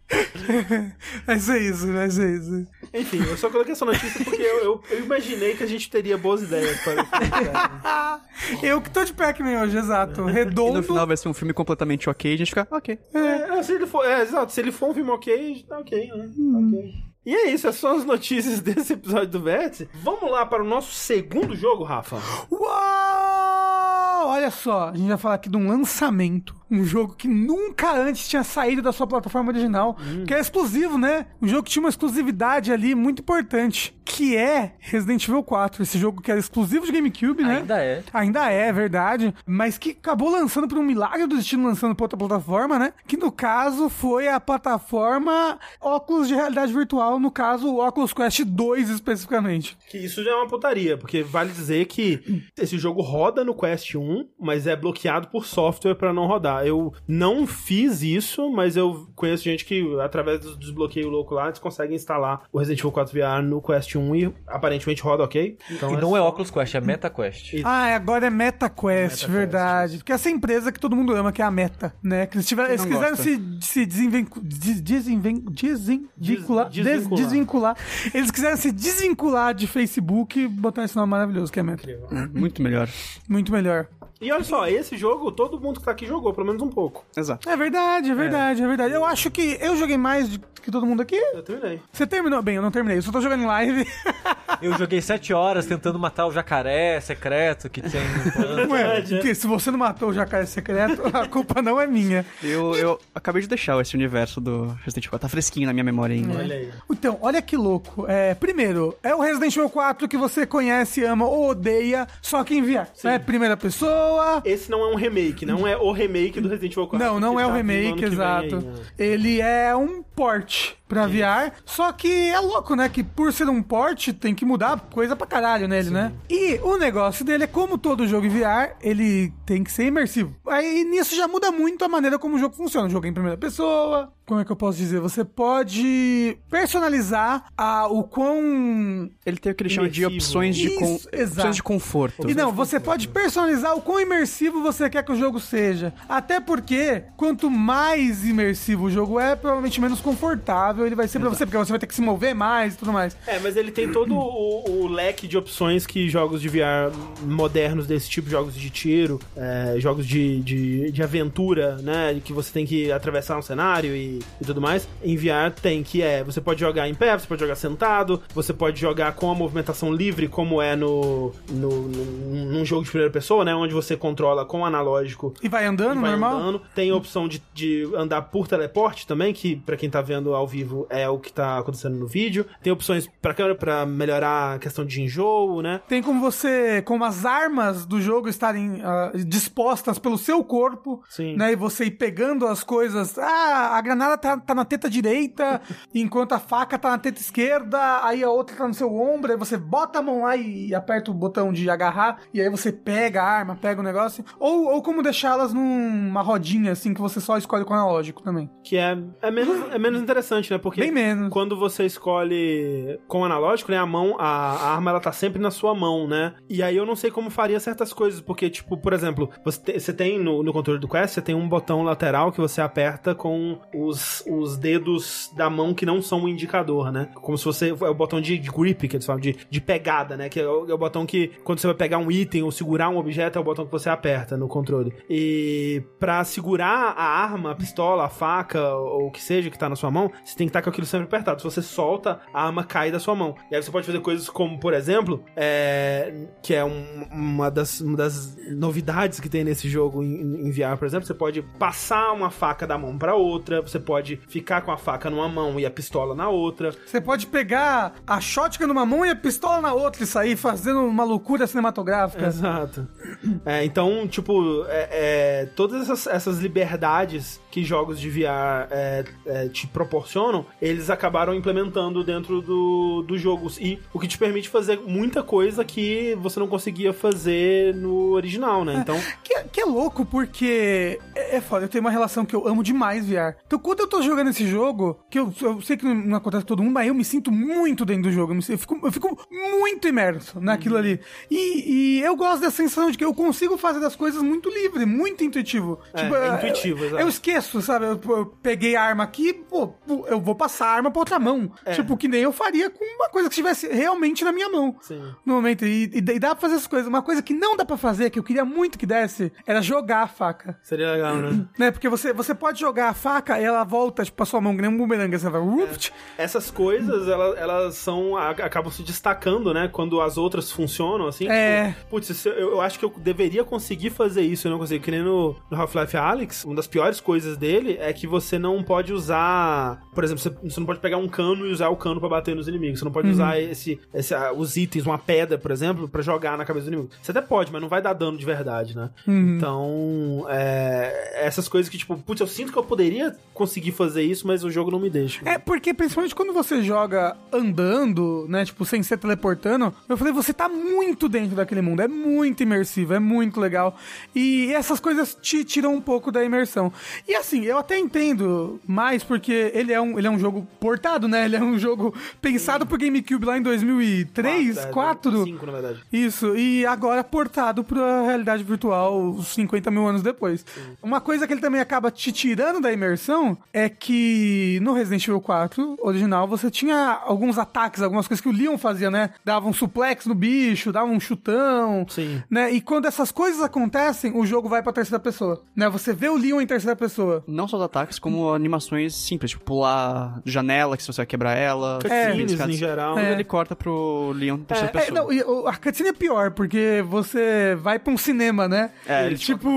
Vai 1.26 1.38
ser 1.38 1.58
isso, 1.60 1.92
vai 1.92 2.10
ser 2.10 2.38
isso. 2.38 2.66
Enfim, 2.94 3.22
eu 3.28 3.36
só 3.36 3.50
coloquei 3.50 3.72
essa 3.72 3.84
notícia 3.84 4.24
porque 4.24 4.40
eu, 4.40 4.58
eu- 4.64 4.82
eu 4.90 5.04
imaginei 5.04 5.54
que 5.54 5.62
a 5.62 5.66
gente 5.66 5.90
teria 5.90 6.16
boas 6.16 6.42
ideias 6.42 6.80
para 6.80 7.04
filme. 7.04 8.66
Eu 8.66 8.80
que 8.80 8.88
tô 8.90 9.04
de 9.04 9.12
Pac-Man 9.12 9.60
hoje, 9.62 9.76
exato. 9.76 10.20
E 10.22 10.24
no 10.24 10.26
Redondo. 10.28 10.82
final 10.82 11.06
vai 11.06 11.16
ser 11.16 11.28
um 11.28 11.34
filme 11.34 11.52
completamente 11.52 12.08
ok, 12.08 12.32
a 12.32 12.38
gente 12.38 12.48
fica, 12.48 12.66
ok. 12.70 12.98
É, 13.12 13.62
se 13.62 13.72
ele 13.74 13.86
for, 13.86 14.04
é, 14.06 14.22
exato, 14.22 14.50
se 14.52 14.60
ele 14.60 14.72
for 14.72 14.90
um 14.90 14.94
filme 14.94 15.10
ok, 15.10 15.64
tá 15.68 15.78
ok, 15.78 16.08
né? 16.08 16.30
Ok. 16.56 16.94
E 17.26 17.34
é 17.34 17.50
isso, 17.50 17.66
essas 17.68 17.80
são 17.80 17.94
as 17.98 18.04
notícias 18.06 18.60
desse 18.62 18.94
episódio 18.94 19.28
do 19.28 19.40
Vértice. 19.42 19.86
Vamos 20.02 20.30
lá 20.30 20.46
para 20.46 20.62
o 20.62 20.66
nosso 20.66 20.94
segundo 20.94 21.54
jogo, 21.54 21.84
Rafa. 21.84 22.16
Uau! 22.50 24.17
Olha 24.26 24.50
só, 24.50 24.88
a 24.88 24.96
gente 24.96 25.08
vai 25.08 25.18
falar 25.18 25.34
aqui 25.34 25.48
de 25.48 25.56
um 25.56 25.68
lançamento. 25.68 26.56
Um 26.70 26.84
jogo 26.84 27.14
que 27.14 27.26
nunca 27.26 27.92
antes 27.96 28.28
tinha 28.28 28.44
saído 28.44 28.82
da 28.82 28.92
sua 28.92 29.06
plataforma 29.06 29.50
original. 29.50 29.96
Que 30.26 30.34
é 30.34 30.38
exclusivo, 30.38 30.98
né? 30.98 31.26
Um 31.40 31.48
jogo 31.48 31.62
que 31.62 31.70
tinha 31.70 31.82
uma 31.82 31.88
exclusividade 31.88 32.70
ali 32.70 32.94
muito 32.94 33.20
importante. 33.22 33.96
Que 34.04 34.36
é 34.36 34.74
Resident 34.78 35.26
Evil 35.26 35.42
4. 35.42 35.82
Esse 35.82 35.98
jogo 35.98 36.20
que 36.20 36.30
era 36.30 36.38
exclusivo 36.38 36.84
de 36.84 36.92
GameCube, 36.92 37.42
né? 37.42 37.58
Ainda 37.58 37.82
é. 37.82 38.02
Ainda 38.12 38.52
é, 38.52 38.68
é 38.68 38.72
verdade. 38.72 39.34
Mas 39.46 39.78
que 39.78 39.90
acabou 39.90 40.30
lançando 40.30 40.68
por 40.68 40.76
um 40.76 40.82
milagre 40.82 41.26
do 41.26 41.36
destino, 41.36 41.66
lançando 41.66 41.94
pra 41.94 42.04
outra 42.04 42.18
plataforma, 42.18 42.78
né? 42.78 42.92
Que 43.06 43.16
no 43.16 43.32
caso 43.32 43.88
foi 43.88 44.28
a 44.28 44.38
plataforma 44.38 45.58
óculos 45.80 46.28
de 46.28 46.34
realidade 46.34 46.72
virtual, 46.72 47.18
no 47.18 47.30
caso 47.30 47.68
o 47.68 47.86
Oculus 47.86 48.12
Quest 48.12 48.44
2 48.44 48.90
especificamente. 48.90 49.76
Que 49.88 49.96
isso 49.96 50.22
já 50.22 50.32
é 50.32 50.34
uma 50.34 50.48
putaria, 50.48 50.98
porque 50.98 51.22
vale 51.22 51.50
dizer 51.50 51.86
que 51.86 52.44
esse 52.58 52.76
jogo 52.76 53.00
roda 53.00 53.42
no 53.42 53.54
Quest 53.54 53.94
1, 53.94 54.07
mas 54.38 54.66
é 54.66 54.74
bloqueado 54.76 55.28
por 55.28 55.46
software 55.46 55.94
para 55.94 56.12
não 56.12 56.26
rodar. 56.26 56.66
Eu 56.66 56.92
não 57.06 57.46
fiz 57.46 58.02
isso, 58.02 58.50
mas 58.50 58.76
eu 58.76 59.08
conheço 59.14 59.44
gente 59.44 59.64
que, 59.64 59.82
através 60.00 60.40
do 60.40 60.56
desbloqueio 60.56 61.08
louco 61.08 61.34
lá, 61.34 61.46
eles 61.46 61.58
conseguem 61.58 61.96
instalar 61.96 62.42
o 62.52 62.58
Resident 62.58 62.80
Evil 62.80 62.92
4 62.92 63.12
VR 63.14 63.42
no 63.42 63.60
Quest 63.62 63.94
1 63.96 64.14
e 64.16 64.34
aparentemente 64.46 65.02
roda 65.02 65.24
ok. 65.24 65.56
Então 65.70 65.92
E 65.94 65.96
não 66.00 66.16
é 66.16 66.20
Oculus 66.20 66.50
Quest, 66.50 66.74
é 66.74 66.80
MetaQuest. 66.80 67.52
Isso. 67.54 67.66
Ah, 67.66 67.94
agora 67.94 68.26
é 68.26 68.30
MetaQuest, 68.30 69.26
verdade. 69.26 69.98
Porque 69.98 70.12
essa 70.12 70.30
empresa 70.30 70.70
que 70.72 70.80
todo 70.80 70.94
mundo 70.96 71.14
ama, 71.14 71.32
que 71.32 71.42
é 71.42 71.44
a 71.44 71.50
Meta, 71.50 71.94
né? 72.02 72.26
Que 72.26 72.36
eles, 72.36 72.46
tiveram, 72.46 72.68
eles 72.70 72.82
não 72.84 72.90
quiseram 72.90 73.16
gosta. 73.16 73.22
se, 73.24 73.58
se 73.60 73.86
desenvincu- 73.86 74.40
des- 74.40 74.80
desvincular. 74.80 76.68
desvincular. 76.70 77.76
Eles 78.14 78.30
quiseram 78.30 78.56
se 78.56 78.70
desvincular 78.72 79.54
de 79.54 79.66
Facebook 79.66 80.38
e 80.40 80.48
botar 80.48 80.84
esse 80.84 80.96
nome 80.96 81.10
maravilhoso, 81.10 81.52
que 81.52 81.60
é 81.60 81.62
Meta. 81.62 81.88
Muito 82.32 82.62
melhor. 82.62 82.88
Muito 83.28 83.52
melhor. 83.52 83.86
E 84.20 84.32
olha 84.32 84.42
só, 84.44 84.66
esse 84.66 84.96
jogo 84.96 85.30
todo 85.30 85.60
mundo 85.60 85.78
que 85.78 85.84
tá 85.86 85.92
aqui 85.92 86.06
jogou, 86.06 86.32
pelo 86.34 86.46
menos 86.46 86.60
um 86.62 86.68
pouco. 86.68 87.04
Exato. 87.16 87.48
É 87.48 87.56
verdade, 87.56 88.10
é 88.10 88.14
verdade, 88.14 88.62
é, 88.62 88.66
verdade. 88.66 88.92
Eu 88.94 89.04
acho 89.04 89.30
que 89.30 89.56
eu 89.60 89.76
joguei 89.76 89.96
mais 89.96 90.28
de- 90.28 90.40
que 90.62 90.72
todo 90.72 90.84
mundo 90.84 91.00
aqui. 91.02 91.16
Eu 91.16 91.42
terminei. 91.42 91.80
Você 91.92 92.06
terminou? 92.06 92.42
Bem, 92.42 92.56
eu 92.56 92.62
não 92.62 92.70
terminei. 92.70 92.98
Eu 92.98 93.02
só 93.02 93.12
tô 93.12 93.20
jogando 93.20 93.42
em 93.42 93.46
live. 93.46 93.86
Eu 94.60 94.76
joguei 94.76 95.00
sete 95.00 95.32
horas 95.32 95.66
tentando 95.66 95.98
matar 96.00 96.26
o 96.26 96.32
jacaré 96.32 96.98
secreto 97.00 97.68
que 97.70 97.80
tem 97.82 98.00
no 98.24 98.32
plano. 98.32 98.72
Ué, 98.72 99.02
porque 99.02 99.32
se 99.34 99.46
você 99.46 99.70
não 99.70 99.78
matou 99.78 100.08
o 100.08 100.12
jacaré 100.12 100.46
secreto, 100.46 101.02
a 101.14 101.28
culpa 101.28 101.62
não 101.62 101.80
é 101.80 101.86
minha. 101.86 102.26
Eu, 102.42 102.74
eu 102.74 102.98
acabei 103.14 103.40
de 103.42 103.46
deixar 103.46 103.80
esse 103.80 103.94
universo 103.94 104.40
do 104.40 104.66
Resident 104.84 105.06
Evil. 105.06 105.18
Tá 105.18 105.28
fresquinho 105.28 105.66
na 105.66 105.72
minha 105.72 105.84
memória 105.84 106.16
ainda. 106.16 106.38
Olha 106.38 106.56
aí. 106.56 106.72
Então, 106.90 107.18
olha 107.20 107.40
que 107.40 107.56
louco. 107.56 108.06
É, 108.08 108.34
primeiro, 108.34 108.96
é 109.02 109.14
o 109.14 109.20
Resident 109.20 109.54
Evil 109.54 109.70
4 109.70 110.08
que 110.08 110.16
você 110.16 110.44
conhece, 110.44 111.04
ama 111.04 111.26
ou 111.26 111.50
odeia, 111.50 112.08
só 112.20 112.42
que 112.42 112.56
enviar. 112.56 112.88
É 113.04 113.18
primeira 113.18 113.56
pessoa. 113.56 114.07
Esse 114.44 114.70
não 114.70 114.80
é 114.82 114.92
um 114.92 114.96
remake, 114.96 115.44
não 115.46 115.66
é 115.66 115.76
o 115.76 115.92
remake 115.92 116.40
do 116.40 116.48
Resident 116.48 116.72
Evil 116.72 116.86
4. 116.86 117.06
Não, 117.06 117.20
não 117.20 117.38
é 117.40 117.44
o 117.44 117.48
tá 117.48 117.54
remake, 117.56 118.04
exato. 118.04 118.56
né? 118.56 118.72
Ele 118.98 119.40
é 119.40 119.74
um 119.76 120.02
port 120.02 120.72
pra 120.88 121.06
VR. 121.06 121.52
Só 121.66 121.92
que 121.92 122.08
é 122.10 122.40
louco, 122.40 122.74
né? 122.74 122.88
Que 122.88 123.04
por 123.04 123.32
ser 123.32 123.48
um 123.48 123.62
port, 123.62 124.08
tem 124.14 124.34
que 124.34 124.44
mudar 124.44 124.80
coisa 124.90 125.14
pra 125.14 125.26
caralho 125.26 125.68
nele, 125.68 125.90
né? 125.90 126.12
E 126.30 126.58
o 126.62 126.76
negócio 126.78 127.24
dele 127.24 127.44
é 127.44 127.46
como 127.46 127.76
todo 127.76 128.08
jogo 128.08 128.26
em 128.26 128.30
VR, 128.30 128.74
ele 128.82 129.32
tem 129.44 129.62
que 129.62 129.70
ser 129.70 129.84
imersivo. 129.84 130.34
Aí 130.46 130.84
nisso 130.84 131.14
já 131.14 131.28
muda 131.28 131.52
muito 131.52 131.84
a 131.84 131.88
maneira 131.88 132.18
como 132.18 132.36
o 132.36 132.38
jogo 132.38 132.54
funciona. 132.54 132.86
O 132.86 132.90
jogo 132.90 133.06
é 133.06 133.10
em 133.10 133.12
primeira 133.12 133.36
pessoa. 133.36 134.12
Como 134.26 134.40
é 134.40 134.44
que 134.44 134.52
eu 134.52 134.56
posso 134.56 134.76
dizer? 134.76 135.00
Você 135.00 135.24
pode 135.24 136.38
personalizar 136.50 137.44
a, 137.56 137.86
o 137.86 138.04
quão 138.04 139.10
Ele 139.24 139.36
tem 139.38 139.52
o 139.52 139.54
que 139.54 139.62
ele 139.62 139.70
chama 139.70 139.88
de 139.88 140.04
opções 140.04 140.54
de, 140.56 140.66
Isso, 140.68 141.08
exato. 141.12 141.38
opções 141.40 141.56
de 141.56 141.62
conforto. 141.62 142.30
E 142.30 142.34
não, 142.34 142.52
você 142.52 142.78
pode 142.78 143.08
personalizar 143.08 143.74
o 143.76 143.80
quão 143.80 143.97
imersivo 144.00 144.62
você 144.62 144.88
quer 144.88 145.02
que 145.02 145.12
o 145.12 145.16
jogo 145.16 145.40
seja. 145.40 145.92
Até 146.08 146.40
porque, 146.40 147.02
quanto 147.16 147.50
mais 147.50 148.24
imersivo 148.24 148.86
o 148.86 148.90
jogo 148.90 149.18
é, 149.18 149.36
provavelmente 149.36 149.80
menos 149.80 150.00
confortável 150.00 150.86
ele 150.86 150.94
vai 150.94 151.08
ser 151.08 151.18
pra 151.18 151.28
você, 151.28 151.44
porque 151.44 151.58
você 151.58 151.70
vai 151.70 151.78
ter 151.78 151.86
que 151.86 151.94
se 151.94 152.00
mover 152.00 152.34
mais 152.34 152.74
e 152.74 152.78
tudo 152.78 152.92
mais. 152.92 153.16
É, 153.26 153.38
mas 153.38 153.56
ele 153.56 153.70
tem 153.70 153.90
todo 153.90 154.14
o, 154.14 154.82
o 154.82 154.88
leque 154.88 155.26
de 155.26 155.36
opções 155.36 155.86
que 155.86 156.08
jogos 156.08 156.40
de 156.40 156.48
VR 156.48 156.92
modernos 157.22 157.86
desse 157.86 158.08
tipo, 158.08 158.28
jogos 158.28 158.54
de 158.54 158.70
tiro, 158.70 159.18
é, 159.36 159.74
jogos 159.78 160.06
de, 160.06 160.40
de, 160.40 160.90
de 160.90 161.02
aventura, 161.02 161.76
né? 161.76 162.20
Que 162.24 162.32
você 162.32 162.52
tem 162.52 162.66
que 162.66 162.90
atravessar 162.90 163.38
um 163.38 163.42
cenário 163.42 163.94
e, 163.94 164.20
e 164.40 164.44
tudo 164.44 164.60
mais. 164.60 164.88
Em 165.02 165.16
VR 165.16 165.52
tem 165.60 165.82
que 165.82 166.02
é, 166.02 166.22
você 166.22 166.40
pode 166.40 166.60
jogar 166.60 166.88
em 166.88 166.94
pé, 166.94 167.18
você 167.18 167.26
pode 167.26 167.40
jogar 167.40 167.54
sentado, 167.54 168.22
você 168.34 168.52
pode 168.52 168.80
jogar 168.80 169.12
com 169.12 169.30
a 169.30 169.34
movimentação 169.34 169.92
livre, 169.92 170.28
como 170.28 170.60
é 170.60 170.74
no, 170.76 171.32
no, 171.50 171.88
no 171.88 172.58
num 172.58 172.64
jogo 172.64 172.84
de 172.84 172.90
primeira 172.90 173.12
pessoa, 173.12 173.44
né? 173.44 173.54
Onde 173.54 173.74
você 173.74 173.87
controla 173.96 174.44
com 174.44 174.60
o 174.60 174.64
analógico 174.64 175.32
E 175.42 175.48
vai 175.48 175.64
andando, 175.66 175.98
e 175.98 176.00
vai 176.00 176.10
normal? 176.10 176.36
andando. 176.38 176.62
Tem 176.74 176.90
a 176.90 176.96
opção 176.96 177.28
de, 177.28 177.42
de 177.54 177.88
andar 177.96 178.22
por 178.22 178.46
teleporte 178.48 179.06
também, 179.06 179.32
que 179.32 179.56
pra 179.56 179.76
quem 179.76 179.88
tá 179.90 180.00
vendo 180.00 180.34
ao 180.34 180.46
vivo 180.46 180.86
é 180.90 181.08
o 181.08 181.18
que 181.18 181.32
tá 181.32 181.58
acontecendo 181.58 181.96
no 181.96 182.06
vídeo. 182.06 182.46
Tem 182.62 182.72
opções 182.72 183.08
pra 183.20 183.34
câmera 183.34 183.54
pra 183.54 183.86
melhorar 183.86 184.54
a 184.54 184.58
questão 184.58 184.84
de 184.84 185.02
enjoo, 185.02 185.62
né? 185.62 185.80
Tem 185.88 186.02
como 186.02 186.20
você, 186.20 186.82
como 186.82 187.04
as 187.04 187.24
armas 187.24 187.84
do 187.86 188.00
jogo 188.00 188.28
estarem 188.28 188.80
ah, 188.82 189.12
dispostas 189.14 189.98
pelo 189.98 190.18
seu 190.18 190.42
corpo, 190.44 191.02
Sim. 191.08 191.36
né? 191.36 191.52
E 191.52 191.56
você 191.56 191.84
ir 191.86 191.92
pegando 191.92 192.46
as 192.46 192.62
coisas. 192.62 193.18
Ah, 193.18 193.76
a 193.76 193.80
granada 193.80 194.16
tá, 194.18 194.36
tá 194.36 194.54
na 194.54 194.64
teta 194.64 194.88
direita, 194.90 195.60
enquanto 195.94 196.32
a 196.32 196.38
faca 196.38 196.78
tá 196.78 196.90
na 196.90 196.98
teta 196.98 197.20
esquerda, 197.20 198.04
aí 198.04 198.22
a 198.22 198.30
outra 198.30 198.56
tá 198.56 198.66
no 198.68 198.74
seu 198.74 198.94
ombro, 198.94 199.32
aí 199.32 199.38
você 199.38 199.56
bota 199.56 199.98
a 199.98 200.02
mão 200.02 200.22
lá 200.22 200.36
e 200.36 200.74
aperta 200.74 201.10
o 201.10 201.14
botão 201.14 201.52
de 201.52 201.68
agarrar, 201.70 202.18
e 202.32 202.40
aí 202.40 202.48
você 202.50 202.72
pega 202.72 203.22
a 203.22 203.26
arma, 203.26 203.56
pega 203.56 203.77
o 203.80 203.84
negócio. 203.84 204.24
Ou, 204.38 204.66
ou 204.74 204.82
como 204.82 205.02
deixá-las 205.02 205.52
numa 205.52 206.22
rodinha, 206.22 206.72
assim, 206.72 206.92
que 206.94 207.00
você 207.00 207.20
só 207.20 207.36
escolhe 207.36 207.64
com 207.64 207.74
analógico 207.74 208.22
também. 208.22 208.50
Que 208.64 208.76
é, 208.76 208.96
é, 209.22 209.30
menos, 209.30 209.72
é 209.72 209.78
menos 209.78 210.00
interessante, 210.00 210.50
né? 210.50 210.58
Porque 210.58 210.80
Bem 210.80 210.90
menos. 210.92 211.28
quando 211.30 211.56
você 211.58 211.84
escolhe 211.86 212.98
com 213.06 213.24
analógico, 213.24 213.70
né? 213.70 213.78
A 213.78 213.86
mão, 213.86 214.16
a, 214.18 214.24
a 214.26 214.74
arma, 214.74 214.90
ela 214.90 215.00
tá 215.00 215.12
sempre 215.12 215.40
na 215.40 215.50
sua 215.50 215.74
mão, 215.74 216.06
né? 216.06 216.34
E 216.48 216.62
aí 216.62 216.76
eu 216.76 216.86
não 216.86 216.96
sei 216.96 217.10
como 217.10 217.30
faria 217.30 217.60
certas 217.60 217.92
coisas, 217.92 218.20
porque, 218.20 218.50
tipo, 218.50 218.76
por 218.76 218.92
exemplo, 218.92 219.30
você, 219.44 219.60
te- 219.60 219.80
você 219.80 219.92
tem 219.92 220.18
no, 220.18 220.42
no 220.42 220.52
controle 220.52 220.80
do 220.80 220.88
Quest, 220.88 221.14
você 221.14 221.22
tem 221.22 221.34
um 221.34 221.48
botão 221.48 221.82
lateral 221.82 222.32
que 222.32 222.40
você 222.40 222.60
aperta 222.60 223.14
com 223.14 223.58
os, 223.74 224.24
os 224.28 224.56
dedos 224.56 225.30
da 225.36 225.48
mão 225.48 225.74
que 225.74 225.86
não 225.86 226.00
são 226.02 226.24
o 226.24 226.28
indicador, 226.28 226.90
né? 226.92 227.08
Como 227.14 227.36
se 227.38 227.44
você. 227.44 227.68
É 227.70 227.88
o 227.88 227.94
botão 227.94 228.20
de, 228.20 228.38
de 228.38 228.50
grip, 228.50 228.88
que 228.88 228.96
eles 228.96 229.06
falam, 229.06 229.20
de, 229.20 229.36
de 229.48 229.60
pegada, 229.60 230.16
né? 230.16 230.28
Que 230.28 230.40
é 230.40 230.48
o, 230.48 230.68
é 230.70 230.74
o 230.74 230.78
botão 230.78 231.04
que, 231.06 231.28
quando 231.44 231.58
você 231.58 231.66
vai 231.66 231.76
pegar 231.76 231.98
um 231.98 232.10
item 232.10 232.42
ou 232.42 232.50
segurar 232.50 232.88
um 232.88 232.96
objeto, 232.98 233.38
é 233.38 233.40
o 233.40 233.44
botão 233.44 233.57
que 233.66 233.72
você 233.72 233.88
aperta 233.90 234.36
no 234.36 234.48
controle. 234.48 234.92
E 235.08 235.82
pra 235.98 236.22
segurar 236.24 236.94
a 236.96 237.04
arma, 237.04 237.52
a 237.52 237.54
pistola, 237.54 238.04
a 238.04 238.08
faca 238.08 238.74
ou 238.74 239.06
o 239.08 239.10
que 239.10 239.22
seja 239.22 239.50
que 239.50 239.58
tá 239.58 239.68
na 239.68 239.76
sua 239.76 239.90
mão, 239.90 240.10
você 240.24 240.36
tem 240.36 240.46
que 240.46 240.50
estar 240.50 240.62
com 240.62 240.70
aquilo 240.70 240.86
sempre 240.86 241.06
apertado. 241.06 241.40
Se 241.40 241.44
você 241.44 241.62
solta, 241.62 242.20
a 242.32 242.46
arma 242.46 242.64
cai 242.64 242.90
da 242.90 242.98
sua 242.98 243.14
mão. 243.14 243.34
E 243.50 243.54
aí 243.56 243.62
você 243.62 243.70
pode 243.70 243.86
fazer 243.86 244.00
coisas 244.00 244.28
como, 244.28 244.58
por 244.58 244.72
exemplo, 244.74 245.24
é, 245.36 246.26
que 246.42 246.54
é 246.54 246.64
um- 246.64 247.06
uma, 247.10 247.50
das, 247.50 247.80
uma 247.80 247.96
das 247.96 248.36
novidades 248.50 249.20
que 249.20 249.28
tem 249.28 249.44
nesse 249.44 249.68
jogo 249.68 250.02
em, 250.02 250.46
em 250.46 250.50
VR, 250.50 250.76
por 250.78 250.86
exemplo, 250.86 251.06
você 251.06 251.14
pode 251.14 251.42
passar 251.58 252.12
uma 252.12 252.30
faca 252.30 252.66
da 252.66 252.76
mão 252.78 252.96
pra 252.98 253.14
outra, 253.14 253.60
você 253.62 253.78
pode 253.78 254.20
ficar 254.28 254.62
com 254.62 254.70
a 254.72 254.76
faca 254.76 255.08
numa 255.10 255.28
mão 255.28 255.58
e 255.58 255.66
a 255.66 255.70
pistola 255.70 256.14
na 256.14 256.28
outra. 256.28 256.70
Você 256.86 257.00
pode 257.00 257.26
pegar 257.26 257.94
a 258.06 258.20
shotgun 258.20 258.66
numa 258.66 258.84
mão 258.86 259.04
e 259.04 259.10
a 259.10 259.16
pistola 259.16 259.60
na 259.60 259.72
outra 259.72 260.02
e 260.02 260.06
sair 260.06 260.36
fazendo 260.36 260.80
uma 260.80 261.04
loucura 261.04 261.46
cinematográfica. 261.46 262.26
Exato. 262.26 262.86
É, 263.48 263.64
então, 263.64 264.06
tipo, 264.06 264.66
é, 264.68 264.88
é, 264.90 265.46
todas 265.56 265.88
essas, 265.88 266.06
essas 266.06 266.38
liberdades 266.38 267.40
que 267.50 267.64
jogos 267.64 267.98
de 267.98 268.10
VR 268.10 268.68
é, 268.70 269.04
é, 269.24 269.48
te 269.48 269.66
proporcionam, 269.66 270.44
eles 270.60 270.90
acabaram 270.90 271.34
implementando 271.34 272.04
dentro 272.04 272.42
do, 272.42 273.02
do 273.08 273.16
jogo. 273.16 273.50
E 273.58 273.78
o 273.90 273.98
que 273.98 274.06
te 274.06 274.18
permite 274.18 274.50
fazer 274.50 274.78
muita 274.86 275.22
coisa 275.22 275.64
que 275.64 276.14
você 276.20 276.38
não 276.38 276.46
conseguia 276.46 276.92
fazer 276.92 277.74
no 277.74 278.10
original, 278.10 278.66
né? 278.66 278.74
Então, 278.82 279.00
Que, 279.24 279.44
que 279.44 279.60
é 279.62 279.64
louco, 279.64 280.04
porque 280.04 281.00
é, 281.14 281.36
é 281.36 281.40
foda, 281.40 281.64
eu 281.64 281.70
tenho 281.70 281.82
uma 281.82 281.90
relação 281.90 282.26
que 282.26 282.36
eu 282.36 282.46
amo 282.46 282.62
demais 282.62 283.06
VR. 283.06 283.34
Então, 283.46 283.58
quando 283.58 283.80
eu 283.80 283.88
tô 283.88 284.02
jogando 284.02 284.28
esse 284.28 284.46
jogo, 284.46 285.00
que 285.08 285.18
eu, 285.18 285.32
eu 285.40 285.62
sei 285.62 285.78
que 285.78 285.86
não, 285.86 286.18
acontece 286.18 286.42
com 286.42 286.48
todo 286.48 286.62
mundo, 286.62 286.74
mas 286.74 286.86
eu 286.86 286.94
me 286.94 287.04
sinto 287.04 287.32
muito 287.32 287.86
dentro 287.86 288.02
do 288.02 288.12
jogo. 288.12 288.32
Eu, 288.32 288.36
me 288.36 288.44
eu 288.46 288.58
fico, 288.58 288.78
eu 288.82 288.92
fico 288.92 289.18
muito 289.30 289.88
imerso 289.88 290.38
naquilo 290.38 290.76
ali. 290.76 291.00
E, 291.30 291.96
e 291.98 292.00
eu 292.02 292.14
gosto 292.14 292.40
dessa 292.40 292.56
sensação 292.56 292.90
de 292.90 292.98
que 292.98 293.04
eu 293.04 293.14
consigo 293.14 293.37
fazer 293.58 293.78
das 293.78 293.94
coisas 293.94 294.22
muito 294.22 294.48
livre, 294.48 294.84
muito 294.86 295.22
intuitivo. 295.22 295.78
É, 295.94 296.00
é 296.02 296.34
intuitivo, 296.34 296.84
exato. 296.84 297.02
eu 297.02 297.08
esqueço, 297.08 297.60
sabe? 297.62 297.84
Eu, 297.84 298.00
eu 298.08 298.26
peguei 298.42 298.74
a 298.74 298.82
arma 298.82 299.04
aqui, 299.04 299.32
pô, 299.32 299.74
eu 300.06 300.20
vou 300.20 300.34
passar 300.34 300.66
a 300.66 300.70
arma 300.72 300.90
pra 300.90 301.00
outra 301.00 301.18
mão. 301.18 301.52
É. 301.64 301.74
Tipo, 301.74 301.96
que 301.96 302.08
nem 302.08 302.22
eu 302.22 302.32
faria 302.32 302.70
com 302.70 302.84
uma 302.84 303.08
coisa 303.10 303.28
que 303.28 303.34
estivesse 303.34 303.68
realmente 303.68 304.24
na 304.24 304.32
minha 304.32 304.48
mão 304.48 304.76
Sim. 304.80 305.02
no 305.24 305.34
momento. 305.34 305.64
E, 305.64 305.84
e, 305.94 306.00
dá 306.18 306.34
pra 306.34 306.40
fazer 306.40 306.54
essas 306.54 306.66
coisas. 306.66 306.88
Uma 306.88 307.02
coisa 307.02 307.22
que 307.22 307.34
não 307.34 307.56
dá 307.56 307.64
pra 307.64 307.76
fazer, 307.76 308.10
que 308.10 308.18
eu 308.18 308.22
queria 308.22 308.44
muito 308.44 308.78
que 308.78 308.86
desse, 308.86 309.30
era 309.46 309.60
jogar 309.62 310.02
a 310.02 310.08
faca. 310.08 310.58
seria 310.62 310.92
legal, 310.92 311.16
né? 311.16 311.46
Né? 311.58 311.70
Porque 311.70 311.88
você, 311.88 312.12
você 312.12 312.34
pode 312.34 312.60
jogar 312.60 312.88
a 312.88 312.94
faca 312.94 313.38
e 313.40 313.44
ela 313.44 313.64
volta, 313.64 314.04
tipo, 314.04 314.16
pra 314.16 314.26
sua 314.26 314.40
mão, 314.40 314.54
que 314.54 314.62
nem 314.62 314.70
um 314.70 314.76
bumerangue. 314.76 315.18
Você 315.18 315.28
vai, 315.28 315.40
rupt, 315.40 315.92
Essas 316.16 316.50
coisas, 316.50 317.08
elas, 317.08 317.36
elas 317.38 317.74
são. 317.76 318.16
a- 318.16 318.30
acabam 318.30 318.70
se 318.72 318.82
destacando, 318.82 319.52
né? 319.52 319.68
Quando 319.68 320.00
as 320.00 320.16
outras 320.16 320.50
funcionam, 320.50 321.06
assim. 321.06 321.28
É. 321.28 321.68
Tipo, 321.72 321.86
putz, 321.90 322.26
eu, 322.26 322.32
eu 322.32 322.60
acho 322.60 322.78
que 322.78 322.84
eu 322.84 322.92
deveria 322.96 323.27
conseguir 323.44 323.90
fazer 323.90 324.22
isso, 324.22 324.46
eu 324.46 324.52
não 324.52 324.58
consigo. 324.58 324.82
Que 324.82 324.90
nem 324.90 325.02
no, 325.02 325.36
no 325.50 325.60
Half-Life 325.60 325.96
Alyx, 325.96 326.44
uma 326.44 326.54
das 326.54 326.66
piores 326.66 327.00
coisas 327.00 327.36
dele 327.36 327.76
é 327.80 327.92
que 327.92 328.06
você 328.06 328.38
não 328.38 328.62
pode 328.62 328.92
usar. 328.92 329.82
Por 329.94 330.04
exemplo, 330.04 330.22
você, 330.22 330.30
você 330.30 330.60
não 330.60 330.66
pode 330.66 330.80
pegar 330.80 330.96
um 330.96 331.08
cano 331.08 331.46
e 331.46 331.52
usar 331.52 331.68
o 331.68 331.76
cano 331.76 332.00
pra 332.00 332.08
bater 332.08 332.34
nos 332.34 332.48
inimigos. 332.48 332.78
Você 332.78 332.84
não 332.84 332.92
pode 332.92 333.08
usar 333.08 333.40
esse, 333.40 333.78
esse, 333.92 334.14
ah, 334.14 334.32
os 334.32 334.56
itens, 334.56 334.86
uma 334.86 334.98
pedra, 334.98 335.38
por 335.38 335.50
exemplo, 335.50 335.88
pra 335.88 336.02
jogar 336.02 336.36
na 336.36 336.44
cabeça 336.44 336.66
do 336.66 336.72
inimigo. 336.72 336.90
Você 337.02 337.10
até 337.10 337.20
pode, 337.20 337.52
mas 337.52 337.60
não 337.60 337.68
vai 337.68 337.82
dar 337.82 337.92
dano 337.92 338.16
de 338.16 338.24
verdade, 338.24 338.76
né? 338.76 338.90
Então, 339.06 340.26
é, 340.28 341.26
essas 341.26 341.48
coisas 341.48 341.68
que, 341.68 341.78
tipo, 341.78 341.96
putz, 341.96 342.20
eu 342.20 342.26
sinto 342.26 342.52
que 342.52 342.58
eu 342.58 342.64
poderia 342.64 343.16
conseguir 343.34 343.72
fazer 343.72 344.02
isso, 344.02 344.26
mas 344.26 344.44
o 344.44 344.50
jogo 344.50 344.70
não 344.70 344.80
me 344.80 344.90
deixa. 344.90 345.28
É, 345.28 345.38
porque 345.38 345.72
principalmente 345.72 346.14
quando 346.14 346.32
você 346.32 346.62
joga 346.62 347.16
andando, 347.32 348.26
né, 348.28 348.44
tipo, 348.44 348.64
sem 348.64 348.82
ser 348.82 348.98
teleportando, 348.98 349.72
eu 349.88 349.96
falei, 349.96 350.12
você 350.12 350.32
tá 350.32 350.48
muito 350.48 351.08
dentro 351.08 351.36
daquele 351.36 351.62
mundo, 351.62 351.82
é 351.82 351.88
muito 351.88 352.42
imersivo, 352.42 352.94
é 352.94 352.98
muito 352.98 353.17
legal. 353.40 353.76
E 354.14 354.52
essas 354.52 354.80
coisas 354.80 355.16
te 355.20 355.44
tiram 355.44 355.74
um 355.74 355.80
pouco 355.80 356.10
da 356.10 356.24
imersão. 356.24 356.72
E 357.06 357.14
assim, 357.14 357.44
eu 357.44 357.58
até 357.58 357.78
entendo 357.78 358.60
mais 358.66 359.02
porque 359.02 359.50
ele 359.54 359.72
é 359.72 359.80
um, 359.80 359.98
ele 359.98 360.06
é 360.06 360.10
um 360.10 360.18
jogo 360.18 360.46
portado, 360.60 361.08
né? 361.08 361.24
Ele 361.24 361.36
é 361.36 361.42
um 361.42 361.58
jogo 361.58 361.94
pensado 362.20 362.66
pro 362.66 362.78
GameCube 362.78 363.24
lá 363.24 363.38
em 363.38 363.42
2003, 363.42 364.56
Quatro, 364.56 364.68
é, 364.68 364.72
4. 364.72 365.24
Cinco, 365.24 365.46
na 365.46 365.52
verdade. 365.52 365.80
Isso, 365.92 366.36
e 366.36 366.64
agora 366.66 367.02
portado 367.02 367.64
pra 367.64 368.02
realidade 368.02 368.42
virtual 368.42 369.20
50 369.22 369.70
mil 369.70 369.86
anos 369.86 370.02
depois. 370.02 370.44
Uma 370.82 371.00
coisa 371.00 371.26
que 371.26 371.32
ele 371.32 371.40
também 371.40 371.60
acaba 371.60 371.90
te 371.90 372.12
tirando 372.12 372.60
da 372.60 372.72
imersão 372.72 373.36
é 373.52 373.68
que 373.68 374.58
no 374.62 374.72
Resident 374.72 375.06
Evil 375.06 375.20
4 375.20 375.78
original 375.80 376.26
você 376.26 376.50
tinha 376.50 377.00
alguns 377.04 377.38
ataques, 377.38 377.82
algumas 377.82 378.06
coisas 378.06 378.22
que 378.22 378.28
o 378.28 378.32
Leon 378.32 378.58
fazia, 378.58 378.90
né? 378.90 379.10
Dava 379.24 379.48
um 379.48 379.52
suplex 379.52 380.06
no 380.06 380.14
bicho, 380.14 380.72
dava 380.72 380.90
um 380.90 381.00
chutão, 381.00 381.86
Sim. 381.88 382.22
né? 382.30 382.50
E 382.50 382.60
quando 382.60 382.86
essas 382.86 383.07
coisas 383.12 383.42
acontecem, 383.42 384.12
o 384.16 384.24
jogo 384.26 384.48
vai 384.48 384.62
pra 384.62 384.72
terceira 384.72 384.98
pessoa, 385.02 385.42
né? 385.54 385.68
Você 385.68 385.92
vê 385.92 386.08
o 386.08 386.16
Leon 386.16 386.40
em 386.40 386.46
terceira 386.46 386.74
pessoa. 386.76 387.22
Não 387.26 387.46
só 387.48 387.56
os 387.56 387.62
ataques, 387.62 387.98
como 387.98 388.32
animações 388.32 388.94
simples, 388.94 389.30
tipo 389.32 389.44
pular 389.44 390.20
janela, 390.24 390.76
que 390.76 390.82
se 390.82 390.92
você 390.92 390.98
vai 390.98 391.06
quebrar 391.06 391.36
ela. 391.36 391.78
Cutscenes, 391.82 392.34
aqueles 392.40 392.56
em 392.56 392.58
geral. 392.58 392.98
É. 392.98 393.12
ele 393.12 393.24
corta 393.24 393.54
pro 393.56 394.12
Leon 394.14 394.36
em 394.36 394.44
terceira 394.44 394.70
É, 394.70 394.80
pessoa. 394.80 394.98
não, 395.00 395.12
e 395.12 395.22
o- 395.22 395.46
a 395.46 395.56
cutscene 395.56 395.90
é 395.90 395.92
pior, 395.92 396.30
porque 396.32 396.84
você 396.86 397.54
vai 397.60 397.78
pra 397.78 397.92
um 397.92 397.96
cinema, 397.96 398.46
né? 398.48 398.70
É, 398.86 399.06
ele 399.06 399.16
tipo. 399.16 399.48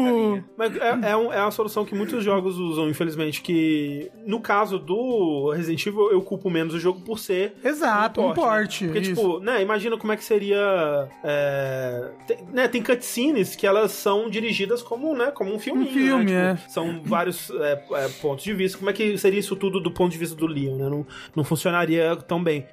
Mas 0.58 0.76
é, 0.78 1.12
é, 1.12 1.16
um- 1.18 1.32
é 1.34 1.42
uma 1.42 1.52
solução 1.52 1.84
que 1.86 1.94
muitos 1.96 2.24
jogos 2.24 2.58
usam, 2.58 2.90
infelizmente, 2.90 3.42
que 3.42 4.12
no 4.26 4.40
caso 4.40 4.78
do 4.80 5.52
Resident 5.56 5.86
Evil, 5.86 6.12
eu 6.12 6.22
culpo 6.22 6.50
menos 6.50 6.74
o 6.74 6.80
jogo 6.80 7.02
por 7.02 7.20
ser 7.20 7.56
Exato, 7.64 8.22
um 8.22 8.34
porte. 8.34 8.86
Porque, 8.86 9.00
isso. 9.00 9.16
tipo, 9.16 9.40
né, 9.40 9.62
imagina 9.62 9.98
como 9.98 10.12
é 10.14 10.18
que 10.18 10.24
seria... 10.24 11.08
é, 11.24 12.10
tem, 12.28 12.38
né, 12.54 12.68
tem 12.68 12.82
cutscenes 12.84 13.41
que 13.56 13.66
elas 13.68 13.92
são 13.92 14.30
dirigidas 14.30 14.82
como, 14.82 15.16
né, 15.16 15.32
como 15.32 15.54
um 15.54 15.60
filminho, 15.60 15.90
Um 15.90 15.94
filme, 15.94 16.32
né? 16.32 16.52
é. 16.52 16.56
Tipo, 16.56 16.72
São 16.72 17.02
vários 17.04 17.50
é, 17.52 17.84
é, 17.94 18.08
pontos 18.22 18.44
de 18.44 18.54
vista. 18.54 18.78
Como 18.78 18.90
é 18.90 18.94
que 18.94 19.18
seria 19.18 19.40
isso 19.40 19.56
tudo 19.56 19.80
do 19.80 19.92
ponto 19.92 20.12
de 20.12 20.18
vista 20.18 20.36
do 20.36 20.46
Leon, 20.48 20.76
né? 20.78 20.90
Não, 20.90 21.06
não 21.36 21.44
funcionaria 21.44 22.16
tão 22.16 22.44
bem. 22.44 22.66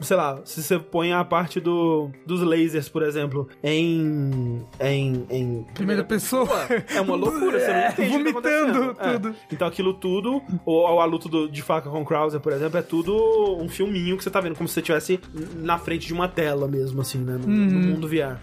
Sei 0.00 0.16
lá, 0.16 0.40
se 0.44 0.62
você 0.62 0.78
põe 0.78 1.12
a 1.12 1.24
parte 1.24 1.60
do, 1.60 2.10
dos 2.26 2.42
lasers, 2.42 2.88
por 2.88 3.02
exemplo, 3.02 3.48
em... 3.62 4.62
em, 4.80 5.26
em 5.30 5.66
Primeira 5.74 6.04
pessoa. 6.04 6.48
é 6.94 7.00
uma 7.00 7.16
loucura, 7.16 7.58
você 7.60 7.72
não 7.72 7.88
entende 7.88 8.16
o 8.16 8.24
que 8.24 8.32
tá 8.32 8.40
Vomitando. 8.40 8.96
É. 9.00 9.12
tudo. 9.12 9.34
Então 9.52 9.68
aquilo 9.68 9.94
tudo, 9.94 10.42
ou, 10.64 10.76
ou 10.90 11.00
a 11.00 11.04
luta 11.04 11.28
do- 11.28 11.48
de 11.48 11.62
faca 11.62 11.88
com 11.90 12.04
Krauser, 12.04 12.40
por 12.40 12.52
exemplo, 12.52 12.78
é 12.78 12.82
tudo 12.82 13.56
um 13.60 13.68
filminho 13.68 14.16
que 14.16 14.24
você 14.24 14.30
tá 14.30 14.40
vendo, 14.40 14.54
como 14.56 14.68
se 14.68 14.74
você 14.74 14.80
estivesse 14.80 15.20
na 15.56 15.78
frente 15.78 16.06
de 16.06 16.12
uma 16.12 16.28
tela 16.28 16.66
mesmo, 16.68 17.00
assim, 17.00 17.18
né? 17.18 17.32
No, 17.40 17.46
no 17.46 17.76
Uhum. 17.76 17.82
mundo 17.94 18.08
VR. 18.08 18.36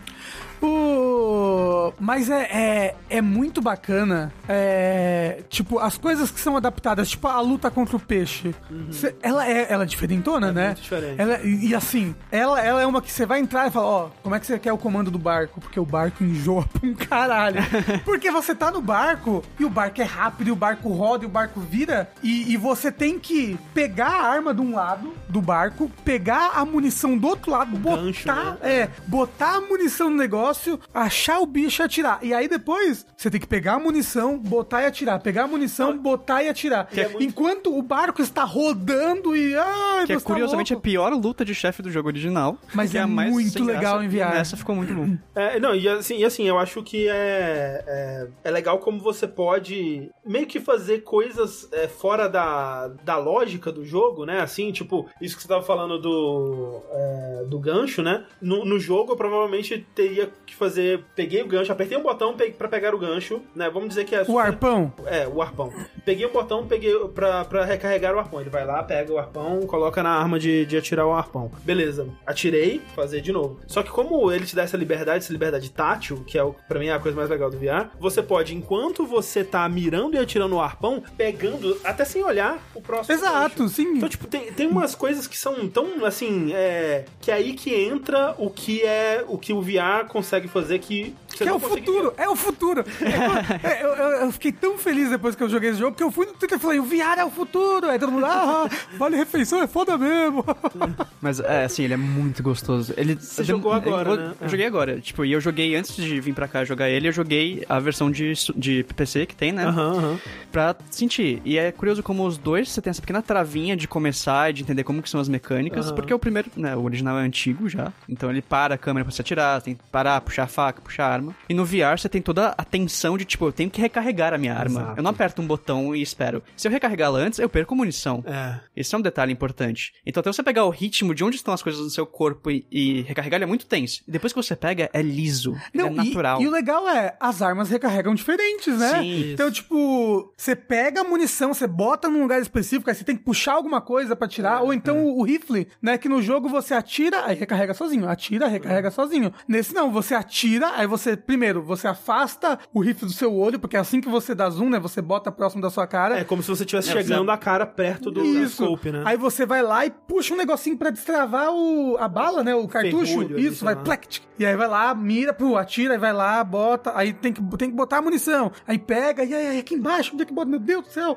O... 0.65 1.93
Mas 1.99 2.29
é, 2.29 2.41
é, 2.43 2.95
é 3.09 3.21
muito 3.21 3.61
bacana. 3.61 4.31
É, 4.47 5.43
tipo, 5.49 5.79
as 5.79 5.97
coisas 5.97 6.31
que 6.31 6.39
são 6.39 6.55
adaptadas, 6.57 7.09
tipo 7.09 7.27
a 7.27 7.39
luta 7.41 7.69
contra 7.69 7.95
o 7.95 7.99
peixe. 7.99 8.53
Cê- 8.91 9.15
ela, 9.21 9.47
é, 9.47 9.67
ela 9.69 9.83
é 9.83 9.85
diferentona, 9.85 10.51
né? 10.51 10.67
muito 10.67 10.81
diferente. 10.81 11.15
Ela, 11.21 11.39
e, 11.43 11.67
e 11.67 11.75
assim, 11.75 12.15
ela, 12.31 12.61
ela 12.61 12.81
é 12.81 12.85
uma 12.85 13.01
que 13.01 13.11
você 13.11 13.25
vai 13.25 13.39
entrar 13.39 13.67
e 13.67 13.71
fala, 13.71 13.85
ó, 13.85 14.09
como 14.21 14.35
é 14.35 14.39
que 14.39 14.45
você 14.47 14.57
quer 14.57 14.71
o 14.73 14.77
comando 14.77 15.11
do 15.11 15.19
barco? 15.19 15.59
Porque 15.59 15.79
o 15.79 15.85
barco 15.85 16.23
enjoa 16.23 16.65
pra 16.65 16.87
um 16.87 16.93
caralho. 16.93 17.61
Porque 18.05 18.31
você 18.31 18.55
tá 18.55 18.71
no 18.71 18.81
barco 18.81 19.43
e 19.59 19.65
o 19.65 19.69
barco 19.69 20.01
é 20.01 20.05
rápido, 20.05 20.47
e 20.47 20.51
o 20.51 20.55
barco 20.55 20.89
roda 20.89 21.23
e 21.23 21.27
o 21.27 21.29
barco 21.29 21.59
vira, 21.59 22.09
e, 22.21 22.51
e 22.53 22.57
você 22.57 22.91
tem 22.91 23.19
que 23.19 23.57
pegar 23.73 24.07
a 24.09 24.27
arma 24.27 24.53
de 24.53 24.61
um 24.61 24.73
lado 24.75 25.13
do 25.29 25.41
barco, 25.41 25.89
pegar 26.03 26.51
a 26.55 26.65
munição 26.65 27.17
do 27.17 27.27
outro 27.27 27.51
lado, 27.51 27.75
botar, 27.77 28.01
gancho, 28.01 28.27
né? 28.27 28.57
é, 28.61 28.89
botar 29.07 29.55
a 29.57 29.61
munição 29.61 30.09
no 30.09 30.17
negócio, 30.17 30.52
achar 30.93 31.39
o 31.39 31.45
bicho 31.45 31.81
e 31.81 31.83
atirar. 31.83 32.19
E 32.21 32.33
aí 32.33 32.47
depois 32.47 33.05
você 33.15 33.29
tem 33.29 33.39
que 33.39 33.47
pegar 33.47 33.73
a 33.73 33.79
munição, 33.79 34.37
botar 34.37 34.81
e 34.83 34.85
atirar, 34.85 35.19
pegar 35.19 35.43
a 35.43 35.47
munição, 35.47 35.97
botar 35.97 36.43
e 36.43 36.49
atirar. 36.49 36.87
é 36.95 37.07
muito- 37.07 37.23
Enquanto 37.23 37.77
o 37.77 37.81
barco 37.81 38.21
está 38.21 38.43
rodando 38.43 39.35
e 39.35 39.55
ai, 39.55 40.05
Que 40.05 40.13
é, 40.13 40.15
tá 40.17 40.21
curiosamente, 40.21 40.73
a 40.73 40.75
louco. 40.75 40.83
pior 40.83 41.13
luta 41.13 41.43
de 41.45 41.53
chefe 41.55 41.81
do 41.81 41.89
jogo 41.91 42.07
original. 42.07 42.57
Mas 42.73 42.93
é 42.95 42.99
a 42.99 43.07
mais 43.07 43.31
muito 43.31 43.63
legal 43.63 43.99
graça, 43.99 44.05
em 44.05 44.09
VR. 44.09 44.15
e 44.31 44.33
Nessa 44.37 44.57
ficou 44.57 44.75
muito 44.75 44.93
bom. 44.93 45.17
É, 45.35 45.59
não, 45.59 45.73
e 45.75 45.87
assim, 45.87 46.17
e 46.17 46.25
assim, 46.25 46.47
eu 46.47 46.57
acho 46.57 46.81
que 46.83 47.07
é, 47.07 47.83
é, 47.87 48.27
é 48.43 48.51
legal 48.51 48.79
como 48.79 48.99
você 48.99 49.27
pode 49.27 50.09
meio 50.25 50.45
que 50.47 50.59
fazer 50.59 50.99
coisas 51.03 51.67
é, 51.71 51.87
fora 51.87 52.27
da, 52.27 52.87
da 53.03 53.17
lógica 53.17 53.71
do 53.71 53.85
jogo, 53.85 54.25
né? 54.25 54.39
Assim, 54.41 54.71
tipo, 54.71 55.07
isso 55.21 55.35
que 55.35 55.41
você 55.41 55.47
tava 55.47 55.63
falando 55.63 55.99
do, 55.99 56.81
é, 56.91 57.43
do 57.47 57.59
gancho, 57.59 58.01
né? 58.01 58.25
No, 58.41 58.63
no 58.65 58.79
jogo 58.79 59.13
eu 59.13 59.17
provavelmente 59.17 59.85
teria 59.95 60.29
que 60.45 60.55
fazer. 60.55 61.03
Peguei 61.15 61.41
o 61.41 61.47
gancho, 61.47 61.71
apertei 61.71 61.97
um 61.97 62.03
botão 62.03 62.35
pe- 62.35 62.51
pra 62.51 62.67
pegar 62.67 62.93
o 62.95 62.99
gancho, 62.99 63.41
né? 63.55 63.69
Vamos 63.69 63.89
dizer 63.89 64.05
que 64.05 64.15
é. 64.15 64.23
O 64.27 64.39
arpão. 64.39 64.91
É, 65.05 65.27
o 65.27 65.41
arpão. 65.41 65.71
Peguei 66.05 66.25
um 66.25 66.31
botão, 66.31 66.65
peguei 66.67 66.93
pra, 67.09 67.45
pra 67.45 67.65
recarregar 67.65 68.15
o 68.15 68.19
arpão. 68.19 68.41
Ele 68.41 68.49
vai 68.49 68.65
lá, 68.65 68.81
pega 68.83 69.11
o 69.11 69.17
arpão, 69.17 69.61
coloca 69.67 70.01
na 70.03 70.11
arma 70.11 70.39
de, 70.39 70.65
de 70.65 70.77
atirar 70.77 71.05
o 71.05 71.11
arpão. 71.13 71.51
Beleza. 71.63 72.07
Atirei, 72.25 72.81
fazer 72.95 73.21
de 73.21 73.31
novo. 73.31 73.59
Só 73.67 73.83
que 73.83 73.89
como 73.89 74.31
ele 74.31 74.45
te 74.45 74.55
dá 74.55 74.63
essa 74.63 74.77
liberdade, 74.77 75.23
essa 75.23 75.33
liberdade 75.33 75.71
tátil, 75.71 76.23
que 76.25 76.37
é 76.37 76.43
o, 76.43 76.55
pra 76.67 76.79
mim 76.79 76.87
é 76.87 76.93
a 76.93 76.99
coisa 76.99 77.15
mais 77.17 77.29
legal 77.29 77.49
do 77.49 77.57
VR, 77.57 77.89
você 77.99 78.21
pode, 78.21 78.55
enquanto 78.55 79.05
você 79.05 79.43
tá 79.43 79.67
mirando 79.67 80.12
e 80.15 80.19
atirando 80.19 80.55
o 80.55 80.61
arpão, 80.61 81.03
pegando, 81.17 81.79
até 81.83 82.05
sem 82.05 82.23
olhar, 82.23 82.57
o 82.73 82.81
próximo. 82.81 83.15
Exato, 83.15 83.63
gancho. 83.63 83.75
sim. 83.75 83.97
Então, 83.97 84.09
tipo, 84.09 84.27
tem, 84.27 84.51
tem 84.53 84.67
umas 84.67 84.95
coisas 84.95 85.27
que 85.27 85.37
são 85.37 85.67
tão, 85.69 86.05
assim, 86.05 86.53
é, 86.53 87.05
que 87.21 87.31
é 87.31 87.33
aí 87.33 87.53
que 87.53 87.73
entra 87.73 88.35
o 88.37 88.49
que 88.49 88.81
é, 88.83 89.23
o 89.27 89.37
que 89.37 89.53
o 89.53 89.61
VR 89.61 90.07
consegue 90.07 90.47
fazer 90.47 90.79
que... 90.79 91.15
você 91.37 91.43
Que 91.43 91.49
é 91.49 91.51
não 91.51 91.57
o 91.57 91.59
futuro, 91.59 92.13
é 92.17 92.29
o 92.29 92.35
futuro. 92.35 92.83
Eu, 93.01 93.07
eu- 93.89 93.95
eu- 93.95 94.11
eu 94.25 94.31
fiquei 94.31 94.51
tão 94.51 94.77
feliz 94.77 95.09
depois 95.09 95.35
que 95.35 95.43
eu 95.43 95.49
joguei 95.49 95.69
esse 95.71 95.79
jogo 95.79 95.95
que 95.95 96.03
eu 96.03 96.11
fui 96.11 96.25
no 96.25 96.33
Twitter 96.33 96.57
e 96.57 96.61
falei, 96.61 96.79
o 96.79 96.83
VR 96.83 97.17
é 97.19 97.25
o 97.25 97.29
futuro. 97.31 97.89
Aí 97.89 97.99
todo 97.99 98.11
mundo, 98.11 98.25
ah, 98.25 98.67
vale 98.97 99.15
refeição, 99.17 99.61
é 99.61 99.67
foda 99.67 99.97
mesmo. 99.97 100.43
Mas, 101.21 101.39
é, 101.39 101.65
assim, 101.65 101.83
ele 101.83 101.93
é 101.93 101.97
muito 101.97 102.41
gostoso. 102.43 102.93
Ele, 102.97 103.15
Você 103.15 103.41
eu 103.41 103.45
jogou 103.45 103.71
eu 103.71 103.77
agora, 103.77 104.09
vou- 104.09 104.17
né? 104.17 104.33
Eu 104.41 104.49
joguei 104.49 104.65
agora. 104.65 104.99
Tipo, 104.99 105.25
e 105.25 105.31
eu 105.31 105.41
joguei 105.41 105.75
antes 105.75 105.95
de 105.95 106.19
vir 106.19 106.33
pra 106.33 106.47
cá 106.47 106.63
jogar 106.65 106.89
ele, 106.89 107.07
eu 107.07 107.11
joguei 107.11 107.65
a 107.69 107.79
versão 107.79 108.11
de, 108.11 108.33
de 108.55 108.83
PC 108.95 109.25
que 109.25 109.35
tem, 109.35 109.51
né? 109.51 109.65
Aham, 109.65 109.97
aham. 109.97 110.19
Pra 110.51 110.75
sentir. 110.91 111.41
E 111.45 111.57
é 111.57 111.71
curioso 111.71 112.03
como 112.03 112.25
os 112.25 112.37
dois, 112.37 112.69
você 112.69 112.81
tem 112.81 112.91
essa 112.91 113.01
pequena 113.01 113.21
travinha 113.21 113.75
de 113.75 113.87
começar 113.87 114.49
e 114.49 114.53
de 114.53 114.61
entender 114.63 114.83
como 114.83 115.01
que 115.01 115.09
são 115.09 115.19
as 115.19 115.27
mecânicas, 115.29 115.87
Aham. 115.87 115.95
porque 115.95 116.13
o 116.13 116.19
primeiro, 116.19 116.49
né, 116.55 116.75
o 116.75 116.83
original 116.83 117.17
é 117.19 117.21
antigo 117.23 117.67
já, 117.69 117.91
então 118.07 118.29
ele 118.29 118.41
para 118.41 118.75
a 118.75 118.77
câmera 118.77 119.05
pra 119.05 119.13
você 119.13 119.21
atirar, 119.21 119.61
tem 119.61 119.75
que 119.75 119.81
parar, 119.91 120.19
puxar 120.21 120.43
a 120.43 120.47
faca, 120.47 120.81
puxar 120.81 121.05
a 121.07 121.13
arma. 121.13 121.22
E 121.47 121.53
no 121.53 121.65
VR 121.65 121.97
você 121.97 122.09
tem 122.09 122.21
toda 122.21 122.53
a 122.57 122.63
tensão 122.63 123.17
de, 123.17 123.25
tipo, 123.25 123.45
eu 123.45 123.51
tenho 123.51 123.69
que 123.69 123.79
recarregar 123.81 124.33
a 124.33 124.37
minha 124.37 124.53
arma. 124.53 124.81
Exato. 124.81 124.99
Eu 124.99 125.03
não 125.03 125.11
aperto 125.11 125.41
um 125.41 125.47
botão 125.47 125.95
e 125.95 126.01
espero. 126.01 126.41
Se 126.55 126.67
eu 126.67 126.71
recarregá-la 126.71 127.19
antes, 127.19 127.39
eu 127.39 127.49
perco 127.49 127.75
munição. 127.75 128.23
É. 128.25 128.59
Esse 128.75 128.95
é 128.95 128.97
um 128.97 129.01
detalhe 129.01 129.31
importante. 129.31 129.93
Então, 130.05 130.21
até 130.21 130.31
você 130.31 130.43
pegar 130.43 130.65
o 130.65 130.69
ritmo 130.69 131.13
de 131.13 131.23
onde 131.23 131.35
estão 131.35 131.53
as 131.53 131.61
coisas 131.61 131.81
no 131.81 131.89
seu 131.89 132.05
corpo 132.05 132.49
e, 132.49 132.65
e 132.71 133.01
recarregar, 133.01 133.37
ele 133.37 133.43
é 133.45 133.47
muito 133.47 133.65
tenso. 133.65 134.01
E 134.07 134.11
depois 134.11 134.33
que 134.33 134.41
você 134.41 134.55
pega, 134.55 134.89
é 134.93 135.01
liso. 135.01 135.55
ele 135.73 135.83
é 135.83 135.87
e- 135.87 135.89
natural. 135.89 136.41
E, 136.41 136.47
o 136.47 136.51
legal 136.51 136.87
é, 136.89 137.15
as 137.19 137.41
armas 137.41 137.69
recarregam 137.69 138.15
diferentes, 138.15 138.77
né? 138.77 139.01
Sim. 139.01 139.33
Então, 139.33 139.51
tipo, 139.51 140.33
você 140.35 140.55
pega 140.55 141.01
a 141.01 141.03
munição, 141.03 141.53
você 141.53 141.67
bota 141.67 142.09
num 142.09 142.21
lugar 142.21 142.41
específico, 142.41 142.89
aí 142.89 142.95
você 142.95 143.03
tem 143.03 143.15
que 143.15 143.23
puxar 143.23 143.53
alguma 143.53 143.81
coisa 143.81 144.15
pra 144.15 144.27
tirar, 144.27 144.61
ou 144.61 144.73
então 144.73 145.05
o, 145.05 145.19
o 145.19 145.23
rifle, 145.23 145.67
né? 145.81 145.97
Que 145.97 146.09
no 146.09 146.21
jogo 146.21 146.49
você 146.49 146.73
atira, 146.73 147.25
aí 147.25 147.35
recarrega 147.35 147.73
sozinho. 147.73 148.07
Atira, 148.07 148.47
recarrega 148.47 148.91
sozinho. 148.91 149.33
Nesse 149.47 149.73
não, 149.73 149.91
você 149.91 150.15
atira, 150.15 150.71
aí 150.75 150.87
você, 150.87 151.12
primeiro, 151.15 151.61
você 151.61 151.87
afasta 151.87 152.59
o 152.73 152.79
rifle 152.81 153.07
do 153.07 153.13
seu 153.13 153.33
olho, 153.35 153.59
porque 153.59 153.77
assim 153.77 154.01
que 154.01 154.09
você 154.09 154.33
dá 154.35 154.49
zoom, 154.49 154.69
né? 154.69 154.79
Você 154.79 155.01
bota 155.01 155.31
próximo 155.31 155.61
da 155.61 155.69
sua 155.69 155.87
cara. 155.87 156.19
É 156.19 156.23
como 156.23 156.41
se 156.41 156.49
você 156.49 156.63
estivesse 156.63 156.89
É, 156.89 156.93
chegando 156.93 157.25
você- 157.25 157.31
a 157.31 157.37
cara 157.37 157.65
perto 157.65 158.11
do 158.11 158.23
Isso. 158.23 158.63
scope, 158.65 158.91
né? 158.91 159.03
Aí 159.05 159.17
você 159.17 159.45
vai 159.45 159.61
lá 159.61 159.85
e 159.85 159.91
puxa 159.91 160.33
um 160.33 160.37
negocinho 160.37 160.77
pra 160.77 160.89
destravar 160.89 161.51
o, 161.51 161.97
a 161.99 162.07
bala, 162.07 162.43
né? 162.43 162.53
O 162.55 162.67
cartucho. 162.67 163.05
Ferrolho 163.05 163.35
ali, 163.35 163.47
Isso, 163.47 163.63
vai 163.65 163.75
plect. 163.75 164.21
E 164.39 164.45
aí 164.45 164.55
vai 164.55 164.67
lá, 164.67 164.93
mira, 164.95 165.33
pô, 165.33 165.55
atira, 165.57 165.93
aí 165.93 165.99
vai 165.99 166.13
lá, 166.13 166.43
bota. 166.43 166.91
Aí 166.95 167.13
tem 167.13 167.31
que, 167.31 167.41
tem 167.57 167.69
que 167.69 167.75
botar 167.75 167.97
a 167.97 168.01
munição. 168.01 168.51
Aí 168.67 168.77
pega, 168.79 169.23
e 169.23 169.33
aí, 169.33 169.47
aí 169.47 169.59
aqui 169.59 169.75
embaixo, 169.75 170.11
onde 170.13 170.23
é 170.23 170.25
que 170.25 170.33
bota? 170.33 170.49
Meu 170.49 170.59
Deus 170.59 170.85
do 170.85 170.91
céu. 170.91 171.15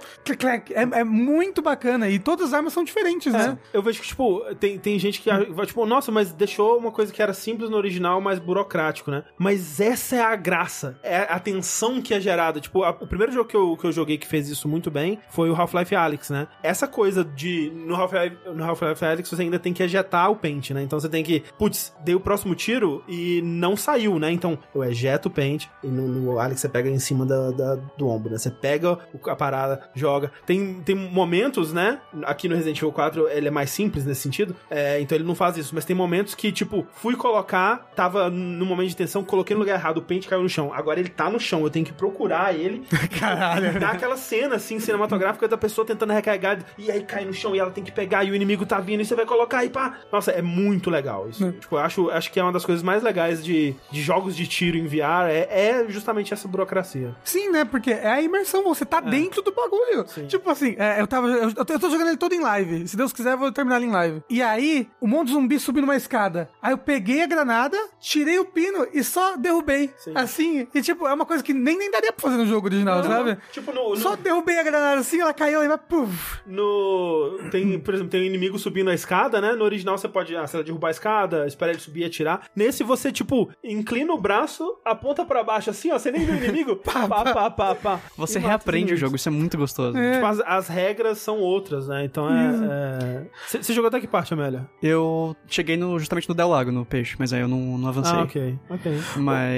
É, 0.70 1.00
é 1.00 1.04
muito 1.04 1.62
bacana. 1.62 2.08
E 2.08 2.18
todas 2.18 2.48
as 2.48 2.54
armas 2.54 2.72
são 2.72 2.84
diferentes, 2.84 3.32
né? 3.32 3.58
Eu 3.72 3.82
vejo 3.82 4.00
que, 4.00 4.06
tipo, 4.08 4.42
tem, 4.60 4.78
tem 4.78 4.98
gente 4.98 5.20
que 5.20 5.30
vai, 5.52 5.66
tipo, 5.66 5.84
nossa, 5.86 6.12
mas 6.12 6.32
deixou 6.32 6.78
uma 6.78 6.90
coisa 6.92 7.12
que 7.12 7.22
era 7.22 7.32
simples 7.32 7.70
no 7.70 7.76
original, 7.76 8.20
mais 8.20 8.38
burocrático, 8.38 9.10
né? 9.10 9.24
Mas 9.38 9.80
essa 9.88 10.16
é 10.16 10.20
a 10.22 10.34
graça. 10.36 10.98
É 11.02 11.18
a 11.28 11.38
tensão 11.38 12.00
que 12.00 12.12
é 12.14 12.20
gerada. 12.20 12.60
Tipo, 12.60 12.82
a- 12.82 12.90
o 12.90 13.06
primeiro 13.06 13.32
jogo 13.32 13.48
que 13.48 13.56
eu, 13.56 13.76
que 13.76 13.86
eu 13.86 13.92
joguei 13.92 14.18
que 14.18 14.26
fez 14.26 14.48
isso 14.48 14.68
muito 14.68 14.90
bem 14.90 15.18
foi 15.30 15.50
o 15.50 15.54
Half-Life 15.54 15.94
Alyx, 15.94 16.30
né? 16.30 16.46
Essa 16.62 16.86
coisa 16.88 17.24
de. 17.24 17.70
No 17.74 17.94
Half-Life 17.94 18.36
Half-Life 18.60 19.04
Alyx 19.04 19.28
você 19.30 19.42
ainda 19.42 19.58
tem 19.58 19.72
que 19.72 19.82
ejetar 19.82 20.30
o 20.30 20.36
pente, 20.36 20.72
né? 20.74 20.82
Então 20.82 20.98
você 20.98 21.08
tem 21.08 21.22
que. 21.24 21.42
Putz, 21.58 21.94
dei 22.04 22.14
o 22.14 22.20
próximo 22.20 22.54
tiro 22.54 23.02
e 23.08 23.40
não 23.42 23.76
saiu, 23.76 24.18
né? 24.18 24.30
Então 24.30 24.58
eu 24.74 24.82
ejeto 24.84 25.26
o 25.28 25.30
pente 25.30 25.70
e 25.82 25.86
no, 25.88 26.06
no 26.08 26.38
Alyx 26.38 26.60
você 26.60 26.68
pega 26.68 26.88
em 26.88 26.98
cima 26.98 27.24
da, 27.26 27.50
da- 27.50 27.74
do 27.96 28.08
ombro, 28.08 28.30
né? 28.32 28.38
Você 28.38 28.50
pega 28.50 28.98
a 29.26 29.36
parada, 29.36 29.88
joga. 29.94 30.30
Tem, 30.44 30.80
tem 30.84 30.94
momentos, 30.94 31.72
né? 31.72 32.00
Aqui 32.24 32.48
no 32.48 32.54
Resident 32.54 32.78
Evil 32.78 32.92
4 32.92 33.28
ele 33.28 33.48
é 33.48 33.50
mais 33.50 33.70
simples 33.70 34.04
nesse 34.04 34.22
sentido, 34.22 34.54
é, 34.70 35.00
então 35.00 35.16
ele 35.16 35.24
não 35.24 35.34
faz 35.34 35.56
isso. 35.56 35.74
Mas 35.74 35.84
tem 35.84 35.94
momentos 35.94 36.34
que, 36.34 36.50
tipo, 36.52 36.86
fui 36.92 37.14
colocar, 37.16 37.90
tava 37.94 38.30
no 38.30 38.64
momento 38.66 38.88
de 38.88 38.96
tensão, 38.96 39.22
coloquei 39.24 39.54
no 39.54 39.60
lugar 39.60 39.75
errado, 39.76 39.98
o 39.98 40.02
pente 40.02 40.28
caiu 40.28 40.42
no 40.42 40.48
chão. 40.48 40.72
Agora 40.72 40.98
ele 40.98 41.08
tá 41.08 41.30
no 41.30 41.38
chão, 41.38 41.62
eu 41.62 41.70
tenho 41.70 41.84
que 41.84 41.92
procurar 41.92 42.54
ele. 42.54 42.84
Caralho. 43.18 43.78
Dá 43.78 43.90
aquela 43.90 44.16
cena, 44.16 44.56
assim, 44.56 44.78
cinematográfica 44.78 45.46
da 45.48 45.56
pessoa 45.56 45.86
tentando 45.86 46.12
recarregar 46.12 46.58
e 46.78 46.90
aí 46.90 47.02
cai 47.02 47.24
no 47.24 47.32
chão 47.32 47.54
e 47.54 47.58
ela 47.58 47.70
tem 47.70 47.84
que 47.84 47.92
pegar 47.92 48.24
e 48.24 48.30
o 48.30 48.34
inimigo 48.34 48.66
tá 48.66 48.80
vindo 48.80 49.00
e 49.00 49.04
você 49.04 49.14
vai 49.14 49.26
colocar 49.26 49.64
e 49.64 49.70
pá. 49.70 49.98
Nossa, 50.12 50.30
é 50.30 50.42
muito 50.42 50.90
legal 50.90 51.28
isso. 51.28 51.52
Tipo, 51.52 51.76
eu 51.76 51.80
acho, 51.80 52.10
acho 52.10 52.32
que 52.32 52.40
é 52.40 52.42
uma 52.42 52.52
das 52.52 52.64
coisas 52.64 52.82
mais 52.82 53.02
legais 53.02 53.44
de, 53.44 53.74
de 53.90 54.02
jogos 54.02 54.36
de 54.36 54.46
tiro 54.46 54.76
em 54.76 54.86
VR, 54.86 55.28
é, 55.28 55.48
é 55.50 55.86
justamente 55.88 56.32
essa 56.32 56.48
burocracia. 56.48 57.14
Sim, 57.24 57.50
né? 57.50 57.64
Porque 57.64 57.90
é 57.90 58.08
a 58.08 58.22
imersão, 58.22 58.62
você 58.62 58.84
tá 58.84 59.00
dentro 59.00 59.42
do 59.42 59.52
bagulho. 59.52 60.04
Tipo 60.28 60.50
assim, 60.50 60.74
é, 60.78 61.00
eu 61.00 61.06
tava. 61.06 61.28
Eu, 61.28 61.52
eu 61.56 61.80
tô 61.80 61.90
jogando 61.90 62.08
ele 62.08 62.16
todo 62.16 62.34
em 62.34 62.40
live. 62.40 62.86
Se 62.88 62.96
Deus 62.96 63.12
quiser, 63.12 63.32
eu 63.32 63.38
vou 63.38 63.52
terminar 63.52 63.76
ele 63.76 63.86
em 63.86 63.92
live. 63.92 64.22
E 64.28 64.42
aí, 64.42 64.88
um 65.00 65.06
monte 65.06 65.28
de 65.28 65.32
zumbi 65.34 65.58
subindo 65.58 65.84
uma 65.84 65.96
escada. 65.96 66.48
Aí 66.62 66.72
eu 66.72 66.78
peguei 66.78 67.22
a 67.22 67.26
granada, 67.26 67.76
tirei 68.00 68.38
o 68.38 68.44
pino 68.44 68.86
e 68.92 69.02
só 69.02 69.36
derrubei. 69.36 69.65
Sim. 69.96 70.12
Assim. 70.14 70.68
E 70.74 70.82
tipo, 70.82 71.06
é 71.06 71.12
uma 71.12 71.26
coisa 71.26 71.42
que 71.42 71.52
nem, 71.52 71.76
nem 71.78 71.90
daria 71.90 72.12
pra 72.12 72.22
fazer 72.30 72.36
no 72.36 72.46
jogo 72.46 72.66
original, 72.66 73.02
sabe? 73.02 73.36
Tipo, 73.52 73.72
no, 73.72 73.90
no, 73.90 73.96
Só 73.96 74.16
derrubei 74.16 74.58
a 74.58 74.62
granada 74.62 75.00
assim, 75.00 75.20
ela 75.20 75.34
caiu 75.34 75.62
e 75.62 75.68
vai. 75.68 75.76
Puf. 75.78 76.40
no- 76.46 77.38
tem, 77.50 77.78
por 77.78 77.94
exemplo, 77.94 78.10
tem 78.10 78.22
um 78.22 78.24
inimigo 78.24 78.58
subindo 78.58 78.90
a 78.90 78.94
escada, 78.94 79.40
né? 79.40 79.52
No 79.52 79.64
original 79.64 79.96
você 79.98 80.08
pode, 80.08 80.34
ah, 80.36 80.46
sei 80.46 80.60
lá, 80.60 80.64
derrubar 80.64 80.88
a 80.88 80.90
escada, 80.90 81.46
esperar 81.46 81.72
ele 81.72 81.80
subir 81.80 82.00
e 82.00 82.04
atirar. 82.04 82.42
Nesse 82.54 82.82
você, 82.82 83.12
tipo, 83.12 83.50
inclina 83.62 84.12
o 84.12 84.18
braço, 84.20 84.78
aponta 84.84 85.24
pra 85.24 85.42
baixo 85.44 85.70
assim, 85.70 85.90
ó, 85.92 85.98
você 85.98 86.10
nem 86.10 86.24
vê 86.24 86.32
o 86.32 86.36
inimigo, 86.44 86.76
pá, 86.84 87.06
pá, 87.06 87.24
pá, 87.32 87.50
pá, 87.50 87.74
pá. 87.74 88.00
Você 88.16 88.38
reaprende 88.38 88.94
o 88.94 88.96
jogo, 88.96 89.16
isso 89.16 89.28
é 89.28 89.32
muito 89.32 89.56
gostoso. 89.56 89.96
É. 89.96 90.14
Tipo, 90.14 90.26
as, 90.26 90.40
as 90.40 90.68
regras 90.68 91.18
são 91.18 91.38
outras, 91.38 91.88
né? 91.88 92.04
Então 92.04 92.28
é. 92.30 93.26
Você 93.46 93.62
você 93.62 93.72
jogou 93.72 93.88
até 93.88 94.00
que 94.00 94.06
parte, 94.06 94.32
Amélia? 94.34 94.68
Eu 94.82 95.36
cheguei 95.46 95.76
no, 95.76 95.98
justamente 95.98 96.28
no 96.28 96.34
Del 96.34 96.48
Lago, 96.48 96.70
no 96.72 96.84
peixe, 96.84 97.16
mas 97.18 97.32
aí 97.32 97.40
eu 97.40 97.48
não, 97.48 97.78
não 97.78 97.88
avancei. 97.88 98.12
Ah, 98.16 98.22
ok, 98.22 98.58
ok. 98.70 98.98
Mas, 99.16 99.55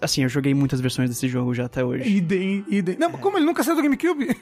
assim, 0.00 0.22
eu 0.22 0.28
joguei 0.28 0.54
muitas 0.54 0.80
versões 0.80 1.08
desse 1.08 1.28
jogo 1.28 1.54
já 1.54 1.66
até 1.66 1.84
hoje. 1.84 2.08
Idem, 2.08 2.64
idem. 2.68 2.96
Não, 2.98 3.10
como 3.12 3.38
ele 3.38 3.46
nunca 3.46 3.62
saiu 3.62 3.76
do 3.76 3.82
GameCube? 3.82 4.28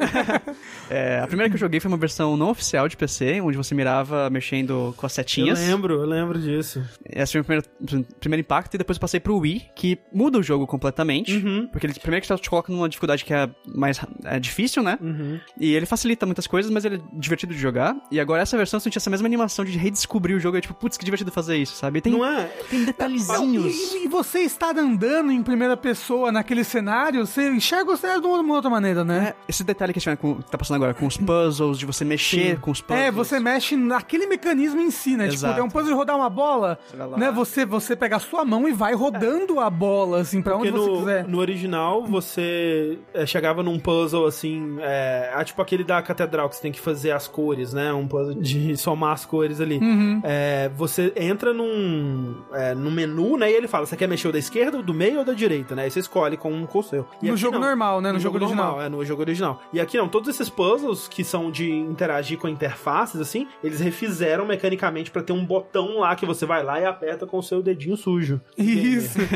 É, 0.90 1.20
a 1.20 1.26
primeira 1.26 1.50
que 1.50 1.54
eu 1.54 1.60
joguei 1.60 1.80
foi 1.80 1.90
uma 1.90 1.96
versão 1.98 2.36
não 2.36 2.50
oficial 2.50 2.88
de 2.88 2.96
PC, 2.96 3.40
onde 3.42 3.56
você 3.56 3.74
mirava 3.74 4.30
mexendo 4.30 4.94
com 4.96 5.04
as 5.04 5.12
Eu 5.12 5.16
setinhas. 5.16 5.58
lembro, 5.58 5.94
eu 5.94 6.06
lembro 6.06 6.38
disso. 6.38 6.82
Esse 7.04 7.32
foi 7.32 7.40
o 7.40 7.44
primeiro, 7.44 8.06
primeiro 8.18 8.40
impacto, 8.40 8.74
e 8.74 8.78
depois 8.78 8.96
eu 8.96 9.00
passei 9.00 9.20
pro 9.20 9.36
Wii, 9.36 9.66
que 9.74 9.98
muda 10.12 10.38
o 10.38 10.42
jogo 10.42 10.66
completamente. 10.66 11.36
Uhum. 11.36 11.68
Porque 11.70 11.86
ele 11.86 11.94
primeiro 11.94 12.24
que 12.26 12.36
te 12.36 12.50
coloca 12.50 12.72
numa 12.72 12.88
dificuldade 12.88 13.24
que 13.24 13.34
é 13.34 13.50
mais 13.66 14.00
é 14.24 14.40
difícil, 14.40 14.82
né? 14.82 14.98
Uhum. 15.00 15.38
E 15.60 15.74
ele 15.74 15.84
facilita 15.86 16.24
muitas 16.24 16.46
coisas, 16.46 16.70
mas 16.70 16.84
ele 16.84 16.96
é 16.96 17.00
divertido 17.12 17.52
de 17.52 17.60
jogar. 17.60 17.94
E 18.10 18.18
agora 18.18 18.42
essa 18.42 18.56
versão 18.56 18.78
eu 18.78 18.80
senti 18.80 18.96
essa 18.98 19.10
mesma 19.10 19.26
animação 19.26 19.64
de 19.64 19.76
redescobrir 19.76 20.36
o 20.36 20.40
jogo. 20.40 20.56
É 20.56 20.60
tipo, 20.60 20.74
putz, 20.74 20.96
que 20.96 21.04
divertido 21.04 21.30
fazer 21.30 21.56
isso, 21.56 21.74
sabe? 21.76 22.00
Tem, 22.00 22.12
Não 22.12 22.24
é? 22.24 22.44
tem 22.70 22.84
detalhezinhos. 22.84 23.74
E, 23.74 24.04
e 24.04 24.08
você 24.08 24.40
está 24.40 24.67
tá 24.74 24.80
andando 24.80 25.30
em 25.32 25.42
primeira 25.42 25.76
pessoa 25.76 26.30
naquele 26.32 26.64
cenário, 26.64 27.26
você 27.26 27.48
enxerga 27.50 27.92
o 27.92 27.96
cenário 27.96 28.20
de 28.22 28.26
uma 28.26 28.54
outra 28.54 28.70
maneira, 28.70 29.04
né? 29.04 29.28
É, 29.28 29.34
esse 29.48 29.64
detalhe 29.64 29.92
que 29.92 29.98
a 29.98 30.00
gente 30.00 30.06
vai 30.06 30.16
com- 30.16 30.40
tá 30.42 30.56
passando 30.58 30.76
agora 30.76 30.94
com 30.94 31.06
os 31.06 31.16
puzzles, 31.16 31.78
de 31.78 31.86
você 31.86 32.04
mexer 32.04 32.58
com 32.60 32.70
os 32.70 32.80
puzzles. 32.80 33.06
É, 33.06 33.10
você 33.10 33.38
mexe 33.40 33.76
naquele 33.76 34.26
mecanismo 34.26 34.80
em 34.80 34.90
si, 34.90 35.16
né? 35.16 35.24
Tipo, 35.24 35.34
Exato. 35.34 35.60
é 35.60 35.62
um 35.62 35.68
puzzle 35.68 35.88
de 35.92 35.94
rodar 35.94 36.16
uma 36.16 36.30
bola, 36.30 36.78
lá. 36.96 37.16
né? 37.16 37.30
Você, 37.32 37.64
você 37.64 37.94
pega 37.96 38.16
a 38.16 38.20
sua 38.20 38.44
mão 38.44 38.68
e 38.68 38.72
vai 38.72 38.94
rodando 38.94 39.60
a 39.60 39.70
bola, 39.70 40.20
assim, 40.20 40.42
pra 40.42 40.54
Porque 40.54 40.68
onde 40.70 40.78
você 40.78 40.90
no, 40.90 40.98
quiser. 40.98 41.28
no 41.28 41.38
original 41.38 42.04
você 42.04 42.98
é, 43.14 43.24
chegava 43.26 43.62
num 43.62 43.78
puzzle 43.78 44.26
assim, 44.26 44.76
é, 44.80 45.30
ah, 45.34 45.44
tipo 45.44 45.60
aquele 45.62 45.84
da 45.84 46.00
catedral 46.02 46.48
que 46.48 46.56
você 46.56 46.62
tem 46.62 46.72
que 46.72 46.80
fazer 46.80 47.10
as 47.12 47.26
cores, 47.28 47.72
né? 47.72 47.92
Um 47.92 48.06
puzzle 48.06 48.34
de 48.34 48.76
somar 48.78 49.12
as 49.12 49.24
cores 49.24 49.60
ali. 49.60 49.78
Uhum. 49.78 50.20
É, 50.24 50.70
você 50.76 51.12
entra 51.16 51.52
num, 51.52 52.36
é, 52.52 52.74
num 52.74 52.90
menu, 52.90 53.36
né? 53.36 53.50
E 53.50 53.54
ele 53.54 53.68
fala: 53.68 53.86
você 53.86 53.96
quer 53.96 54.08
mexer 54.08 54.28
o 54.28 54.32
da 54.32 54.38
esquerda, 54.38 54.57
do 54.82 54.94
meio 54.94 55.18
ou 55.18 55.24
da 55.24 55.32
direita, 55.32 55.74
né? 55.74 55.84
Aí 55.84 55.90
você 55.90 56.00
escolhe 56.00 56.36
com 56.36 56.52
um 56.52 56.66
com 56.66 56.78
o 56.78 56.82
seu. 56.82 57.06
E 57.22 57.30
No 57.30 57.36
jogo 57.36 57.58
não. 57.58 57.66
normal, 57.66 58.00
né? 58.00 58.12
No 58.12 58.18
jogo 58.18 58.36
original. 58.36 58.66
normal, 58.66 58.82
é, 58.82 58.88
no 58.88 59.04
jogo 59.04 59.22
original. 59.22 59.62
E 59.72 59.80
aqui 59.80 59.96
não, 59.96 60.08
todos 60.08 60.28
esses 60.28 60.48
puzzles 60.48 61.08
que 61.08 61.24
são 61.24 61.50
de 61.50 61.70
interagir 61.70 62.38
com 62.38 62.48
interfaces, 62.48 63.20
assim, 63.20 63.46
eles 63.62 63.80
refizeram 63.80 64.46
mecanicamente 64.46 65.10
pra 65.10 65.22
ter 65.22 65.32
um 65.32 65.44
botão 65.44 66.00
lá 66.00 66.14
que 66.14 66.26
você 66.26 66.44
vai 66.44 66.62
lá 66.62 66.80
e 66.80 66.84
aperta 66.84 67.26
com 67.26 67.38
o 67.38 67.42
seu 67.42 67.62
dedinho 67.62 67.96
sujo. 67.96 68.40
Isso. 68.56 69.18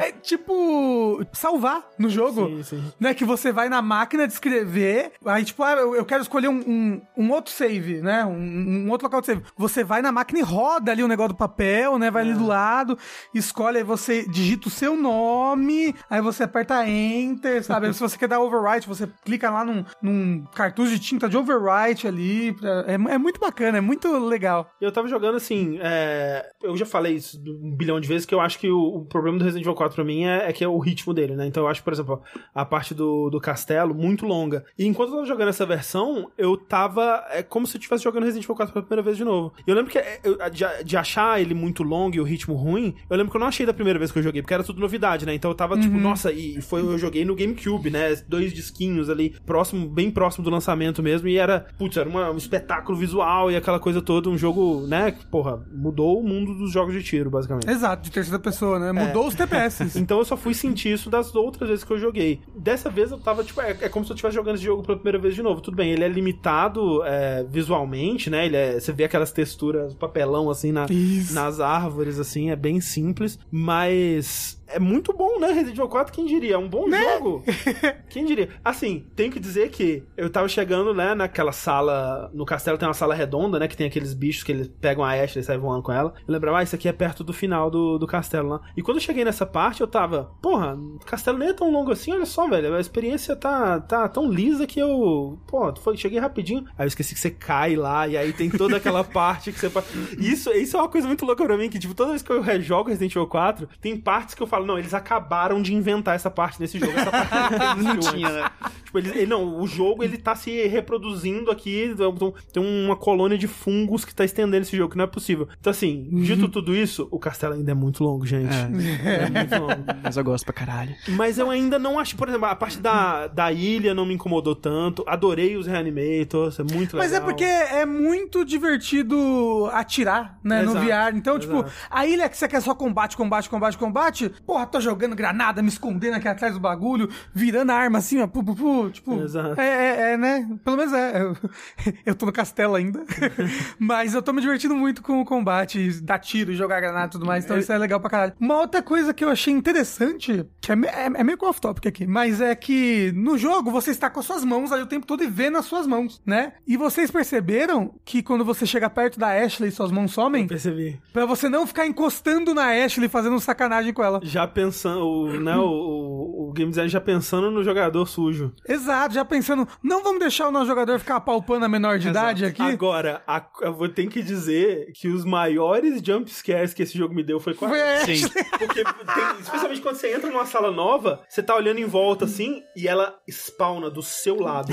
É 0.00 0.12
tipo 0.12 1.24
salvar 1.32 1.82
no 1.98 2.08
jogo. 2.08 2.46
Sim, 2.48 2.62
sim. 2.62 2.84
Né, 3.00 3.14
que 3.14 3.24
você 3.24 3.50
vai 3.52 3.68
na 3.68 3.82
máquina 3.82 4.26
de 4.26 4.32
escrever, 4.32 5.12
aí 5.24 5.44
tipo, 5.44 5.62
ah, 5.62 5.72
eu, 5.72 6.04
quero 6.04 6.22
escolher 6.22 6.48
um, 6.48 6.58
um, 6.60 7.00
um 7.16 7.32
outro 7.32 7.52
save, 7.52 8.00
né, 8.00 8.24
um, 8.24 8.86
um 8.86 8.90
outro 8.90 9.06
local 9.06 9.20
de 9.20 9.26
save. 9.26 9.42
Você 9.56 9.82
vai 9.82 10.00
na 10.02 10.12
máquina 10.12 10.40
e 10.40 10.42
roda 10.42 10.92
ali 10.92 11.02
o 11.02 11.08
negócio 11.08 11.30
do 11.32 11.36
papel, 11.36 11.98
né, 11.98 12.10
vai 12.10 12.22
ali 12.22 12.34
do 12.34 12.46
lado, 12.46 12.96
escolhe, 13.34 13.78
aí 13.78 13.84
você 13.84 14.26
digita 14.28 14.67
o 14.68 14.70
seu 14.70 14.96
nome, 14.96 15.94
aí 16.08 16.20
você 16.20 16.44
aperta 16.44 16.86
Enter, 16.88 17.62
sabe? 17.64 17.92
Se 17.92 18.00
você 18.00 18.16
quer 18.18 18.28
dar 18.28 18.40
overwrite, 18.40 18.86
você 18.88 19.08
clica 19.24 19.50
lá 19.50 19.64
num, 19.64 19.84
num 20.02 20.44
cartucho 20.54 20.90
de 20.92 20.98
tinta 21.00 21.28
de 21.28 21.36
overwrite 21.36 22.06
ali, 22.06 22.52
pra- 22.52 22.84
é, 22.86 22.94
é 22.94 23.18
muito 23.18 23.40
bacana, 23.40 23.78
é 23.78 23.80
muito 23.80 24.08
legal. 24.26 24.70
Eu 24.80 24.92
tava 24.92 25.08
jogando 25.08 25.36
assim, 25.36 25.78
é, 25.82 26.46
eu 26.62 26.76
já 26.76 26.86
falei 26.86 27.14
isso 27.14 27.38
um 27.46 27.74
bilhão 27.74 28.00
de 28.00 28.08
vezes, 28.08 28.26
que 28.26 28.34
eu 28.34 28.40
acho 28.40 28.58
que 28.58 28.70
o, 28.70 28.78
o 28.98 29.04
problema 29.06 29.38
do 29.38 29.44
Resident 29.44 29.64
Evil 29.64 29.74
4 29.74 29.94
pra 29.94 30.04
mim 30.04 30.24
é, 30.24 30.48
é 30.48 30.52
que 30.52 30.62
é 30.64 30.68
o 30.68 30.78
ritmo 30.78 31.12
dele, 31.12 31.34
né? 31.34 31.46
Então 31.46 31.64
eu 31.64 31.68
acho, 31.68 31.82
por 31.82 31.92
exemplo, 31.92 32.22
a 32.54 32.64
parte 32.64 32.94
do, 32.94 33.30
do 33.30 33.40
castelo 33.40 33.94
muito 33.94 34.26
longa. 34.26 34.64
E 34.78 34.86
enquanto 34.86 35.08
eu 35.10 35.14
tava 35.16 35.26
jogando 35.26 35.48
essa 35.48 35.66
versão, 35.66 36.30
eu 36.36 36.56
tava. 36.56 37.24
É 37.30 37.42
como 37.42 37.66
se 37.66 37.76
eu 37.76 37.78
estivesse 37.78 38.04
jogando 38.04 38.24
Resident 38.24 38.44
Evil 38.44 38.56
4 38.56 38.72
pela 38.72 38.84
primeira 38.84 39.02
vez 39.02 39.16
de 39.16 39.24
novo. 39.24 39.52
Eu 39.66 39.74
lembro 39.74 39.90
que 39.90 39.98
é, 39.98 40.20
eu, 40.22 40.36
de, 40.50 40.64
de 40.84 40.96
achar 40.96 41.40
ele 41.40 41.54
muito 41.54 41.82
longo 41.82 42.16
e 42.16 42.20
o 42.20 42.24
ritmo 42.24 42.54
ruim, 42.54 42.94
eu 43.08 43.16
lembro 43.16 43.30
que 43.30 43.36
eu 43.36 43.40
não 43.40 43.46
achei 43.48 43.64
da 43.66 43.72
primeira 43.74 43.98
vez 43.98 44.12
que 44.12 44.18
eu 44.18 44.22
joguei, 44.22 44.42
porque 44.42 44.54
era 44.58 44.64
tudo 44.66 44.80
novidade, 44.80 45.24
né? 45.26 45.34
Então 45.34 45.50
eu 45.50 45.54
tava 45.54 45.78
tipo, 45.78 45.96
nossa, 45.98 46.32
e 46.32 46.60
foi, 46.60 46.80
eu 46.80 46.98
joguei 46.98 47.24
no 47.24 47.34
GameCube, 47.34 47.90
né? 47.90 48.14
Dois 48.28 48.52
disquinhos 48.52 49.08
ali, 49.08 49.34
próximo, 49.46 49.88
bem 49.88 50.10
próximo 50.10 50.44
do 50.44 50.50
lançamento 50.50 51.02
mesmo, 51.02 51.28
e 51.28 51.36
era, 51.36 51.66
putz, 51.78 51.96
era 51.96 52.08
uma- 52.08 52.30
um 52.30 52.36
espetáculo 52.36 52.96
visual 52.98 53.50
e 53.50 53.56
aquela 53.56 53.78
coisa 53.78 54.00
toda, 54.02 54.28
um 54.28 54.36
jogo, 54.38 54.86
né? 54.86 55.12
que, 55.12 55.26
Porra, 55.26 55.62
mudou 55.72 56.18
o 56.20 56.22
mundo 56.26 56.54
dos 56.54 56.72
jogos 56.72 56.94
de 56.94 57.02
tiro, 57.02 57.30
basicamente. 57.30 57.68
Exato, 57.68 58.02
de 58.02 58.10
terceira 58.10 58.38
pessoa, 58.38 58.78
né? 58.78 58.92
Mudou 58.92 59.26
os 59.26 59.34
TPS. 59.34 59.78
Então 59.98 60.18
eu 60.18 60.24
só 60.24 60.36
fui 60.36 60.54
sentir 60.54 60.92
isso 60.92 61.10
das 61.10 61.34
outras 61.34 61.68
vezes 61.68 61.84
que 61.84 61.92
eu 61.92 61.98
joguei. 61.98 62.40
Dessa 62.56 62.88
vez 62.90 63.10
eu 63.10 63.18
tava, 63.18 63.44
tipo, 63.44 63.60
é, 63.60 63.76
é 63.82 63.88
como 63.88 64.04
se 64.04 64.10
eu 64.12 64.14
estivesse 64.14 64.34
jogando 64.36 64.54
esse 64.56 64.64
jogo 64.64 64.82
pela 64.82 64.96
primeira 64.96 65.18
vez 65.18 65.34
de 65.34 65.42
novo. 65.42 65.60
Tudo 65.60 65.76
bem, 65.76 65.90
ele 65.92 66.02
é 66.04 66.08
limitado 66.08 67.02
é, 67.04 67.44
visualmente, 67.48 68.30
né? 68.30 68.46
Ele 68.46 68.56
é, 68.56 68.80
você 68.80 68.92
vê 68.92 69.04
aquelas 69.04 69.32
texturas, 69.32 69.94
papelão 69.94 70.50
assim 70.50 70.72
na, 70.72 70.86
Isso. 70.88 71.34
nas 71.34 71.60
árvores, 71.60 72.18
assim, 72.18 72.50
é 72.50 72.56
bem 72.56 72.80
simples, 72.80 73.38
mas 73.50 74.47
it's 74.48 74.57
é 74.68 74.78
muito 74.78 75.12
bom, 75.12 75.38
né? 75.38 75.48
Resident 75.48 75.76
Evil 75.76 75.88
4, 75.88 76.12
quem 76.12 76.26
diria? 76.26 76.54
É 76.54 76.58
um 76.58 76.68
bom 76.68 76.88
jogo. 76.90 77.42
quem 78.08 78.24
diria? 78.24 78.50
Assim, 78.64 79.06
tenho 79.16 79.32
que 79.32 79.40
dizer 79.40 79.70
que 79.70 80.04
eu 80.16 80.30
tava 80.30 80.48
chegando, 80.48 80.94
né, 80.94 81.14
naquela 81.14 81.52
sala, 81.52 82.30
no 82.34 82.44
castelo 82.44 82.78
tem 82.78 82.86
uma 82.86 82.94
sala 82.94 83.14
redonda, 83.14 83.58
né, 83.58 83.68
que 83.68 83.76
tem 83.76 83.86
aqueles 83.86 84.14
bichos 84.14 84.42
que 84.42 84.52
eles 84.52 84.68
pegam 84.80 85.04
a 85.04 85.12
Ashley 85.12 85.42
e 85.42 85.44
saem 85.44 85.58
voando 85.58 85.82
com 85.82 85.92
ela. 85.92 86.14
Eu 86.26 86.32
lembrava, 86.32 86.58
ah, 86.58 86.62
isso 86.62 86.74
aqui 86.74 86.88
é 86.88 86.92
perto 86.92 87.24
do 87.24 87.32
final 87.32 87.70
do, 87.70 87.98
do 87.98 88.06
castelo 88.06 88.48
lá. 88.48 88.60
E 88.76 88.82
quando 88.82 88.98
eu 88.98 89.02
cheguei 89.02 89.24
nessa 89.24 89.46
parte, 89.46 89.80
eu 89.80 89.86
tava, 89.86 90.30
porra, 90.42 90.74
o 90.74 90.98
castelo 91.04 91.38
nem 91.38 91.48
é 91.48 91.52
tão 91.52 91.70
longo 91.70 91.92
assim, 91.92 92.12
olha 92.12 92.26
só, 92.26 92.46
velho, 92.46 92.74
a 92.74 92.80
experiência 92.80 93.34
tá, 93.34 93.80
tá 93.80 94.08
tão 94.08 94.30
lisa 94.30 94.66
que 94.66 94.78
eu, 94.78 95.38
pô, 95.46 95.74
foi, 95.76 95.96
cheguei 95.96 96.18
rapidinho. 96.18 96.64
Aí 96.76 96.84
eu 96.84 96.88
esqueci 96.88 97.14
que 97.14 97.20
você 97.20 97.30
cai 97.30 97.76
lá, 97.76 98.06
e 98.06 98.16
aí 98.16 98.32
tem 98.32 98.50
toda 98.50 98.76
aquela 98.76 99.02
parte 99.04 99.52
que 99.52 99.58
você. 99.58 99.70
Isso, 100.18 100.50
isso 100.50 100.76
é 100.76 100.80
uma 100.80 100.88
coisa 100.88 101.06
muito 101.06 101.24
louca 101.24 101.44
pra 101.44 101.56
mim, 101.56 101.68
que 101.68 101.78
tipo, 101.78 101.94
toda 101.94 102.10
vez 102.10 102.22
que 102.22 102.30
eu 102.30 102.40
rejogo 102.40 102.88
Resident 102.88 103.12
Evil 103.12 103.26
4, 103.26 103.68
tem 103.80 103.96
partes 103.96 104.34
que 104.34 104.42
eu 104.42 104.46
falo, 104.46 104.57
não, 104.66 104.78
eles 104.78 104.94
acabaram 104.94 105.60
de 105.62 105.74
inventar 105.74 106.14
essa 106.14 106.30
parte 106.30 106.60
nesse 106.60 106.78
jogo, 106.78 106.92
essa 106.96 107.10
parte 107.10 107.82
não 107.82 107.98
tinha, 107.98 108.28
né? 108.30 108.50
Tipo, 108.84 108.98
ele, 108.98 109.08
ele- 109.10 109.26
não, 109.26 109.60
o 109.60 109.66
jogo 109.66 110.02
ele 110.02 110.16
tá 110.16 110.34
se 110.34 110.66
reproduzindo 110.66 111.50
aqui. 111.50 111.90
então, 111.92 112.32
Tem 112.52 112.62
uma 112.62 112.96
colônia 112.96 113.36
de 113.36 113.46
fungos 113.46 114.04
que 114.04 114.14
tá 114.14 114.24
estendendo 114.24 114.62
esse 114.62 114.76
jogo, 114.76 114.92
que 114.92 114.96
não 114.96 115.04
é 115.04 115.08
possível. 115.08 115.46
Então, 115.60 115.70
assim, 115.70 116.08
dito 116.22 116.48
tudo 116.48 116.74
isso, 116.74 117.06
o 117.10 117.18
castelo 117.18 117.54
ainda 117.54 117.70
é 117.70 117.74
muito 117.74 118.02
longo, 118.02 118.24
gente. 118.26 118.48
É, 119.04 119.28
muito 119.28 119.54
longo. 119.58 119.84
Mas 120.02 120.16
eu 120.16 120.24
gosto 120.24 120.44
pra 120.44 120.52
caralho. 120.54 120.94
Mas 121.08 121.38
eu 121.38 121.50
ainda 121.50 121.78
não 121.78 121.98
acho, 121.98 122.16
por 122.16 122.28
exemplo, 122.28 122.46
a 122.46 122.54
parte 122.56 122.78
da, 122.78 123.26
da 123.26 123.52
ilha 123.52 123.94
não 123.94 124.04
me 124.06 124.14
incomodou 124.14 124.54
tanto. 124.54 125.04
Adorei 125.06 125.56
os 125.56 125.66
reanimators, 125.66 126.58
é 126.58 126.62
muito 126.62 126.96
legal. 126.96 126.98
Mas 126.98 127.12
é 127.12 127.20
porque 127.20 127.44
é 127.44 127.84
muito 127.86 128.44
divertido 128.92 129.68
atirar, 129.72 130.38
né, 130.42 130.62
no 130.62 130.72
Exato, 130.72 130.86
VR. 130.86 131.16
Então, 131.16 131.38
tipo, 131.38 131.54
exato. 131.60 131.72
a 131.90 132.06
ilha 132.06 132.28
que 132.28 132.36
você 132.36 132.48
quer 132.48 132.60
só 132.62 132.74
combate, 132.74 133.16
combate, 133.16 133.48
combate, 133.48 133.78
combate, 133.78 134.32
porra, 134.48 134.64
tô 134.64 134.80
jogando 134.80 135.14
granada, 135.14 135.60
me 135.60 135.68
escondendo 135.68 136.14
aqui 136.14 136.26
atrás 136.26 136.54
do 136.54 136.60
bagulho, 136.60 137.10
virando 137.34 137.70
a 137.70 137.74
arma 137.74 137.98
assim, 137.98 138.18
ó, 138.22 138.26
pu, 138.26 138.42
pu, 138.42 138.56
pu, 138.56 138.90
tipo, 138.90 139.20
Exato. 139.20 139.60
é, 139.60 139.66
é, 139.66 140.12
é, 140.12 140.16
né, 140.16 140.48
pelo 140.64 140.78
menos 140.78 140.94
é, 140.94 141.20
eu, 141.20 141.36
eu 142.06 142.14
tô 142.14 142.24
no 142.24 142.32
castelo 142.32 142.74
ainda, 142.74 143.04
mas 143.78 144.14
eu 144.14 144.22
tô 144.22 144.32
me 144.32 144.40
divertindo 144.40 144.74
muito 144.74 145.02
com 145.02 145.20
o 145.20 145.24
combate, 145.24 146.00
dar 146.00 146.18
tiro, 146.18 146.54
jogar 146.54 146.80
granada 146.80 147.08
e 147.08 147.10
tudo 147.10 147.26
mais, 147.26 147.44
então 147.44 147.58
isso 147.58 147.70
é 147.70 147.76
legal 147.76 148.00
pra 148.00 148.08
caralho. 148.08 148.32
Uma 148.40 148.56
outra 148.56 148.82
coisa 148.82 149.12
que 149.12 149.22
eu 149.22 149.28
achei 149.28 149.52
interessante, 149.52 150.46
que 150.62 150.72
é, 150.72 150.74
é, 150.74 151.04
é 151.04 151.24
meio 151.24 151.36
off-topic 151.42 151.86
aqui, 151.86 152.06
mas 152.06 152.40
é 152.40 152.54
que 152.54 153.12
no 153.14 153.36
jogo 153.36 153.70
você 153.70 153.90
está 153.90 154.08
com 154.08 154.20
as 154.20 154.24
suas 154.24 154.46
mãos 154.46 154.72
ali 154.72 154.82
o 154.82 154.86
tempo 154.86 155.06
todo 155.06 155.22
e 155.22 155.26
vê 155.26 155.50
nas 155.50 155.66
suas 155.66 155.86
mãos, 155.86 156.22
né? 156.24 156.54
E 156.66 156.74
vocês 156.78 157.10
perceberam 157.10 157.94
que 158.02 158.22
quando 158.22 158.46
você 158.46 158.64
chega 158.64 158.88
perto 158.88 159.20
da 159.20 159.28
Ashley, 159.28 159.70
suas 159.70 159.92
mãos 159.92 160.12
somem? 160.12 160.46
Percebi. 160.46 160.98
Pra 161.12 161.26
você 161.26 161.50
não 161.50 161.66
ficar 161.66 161.86
encostando 161.86 162.54
na 162.54 162.70
Ashley 162.72 163.10
fazendo 163.10 163.38
sacanagem 163.40 163.92
com 163.92 164.02
ela. 164.02 164.20
Já 164.22 164.37
pensando, 164.46 165.00
o, 165.06 165.40
né, 165.40 165.56
o, 165.56 166.48
o, 166.48 166.52
game 166.54 166.70
design 166.70 166.88
já 166.88 167.00
pensando 167.00 167.50
no 167.50 167.62
jogador 167.64 168.06
sujo. 168.06 168.52
Exato, 168.68 169.14
já 169.14 169.24
pensando, 169.24 169.66
não 169.82 170.02
vamos 170.02 170.20
deixar 170.20 170.48
o 170.48 170.50
nosso 170.50 170.66
jogador 170.66 170.98
ficar 170.98 171.16
apalpando 171.16 171.64
a 171.64 171.68
menor 171.68 171.98
de 171.98 172.08
idade 172.08 172.44
aqui? 172.44 172.62
Agora, 172.62 173.22
a- 173.26 173.44
eu 173.62 173.72
vou 173.74 173.88
ter 173.88 174.06
que 174.08 174.22
dizer 174.22 174.92
que 174.94 175.08
os 175.08 175.24
maiores 175.24 176.00
jump 176.04 176.30
scares 176.30 176.72
que 176.74 176.82
esse 176.82 176.96
jogo 176.96 177.14
me 177.14 177.22
deu 177.22 177.40
foi 177.40 177.54
com 177.54 177.66
a 177.66 177.68
Foi. 177.70 177.80
Ashley. 177.82 178.20
Porque, 178.58 178.84
tem- 178.84 179.40
especialmente 179.40 179.80
quando 179.80 179.96
você 179.96 180.14
entra 180.14 180.30
numa 180.30 180.46
sala 180.46 180.70
nova, 180.70 181.20
você 181.28 181.42
tá 181.42 181.54
olhando 181.56 181.78
em 181.78 181.86
volta 181.86 182.24
assim 182.24 182.62
e 182.76 182.86
ela 182.88 183.18
spawna 183.28 183.90
do 183.90 184.02
seu 184.02 184.40
lado. 184.40 184.72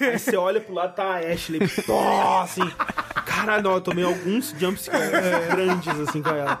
Aí 0.00 0.18
você 0.18 0.36
olha 0.36 0.60
pro 0.60 0.74
lado, 0.74 0.94
tá 0.94 1.04
a 1.04 1.18
Ashley. 1.18 1.60
Pô, 1.86 1.98
assim. 2.40 2.62
Caralho, 3.24 3.62
não, 3.62 3.72
eu 3.74 3.80
tomei 3.80 4.04
alguns 4.04 4.54
jump 4.58 4.78
scares 4.80 5.10
grandes 5.50 6.00
assim 6.00 6.22
com 6.22 6.30
ela. 6.30 6.60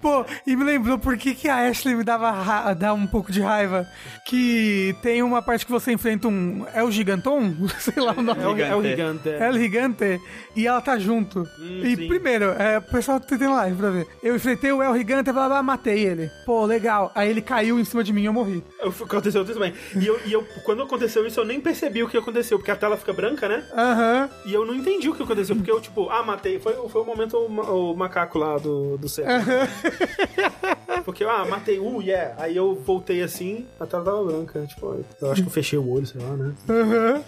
Pô, 0.00 0.24
e 0.46 0.56
me 0.56 0.64
lembrou 0.64 0.98
por 0.98 1.16
que, 1.16 1.34
que 1.34 1.48
a 1.48 1.68
Ashley 1.68 1.94
me 1.94 2.04
dava 2.04 2.30
ra- 2.30 2.72
dá 2.74 2.92
um 2.94 3.06
pouco 3.06 3.30
de 3.32 3.40
raiva. 3.40 3.86
Que 4.24 4.94
tem 5.02 5.22
uma 5.22 5.42
parte 5.42 5.64
que 5.66 5.72
você 5.72 5.92
enfrenta 5.92 6.28
um. 6.28 6.64
É 6.74 6.82
o 6.82 6.90
Giganton? 6.90 7.54
Sei 7.78 8.02
lá 8.02 8.12
o 8.16 8.22
nome. 8.22 8.42
É 8.42 8.46
o, 8.48 8.58
é 8.58 8.76
o 8.76 8.82
gigante. 8.82 9.28
É 9.28 9.50
o 9.50 9.52
Gigante 9.58 10.20
e 10.56 10.66
ela 10.66 10.80
tá 10.80 10.98
junto. 10.98 11.46
e 11.82 11.96
sim. 11.96 12.08
primeiro, 12.08 12.46
é, 12.58 12.78
o 12.78 12.82
pessoal 12.82 13.20
tá 13.20 13.26
tendo 13.28 13.52
live 13.54 13.76
pra 13.76 13.90
ver. 13.90 14.06
Eu 14.22 14.36
enfrentei 14.36 14.72
o 14.72 14.82
El 14.82 14.96
Gigante, 14.96 15.32
blá, 15.32 15.48
blá, 15.48 15.62
matei 15.62 16.04
ele. 16.04 16.30
Pô, 16.46 16.64
legal. 16.64 17.10
Aí 17.14 17.28
ele 17.30 17.40
caiu 17.42 17.78
em 17.78 17.84
cima 17.84 18.02
de 18.04 18.12
mim 18.12 18.22
e 18.22 18.26
eu 18.26 18.32
morri. 18.32 18.62
Eu- 18.80 18.94
Aconteceu 19.08 19.42
isso 19.42 19.54
também. 19.54 19.72
E, 19.96 20.06
eu, 20.06 20.20
e 20.26 20.32
eu, 20.32 20.46
quando 20.64 20.82
aconteceu 20.82 21.26
isso, 21.26 21.40
eu 21.40 21.44
nem 21.44 21.60
percebi 21.60 22.02
o 22.02 22.08
que 22.08 22.16
aconteceu, 22.16 22.58
porque 22.58 22.70
a 22.70 22.76
tela 22.76 22.96
fica 22.96 23.12
branca, 23.12 23.48
né? 23.48 23.64
Aham. 23.76 24.28
E 24.46 24.52
eu 24.54 24.64
não 24.66 24.74
entendi 24.74 25.08
o 25.08 25.14
que 25.14 25.22
aconteceu, 25.22 25.56
porque 25.56 25.70
eu, 25.70 25.80
tipo, 25.80 26.08
ah, 26.10 26.22
matei. 26.22 26.58
Foi, 26.58 26.74
foi 26.88 27.02
o 27.02 27.04
momento 27.04 27.36
o, 27.36 27.92
o 27.92 27.96
macaco 27.96 28.38
lá 28.38 28.56
do, 28.58 28.96
do 28.98 29.08
céu. 29.08 29.24
Porque, 31.04 31.24
ah, 31.24 31.44
matei, 31.44 31.78
uh, 31.78 32.02
yeah. 32.02 32.34
Aí 32.42 32.56
eu 32.56 32.74
voltei 32.74 33.22
assim, 33.22 33.66
a 33.78 33.86
tela 33.86 34.04
tava 34.04 34.24
branca. 34.24 34.66
Tipo, 34.66 35.04
eu 35.20 35.30
acho 35.32 35.42
que 35.42 35.48
eu 35.48 35.52
fechei 35.52 35.78
o 35.78 35.88
olho, 35.88 36.06
sei 36.06 36.20
lá, 36.20 36.36
né? 36.36 36.52
Aham. 36.68 37.22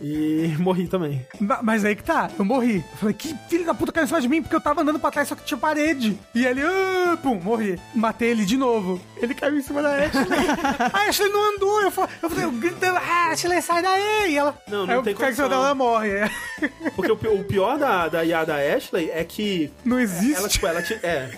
E 0.00 0.54
morri 0.60 0.86
também. 0.86 1.26
Ma- 1.40 1.60
Mas 1.62 1.84
aí 1.84 1.96
que 1.96 2.02
tá, 2.04 2.30
eu 2.38 2.44
morri. 2.44 2.76
Eu 2.92 2.96
falei, 2.98 3.14
que 3.14 3.34
filho 3.48 3.64
da 3.66 3.74
puta 3.74 3.92
caiu 3.92 4.04
em 4.04 4.06
cima 4.06 4.20
de 4.20 4.28
mim, 4.28 4.42
porque 4.42 4.54
eu 4.54 4.60
tava 4.60 4.82
andando 4.82 4.98
pra 4.98 5.10
trás, 5.10 5.28
só 5.28 5.34
que 5.34 5.44
tinha 5.44 5.58
parede. 5.58 6.18
E 6.34 6.46
ele, 6.46 6.62
ah, 6.62 7.18
pum, 7.22 7.34
morri. 7.42 7.78
Matei 7.94 8.30
ele 8.30 8.44
de 8.44 8.56
novo. 8.56 9.00
Ele 9.20 9.34
caiu 9.34 9.58
em 9.58 9.62
cima 9.62 9.82
da 9.82 9.90
Ashley. 9.96 10.26
a 10.92 11.08
Ashley 11.08 11.28
não 11.30 11.54
andou. 11.54 11.82
Eu 11.82 11.90
falei, 11.90 12.10
eu, 12.22 12.30
falei, 12.30 12.44
eu 12.44 12.52
gritando, 12.52 12.96
ah, 12.98 13.30
Ashley, 13.32 13.60
sai 13.60 13.82
daí. 13.82 14.32
E 14.32 14.36
ela, 14.38 14.56
Não, 14.68 14.86
não 14.86 14.92
aí 14.94 14.98
eu 14.98 15.02
tem 15.02 15.14
em 15.14 15.34
cima 15.34 15.48
dela, 15.48 15.66
ela 15.66 15.74
morre. 15.74 16.10
Porque 16.94 17.12
o, 17.12 17.34
o 17.40 17.44
pior 17.44 17.78
da, 17.78 18.08
da 18.08 18.24
IA 18.24 18.44
da 18.44 18.56
Ashley 18.56 19.10
é 19.10 19.24
que 19.24 19.70
Não 19.84 19.98
existe. 19.98 20.36
ela, 20.36 20.48
tipo, 20.48 20.66
ela 20.66 20.82
te, 20.82 20.94
é, 21.02 21.30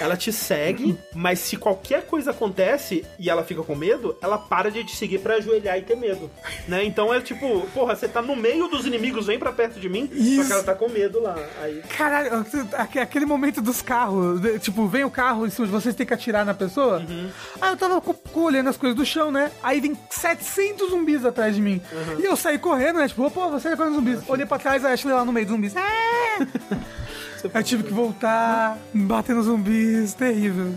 ela 0.00 0.16
te 0.16 0.32
segue, 0.32 0.98
mas 1.14 1.38
se 1.40 1.56
qualquer 1.56 2.02
coisa 2.06 2.30
acontece 2.30 3.04
e 3.18 3.28
ela 3.28 3.42
fica 3.44 3.62
com 3.62 3.74
medo, 3.74 4.16
ela 4.22 4.38
para 4.38 4.70
de 4.70 4.84
te 4.84 4.94
seguir 4.96 5.18
pra 5.18 5.34
ajoelhar 5.34 5.76
e 5.78 5.82
ter 5.82 5.96
medo, 5.96 6.30
né? 6.66 6.84
Então 6.84 7.12
é 7.12 7.20
tipo, 7.20 7.60
porra, 7.74 7.96
você 7.96 8.06
tá 8.08 8.22
no 8.22 8.36
meio 8.36 8.68
dos 8.68 8.86
inimigos, 8.86 9.26
vem 9.26 9.38
pra 9.38 9.52
perto 9.52 9.80
de 9.80 9.88
mim, 9.88 10.08
só 10.08 10.14
Isso. 10.16 10.46
que 10.46 10.52
ela 10.52 10.62
tá 10.62 10.74
com 10.74 10.88
medo 10.88 11.20
lá. 11.20 11.36
Aí, 11.62 11.82
Caralho, 11.96 12.44
aque- 12.76 12.98
aquele 12.98 13.26
momento 13.26 13.60
dos 13.60 13.82
carros, 13.82 14.40
tipo, 14.60 14.86
vem 14.86 15.04
o 15.04 15.10
carro 15.10 15.46
em 15.46 15.50
cima 15.50 15.66
de 15.66 15.72
vocês, 15.72 15.94
tem 15.94 16.06
que 16.06 16.14
atirar 16.14 16.44
na 16.44 16.54
pessoa. 16.54 17.02
Aí 17.60 17.70
eu 17.72 17.76
tava 17.76 18.00
co- 18.00 18.14
co- 18.14 18.42
olhando 18.42 18.68
as 18.70 18.76
coisas 18.76 18.96
do 18.96 19.04
chão, 19.04 19.30
né? 19.30 19.50
Aí 19.62 19.80
vem 19.80 19.96
700 20.10 20.90
zumbis 20.90 21.24
atrás 21.24 21.54
de 21.54 21.60
mim. 21.60 21.80
E 22.18 22.24
eu 22.24 22.36
saí 22.36 22.58
correndo, 22.58 22.98
né? 22.98 23.08
Tipo, 23.08 23.30
pô, 23.30 23.48
você 23.50 23.68
é 23.68 23.76
correndo 23.76 23.94
zumbis. 23.96 24.20
Olhei 24.28 24.46
pra 24.46 24.58
trás, 24.58 24.84
a 24.84 24.92
Ashley 24.92 25.12
lá 25.14 25.24
no 25.24 25.32
meio 25.32 25.46
dos 25.46 25.54
zumbis. 25.54 25.74
Ah! 25.76 26.46
Aí 27.54 27.62
tive 27.62 27.84
que 27.84 27.92
voltar, 27.92 28.78
bater 28.92 29.34
nos 29.34 29.46
zumbis, 29.46 30.14
terrível. 30.14 30.74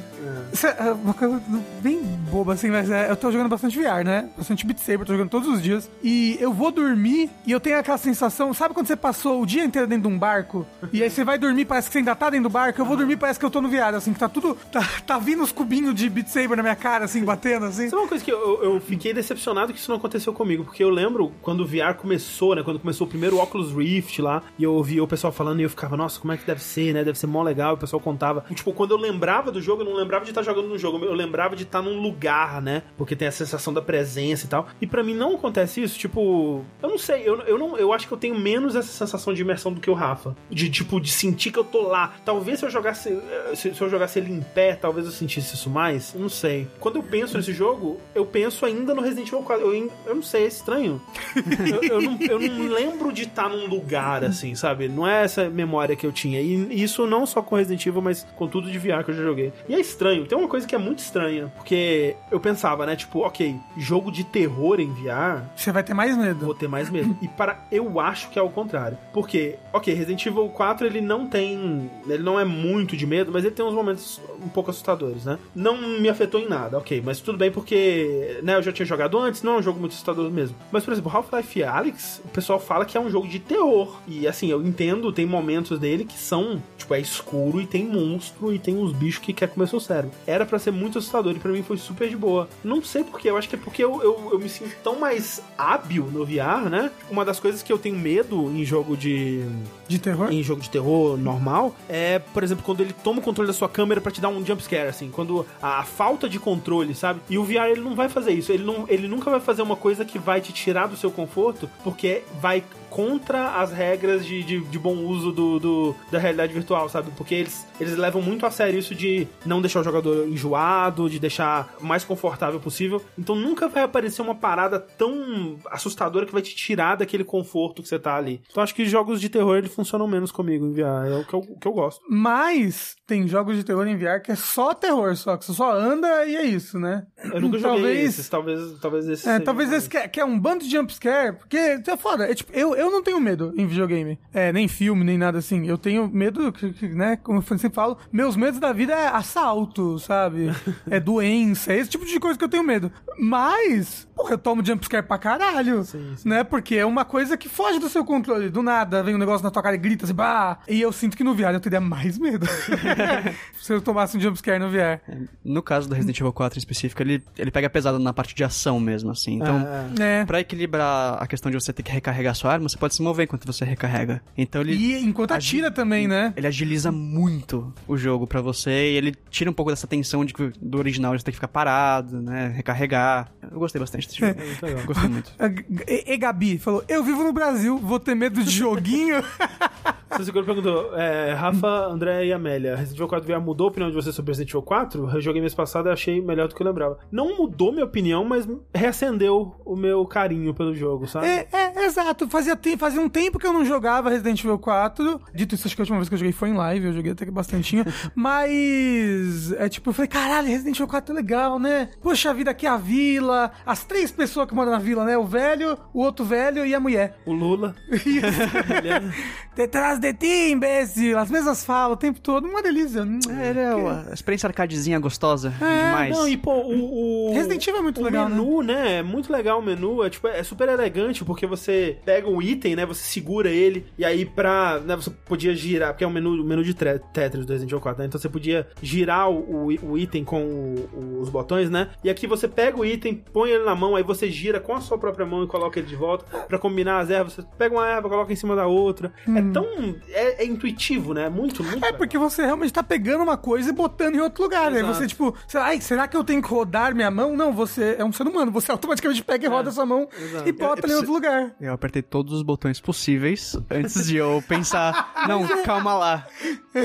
Isso 0.54 0.68
é 0.68 0.92
uma 0.92 1.14
coisa 1.14 1.42
bem 1.82 2.00
boba, 2.30 2.54
assim, 2.54 2.70
mas 2.70 2.90
é, 2.90 3.10
eu 3.10 3.16
tô 3.16 3.32
jogando 3.32 3.50
bastante 3.50 3.78
VR, 3.80 4.04
né? 4.04 4.30
Bastante 4.38 4.66
Beat 4.66 4.80
Saber, 4.80 5.06
tô 5.06 5.14
jogando 5.14 5.30
todos 5.30 5.48
os 5.48 5.62
dias. 5.62 5.90
E 6.04 6.38
eu 6.40 6.54
vou 6.54 6.72
dormir 6.72 7.30
e 7.46 7.52
eu 7.52 7.60
tenho 7.60 7.78
aquela 7.78 7.98
sensação, 7.98 8.54
sabe 8.54 8.74
quando 8.74 8.88
você 8.88 8.96
passou 8.96 9.42
o 9.42 9.46
dia 9.46 9.64
inteiro 9.64 9.88
dentro 9.88 10.10
de 10.10 10.16
um 10.16 10.18
barco? 10.18 10.66
E 10.94 11.02
aí 11.02 11.10
você 11.10 11.24
vai 11.24 11.38
dormir, 11.38 11.66
parece 11.66 11.88
que 11.88 11.94
você 11.94 12.00
ainda 12.00 12.16
tá 12.16 12.30
dentro 12.30 12.50
do 12.50 12.52
barco. 12.52 12.80
Eu 12.80 12.86
vou 12.86 12.98
dormir, 12.98 13.18
parece 13.18 13.40
que 13.40 13.46
eu 13.46 13.50
tô 13.50 13.62
no 13.62 13.70
VR, 13.70 13.96
assim, 13.96 14.14
que 14.14 14.20
tá 14.20 14.30
tudo. 14.30 14.58
Tá, 14.72 14.88
tá 15.06 15.18
vindo 15.18 15.42
os 15.42 15.52
cubinhos 15.52 15.96
de 15.96 16.10
Beat 16.10 16.28
Saber 16.28 16.56
na 16.56 16.64
minha 16.64 16.76
cara, 16.76 17.06
assim, 17.06 17.24
batendo, 17.24 17.66
assim. 17.66 17.86
Isso 17.86 17.96
é 17.96 18.00
uma 18.00 18.08
coisa 18.08 18.24
que 18.24 18.32
eu, 18.32 18.64
eu 18.64 18.82
fiquei 18.82 19.14
decepcionado 19.14 19.74
que 19.74 19.80
isso 19.80 19.90
não 19.90 19.98
aconteceu 19.98 20.34
comigo, 20.34 20.64
porque 20.64 20.84
eu 20.84 20.90
lembro 20.90 21.32
quando 21.42 21.62
o 21.62 21.66
VR 21.66 21.96
começou, 21.98 22.56
né? 22.56 22.64
Quando 22.64 22.80
começou 22.80 23.08
o 23.08 23.10
primeiro 23.10 23.38
Oculus 23.40 23.72
Rift 23.72 24.22
lá, 24.22 24.44
e 24.58 24.64
eu 24.64 24.74
ouvia 24.74 25.04
o 25.04 25.08
pessoal 25.08 25.34
falando 25.34 25.60
e 25.60 25.64
eu 25.64 25.70
ficava, 25.70 25.98
nossa, 25.98 26.20
como 26.20 26.34
é 26.34 26.38
que 26.38 26.46
deve 26.52 26.62
ser, 26.62 26.94
né? 26.94 27.04
Deve 27.04 27.18
ser 27.18 27.28
mó 27.28 27.42
legal. 27.42 27.72
E 27.72 27.74
o 27.76 27.78
pessoal 27.78 28.00
contava. 28.00 28.46
Tipo, 28.54 28.74
quando 28.74 28.92
eu 28.92 28.98
lembrava 28.98 29.52
do 29.52 29.62
jogo, 29.62 29.82
eu 29.82 29.86
não 29.86 29.96
lembrava 29.96 30.24
de 30.24 30.32
estar 30.32 30.44
jogando 30.44 30.68
no 30.68 30.78
jogo, 30.78 31.04
eu 31.04 31.14
lembrava 31.14 31.56
de 31.56 31.64
estar 31.64 31.82
num 31.82 32.02
lugar, 32.02 32.62
né? 32.62 32.84
Porque 32.98 33.16
tem 33.16 33.28
a 33.28 33.32
sensação 33.32 33.74
da 33.74 33.82
presença 33.82 34.46
e 34.46 34.50
tal. 34.50 34.68
E 34.82 34.88
pra 34.88 35.04
mim 35.04 35.14
não 35.14 35.36
acontece 35.36 35.82
isso, 35.82 35.98
tipo, 35.98 36.64
eu 36.82 36.90
não 36.90 36.98
sei, 36.98 37.24
eu, 37.26 37.40
eu 37.42 37.58
não, 37.58 37.78
eu 37.78 37.94
acho 37.94 38.08
que 38.08 38.14
eu 38.14 38.18
tenho 38.18 38.38
menos 38.38 38.76
essa 38.76 38.92
sensação 38.92 39.34
de 39.34 39.42
imersão 39.42 39.74
do 39.74 39.80
que 39.80 39.90
o 39.90 39.94
Rafa, 39.94 40.36
de 40.50 40.70
tipo 40.70 41.00
de 41.00 41.12
sentir 41.12 41.52
que 41.52 41.60
eu 41.60 41.64
tô 41.64 41.88
lá. 41.88 42.14
Talvez 42.26 42.60
se 42.60 42.66
eu 42.66 42.70
jogasse, 42.70 43.10
eh, 43.10 43.56
se, 43.56 43.74
se 43.74 43.82
eu 43.82 43.90
jogasse 43.90 44.20
ele 44.20 44.32
em 44.32 44.42
pé, 44.42 44.76
talvez 44.76 45.06
eu 45.06 45.12
sentisse 45.12 45.56
isso 45.56 45.70
mais. 45.70 46.14
Não 46.14 46.30
sei. 46.30 46.68
Quando 46.80 46.98
eu 46.98 47.04
penso 47.04 47.38
nesse 47.38 47.54
jogo, 47.54 48.00
eu 48.14 48.26
penso 48.26 48.66
ainda 48.66 48.94
no 48.94 49.02
Resident 49.02 49.28
Evil 49.28 49.44
4. 49.44 49.66
Eu, 49.66 49.92
eu 50.06 50.16
não 50.16 50.24
sei, 50.24 50.44
é 50.44 50.48
estranho. 50.48 51.02
eu, 51.72 51.84
eu 51.84 52.02
não, 52.02 52.18
eu 52.22 52.40
não 52.40 52.68
lembro 52.68 53.12
de 53.12 53.24
estar 53.24 53.50
num 53.50 53.68
lugar 53.68 54.24
assim, 54.24 54.56
sabe? 54.56 54.88
Não 54.88 55.08
é 55.08 55.24
essa 55.24 55.50
memória 55.50 55.96
que 55.96 56.06
eu 56.06 56.12
tinha. 56.12 56.41
E 56.42 56.82
isso 56.84 57.06
não 57.08 57.26
só 57.26 57.42
com 57.42 57.56
Resident 57.56 57.86
Evil, 57.86 58.02
mas 58.02 58.26
com 58.36 58.48
tudo 58.48 58.70
de 58.72 58.78
VR 58.80 59.04
que 59.04 59.12
eu 59.12 59.16
já 59.16 59.24
joguei. 59.24 59.54
E 59.68 59.76
é 59.76 59.80
estranho. 59.80 60.26
Tem 60.26 60.38
uma 60.38 60.48
coisa 60.48 60.68
que 60.68 60.76
é 60.76 60.78
muito 60.78 61.00
estranha, 61.00 61.52
porque 61.56 62.16
eu 62.32 62.40
pensava, 62.40 62.86
né, 62.86 62.96
tipo, 62.96 63.20
ok, 63.20 63.56
jogo 63.78 64.12
de 64.12 64.24
terror 64.24 64.80
em 64.80 64.92
VR, 64.94 65.44
Você 65.56 65.72
vai 65.72 65.84
ter 65.84 65.94
mais 65.94 66.18
medo. 66.18 66.46
vou 66.46 66.56
ter 66.56 66.68
mais 66.68 66.90
medo. 66.90 67.16
E 67.22 67.28
para 67.28 67.60
eu 67.72 68.00
acho 68.00 68.30
que 68.30 68.38
é 68.40 68.42
o 68.42 68.50
contrário. 68.50 68.98
Porque, 69.14 69.58
ok, 69.74 69.94
Resident 69.94 70.26
Evil 70.26 70.50
4 70.50 70.86
ele 70.88 71.02
não 71.02 71.28
tem, 71.28 71.90
ele 72.08 72.24
não 72.24 72.40
é 72.40 72.46
muito 72.46 72.96
de 72.98 73.06
medo, 73.06 73.32
mas 73.32 73.44
ele 73.46 73.54
tem 73.54 73.66
uns 73.66 73.74
momentos 73.74 74.20
um 74.44 74.50
pouco 74.50 74.70
assustadores, 74.72 75.26
né? 75.26 75.38
Não 75.56 75.78
me 76.00 76.10
afetou 76.10 76.40
em 76.40 76.48
nada, 76.48 76.78
ok, 76.78 77.02
mas 77.04 77.20
tudo 77.20 77.38
bem 77.38 77.52
porque, 77.52 78.40
né, 78.44 78.56
eu 78.56 78.62
já 78.64 78.72
tinha 78.72 78.86
jogado 78.86 79.18
antes, 79.18 79.44
não 79.44 79.56
é 79.56 79.58
um 79.60 79.62
jogo 79.62 79.80
muito 79.80 79.92
assustador 79.94 80.30
mesmo. 80.32 80.56
Mas 80.72 80.84
por 80.84 80.92
exemplo, 80.92 81.12
Half-Life 81.14 81.64
Alyx, 81.64 82.22
o 82.26 82.30
pessoal 82.30 82.60
fala 82.60 82.86
que 82.86 82.98
é 82.98 83.00
um 83.00 83.10
jogo 83.10 83.28
de 83.28 83.40
terror. 83.40 84.00
E 84.08 84.28
assim, 84.28 84.50
eu 84.50 84.62
entendo, 84.62 85.12
tem 85.12 85.26
momentos 85.26 85.78
dele 85.80 86.06
que 86.06 86.18
são, 86.32 86.64
tipo, 86.78 86.94
é 86.94 87.00
escuro 87.02 87.60
e 87.60 87.68
tem 87.68 87.86
monstro 87.86 88.54
e 88.54 88.58
tem 88.58 88.78
uns 88.78 88.94
bichos 88.94 89.22
que 89.22 89.34
quer 89.34 89.50
comer 89.50 89.68
seu 89.68 89.82
cérebro. 89.82 90.16
Era 90.26 90.46
pra 90.46 90.58
ser 90.58 90.72
muito 90.72 90.98
assustador 90.98 91.36
e 91.36 91.40
pra 91.40 91.52
mim 91.52 91.62
foi 91.62 91.76
super 91.76 92.08
de 92.08 92.16
boa. 92.16 92.48
Não 92.64 92.82
sei 92.82 93.04
porquê, 93.04 93.30
eu 93.30 93.36
acho 93.36 93.50
que 93.50 93.56
é 93.56 93.60
porque 93.60 93.84
eu, 93.84 94.02
eu, 94.02 94.30
eu 94.32 94.40
me 94.40 94.48
sinto 94.48 94.74
tão 94.82 94.98
mais 94.98 95.42
hábil 95.58 96.06
no 96.06 96.26
VR, 96.26 96.70
né? 96.70 96.90
Uma 97.10 97.26
das 97.26 97.38
coisas 97.38 97.62
que 97.62 97.74
eu 97.74 97.78
tenho 97.78 97.98
medo 97.98 98.50
em 98.50 98.64
jogo 98.64 98.96
de. 98.96 99.44
De 99.92 100.00
terror? 100.00 100.32
em 100.32 100.42
jogo 100.42 100.62
de 100.62 100.70
terror 100.70 101.18
normal 101.18 101.76
é, 101.90 102.20
por 102.20 102.44
exemplo, 102.44 102.64
quando 102.66 102.82
ele 102.82 102.94
toma 103.04 103.20
o 103.20 103.22
controle 103.22 103.48
da 103.48 103.54
sua 103.54 103.68
câmera 103.70 104.00
pra 104.02 104.12
te 104.12 104.22
dar 104.22 104.30
um 104.30 104.46
jumpscare, 104.46 104.88
assim, 104.88 105.10
quando 105.12 105.46
a, 105.62 105.80
a 105.80 105.84
falta 105.84 106.28
de 106.30 106.40
controle, 106.40 106.96
sabe? 106.96 107.20
E 107.30 107.38
o 107.38 107.44
VR 107.44 107.70
ele 107.72 107.82
não 107.82 107.96
vai 107.96 108.08
fazer 108.10 108.32
isso, 108.32 108.52
ele, 108.52 108.64
não, 108.64 108.86
ele 108.88 109.08
nunca 109.08 109.30
vai 109.30 109.40
fazer 109.40 109.62
uma 109.62 109.76
coisa 109.76 110.06
que 110.06 110.18
vai 110.20 110.40
te 110.42 110.52
tirar 110.54 110.88
do 110.88 110.96
seu 110.98 111.12
conforto, 111.12 111.70
porque 111.84 112.24
vai 112.40 112.64
contra 112.90 113.56
as 113.62 113.72
regras 113.72 114.26
de, 114.26 114.44
de, 114.44 114.60
de 114.60 114.78
bom 114.80 114.96
uso 114.98 115.32
do, 115.32 115.60
do- 115.60 115.96
da 116.12 116.20
realidade 116.20 116.52
virtual, 116.54 116.90
sabe? 116.90 117.10
Porque 117.16 117.34
eles, 117.34 117.66
eles 117.80 117.96
levam 117.96 118.22
muito 118.22 118.46
a 118.46 118.52
sério 118.52 118.78
isso 118.78 118.94
de 118.94 119.26
não 119.46 119.62
deixar 119.62 119.80
o 119.80 119.84
jogador 119.84 120.28
enjoado, 120.28 121.10
de 121.10 121.18
deixar 121.18 121.74
o 121.80 121.86
mais 121.86 122.04
confortável 122.04 122.60
possível. 122.60 123.02
Então 123.18 123.34
nunca 123.36 123.70
vai 123.70 123.84
aparecer 123.84 124.22
uma 124.22 124.36
parada 124.36 124.78
tão 124.78 125.58
assustadora 125.70 126.26
que 126.26 126.34
vai 126.34 126.42
te 126.42 126.54
tirar 126.54 126.96
daquele 126.98 127.24
conforto 127.24 127.82
que 127.82 127.88
você 127.88 127.98
tá 127.98 128.16
ali. 128.18 128.42
Então 128.52 128.62
acho 128.62 128.76
que 128.76 128.86
jogos 128.86 129.22
de 129.22 129.30
terror 129.30 129.56
ele 129.58 129.70
funcionam 129.82 130.08
menos 130.08 130.32
comigo 130.32 130.66
em 130.66 130.74
VR, 130.74 131.08
é 131.08 131.18
o 131.18 131.26
que 131.26 131.34
eu, 131.34 131.40
o 131.40 131.60
que 131.60 131.68
eu 131.68 131.74
gosto. 131.74 132.02
Mas 132.08 132.96
tem 133.08 133.28
jogos 133.28 133.58
de 133.58 133.64
terror 133.64 133.88
em 133.88 133.98
VR 133.98 134.22
que 134.24 134.32
é 134.32 134.36
só 134.36 134.74
terror, 134.74 135.16
só 135.16 135.36
que 135.36 135.46
você 135.46 135.54
só 135.54 135.74
anda 135.74 136.26
e 136.26 136.36
é 136.36 136.46
isso, 136.46 136.80
né? 136.80 137.06
Eu 137.34 137.42
nunca 137.42 137.58
joguei 137.58 137.82
talvez, 137.82 138.10
esses, 138.10 138.30
talvez, 138.30 138.80
talvez 138.80 139.08
esses. 139.08 139.28
É, 139.28 139.40
talvez 139.40 139.72
esse 139.72 139.90
que 139.90 139.98
é, 139.98 140.08
que 140.08 140.20
é 140.20 140.26
um 140.26 140.40
bando 140.40 140.64
de 140.64 140.70
jumpscare, 140.70 141.36
porque 141.36 141.58
é 141.58 141.98
foda. 141.98 142.30
É, 142.30 142.36
tipo, 142.36 142.52
eu, 142.54 142.76
eu 142.76 142.92
não 142.92 143.02
tenho 143.02 143.20
medo 143.20 143.54
em 143.58 143.66
videogame. 143.66 144.20
É, 144.32 144.54
nem 144.54 144.68
filme, 144.68 145.04
nem 145.04 145.18
nada 145.18 145.40
assim. 145.40 145.66
Eu 145.68 145.78
tenho 145.78 146.08
medo, 146.08 146.54
né? 146.94 147.18
Como 147.18 147.40
eu 147.40 147.58
sempre 147.58 147.76
falo, 147.76 147.98
meus 148.12 148.36
medos 148.36 148.60
da 148.60 148.72
vida 148.72 148.94
é 148.94 149.08
assalto, 149.08 149.98
sabe? 149.98 150.50
é 150.90 151.00
doença, 151.00 151.74
é 151.74 151.78
esse 151.78 151.90
tipo 151.90 152.06
de 152.06 152.20
coisa 152.20 152.38
que 152.38 152.46
eu 152.46 152.50
tenho 152.50 152.64
medo. 152.64 152.92
Mas, 153.18 154.08
porra, 154.16 154.34
eu 154.34 154.38
tomo 154.38 154.64
jumpscare 154.64 155.06
pra 155.06 155.18
caralho. 155.18 155.84
Sim, 155.84 156.14
sim. 156.18 156.30
Né? 156.30 156.44
Porque 156.44 156.76
é 156.76 156.86
uma 156.86 157.04
coisa 157.04 157.36
que 157.36 157.50
foge 157.50 157.80
do 157.80 157.90
seu 157.90 158.06
controle. 158.06 158.50
Do 158.50 158.62
nada, 158.62 159.04
vem 159.04 159.16
um 159.16 159.20
negócio 159.20 159.44
na 159.44 159.52
tua 159.52 159.64
cara 159.64 159.71
e 159.74 159.78
grita 159.78 160.06
assim, 160.06 160.14
bah! 160.14 160.60
E 160.68 160.82
eu 160.82 160.92
sinto 160.92 161.16
que 161.18 161.24
no 161.24 161.34
VR 161.36 161.54
eu 161.54 161.60
teria 161.60 161.80
mais 161.82 162.18
medo. 162.18 162.46
Se 163.62 163.74
eu 163.74 163.82
tomasse 163.82 164.18
um 164.18 164.20
jumpscare 164.20 164.60
no 164.60 164.70
VR. 164.70 165.00
No 165.44 165.62
caso 165.62 165.88
do 165.88 165.96
Resident 165.96 166.20
Evil 166.20 166.34
4 166.34 166.58
em 166.58 166.60
específico, 166.60 167.02
ele, 167.02 167.24
ele 167.38 167.52
pega 167.52 167.70
pesado 167.70 168.00
na 168.00 168.14
parte 168.14 168.34
de 168.34 168.44
ação 168.44 168.80
mesmo, 168.80 169.12
assim. 169.12 169.36
Então, 169.36 169.58
Ah, 169.68 169.90
É. 170.04 170.26
pra 170.26 170.40
equilibrar 170.40 171.22
a 171.22 171.28
questão 171.28 171.52
de 171.52 171.60
você 171.60 171.72
ter 171.72 171.84
que 171.84 171.92
recarregar 171.92 172.34
sua 172.36 172.52
arma, 172.54 172.68
você 172.68 172.78
pode 172.78 172.96
se 172.96 173.02
mover 173.02 173.26
enquanto 173.26 173.46
você 173.46 173.64
recarrega. 173.66 174.22
Então 174.38 174.62
ele... 174.62 174.74
E 174.76 175.04
enquanto 175.04 175.32
atira 175.32 175.70
também, 175.72 176.08
né? 176.08 176.34
Ele 176.36 176.48
agiliza 176.48 176.92
muito 176.92 177.74
o 177.88 177.96
jogo 177.98 178.26
pra 178.26 178.42
você 178.42 178.92
e 178.92 178.96
ele 178.98 179.16
tira 179.30 179.50
um 179.50 179.54
pouco 179.54 179.72
dessa 179.72 179.88
tensão 179.88 180.26
de 180.26 180.34
que 180.34 180.52
do 180.62 180.78
original 180.78 181.14
de 181.16 181.20
você 181.22 181.26
ter 181.26 181.32
que 181.32 181.38
ficar 181.38 181.48
parado, 181.48 182.22
né? 182.22 182.48
Recarregar. 182.56 183.32
Eu 183.52 183.60
gostei 183.60 183.80
bastante 183.80 184.08
desse 184.08 184.20
jogo. 184.20 184.40
muito 184.40 184.66
legal. 184.66 184.84
Gostei 184.86 185.10
muito. 185.10 185.32
E, 185.88 186.14
e 186.14 186.18
Gabi 186.18 186.58
falou: 186.58 186.84
Eu 186.88 187.04
vivo 187.04 187.24
no 187.24 187.34
Brasil, 187.34 187.78
vou 187.78 188.00
ter 188.00 188.16
medo 188.16 188.44
de 188.44 188.50
joguinho. 188.50 189.24
Você 190.12 190.26
segura 190.26 190.44
perguntou, 190.44 190.94
é, 190.98 191.32
Rafa, 191.34 191.86
André 191.88 192.26
e 192.26 192.34
Amélia, 192.34 192.76
Resident 192.76 192.98
Evil 192.98 193.08
4 193.08 193.26
VR 193.34 193.40
mudou 193.40 193.68
a 193.68 193.70
opinião 193.70 193.90
de 193.90 193.96
vocês 193.96 194.14
sobre 194.14 194.32
Resident 194.32 194.50
Evil 194.50 194.62
4? 194.62 195.10
Eu 195.10 195.22
joguei 195.22 195.40
mês 195.42 195.56
passado 195.56 195.88
e 195.88 195.92
achei 195.92 196.22
melhor 196.22 196.50
do 196.50 196.54
que 196.54 196.62
eu 196.62 196.68
lembrava. 196.68 197.00
Não 197.10 197.38
mudou 197.38 197.72
minha 197.72 197.86
opinião, 197.86 198.26
mas 198.26 198.46
reacendeu 198.76 199.56
o 199.66 199.74
meu 199.74 200.06
carinho 200.06 200.54
pelo 200.54 200.76
jogo, 200.76 201.08
sabe? 201.08 201.26
é, 201.28 201.48
é, 201.54 201.86
exato. 201.86 202.28
Fazia, 202.28 202.58
te- 202.58 202.76
fazia 202.76 203.00
um 203.00 203.08
tempo 203.08 203.40
que 203.40 203.48
eu 203.48 203.54
não 203.54 203.64
jogava 203.64 204.10
Resident 204.10 204.44
Evil 204.44 204.60
4. 204.60 205.22
Dito 205.34 205.56
isso, 205.56 205.66
acho 205.66 205.76
que 205.78 205.82
a 205.82 205.84
última 205.84 205.98
vez 206.00 206.10
que 206.10 206.16
eu 206.16 206.20
joguei 206.20 206.34
foi 206.34 206.50
em 206.50 206.56
live, 206.56 206.88
eu 206.88 206.94
joguei 206.94 207.14
até 207.14 207.24
que 207.24 207.32
bastantinho. 207.32 207.86
Mas, 208.14 209.54
é 209.54 209.70
tipo, 209.70 209.90
eu 209.90 209.94
falei: 209.94 210.10
Caralho, 210.10 210.48
Resident 210.50 210.76
Evil 210.76 210.88
4 210.90 211.14
é 211.14 211.16
legal, 211.16 211.58
né? 211.58 211.90
Poxa 212.02 212.34
vida, 212.34 212.52
aqui 212.52 212.66
é 212.68 212.70
a 212.70 212.78
vila, 212.78 213.50
as 213.66 213.86
três 213.86 214.12
pessoas 214.12 214.46
que 214.46 214.54
moram 214.54 214.72
na 214.72 214.80
vila, 214.80 215.06
né? 215.06 215.18
O 215.18 215.24
velho, 215.26 215.78
o 215.94 216.02
outro 216.02 216.26
velho 216.26 216.66
e 216.66 216.76
a 216.76 216.80
mulher. 216.82 217.18
O 217.26 217.32
Lula. 217.32 217.74
Detrás 219.56 220.00
de 220.00 220.14
ti, 220.14 220.52
imbecil. 220.52 221.18
As 221.18 221.30
mesmas 221.30 221.64
falas 221.64 221.96
o 221.96 221.98
tempo 222.00 222.20
todo, 222.20 222.48
uma 222.48 222.62
delícia. 222.62 223.02
É, 223.40 223.50
ele 223.50 223.60
é 223.60 223.76
uma 223.76 224.06
experiência 224.14 224.48
arcadezinha 224.48 225.00
gostosa 225.00 225.50
demais. 225.50 226.16
Não, 226.18 226.28
e 226.28 226.38
pô, 226.38 226.54
o. 226.54 227.30
o 227.30 227.34
Resident 227.34 227.66
Evil 227.68 227.80
é 227.80 227.84
muito 227.84 228.02
o 228.02 228.04
legal, 228.04 228.30
menu, 228.30 228.62
né? 228.62 228.98
É 228.98 229.04
muito 229.04 229.32
legal 229.32 229.60
o 229.60 229.62
menu. 229.62 230.04
É, 230.04 230.10
tipo, 230.10 230.28
é 230.28 230.44
super 230.44 230.70
elegante, 230.70 231.24
porque 231.26 231.46
você 231.46 231.98
pega 232.06 232.30
um 232.30 232.42
item, 232.42 232.76
né? 232.76 232.86
Você 232.86 233.04
segura 233.04 233.50
ele, 233.50 233.86
e 233.98 234.06
aí 234.06 234.26
pra. 234.26 234.80
Né, 234.80 234.96
você 234.96 235.10
podia 235.10 235.54
girar, 235.56 235.90
porque 235.94 236.04
é 236.04 236.08
um 236.08 236.12
menu, 236.12 236.30
o 236.42 236.44
menu 236.44 236.64
de 236.64 236.74
Tetris 236.74 237.46
do 237.46 237.52
Resident 237.52 237.72
Evil 237.72 237.82
4, 237.82 238.02
né? 238.02 238.08
Então 238.08 238.20
você 238.20 238.30
podia 238.30 238.68
girar 238.82 239.30
o, 239.30 239.68
o, 239.68 239.92
o 239.92 239.98
item 239.98 240.24
com 240.24 240.44
o- 240.44 241.20
os 241.22 241.30
botões, 241.30 241.70
né? 241.70 241.90
E 242.04 242.10
aqui 242.10 242.26
você 242.28 242.48
pega 242.48 242.78
o 242.80 242.86
item, 242.86 243.16
põe 243.34 243.50
ele 243.52 243.64
na 243.64 243.76
mão, 243.76 243.96
aí 243.96 244.04
você 244.04 244.30
gira 244.32 244.60
com 244.60 244.74
a 244.74 244.82
sua 244.82 244.98
própria 244.98 245.26
mão 245.26 245.44
e 245.44 245.48
coloca 245.48 245.80
ele 245.80 245.88
de 245.88 245.96
volta 245.96 246.26
pra 246.48 246.58
combinar 246.58 247.00
as 247.00 247.10
ervas. 247.10 247.34
Você 247.34 247.44
pega 247.58 247.76
uma 247.76 247.88
erva, 247.88 248.10
coloca 248.10 248.32
em 248.32 248.36
cima 248.36 248.56
da 248.56 248.68
outra. 248.68 249.12
É 249.38 249.52
tão 249.54 249.76
muito. 249.80 250.02
É, 250.10 250.44
é 250.44 250.46
intuitivo, 250.46 251.14
né? 251.14 251.30
Muito, 251.30 251.64
muito. 251.64 251.78
É 251.78 251.86
legal. 251.88 251.94
porque 251.98 252.18
você 252.18 252.44
realmente 252.46 252.74
tá 252.74 252.84
pegando 252.84 253.24
uma 253.24 253.38
coisa 253.38 253.70
e 253.70 253.74
botando 253.74 254.16
em 254.16 254.20
outro 254.20 254.44
lugar. 254.44 254.72
Aí 254.72 254.78
Exato. 254.80 254.94
você, 254.94 255.08
tipo, 255.08 255.36
será, 255.48 255.66
ai, 255.66 255.82
será 255.82 256.08
que 256.08 256.16
eu 256.18 256.24
tenho 256.24 256.42
que 256.42 256.50
rodar 256.50 256.94
minha 256.96 257.10
mão? 257.12 257.36
Não, 257.36 257.52
você 257.54 257.96
é 257.98 258.04
um 258.06 258.12
ser 258.12 258.28
humano. 258.28 258.52
Você 258.52 258.72
automaticamente 258.72 259.24
pega 259.24 259.46
e 259.46 259.50
roda 259.50 259.70
a 259.70 259.72
sua 259.72 259.86
mão 259.86 260.08
exato. 260.20 260.48
e 260.48 260.52
bota 260.52 260.88
Eu- 260.88 260.92
em 260.92 260.96
outro 260.96 261.14
lugar. 261.14 261.56
Eu 261.60 261.74
apertei 261.74 262.02
todos 262.02 262.34
os 262.34 262.42
botões 262.44 262.80
possíveis 262.80 263.56
antes 263.70 264.08
de 264.08 264.18
eu 264.18 264.44
pensar, 264.48 265.14
não, 265.28 265.48
calma 265.64 265.94
lá. 265.94 266.28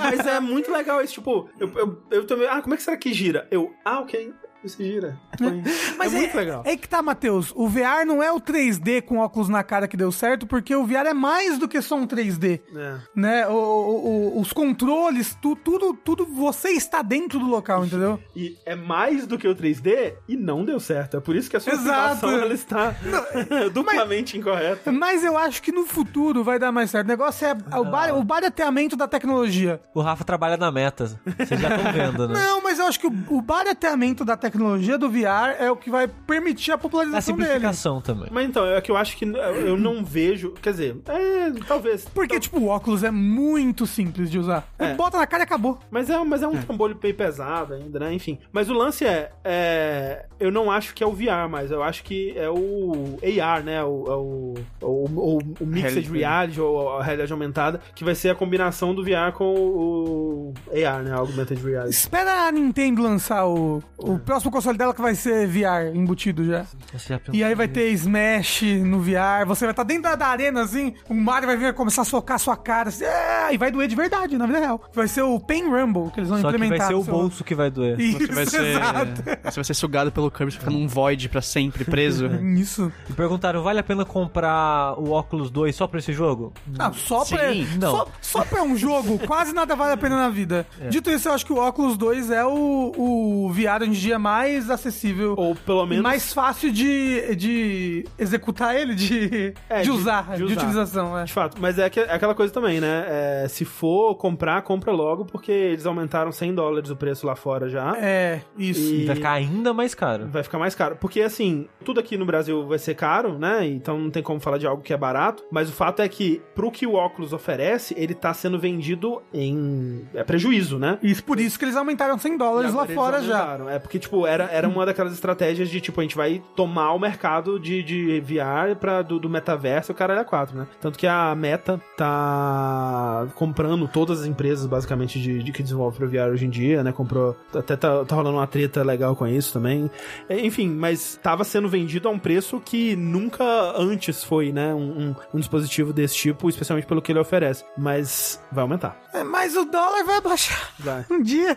Mas 0.00 0.26
é 0.26 0.40
muito 0.40 0.70
legal 0.70 1.02
isso, 1.02 1.14
tipo, 1.14 1.48
eu, 1.58 1.70
eu, 1.76 2.02
eu 2.10 2.26
também. 2.26 2.48
Ah, 2.48 2.60
como 2.62 2.74
é 2.74 2.76
que 2.76 2.82
será 2.82 2.96
que 2.96 3.12
gira? 3.12 3.46
Eu, 3.50 3.72
ah, 3.84 4.00
ok. 4.00 4.32
Isso 4.62 4.82
gira. 4.82 5.18
Põe. 5.38 5.62
Mas 5.96 6.12
é 6.14 6.18
muito 6.18 6.36
legal. 6.36 6.62
É 6.66 6.76
que 6.76 6.88
tá, 6.88 7.00
Matheus. 7.00 7.52
O 7.56 7.66
VR 7.68 8.04
não 8.06 8.22
é 8.22 8.30
o 8.30 8.40
3D 8.40 9.00
com 9.02 9.18
óculos 9.18 9.48
na 9.48 9.62
cara 9.64 9.88
que 9.88 9.96
deu 9.96 10.12
certo, 10.12 10.46
porque 10.46 10.74
o 10.76 10.84
VR 10.86 11.06
é 11.08 11.14
mais 11.14 11.56
do 11.58 11.66
que 11.66 11.80
só 11.80 11.96
um 11.96 12.06
3D. 12.06 12.60
É. 12.76 12.96
Né? 13.16 13.46
O, 13.48 13.52
o- 13.54 14.06
o- 14.36 14.40
os 14.40 14.52
controles, 14.52 15.34
tu- 15.40 15.56
tudo, 15.56 15.94
tudo, 15.94 16.26
você 16.26 16.70
está 16.70 17.00
dentro 17.00 17.38
do 17.38 17.46
local, 17.46 17.84
entendeu? 17.86 18.20
E 18.36 18.54
é 18.66 18.74
mais 18.74 19.26
do 19.26 19.38
que 19.38 19.48
o 19.48 19.54
3D 19.54 20.14
e 20.28 20.36
não 20.36 20.64
deu 20.64 20.78
certo. 20.78 21.16
É 21.16 21.20
por 21.20 21.34
isso 21.34 21.48
que 21.48 21.56
a 21.56 21.60
sua 21.60 21.72
Exato. 21.72 22.26
ela 22.26 22.52
está 22.52 22.94
duplamente 23.72 24.36
incorreta. 24.36 24.92
Mas 24.92 25.24
eu 25.24 25.36
acho 25.38 25.62
que 25.62 25.72
no 25.72 25.84
futuro 25.86 26.44
vai 26.44 26.58
dar 26.58 26.70
mais 26.72 26.90
certo. 26.90 27.06
O 27.06 27.08
negócio 27.08 27.46
é 27.46 27.52
o, 27.78 27.84
bar, 27.84 28.14
o 28.16 28.22
barateamento 28.22 28.96
da 28.96 29.08
tecnologia. 29.08 29.80
O 29.94 30.00
Rafa 30.00 30.24
trabalha 30.24 30.56
na 30.56 30.70
meta. 30.70 31.18
Vocês 31.38 31.60
já 31.60 31.76
estão 31.76 31.92
vendo, 31.92 32.28
né? 32.28 32.34
Não, 32.34 32.62
mas 32.62 32.78
eu 32.78 32.86
acho 32.86 33.00
que 33.00 33.06
o, 33.06 33.12
o 33.30 33.40
barateamento 33.40 34.24
da 34.24 34.36
tecnologia 34.36 34.49
do 34.58 35.10
VR 35.10 35.56
é 35.58 35.70
o 35.70 35.76
que 35.76 35.90
vai 35.90 36.08
permitir 36.08 36.72
a 36.72 36.74
A 36.74 36.78
popularização 36.78 37.34
dele. 37.36 37.46
simplificação 37.46 38.00
também. 38.00 38.28
Mas 38.30 38.46
então, 38.48 38.66
é 38.66 38.80
que 38.80 38.90
eu 38.90 38.96
acho 38.96 39.16
que 39.16 39.24
eu 39.24 39.76
não 39.76 40.04
vejo. 40.04 40.52
Quer 40.62 40.70
dizer, 40.72 40.96
é, 41.06 41.50
talvez. 41.66 42.06
Porque, 42.12 42.38
tipo, 42.40 42.58
o 42.58 42.66
óculos 42.68 43.02
é 43.04 43.10
muito 43.10 43.86
simples 43.86 44.30
de 44.30 44.38
usar. 44.38 44.66
É. 44.78 44.94
Bota 44.94 45.18
na 45.18 45.26
cara 45.26 45.42
e 45.42 45.44
acabou. 45.44 45.78
Mas 45.90 46.08
é, 46.10 46.18
mas 46.24 46.42
é 46.42 46.48
um 46.48 46.56
trambolho 46.60 46.94
bem 46.94 47.12
pesado 47.14 47.74
ainda, 47.74 47.98
né? 47.98 48.12
Enfim. 48.12 48.38
Mas 48.52 48.68
o 48.70 48.72
lance 48.74 49.04
é, 49.04 49.30
é, 49.44 50.26
Eu 50.38 50.50
não 50.50 50.70
acho 50.70 50.94
que 50.94 51.02
é 51.02 51.06
o 51.06 51.12
VR, 51.12 51.48
mas 51.50 51.70
eu 51.70 51.82
acho 51.82 52.02
que 52.02 52.32
é 52.36 52.48
o 52.48 53.18
AR, 53.42 53.62
né? 53.62 53.82
O, 53.84 54.04
é 54.06 54.14
o, 54.14 54.54
o, 54.82 55.04
o, 55.04 55.38
o 55.60 55.66
Mixed 55.66 56.08
Reality. 56.10 56.18
Reality, 56.18 56.60
ou 56.60 56.98
a 56.98 57.02
realidade 57.02 57.32
aumentada, 57.32 57.80
que 57.94 58.04
vai 58.04 58.14
ser 58.14 58.30
a 58.30 58.34
combinação 58.34 58.94
do 58.94 59.04
VR 59.04 59.32
com 59.34 59.44
o 59.54 60.54
AR, 60.72 61.02
né? 61.02 61.12
Augmented 61.12 61.62
Reality. 61.62 61.90
Espera 61.90 62.46
a 62.46 62.52
Nintendo 62.52 63.02
lançar 63.02 63.46
o, 63.46 63.82
o 63.98 64.18
próximo 64.18 64.39
console 64.48 64.78
dela 64.78 64.94
que 64.94 65.02
vai 65.02 65.14
ser 65.14 65.46
VR 65.48 65.94
embutido 65.94 66.44
já. 66.44 66.64
Já 66.96 67.20
E 67.32 67.42
aí 67.42 67.54
vai 67.54 67.66
ter 67.68 67.88
Smash 67.90 68.62
no 68.84 69.00
VR, 69.00 69.44
você 69.46 69.64
vai 69.66 69.72
estar 69.72 69.82
dentro 69.82 70.04
da, 70.04 70.14
da 70.14 70.26
arena 70.28 70.62
assim, 70.62 70.94
o 71.08 71.14
Mario 71.14 71.46
vai 71.48 71.56
vir 71.56 71.74
começar 71.74 72.02
a 72.02 72.04
socar 72.04 72.36
a 72.36 72.38
sua 72.38 72.56
cara, 72.56 72.88
assim, 72.90 73.04
é, 73.04 73.52
e 73.52 73.58
vai 73.58 73.70
doer 73.70 73.88
de 73.88 73.96
verdade, 73.96 74.38
na 74.38 74.46
vida 74.46 74.60
real. 74.60 74.80
Vai 74.94 75.08
ser 75.08 75.22
o 75.22 75.40
Pain 75.40 75.64
Rumble 75.68 76.10
que 76.12 76.20
eles 76.20 76.28
vão 76.30 76.40
Só 76.40 76.50
que 76.50 76.56
implementar. 76.56 76.78
vai 76.78 76.86
ser 76.88 76.94
o 76.94 77.04
seu- 77.04 77.12
bolso 77.12 77.42
que 77.44 77.54
vai 77.54 77.70
doer. 77.70 77.98
Isso, 78.00 78.18
Você 78.18 78.32
vai 78.32 78.46
ser, 78.46 78.62
exato. 78.76 79.22
você 79.44 79.54
vai 79.56 79.64
ser 79.64 79.74
sugado 79.74 80.12
pelo 80.12 80.30
Kirby, 80.30 80.52
fica 80.52 80.70
num 80.70 80.86
void 80.86 81.28
pra 81.28 81.42
sempre, 81.42 81.84
preso. 81.84 82.26
Isso. 82.56 82.92
E 83.08 83.12
perguntaram, 83.12 83.62
vale 83.62 83.80
a 83.80 83.82
pena 83.82 84.04
comprar 84.04 84.94
o 84.98 85.10
Oculus 85.12 85.50
2 85.50 85.74
só 85.74 85.86
pra 85.86 85.98
esse 85.98 86.12
jogo? 86.12 86.52
Ah, 86.78 86.92
só 86.92 87.24
pra, 87.24 87.52
Sim, 87.52 87.66
não. 87.80 87.90
Só, 87.90 88.08
só 88.20 88.44
pra 88.44 88.62
um 88.62 88.76
jogo, 88.76 89.18
quase 89.26 89.52
nada 89.52 89.74
vale 89.74 89.92
a 89.92 89.96
pena 89.96 90.16
na 90.16 90.28
vida. 90.28 90.66
Dito 90.88 91.10
isso, 91.10 91.28
eu 91.28 91.32
acho 91.32 91.44
que 91.44 91.52
o 91.52 91.66
Oculus 91.66 91.96
2 91.96 92.30
é 92.30 92.44
o, 92.44 92.92
o 92.96 93.52
VR 93.52 93.82
em 93.84 93.90
dia 93.90 94.18
mais 94.18 94.29
acessível. 94.70 95.34
Ou 95.36 95.54
pelo 95.54 95.84
menos. 95.86 96.02
mais 96.02 96.32
fácil 96.32 96.70
de, 96.72 97.34
de 97.36 98.04
executar 98.18 98.76
ele, 98.76 98.94
de, 98.94 99.54
É, 99.68 99.78
de, 99.78 99.84
de- 99.84 99.90
usar, 99.90 100.30
de 100.32 100.36
de, 100.38 100.44
usar. 100.44 100.54
utilização. 100.56 101.18
É. 101.18 101.24
De 101.24 101.32
fato, 101.32 101.56
mas 101.60 101.78
é, 101.78 101.88
que- 101.90 102.00
é 102.00 102.12
aquela 102.12 102.34
coisa 102.34 102.52
também, 102.52 102.80
né? 102.80 103.04
É, 103.08 103.46
se 103.48 103.64
for 103.64 104.14
comprar, 104.14 104.62
compra 104.62 104.92
logo, 104.92 105.24
porque 105.24 105.50
eles 105.52 105.86
aumentaram 105.86 106.30
100 106.32 106.54
dólares 106.54 106.90
o 106.90 106.96
preço 106.96 107.26
lá 107.26 107.34
fora 107.36 107.68
já. 107.68 107.96
É, 107.98 108.40
isso. 108.56 108.94
E- 108.94 109.06
Vai 109.06 109.16
ficar 109.16 109.32
ainda 109.32 109.72
mais 109.72 109.94
caro. 109.94 110.26
Vai 110.28 110.42
ficar 110.42 110.58
mais 110.58 110.74
caro. 110.74 110.96
Porque, 111.00 111.20
assim, 111.22 111.66
tudo 111.84 112.00
aqui 112.00 112.16
no 112.16 112.24
Brasil 112.26 112.66
vai 112.66 112.78
ser 112.78 112.94
caro, 112.94 113.38
né? 113.38 113.66
Então 113.66 113.98
não 113.98 114.10
tem 114.10 114.22
como 114.22 114.40
falar 114.40 114.58
de 114.58 114.66
algo 114.66 114.82
que 114.82 114.92
é 114.92 114.96
barato. 114.96 115.42
Mas 115.50 115.68
o 115.68 115.72
fato 115.72 116.00
é 116.02 116.08
que, 116.08 116.40
pro 116.54 116.70
que 116.70 116.86
o 116.86 116.94
óculos 116.94 117.32
oferece, 117.32 117.94
ele 117.96 118.14
tá 118.14 118.32
sendo 118.34 118.58
vendido 118.58 119.22
em 119.32 120.04
é, 120.14 120.22
prejuízo, 120.22 120.78
né? 120.78 120.98
Isso, 121.02 121.22
por 121.24 121.38
isso 121.40 121.58
que 121.58 121.64
eles 121.64 121.76
aumentaram 121.76 122.18
100 122.18 122.36
dólares 122.36 122.74
lá 122.74 122.86
fora 122.86 123.22
já. 123.22 123.58
É 123.70 123.78
porque, 123.78 123.98
tipo, 123.98 124.19
era, 124.26 124.44
era 124.44 124.68
uma 124.68 124.86
daquelas 124.86 125.12
estratégias 125.12 125.68
de, 125.68 125.80
tipo, 125.80 126.00
a 126.00 126.04
gente 126.04 126.16
vai 126.16 126.42
tomar 126.54 126.92
o 126.92 126.98
mercado 126.98 127.58
de, 127.58 127.82
de 127.82 128.20
VR 128.20 128.76
pra, 128.78 129.02
do, 129.02 129.18
do 129.18 129.28
metaverso 129.28 129.90
e 129.90 129.92
o 129.92 129.96
caralho 129.96 130.20
é 130.20 130.24
4, 130.24 130.56
né? 130.56 130.66
Tanto 130.80 130.98
que 130.98 131.06
a 131.06 131.34
Meta 131.34 131.80
tá 131.96 133.28
comprando 133.34 133.88
todas 133.88 134.20
as 134.20 134.26
empresas, 134.26 134.66
basicamente, 134.66 135.20
de, 135.20 135.42
de 135.42 135.52
que 135.52 135.62
desenvolvem 135.62 135.98
pro 135.98 136.08
VR 136.08 136.32
hoje 136.32 136.46
em 136.46 136.50
dia, 136.50 136.82
né? 136.82 136.92
Comprou... 136.92 137.36
Até 137.54 137.76
tá, 137.76 138.04
tá 138.04 138.14
rolando 138.14 138.38
uma 138.38 138.46
treta 138.46 138.82
legal 138.82 139.14
com 139.16 139.26
isso 139.26 139.52
também. 139.52 139.90
É, 140.28 140.40
Enfim, 140.40 140.68
mas 140.68 141.18
tava 141.22 141.44
sendo 141.44 141.68
vendido 141.68 142.08
a 142.08 142.10
um 142.10 142.18
preço 142.18 142.60
que 142.60 142.96
nunca 142.96 143.44
antes 143.76 144.24
foi, 144.24 144.52
né? 144.52 144.74
Um, 144.74 145.10
um, 145.10 145.14
um 145.34 145.38
dispositivo 145.38 145.92
desse 145.92 146.14
tipo, 146.14 146.48
especialmente 146.48 146.86
pelo 146.86 147.02
que 147.02 147.12
ele 147.12 147.18
oferece. 147.18 147.64
Mas 147.76 148.42
vai 148.50 148.62
aumentar. 148.62 148.96
É, 149.12 149.24
mas 149.24 149.56
o 149.56 149.64
dólar 149.64 150.04
vai 150.04 150.20
baixar 150.20 150.72
Vai. 150.78 151.04
um 151.10 151.20
dia. 151.22 151.56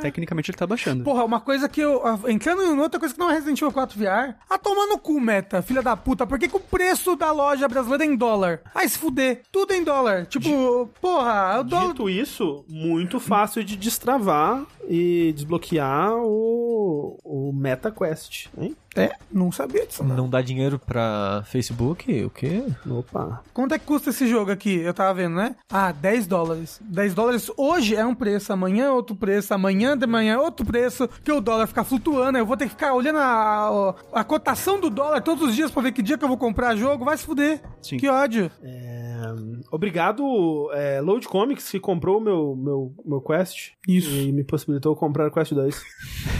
Tecnicamente 0.00 0.50
ele 0.50 0.58
tá 0.58 0.66
baixando. 0.66 1.04
Porra, 1.04 1.24
uma 1.24 1.40
coisa 1.40 1.68
que 1.68 1.80
eu. 1.80 2.02
Entrando 2.28 2.62
em 2.62 2.78
outra 2.78 2.98
coisa 2.98 3.14
que 3.14 3.20
não 3.20 3.30
é 3.30 3.34
Resident 3.34 3.60
Evil 3.60 3.72
4 3.72 3.98
VR. 3.98 4.34
Ah, 4.50 4.58
toma 4.58 4.86
no 4.86 4.98
cu, 4.98 5.20
meta, 5.20 5.62
filha 5.62 5.82
da 5.82 5.96
puta. 5.96 6.26
Por 6.26 6.38
que, 6.38 6.48
que 6.48 6.56
o 6.56 6.60
preço 6.60 7.16
da 7.16 7.30
loja 7.30 7.68
brasileira 7.68 8.04
é 8.04 8.06
em 8.06 8.16
dólar? 8.16 8.60
Ai, 8.74 8.88
se 8.88 8.98
fuder. 8.98 9.42
Tudo 9.52 9.72
em 9.72 9.84
dólar. 9.84 10.26
Tipo, 10.26 10.88
porra, 11.00 11.60
o 11.60 11.64
dólar. 11.64 11.88
Dito 11.88 12.10
isso, 12.10 12.64
muito 12.68 13.20
fácil 13.20 13.62
de 13.62 13.76
destravar 13.76 14.64
e 14.88 15.32
desbloquear 15.34 16.12
o, 16.16 17.18
o 17.24 17.52
MetaQuest, 17.52 18.48
hein? 18.58 18.76
É, 18.96 19.12
não 19.32 19.50
sabia 19.50 19.86
disso. 19.86 20.04
Não. 20.04 20.16
Não 20.16 20.28
dá 20.28 20.40
dinheiro 20.40 20.78
pra 20.78 21.42
Facebook? 21.46 22.24
O 22.24 22.30
quê? 22.30 22.64
Opa. 22.88 23.42
Quanto 23.52 23.74
é 23.74 23.78
que 23.78 23.84
custa 23.86 24.10
esse 24.10 24.26
jogo 24.28 24.50
aqui? 24.50 24.76
Eu 24.80 24.94
tava 24.94 25.14
vendo, 25.14 25.34
né? 25.36 25.56
Ah, 25.70 25.92
10 25.92 26.26
dólares. 26.26 26.80
10 26.82 27.14
dólares 27.14 27.50
hoje 27.56 27.96
é 27.96 28.04
um 28.04 28.14
preço, 28.14 28.52
amanhã 28.52 28.86
é 28.86 28.90
outro 28.90 29.16
preço, 29.16 29.52
amanhã 29.52 29.96
de 29.96 30.06
manhã 30.06 30.34
é 30.34 30.38
outro 30.38 30.64
preço, 30.64 31.08
que 31.22 31.32
o 31.32 31.40
dólar 31.40 31.66
fica 31.66 31.82
flutuando, 31.84 32.38
eu 32.38 32.46
vou 32.46 32.56
ter 32.56 32.64
que 32.66 32.70
ficar 32.70 32.94
olhando 32.94 33.18
a, 33.18 33.94
a, 34.12 34.20
a 34.20 34.24
cotação 34.24 34.78
do 34.80 34.88
dólar 34.90 35.20
todos 35.22 35.48
os 35.48 35.54
dias 35.54 35.70
pra 35.70 35.82
ver 35.82 35.92
que 35.92 36.02
dia 36.02 36.16
que 36.18 36.24
eu 36.24 36.28
vou 36.28 36.38
comprar 36.38 36.76
jogo, 36.76 37.04
vai 37.04 37.16
se 37.16 37.24
fuder. 37.24 37.60
Sim. 37.82 37.96
Que 37.96 38.08
ódio. 38.08 38.50
É, 38.62 39.22
obrigado, 39.70 40.70
é, 40.72 41.00
Load 41.00 41.26
Comics, 41.28 41.70
que 41.70 41.80
comprou 41.80 42.18
o 42.18 42.20
meu, 42.20 42.56
meu, 42.56 42.94
meu 43.04 43.20
Quest. 43.20 43.72
Isso. 43.88 44.10
E 44.10 44.32
me 44.32 44.44
possibilitou 44.44 44.94
comprar 44.96 45.28
o 45.28 45.30
Quest 45.30 45.52
2. 45.52 45.82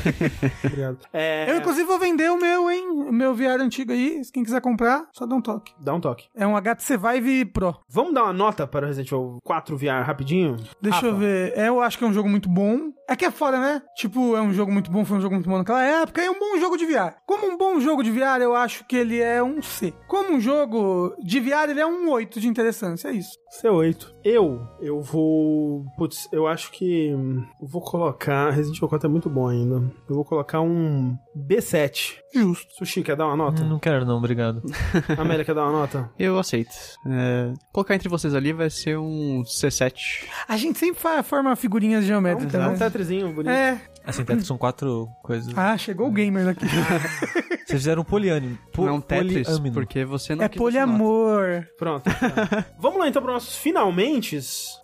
Obrigado. 0.65 0.99
É, 1.13 1.51
Eu, 1.51 1.59
inclusive, 1.59 1.85
vou 1.87 1.99
vender 1.99 2.31
o 2.31 2.39
meu, 2.45 2.71
hein? 2.71 2.89
O 2.91 3.13
meu 3.13 3.35
VR 3.35 3.61
antigo 3.61 3.93
aí. 3.93 4.23
Se 4.25 4.31
quem 4.33 4.45
quiser 4.45 4.61
comprar, 4.61 5.07
só 5.13 5.27
dá 5.27 5.35
um 5.35 5.41
toque. 5.41 5.73
Dá 5.81 5.95
um 5.95 6.01
toque. 6.01 6.27
É 6.35 6.47
um 6.47 6.57
HTC 6.57 6.97
Vive 6.97 7.45
Pro. 7.47 7.75
Vamos 7.89 8.15
dar 8.15 8.25
uma 8.25 8.33
nota 8.33 8.67
para 8.67 8.85
o 8.85 8.89
Resident 8.89 9.09
Evil 9.11 9.39
4 9.45 9.77
VR 9.77 10.05
rapidinho? 10.05 10.57
Deixa 10.81 10.97
Rafa. 10.97 11.07
eu 11.09 11.17
ver. 11.17 11.53
É, 11.57 11.69
eu 11.69 11.81
acho 11.81 11.99
que 11.99 12.05
é 12.05 12.07
um 12.07 12.13
jogo 12.13 12.29
muito 12.29 12.49
bom. 12.49 12.93
É 13.09 13.15
que 13.15 13.25
é 13.27 13.31
foda, 13.31 13.59
né? 13.61 13.83
Tipo, 13.97 14.35
é 14.35 14.41
um 14.41 14.53
jogo 14.53 14.73
muito 14.73 14.91
bom, 14.91 15.05
foi 15.05 15.19
um 15.19 15.21
jogo 15.21 15.35
muito 15.35 15.49
bom 15.49 15.59
naquela 15.59 15.83
época. 15.83 16.23
E 16.23 16.27
é 16.27 16.31
um 16.31 16.39
bom 16.39 16.59
jogo 16.59 16.77
de 16.79 16.87
VR. 16.87 17.15
Como 17.27 17.47
um 17.47 17.57
bom 17.59 17.79
jogo 17.79 18.03
de 18.03 18.11
VR, 18.11 18.41
eu 18.41 18.55
acho 18.55 18.85
que 18.87 18.97
ele 18.97 19.21
é 19.21 19.43
um 19.43 19.61
C. 19.61 19.93
Como 20.09 20.33
um 20.35 20.41
jogo 20.41 21.15
de 21.23 21.39
VR, 21.41 21.69
ele 21.69 21.81
é 21.81 21.87
um 21.87 22.09
8 22.11 22.41
de 22.41 22.49
interessância. 22.49 23.09
É 23.09 23.13
isso. 23.13 23.33
C8. 23.63 24.07
Eu, 24.25 24.61
eu 24.81 25.01
vou. 25.03 25.85
Putz, 25.99 26.27
eu 26.33 26.47
acho 26.47 26.71
que. 26.73 27.13
hum, 27.15 27.45
Eu 27.61 27.69
vou 27.69 27.83
colocar. 27.83 28.51
Resident 28.51 28.79
Evil 28.79 28.89
4 28.89 29.07
é 29.07 29.11
muito 29.11 29.29
bom 29.29 29.49
ainda. 29.49 29.77
Eu 30.09 30.15
vou 30.15 30.25
colocar 30.25 30.61
um 30.63 31.15
B7. 31.37 32.15
Justo. 32.35 32.75
Sushi, 32.77 33.03
quer 33.03 33.17
dar 33.17 33.27
uma 33.27 33.37
nota? 33.37 33.63
Não 33.65 33.79
quero 33.79 34.05
não, 34.05 34.17
obrigado. 34.19 34.63
Amélia, 35.17 35.45
quer 35.45 35.55
dar 35.55 35.63
uma 35.65 35.73
nota? 35.81 36.11
Eu 36.19 36.39
aceito. 36.39 36.75
É, 37.07 37.53
colocar 37.73 37.95
entre 37.95 38.09
vocês 38.09 38.35
ali 38.35 38.53
vai 38.53 38.69
ser 38.71 38.99
um 38.99 39.43
C7. 39.45 40.25
A 40.49 40.57
gente 40.57 40.79
sempre 40.79 41.01
fa- 41.01 41.23
forma 41.23 41.55
figurinhas 41.57 42.05
geométricas. 42.05 42.55
É 42.55 42.67
um 42.67 42.73
né? 42.73 42.77
tetrizinho 42.79 43.33
bonito. 43.33 43.51
É. 43.53 43.81
Assim, 44.07 44.23
Tetris 44.23 44.47
são 44.47 44.59
quatro 44.59 45.09
coisas. 45.23 45.57
Ah, 45.57 45.79
chegou 45.79 46.09
o 46.09 46.11
gamer 46.13 46.49
aqui. 46.49 46.67
Vocês 47.65 47.81
fizeram 47.81 48.03
um 48.03 48.05
poliânime. 48.05 48.59
Po 48.71 48.83
Não 48.83 48.89
é 48.89 48.93
um 48.93 49.01
Tetris, 49.01 49.47
poliâmino. 49.47 49.75
porque 49.75 50.05
você 50.05 50.35
não 50.35 50.45
é 50.45 50.49
quis 50.51 50.59
poliamor. 50.59 51.65
Pronto. 51.79 52.05
tá. 52.05 52.67
Vamos 52.79 52.99
lá 52.99 53.09
então 53.09 53.23
para 53.23 53.33
nossos 53.33 53.57
finalmente. 53.57 54.39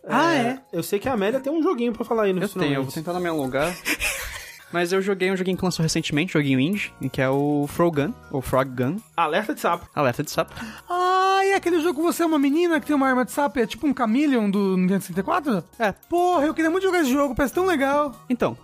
Ah, 0.08 0.34
é? 0.34 0.58
Eu 0.72 0.82
sei 0.82 0.98
que 0.98 1.06
a 1.06 1.12
Amélia 1.12 1.38
tem 1.38 1.52
um 1.52 1.62
joguinho 1.62 1.92
pra 1.92 2.02
falar 2.04 2.22
aí 2.24 2.32
no 2.32 2.40
Eu 2.40 2.48
tenho, 2.48 2.74
eu 2.76 2.82
vou 2.82 2.90
tentar 2.92 3.12
não 3.12 3.20
me 3.20 3.28
alongar. 3.28 3.70
Mas 4.72 4.92
eu 4.92 5.02
joguei 5.02 5.30
um 5.32 5.36
joguinho 5.36 5.56
que 5.56 5.64
lançou 5.64 5.82
recentemente, 5.82 6.32
joguinho 6.32 6.60
indie, 6.60 6.92
que 7.12 7.20
é 7.20 7.28
o 7.28 7.66
Frogun, 7.68 8.12
ou 8.30 8.40
Frog 8.40 8.70
Gun, 8.70 8.96
Alerta 9.16 9.54
de 9.54 9.60
sapo. 9.60 9.88
alerta 9.94 10.22
de 10.22 10.30
sapo. 10.30 10.54
Ah, 10.88 11.40
e 11.44 11.52
aquele 11.54 11.80
jogo 11.80 11.98
que 12.00 12.06
você 12.06 12.22
é 12.22 12.26
uma 12.26 12.38
menina 12.38 12.78
que 12.80 12.86
tem 12.86 12.94
uma 12.94 13.08
arma 13.08 13.24
de 13.24 13.32
sapo? 13.32 13.58
É 13.58 13.66
tipo 13.66 13.86
um 13.86 13.94
Chameleon 13.96 14.48
do 14.50 14.76
Nintendo 14.76 15.02
64? 15.02 15.64
É. 15.78 15.92
Porra, 16.08 16.46
eu 16.46 16.54
queria 16.54 16.70
muito 16.70 16.84
jogar 16.84 17.00
esse 17.00 17.10
jogo, 17.12 17.34
parece 17.34 17.54
tão 17.54 17.66
legal. 17.66 18.14
Então, 18.28 18.56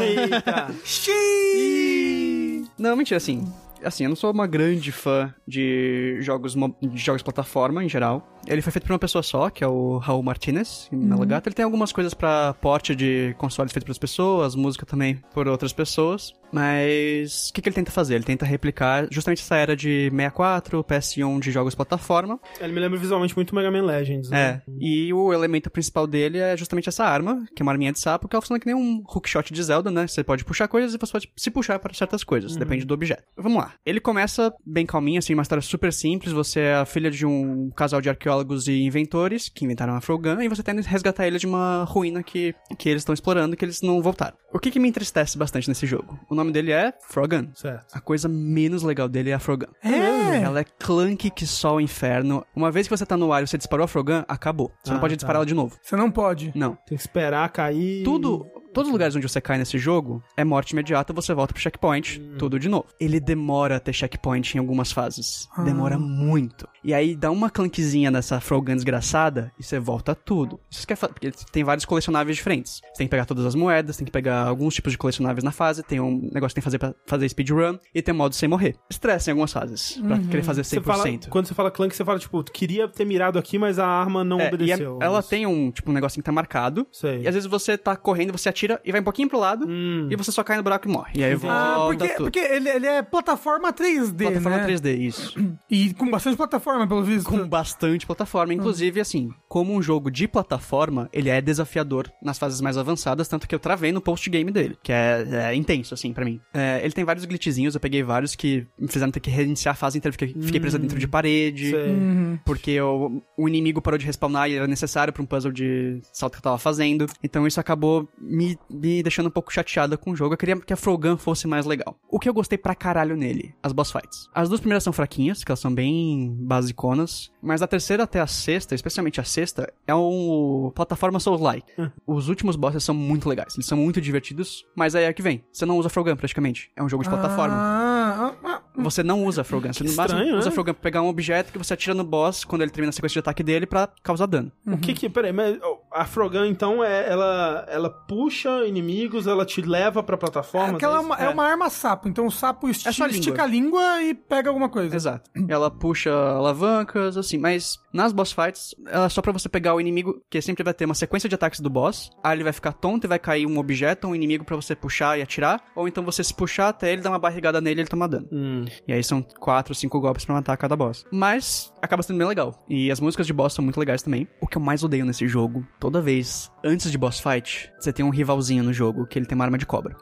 Eita. 0.00 0.70
Xiii! 0.84 2.64
não, 2.78 2.96
mentira, 2.96 3.16
assim, 3.18 3.46
assim, 3.84 4.04
eu 4.04 4.08
não 4.08 4.16
sou 4.16 4.30
uma 4.32 4.46
grande 4.46 4.90
fã 4.92 5.32
de 5.46 6.16
jogos, 6.20 6.54
de 6.80 6.96
jogos 6.98 7.22
plataforma 7.22 7.84
em 7.84 7.88
geral. 7.88 8.26
Ele 8.46 8.62
foi 8.62 8.72
feito 8.72 8.84
por 8.84 8.92
uma 8.92 8.98
pessoa 8.98 9.22
só, 9.22 9.50
que 9.50 9.62
é 9.62 9.66
o 9.66 9.98
Raul 9.98 10.22
Martinez, 10.22 10.88
em 10.92 10.96
Melagato. 10.96 11.48
Ele 11.48 11.54
tem 11.54 11.64
algumas 11.64 11.92
coisas 11.92 12.14
pra 12.14 12.54
porte 12.54 12.94
de 12.94 13.34
consoles 13.38 13.72
feitos 13.72 13.84
pelas 13.84 13.98
pessoas, 13.98 14.54
música 14.54 14.86
também 14.86 15.16
por 15.32 15.46
outras 15.46 15.72
pessoas. 15.72 16.32
Mas 16.52 17.48
o 17.48 17.52
que, 17.52 17.62
que 17.62 17.68
ele 17.68 17.74
tenta 17.74 17.92
fazer? 17.92 18.16
Ele 18.16 18.24
tenta 18.24 18.44
replicar 18.44 19.06
justamente 19.10 19.40
essa 19.40 19.56
era 19.56 19.76
de 19.76 20.10
64, 20.10 20.82
PS1 20.82 21.40
de 21.40 21.50
jogos 21.50 21.74
plataforma. 21.74 22.40
Ele 22.60 22.72
me 22.72 22.80
lembra 22.80 22.98
visualmente 22.98 23.36
muito 23.36 23.54
Mega 23.54 23.70
Man 23.70 23.82
Legends, 23.82 24.30
né? 24.30 24.62
É. 24.66 24.70
E 24.80 25.12
o 25.12 25.32
elemento 25.32 25.70
principal 25.70 26.06
dele 26.06 26.38
é 26.38 26.56
justamente 26.56 26.88
essa 26.88 27.04
arma, 27.04 27.44
que 27.54 27.62
é 27.62 27.64
uma 27.64 27.70
arminha 27.70 27.92
de 27.92 28.00
sapo, 28.00 28.26
que 28.26 28.34
ela 28.34 28.42
funciona 28.42 28.58
que 28.58 28.66
nem 28.66 28.74
um 28.74 29.02
hookshot 29.06 29.52
de 29.52 29.62
Zelda, 29.62 29.90
né? 29.90 30.08
Você 30.08 30.24
pode 30.24 30.44
puxar 30.44 30.66
coisas 30.66 30.92
e 30.92 30.98
você 30.98 31.12
pode 31.12 31.32
se 31.36 31.50
puxar 31.50 31.78
para 31.78 31.94
certas 31.94 32.24
coisas, 32.24 32.56
depende 32.56 32.84
do 32.84 32.94
objeto. 32.94 33.22
Vamos 33.36 33.58
lá. 33.58 33.74
Ele 33.86 34.00
começa 34.00 34.52
bem 34.66 34.84
calminho, 34.84 35.20
assim, 35.20 35.34
uma 35.34 35.42
história 35.42 35.62
super 35.62 35.92
simples. 35.92 36.32
Você 36.32 36.60
é 36.60 36.74
a 36.74 36.84
filha 36.84 37.10
de 37.10 37.24
um 37.24 37.70
casal 37.70 38.00
de 38.00 38.08
arqueólogos 38.08 38.29
e 38.68 38.82
inventores 38.82 39.48
que 39.48 39.64
inventaram 39.64 39.94
a 39.94 40.00
Frogun, 40.00 40.40
e 40.40 40.48
você 40.48 40.62
tenta 40.62 40.80
resgatar 40.82 41.26
eles 41.26 41.40
de 41.40 41.46
uma 41.46 41.84
ruína 41.84 42.22
que, 42.22 42.54
que 42.78 42.88
eles 42.88 43.00
estão 43.02 43.12
explorando, 43.12 43.56
que 43.56 43.64
eles 43.64 43.82
não 43.82 44.00
voltaram. 44.02 44.36
O 44.52 44.58
que, 44.58 44.70
que 44.70 44.78
me 44.80 44.88
entristece 44.88 45.38
bastante 45.38 45.68
nesse 45.68 45.86
jogo? 45.86 46.18
O 46.28 46.34
nome 46.34 46.52
dele 46.52 46.72
é 46.72 46.92
Frogun. 47.08 47.48
Certo. 47.54 47.86
A 47.92 48.00
coisa 48.00 48.28
menos 48.28 48.82
legal 48.82 49.08
dele 49.08 49.30
é 49.30 49.34
a 49.34 49.38
Frogun. 49.38 49.66
É. 49.82 50.42
Ela 50.42 50.60
é 50.60 50.64
clunky 50.64 51.30
que 51.30 51.46
só 51.46 51.76
o 51.76 51.80
inferno. 51.80 52.44
Uma 52.54 52.70
vez 52.70 52.86
que 52.86 52.96
você 52.96 53.04
tá 53.06 53.16
no 53.16 53.32
ar 53.32 53.42
e 53.42 53.46
você 53.46 53.58
disparou 53.58 53.84
a 53.84 53.88
Frogun, 53.88 54.22
acabou. 54.28 54.70
Você 54.82 54.90
não 54.90 54.98
Ah, 54.98 55.00
pode 55.00 55.14
tá. 55.14 55.16
disparar 55.16 55.36
ela 55.36 55.46
de 55.46 55.54
novo. 55.54 55.76
Você 55.82 55.96
não 55.96 56.10
pode. 56.10 56.52
Não. 56.54 56.74
Tem 56.86 56.96
que 56.96 57.02
esperar 57.02 57.48
cair. 57.50 58.02
Tudo. 58.04 58.46
Todos 58.72 58.88
os 58.88 58.92
lugares 58.92 59.16
onde 59.16 59.28
você 59.28 59.40
cai 59.40 59.58
nesse 59.58 59.78
jogo 59.78 60.22
é 60.36 60.44
morte 60.44 60.70
imediata, 60.72 61.12
você 61.12 61.34
volta 61.34 61.52
pro 61.52 61.62
checkpoint, 61.62 62.20
tudo 62.38 62.58
de 62.58 62.68
novo. 62.68 62.86
Ele 63.00 63.18
demora 63.18 63.76
a 63.76 63.80
ter 63.80 63.92
checkpoint 63.92 64.54
em 64.56 64.58
algumas 64.60 64.92
fases. 64.92 65.48
Demora 65.64 65.98
muito. 65.98 66.68
E 66.84 66.94
aí 66.94 67.14
dá 67.16 67.30
uma 67.30 67.50
clunkzinha 67.50 68.10
nessa 68.10 68.40
Frogun 68.40 68.74
desgraçada 68.76 69.52
e 69.58 69.62
você 69.62 69.78
volta 69.78 70.14
tudo. 70.14 70.58
Isso 70.70 70.86
quer 70.86 70.96
porque 70.96 71.26
ele 71.28 71.34
tem 71.52 71.64
vários 71.64 71.84
colecionáveis 71.84 72.36
diferentes. 72.36 72.80
Você 72.92 72.98
tem 72.98 73.06
que 73.06 73.10
pegar 73.10 73.24
todas 73.24 73.44
as 73.44 73.54
moedas, 73.54 73.96
tem 73.96 74.04
que 74.06 74.12
pegar 74.12 74.42
alguns 74.46 74.74
tipos 74.74 74.92
de 74.92 74.98
colecionáveis 74.98 75.42
na 75.44 75.50
fase, 75.52 75.82
tem 75.82 75.98
um 76.00 76.30
negócio 76.32 76.48
que 76.48 76.54
tem 76.54 76.60
que 76.62 76.64
fazer 76.64 76.78
pra 76.78 76.94
fazer 77.06 77.28
speedrun 77.28 77.76
e 77.94 78.00
tem 78.00 78.14
modo 78.14 78.34
sem 78.34 78.48
morrer. 78.48 78.76
Estresse 78.88 79.30
em 79.30 79.32
algumas 79.32 79.52
fases, 79.52 80.00
pra 80.06 80.18
querer 80.18 80.42
fazer 80.42 80.62
100%. 80.62 80.64
Você 80.64 80.80
fala, 80.80 81.18
quando 81.28 81.46
você 81.46 81.54
fala 81.54 81.70
clunk, 81.70 81.94
você 81.96 82.04
fala, 82.04 82.18
tipo, 82.18 82.42
queria 82.44 82.86
ter 82.88 83.04
mirado 83.04 83.38
aqui, 83.38 83.58
mas 83.58 83.78
a 83.78 83.86
arma 83.86 84.22
não 84.24 84.40
É, 84.40 84.44
e 84.44 84.48
obedeceu. 84.48 84.98
é- 85.00 85.04
ela 85.04 85.22
tem 85.22 85.44
um, 85.46 85.70
tipo, 85.70 85.90
um 85.90 85.94
negocinho 85.94 86.22
que 86.22 86.26
tá 86.26 86.32
marcado. 86.32 86.86
Sei. 86.92 87.22
E 87.22 87.28
às 87.28 87.34
vezes 87.34 87.48
você 87.48 87.76
tá 87.76 87.96
correndo, 87.96 88.30
você 88.32 88.48
atira 88.48 88.59
e 88.84 88.90
vai 88.92 89.00
um 89.00 89.04
pouquinho 89.04 89.28
pro 89.28 89.38
lado, 89.38 89.66
Hum. 89.68 90.08
e 90.10 90.16
você 90.16 90.30
só 90.32 90.42
cai 90.42 90.56
no 90.56 90.62
buraco 90.62 90.88
e 90.88 90.90
morre. 90.92 91.12
E 91.14 91.24
aí 91.24 91.34
volta 91.34 91.56
Ah, 91.56 91.86
porque, 91.86 92.08
tudo. 92.08 92.24
porque 92.24 92.38
ele, 92.38 92.68
ele 92.68 92.86
é 92.86 93.02
plataforma 93.02 93.72
3D, 93.72 94.24
Plataforma 94.24 94.58
né? 94.58 94.66
3D, 94.66 94.96
isso. 94.98 95.34
E 95.70 95.94
com 95.94 96.10
bastante 96.10 96.36
plataforma, 96.36 96.86
pelo 96.86 97.02
visto. 97.04 97.28
Com 97.28 97.46
bastante 97.48 98.04
plataforma. 98.06 98.52
Inclusive, 98.52 99.00
assim, 99.00 99.30
como 99.48 99.72
um 99.72 99.80
jogo 99.80 100.10
de 100.10 100.26
plataforma, 100.26 101.08
ele 101.12 101.28
é 101.28 101.40
desafiador 101.40 102.10
nas 102.22 102.38
fases 102.38 102.60
mais 102.60 102.76
avançadas, 102.76 103.28
tanto 103.28 103.46
que 103.46 103.54
eu 103.54 103.58
travei 103.58 103.92
no 103.92 104.00
post-game 104.00 104.50
dele, 104.50 104.76
que 104.82 104.92
é, 104.92 105.24
é 105.50 105.54
intenso, 105.54 105.94
assim, 105.94 106.12
pra 106.12 106.24
mim. 106.24 106.40
É, 106.52 106.80
ele 106.82 106.92
tem 106.92 107.04
vários 107.04 107.24
glitchzinhos, 107.24 107.74
eu 107.74 107.80
peguei 107.80 108.02
vários 108.02 108.34
que 108.34 108.66
me 108.78 108.88
fizeram 108.88 109.12
ter 109.12 109.20
que 109.20 109.30
reiniciar 109.30 109.72
a 109.72 109.76
fase 109.76 109.98
inteira, 109.98 110.12
fiquei, 110.12 110.34
fiquei 110.42 110.60
preso 110.60 110.78
dentro 110.78 110.98
de 110.98 111.06
parede. 111.06 111.70
Sei. 111.70 111.90
Uhum. 111.90 112.38
Porque 112.44 112.80
o, 112.80 113.22
o 113.38 113.48
inimigo 113.48 113.80
parou 113.80 113.96
de 113.98 114.06
respawnar 114.06 114.50
e 114.50 114.54
era 114.56 114.66
necessário 114.66 115.12
pra 115.12 115.22
um 115.22 115.26
puzzle 115.26 115.52
de 115.52 116.00
salto 116.12 116.32
que 116.32 116.38
eu 116.38 116.42
tava 116.42 116.58
fazendo. 116.58 117.06
Então 117.22 117.46
isso 117.46 117.60
acabou 117.60 118.08
me, 118.18 118.49
me 118.70 119.02
deixando 119.02 119.26
um 119.26 119.30
pouco 119.30 119.52
chateada 119.52 119.96
com 119.96 120.10
o 120.10 120.16
jogo. 120.16 120.34
Eu 120.34 120.38
queria 120.38 120.56
que 120.56 120.72
a 120.72 120.76
Frogun 120.76 121.16
fosse 121.16 121.46
mais 121.46 121.66
legal. 121.66 121.96
O 122.08 122.18
que 122.18 122.28
eu 122.28 122.34
gostei 122.34 122.58
pra 122.58 122.74
caralho 122.74 123.16
nele? 123.16 123.54
As 123.62 123.72
boss 123.72 123.90
fights. 123.90 124.28
As 124.34 124.48
duas 124.48 124.60
primeiras 124.60 124.84
são 124.84 124.92
fraquinhas, 124.92 125.44
que 125.44 125.50
elas 125.50 125.60
são 125.60 125.72
bem 125.72 126.34
basiconas. 126.40 127.30
Mas 127.42 127.60
da 127.60 127.66
terceira 127.66 128.04
até 128.04 128.20
a 128.20 128.26
sexta, 128.26 128.74
especialmente 128.74 129.20
a 129.20 129.24
sexta, 129.24 129.72
é 129.86 129.94
um 129.94 130.72
plataforma 130.74 131.20
Souls-like. 131.20 131.72
Os 132.06 132.28
últimos 132.28 132.56
bosses 132.56 132.84
são 132.84 132.94
muito 132.94 133.28
legais. 133.28 133.54
Eles 133.54 133.66
são 133.66 133.78
muito 133.78 134.00
divertidos. 134.00 134.64
Mas 134.74 134.94
aí 134.94 135.04
é 135.04 135.12
que 135.12 135.22
vem. 135.22 135.44
Você 135.52 135.66
não 135.66 135.78
usa 135.78 135.88
Frogun 135.88 136.16
praticamente. 136.16 136.70
É 136.76 136.82
um 136.82 136.88
jogo 136.88 137.02
de 137.02 137.08
plataforma. 137.08 137.54
Ah, 137.56 138.34
ah, 138.44 138.48
ah. 138.48 138.62
Você 138.76 139.02
não 139.02 139.24
usa 139.24 139.44
Frogun. 139.44 139.72
Você 139.72 139.84
no 139.84 139.92
máximo 139.94 140.20
estranho, 140.20 140.38
usa 140.38 140.48
né? 140.48 140.54
Frogun 140.54 140.72
pra 140.72 140.82
pegar 140.82 141.02
um 141.02 141.08
objeto 141.08 141.52
que 141.52 141.58
você 141.58 141.74
atira 141.74 141.94
no 141.94 142.04
boss 142.04 142.44
quando 142.44 142.62
ele 142.62 142.70
termina 142.70 142.90
a 142.90 142.92
sequência 142.92 143.14
de 143.14 143.18
ataque 143.20 143.42
dele 143.42 143.66
pra 143.66 143.88
causar 144.02 144.26
dano. 144.26 144.50
O 144.66 144.78
que 144.78 144.94
que. 144.94 145.08
Peraí, 145.08 145.32
mas 145.32 145.58
ó, 145.62 145.78
a 145.92 146.04
Frogun, 146.04 146.44
então, 146.44 146.82
é, 146.84 147.08
ela, 147.10 147.66
ela 147.68 147.90
puxa 147.90 148.64
inimigos, 148.66 149.26
ela 149.26 149.44
te 149.44 149.60
leva 149.62 150.02
pra 150.02 150.16
plataforma? 150.16 150.76
Aquela 150.76 150.96
é 150.96 150.98
isso? 150.98 151.06
uma, 151.06 151.16
é 151.16 151.28
uma 151.28 151.44
arma 151.44 151.70
sapo, 151.70 152.08
então 152.08 152.26
o 152.26 152.30
sapo 152.30 152.68
esti 152.68 152.88
É 152.88 152.92
só 152.92 153.04
a 153.04 153.06
língua. 153.06 153.20
estica 153.20 153.42
a 153.42 153.46
língua 153.46 154.02
e 154.02 154.14
pega 154.14 154.50
alguma 154.50 154.68
coisa. 154.68 154.94
Exato. 154.94 155.30
Ela 155.48 155.70
puxa 155.70 156.10
alavancas, 156.12 157.16
assim, 157.16 157.38
mas 157.38 157.78
nas 157.92 158.12
boss 158.12 158.32
fights, 158.32 158.74
ela 158.86 159.06
é 159.06 159.08
só 159.08 159.20
pra 159.20 159.32
você 159.32 159.48
pegar 159.48 159.74
o 159.74 159.80
inimigo, 159.80 160.20
que 160.30 160.40
sempre 160.40 160.62
vai 160.62 160.74
ter 160.74 160.84
uma 160.84 160.94
sequência 160.94 161.28
de 161.28 161.34
ataques 161.34 161.60
do 161.60 161.70
boss, 161.70 162.10
aí 162.22 162.36
ele 162.36 162.44
vai 162.44 162.52
ficar 162.52 162.72
tonto 162.72 163.06
e 163.06 163.08
vai 163.08 163.18
cair 163.18 163.46
um 163.46 163.58
objeto, 163.58 164.06
um 164.06 164.14
inimigo 164.14 164.44
pra 164.44 164.56
você 164.56 164.74
puxar 164.74 165.18
e 165.18 165.22
atirar, 165.22 165.62
ou 165.74 165.88
então 165.88 166.04
você 166.04 166.22
se 166.22 166.32
puxar 166.34 166.68
até 166.68 166.92
ele 166.92 167.02
dar 167.02 167.10
uma 167.10 167.18
barrigada 167.18 167.60
nele 167.60 167.80
e 167.80 167.82
ele 167.82 167.88
toma 167.90 168.08
dano. 168.08 168.28
Hum. 168.32 168.64
E 168.86 168.92
aí 168.92 169.02
são 169.02 169.22
quatro, 169.22 169.74
cinco 169.74 170.00
golpes 170.00 170.24
pra 170.24 170.34
matar 170.34 170.56
cada 170.56 170.76
boss. 170.76 171.04
Mas 171.10 171.72
acaba 171.82 172.02
sendo 172.02 172.18
bem 172.18 172.26
legal. 172.28 172.54
E 172.68 172.90
as 172.90 173.00
músicas 173.00 173.26
de 173.26 173.32
boss 173.32 173.54
são 173.54 173.64
muito 173.64 173.78
legais 173.78 174.02
também. 174.02 174.28
O 174.40 174.46
que 174.46 174.56
eu 174.56 174.62
mais 174.62 174.84
odeio 174.84 175.04
nesse 175.04 175.26
jogo, 175.26 175.66
toda 175.80 176.00
vez, 176.00 176.52
antes 176.62 176.92
de 176.92 176.98
boss 176.98 177.18
fight, 177.18 177.72
você 177.80 177.92
tem 177.92 178.04
um 178.04 178.10
rivalzinho 178.10 178.62
no 178.62 178.72
jogo, 178.72 179.06
que 179.06 179.18
ele 179.18 179.26
tem 179.26 179.34
uma 179.34 179.44
arma 179.44 179.58
de 179.58 179.66
cobra. 179.66 179.96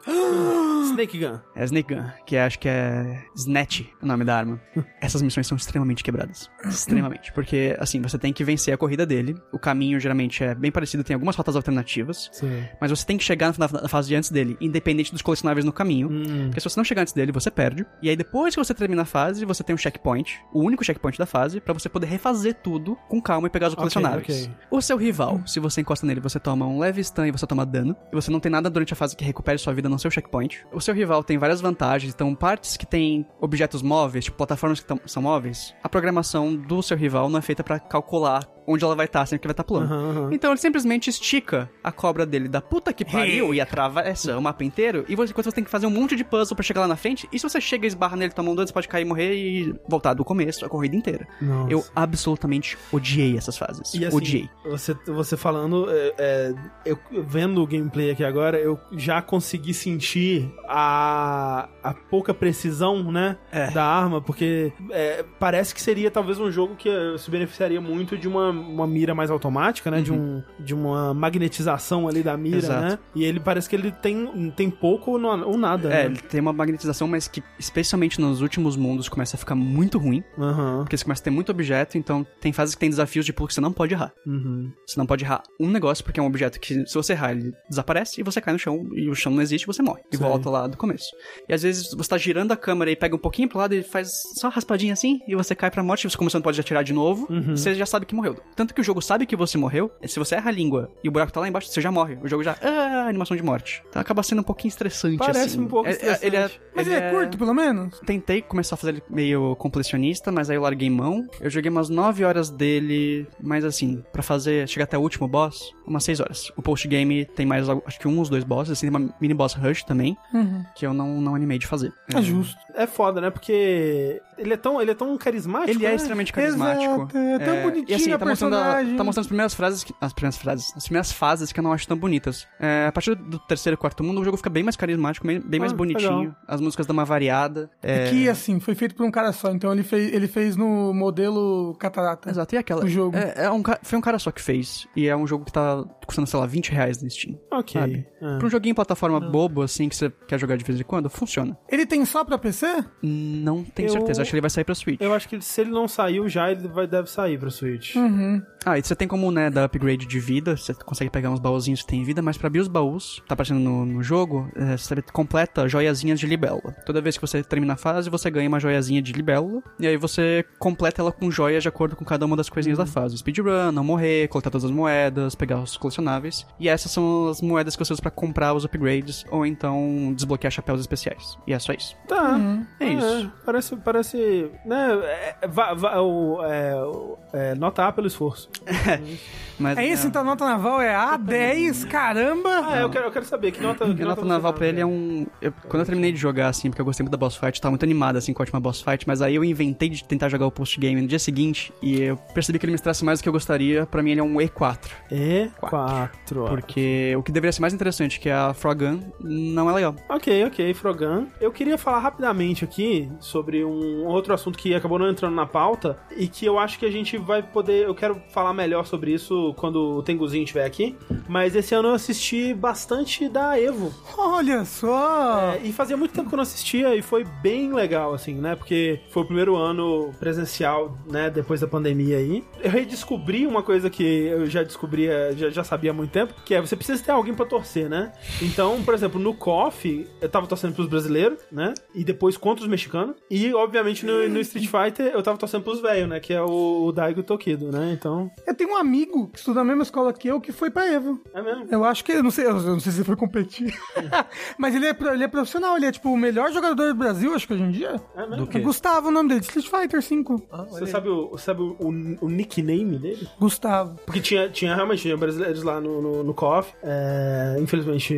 Snake 0.91 1.19
Gun. 1.19 1.39
É 1.55 1.63
Snake 1.63 1.93
Gun, 1.93 2.03
que 2.25 2.37
acho 2.37 2.59
que 2.59 2.67
é 2.67 3.23
Snatch 3.35 3.81
o 4.01 4.05
nome 4.05 4.23
da 4.25 4.37
arma. 4.37 4.59
Essas 5.01 5.21
missões 5.21 5.47
são 5.47 5.55
extremamente 5.55 6.03
quebradas. 6.03 6.49
Extremamente. 6.65 7.31
Porque, 7.33 7.75
assim, 7.79 8.01
você 8.01 8.17
tem 8.17 8.33
que 8.33 8.43
vencer 8.43 8.73
a 8.73 8.77
corrida 8.77 9.05
dele. 9.05 9.35
O 9.51 9.59
caminho 9.59 9.99
geralmente 9.99 10.43
é 10.43 10.55
bem 10.55 10.71
parecido, 10.71 11.03
tem 11.03 11.13
algumas 11.13 11.35
rotas 11.35 11.55
alternativas. 11.55 12.29
Sim. 12.31 12.63
Mas 12.79 12.91
você 12.91 13.05
tem 13.05 13.17
que 13.17 13.23
chegar 13.23 13.53
na, 13.57 13.87
fase 13.87 14.09
de 14.09 14.15
antes 14.15 14.29
dele, 14.29 14.57
independente 14.59 15.11
dos 15.11 15.21
colecionáveis 15.21 15.65
no 15.65 15.71
caminho. 15.71 16.09
Hum. 16.09 16.45
Porque 16.45 16.59
se 16.59 16.69
você 16.69 16.79
não 16.79 16.83
chegar 16.83 17.01
antes 17.01 17.13
dele, 17.13 17.31
você 17.31 17.51
perde. 17.51 17.85
E 18.01 18.09
aí 18.09 18.15
depois 18.15 18.55
que 18.55 18.63
você 18.63 18.73
termina 18.73 19.03
a 19.03 19.05
fase, 19.05 19.45
você 19.45 19.63
tem 19.63 19.73
um 19.73 19.77
checkpoint, 19.77 20.39
o 20.53 20.61
único 20.61 20.83
checkpoint 20.83 21.17
da 21.17 21.25
fase, 21.25 21.59
pra 21.59 21.73
você 21.73 21.89
poder 21.89 22.07
refazer 22.07 22.55
tudo 22.55 22.95
com 23.07 23.21
calma 23.21 23.47
e 23.47 23.49
pegar 23.49 23.67
os 23.67 23.75
colecionáveis. 23.75 24.45
ok. 24.45 24.55
O 24.71 24.81
seu 24.81 24.97
rival, 24.97 25.41
se 25.45 25.59
você 25.59 25.81
encosta 25.81 26.05
nele, 26.05 26.19
você 26.19 26.39
toma 26.39 26.65
um 26.65 26.79
leve 26.79 27.03
stun 27.03 27.25
e 27.25 27.31
você 27.31 27.45
toma 27.45 27.65
dano. 27.65 27.95
E 28.11 28.15
você 28.15 28.31
não 28.31 28.39
tem 28.39 28.51
nada 28.51 28.69
durante 28.69 28.93
a 28.93 28.95
fase 28.95 29.15
que 29.15 29.23
recupere 29.23 29.57
sua 29.57 29.73
vida 29.73 29.89
no 29.89 29.99
seu 29.99 30.11
checkpoint. 30.11 30.65
O 30.79 30.81
seu 30.81 30.95
rival 30.95 31.21
tem 31.25 31.37
várias 31.37 31.59
vantagens, 31.59 32.13
então 32.13 32.33
partes 32.33 32.77
que 32.77 32.85
tem 32.85 33.27
objetos 33.41 33.81
móveis, 33.81 34.23
tipo 34.23 34.37
plataformas 34.37 34.79
que 34.79 34.87
são 35.07 35.21
móveis, 35.21 35.75
a 35.83 35.89
programação 35.89 36.55
do 36.55 36.81
seu 36.81 36.95
rival 36.95 37.29
não 37.29 37.37
é 37.37 37.41
feita 37.41 37.65
pra 37.65 37.81
calcular 37.81 38.47
onde 38.71 38.83
ela 38.83 38.95
vai 38.95 39.05
estar 39.05 39.25
sempre 39.25 39.41
que 39.41 39.47
vai 39.47 39.53
estar 39.53 39.63
pulando. 39.63 39.91
Aham, 39.93 40.09
aham. 40.11 40.29
Então 40.33 40.51
ele 40.51 40.59
simplesmente 40.59 41.09
estica 41.09 41.69
a 41.83 41.91
cobra 41.91 42.25
dele 42.25 42.47
da 42.47 42.61
puta 42.61 42.93
que 42.93 43.03
pariu 43.03 43.53
e 43.53 43.59
atravessa 43.61 44.37
o 44.37 44.41
mapa 44.41 44.63
inteiro. 44.63 45.05
E 45.09 45.15
você, 45.15 45.33
você 45.33 45.51
tem 45.51 45.63
que 45.63 45.69
fazer 45.69 45.87
um 45.87 45.89
monte 45.89 46.15
de 46.15 46.23
puzzle 46.23 46.55
pra 46.55 46.63
chegar 46.63 46.81
lá 46.81 46.87
na 46.87 46.95
frente. 46.95 47.27
E 47.31 47.39
se 47.39 47.47
você 47.49 47.59
chega 47.59 47.85
e 47.85 47.87
esbarra 47.87 48.15
nele, 48.15 48.31
toma 48.33 48.51
um 48.51 48.55
dano, 48.55 48.67
você 48.67 48.73
pode 48.73 48.87
cair 48.87 49.01
e 49.01 49.05
morrer 49.05 49.33
e 49.35 49.75
voltar 49.87 50.13
do 50.13 50.23
começo, 50.23 50.65
a 50.65 50.69
corrida 50.69 50.95
inteira. 50.95 51.27
Nossa. 51.41 51.71
Eu 51.71 51.83
absolutamente 51.95 52.77
odiei 52.91 53.37
essas 53.37 53.57
fases. 53.57 53.93
E 53.93 54.05
assim, 54.05 54.15
odiei. 54.15 54.49
Você, 54.65 54.93
você 55.07 55.35
falando, 55.35 55.87
é, 55.89 56.13
é, 56.17 56.53
eu 56.85 56.99
vendo 57.23 57.61
o 57.63 57.67
gameplay 57.67 58.11
aqui 58.11 58.23
agora, 58.23 58.57
eu 58.59 58.79
já 58.91 59.21
consegui 59.21 59.73
sentir 59.73 60.51
a, 60.67 61.69
a 61.83 61.93
pouca 61.93 62.33
precisão, 62.33 63.11
né, 63.11 63.37
É. 63.51 63.71
da 63.71 63.83
arma, 63.83 64.21
porque 64.21 64.71
é, 64.91 65.23
parece 65.39 65.73
que 65.73 65.81
seria 65.81 66.11
talvez 66.11 66.39
um 66.39 66.51
jogo 66.51 66.75
que 66.75 66.89
eh, 66.89 67.15
se 67.17 67.29
beneficiaria 67.31 67.79
muito 67.81 68.17
de 68.17 68.27
uma, 68.27 68.51
uma 68.59 68.85
mira 68.87 69.15
mais 69.15 69.31
automática, 69.31 69.89
né, 69.89 70.01
de, 70.01 70.11
um, 70.11 70.43
de 70.59 70.73
uma 70.73 71.13
magnetização 71.13 72.07
ali 72.07 72.21
da 72.21 72.35
mira, 72.37 72.57
Uhum. 72.57 72.63
Exato. 72.63 72.81
né, 72.85 72.99
e 73.15 73.23
ele 73.23 73.39
parece 73.39 73.69
que 73.69 73.75
ele 73.75 73.91
tem, 73.91 74.51
tem 74.55 74.69
pouco 74.69 75.11
ou, 75.11 75.19
não- 75.19 75.47
ou 75.47 75.57
nada, 75.57 75.89
É, 75.89 75.91
né? 76.03 76.05
ele 76.05 76.17
tem 76.17 76.39
uma 76.41 76.53
magnetização, 76.53 77.07
mas 77.07 77.27
que, 77.27 77.41
especialmente 77.57 78.19
nos 78.19 78.41
últimos 78.41 78.75
mundos, 78.75 79.07
começa 79.09 79.35
a 79.35 79.39
ficar 79.39 79.55
muito 79.55 79.97
ruim. 79.97 80.23
Aham, 80.37 80.79
Porque 80.83 80.97
você 80.97 81.03
começa 81.03 81.21
a 81.21 81.23
ter 81.25 81.29
muito 81.29 81.51
objeto, 81.51 81.97
então 81.97 82.25
tem 82.41 82.51
fases 82.53 82.75
que 82.75 82.79
tem 82.81 82.89
desafios 82.89 83.25
de 83.25 83.33
pulo 83.33 83.47
que 83.47 83.53
você 83.53 83.61
não 83.61 83.71
pode 83.73 83.93
errar. 83.93 84.11
uhum. 84.25 84.71
Você 84.87 84.97
não 84.99 85.05
pode 85.05 85.23
errar 85.23 85.43
um 85.59 85.69
negócio, 85.69 86.03
porque 86.03 86.19
é 86.19 86.23
um 86.23 86.27
objeto 86.27 86.59
que, 86.59 86.85
se 86.85 86.93
você 86.93 87.13
errar, 87.13 87.31
ele 87.31 87.53
desaparece 87.69 88.19
e 88.19 88.23
você 88.23 88.41
cai 88.41 88.53
no 88.53 88.59
chão 88.59 88.87
e 88.93 89.09
o 89.09 89.15
chão 89.15 89.31
não 89.33 89.41
existe 89.41 89.65
você 89.67 89.81
morre. 89.81 90.01
E 90.11 90.17
Sei. 90.17 90.25
volta 90.27 90.49
lá 90.49 90.67
do 90.67 90.77
começo. 90.77 91.07
E 91.47 91.53
às 91.53 91.63
vezes 91.63 91.93
você 91.93 92.09
tá 92.09 92.17
girando 92.17 92.51
a 92.51 92.57
câmera 92.57 92.91
e 92.91 92.95
pega 92.95 93.15
um 93.15 93.19
pouquinho 93.19 93.47
pro 93.47 93.57
lado 93.59 93.73
e 93.75 93.83
faz 93.83 94.09
só 94.35 94.47
uma 94.47 94.53
raspadinha 94.53 94.93
assim, 94.93 95.19
e 95.27 95.35
você 95.35 95.53
cai 95.55 95.69
pra 95.71 95.83
morte, 95.83 96.07
você 96.09 96.17
não 96.33 96.41
pode 96.41 96.59
atirar 96.59 96.83
de 96.83 96.93
novo, 96.93 97.27
Uhum. 97.29 97.55
você 97.55 97.73
já 97.75 97.85
sabe 97.85 98.05
que 98.05 98.15
morreu. 98.15 98.35
Tanto 98.55 98.73
que 98.73 98.81
o 98.81 98.83
jogo 98.83 99.01
sabe 99.01 99.25
que 99.25 99.35
você 99.35 99.57
morreu, 99.57 99.91
se 100.05 100.19
você 100.19 100.35
erra 100.35 100.49
a 100.49 100.53
língua 100.53 100.91
e 101.03 101.09
o 101.09 101.11
buraco 101.11 101.31
tá 101.31 101.39
lá 101.39 101.47
embaixo, 101.47 101.67
você 101.69 101.79
já 101.81 101.91
morre. 101.91 102.17
O 102.21 102.27
jogo 102.27 102.43
já. 102.43 102.57
Ah, 102.61 103.05
animação 103.07 103.35
de 103.37 103.43
morte. 103.43 103.81
Então 103.89 104.01
acaba 104.01 104.21
sendo 104.23 104.39
um 104.39 104.43
pouquinho 104.43 104.69
estressante, 104.69 105.17
Parece 105.17 105.39
assim. 105.47 105.59
um 105.61 105.67
pouco 105.67 105.87
É- 105.87 105.91
é- 105.93 105.95
Ele 106.21 106.35
é, 106.35 106.45
estressante. 106.45 106.61
Mas 106.75 106.87
ele 106.87 106.95
ele 106.95 107.05
é 107.05 107.11
curto, 107.11 107.37
pelo 107.37 107.53
menos? 107.53 107.99
Tentei 108.05 108.41
começar 108.41 108.75
a 108.75 108.77
fazer 108.77 108.93
ele 108.93 109.03
meio 109.09 109.55
completionista, 109.57 110.31
mas 110.31 110.49
aí 110.49 110.55
eu 110.57 110.61
larguei 110.61 110.89
mão. 110.89 111.25
Eu 111.39 111.49
joguei 111.49 111.69
umas 111.71 111.89
9 111.89 112.23
horas 112.23 112.49
dele, 112.49 113.27
mas 113.41 113.63
assim, 113.63 114.03
pra 114.11 114.21
fazer, 114.21 114.67
chegar 114.67 114.83
até 114.85 114.97
o 114.97 115.01
último 115.01 115.27
boss, 115.27 115.73
umas 115.85 116.03
6 116.03 116.19
horas. 116.19 116.51
O 116.57 116.61
post-game 116.61 117.25
tem 117.25 117.45
mais, 117.45 117.67
acho 117.69 117.99
que 117.99 118.07
um 118.07 118.17
ou 118.19 118.25
dois 118.29 118.43
bosses, 118.43 118.73
assim, 118.73 118.89
tem 118.89 118.95
uma 118.95 119.13
mini 119.21 119.33
boss 119.33 119.53
rush 119.53 119.83
também, 119.83 120.17
Uhum. 120.33 120.63
que 120.75 120.85
eu 120.85 120.93
não, 120.93 121.21
não 121.21 121.35
animei 121.35 121.57
de 121.57 121.65
fazer. 121.67 121.91
É 122.13 122.21
justo. 122.21 122.57
É 122.75 122.85
foda, 122.87 123.19
né, 123.21 123.29
porque 123.29 124.21
ele 124.37 124.53
é 124.53 124.57
tão, 124.57 124.81
ele 124.81 124.91
é 124.91 124.93
tão 124.93 125.17
carismático, 125.17 125.71
Ele 125.71 125.85
é 125.85 125.89
né? 125.89 125.95
extremamente 125.95 126.31
carismático. 126.31 126.93
Exato, 126.93 127.17
é 127.17 127.39
tão 127.39 127.61
bonitinho 127.63 127.85
e 127.89 127.93
assim, 127.93 128.11
mostrando, 128.29 128.55
a- 128.55 128.97
tá 128.97 129.03
mostrando 129.03 129.19
as 129.23 129.27
primeiras 129.27 129.53
frases, 129.53 129.83
que- 129.83 129.93
as 129.99 130.13
primeiras 130.13 130.37
frases, 130.37 130.73
as 130.75 130.83
primeiras 130.85 131.11
fases 131.11 131.51
que 131.51 131.59
eu 131.59 131.63
não 131.63 131.73
acho 131.73 131.87
tão 131.87 131.97
bonitas. 131.97 132.47
É, 132.59 132.85
a 132.87 132.91
partir 132.91 133.15
do 133.15 133.37
terceiro 133.39 133.75
e 133.75 133.77
quarto 133.77 134.03
mundo, 134.03 134.21
o 134.21 134.23
jogo 134.25 134.37
fica 134.37 134.49
bem 134.49 134.63
mais 134.63 134.75
carismático, 134.75 135.25
bem, 135.27 135.39
bem 135.39 135.59
mais 135.59 135.71
Ah, 135.71 135.75
bonitinho. 135.75 136.19
legal. 136.19 136.35
As 136.47 136.61
músicas 136.61 136.85
dão 136.85 136.93
uma 136.93 137.05
variada. 137.05 137.69
É, 137.81 138.07
É 138.07 138.09
que, 138.09 138.29
assim, 138.29 138.59
foi 138.59 138.75
feito 138.75 138.95
por 138.95 139.05
um 139.05 139.11
cara 139.11 139.31
só, 139.31 139.51
então 139.51 139.71
ele 139.71 139.83
fez, 139.83 140.13
ele 140.13 140.27
fez 140.27 140.55
no 140.55 140.93
modelo 140.93 141.75
catarata. 141.79 142.29
Exato, 142.29 142.55
e 142.55 142.57
aquela. 142.57 142.83
O 142.85 142.87
jogo. 142.87 143.15
É, 143.17 143.45
é 143.45 143.51
um, 143.51 143.61
foi 143.83 143.97
um 143.97 144.01
cara 144.01 144.19
só 144.19 144.31
que 144.31 144.41
fez. 144.41 144.87
E 144.95 145.07
é 145.07 145.15
um 145.15 145.25
jogo 145.27 145.45
que 145.45 145.51
tá 145.51 145.83
custando, 146.05 146.27
sei 146.27 146.39
lá, 146.39 146.45
20 146.45 146.71
reais 146.71 147.01
no 147.01 147.09
Steam. 147.09 147.37
Ok. 147.51 147.79
Sabe? 147.79 148.07
É. 148.21 148.37
Pra 148.37 148.47
um 148.47 148.49
joguinho 148.49 148.71
em 148.71 148.75
plataforma 148.75 149.19
bobo, 149.19 149.61
assim, 149.61 149.87
que 149.89 149.95
você 149.95 150.09
quer 150.27 150.39
jogar 150.39 150.55
de 150.57 150.63
vez 150.63 150.79
em 150.79 150.83
quando, 150.83 151.09
funciona. 151.09 151.57
Ele 151.69 151.85
tem 151.85 152.03
só 152.05 152.23
pra 152.23 152.37
PC? 152.37 152.65
Não 153.01 153.63
tenho 153.63 153.87
Eu- 153.87 153.93
certeza, 153.93 154.21
acho 154.21 154.31
que 154.31 154.35
ele 154.35 154.41
vai 154.41 154.49
sair 154.49 154.63
pra 154.63 154.75
Switch. 154.75 154.99
Eu 155.01 155.13
acho 155.13 155.27
que 155.27 155.39
se 155.41 155.61
ele 155.61 155.71
não 155.71 155.87
saiu 155.87 156.27
já, 156.27 156.51
ele 156.51 156.67
vai, 156.67 156.87
deve 156.87 157.09
sair 157.09 157.37
pra 157.39 157.49
Switch. 157.49 157.95
Uhum. 157.95 158.18
Mm-hmm. 158.19 158.58
Ah, 158.65 158.77
e 158.77 158.83
você 158.83 158.95
tem 158.95 159.07
como, 159.07 159.31
né, 159.31 159.49
dar 159.49 159.63
upgrade 159.63 160.05
de 160.05 160.19
vida, 160.19 160.55
você 160.57 160.73
consegue 160.73 161.09
pegar 161.09 161.29
uns 161.31 161.39
baúzinhos 161.39 161.81
que 161.81 161.87
tem 161.87 162.03
vida, 162.03 162.21
mas 162.21 162.37
pra 162.37 162.47
abrir 162.47 162.59
os 162.59 162.67
baús, 162.67 163.21
tá 163.27 163.33
aparecendo 163.33 163.59
no, 163.59 163.85
no 163.85 164.03
jogo, 164.03 164.51
é, 164.55 164.75
você 164.77 165.01
completa 165.01 165.67
joiazinhas 165.67 166.19
de 166.19 166.27
libélula. 166.27 166.73
Toda 166.85 167.01
vez 167.01 167.17
que 167.17 167.21
você 167.21 167.41
termina 167.43 167.73
a 167.73 167.77
fase, 167.77 168.09
você 168.09 168.29
ganha 168.29 168.49
uma 168.49 168.59
joiazinha 168.59 169.01
de 169.01 169.13
libélula, 169.13 169.61
e 169.79 169.87
aí 169.87 169.95
você 169.97 170.45
completa 170.59 171.01
ela 171.01 171.11
com 171.11 171.31
joias 171.31 171.63
de 171.63 171.69
acordo 171.69 171.95
com 171.95 172.03
cada 172.03 172.25
uma 172.25 172.35
das 172.35 172.49
coisinhas 172.49 172.77
da 172.77 172.85
fase. 172.85 173.17
Speedrun, 173.17 173.71
não 173.71 173.83
morrer, 173.83 174.27
coletar 174.27 174.49
todas 174.49 174.65
as 174.65 174.71
moedas, 174.71 175.35
pegar 175.35 175.59
os 175.61 175.77
colecionáveis. 175.77 176.45
E 176.59 176.67
essas 176.67 176.91
são 176.91 177.29
as 177.29 177.41
moedas 177.41 177.75
que 177.75 177.83
você 177.85 177.93
usa 177.93 178.01
pra 178.01 178.11
comprar 178.11 178.53
os 178.53 178.65
upgrades, 178.65 179.23
ou 179.31 179.45
então 179.45 180.13
desbloquear 180.15 180.51
chapéus 180.51 180.81
especiais. 180.81 181.37
E 181.47 181.53
é 181.53 181.59
só 181.59 181.71
isso. 181.73 181.95
Tá. 182.07 182.37
É 182.79 182.87
isso. 182.89 183.31
parece, 183.45 183.75
parece, 183.77 184.51
né, 184.65 185.35
é, 185.41 185.47
va- 185.47 185.73
va- 185.73 186.01
o- 186.01 186.43
é, 186.43 186.75
o- 186.83 187.17
é, 187.33 187.55
nota 187.55 187.87
A 187.87 187.91
pelo 187.91 188.07
esforço. 188.07 188.48
Mas, 189.59 189.77
É 189.77 189.85
isso, 189.85 190.07
então 190.07 190.21
a 190.21 190.25
nota 190.25 190.45
naval 190.45 190.81
é 190.81 190.93
A10, 190.95 191.85
caramba! 191.89 192.49
Ah, 192.65 192.79
eu 192.79 192.89
quero, 192.89 193.07
eu 193.07 193.11
quero 193.11 193.25
saber, 193.25 193.51
que 193.51 193.61
nota... 193.61 193.83
que 193.85 193.93
Minha 193.93 194.05
nota 194.07 194.21
você 194.21 194.27
naval 194.27 194.53
pra 194.53 194.67
ele 194.67 194.79
é 194.79 194.85
um. 194.85 195.27
eu- 195.41 195.51
quando 195.67 195.81
eu 195.81 195.85
terminei 195.85 196.13
de 196.13 196.17
jogar, 196.17 196.47
assim, 196.47 196.69
porque 196.69 196.79
eu 196.79 196.85
gostei 196.85 197.03
muito 197.03 197.11
da 197.11 197.17
boss 197.17 197.35
fight, 197.35 197.57
eu 197.57 197.61
tava 197.61 197.71
muito 197.71 197.83
animado, 197.83 198.15
assim, 198.15 198.31
com 198.31 198.41
a 198.41 198.43
última 198.43 198.57
boss 198.61 198.81
fight, 198.81 199.05
mas 199.05 199.21
aí 199.21 199.35
eu 199.35 199.43
inventei 199.43 199.89
de 199.89 200.01
tentar 200.05 200.29
jogar 200.29 200.45
o 200.47 200.51
post-game 200.51 201.01
no 201.01 201.05
dia 201.09 201.19
seguinte 201.19 201.73
e 201.81 202.01
eu 202.01 202.15
percebi 202.33 202.57
que 202.57 202.63
ele 202.65 202.71
me 202.71 202.77
estressa 202.77 203.03
mais 203.03 203.19
do 203.19 203.23
que 203.23 203.27
eu 203.27 203.33
gostaria. 203.33 203.85
Pra 203.85 204.01
mim, 204.01 204.11
ele 204.11 204.21
é 204.21 204.23
um 204.23 204.35
E4. 204.35 204.77
E4. 205.11 206.09
Porque 206.47 207.13
o 207.17 207.21
que 207.23 207.31
deveria 207.31 207.51
ser 207.51 207.59
mais 207.59 207.73
interessante, 207.73 208.17
que 208.17 208.29
é 208.29 208.33
a 208.33 208.53
Frogun, 208.53 209.01
não 209.19 209.69
é 209.69 209.73
legal. 209.73 209.93
Ok, 210.07 210.45
ok, 210.45 210.73
Frogan. 210.73 211.27
Eu 211.41 211.51
queria 211.51 211.77
falar 211.77 211.99
rapidamente 211.99 212.63
aqui 212.63 213.11
sobre 213.19 213.65
um 213.65 214.05
outro 214.05 214.33
assunto 214.33 214.57
que 214.57 214.73
acabou 214.73 214.97
não 214.97 215.09
entrando 215.09 215.35
na 215.35 215.45
pauta 215.45 215.97
e 216.15 216.29
que 216.29 216.45
eu 216.45 216.57
acho 216.57 216.79
que 216.79 216.85
a 216.85 216.91
gente 216.91 217.17
vai 217.17 217.43
poder. 217.43 217.85
Eu 217.85 217.93
quero 217.93 218.21
falar 218.31 218.38
melhor 218.53 218.85
sobre 218.85 219.13
isso 219.13 219.53
quando 219.55 219.97
o 219.97 220.03
Tenguzinho 220.03 220.43
estiver 220.43 220.65
aqui. 220.65 220.95
Mas 221.29 221.55
esse 221.55 221.75
ano 221.75 221.89
eu 221.89 221.93
assisti 221.93 222.55
bastante 222.55 223.29
da 223.29 223.59
Evo. 223.59 223.93
Olha 224.17 224.65
só! 224.65 225.53
É, 225.53 225.67
e 225.67 225.71
fazia 225.71 225.95
muito 225.95 226.11
tempo 226.11 226.27
que 226.27 226.33
eu 226.33 226.37
não 226.37 226.43
assistia 226.43 226.95
e 226.95 227.03
foi 227.03 227.23
bem 227.23 227.71
legal, 227.71 228.15
assim, 228.15 228.33
né? 228.33 228.55
Porque 228.55 228.99
foi 229.09 229.21
o 229.21 229.25
primeiro 229.25 229.55
ano 229.55 230.11
presencial, 230.19 230.97
né? 231.05 231.29
Depois 231.29 231.61
da 231.61 231.67
pandemia 231.67 232.17
aí. 232.17 232.43
Eu 232.59 232.71
redescobri 232.71 233.45
uma 233.45 233.61
coisa 233.61 233.91
que 233.91 234.03
eu 234.03 234.47
já 234.47 234.63
descobria, 234.63 235.31
já, 235.37 235.49
já 235.51 235.63
sabia 235.63 235.91
há 235.91 235.93
muito 235.93 236.09
tempo, 236.11 236.33
que 236.43 236.55
é 236.55 236.59
você 236.61 236.75
precisa 236.75 237.03
ter 237.03 237.11
alguém 237.11 237.33
pra 237.35 237.45
torcer, 237.45 237.87
né? 237.87 238.11
Então, 238.41 238.81
por 238.83 238.95
exemplo, 238.95 239.19
no 239.19 239.33
KOF, 239.35 240.07
eu 240.19 240.29
tava 240.29 240.47
torcendo 240.47 240.73
pros 240.73 240.87
brasileiros, 240.87 241.37
né? 241.51 241.75
E 241.93 242.03
depois 242.03 242.37
contra 242.37 242.63
os 242.63 242.69
mexicanos. 242.69 243.15
E, 243.29 243.53
obviamente, 243.53 244.03
no, 244.03 244.27
no 244.27 244.39
Street 244.39 244.67
Fighter, 244.67 245.11
eu 245.13 245.21
tava 245.21 245.37
torcendo 245.37 245.63
pros 245.63 245.79
velhos, 245.79 246.09
né? 246.09 246.19
Que 246.19 246.33
é 246.33 246.41
o, 246.41 246.85
o 246.85 246.91
Daigo 246.91 247.21
Tokido, 247.21 247.71
né? 247.71 247.91
Então, 247.93 248.31
Eu 248.47 248.55
tenho 248.55 248.71
um 248.71 248.77
amigo 248.77 249.27
que 249.27 249.37
estuda 249.37 249.59
na 249.59 249.65
mesma 249.65 249.83
escola 249.83 250.11
que 250.11 250.27
eu 250.27 250.41
que 250.41 250.51
foi 250.51 250.71
pra 250.71 250.91
Evo. 250.91 251.18
É 251.33 251.41
mesmo. 251.41 251.67
Eu 251.69 251.83
acho 251.83 252.03
que, 252.03 252.11
eu 252.11 252.23
não 252.23 252.31
sei, 252.31 252.45
eu 252.45 252.53
não 252.53 252.79
sei 252.79 252.91
se 252.91 252.99
ele 252.99 253.05
foi 253.05 253.15
competir. 253.15 253.73
Mas 254.57 254.75
ele 254.75 254.87
é, 254.87 254.95
ele 255.13 255.23
é 255.23 255.27
profissional, 255.27 255.77
ele 255.77 255.85
é 255.85 255.91
tipo 255.91 256.09
o 256.11 256.17
melhor 256.17 256.51
jogador 256.51 256.75
do 256.75 256.95
Brasil, 256.95 257.33
acho 257.33 257.47
que 257.47 257.53
hoje 257.53 257.63
em 257.63 257.71
dia. 257.71 258.01
É 258.15 258.21
mesmo. 258.21 258.37
Do 258.37 258.47
quê? 258.47 258.59
Gustavo, 258.59 259.09
o 259.09 259.11
nome 259.11 259.29
dele, 259.29 259.41
Street 259.41 259.67
Fighter 259.67 260.01
5. 260.01 260.47
Ah, 260.51 260.63
Você 260.63 260.87
sabe, 260.87 261.09
o, 261.09 261.37
sabe 261.37 261.61
o, 261.61 261.75
o, 261.79 262.25
o 262.25 262.29
nickname 262.29 262.97
dele? 262.97 263.27
Gustavo. 263.39 263.99
Porque 264.05 264.19
tinha, 264.21 264.49
tinha 264.49 264.75
realmente 264.75 265.01
tinha 265.01 265.17
brasileiros 265.17 265.63
lá 265.63 265.79
no, 265.79 266.01
no, 266.01 266.23
no 266.23 266.33
KOF. 266.33 266.73
É, 266.83 267.57
infelizmente, 267.59 268.13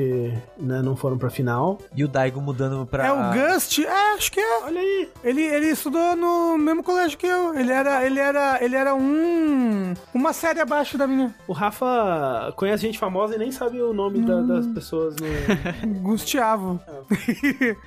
né, 0.57 0.81
não 0.81 0.95
foram 0.95 1.17
pra 1.17 1.29
final. 1.29 1.79
E 1.95 2.03
o 2.03 2.07
Daigo 2.07 2.41
mudando 2.41 2.85
pra. 2.85 3.05
É 3.07 3.11
o 3.11 3.53
Gust? 3.53 3.79
É, 3.79 4.13
acho 4.15 4.31
que 4.31 4.39
é. 4.39 4.63
Olha 4.63 4.79
aí. 4.79 5.09
Ele, 5.23 5.41
ele 5.41 5.67
estudou 5.67 6.15
no 6.15 6.57
mesmo 6.57 6.83
colégio 6.83 7.17
que 7.17 7.27
eu. 7.27 7.53
Ele 7.55 7.71
era, 7.71 8.05
ele 8.05 8.19
era, 8.19 8.63
ele 8.63 8.75
era 8.75 8.95
um 8.95 9.93
uma 10.13 10.33
série 10.33 10.59
abaixo 10.59 10.97
da 10.97 11.07
minha. 11.07 11.33
O 11.47 11.53
Rafa 11.53 12.53
conhece 12.55 12.83
gente 12.85 12.90
famosa 12.99 13.35
e 13.35 13.37
nem 13.37 13.51
sabe 13.51 13.81
o 13.81 13.93
nome 13.93 14.21
da- 14.21 14.41
das 14.41 14.67
pessoas 14.67 15.15
no. 15.17 15.27
Gustiavo. 16.01 16.79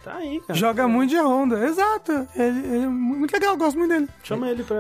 Tá 0.03 0.17
aí, 0.17 0.41
cara. 0.41 0.55
Joga 0.59 0.89
muito 0.89 1.11
de 1.11 1.19
Honda. 1.19 1.65
Exato. 1.67 2.13
Ele, 2.35 2.59
ele 2.59 2.85
é 2.85 2.89
muito 2.89 3.33
legal, 3.33 3.53
eu 3.53 3.57
gosto 3.59 3.79
muito 3.79 3.91
dele. 3.93 4.09
Chama 4.23 4.49
ele 4.51 4.63
pra 4.63 4.77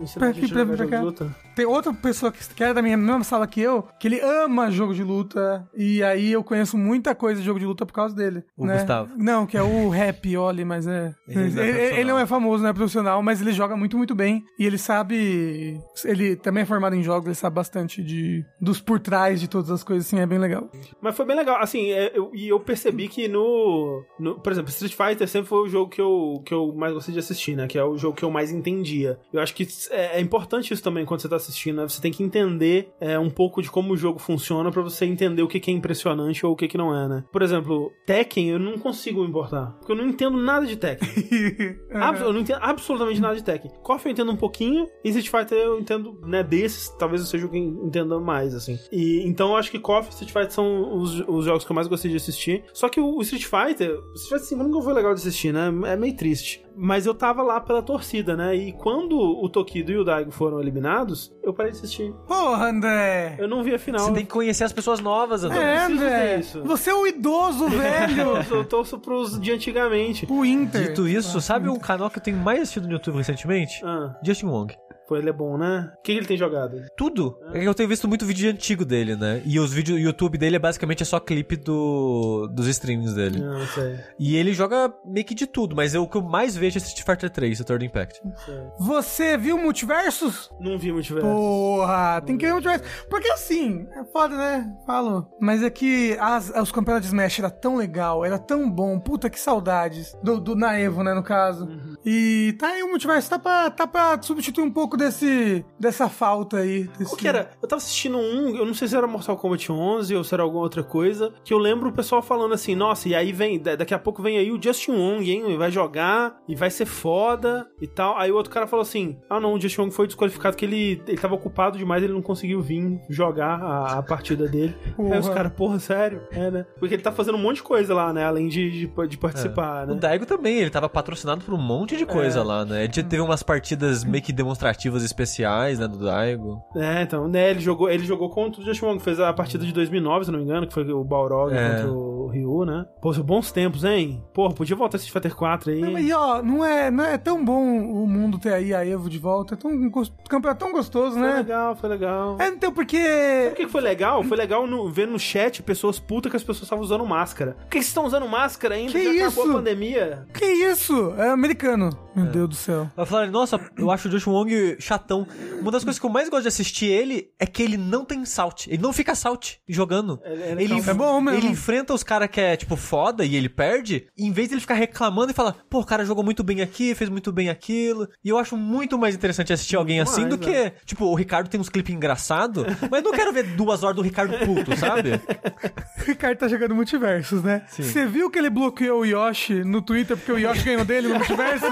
ensinar 0.00 0.20
Pra 0.20 0.28
a 0.28 0.32
gente 0.32 0.48
pra- 0.52 0.58
jogar 0.60 0.66
pra 0.66 0.76
jogo 0.76 0.90
cá. 0.90 0.98
de 0.98 1.04
luta. 1.04 1.36
Tem 1.56 1.64
outra 1.64 1.92
pessoa 1.94 2.30
que, 2.30 2.62
era 2.62 2.74
da 2.74 2.82
minha 2.82 2.98
mesma 2.98 3.24
sala 3.24 3.46
que 3.46 3.60
eu, 3.62 3.82
que 3.98 4.08
ele 4.08 4.20
ama 4.20 4.70
jogo 4.70 4.92
de 4.94 5.02
luta. 5.02 5.66
E 5.74 6.02
aí 6.02 6.30
eu 6.32 6.44
conheço 6.44 6.76
muita 6.76 7.14
coisa 7.14 7.40
de 7.40 7.46
jogo 7.46 7.58
de 7.58 7.64
luta 7.64 7.86
por 7.86 7.94
causa 7.94 8.14
dele. 8.14 8.44
O 8.56 8.66
né? 8.66 8.74
Gustavo. 8.74 9.10
Não, 9.16 9.46
que 9.46 9.56
é 9.56 9.62
o 9.62 9.88
Rap, 9.90 10.36
Oli, 10.36 10.64
mas 10.66 10.86
é. 10.86 11.14
Ele 11.26 11.40
Ele, 11.46 11.50
não 11.54 11.62
é 11.62 11.64
ele- 11.66 11.72
profissional. 11.72 11.98
ele 12.00 12.10
não 12.10 12.18
é 12.18 12.26
famoso, 12.26 12.62
não 12.62 12.70
é 12.70 12.72
profissional, 12.74 13.22
mas 13.22 13.40
ele 13.40 13.52
joga 13.52 13.74
muito, 13.76 13.96
muito 13.96 14.14
bem. 14.14 14.44
E 14.58 14.66
ele 14.66 14.76
sabe. 14.76 15.80
Ele 16.04 16.36
também 16.36 16.62
é 16.62 16.66
formado 16.66 16.94
em 16.94 17.02
jogos, 17.02 17.24
ele 17.26 17.34
sabe 17.34 17.54
bastante 17.56 18.02
de 18.02 18.44
dos 18.60 18.80
por 18.80 19.00
trás 19.00 19.40
de 19.40 19.48
todas 19.66 19.80
as 19.80 19.84
coisas, 19.84 20.06
assim, 20.06 20.18
é 20.20 20.26
bem 20.26 20.38
legal. 20.38 20.68
Mas 21.00 21.16
foi 21.16 21.24
bem 21.26 21.36
legal, 21.36 21.56
assim, 21.60 21.90
é, 21.92 22.12
eu- 22.14 22.30
e 22.34 22.48
eu 22.48 22.58
percebi 22.60 23.08
que 23.08 23.28
no, 23.28 24.02
no- 24.18 24.36
Por 24.40 24.52
exemplo, 24.52 24.70
Street 24.70 24.94
Fighter 24.94 25.26
sempre 25.28 25.48
foi 25.48 25.58
o 25.60 25.68
jogo 25.68 25.90
que 25.90 26.00
eu, 26.00 26.42
que 26.44 26.52
eu 26.54 26.72
mais 26.74 26.92
gostei 26.92 27.12
de 27.12 27.18
assistir, 27.18 27.56
né? 27.56 27.66
Que 27.66 27.78
é 27.78 27.84
o 27.84 27.96
jogo 27.96 28.16
que 28.16 28.24
eu 28.24 28.30
mais 28.30 28.50
entendia. 28.52 29.18
Eu 29.32 29.40
acho 29.40 29.54
que 29.54 29.66
é, 29.90 30.18
é 30.18 30.20
importante 30.20 30.72
isso 30.72 30.82
também 30.82 31.04
quando 31.04 31.20
você 31.20 31.28
tá 31.28 31.36
assistindo, 31.36 31.76
né? 31.76 31.88
Você 31.88 32.00
tem 32.00 32.12
que 32.12 32.22
entender 32.22 32.90
é, 33.00 33.18
um 33.18 33.30
pouco 33.30 33.60
de 33.62 33.70
como 33.70 33.92
o 33.92 33.96
jogo 33.96 34.18
funciona 34.18 34.70
pra 34.70 34.82
você 34.82 35.04
entender 35.04 35.42
o 35.42 35.48
que, 35.48 35.58
que 35.60 35.70
é 35.70 35.74
impressionante 35.74 36.44
ou 36.46 36.52
o 36.52 36.56
que, 36.56 36.68
que 36.68 36.78
não 36.78 36.94
é, 36.94 37.08
né? 37.08 37.24
Por 37.32 37.42
exemplo, 37.42 37.92
Tekken 38.06 38.50
eu 38.50 38.58
não 38.58 38.78
consigo 38.78 39.22
me 39.22 39.28
importar. 39.28 39.72
Porque 39.78 39.92
eu 39.92 39.96
não 39.96 40.06
entendo 40.06 40.36
nada 40.36 40.66
de 40.66 40.76
Tekken. 40.76 41.08
Abs- 41.92 42.20
eu 42.22 42.32
não 42.32 42.40
entendo 42.40 42.58
absolutamente 42.62 43.20
nada 43.20 43.34
de 43.36 43.42
Tekken. 43.44 43.70
KOF 43.82 44.06
eu 44.06 44.12
entendo 44.12 44.30
um 44.32 44.36
pouquinho, 44.36 44.86
e 45.04 45.08
Street 45.10 45.28
Fighter 45.28 45.58
eu 45.58 45.78
entendo, 45.80 46.18
né, 46.24 46.42
desses, 46.42 46.88
talvez 46.98 47.20
eu 47.20 47.26
seja 47.26 47.46
o 47.46 47.50
que 47.50 47.58
entenda 47.58 48.18
mais, 48.20 48.54
assim. 48.54 48.78
E 48.92 49.22
então 49.26 49.55
eu 49.56 49.60
acho 49.60 49.70
que 49.70 49.78
KOF 49.78 50.08
e 50.08 50.10
Street 50.10 50.32
Fighter 50.32 50.52
são 50.52 50.96
os, 50.98 51.20
os 51.26 51.44
jogos 51.44 51.64
que 51.64 51.70
eu 51.72 51.74
mais 51.74 51.88
gostei 51.88 52.10
de 52.10 52.16
assistir. 52.16 52.64
Só 52.72 52.88
que 52.88 53.00
o, 53.00 53.16
o 53.16 53.22
Street 53.22 53.44
Fighter, 53.44 53.90
o 53.98 54.14
Street 54.14 54.40
Fighter 54.40 54.58
5 54.58 54.62
nunca 54.62 54.82
foi 54.82 54.92
legal 54.92 55.14
de 55.14 55.20
assistir, 55.20 55.52
né? 55.52 55.68
É 55.86 55.96
meio 55.96 56.14
triste. 56.16 56.64
Mas 56.78 57.06
eu 57.06 57.14
tava 57.14 57.42
lá 57.42 57.58
pela 57.58 57.82
torcida, 57.82 58.36
né? 58.36 58.54
E 58.54 58.72
quando 58.72 59.18
o 59.18 59.48
Tokido 59.48 59.92
e 59.92 59.96
o 59.96 60.04
Daigo 60.04 60.30
foram 60.30 60.60
eliminados, 60.60 61.32
eu 61.42 61.54
parei 61.54 61.72
de 61.72 61.78
assistir. 61.78 62.12
Porra, 62.26 62.68
André! 62.68 63.36
Eu 63.38 63.48
não 63.48 63.62
vi 63.62 63.74
a 63.74 63.78
final. 63.78 64.04
Você 64.04 64.12
tem 64.12 64.26
que 64.26 64.30
conhecer 64.30 64.64
as 64.64 64.74
pessoas 64.74 65.00
novas, 65.00 65.42
André. 65.42 65.58
É, 65.58 65.84
preciso 65.86 66.58
André! 66.58 66.66
Você 66.66 66.90
é 66.90 66.94
o 66.94 67.06
idoso, 67.06 67.66
velho! 67.70 68.36
Eu 68.50 68.64
torço, 68.64 68.98
pros 68.98 69.40
de 69.40 69.52
antigamente. 69.52 70.26
o 70.28 70.44
Inter. 70.44 70.88
Dito 70.88 71.08
isso, 71.08 71.40
sabe 71.40 71.68
um 71.70 71.78
canal 71.78 72.10
que 72.10 72.18
eu 72.18 72.22
tenho 72.22 72.36
mais 72.36 72.60
assistido 72.60 72.86
no 72.86 72.92
YouTube 72.92 73.16
recentemente? 73.16 73.80
Ah, 73.82 74.14
Justin 74.22 74.46
Wong. 74.46 74.76
Pô, 75.08 75.16
ele 75.16 75.28
é 75.30 75.32
bom, 75.32 75.56
né? 75.56 75.92
O 75.98 76.02
que, 76.02 76.12
ele 76.12 76.26
tem 76.26 76.36
jogado? 76.36 76.80
Tudo. 76.96 77.38
É 77.52 77.60
que 77.60 77.64
eu 77.68 77.74
tenho 77.74 77.88
visto 77.88 78.06
muito 78.08 78.24
vídeo 78.26 78.50
antigo 78.50 78.84
dele, 78.84 79.16
né? 79.16 79.42
E 79.44 79.58
os 79.58 79.72
vídeos 79.72 80.00
YouTube 80.00 80.38
dele 80.38 80.56
é 80.56 80.58
basicamente 80.58 81.04
só 81.04 81.18
clipe 81.20 81.56
do, 81.56 82.48
dos 82.52 82.66
streamings 82.66 83.14
dele. 83.14 83.40
Não, 83.40 83.58
não 83.60 83.66
sei. 83.66 83.98
E 84.18 84.36
ele 84.36 84.52
joga 84.52 84.92
meio 85.04 85.24
que 85.26 85.34
de 85.34 85.46
tudo, 85.46 85.74
mas 85.76 85.94
eu, 85.94 86.02
o 86.02 86.08
que 86.08 86.16
eu 86.16 86.22
mais 86.22 86.56
vejo 86.56 86.78
é 86.78 86.80
Street 86.80 87.04
Fighter 87.06 87.30
3, 87.30 87.60
o 87.60 87.64
Third 87.64 87.84
Impact. 87.86 88.20
Não 88.24 88.36
sei. 88.36 88.58
Você 88.78 89.36
viu 89.36 89.56
Multiversos? 89.58 90.50
Não 90.60 90.78
vi 90.78 90.92
multiverso. 90.92 91.26
Porra, 91.28 92.20
tem 92.24 92.36
que 92.36 92.46
ver 92.46 92.52
Multiversos. 92.52 92.86
Porque 93.08 93.28
assim, 93.30 93.86
é 93.92 94.04
foda, 94.04 94.36
né? 94.36 94.72
Falo. 94.86 95.28
Mas 95.40 95.62
é 95.62 95.70
que 95.70 96.16
as- 96.20 96.50
os 96.50 96.72
campeonatos 96.72 97.08
de 97.08 97.14
Smash 97.14 97.38
era 97.38 97.50
tão 97.50 97.76
legal, 97.76 98.24
era 98.24 98.38
tão 98.38 98.70
bom. 98.70 98.98
Puta, 98.98 99.30
que 99.30 99.38
saudades. 99.38 100.16
Do, 100.22 100.40
do 100.40 100.54
na 100.54 100.78
Evo, 100.78 101.02
né, 101.02 101.14
no 101.14 101.22
caso. 101.22 101.68
E 102.04 102.54
tá 102.58 102.68
aí 102.68 102.82
o 102.82 102.88
Multiverso, 102.88 103.30
tá 103.30 103.38
pra, 103.38 103.70
tá 103.70 103.86
pra 103.86 104.20
substituir 104.22 104.64
um 104.64 104.72
pouco 104.72 104.95
desse, 104.96 105.64
dessa 105.78 106.08
falta 106.08 106.58
aí. 106.58 106.84
Desse... 106.98 107.04
Qual 107.10 107.16
que 107.16 107.28
era? 107.28 107.50
Eu 107.62 107.68
tava 107.68 107.78
assistindo 107.78 108.16
um, 108.18 108.56
eu 108.56 108.64
não 108.66 108.74
sei 108.74 108.88
se 108.88 108.96
era 108.96 109.06
Mortal 109.06 109.36
Kombat 109.36 109.70
11 109.70 110.14
ou 110.16 110.24
se 110.24 110.34
era 110.34 110.42
alguma 110.42 110.62
outra 110.62 110.82
coisa, 110.82 111.32
que 111.44 111.52
eu 111.52 111.58
lembro 111.58 111.88
o 111.88 111.92
pessoal 111.92 112.22
falando 112.22 112.54
assim, 112.54 112.74
nossa, 112.74 113.08
e 113.08 113.14
aí 113.14 113.32
vem, 113.32 113.58
da- 113.60 113.76
daqui 113.76 113.94
a 113.94 113.98
pouco 113.98 114.22
vem 114.22 114.38
aí 114.38 114.50
o 114.50 114.60
Justin 114.62 114.92
Wong, 114.92 115.30
hein, 115.30 115.44
e 115.52 115.56
vai 115.56 115.70
jogar, 115.70 116.36
e 116.48 116.54
vai 116.54 116.70
ser 116.70 116.86
foda, 116.86 117.66
e 117.80 117.86
tal. 117.86 118.16
Aí 118.18 118.30
o 118.30 118.34
outro 118.36 118.52
cara 118.52 118.66
falou 118.66 118.82
assim, 118.82 119.16
ah 119.28 119.38
não, 119.40 119.54
o 119.54 119.60
Justin 119.60 119.82
Wong 119.82 119.94
foi 119.94 120.06
desqualificado, 120.06 120.56
que 120.56 120.64
ele, 120.64 121.02
ele 121.06 121.18
tava 121.18 121.34
ocupado 121.34 121.78
demais, 121.78 122.02
ele 122.02 122.12
não 122.12 122.22
conseguiu 122.22 122.60
vir 122.60 123.00
jogar 123.08 123.60
a, 123.62 123.98
a 123.98 124.02
partida 124.02 124.46
dele. 124.48 124.74
Aí 124.98 125.18
os 125.18 125.26
Porra. 125.26 125.34
caras, 125.34 125.52
porra, 125.52 125.78
sério? 125.78 126.22
É, 126.30 126.50
né? 126.50 126.66
Porque 126.78 126.94
ele 126.94 127.02
tá 127.02 127.12
fazendo 127.12 127.36
um 127.36 127.40
monte 127.42 127.56
de 127.56 127.62
coisa 127.62 127.94
lá, 127.94 128.12
né, 128.12 128.24
além 128.24 128.48
de, 128.48 128.70
de, 128.70 129.06
de 129.08 129.18
participar, 129.18 129.84
O 129.88 129.94
né? 129.94 130.00
Daigo 130.00 130.26
também, 130.26 130.58
ele 130.58 130.70
tava 130.70 130.88
patrocinado 130.88 131.44
por 131.44 131.54
um 131.54 131.58
monte 131.58 131.96
de 131.96 132.04
coisa 132.06 132.40
É. 132.40 132.42
lá, 132.42 132.64
né? 132.64 132.84
Ele 132.84 132.92
teve 132.92 133.20
umas 133.20 133.42
partidas 133.42 134.04
meio 134.04 134.22
que 134.22 134.32
demonstrativas 134.32 134.85
narrativas 134.86 135.02
especiais, 135.02 135.78
né, 135.78 135.88
do 135.88 135.98
Daigo. 135.98 136.62
É, 136.76 137.02
então, 137.02 137.28
né, 137.28 137.50
ele 137.50 137.60
jogou, 137.60 137.90
ele 137.90 138.04
jogou 138.04 138.30
contra 138.30 138.60
o 138.60 138.64
Josh 138.64 138.82
Wong, 138.82 139.00
fez 139.02 139.18
a 139.20 139.32
partida 139.32 139.64
de 139.64 139.72
2009, 139.72 140.24
se 140.26 140.30
não 140.30 140.38
me 140.38 140.44
engano, 140.44 140.66
que 140.66 140.72
foi 140.72 140.90
o 140.90 141.02
Balrog 141.04 141.52
É. 141.54 141.70
contra 141.76 141.90
o 141.92 142.28
Ryu, 142.28 142.64
né? 142.64 142.86
Pô, 143.00 143.12
são 143.12 143.22
bons 143.24 143.50
tempos, 143.52 143.84
hein? 143.84 144.22
Pô, 144.32 144.48
podia 144.50 144.76
voltar 144.76 144.96
esse 144.96 145.10
Fighter 145.10 145.34
4 145.34 145.70
aí. 145.70 145.80
E 146.06 146.12
ó, 146.12 146.42
não 146.42 146.64
é, 146.64 146.90
não 146.90 147.04
é 147.04 147.18
tão 147.18 147.44
bom 147.44 147.62
o 147.62 148.06
mundo 148.06 148.38
ter 148.38 148.52
aí 148.52 148.74
a 148.74 148.84
Evo 148.86 149.08
de 149.08 149.18
volta. 149.18 149.54
É 149.54 149.56
tão, 149.56 149.70
o 149.70 150.28
campeonato 150.28 150.64
é 150.64 150.66
tão 150.68 150.72
gostoso, 150.72 151.12
Foi 151.18 151.22
né? 151.26 151.34
legal, 151.36 151.76
foi 151.76 151.88
legal. 151.88 152.36
É, 152.40 152.48
então, 152.48 152.72
porque. 152.72 152.96
Sabe 152.98 153.52
o 153.52 153.54
que 153.56 153.66
que 153.66 153.72
foi 153.72 153.80
legal? 153.80 154.22
Foi 154.24 154.36
legal 154.36 154.66
no- 154.66 154.90
ver 154.90 155.06
no 155.06 155.18
chat 155.18 155.62
pessoas 155.62 155.98
putas 155.98 156.30
que 156.30 156.36
as 156.36 156.42
pessoas 156.42 156.62
estavam 156.64 156.84
usando 156.84 157.04
máscara. 157.06 157.52
Por 157.60 157.66
que 157.70 157.76
vocês 157.78 157.86
estão 157.86 158.04
usando 158.04 158.28
máscara 158.28 158.74
ainda? 158.74 158.92
Que 158.92 159.04
Já 159.04 159.26
isso? 159.28 159.40
acabou 159.40 159.50
a 159.50 159.54
pandemia. 159.58 160.26
Que 160.34 160.44
isso? 160.44 161.14
É 161.16 161.30
americano. 161.30 161.90
Meu 162.14 162.26
Deus 162.26 162.48
do 162.48 162.54
céu. 162.54 162.88
Vai 162.96 163.06
falar, 163.06 163.30
nossa, 163.30 163.60
eu 163.78 163.90
acho 163.90 164.08
o 164.08 164.10
Josh 164.10 164.26
Wong 164.26 164.75
chatão. 164.78 165.26
Uma 165.60 165.70
das 165.70 165.84
coisas 165.84 165.98
que 165.98 166.06
eu 166.06 166.10
mais 166.10 166.28
gosto 166.28 166.42
de 166.42 166.48
assistir 166.48 166.86
ele 166.86 167.28
é 167.38 167.46
que 167.46 167.62
ele 167.62 167.76
não 167.76 168.04
tem 168.04 168.24
salt. 168.24 168.66
Ele 168.66 168.82
não 168.82 168.92
fica 168.92 169.14
salt 169.14 169.54
jogando. 169.68 170.20
Ele- 170.24 170.42
ele 170.42 170.48
é 170.60 170.64
Ele, 170.64 170.68
calmo. 170.68 170.90
É 170.90 170.94
bom 170.94 171.20
mesmo. 171.20 171.38
ele 171.40 171.48
enfrenta 171.48 171.92
os 171.94 172.02
caras 172.02 172.28
que 172.28 172.40
é, 172.40 172.56
tipo, 172.56 172.76
foda 172.76 173.24
e 173.24 173.34
ele 173.36 173.48
perde. 173.48 174.06
E 174.16 174.26
em 174.26 174.32
vez 174.32 174.48
de 174.48 174.54
ele 174.54 174.60
ficar 174.60 174.74
reclamando 174.74 175.30
e 175.30 175.34
falar, 175.34 175.56
pô, 175.70 175.80
o 175.80 175.84
cara 175.84 176.04
jogou 176.04 176.22
muito 176.24 176.42
bem 176.42 176.60
aqui, 176.62 176.94
fez 176.94 177.08
muito 177.10 177.32
bem 177.32 177.48
aquilo. 177.48 178.08
E 178.24 178.28
eu 178.28 178.38
acho 178.38 178.56
muito 178.56 178.98
mais 178.98 179.14
interessante 179.14 179.52
assistir 179.52 179.76
alguém 179.76 180.00
assim 180.00 180.22
Demais, 180.24 180.30
do 180.30 180.38
que, 180.38 180.72
tipo, 180.84 181.04
o 181.06 181.14
Ricardo 181.14 181.48
tem 181.48 181.60
uns 181.60 181.68
clipes 181.68 181.94
engraçados, 181.94 182.64
mas 182.90 183.02
não 183.02 183.12
quero 183.12 183.32
ver 183.32 183.44
duas 183.56 183.82
horas 183.82 183.96
do 183.96 184.02
Ricardo 184.02 184.36
puto, 184.44 184.76
sabe? 184.76 185.12
O 185.14 186.04
Ricardo 186.06 186.38
tá 186.38 186.48
jogando 186.48 186.74
multiversos, 186.74 187.42
né? 187.42 187.64
Você 187.70 188.06
viu 188.06 188.30
que 188.30 188.38
ele 188.38 188.50
bloqueou 188.50 189.00
o 189.00 189.04
Yoshi 189.04 189.64
no 189.64 189.80
Twitter 189.82 190.16
porque 190.16 190.32
o 190.32 190.38
Yoshi 190.38 190.62
ganhou 190.64 190.84
dele 190.84 191.08
no 191.08 191.14
multiverso? 191.16 191.66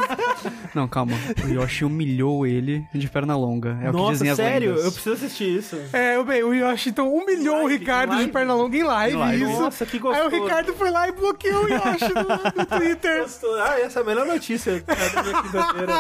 Não, 0.74 0.88
calma. 0.88 1.12
O 1.44 1.48
Yoshi 1.48 1.84
humilhou 1.84 2.46
ele 2.46 2.84
de 2.98 3.08
perna 3.08 3.36
longa. 3.36 3.78
É 3.82 3.88
o 3.88 3.92
que 3.92 3.96
Nossa, 3.98 4.12
dizem 4.12 4.30
as 4.30 4.36
sério? 4.36 4.68
lendas. 4.70 4.84
Eu 4.84 4.92
preciso 4.92 5.14
assistir 5.16 5.58
isso. 5.58 5.76
É, 5.92 6.22
bem, 6.22 6.42
o 6.42 6.52
Yoshi 6.54 6.90
então 6.90 7.12
humilhou 7.14 7.56
o 7.56 7.62
live, 7.64 7.78
Ricardo 7.78 8.10
em 8.10 8.10
de 8.12 8.16
live? 8.18 8.32
perna 8.32 8.54
longa 8.54 8.76
em 8.76 8.82
live, 8.82 9.16
Em 9.16 9.18
live. 9.18 9.42
isso. 9.44 9.60
Nossa, 9.60 9.86
que 9.86 9.96
Aí 9.96 10.02
gostoso. 10.02 10.26
o 10.28 10.42
Ricardo 10.42 10.72
foi 10.74 10.90
lá 10.90 11.08
e 11.08 11.12
bloqueou 11.12 11.64
o 11.64 11.68
Yoshi 11.68 12.12
no, 12.14 12.22
no 12.62 12.66
Twitter. 12.66 13.26
Ah, 13.62 13.80
essa 13.80 14.00
é 14.00 14.02
a 14.02 14.06
melhor 14.06 14.26
notícia 14.26 14.80
da 14.82 15.22
minha 15.22 15.42
quinta-feira. 15.42 15.92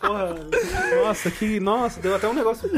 Porra, 0.00 0.34
nossa, 1.04 1.30
que. 1.30 1.60
Nossa, 1.60 2.00
deu 2.00 2.14
até 2.16 2.28
um 2.28 2.34
negócio. 2.34 2.68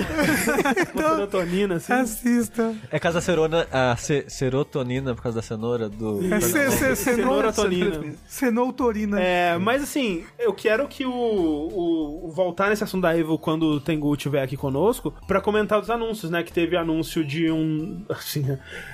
Uma 0.94 1.02
serotonina, 1.16 1.74
assim. 1.76 1.92
Assista. 1.92 2.74
É 2.90 2.98
da 3.06 3.20
serona, 3.20 3.66
a 3.72 3.96
ce- 3.96 4.24
serotonina, 4.28 5.14
por 5.14 5.22
causa 5.22 5.36
da 5.36 5.42
cenoura 5.42 5.88
do. 5.88 6.20
É 6.34 6.40
ce- 6.40 6.70
ce- 6.72 6.96
Cenoura 6.96 7.52
tonina. 7.52 8.02
Cenoutorina. 8.26 9.20
É, 9.20 9.56
mas 9.58 9.82
assim, 9.82 10.24
eu 10.38 10.52
quero 10.52 10.86
que 10.88 11.06
o, 11.06 11.10
o, 11.12 12.26
o 12.26 12.30
voltar 12.32 12.68
nesse 12.68 12.84
assunto 12.84 13.02
da 13.02 13.16
Evo 13.16 13.38
quando 13.38 13.55
o 13.64 13.80
Tengu 13.80 14.12
estiver 14.14 14.42
aqui 14.42 14.56
conosco 14.56 15.14
pra 15.26 15.40
comentar 15.40 15.80
dos 15.80 15.88
anúncios, 15.90 16.30
né? 16.30 16.42
Que 16.42 16.52
teve 16.52 16.76
anúncio 16.76 17.24
de 17.24 17.50
um. 17.50 18.04
Assim, 18.10 18.44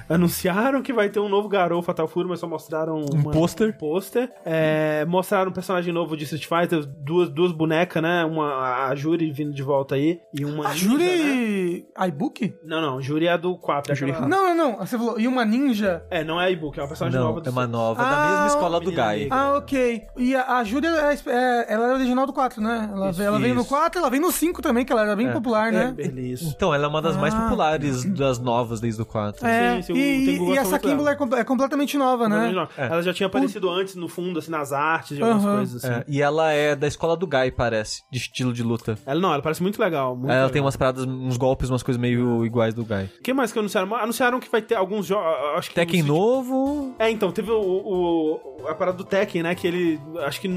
anunciaram 0.09 0.83
que 0.83 0.93
vai 0.93 1.09
ter 1.09 1.21
um 1.21 1.29
novo 1.29 1.49
Garou 1.49 1.83
Fatal 1.83 2.07
Fury, 2.09 2.29
mas 2.29 2.41
só 2.41 2.47
mostraram 2.47 3.01
uma- 3.13 3.31
pôster. 3.33 3.69
Um 3.71 3.73
pôster. 3.73 4.31
É, 4.45 5.05
mostraram 5.07 5.51
um 5.51 5.55
personagem 5.55 5.93
novo 5.93 6.17
de 6.17 6.25
Street 6.25 6.47
Fighter, 6.47 6.85
duas, 6.87 7.29
duas 7.31 7.53
bonecas, 7.53 8.03
né? 8.03 8.25
Uma, 8.25 8.87
a 8.89 8.95
Juri 8.95 9.31
vindo 9.33 9.53
de 9.53 9.63
volta 9.63 9.95
aí. 9.95 10.21
E 10.39 10.45
uma. 10.45 10.67
A 10.69 10.73
ninja, 10.73 10.89
né? 10.89 11.17
Juri. 11.17 11.87
iBook? 12.09 12.55
Não, 12.65 12.81
não, 12.81 13.01
Juri 13.01 13.27
é 13.27 13.33
a 13.33 13.37
do 13.37 13.57
4. 13.57 13.93
É, 13.93 13.95
Juri 13.95 14.11
aquela- 14.13 14.29
Não, 14.29 14.55
não, 14.55 14.73
não. 14.73 14.79
Você 14.79 14.97
falou. 14.99 15.19
E 15.19 15.27
uma 15.29 15.45
ninja? 15.45 16.05
é, 16.11 16.25
não 16.25 16.41
é 16.41 16.47
a 16.47 16.51
iBook, 16.51 16.79
é 16.79 16.83
uma 16.83 16.89
personagem 16.89 17.19
Não, 17.19 17.27
nova 17.29 17.41
do 17.41 17.49
é 17.49 17.53
uma 17.53 17.67
nova, 17.67 18.03
da 18.03 18.09
Ah, 18.11 18.31
mesma 18.33 18.47
escola 18.49 18.81
do 18.81 18.91
Guy. 18.91 19.29
Ah, 19.31 19.55
ok. 19.57 20.03
E 20.17 20.35
a, 20.35 20.57
a 20.59 20.65
Júlia, 20.65 20.89
é, 20.89 21.15
é- 21.31 21.67
ela 21.73 21.89
é 21.89 21.93
original 21.95 22.27
do 22.27 22.33
4, 22.33 22.61
né? 22.61 22.91
Ela, 22.93 23.11
Isso, 23.11 23.23
ela 23.23 23.39
veio 23.39 23.55
no 23.55 23.61
isso. 23.61 23.69
4, 23.69 23.99
ela 24.01 24.11
vem 24.11 24.21
no 24.21 24.31
5 24.33 24.52
também, 24.61 24.85
que 24.85 24.93
ela 24.93 25.03
era 25.03 25.17
bem 25.17 25.29
É. 25.29 25.33
popular, 25.33 25.73
né? 25.73 25.93
Beleza. 25.97 26.45
Então, 26.55 26.75
ela 26.75 26.85
é 26.85 26.89
uma 26.89 27.01
das 27.01 27.17
mais 27.17 27.33
Ah. 27.35 27.43
populares 27.43 28.05
das 28.13 28.39
novas 28.39 28.81
desde 28.81 29.01
o 29.01 29.07
4. 29.07 29.47
É, 29.47 29.77
Sim, 29.77 29.83
sim, 29.83 29.93
o 29.93 29.97
e, 29.97 30.29
e 30.35 30.39
gosta 30.39 30.61
essa 30.61 30.79
dela. 30.79 31.11
é, 31.11 31.41
é 31.41 31.45
completamente 31.45 31.97
nova, 31.97 32.29
né? 32.29 32.53
É. 32.77 32.87
Ela 32.87 33.03
já 33.03 33.15
tinha 33.15 33.27
aparecido 33.29 33.71
antes 33.71 33.95
no 33.95 34.09
fundo, 34.09 34.39
assim, 34.39 34.51
nas 34.51 34.73
artes 34.73 35.17
e 35.19 35.23
algumas 35.23 35.45
Aham. 35.45 35.57
coisas 35.57 35.85
assim. 35.85 35.95
É, 35.95 36.05
e 36.09 36.21
ela 36.21 36.51
é 36.53 36.75
da 36.75 36.87
escola 36.89 37.17
do 37.17 37.27
Guy, 37.27 37.51
parece, 37.53 38.03
de 38.11 38.19
estilo 38.19 38.53
de 38.53 38.63
luta. 38.63 38.99
Ela 39.07 39.21
não, 39.21 39.33
ela 39.33 39.43
parece 39.43 39.63
muito 39.63 39.81
legal. 39.81 40.15
Muito 40.17 40.27
ela 40.31 40.35
legal. 40.41 40.51
tem 40.51 40.61
umas 40.61 40.77
paradas, 40.77 41.05
uns 41.07 41.37
golpes, 41.37 41.71
umas 41.71 41.83
coisas 41.83 42.01
meio 42.01 42.45
iguais 42.45 42.75
do 42.75 42.85
Guy. 42.85 43.05
O 43.19 43.23
que 43.23 43.33
mais 43.33 43.53
que 43.53 43.59
anunciaram? 43.59 43.95
Anunciaram 43.95 44.41
que 44.41 44.51
vai 44.51 44.61
ter 44.61 44.75
alguns 44.75 45.07
jogos. 45.07 45.25
Acho 45.57 45.69
que 45.71 45.75
Tekken 45.75 46.03
no- 46.03 46.15
novo. 46.15 46.95
É, 46.99 47.11
então, 47.11 47.31
teve 47.31 47.51
o, 47.51 47.61
o- 47.61 48.67
a 48.69 48.75
parada 48.75 48.97
do 48.97 49.05
Tekken, 49.05 49.43
né? 49.43 49.55
Que 49.55 49.67
ele, 49.67 50.01
acho 50.25 50.41
que 50.41 50.49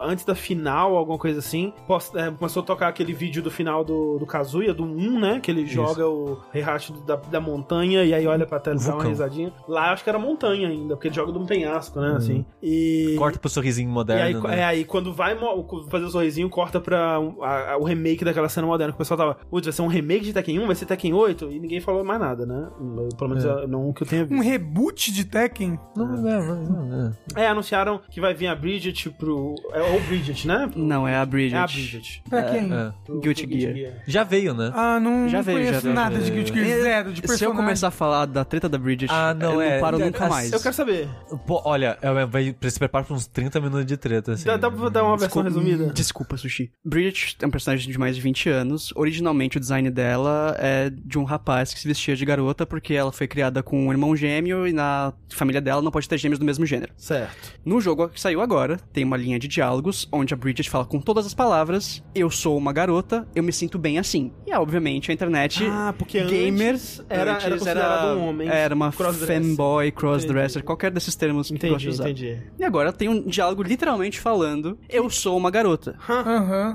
antes 0.00 0.24
da 0.24 0.34
final, 0.34 0.96
alguma 0.96 1.18
coisa 1.18 1.38
assim, 1.40 1.72
post- 1.86 2.16
é, 2.16 2.30
começou 2.30 2.62
a 2.62 2.66
tocar 2.66 2.88
aquele 2.88 3.12
vídeo 3.12 3.33
do 3.42 3.50
final 3.50 3.84
do, 3.84 4.18
do 4.18 4.26
Kazuya, 4.26 4.72
do 4.74 4.84
1, 4.84 5.20
né? 5.20 5.40
Que 5.40 5.50
ele 5.50 5.66
joga 5.66 6.06
o 6.08 6.38
Heihachi 6.54 6.92
da, 7.06 7.16
da 7.16 7.40
montanha 7.40 8.04
e 8.04 8.12
aí 8.14 8.26
olha 8.26 8.46
pra 8.46 8.58
tela 8.60 8.76
e 8.80 8.84
dá 8.84 8.94
uma 8.94 9.04
risadinha. 9.04 9.52
Lá 9.68 9.88
eu 9.88 9.92
acho 9.94 10.04
que 10.04 10.10
era 10.10 10.18
montanha 10.18 10.68
ainda, 10.68 10.94
porque 10.96 11.08
ele 11.08 11.14
joga 11.14 11.32
de 11.32 11.38
um 11.38 11.46
penhasco, 11.46 12.00
né? 12.00 12.14
Assim. 12.16 12.44
E. 12.62 13.14
Corta 13.18 13.38
pro 13.38 13.48
sorrisinho 13.50 13.86
E 13.86 13.90
aí, 13.90 13.94
moderno, 13.94 14.42
né? 14.48 14.60
é, 14.60 14.64
aí 14.64 14.84
quando 14.84 15.12
vai 15.12 15.34
mo- 15.34 15.66
fazer 15.88 16.04
o 16.04 16.10
sorrisinho, 16.10 16.48
corta 16.48 16.80
pra 16.80 17.18
um- 17.20 17.42
a- 17.42 17.72
a- 17.72 17.76
o 17.78 17.84
remake 17.84 18.24
daquela 18.24 18.48
cena 18.48 18.66
moderna. 18.66 18.92
Que 18.92 18.96
o 18.96 18.98
pessoal 18.98 19.18
tava, 19.18 19.34
putz, 19.50 19.66
vai 19.66 19.72
ser 19.72 19.82
um 19.82 19.86
remake 19.86 20.24
de 20.24 20.32
Tekken 20.32 20.58
1, 20.60 20.66
vai 20.66 20.74
ser 20.76 20.86
Tekken 20.86 21.12
8, 21.12 21.50
e 21.50 21.58
ninguém 21.58 21.80
falou 21.80 22.04
mais 22.04 22.20
nada, 22.20 22.44
né? 22.46 22.68
Pelo 23.16 23.30
menos 23.30 23.44
É. 23.44 23.48
eu- 23.48 23.68
não 23.68 23.92
que 23.92 24.02
eu 24.02 24.06
tenha 24.06 24.24
Um 24.24 24.26
visto. 24.26 24.42
reboot 24.44 25.12
de 25.12 25.24
Tekken. 25.24 25.78
Não, 25.96 26.06
não, 26.06 26.22
não, 26.22 26.64
não, 26.64 26.86
não. 26.86 27.12
É, 27.36 27.46
anunciaram 27.48 28.00
que 28.10 28.20
vai 28.20 28.34
vir 28.34 28.46
a 28.46 28.54
Bridget 28.54 29.10
pro. 29.10 29.54
É 29.72 29.82
o 29.82 30.00
Bridget, 30.06 30.46
né? 30.46 30.68
Pro- 30.70 30.80
Não, 30.82 31.06
é 31.06 31.16
a 31.16 31.24
Bridget. 31.26 31.54
É 31.56 31.58
a 31.58 31.66
Bridget. 31.66 32.22
Pra 32.28 32.42
quem? 32.42 32.72
É. 32.72 32.92
Pro- 33.04 33.20
Guilty 33.24 33.46
pro 33.46 33.58
Gear. 33.58 33.92
Já 34.06 34.24
veio, 34.24 34.54
né? 34.54 34.70
Ah, 34.74 34.98
não, 35.00 35.28
Já 35.28 35.40
veio, 35.42 35.72
já 35.72 35.80
veio. 35.80 35.94
nada 35.94 36.18
de 36.18 36.30
Guilty 36.30 36.52
Gear 36.54 36.80
Zero, 36.80 37.12
de 37.12 37.16
Se 37.20 37.24
eu 37.24 37.28
personagem. 37.28 37.56
começar 37.56 37.88
a 37.88 37.90
falar 37.90 38.26
da 38.26 38.44
treta 38.44 38.68
da 38.68 38.78
Bridget, 38.78 39.10
Ah, 39.12 39.34
não, 39.34 39.54
eu 39.54 39.60
é. 39.60 39.74
não 39.74 39.80
paro 39.80 40.00
É, 40.00 40.04
nunca 40.04 40.24
é, 40.24 40.28
mais. 40.28 40.52
Eu 40.52 40.60
quero 40.60 40.74
saber. 40.74 41.08
Pô, 41.46 41.62
olha, 41.64 41.98
é, 42.00 42.24
vai, 42.26 42.54
se 42.68 42.78
prepara 42.78 43.04
pra 43.04 43.14
uns 43.14 43.26
30 43.26 43.60
minutos 43.60 43.86
de 43.86 43.96
treta, 43.96 44.32
assim. 44.32 44.44
Dá, 44.44 44.56
dá 44.56 44.70
pra 44.70 44.88
dar 44.88 45.02
uma 45.04 45.16
versão 45.16 45.42
Desculpa- 45.42 45.48
resumida? 45.48 45.92
Desculpa, 45.92 46.36
Sushi. 46.36 46.70
Bridget 46.84 47.36
é 47.40 47.46
um 47.46 47.50
personagem 47.50 47.90
de 47.90 47.98
mais 47.98 48.16
de 48.16 48.22
20 48.22 48.48
anos. 48.48 48.92
Originalmente, 48.96 49.56
o 49.56 49.60
design 49.60 49.90
dela 49.90 50.56
é 50.58 50.90
de 50.90 51.18
um 51.18 51.24
rapaz 51.24 51.72
que 51.74 51.80
se 51.80 51.86
vestia 51.88 52.16
de 52.16 52.24
garota 52.24 52.64
porque 52.66 52.94
ela 52.94 53.12
foi 53.12 53.26
criada 53.26 53.62
com 53.62 53.86
um 53.86 53.90
irmão 53.92 54.14
gêmeo 54.16 54.66
e 54.66 54.72
na 54.72 55.12
família 55.30 55.60
dela 55.60 55.82
não 55.82 55.90
pode 55.90 56.08
ter 56.08 56.18
gêmeos 56.18 56.38
do 56.38 56.44
mesmo 56.44 56.64
gênero. 56.66 56.92
Certo. 56.96 57.52
No 57.64 57.80
jogo 57.80 58.08
que 58.08 58.20
saiu 58.20 58.40
agora, 58.40 58.78
tem 58.92 59.04
uma 59.04 59.16
linha 59.16 59.38
de 59.38 59.48
diálogos 59.48 60.08
onde 60.12 60.32
a 60.32 60.36
Bridget 60.36 60.68
fala 60.70 60.84
com 60.84 61.00
todas 61.00 61.26
as 61.26 61.34
palavras: 61.34 62.02
Eu 62.14 62.30
sou 62.30 62.56
uma 62.56 62.72
garota, 62.72 63.13
eu 63.34 63.42
me 63.42 63.52
sinto 63.52 63.78
bem 63.78 63.98
assim. 63.98 64.32
E 64.46 64.52
obviamente 64.54 65.10
a 65.10 65.14
internet. 65.14 65.64
Ah, 65.70 65.94
porque 65.96 66.22
gamer 66.24 66.74
antes 66.74 67.02
era, 67.08 67.32
antes 67.34 67.44
era 67.46 67.54
considerado 67.58 68.18
um 68.18 68.28
homem. 68.28 68.48
Era 68.48 68.74
uma 68.74 68.92
crossdresser. 68.92 69.42
fanboy, 69.42 69.90
crossdresser, 69.92 70.48
Entendi. 70.58 70.64
qualquer 70.66 70.90
desses 70.90 71.14
termos 71.14 71.48
que 71.48 71.54
gosta 71.54 71.66
de 71.66 71.74
Entendi, 71.74 71.88
usar. 71.88 72.10
entendi. 72.10 72.42
E 72.58 72.64
agora 72.64 72.92
tem 72.92 73.08
um 73.08 73.22
diálogo 73.22 73.62
literalmente 73.62 74.20
falando: 74.20 74.78
Eu 74.88 75.08
sou 75.10 75.36
uma 75.36 75.50
garota. 75.50 75.96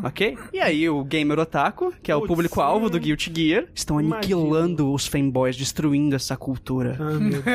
Ok? 0.04 0.38
E 0.54 0.60
aí 0.60 0.90
o 0.90 1.04
Gamer 1.04 1.40
Otaku, 1.40 1.94
que 2.02 2.12
é 2.12 2.16
o 2.16 2.20
Putz, 2.20 2.28
público-alvo 2.30 2.86
hum. 2.88 2.90
do 2.90 3.00
Guilty 3.00 3.32
Gear, 3.36 3.66
estão 3.74 3.98
aniquilando 3.98 4.92
os 4.94 5.08
fanboys, 5.08 5.56
destruindo 5.56 6.16
essa 6.16 6.36
cultura. 6.38 6.98
Ah, 7.00 7.14
meu 7.20 7.42
Deus. 7.42 7.50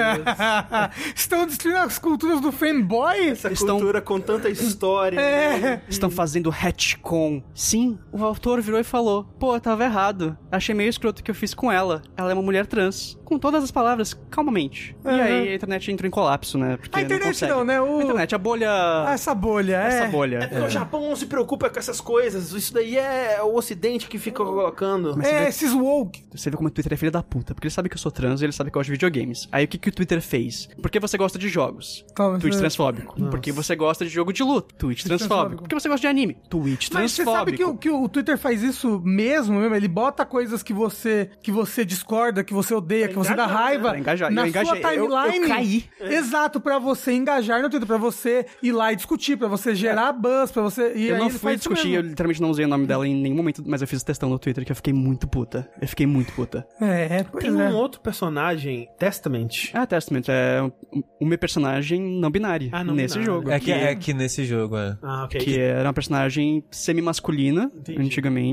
Estão 1.15 1.47
destruindo 1.47 1.79
as 1.81 1.99
culturas 1.99 2.41
do 2.41 2.51
fanboy? 2.53 3.29
Essa 3.29 3.53
Estão- 3.53 3.77
cultura 3.77 4.01
com 4.01 4.21
tanta 4.21 4.49
história. 4.49 5.19
É. 5.21 5.59
né? 5.59 5.83
Estão 5.89 6.11
fazendo 6.11 6.51
retcon. 6.51 7.43
Sim, 7.55 7.99
o 8.13 8.25
autor 8.25 8.61
virou 8.61 8.74
e 8.81 8.85
falou: 8.85 9.25
Pô, 9.39 9.55
eu 9.57 9.61
tava 9.61 9.85
errado. 9.85 10.37
Achei 10.51 10.75
meio 10.75 10.89
escroto 10.91 11.21
o 11.21 11.25
que 11.25 11.31
eu 11.31 11.35
fiz 11.35 11.55
com 11.55 11.71
ela. 11.71 12.03
Ela 12.17 12.31
é 12.31 12.35
uma 12.35 12.43
mulher 12.43 12.67
trans. 12.67 13.19
Com 13.25 13.39
todas 13.39 13.65
as 13.65 13.71
palavras, 13.71 14.13
calmamente. 14.31 14.95
E 15.05 15.09
Aham. 15.09 15.23
aí 15.23 15.49
a 15.49 15.55
internet 15.55 15.91
entrou 15.91 16.07
em 16.07 16.11
colapso, 16.11 16.59
né? 16.59 16.77
Porque 16.77 16.99
A 16.99 17.03
internet 17.03 17.27
consegue. 17.29 17.53
não, 17.53 17.65
né? 17.65 17.81
O- 17.81 17.99
A 17.99 18.03
internet, 18.03 18.35
a 18.35 18.39
bolha. 18.39 18.71
Ah, 18.71 19.13
Essa 19.15 19.35
bolha, 19.35 19.77
é. 19.77 19.87
essa 19.89 20.07
bolha. 20.09 20.39
É 20.39 20.47
porque 20.47 20.65
o 20.65 20.69
Japão 20.69 21.01
não 21.09 21.17
se 21.17 21.27
preocupa 21.27 21.71
com 21.71 21.79
essas 21.79 22.01
coisas. 22.01 22.53
Isso 22.53 22.73
daí 22.75 22.97
é 22.99 23.41
o 23.43 23.55
Ocidente 23.57 24.09
que 24.09 24.19
fica 24.19 24.45
colocando. 24.45 25.21
É, 25.25 25.49
esses 25.49 25.73
woke. 25.73 26.23
Você 26.35 26.51
vê 26.51 26.57
como 26.57 26.69
o 26.69 26.71
Twitter 26.71 26.93
é 26.93 26.97
filho 26.97 27.11
da 27.11 27.23
puta, 27.23 27.55
porque 27.55 27.67
ele 27.67 27.73
sabe 27.75 27.89
que 27.89 27.95
eu 27.95 27.99
sou 27.99 28.13
trans 28.13 28.41
e 28.43 28.45
ele 28.45 28.53
sabe 28.53 28.71
que 28.71 28.77
eu 28.77 28.81
gosto 28.81 28.87
de 28.89 28.93
videogames. 28.93 29.49
Aí 29.51 29.65
o 29.65 29.69
que, 29.69 29.79
que 29.79 29.89
o 29.89 29.93
Twitter 29.93 30.21
fez? 30.21 30.69
Porque 30.83 31.01
você 31.01 31.17
gosta 31.17 31.39
de 31.39 31.49
jogos? 31.49 32.05
Calma, 32.15 32.39
Twitch 32.39 32.55
você- 32.55 32.61
transfóbico. 32.61 33.15
Porque 33.31 33.53
você 33.53 33.75
gosta 33.75 34.05
de 34.05 34.11
jogo 34.11 34.33
de 34.33 34.43
luta? 34.43 34.75
Twitch 34.77 35.03
transfóbico. 35.05 35.29
transfóbico. 35.29 35.63
Porque 35.63 35.75
você 35.75 35.89
gosta 35.89 36.01
de 36.03 36.07
anime? 36.09 36.37
Twitch 36.51 36.91
Mas 36.93 37.13
você 37.13 37.25
transfóbico. 37.25 37.57
sabe 37.57 37.57
que, 37.57 37.65
o- 37.65 37.77
que 37.77 37.91
o 37.91 38.09
Twitter 38.09 38.37
faz 38.37 38.63
isso 38.65 39.01
mesmo, 39.05 39.59
mesmo? 39.61 39.75
Ele 39.75 39.89
bota 39.89 40.25
coisas 40.25 40.63
que 40.63 40.73
você 40.73 41.31
que 41.43 41.51
você 41.53 41.85
discorda, 41.85 42.43
que 42.43 42.53
você 42.55 42.75
odeia, 42.75 43.09
que 43.09 43.15
você 43.15 43.35
dá 43.35 43.47
raiva 43.47 43.91
Pra 43.91 43.99
engajar. 43.99 44.31
na 44.33 44.43
Eu 44.43 44.47
engajei. 44.49 44.81
sua 44.83 44.95
Eu- 44.95 45.05
eu 45.05 45.31
timeline. 45.33 45.49
caí. 45.49 45.85
Exato, 46.01 46.61
pra 46.61 46.79
você 46.79 47.13
engajar 47.13 47.63
no 47.63 47.69
Twitter, 47.71 47.87
pra 47.87 47.97
você 47.99 48.47
ir 48.63 48.73
lá 48.73 48.93
e 48.93 48.97
discutir, 48.97 49.37
pra 49.37 49.49
você 49.49 49.75
gerar 49.75 50.13
buzz, 50.13 50.51
pra 50.51 50.63
você... 50.63 50.93
E 50.95 51.09
Eu 51.09 51.17
aí 51.17 51.21
não 51.21 51.31
fui 51.31 51.57
discutir, 51.57 51.93
eu 51.93 52.03
literalmente 52.03 52.41
não 52.41 52.51
usei 52.51 52.65
o 52.65 52.69
nome 52.69 52.87
dela 52.87 53.07
em 53.07 53.15
nenhum 53.15 53.37
momento, 53.37 53.63
mas 53.67 53.81
eu 53.83 53.89
fiz 53.89 54.03
testão 54.03 54.29
no 54.29 54.39
Twitter 54.39 54.65
que 54.65 54.73
eu 54.73 54.77
fiquei 54.77 54.93
muito 54.93 55.27
puta. 55.29 55.69
Eu 55.81 55.89
fiquei 55.89 56.07
muito 56.07 56.33
puta. 56.33 56.67
É, 56.81 57.23
pois 57.25 57.45
Tem 57.45 57.53
é. 57.53 57.69
um 57.69 57.75
outro 57.75 58.01
personagem, 58.01 58.89
Testament. 58.99 59.71
Ah, 59.73 59.87
Testament 59.87 60.25
é 60.29 60.63
um, 60.63 61.03
uma 61.21 61.37
personagem 61.39 62.01
não 62.01 62.31
binária 62.31 62.69
Ah, 62.73 62.83
não 62.85 62.95
nesse 62.95 63.19
binária. 63.19 63.35
jogo. 63.35 63.51
É 63.51 63.61
que, 63.61 63.73
é 63.73 63.95
que 63.95 64.15
nesse 64.15 64.45
jogo, 64.45 64.77
é. 64.77 64.97
Ah, 65.03 65.25
ok. 65.25 65.41
Que 65.41 65.59
era 65.59 65.89
uma 65.89 65.93
personagem 65.95 66.65
semi-masculina 66.71 67.71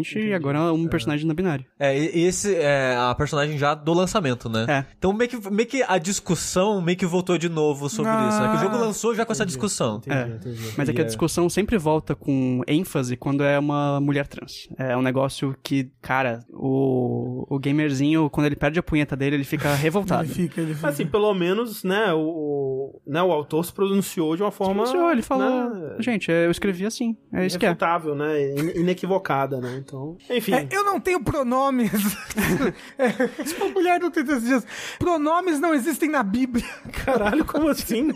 Entendi. 0.02 0.28
e 0.30 0.34
agora 0.34 0.58
é 0.60 0.72
um 0.72 0.88
personagem 0.88 1.26
não 1.28 1.36
binário. 1.36 1.66
É, 1.80 1.98
e- 1.98 2.26
esse 2.26 2.56
é 2.56 2.96
a 2.98 3.14
personagem 3.16 3.58
já 3.58 3.74
do 3.74 3.94
lançamento, 3.94 4.50
né? 4.50 4.66
É. 4.68 4.86
Então 4.98 5.14
meio 5.14 5.30
que, 5.30 5.52
meio 5.52 5.68
que 5.68 5.84
a 5.84 5.98
discussão 5.98 6.82
meio 6.82 6.98
que 6.98 7.06
voltou 7.06 7.38
de 7.38 7.50
novo 7.50 7.90
sobre 7.90 8.12
Ah. 8.12 8.28
isso, 8.30 8.42
né? 8.42 8.50
Que 8.52 8.56
o 8.58 8.60
jogo 8.60 8.78
lançou 8.78 9.14
já 9.16 9.26
com 9.26 9.32
essa 9.32 9.46
discussão. 9.46 9.98
Entendi, 9.98 10.16
É. 10.18 10.36
entendi. 10.36 10.74
Mas 10.78 10.90
é 10.90 10.94
que 10.94 11.02
a 11.02 11.06
discussão 11.06 11.50
sempre 11.50 11.78
volta 11.78 12.16
com 12.16 12.62
ênfase 12.68 13.16
quando 13.18 13.44
é 13.44 13.58
uma 13.60 14.00
mulher 14.02 14.28
trans. 14.28 14.68
É 14.78 14.96
um 14.96 15.02
negócio 15.02 15.56
que, 15.64 15.90
cara, 16.02 16.40
o, 16.50 17.46
o 17.50 17.60
gamerzinho, 17.60 18.30
quando 18.30 18.46
ele 18.48 18.56
perde 18.56 18.80
a 18.80 18.84
punheta 18.84 19.16
dele, 19.16 19.36
ele 19.38 19.44
fica 19.44 19.74
revoltado. 19.76 20.24
Ele 20.24 20.34
fica, 20.34 20.62
ele 20.62 20.74
fica. 20.76 20.88
Assim, 20.90 21.06
pelo 21.06 21.34
menos, 21.34 21.84
né, 21.84 22.14
o, 22.14 23.00
né, 23.06 23.22
o 23.22 23.32
autor 23.32 23.66
se 23.66 23.74
pronunciou 23.74 24.36
de 24.36 24.42
uma 24.44 24.52
forma. 24.52 24.84
Pronunciou, 24.84 25.12
ele 25.12 25.22
falou, 25.22 25.70
né, 25.70 25.96
gente, 26.00 26.32
eu 26.32 26.52
escrevi 26.52 26.86
assim, 26.86 27.16
é 27.34 27.46
isso 27.46 27.58
que 27.60 27.66
é. 27.66 27.76
né? 28.16 28.52
in- 28.76 28.82
Inequivocada, 28.82 29.60
né? 29.60 29.78
Então. 29.92 30.18
Enfim. 30.30 30.53
É, 30.53 30.68
eu 30.72 30.86
não 30.86 31.02
tenho 31.02 31.22
pronomes. 31.22 31.92
é, 32.98 33.10
tipo, 33.44 33.70
mulher 33.70 34.00
não 34.00 34.10
tem 34.10 34.24
esses 34.24 34.44
dias. 34.44 34.66
Pronomes 34.98 35.60
não 35.60 35.74
existem 35.74 36.10
na 36.10 36.24
Bíblia. 36.24 36.66
Caralho, 37.03 37.44
como 37.44 37.68
assim? 37.68 38.14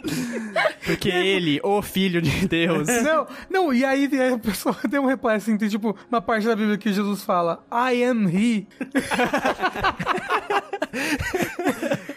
Porque 0.85 1.09
ele, 1.09 1.59
o 1.61 1.81
filho 1.81 2.21
de 2.21 2.47
Deus. 2.47 2.87
Não, 3.05 3.27
não, 3.49 3.73
e 3.73 3.83
aí, 3.83 4.07
e 4.11 4.21
aí 4.21 4.33
a 4.33 4.37
pessoa 4.37 4.75
tem 4.89 4.99
um 4.99 5.05
reply 5.05 5.33
assim, 5.33 5.57
tem 5.57 5.67
tipo 5.67 5.95
uma 6.09 6.21
parte 6.21 6.47
da 6.47 6.55
Bíblia 6.55 6.77
que 6.77 6.91
Jesus 6.91 7.23
fala, 7.23 7.63
I 7.71 8.03
am 8.03 8.27
he. 8.27 8.67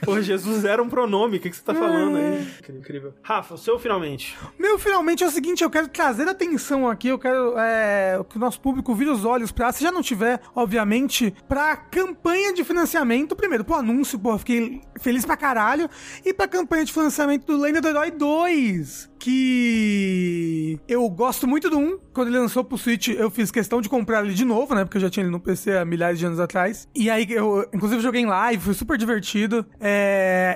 Pô, 0.09 0.23
Jesus 0.23 0.65
era 0.65 0.83
um 0.83 0.89
pronome, 0.89 1.37
o 1.37 1.41
que, 1.41 1.51
que 1.51 1.57
você 1.57 1.63
tá 1.63 1.75
falando 1.75 2.17
aí? 2.17 2.49
Incrível. 2.71 3.13
Rafa, 3.23 3.55
o 3.55 3.59
seu 3.59 3.79
finalmente. 3.79 4.37
Meu, 4.59 4.79
finalmente 4.79 5.23
é 5.23 5.27
o 5.27 5.31
seguinte, 5.31 5.63
eu 5.63 5.71
quero 5.71 5.89
trazer 5.89 6.27
atenção 6.27 6.89
aqui, 6.89 7.09
eu 7.09 7.19
quero 7.19 7.59
é, 7.59 8.19
que 8.29 8.37
o 8.37 8.41
nosso 8.41 8.61
público 8.61 8.95
vire 8.95 9.11
os 9.11 9.25
olhos 9.25 9.53
pra, 9.53 9.71
se 9.71 9.83
já 9.83 9.93
não 9.93 10.01
tiver, 10.01 10.41
obviamente, 10.55 11.35
pra 11.47 11.77
campanha 11.77 12.55
de 12.55 12.65
financiamento, 12.65 13.37
primeiro, 13.37 13.65
pro 13.65 13.75
anúncio, 13.75 14.19
pô, 14.19 14.39
fiquei 14.39 14.81
feliz 15.01 15.27
pra 15.27 15.37
caralho, 15.37 15.91
e 16.25 16.33
pra 16.33 16.49
campanha 16.49 16.85
de 16.85 16.93
financiamento 16.93 17.45
do 17.45 17.61
Lenda 17.61 17.81
do 17.81 17.89
Herói 17.89 18.11
2, 18.11 19.11
que 19.19 20.81
eu 20.89 21.09
gosto 21.11 21.47
muito 21.47 21.69
do 21.69 21.79
1, 21.79 21.99
quando 22.13 22.29
ele 22.29 22.39
lançou 22.39 22.65
pro 22.65 22.79
Switch, 22.79 23.09
eu 23.09 23.31
fiz 23.31 23.51
questão 23.51 23.81
de 23.81 23.89
comprar 23.89 24.25
ele 24.25 24.35
de 24.35 24.45
novo, 24.45 24.75
né, 24.75 24.85
porque 24.85 24.97
eu 24.97 25.03
já 25.03 25.11
tinha 25.11 25.25
ele 25.25 25.33
no 25.33 25.41
PC 25.41 25.77
há 25.77 25.85
milhares 25.85 26.19
de 26.19 26.25
anos 26.27 26.41
atrás, 26.41 26.89
e 26.95 27.11
aí 27.11 27.27
eu, 27.31 27.69
inclusive, 27.75 28.01
joguei 28.01 28.23
em 28.23 28.27
live, 28.27 28.63
foi 28.63 28.75
super 28.75 28.97
divertido, 28.97 29.67
é, 29.79 29.98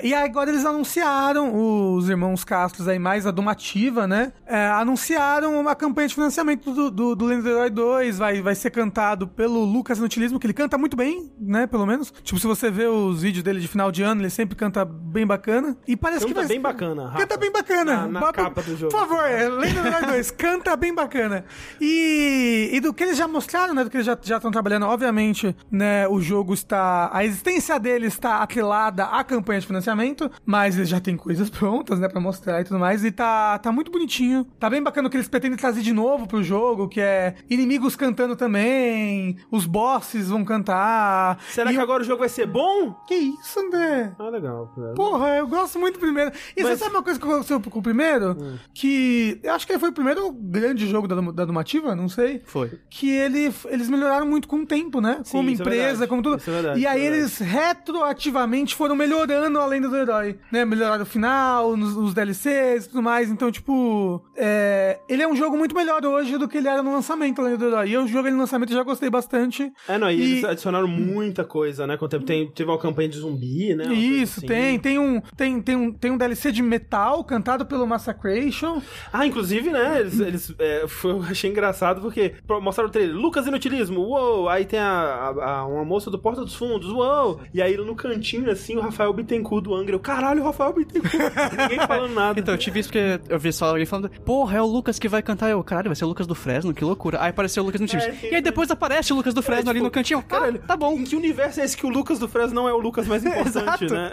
e 0.02 0.14
agora 0.14 0.50
eles 0.50 0.64
anunciaram, 0.64 1.52
os 1.94 2.08
irmãos 2.08 2.44
Castros 2.44 2.88
aí, 2.88 2.98
mais 2.98 3.26
a 3.26 3.30
Domativa, 3.30 4.06
né, 4.06 4.32
é, 4.46 4.66
anunciaram 4.68 5.58
uma 5.60 5.74
campanha 5.74 6.08
de 6.08 6.14
financiamento 6.14 6.72
do, 6.72 6.90
do, 6.90 7.14
do 7.16 7.24
Lenda 7.24 7.42
do 7.42 7.48
Herói 7.50 7.70
2, 7.70 8.18
vai, 8.18 8.42
vai 8.42 8.54
ser 8.54 8.70
cantado 8.70 9.26
pelo 9.26 9.64
Lucas 9.64 9.98
Inutilismo, 9.98 10.38
que 10.38 10.46
ele 10.46 10.52
canta 10.54 10.76
muito 10.78 10.96
bem, 10.96 11.30
né, 11.40 11.66
pelo 11.66 11.86
menos, 11.86 12.12
tipo, 12.22 12.38
se 12.40 12.46
você 12.46 12.70
vê 12.70 12.86
os 12.86 13.22
vídeos 13.22 13.42
dele 13.42 13.60
de 13.60 13.68
final 13.68 13.90
de 13.92 14.02
ano, 14.02 14.20
ele 14.20 14.30
sempre 14.30 14.56
canta 14.56 14.84
bem 14.84 15.26
bacana, 15.26 15.76
e 15.86 15.96
parece 15.96 16.26
que 16.26 16.32
Canta 16.34 16.48
bem 16.48 16.60
bacana, 16.60 17.04
Rafa. 17.06 17.18
Canta 17.18 17.36
bem 17.36 17.52
bacana. 17.52 17.96
Na- 18.02 18.08
na 18.08 18.20
Ba- 18.20 18.32
capa 18.32 18.62
do 18.62 18.76
jogo. 18.76 18.92
Por 18.92 19.00
favor, 19.00 19.24
é, 19.24 19.48
Lenda 19.48 19.82
do 19.82 19.86
Herói 19.88 20.02
2, 20.06 20.30
canta 20.30 20.76
bem 20.76 20.94
bacana. 20.94 21.44
E, 21.80 22.70
e 22.72 22.80
do 22.80 22.92
que 22.92 23.02
eles 23.04 23.16
já 23.16 23.28
mostraram, 23.28 23.74
né, 23.74 23.84
do 23.84 23.90
que 23.90 23.96
eles 23.96 24.06
já 24.06 24.36
estão 24.36 24.50
trabalhando, 24.50 24.86
obviamente, 24.86 25.54
né, 25.70 26.06
o 26.08 26.20
jogo 26.20 26.54
está, 26.54 27.10
a 27.12 27.24
existência 27.24 27.78
dele 27.78 28.06
está 28.06 28.36
atrelada 28.42 29.04
à 29.04 29.22
campanha 29.36 29.60
de 29.60 29.66
financiamento, 29.66 30.30
mas 30.44 30.76
eles 30.76 30.88
já 30.88 31.00
têm 31.00 31.16
coisas 31.16 31.48
prontas, 31.50 31.98
né, 31.98 32.08
pra 32.08 32.20
mostrar 32.20 32.60
e 32.60 32.64
tudo 32.64 32.78
mais, 32.78 33.04
e 33.04 33.10
tá, 33.10 33.58
tá 33.58 33.72
muito 33.72 33.90
bonitinho. 33.90 34.44
Tá 34.58 34.68
bem 34.68 34.82
bacana 34.82 35.08
o 35.08 35.10
que 35.10 35.16
eles 35.16 35.28
pretendem 35.28 35.56
trazer 35.58 35.80
de 35.82 35.92
novo 35.92 36.26
pro 36.26 36.42
jogo, 36.42 36.88
que 36.88 37.00
é 37.00 37.34
inimigos 37.48 37.96
cantando 37.96 38.36
também, 38.36 39.36
os 39.50 39.64
bosses 39.66 40.28
vão 40.28 40.44
cantar. 40.44 41.38
Será 41.50 41.70
E 41.70 41.74
que 41.74 41.78
eu- 41.78 41.82
agora 41.82 42.02
o 42.02 42.06
jogo 42.06 42.20
vai 42.20 42.28
ser 42.28 42.46
bom? 42.46 42.92
Que 43.06 43.14
isso, 43.14 43.58
André? 43.60 44.12
Ah, 44.18 44.28
legal. 44.28 44.72
Porra, 44.94 45.28
eu 45.36 45.46
gosto 45.46 45.78
muito 45.78 45.94
do 45.94 46.00
primeiro. 46.00 46.30
E 46.56 46.62
você 46.62 46.70
Mas- 46.70 46.78
sabe 46.78 46.90
uma 46.94 47.02
coisa 47.02 47.18
que 47.18 47.26
aconteceu 47.26 47.60
com 47.60 47.78
o 47.78 47.82
primeiro? 47.82 48.36
Que 48.74 49.40
eu 49.42 49.52
acho 49.54 49.66
que 49.66 49.72
ele 49.72 49.80
foi 49.80 49.88
o 49.90 49.92
primeiro 49.92 50.30
grande 50.32 50.86
jogo 50.88 51.06
da, 51.08 51.14
da 51.20 51.44
Domativa, 51.44 51.94
não 51.94 52.08
sei. 52.08 52.42
Foi. 52.44 52.70
Que 52.90 53.10
ele, 53.10 53.52
eles 53.68 53.88
melhoraram 53.88 54.26
muito 54.26 54.46
com 54.48 54.56
o 54.60 54.66
tempo, 54.66 55.00
né? 55.00 55.20
Sim, 55.24 55.38
como 55.38 55.48
é 55.50 55.52
empresa, 55.52 55.80
verdade. 55.86 56.06
como 56.08 56.22
tudo. 56.22 56.36
Isso 56.38 56.50
é 56.50 56.52
verdade, 56.54 56.80
e 56.80 56.86
aí 56.86 57.00
é 57.00 57.04
eles 57.06 57.38
retroativamente 57.38 58.74
foram 58.74 58.94
melhorando 58.96 59.11
a 59.20 59.66
lenda 59.66 59.88
do 59.88 59.96
herói, 59.96 60.38
né? 60.50 60.64
Melhoraram 60.64 61.02
o 61.02 61.06
final, 61.06 61.76
nos, 61.76 61.96
os 61.96 62.14
DLCs 62.14 62.84
e 62.86 62.88
tudo 62.88 63.02
mais. 63.02 63.30
Então, 63.30 63.50
tipo, 63.50 64.22
é, 64.36 64.98
ele 65.08 65.22
é 65.22 65.28
um 65.28 65.36
jogo 65.36 65.56
muito 65.56 65.74
melhor 65.74 66.04
hoje 66.04 66.36
do 66.38 66.48
que 66.48 66.58
ele 66.58 66.68
era 66.68 66.82
no 66.82 66.92
lançamento, 66.92 67.40
a 67.40 67.44
lenda 67.44 67.56
do 67.58 67.66
herói. 67.66 67.88
E 67.88 67.92
eu 67.92 68.06
joguei 68.06 68.30
no 68.30 68.38
lançamento 68.38 68.70
e 68.70 68.74
já 68.74 68.82
gostei 68.82 69.10
bastante. 69.10 69.72
É, 69.88 69.98
não, 69.98 70.10
e, 70.10 70.16
E- 70.16 70.22
eles 70.32 70.44
adicionaram 70.44 70.86
muita 70.88 71.44
coisa, 71.44 71.86
né? 71.86 71.96
Com 71.96 72.04
o 72.04 72.08
tempo. 72.08 72.24
Tem, 72.24 72.48
teve 72.50 72.70
uma 72.70 72.78
campanha 72.78 73.08
de 73.08 73.18
zumbi, 73.18 73.74
né? 73.74 73.84
uma 73.86 73.94
Isso, 73.94 74.38
assim. 74.40 74.46
tem. 74.46 74.78
Tem 74.78 74.98
um, 74.98 75.20
tem, 75.36 75.60
tem, 75.60 75.76
um, 75.76 75.92
tem 75.92 76.10
um 76.10 76.16
DLC 76.16 76.52
de 76.52 76.62
metal 76.62 77.24
cantado 77.24 77.64
pelo 77.66 77.86
Massacration. 77.86 78.80
Ah, 79.12 79.26
inclusive, 79.26 79.70
né? 79.70 80.00
Eles, 80.00 80.20
eles 80.20 80.54
é, 80.58 80.86
foi, 80.86 81.10
eu 81.12 81.22
achei 81.22 81.50
engraçado 81.50 82.00
porque 82.00 82.34
mostraram 82.60 82.88
o 82.88 82.92
trailer. 82.92 83.16
Lucas 83.16 83.46
Inutilismo, 83.46 84.00
uou! 84.00 84.48
Aí 84.48 84.64
tem 84.64 84.78
a, 84.78 84.86
a- 84.90 85.50
a- 85.60 85.66
uma 85.66 85.84
moça 85.84 86.10
do 86.10 86.18
Porta 86.18 86.42
dos 86.42 86.54
Fundos, 86.54 86.90
uou! 86.90 87.40
E 87.54 87.60
aí 87.62 87.76
no 87.76 87.94
cantinho, 87.96 88.50
assim, 88.50 88.76
o 88.76 88.80
Rafael 88.80 89.01
Bittencourt 89.10 89.64
do 89.64 89.74
Angra. 89.74 89.94
Eu, 89.94 90.00
caralho, 90.00 90.44
Rafael 90.44 90.74
Bittencourt. 90.74 91.32
Ninguém 91.58 91.78
falando 91.88 92.14
nada. 92.14 92.38
Então, 92.38 92.52
eu 92.52 92.58
tive 92.58 92.80
isso 92.80 92.90
porque 92.90 93.18
eu 93.26 93.38
vi 93.38 93.52
só 93.52 93.70
alguém 93.70 93.86
falando, 93.86 94.10
porra, 94.24 94.58
é 94.58 94.60
o 94.60 94.66
Lucas 94.66 94.98
que 94.98 95.08
vai 95.08 95.22
cantar. 95.22 95.48
Eu, 95.48 95.64
caralho, 95.64 95.88
vai 95.88 95.96
ser 95.96 96.04
o 96.04 96.08
Lucas 96.08 96.26
do 96.26 96.34
Fresno, 96.34 96.74
que 96.74 96.84
loucura. 96.84 97.22
Aí 97.22 97.30
apareceu 97.30 97.62
o 97.62 97.66
Lucas 97.66 97.80
no 97.80 97.86
time. 97.86 98.02
É, 98.02 98.30
e 98.30 98.34
aí 98.34 98.42
depois 98.42 98.70
aparece 98.70 99.12
o 99.12 99.16
Lucas 99.16 99.32
do 99.32 99.42
Fresno 99.42 99.70
ali 99.70 99.78
tipo, 99.78 99.84
no 99.86 99.90
cantinho. 99.90 100.22
Caralho, 100.22 100.58
tá 100.58 100.76
bom. 100.76 100.92
Em 100.92 101.04
que 101.04 101.16
universo 101.16 101.60
é 101.60 101.64
esse 101.64 101.76
que 101.76 101.86
o 101.86 101.88
Lucas 101.88 102.18
do 102.18 102.28
Fresno 102.28 102.54
não 102.54 102.68
é 102.68 102.72
o 102.72 102.78
Lucas 102.78 103.06
mais 103.06 103.24
importante, 103.26 103.86
né? 103.90 104.10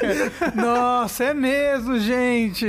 Nossa, 0.56 1.24
é 1.24 1.34
mesmo, 1.34 1.98
gente. 1.98 2.66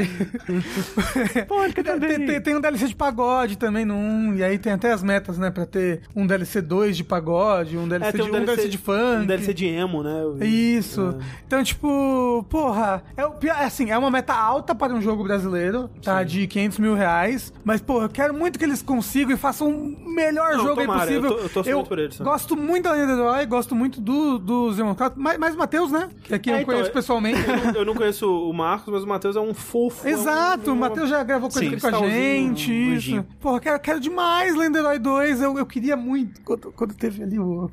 Pô, 1.48 1.62
tem, 1.74 2.26
tem, 2.26 2.42
tem 2.42 2.56
um 2.56 2.62
DLC 2.62 2.88
de 2.88 2.96
pagode 2.96 3.58
também 3.58 3.86
no 3.86 3.96
1, 3.96 4.36
e 4.36 4.44
aí 4.44 4.58
tem 4.58 4.74
até 4.74 4.92
as 4.92 5.02
metas, 5.02 5.38
né, 5.38 5.50
pra 5.50 5.66
ter 5.66 6.02
um 6.16 6.28
DLC 6.28 6.62
2 6.62 6.98
de 6.98 7.04
pagode, 7.04 7.78
um 7.78 7.88
DLC, 7.88 8.10
É, 8.10 8.24
de, 8.24 8.30
um 8.30 8.32
DLC 8.32 8.70
de 8.70 8.78
funk. 8.78 9.24
Um 9.24 9.26
DLC 9.26 9.54
de 9.54 9.66
emo, 9.66 10.04
né? 10.04 10.46
Isso. 10.46 11.18
Então, 11.46 11.57
tipo, 11.64 12.46
porra, 12.50 13.04
é, 13.16 13.26
o 13.26 13.32
pior- 13.32 13.58
é 13.60 13.66
assim, 13.66 13.90
é 13.92 13.98
uma 13.98 14.10
meta 14.12 14.34
alta 14.34 14.74
para 14.76 14.94
um 14.94 15.02
jogo 15.02 15.24
brasileiro, 15.24 15.90
tá? 16.04 16.24
De 16.24 16.48
500 16.48 16.80
mil 16.80 16.94
reais. 16.96 17.54
Mas, 17.64 17.82
porra, 17.82 18.06
eu 18.06 18.10
quero 18.10 18.34
muito 18.34 18.58
que 18.60 18.66
eles 18.66 18.82
consigam 18.82 19.34
e 19.34 19.38
façam 19.38 19.70
o 19.70 20.10
melhor 20.10 20.54
Não, 20.58 20.66
jogo 20.66 20.80
aí 20.82 20.86
tomara, 20.88 21.06
possível. 21.08 21.32
eu 21.38 21.50
tô- 21.50 21.62
eu 21.62 21.76
muito 21.78 21.88
por 21.90 22.00
eles, 22.00 22.20
né? 22.20 22.24
gosto 22.26 22.56
muito 22.56 22.84
da 22.86 22.92
Lenda 22.94 23.16
do 23.16 23.22
Herói, 23.22 23.46
gosto 23.46 23.76
muito 23.76 24.00
do, 24.02 24.38
dos 24.40 24.78
Irmãos 24.78 24.96
Quatro, 24.96 25.20
mais, 25.22 25.38
mais 25.38 25.56
o 25.56 25.58
Matheus, 25.58 25.92
né? 25.92 26.10
Que 26.24 26.34
aqui 26.34 26.50
É, 26.50 26.54
eu 26.54 26.58
então, 26.62 26.74
conheço 26.74 26.92
pessoalmente. 26.92 27.40
Eu 27.48 27.58
não, 27.58 27.72
eu 27.82 27.86
não 27.86 27.96
conheço 27.96 28.28
o 28.50 28.54
Marcos, 28.54 28.92
mas 28.94 29.04
o 29.04 29.08
Matheus 29.08 29.36
é 29.36 29.40
um 29.42 29.54
fofo. 29.54 30.08
é 30.08 30.12
um- 30.12 30.14
Exato, 30.14 30.70
é 30.70 30.74
o 30.74 30.76
Matheus 30.76 31.10
já 31.10 31.24
gravou 31.24 31.50
coisa 31.50 31.60
Sim, 31.68 31.76
aqui 31.76 31.82
com 31.82 31.88
a 31.88 32.10
gente, 32.10 32.72
um 32.72 32.94
isso. 32.94 33.26
Porra, 33.40 33.60
quero, 33.60 33.80
quero 33.80 34.00
demais 34.00 34.56
Lenda 34.56 34.80
Herói 34.80 35.00
2, 35.00 35.42
eu, 35.42 35.58
eu 35.58 35.66
queria 35.66 35.96
muito, 35.96 36.42
quando, 36.42 36.72
quando 36.76 36.94
teve 36.94 37.24
ali 37.24 37.40
o, 37.40 37.70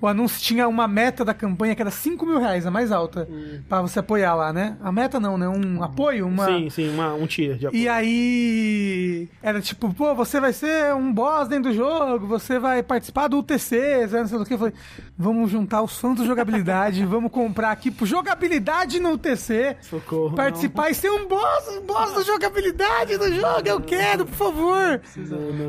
o 0.00 0.06
anúncio, 0.06 0.40
tinha 0.40 0.66
uma 0.68 0.86
meta 0.88 1.24
da 1.24 1.34
campanha 1.34 1.74
que 1.74 1.82
era 1.82 1.90
5 1.90 2.24
mil 2.26 2.38
reais, 2.38 2.66
a 2.66 2.70
mais 2.70 2.90
alta, 2.92 3.27
pra 3.68 3.82
você 3.82 3.98
apoiar 3.98 4.34
lá, 4.34 4.52
né? 4.52 4.76
A 4.82 4.90
meta 4.90 5.18
não, 5.20 5.36
né? 5.36 5.48
Um 5.48 5.82
apoio, 5.82 6.26
uma... 6.26 6.46
Sim, 6.46 6.70
sim, 6.70 6.88
uma, 6.90 7.14
um 7.14 7.26
tier 7.26 7.56
de 7.56 7.66
apoio. 7.66 7.82
E 7.82 7.88
aí, 7.88 9.28
era 9.42 9.60
tipo, 9.60 9.92
pô, 9.92 10.14
você 10.14 10.40
vai 10.40 10.52
ser 10.52 10.94
um 10.94 11.12
boss 11.12 11.48
dentro 11.48 11.70
do 11.70 11.76
jogo, 11.76 12.26
você 12.26 12.58
vai 12.58 12.82
participar 12.82 13.28
do 13.28 13.38
UTC, 13.38 14.08
não 14.10 14.26
sei 14.26 14.38
o 14.38 14.44
que. 14.44 14.54
Eu 14.54 14.58
falei, 14.58 14.74
vamos 15.16 15.50
juntar 15.50 15.82
os 15.82 15.98
fãs 15.98 16.16
do 16.16 16.26
jogabilidade, 16.26 17.04
vamos 17.06 17.30
comprar 17.30 17.70
aqui 17.70 17.90
pro 17.90 18.06
jogabilidade 18.06 18.98
no 19.00 19.12
UTC. 19.12 19.76
Socorro, 19.82 20.34
Participar 20.34 20.90
e 20.90 20.94
ser 20.94 21.10
um 21.10 21.26
boss, 21.26 21.68
um 21.68 21.82
boss 21.82 22.14
da 22.14 22.22
jogabilidade 22.22 23.16
do 23.16 23.32
jogo, 23.34 23.62
eu 23.66 23.80
quero, 23.80 24.24
por 24.24 24.34
favor. 24.34 25.00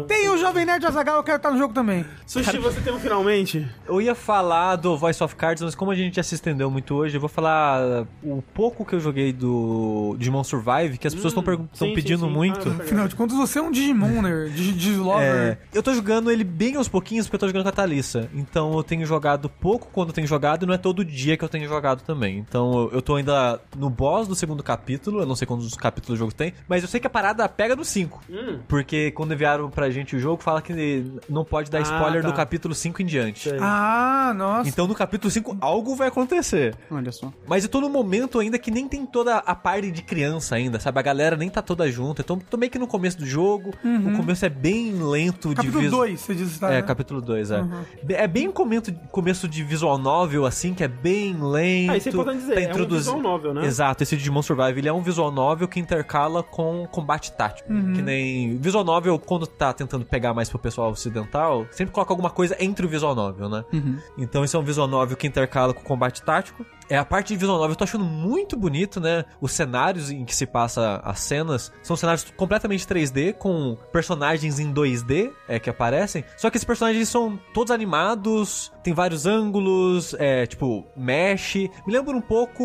Tem 0.08 0.30
o 0.30 0.38
Jovem 0.38 0.66
Nerd 0.66 0.86
Azagal, 0.86 1.18
eu 1.18 1.24
quero 1.24 1.38
estar 1.38 1.52
no 1.52 1.58
jogo 1.58 1.74
também. 1.74 2.06
Sushi, 2.26 2.58
você 2.58 2.80
tem 2.82 2.94
um 2.94 3.00
finalmente? 3.00 3.68
Eu 3.88 4.02
ia 4.02 4.16
falar 4.16 4.76
do 4.76 4.98
Voice 4.98 5.24
of 5.24 5.36
Cards, 5.36 5.64
mas 5.64 5.76
como 5.76 5.92
a 5.92 5.96
gente 5.96 6.16
já 6.16 6.24
se 6.24 6.36
estendeu 6.36 6.70
muito 6.70 6.96
hoje, 6.96 7.18
eu 7.18 7.20
vou 7.20 7.30
falar 7.30 7.49
o 8.24 8.42
pouco 8.54 8.86
que 8.86 8.94
eu 8.96 9.00
joguei 9.00 9.32
do 9.34 10.16
Digimon 10.18 10.44
Survive, 10.44 10.98
que 10.98 11.08
as 11.08 11.14
pessoas 11.16 11.34
estão 11.36 11.44
Hum, 11.54 11.68
sim, 11.74 11.94
pedindo 11.94 12.22
sim, 12.22 12.28
sim. 12.28 12.34
muito. 12.34 12.70
Ah, 12.70 12.84
Afinal 12.84 13.08
de 13.08 13.16
contas, 13.16 13.38
você 13.38 13.60
é 13.60 13.62
um 13.62 13.72
Digimoner, 13.72 14.50
Digi- 14.50 14.70
É, 14.72 14.74
Digilover. 14.74 15.60
eu 15.74 15.84
tô 15.84 15.94
jogando 15.94 16.32
ele 16.32 16.44
bem 16.44 16.76
aos 16.76 16.88
pouquinhos 16.88 17.26
porque 17.28 17.36
eu 17.36 17.40
tô 17.40 17.48
jogando 17.48 17.64
com 17.64 17.70
a 17.70 17.72
Thalissa. 17.74 18.30
Então 18.34 18.74
eu 18.76 18.84
tenho 18.84 19.06
jogado 19.06 19.50
pouco 19.50 19.88
quando 19.92 20.10
eu 20.10 20.14
tenho 20.14 20.28
jogado 20.28 20.64
e 20.64 20.66
não 20.66 20.74
é 20.74 20.78
todo 20.78 21.04
dia 21.06 21.36
que 21.38 21.44
eu 21.44 21.50
tenho 21.50 21.68
jogado 21.68 22.02
também. 22.04 22.38
Então 22.40 22.74
eu- 22.84 22.92
eu 22.94 23.02
tô 23.02 23.16
ainda 23.16 23.60
no 23.78 23.90
boss 23.90 24.28
do 24.28 24.36
segundo 24.36 24.64
capítulo, 24.64 25.22
eu 25.22 25.26
não 25.26 25.36
sei 25.36 25.46
quantos 25.48 25.74
capítulos 25.76 26.18
o 26.18 26.20
jogo 26.20 26.34
tem, 26.34 26.54
mas 26.68 26.82
eu 26.84 26.90
sei 26.90 27.00
que 27.00 27.08
a 27.08 27.10
parada 27.10 27.48
pega 27.50 27.76
no 27.76 27.84
5. 27.86 28.22
Hum. 28.30 28.60
Porque 28.68 29.12
quando 29.12 29.34
enviaram 29.34 29.70
pra 29.70 29.90
gente 29.90 30.16
o 30.16 30.20
jogo, 30.20 30.42
fala 30.42 30.62
que 30.62 31.04
não 31.30 31.44
pode 31.46 31.70
dar 31.72 31.80
Ah, 31.80 31.82
spoiler 31.82 32.22
tá. 32.22 32.30
do 32.30 32.34
capítulo 32.34 32.74
5 32.76 33.02
em 33.02 33.06
diante. 33.06 33.50
Sei. 33.50 33.58
Ah, 33.62 34.34
nossa. 34.36 34.70
Então 34.70 34.88
no 34.88 34.96
capítulo 34.96 35.30
5 35.32 35.58
algo 35.62 35.96
vai 35.96 36.08
acontecer. 36.08 36.76
Olha 36.92 37.12
só. 37.12 37.32
Mas 37.48 37.64
eu 37.64 37.70
tô 37.70 37.82
num 37.82 37.90
momento 37.90 38.38
ainda 38.40 38.60
que 38.60 38.70
nem 38.70 38.88
tem 38.88 39.06
toda 39.08 39.38
a 39.38 39.56
parte 39.56 39.90
de 39.90 40.04
criança 40.04 40.56
ainda, 40.56 40.80
sabe? 40.80 41.00
A 41.00 41.02
galera 41.02 41.36
nem 41.36 41.50
tá 41.50 41.62
toda 41.64 41.90
junta. 41.92 42.22
Então 42.22 42.38
tô 42.38 42.58
meio 42.58 42.72
que 42.72 42.78
no 42.78 42.86
começo 42.86 43.18
do 43.18 43.26
jogo. 43.26 43.72
O 43.84 44.16
começo 44.18 44.46
é 44.46 44.50
bem 44.50 44.94
lento 45.02 45.50
de 45.50 45.56
Capítulo 45.56 45.82
visu- 45.82 45.96
2, 45.96 46.20
você 46.20 46.36
diz, 46.36 46.60
tá? 46.60 46.70
É, 46.72 46.76
né? 46.76 46.82
capítulo 46.84 47.22
2, 47.22 47.50
é. 47.52 47.66
É 48.10 48.28
bem 48.28 48.52
começo, 48.52 48.94
começo 49.12 49.48
de 49.48 49.64
visual 49.64 49.98
novel, 49.98 50.46
assim, 50.46 50.76
que 50.76 50.84
é 50.84 50.88
bem 50.88 51.34
lento. 51.42 51.92
Ah, 51.92 51.98
isso 51.98 52.10
é 52.10 52.12
importante 52.12 52.40
dizer, 52.40 52.54
tá 52.54 52.62
é 52.62 52.84
um 52.84 52.88
visual 52.88 53.20
novel, 53.22 53.54
né? 53.54 53.66
Exato, 53.66 54.04
esse 54.04 54.16
Digimon 54.16 54.42
Survive, 54.44 54.80
ele 54.80 54.88
é 54.90 54.94
um 54.94 55.02
visual 55.02 55.32
novel 55.32 55.68
que 55.68 55.80
intercala 55.80 56.44
com 56.44 56.88
combate 56.92 57.32
tático. 57.32 57.72
Uhum. 57.74 57.94
Que 57.94 58.02
nem... 58.04 58.58
Visual 58.58 58.84
novel, 58.84 59.18
quando 59.18 59.48
tá 59.48 59.74
tentando 59.74 60.06
pegar 60.06 60.34
mais 60.36 60.50
pro 60.50 60.60
pessoal 60.60 60.92
ocidental, 60.92 61.66
sempre 61.72 61.92
coloca 61.94 62.14
alguma 62.14 62.30
coisa 62.30 62.56
entre 62.60 62.86
o 62.86 62.90
visual 62.90 63.16
novel, 63.16 63.50
né? 63.50 63.66
Então 64.18 64.44
esse 64.44 64.56
é 64.56 64.60
um 64.60 64.64
visual 64.64 64.88
novel 64.88 65.18
que 65.18 65.26
intercala 65.26 65.74
com 65.74 65.82
combate 65.84 66.22
tático. 66.22 66.64
É 66.90 66.98
a 66.98 67.06
parte 67.06 67.30
de 67.30 67.36
visual 67.38 67.58
novel, 67.58 67.72
eu 67.72 67.76
tô 67.76 67.84
achando 67.84 68.04
muito 68.04 68.58
bonito, 68.58 69.00
né? 69.00 69.24
Os 69.40 69.52
cenários 69.52 70.10
em 70.10 70.26
que 70.26 70.36
se 70.36 70.46
passa 70.46 71.00
as 71.04 71.20
cenas 71.20 71.72
são 71.84 71.96
cenários 71.96 72.26
completamente 72.36 72.86
3D, 72.86 73.34
com 73.34 73.78
personagens 73.92 74.60
em 74.60 74.74
2D 74.74 75.32
é, 75.48 75.60
que 75.60 75.70
aparecem. 75.70 76.24
Só 76.38 76.50
que 76.50 76.58
esses 76.58 76.66
personagens 76.66 77.08
são 77.08 77.40
todos 77.54 77.72
animados, 77.72 78.72
tem 78.84 78.94
vários 78.94 79.26
ângulos, 79.26 80.16
é, 80.18 80.46
tipo, 80.46 80.86
mesh. 80.96 81.56
Me 81.86 81.94
lembra 81.94 82.16
um 82.16 82.22
pouco 82.22 82.64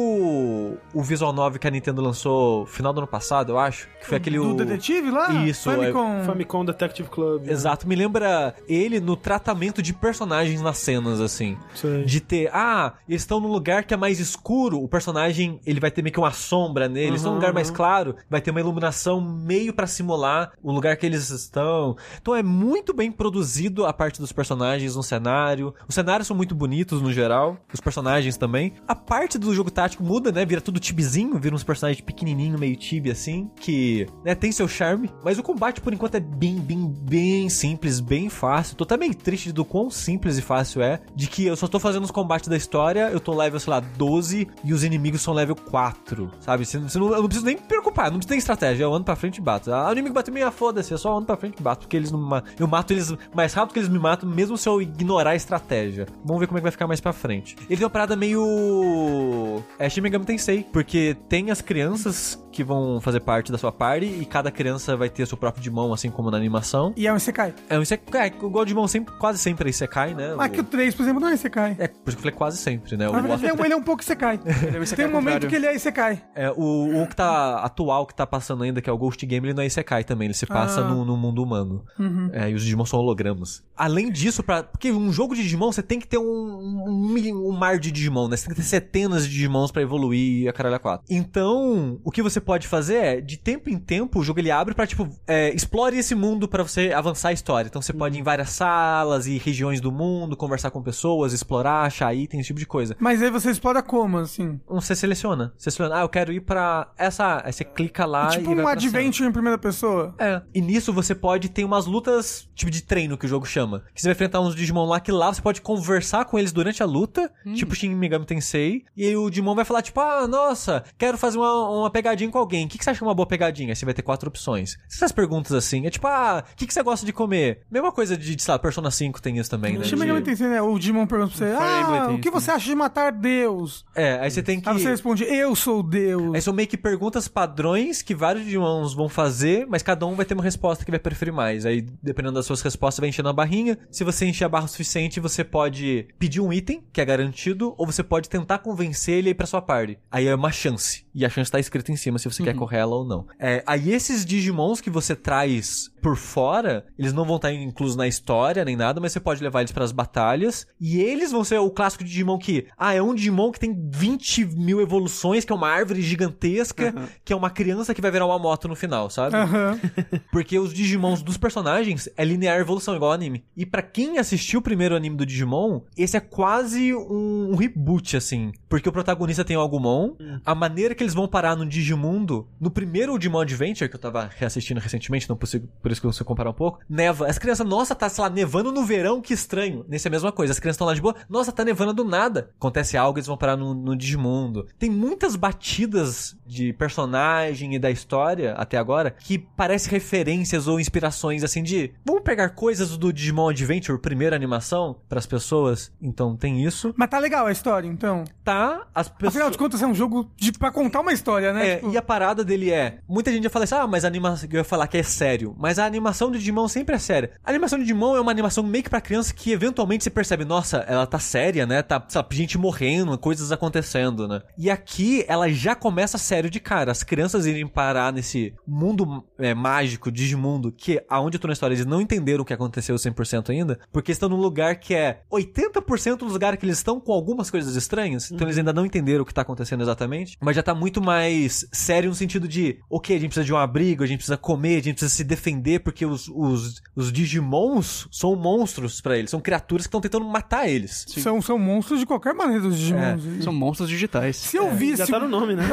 o 0.94 1.02
visual 1.02 1.32
novel 1.32 1.58
que 1.60 1.66
a 1.66 1.70
Nintendo 1.70 2.00
lançou 2.00 2.60
no 2.60 2.66
final 2.66 2.92
do 2.92 2.98
ano 3.00 3.06
passado, 3.06 3.52
eu 3.52 3.58
acho. 3.58 3.88
Que 4.00 4.06
foi 4.06 4.16
aquele... 4.18 4.38
Do 4.38 4.50
o- 4.50 4.54
detetive 4.54 5.10
lá? 5.10 5.32
Isso, 5.44 5.70
é- 5.70 5.74
Famicom. 5.76 6.24
Famicom 6.24 6.64
Detective 6.64 7.08
Club. 7.08 7.44
né? 7.44 7.52
Exato, 7.52 7.86
me 7.86 7.94
lembra 7.94 8.54
ele 8.68 9.00
no 9.00 9.16
tratamento 9.16 9.82
de 9.82 9.92
personagens 9.92 10.60
nas 10.62 10.78
cenas, 10.78 11.20
assim. 11.20 11.56
Sei. 11.74 12.04
De 12.04 12.20
ter, 12.20 12.50
ah, 12.52 12.94
eles 13.08 13.22
estão 13.22 13.38
num 13.40 13.48
lugar 13.48 13.84
que 13.84 13.92
é 13.92 13.96
mais 13.96 14.13
escuro, 14.20 14.82
o 14.82 14.88
personagem, 14.88 15.60
ele 15.66 15.80
vai 15.80 15.90
ter 15.90 16.02
meio 16.02 16.12
que 16.12 16.18
uma 16.20 16.32
sombra 16.32 16.88
nele. 16.88 17.08
Eles 17.08 17.20
estão 17.20 17.32
num 17.32 17.34
Uhum, 17.34 17.40
lugar 17.40 17.52
mais 17.52 17.68
uhum. 17.68 17.74
claro, 17.74 18.16
vai 18.30 18.40
ter 18.40 18.50
uma 18.50 18.60
iluminação 18.60 19.20
meio 19.20 19.72
pra 19.72 19.86
simular 19.86 20.52
o 20.62 20.72
lugar 20.72 20.96
que 20.96 21.04
eles 21.04 21.30
estão. 21.30 21.96
Então 22.20 22.34
é 22.34 22.42
muito 22.42 22.94
bem 22.94 23.10
produzido 23.10 23.84
a 23.86 23.92
parte 23.92 24.20
dos 24.20 24.32
personagens 24.32 24.94
no 24.96 25.02
cenário. 25.02 25.74
Os 25.88 25.94
cenários 25.94 26.26
são 26.28 26.36
muito 26.36 26.54
bonitos 26.54 27.02
no 27.02 27.12
geral, 27.12 27.56
os 27.72 27.80
personagens 27.80 28.36
também. 28.36 28.72
A 28.86 28.94
parte 28.94 29.38
do 29.38 29.54
jogo 29.54 29.70
tático 29.70 30.02
muda, 30.02 30.30
né? 30.30 30.44
Vira 30.44 30.60
tudo 30.60 30.78
tibizinho, 30.80 31.38
vira 31.38 31.54
uns 31.54 31.64
personagens 31.64 32.00
pequenininho, 32.04 32.58
meio 32.58 32.76
tibi 32.76 33.10
assim, 33.10 33.50
que, 33.60 34.06
né, 34.24 34.34
tem 34.34 34.52
seu 34.52 34.68
charme, 34.68 35.10
mas 35.24 35.38
o 35.38 35.42
combate 35.42 35.80
por 35.80 35.92
enquanto 35.92 36.14
é 36.14 36.20
bem, 36.20 36.56
bem, 36.56 36.86
bem 36.86 37.48
simples, 37.48 38.00
bem 38.00 38.28
fácil. 38.28 38.76
Tô 38.76 38.84
até 38.84 38.96
meio 38.96 39.14
triste 39.14 39.50
do 39.52 39.64
quão 39.64 39.90
simples 39.90 40.38
e 40.38 40.42
fácil 40.42 40.82
é, 40.82 41.00
de 41.14 41.26
que 41.26 41.44
eu 41.44 41.56
só 41.56 41.66
tô 41.66 41.78
fazendo 41.78 42.04
os 42.04 42.10
combates 42.10 42.48
da 42.48 42.56
história, 42.56 43.10
eu 43.10 43.20
tô 43.20 43.34
level, 43.34 43.58
sei 43.58 43.70
lá, 43.70 43.80
12 44.04 44.46
e 44.62 44.72
os 44.74 44.84
inimigos 44.84 45.22
são 45.22 45.32
level 45.32 45.56
4, 45.56 46.30
sabe? 46.40 46.66
Você, 46.66 46.78
você 46.78 46.98
não, 46.98 47.08
eu 47.08 47.22
não 47.22 47.26
preciso 47.26 47.46
nem 47.46 47.56
me 47.56 47.62
preocupar, 47.62 48.10
não 48.10 48.18
preciso 48.18 48.28
ter 48.28 48.36
estratégia, 48.36 48.84
eu 48.84 48.92
ando 48.92 49.04
pra 49.04 49.16
frente 49.16 49.38
e 49.38 49.40
bato. 49.40 49.72
Ah, 49.72 49.88
o 49.88 49.92
inimigo 49.92 50.14
bateu 50.14 50.32
meio 50.32 50.50
foda-se, 50.52 50.92
eu 50.92 50.98
só 50.98 51.16
ando 51.16 51.26
pra 51.26 51.36
frente 51.36 51.58
e 51.58 51.62
bato, 51.62 51.80
porque 51.80 51.96
eles 51.96 52.10
não. 52.10 52.42
Eu 52.58 52.68
mato 52.68 52.92
eles 52.92 53.14
mais 53.34 53.54
rápido 53.54 53.72
que 53.72 53.78
eles 53.78 53.88
me 53.88 53.98
matam, 53.98 54.28
mesmo 54.28 54.58
se 54.58 54.68
eu 54.68 54.82
ignorar 54.82 55.30
a 55.30 55.34
estratégia. 55.34 56.06
Vamos 56.22 56.40
ver 56.40 56.46
como 56.46 56.58
é 56.58 56.60
que 56.60 56.64
vai 56.64 56.72
ficar 56.72 56.86
mais 56.86 57.00
pra 57.00 57.12
frente. 57.12 57.56
Ele 57.60 57.76
tem 57.76 57.84
uma 57.84 57.90
parada 57.90 58.14
meio. 58.14 59.62
É 59.78 59.88
Shin 59.88 60.02
Megami 60.02 60.26
Tensei, 60.26 60.66
porque 60.70 61.16
tem 61.28 61.50
as 61.50 61.62
crianças 61.62 62.43
que 62.54 62.64
vão 62.64 63.00
fazer 63.00 63.20
parte 63.20 63.50
da 63.50 63.58
sua 63.58 63.72
party 63.72 64.06
e 64.06 64.24
cada 64.24 64.50
criança 64.50 64.96
vai 64.96 65.08
ter 65.08 65.26
seu 65.26 65.36
próprio 65.36 65.60
Digimon, 65.62 65.92
assim 65.92 66.10
como 66.10 66.30
na 66.30 66.36
animação. 66.36 66.92
E 66.96 67.06
é 67.06 67.12
um 67.12 67.16
Isekai. 67.16 67.52
É 67.68 67.78
um 67.78 67.82
Isekai, 67.82 68.28
é, 68.28 68.44
o 68.44 68.48
Goldimon 68.50 68.86
sempre, 68.88 69.14
quase 69.18 69.38
sempre 69.38 69.68
é 69.68 69.70
Isekai, 69.70 70.14
né? 70.14 70.34
Mas 70.36 70.50
que 70.52 70.60
o 70.60 70.62
O- 70.62 70.66
3, 70.66 70.94
por 70.94 71.02
exemplo, 71.02 71.20
não 71.20 71.28
é 71.28 71.34
Isekai. 71.34 71.76
É, 71.78 71.88
por 71.88 72.08
isso 72.08 72.16
que 72.16 72.20
eu 72.20 72.22
falei 72.22 72.32
quase 72.36 72.56
sempre, 72.58 72.96
né? 72.96 73.08
O 73.08 73.12
Na 73.12 73.20
verdade, 73.20 73.42
ele 73.44 73.50
é, 73.50 73.54
um- 73.54 73.64
ele 73.64 73.74
é 73.74 73.76
um 73.76 73.82
pouco 73.82 74.02
Isekai. 74.02 74.38
Tem 74.96 75.06
um 75.06 75.10
momento 75.12 75.46
que 75.48 75.54
ele 75.56 75.66
é 75.66 75.74
Isekai. 75.74 76.22
É, 76.34 76.50
o, 76.50 77.02
o 77.02 77.06
que 77.08 77.16
tá 77.16 77.56
atual, 77.58 78.06
que 78.06 78.14
tá 78.14 78.26
passando 78.26 78.62
ainda, 78.64 78.80
que 78.80 78.88
é 78.88 78.92
o 78.92 78.96
Ghost 78.98 79.24
Game, 79.26 79.46
ele 79.46 79.54
não 79.54 79.62
é 79.62 79.66
Isekai 79.66 80.04
também, 80.04 80.26
ele 80.26 80.34
se 80.34 80.46
passa 80.46 80.80
Ah. 80.80 80.88
no, 80.88 81.04
no 81.04 81.16
mundo 81.16 81.42
humano. 81.42 81.84
É, 82.32 82.50
e 82.50 82.54
os 82.54 82.62
Digimon 82.62 82.86
são 82.86 82.98
hologramas. 83.00 83.62
Além 83.76 84.10
disso, 84.10 84.42
pra, 84.42 84.62
porque 84.62 84.92
um 84.92 85.12
jogo 85.12 85.34
de 85.34 85.42
Digimon, 85.42 85.72
você 85.72 85.82
tem 85.82 85.98
que 85.98 86.06
ter 86.06 86.18
um, 86.18 86.22
um, 86.24 87.48
um 87.48 87.52
mar 87.52 87.78
de 87.78 87.90
Digimon, 87.90 88.28
né? 88.28 88.36
Você 88.36 88.46
tem 88.46 88.54
que 88.54 88.60
ter 88.60 88.66
centenas 88.66 89.24
de 89.26 89.30
Digimons 89.32 89.70
pra 89.72 89.82
evoluir 89.82 90.42
e 90.44 90.48
a 90.48 90.52
caralho 90.52 90.76
a 90.76 90.78
quatro. 90.78 91.06
Então, 91.10 91.98
o 92.04 92.10
que 92.10 92.22
você 92.22 92.40
pode 92.44 92.68
fazer 92.68 92.94
é, 92.96 93.20
de 93.20 93.36
tempo 93.36 93.70
em 93.70 93.78
tempo, 93.78 94.20
o 94.20 94.24
jogo 94.24 94.40
ele 94.40 94.50
abre 94.50 94.74
pra, 94.74 94.86
tipo, 94.86 95.08
é, 95.26 95.52
explore 95.54 95.98
esse 95.98 96.14
mundo 96.14 96.46
pra 96.46 96.62
você 96.62 96.92
avançar 96.92 97.30
a 97.30 97.32
história. 97.32 97.68
Então 97.68 97.82
você 97.82 97.92
pode 97.92 98.16
ir 98.16 98.20
em 98.20 98.22
várias 98.22 98.50
salas 98.50 99.26
e 99.26 99.38
regiões 99.38 99.80
do 99.80 99.90
mundo, 99.90 100.36
conversar 100.36 100.70
com 100.70 100.82
pessoas, 100.82 101.32
explorar, 101.32 101.82
achar 101.82 102.14
itens, 102.14 102.40
esse 102.40 102.48
tipo 102.48 102.58
de 102.58 102.66
coisa. 102.66 102.96
Mas 102.98 103.22
aí 103.22 103.30
você 103.30 103.50
explora 103.50 103.82
como, 103.82 104.18
assim? 104.18 104.60
Você 104.68 104.94
seleciona. 104.94 105.52
Você 105.56 105.70
seleciona, 105.70 106.00
ah, 106.00 106.02
eu 106.02 106.08
quero 106.08 106.32
ir 106.32 106.40
pra 106.40 106.92
essa. 106.98 107.42
Aí 107.44 107.52
você 107.52 107.64
clica 107.64 108.04
lá 108.04 108.28
tipo 108.28 108.52
e 108.52 108.54
vai 108.54 108.64
um 108.64 108.68
adventure 108.68 109.28
em 109.28 109.32
primeira 109.32 109.58
pessoa. 109.58 110.14
É. 110.18 110.42
E 110.54 110.60
nisso 110.60 110.92
você 110.92 111.14
pode 111.14 111.48
ter 111.48 111.64
umas 111.64 111.86
lutas, 111.86 112.48
tipo 112.54 112.70
de 112.70 112.82
treino 112.82 113.16
que 113.16 113.26
o 113.26 113.28
jogo 113.28 113.46
chama. 113.46 113.84
Que 113.94 114.00
você 114.00 114.08
vai 114.08 114.12
enfrentar 114.12 114.40
uns 114.40 114.54
Digimon 114.54 114.86
lá 114.86 115.00
que 115.00 115.12
lá 115.12 115.32
você 115.32 115.42
pode 115.42 115.60
conversar 115.60 116.24
com 116.24 116.38
eles 116.38 116.52
durante 116.52 116.82
a 116.82 116.86
luta, 116.86 117.30
tipo 117.54 117.74
Shin 117.74 117.94
Megami 117.94 118.26
Tensei. 118.26 118.84
E 118.96 119.04
aí 119.06 119.16
o 119.16 119.30
Digimon 119.30 119.54
vai 119.54 119.64
falar, 119.64 119.82
tipo, 119.82 120.00
ah, 120.00 120.26
nossa, 120.26 120.84
quero 120.96 121.18
fazer 121.18 121.38
uma, 121.38 121.68
uma 121.70 121.90
pegadinha 121.90 122.28
com 122.34 122.38
alguém. 122.40 122.66
O 122.66 122.68
que, 122.68 122.76
que 122.78 122.82
você 122.84 122.90
acha 122.90 123.04
uma 123.04 123.14
boa 123.14 123.26
pegadinha? 123.26 123.70
Aí 123.70 123.76
você 123.76 123.84
vai 123.84 123.94
ter 123.94 124.02
quatro 124.02 124.28
opções. 124.28 124.76
Essas 124.92 125.12
perguntas 125.12 125.52
assim, 125.52 125.86
é 125.86 125.90
tipo, 125.90 126.04
ah, 126.08 126.42
o 126.52 126.56
que, 126.56 126.66
que 126.66 126.74
você 126.74 126.82
gosta 126.82 127.06
de 127.06 127.12
comer? 127.12 127.60
Mesma 127.70 127.92
coisa 127.92 128.16
de, 128.16 128.40
sei 128.42 128.52
lá, 128.52 128.58
Persona 128.58 128.90
5 128.90 129.22
tem 129.22 129.38
isso 129.38 129.48
também, 129.48 129.78
né? 129.78 129.84
Shin 129.84 129.96
De- 129.96 130.42
né? 130.42 130.60
O 130.60 130.76
Digimon 130.78 131.06
pergunta 131.06 131.30
pra 131.36 131.46
você, 131.46 131.54
ah, 131.56 132.10
o 132.10 132.18
que 132.18 132.30
você 132.30 132.50
acha 132.50 132.66
de 132.66 132.74
matar 132.74 133.12
Deus? 133.12 133.84
É, 133.94 134.18
aí 134.20 134.30
você 134.30 134.42
tem 134.42 134.60
que. 134.60 134.68
Aí 134.68 134.78
você 134.80 134.90
responde, 134.90 135.22
eu 135.24 135.54
sou 135.54 135.80
Deus. 135.82 136.34
Aí 136.34 136.42
são 136.42 136.52
meio 136.52 136.66
que 136.66 136.76
perguntas 136.76 137.28
padrões 137.28 138.02
que 138.02 138.14
vários 138.14 138.44
Digimons 138.44 138.94
vão 138.94 139.08
fazer, 139.08 139.64
mas 139.68 139.82
cada 139.82 140.04
um 140.04 140.16
vai 140.16 140.26
ter 140.26 140.34
uma 140.34 140.42
resposta 140.42 140.84
que 140.84 140.90
vai 140.90 140.98
preferir 140.98 141.32
mais. 141.32 141.64
Aí, 141.64 141.86
dependendo 142.02 142.34
das 142.34 142.46
suas 142.46 142.60
respostas, 142.62 143.00
vai 143.00 143.08
enchendo 143.10 143.28
a 143.28 143.32
barrinha. 143.32 143.78
Se 143.90 144.02
você 144.02 144.26
encher 144.26 144.44
a 144.44 144.48
barra 144.48 144.64
o 144.64 144.68
suficiente, 144.68 145.20
você 145.20 145.44
pode 145.44 146.08
pedir 146.18 146.40
um 146.40 146.52
item, 146.52 146.82
que 146.92 147.00
é 147.00 147.04
garantido, 147.04 147.74
ou 147.78 147.86
você 147.86 148.02
pode 148.02 148.28
tentar 148.28 148.58
convencer 148.58 149.14
ele 149.18 149.28
a 149.28 149.30
ir 149.30 149.34
pra 149.34 149.46
sua 149.46 149.62
party. 149.62 149.98
Aí 150.10 150.26
é 150.26 150.34
uma 150.34 150.50
chance. 150.50 151.04
E 151.14 151.24
a 151.24 151.28
chance 151.28 151.50
tá 151.50 151.60
escrita 151.60 151.92
em 151.92 151.96
cima 151.96 152.18
se 152.30 152.36
você 152.36 152.42
quer 152.42 152.54
correr 152.54 152.78
ela 152.78 152.94
ou 152.96 153.04
não. 153.04 153.26
É, 153.38 153.62
aí 153.66 153.92
esses 153.92 154.24
Digimons 154.24 154.80
que 154.80 154.90
você 154.90 155.14
traz 155.14 155.90
por 156.04 156.16
fora, 156.16 156.84
eles 156.98 157.14
não 157.14 157.24
vão 157.24 157.36
estar 157.36 157.50
inclusos 157.50 157.96
na 157.96 158.06
história 158.06 158.62
nem 158.62 158.76
nada, 158.76 159.00
mas 159.00 159.10
você 159.10 159.18
pode 159.18 159.42
levar 159.42 159.60
eles 159.60 159.72
pras 159.72 159.90
batalhas. 159.90 160.66
E 160.78 161.00
eles 161.00 161.32
vão 161.32 161.42
ser 161.42 161.58
o 161.58 161.70
clássico 161.70 162.04
Digimon 162.04 162.36
que, 162.36 162.66
ah, 162.76 162.92
é 162.92 163.00
um 163.00 163.14
Digimon 163.14 163.50
que 163.50 163.58
tem 163.58 163.74
20 163.90 164.44
mil 164.54 164.82
evoluções, 164.82 165.46
que 165.46 165.52
é 165.52 165.56
uma 165.56 165.70
árvore 165.70 166.02
gigantesca, 166.02 166.94
que 167.24 167.32
é 167.32 167.36
uma 167.36 167.48
criança 167.48 167.94
que 167.94 168.02
vai 168.02 168.10
virar 168.10 168.26
uma 168.26 168.38
moto 168.38 168.68
no 168.68 168.76
final, 168.76 169.08
sabe? 169.08 169.34
Aham. 169.34 169.80
Porque 170.30 170.58
os 170.58 170.74
Digimons 170.74 171.22
dos 171.22 171.38
personagens 171.38 172.06
é 172.18 172.22
linear 172.22 172.60
evolução, 172.60 172.94
igual 172.94 173.10
anime. 173.10 173.42
E 173.56 173.64
pra 173.64 173.80
quem 173.80 174.18
assistiu 174.18 174.60
o 174.60 174.62
primeiro 174.62 174.94
anime 174.94 175.16
do 175.16 175.24
Digimon, 175.24 175.80
esse 175.96 176.18
é 176.18 176.20
quase 176.20 176.94
um, 176.94 177.52
um 177.52 177.56
reboot, 177.56 178.14
assim. 178.14 178.52
Porque 178.68 178.90
o 178.90 178.92
protagonista 178.92 179.42
tem 179.42 179.56
o 179.56 179.62
Agumon, 179.62 180.16
a 180.44 180.54
maneira 180.54 180.94
que 180.94 181.02
eles 181.02 181.14
vão 181.14 181.26
parar 181.26 181.56
no 181.56 181.64
Digimundo, 181.64 182.46
no 182.60 182.70
primeiro 182.70 183.18
Digimon 183.18 183.40
Adventure, 183.40 183.88
que 183.88 183.96
eu 183.96 184.00
tava 184.00 184.28
reassistindo 184.36 184.80
recentemente, 184.80 185.30
não 185.30 185.36
consigo, 185.38 185.66
por 185.80 185.93
isso 185.94 186.00
que 186.00 186.06
eu 186.06 186.10
consigo 186.10 186.26
comparar 186.26 186.50
um 186.50 186.54
pouco, 186.54 186.80
neva. 186.88 187.26
As 187.26 187.38
crianças, 187.38 187.66
nossa, 187.66 187.94
tá, 187.94 188.08
sei 188.08 188.22
lá, 188.22 188.30
nevando 188.30 188.70
no 188.70 188.84
verão, 188.84 189.20
que 189.20 189.32
estranho. 189.32 189.84
Nesse 189.88 190.06
é 190.06 190.08
a 190.08 190.10
mesma 190.10 190.32
coisa. 190.32 190.52
As 190.52 190.58
crianças 190.58 190.76
estão 190.76 190.86
lá 190.86 190.94
de 190.94 191.00
boa, 191.00 191.14
nossa, 191.28 191.52
tá 191.52 191.64
nevando 191.64 191.92
do 191.92 192.04
nada. 192.04 192.50
Acontece 192.58 192.96
algo, 192.96 193.18
eles 193.18 193.26
vão 193.26 193.36
parar 193.36 193.56
no, 193.56 193.74
no 193.74 193.96
Digimundo. 193.96 194.66
Tem 194.78 194.90
muitas 194.90 195.36
batidas 195.36 196.36
de 196.46 196.72
personagem 196.72 197.74
e 197.74 197.78
da 197.78 197.90
história 197.90 198.52
até 198.54 198.76
agora 198.76 199.10
que 199.10 199.38
parece 199.38 199.88
referências 199.88 200.66
ou 200.66 200.78
inspirações 200.78 201.42
assim 201.42 201.62
de 201.62 201.92
vamos 202.04 202.22
pegar 202.22 202.50
coisas 202.50 202.96
do 202.96 203.12
Digimon 203.12 203.48
Adventure, 203.48 203.98
primeira 203.98 204.36
animação, 204.36 204.96
pras 205.08 205.26
pessoas. 205.26 205.92
Então 206.02 206.36
tem 206.36 206.64
isso. 206.64 206.92
Mas 206.96 207.08
tá 207.08 207.18
legal 207.18 207.46
a 207.46 207.52
história, 207.52 207.88
então. 207.88 208.24
Tá, 208.42 208.86
as 208.94 209.08
pessoas 209.08 209.34
Afinal 209.34 209.50
de 209.50 209.58
contas, 209.58 209.82
é 209.82 209.86
um 209.86 209.94
jogo 209.94 210.30
de, 210.36 210.52
pra 210.52 210.70
contar 210.70 211.00
uma 211.00 211.12
história, 211.12 211.52
né? 211.52 211.68
é, 211.68 211.76
Tipo, 211.76 211.92
e 211.92 211.96
a 211.96 212.02
parada 212.02 212.44
dele 212.44 212.70
é. 212.70 212.98
Muita 213.08 213.32
gente 213.32 213.44
ia 213.44 213.50
falar 213.50 213.64
assim, 213.64 213.74
ah, 213.74 213.86
mas 213.86 214.04
a 214.04 214.08
animação. 214.08 214.48
Eu 214.50 214.58
ia 214.58 214.64
falar 214.64 214.86
que 214.86 214.96
é 214.96 215.02
sério. 215.02 215.54
Mas 215.58 215.78
a 215.78 215.83
animação 215.86 216.30
do 216.30 216.38
Digimon 216.38 216.68
sempre 216.68 216.94
é 216.94 216.98
séria. 216.98 217.30
A 217.44 217.50
animação 217.50 217.78
do 217.78 217.82
Digimon 217.82 218.16
é 218.16 218.20
uma 218.20 218.30
animação 218.30 218.62
meio 218.62 218.84
que 218.84 218.90
pra 218.90 219.00
criança 219.00 219.34
que 219.34 219.52
eventualmente 219.52 220.04
você 220.04 220.10
percebe, 220.10 220.44
nossa, 220.44 220.78
ela 220.78 221.06
tá 221.06 221.18
séria, 221.18 221.66
né? 221.66 221.82
Tá, 221.82 222.04
sabe, 222.08 222.36
gente 222.36 222.58
morrendo, 222.58 223.16
coisas 223.18 223.52
acontecendo, 223.52 224.28
né? 224.28 224.42
E 224.56 224.70
aqui 224.70 225.24
ela 225.28 225.48
já 225.48 225.74
começa 225.74 226.18
sério 226.18 226.50
de 226.50 226.60
cara. 226.60 226.92
As 226.92 227.02
crianças 227.02 227.46
irem 227.46 227.66
parar 227.66 228.12
nesse 228.12 228.54
mundo 228.66 229.24
é, 229.38 229.54
mágico, 229.54 230.10
Digimundo, 230.10 230.72
que 230.72 231.02
aonde 231.08 231.36
eu 231.36 231.40
tô 231.40 231.46
na 231.46 231.52
história 231.52 231.74
eles 231.74 231.86
não 231.86 232.00
entenderam 232.00 232.42
o 232.42 232.44
que 232.44 232.52
aconteceu 232.52 232.94
100% 232.96 233.50
ainda, 233.50 233.78
porque 233.92 234.12
estão 234.12 234.28
num 234.28 234.36
lugar 234.36 234.76
que 234.76 234.94
é 234.94 235.20
80% 235.30 236.18
do 236.18 236.26
lugar 236.26 236.56
que 236.56 236.64
eles 236.64 236.78
estão 236.78 237.00
com 237.00 237.12
algumas 237.12 237.50
coisas 237.50 237.74
estranhas, 237.76 238.30
então 238.30 238.46
eles 238.46 238.58
ainda 238.58 238.72
não 238.72 238.86
entenderam 238.86 239.22
o 239.22 239.26
que 239.26 239.34
tá 239.34 239.42
acontecendo 239.42 239.82
exatamente, 239.82 240.36
mas 240.40 240.56
já 240.56 240.62
tá 240.62 240.74
muito 240.74 241.02
mais 241.02 241.66
sério 241.72 242.08
no 242.08 242.14
sentido 242.14 242.46
de, 242.48 242.78
ok, 242.88 243.16
a 243.16 243.18
gente 243.18 243.30
precisa 243.30 243.44
de 243.44 243.52
um 243.52 243.56
abrigo, 243.56 244.02
a 244.02 244.06
gente 244.06 244.18
precisa 244.18 244.36
comer, 244.36 244.76
a 244.76 244.82
gente 244.82 244.94
precisa 244.94 245.14
se 245.14 245.24
defender, 245.24 245.73
porque 245.78 246.04
os, 246.06 246.28
os, 246.28 246.82
os 246.94 247.12
Digimons 247.12 248.06
são 248.10 248.34
monstros 248.36 249.00
pra 249.00 249.16
eles, 249.16 249.30
são 249.30 249.40
criaturas 249.40 249.86
que 249.86 249.88
estão 249.88 250.00
tentando 250.00 250.24
matar 250.26 250.68
eles. 250.68 251.04
São, 251.08 251.40
são 251.42 251.58
monstros 251.58 252.00
de 252.00 252.06
qualquer 252.06 252.34
maneira, 252.34 252.66
os 252.66 252.76
Digimons. 252.78 253.22
São 253.42 253.52
monstros 253.52 253.88
digitais. 253.88 254.36
Se 254.36 254.56
eu 254.56 254.70
visse. 254.72 254.96
Já 254.98 255.06
tá 255.06 255.18
no 255.20 255.28
nome, 255.28 255.54
né? 255.54 255.64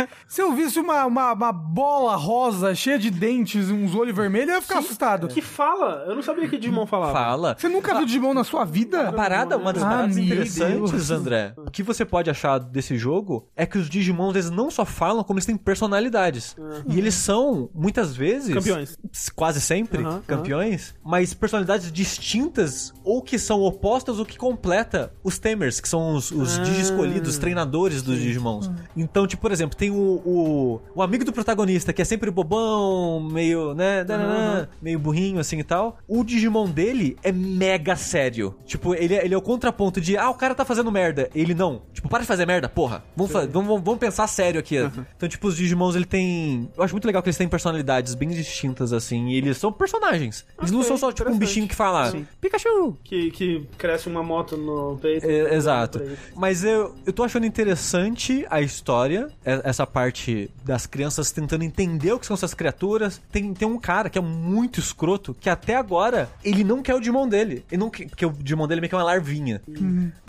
É, 0.00 0.08
se 0.28 0.40
eu 0.42 0.52
visse 0.54 0.78
uma, 0.78 1.04
uma, 1.06 1.32
uma 1.32 1.52
bola 1.52 2.16
rosa 2.16 2.74
cheia 2.74 2.98
de 2.98 3.10
dentes 3.10 3.68
e 3.68 3.72
uns 3.72 3.94
olhos 3.94 4.14
vermelhos, 4.14 4.48
eu 4.48 4.54
ia 4.56 4.62
ficar 4.62 4.78
assustado. 4.78 5.28
Que 5.28 5.40
fala? 5.40 6.04
Eu 6.06 6.14
não 6.14 6.22
sabia 6.22 6.48
que 6.48 6.58
Digimon 6.58 6.86
falava. 6.86 7.12
Fala. 7.12 7.56
Você 7.58 7.68
nunca 7.68 7.94
viu 7.96 8.06
Digimon 8.06 8.34
na 8.34 8.44
sua 8.44 8.64
vida? 8.64 9.08
A 9.08 9.12
parada, 9.12 9.56
uma 9.56 9.72
das 9.72 9.82
Ah, 9.82 9.88
paradas 9.88 10.16
interessantes, 10.16 10.90
Deus. 10.92 11.10
André, 11.10 11.54
o 11.56 11.70
que 11.70 11.82
você 11.82 12.04
pode 12.04 12.30
achar 12.30 12.58
desse 12.58 12.96
jogo 12.96 13.48
é 13.56 13.66
que 13.66 13.78
os 13.78 13.88
Digimons, 13.88 14.34
eles 14.34 14.50
não 14.50 14.70
só 14.70 14.84
falam, 14.84 15.22
como 15.24 15.38
eles 15.38 15.46
têm 15.46 15.56
personalidades. 15.56 16.56
E 16.88 16.98
eles 16.98 17.14
são, 17.14 17.70
muitas 17.74 18.14
vezes... 18.14 18.54
Campeões. 18.54 18.98
Quase 19.40 19.58
sempre, 19.60 20.02
Aham, 20.04 20.20
campeões, 20.26 20.94
mas 21.02 21.32
personalidades 21.32 21.90
distintas, 21.90 22.92
ou 23.02 23.22
que 23.22 23.38
são 23.38 23.62
opostas, 23.62 24.18
ou 24.18 24.26
que 24.26 24.36
completa 24.36 25.12
os 25.24 25.38
Tamers, 25.38 25.80
que 25.80 25.88
são 25.88 26.14
os, 26.14 26.30
os 26.30 26.58
Ah. 26.58 26.62
Escolhidos, 26.80 27.30
os 27.30 27.38
treinadores 27.38 28.02
dos 28.02 28.18
Digimons. 28.18 28.70
Então, 28.96 29.26
tipo, 29.26 29.40
por 29.40 29.50
exemplo, 29.50 29.76
tem 29.76 29.90
o, 29.90 29.94
o, 29.96 30.80
o 30.94 31.02
amigo 31.02 31.24
do 31.24 31.32
protagonista, 31.32 31.90
que 31.92 32.02
é 32.02 32.04
sempre 32.04 32.30
bobão, 32.30 33.20
meio, 33.20 33.72
né, 33.74 34.04
dananã, 34.04 34.68
meio 34.82 34.98
burrinho, 34.98 35.38
assim 35.40 35.58
e 35.58 35.64
tal. 35.64 35.96
O 36.06 36.22
Digimon 36.22 36.68
dele 36.68 37.16
é 37.22 37.32
mega 37.32 37.96
sério. 37.96 38.54
Tipo, 38.66 38.94
ele, 38.94 39.14
é- 39.14 39.24
ele 39.24 39.32
é 39.34 39.36
o 39.38 39.42
contraponto 39.42 40.00
de, 40.00 40.16
ah, 40.18 40.28
o 40.28 40.34
cara 40.34 40.54
tá 40.54 40.64
fazendo 40.66 40.92
merda. 40.92 41.30
Ele 41.34 41.54
não. 41.54 41.80
Tipo, 41.94 42.08
para 42.08 42.20
de 42.20 42.26
fazer 42.26 42.46
merda, 42.46 42.68
porra. 42.68 43.02
Vamos, 43.16 43.32
vamos, 43.50 43.82
vamos 43.82 43.98
pensar 43.98 44.26
sério 44.26 44.60
aqui. 44.60 44.76
Então, 45.16 45.28
tipo, 45.28 45.48
os 45.48 45.56
Digimons, 45.56 45.96
ele 45.96 46.04
tem... 46.04 46.68
Eu 46.76 46.82
acho 46.84 46.92
muito 46.94 47.06
legal 47.06 47.22
que 47.22 47.28
eles 47.28 47.36
têm 47.38 47.48
personalidades 47.48 48.14
bem 48.14 48.28
distintas, 48.28 48.92
assim, 48.92 49.19
e 49.28 49.36
eles 49.36 49.58
são 49.58 49.72
personagens. 49.72 50.44
Eles 50.58 50.70
não 50.70 50.78
Ok, 50.80 50.88
são 50.88 50.96
só, 50.96 51.12
tipo, 51.12 51.28
um 51.30 51.38
bichinho 51.38 51.66
que 51.68 51.74
fala, 51.74 52.12
Pikachu! 52.40 52.96
Que, 53.04 53.30
que 53.30 53.66
cresce 53.78 54.08
uma 54.08 54.22
moto 54.22 54.56
no 54.56 54.98
peito. 55.00 55.26
É, 55.26 55.54
exato. 55.54 56.00
Mas 56.36 56.64
eu, 56.64 56.94
eu 57.06 57.12
tô 57.12 57.22
achando 57.24 57.46
interessante 57.46 58.46
a 58.50 58.60
história, 58.60 59.28
e- 59.44 59.60
essa 59.64 59.86
parte 59.86 60.50
das 60.64 60.86
crianças 60.86 61.30
tentando 61.30 61.62
entender 61.64 62.12
o 62.12 62.18
que 62.18 62.26
são 62.26 62.34
essas 62.34 62.54
criaturas. 62.54 63.20
Tem, 63.30 63.52
tem 63.54 63.66
um 63.68 63.78
cara 63.78 64.08
que 64.10 64.18
é 64.18 64.22
muito 64.22 64.78
escroto, 64.80 65.34
que 65.38 65.48
até 65.50 65.76
agora 65.76 66.28
ele 66.44 66.64
não 66.64 66.82
quer 66.82 66.94
o 66.94 66.98
Digimon 67.00 67.28
dele. 67.28 67.64
Ele 67.70 67.80
não, 67.80 67.90
quer- 67.90 68.08
porque 68.08 68.24
o 68.26 68.30
Digimon 68.32 68.66
dele 68.66 68.80
meio 68.80 68.88
que 68.88 68.94
é 68.94 68.98
uma 68.98 69.04
larvinha. 69.04 69.60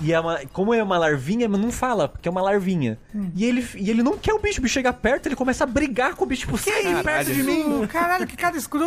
E 0.01 0.13
é 0.13 0.19
uma, 0.19 0.39
como 0.53 0.73
é 0.73 0.81
uma 0.83 0.97
larvinha, 0.97 1.47
mas 1.47 1.59
não 1.59 1.71
fala, 1.71 2.07
porque 2.07 2.27
é 2.27 2.31
uma 2.31 2.41
larvinha. 2.41 2.97
E, 3.35 3.45
ele, 3.45 3.65
e 3.75 3.89
ele 3.89 4.03
não 4.03 4.17
quer 4.17 4.33
o 4.33 4.39
bicho, 4.39 4.59
o 4.59 4.61
bicho 4.63 4.73
chega 4.73 4.91
perto, 4.93 5.27
ele 5.27 5.35
começa 5.35 5.63
a 5.63 5.67
brigar 5.67 6.15
com 6.15 6.23
o 6.23 6.27
bicho, 6.27 6.41
tipo, 6.45 6.57
sai 6.57 7.03
perto 7.03 7.33
de 7.33 7.43
mim. 7.43 7.85
Caralho, 7.87 8.25
que 8.27 8.35
cara 8.37 8.57
escroto. 8.57 8.80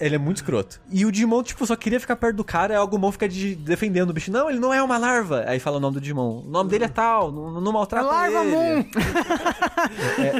Ele 0.00 0.14
é 0.14 0.18
muito 0.18 0.36
escroto. 0.38 0.80
E 0.90 1.04
o 1.04 1.12
Digimon, 1.12 1.42
tipo, 1.42 1.66
só 1.66 1.74
queria 1.76 1.98
ficar 2.00 2.16
perto 2.16 2.36
do 2.36 2.44
cara, 2.44 2.74
e 2.74 2.76
o 2.78 2.82
Agumon 2.82 3.10
fica 3.12 3.28
de- 3.28 3.54
defendendo 3.54 4.10
o 4.10 4.12
bicho. 4.12 4.30
Não, 4.30 4.48
ele 4.48 4.58
não 4.58 4.72
é 4.72 4.82
uma 4.82 4.98
larva. 4.98 5.44
Aí 5.46 5.58
fala 5.58 5.76
o 5.76 5.80
nome 5.80 5.94
do 5.94 6.00
Digimon. 6.00 6.42
O 6.46 6.50
nome 6.50 6.70
dele 6.70 6.84
é 6.84 6.88
tal, 6.88 7.30
não, 7.32 7.60
não 7.60 7.72
maltrata 7.72 8.06
Larva 8.06 8.40
ele. 8.44 8.50
Moon. 8.50 8.84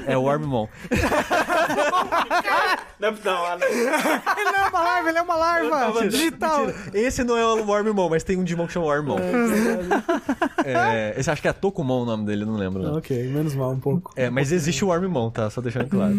É, 0.06 0.12
é 0.12 0.16
o 0.18 0.22
Wormmon. 0.22 0.68
Não, 3.00 3.12
não, 3.12 3.58
não. 3.58 3.68
Ele 3.68 3.84
não 4.50 4.58
é 4.64 4.68
uma 4.68 4.80
larva, 4.80 5.08
ele 5.08 5.18
é 5.18 5.22
uma 5.22 5.36
larva. 5.36 6.08
Digital. 6.08 6.66
Esse 6.92 7.22
não 7.22 7.36
é 7.36 7.44
o 7.44 7.64
Wormmon, 7.64 8.08
mas 8.08 8.24
tem 8.24 8.36
um 8.36 8.42
Digimon 8.42 8.66
que 8.66 8.72
chama 8.72 8.86
Wormmon. 8.86 9.16
É, 10.64 11.14
esse 11.16 11.30
acho 11.30 11.40
que 11.40 11.46
é 11.46 11.52
Tokumon 11.52 12.02
o 12.02 12.04
nome 12.04 12.24
dele, 12.26 12.44
não 12.44 12.56
lembro. 12.56 12.82
não. 12.82 12.96
Ok, 12.98 13.16
menos 13.28 13.54
mal 13.54 13.70
um 13.70 13.78
pouco. 13.78 14.12
É, 14.16 14.28
mas 14.30 14.50
existe 14.50 14.84
o 14.84 14.88
Wormmon, 14.88 15.30
tá? 15.30 15.48
Só 15.48 15.60
deixando 15.60 15.88
claro. 15.88 16.12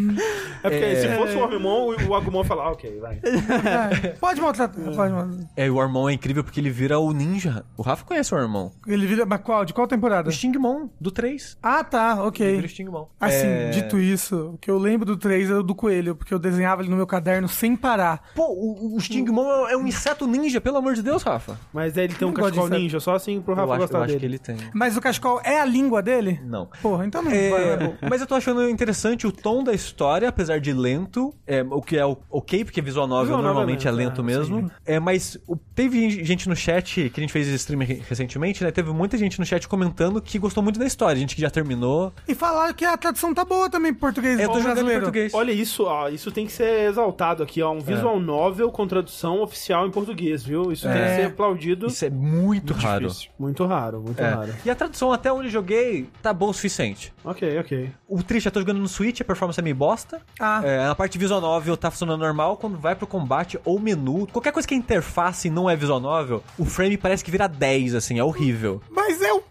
É 0.64 0.70
porque 0.70 0.76
É. 0.86 0.96
se 1.02 1.18
fosse 1.18 1.36
o 1.36 1.40
Ormimon, 1.42 1.96
o 2.08 2.16
Agumon 2.16 2.44
ah, 2.50 2.72
ok, 2.80 3.00
vai. 3.00 3.20
É, 4.04 4.08
Pode 4.20 4.42
maltratar. 4.42 4.84
Pode 4.96 5.12
maltratar. 5.14 5.48
É, 5.56 5.70
o 5.70 5.76
Wormmon 5.76 6.10
é 6.10 6.14
incrível 6.14 6.44
porque 6.44 6.60
ele 6.60 6.70
vira 6.70 7.00
o 7.00 7.12
ninja. 7.12 7.64
O 7.78 7.82
Rafa 7.82 8.06
conhece 8.06 8.34
o 8.34 8.38
Wormmon. 8.38 8.72
Ele 8.88 9.06
vira. 9.06 9.26
Mas 9.26 9.42
qual? 9.42 9.66
De 9.66 9.74
qual 9.74 9.88
temporada? 9.88 10.30
O 10.30 10.32
Stingmon, 10.32 10.88
do 11.00 11.12
3. 11.12 11.58
Ah, 11.62 11.84
tá, 11.84 12.14
Ele 12.18 12.28
ok. 12.28 12.52
vira 12.56 12.66
o 12.66 12.70
Stingmon. 12.70 13.08
Assim, 13.20 13.48
É, 13.48 13.70
dito 13.70 14.00
isso, 14.00 14.52
o 14.54 14.58
que 14.58 14.70
eu 14.72 14.78
lembro 14.78 15.06
do 15.06 15.18
3 15.18 15.50
é 15.50 15.56
o 15.56 15.64
do 15.64 15.76
coelho, 15.76 16.16
porque 16.16 16.34
eu 16.34 16.40
desenhava 16.40 16.82
ele 16.82 16.90
no 16.90 16.96
meu 16.96 17.08
caderno 17.08 17.48
sem 17.48 17.76
parar. 17.76 18.22
Pô, 18.36 18.48
o, 18.48 18.96
o 18.96 19.00
Stingmon 19.00 19.68
é 19.68 19.76
um 19.78 19.86
inseto 19.88 20.26
ninja, 20.28 20.62
pelo 20.62 20.78
amor 20.78 20.94
de 20.94 21.02
Deus, 21.02 21.24
Rafa. 21.24 21.58
Mas 21.74 21.98
ele 21.98 22.14
tem 22.14 22.28
um 22.28 22.34
cachecol 22.34 22.70
ninja, 22.70 23.00
só 23.00 23.16
assim 23.16 23.42
pro 23.42 23.54
Eu 23.54 23.58
Rafa 23.58 23.72
acho, 23.74 23.82
gostar 23.82 23.98
eu 24.00 24.04
acho 24.04 24.08
dele. 24.14 24.20
que 24.20 24.26
ele 24.26 24.40
tem. 24.40 24.70
Mas 24.74 24.96
o 24.98 25.02
cachecol 25.02 25.42
é 25.44 25.60
a 25.60 25.66
língua 25.66 26.02
dele? 26.02 26.40
Não. 26.44 26.68
Porra, 26.82 27.06
então 27.06 27.22
não 27.22 27.32
É, 27.32 27.50
vai. 27.50 27.78
vai, 27.78 27.88
bom. 27.88 27.96
mas 28.10 28.22
eu 28.22 28.28
tô 28.28 28.36
achando 28.36 28.68
interessante 28.70 29.26
o 29.28 29.32
tom 29.32 29.64
da 29.64 29.74
história, 29.74 30.30
apesar 30.30 30.60
de 30.60 30.72
lento, 30.74 31.34
é, 31.46 31.64
o 31.64 31.82
que 31.82 31.98
é 31.98 32.06
o- 32.06 32.18
ok, 32.30 32.64
porque 32.70 32.82
visual 32.82 33.08
novel 33.08 33.26
Visual 33.26 33.38
novel 33.42 33.54
normalmente 33.54 33.88
é 33.88 33.90
é 33.90 33.92
lento 33.92 34.22
lento, 34.22 34.24
mesmo. 34.24 34.72
É, 34.86 35.00
mas 35.00 35.38
o- 35.48 35.56
teve 35.56 36.10
gente 36.24 36.48
no 36.48 36.56
chat, 36.56 37.10
que 37.10 37.20
a 37.20 37.22
gente 37.22 37.34
fez 37.34 37.48
stream 37.48 37.80
re- 37.82 38.02
recentemente, 38.08 38.64
né? 38.64 38.72
Teve 38.72 38.92
muita 38.92 39.18
gente 39.18 39.40
no 39.40 39.46
chat 39.46 39.68
comentando 39.68 40.22
que 40.22 40.38
gostou 40.40 40.64
muito 40.64 40.80
da 40.80 40.86
história, 40.86 41.20
gente 41.20 41.36
que 41.36 41.42
já 41.42 41.50
terminou. 41.50 42.14
E 42.28 42.34
falaram 42.36 42.74
que 42.74 42.86
a 42.86 42.96
tradução 42.98 43.34
tá 43.34 43.44
boa 43.44 43.70
também 43.70 43.92
em 43.92 43.96
português. 43.96 44.40
Eu 44.40 44.50
tô 44.50 44.60
jogando 44.62 44.90
em 44.92 44.96
português. 44.96 45.34
Olha 45.34 45.52
isso, 45.52 45.84
ó, 45.84 46.08
isso 46.10 46.32
tem 46.32 46.46
que 46.46 46.52
ser 46.52 46.90
exaltado 46.90 47.44
aqui, 47.44 47.62
ó, 47.62 47.72
um 47.72 47.80
visual 47.80 48.20
novel 48.20 48.72
com 48.72 48.88
tradução 48.88 49.42
oficial 49.42 49.88
em 49.88 49.92
português, 49.92 50.44
viu? 50.44 50.72
Isso 50.72 50.88
tem 50.88 50.98
É. 50.98 51.10
que 51.10 51.16
ser 51.16 51.28
aplaudido. 51.28 51.88
Isso 51.88 52.06
é 52.06 52.10
muito 52.10 52.74
raro. 52.74 53.08
Difícil. 53.08 53.30
Muito 53.40 53.66
raro, 53.66 54.02
muito 54.02 54.22
É. 54.22 54.30
raro. 54.30 54.54
E 54.66 54.70
a 54.70 54.76
tradução 54.76 55.12
até 55.12 55.32
onde 55.32 55.48
eu 55.48 55.52
joguei 55.52 56.08
tá 56.22 56.34
bom 56.34 56.50
o 56.50 56.54
suficiente. 56.54 57.14
Ok, 57.24 57.60
ok. 57.60 57.92
O 58.08 58.22
triste, 58.24 58.46
eu 58.48 58.52
tô 58.52 58.60
jogando 58.60 58.80
no 58.80 58.88
Switch, 58.88 59.22
a 59.22 59.24
performance 59.26 59.60
é 59.60 59.64
meio 59.64 59.76
bosta. 59.76 60.22
Ah. 60.40 60.62
É, 60.64 60.86
na 60.88 60.96
parte 60.96 61.18
visual 61.18 61.40
novel 61.42 61.76
tá 61.78 61.90
funcionando 61.92 62.20
normal. 62.22 62.58
Quando 62.60 62.78
vai 62.78 62.94
pro 62.96 63.08
combate 63.08 63.58
ou 63.64 63.80
menu, 63.80 64.28
qualquer 64.28 64.52
coisa 64.52 64.68
que 64.68 64.74
é 64.74 64.78
interface 64.78 65.50
não 65.50 65.70
é 65.70 65.76
visual 65.76 66.00
novel, 66.00 66.44
o 66.58 66.66
frame 66.66 66.98
parece 66.98 67.24
que 67.24 67.32
vira 67.32 67.48
10, 67.48 67.96
assim, 67.96 68.20
é 68.20 68.24
horrível. 68.24 68.82
Mas 68.92 69.22
é, 69.22 69.34
um- 69.34 69.42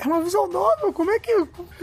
é 0.00 0.06
uma 0.06 0.20
visual 0.20 0.48
novel, 0.48 0.92
como 0.92 1.10
é 1.10 1.18
que. 1.18 1.32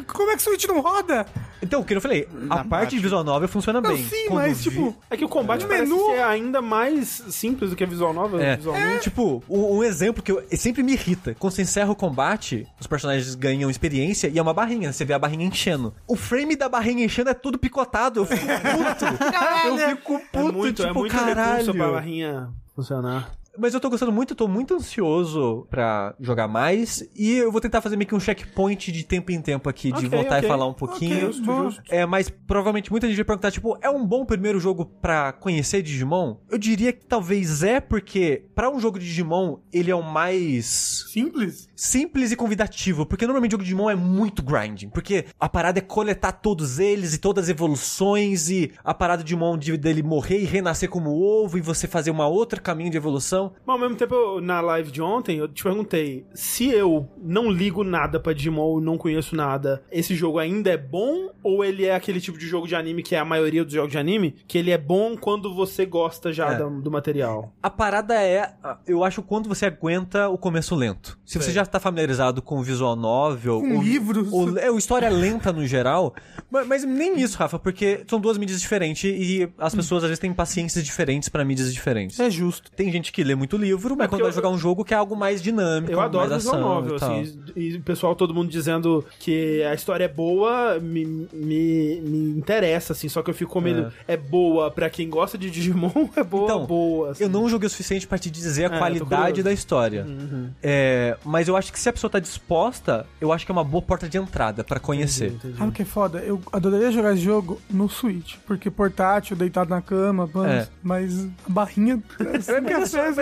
Como 0.08 0.30
é 0.32 0.34
que 0.36 0.42
o 0.42 0.44
Switch 0.44 0.66
não 0.66 0.80
roda? 0.82 1.26
Então, 1.62 1.82
o 1.82 1.86
que 1.86 1.96
eu 1.96 2.02
falei, 2.02 2.28
a 2.50 2.64
parte 2.64 2.96
de 2.96 3.02
visual 3.02 3.24
novel 3.24 3.48
funciona 3.48 3.82
Não, 3.82 3.90
bem. 3.90 4.04
sim, 4.06 4.26
Quando 4.28 4.36
mas 4.36 4.58
vi- 4.64 4.70
tipo. 4.70 4.96
É 5.10 5.18
que 5.18 5.26
o 5.26 5.30
combate 5.30 5.64
No 5.64 5.68
parece 5.70 5.92
menu- 5.92 6.06
ser 6.08 6.22
ainda 6.22 6.62
mais 6.62 7.08
simples 7.30 7.72
do 7.72 7.76
que 7.76 7.84
a 7.84 7.88
visual 7.88 8.14
novel, 8.14 8.40
É, 8.40 8.56
visualmente. 8.58 9.04
tipo, 9.04 9.44
um, 9.50 9.78
um 9.78 9.84
exemplo 9.84 10.22
que 10.22 10.32
eu- 10.32 10.44
sempre 10.52 10.84
me 10.84 10.94
irrita. 10.94 11.36
Quando 11.40 11.54
você 11.54 11.64
encerra 11.64 11.92
o 11.92 11.96
combate, 11.96 12.68
os 12.80 12.86
personagens 12.86 13.34
ganham 13.34 13.70
experiência 13.70 14.28
e 14.28 14.38
é 14.38 14.42
uma 14.42 14.54
barrinha, 14.54 14.94
você 14.94 15.04
vê 15.06 15.14
a 15.14 15.20
barrinha 15.20 15.46
enchendo. 15.48 15.94
O 16.08 16.16
frame 16.16 16.56
da 16.56 16.70
barrinha 16.70 17.04
enchendo 17.06 17.30
é 17.32 17.34
todo 17.34 17.58
picotado, 17.58 18.20
eu 18.20 18.26
fico 18.26 18.46
puto. 18.46 19.06
eu 19.82 19.90
fico 19.96 20.20
puto, 20.32 20.50
É 20.50 20.52
muito, 20.52 20.76
tipo, 20.84 20.90
é 20.90 20.94
muito 20.94 21.16
caralho. 21.16 21.74
pra 21.74 21.92
barrinha 21.92 22.50
funcionar. 22.76 23.32
Mas 23.58 23.74
eu 23.74 23.80
tô 23.80 23.90
gostando 23.90 24.12
muito, 24.12 24.32
eu 24.32 24.36
tô 24.36 24.48
muito 24.48 24.74
ansioso 24.76 25.66
pra 25.70 26.16
jogar 26.20 26.48
mais. 26.48 27.08
E 27.16 27.32
eu 27.34 27.52
vou 27.52 27.62
tentar 27.62 27.82
fazer 27.82 27.96
meio 27.96 28.08
que 28.08 28.16
um 28.16 28.20
checkpoint 28.20 28.92
de 28.92 29.04
tempo 29.04 29.32
em 29.32 29.42
tempo 29.42 29.70
aqui, 29.70 29.92
de 29.92 30.06
Ok, 30.06 30.10
voltar 30.10 30.38
ok. 30.38 30.46
e 30.46 30.48
falar 30.48 30.68
um 30.68 30.74
pouquinho. 30.74 31.30
Ok, 31.30 31.44
Justo. 31.44 31.82
É, 31.90 32.06
mas 32.06 32.30
provavelmente 32.30 32.92
muita 32.92 33.08
gente 33.08 33.16
vai 33.18 33.26
perguntar, 33.26 33.52
tipo, 33.52 33.78
é 33.82 33.90
um 33.90 34.06
bom 34.06 34.26
primeiro 34.26 34.60
jogo 34.60 34.86
pra 34.86 35.32
conhecer 35.34 35.82
Digimon? 35.82 36.38
Eu 36.50 36.58
diria 36.58 36.92
que 36.94 37.06
talvez 37.06 37.64
é, 37.64 37.80
porque 37.80 38.46
pra 38.56 38.70
um 38.70 38.80
jogo 38.80 39.00
de 39.00 39.06
Digimon, 39.06 39.58
ele 39.72 39.92
é 39.92 39.96
o 39.96 40.04
mais 40.04 41.06
Simples? 41.12 41.68
simples 41.76 42.32
e 42.32 42.36
convidativo, 42.36 43.06
porque 43.06 43.26
normalmente 43.26 43.52
o 43.52 43.54
jogo 43.54 43.64
de 43.64 43.70
Digimon 43.70 43.90
é 43.90 43.96
muito 43.96 44.42
grinding, 44.44 44.90
porque 44.90 45.26
a 45.40 45.48
parada 45.50 45.80
é 45.80 45.82
coletar 45.82 46.32
todos 46.34 46.80
eles 46.80 47.14
e 47.14 47.18
todas 47.18 47.46
as 47.46 47.50
evoluções 47.50 48.50
e 48.50 48.72
a 48.84 48.94
parada 48.94 49.24
de 49.24 49.28
Digimon 49.28 49.58
de, 49.58 49.76
dele 49.78 50.02
morrer 50.04 50.40
e 50.40 50.46
renascer 50.46 50.90
como 50.90 51.12
ovo 51.12 51.58
e 51.58 51.62
você 51.62 51.88
fazer 51.88 52.12
uma 52.12 52.28
outra 52.28 52.60
caminho 52.60 52.90
de 52.90 52.98
evolução. 52.98 53.45
Mas 53.66 53.74
ao 53.76 53.80
mesmo 53.82 53.96
tempo, 53.96 54.14
eu- 54.14 54.42
na 54.42 54.62
live 54.62 54.92
de 54.92 55.02
ontem, 55.02 55.38
eu 55.38 55.48
te 55.48 55.64
perguntei: 55.64 56.26
se 56.34 56.68
eu 56.70 57.08
não 57.18 57.50
ligo 57.50 57.84
nada 57.84 58.20
pra 58.20 58.34
Digimon, 58.34 58.80
não 58.80 58.98
conheço 58.98 59.36
nada, 59.36 59.84
esse 59.92 60.16
jogo 60.16 60.40
ainda 60.40 60.70
é 60.72 60.78
bom? 60.78 61.30
Ou 61.44 61.64
ele 61.64 61.86
é 61.86 61.94
aquele 61.96 62.20
tipo 62.20 62.38
de 62.38 62.48
jogo 62.48 62.68
de 62.68 62.76
anime 62.76 63.04
que 63.04 63.16
é 63.16 63.20
a 63.20 63.26
maioria 63.26 63.64
dos 63.64 63.74
jogos 63.74 63.92
de 63.92 63.98
anime? 63.98 64.36
Que 64.48 64.58
ele 64.58 64.72
é 64.72 64.78
bom 64.78 65.16
quando 65.18 65.54
você 65.54 65.86
gosta 65.86 66.32
já 66.34 66.54
É. 66.54 66.58
do, 66.58 66.82
do 66.82 66.92
material? 66.92 67.54
A 67.62 67.70
parada 67.70 68.16
é, 68.22 68.54
eu 68.88 69.04
acho, 69.04 69.22
quando 69.22 69.48
você 69.48 69.66
aguenta 69.68 70.28
o 70.30 70.38
começo 70.38 70.74
lento. 70.76 71.18
Se 71.26 71.38
você 71.38 71.46
Sei. 71.46 71.54
já 71.54 71.66
tá 71.66 71.80
familiarizado 71.80 72.42
com 72.42 72.60
o 72.60 72.64
visual 72.64 72.96
novel, 72.96 73.62
Com 73.62 73.76
ou, 73.78 73.82
livros. 73.84 74.32
ou 74.32 74.58
é, 74.58 74.72
ou 74.72 74.78
história 74.78 75.10
lenta 75.10 75.52
no 75.54 75.66
geral, 75.68 76.16
mas, 76.50 76.68
mas 76.68 76.84
nem 76.84 77.20
isso, 77.20 77.38
Rafa, 77.38 77.60
porque 77.60 78.04
são 78.08 78.20
duas 78.20 78.38
mídias 78.38 78.60
diferentes 78.62 79.04
e 79.04 79.48
as 79.58 79.76
pessoas 79.76 80.04
às 80.04 80.10
vezes 80.10 80.20
têm 80.20 80.34
paciências 80.34 80.84
diferentes 80.84 81.30
pra 81.30 81.44
mídias 81.46 81.74
diferentes. 81.74 82.20
É 82.20 82.30
justo. 82.30 82.72
Tem 82.72 82.92
gente 82.92 83.12
que 83.12 83.24
lê 83.24 83.35
ler 83.36 83.38
muito 83.38 83.58
livro, 83.58 83.96
mas 83.96 84.06
É 84.06 84.10
quando 84.10 84.22
vai 84.22 84.30
eu- 84.30 84.34
jogar 84.36 84.50
um 84.50 84.58
jogo 84.58 84.84
que 84.84 84.94
é 84.94 84.98
algo 84.98 85.16
mais 85.16 85.42
dinâmico, 85.42 85.92
Eu 85.92 86.00
adoro 86.00 86.30
mais 86.30 86.44
visual 86.44 86.56
ação 86.60 86.76
novel, 86.76 86.94
e 86.94 86.96
assim, 87.24 87.40
e 87.56 87.74
o 87.76 87.82
pessoal, 87.82 88.16
todo 88.16 88.34
mundo 88.34 88.50
dizendo 88.50 89.06
que 89.20 89.62
a 89.64 89.74
história 89.74 90.06
é 90.06 90.08
boa, 90.08 90.80
me, 90.80 91.06
me, 91.34 92.02
me 92.02 92.38
interessa, 92.38 92.94
assim, 92.94 93.08
só 93.10 93.22
que 93.22 93.30
eu 93.30 93.34
fico 93.34 93.52
com 93.52 93.62
medo, 93.62 93.92
é. 94.08 94.16
boa 94.18 94.72
pra 94.72 94.90
quem 94.90 95.10
gosta 95.10 95.38
de 95.38 95.50
Digimon, 95.50 95.92
é 96.16 96.24
boa, 96.24 96.44
Então, 96.46 96.66
boa. 96.66 97.12
assim. 97.12 97.24
Eu 97.24 97.30
não 97.30 97.48
joguei 97.50 97.68
o 97.68 97.70
suficiente 97.70 98.08
pra 98.08 98.18
te 98.18 98.30
dizer 98.32 98.72
a 98.72 98.76
É, 98.76 98.80
qualidade 98.80 99.44
da 99.44 99.52
história. 99.54 100.06
Uhum. 100.06 100.50
É, 100.64 101.18
mas 101.24 101.48
eu 101.48 101.56
acho 101.58 101.72
que 101.72 101.80
se 101.80 101.90
a 101.90 101.94
pessoa 101.94 102.10
tá 102.10 102.20
disposta, 102.20 103.06
eu 103.20 103.32
acho 103.32 103.46
que 103.46 103.52
é 103.52 103.54
uma 103.54 103.64
boa 103.64 103.82
porta 103.82 104.08
de 104.08 104.18
entrada 104.18 104.64
pra 104.64 104.80
conhecer. 104.80 105.32
Entendi. 105.34 105.58
Sabe 105.58 105.70
o 105.70 105.72
que 105.74 105.82
é 105.82 105.86
foda? 105.86 106.20
Eu 106.20 106.42
adoraria 106.52 106.92
jogar 106.92 107.14
esse 107.14 107.22
jogo 107.22 107.62
no 107.70 107.90
Switch, 107.90 108.36
porque 108.46 108.70
portátil, 108.72 109.36
deitado 109.36 109.70
na 109.70 109.82
cama, 109.82 110.30
mano, 110.34 110.50
É. 110.52 110.68
mas 110.84 111.26
a 111.26 111.50
barrinha. 111.50 112.02
Mas 112.20 112.48
é, 112.50 112.62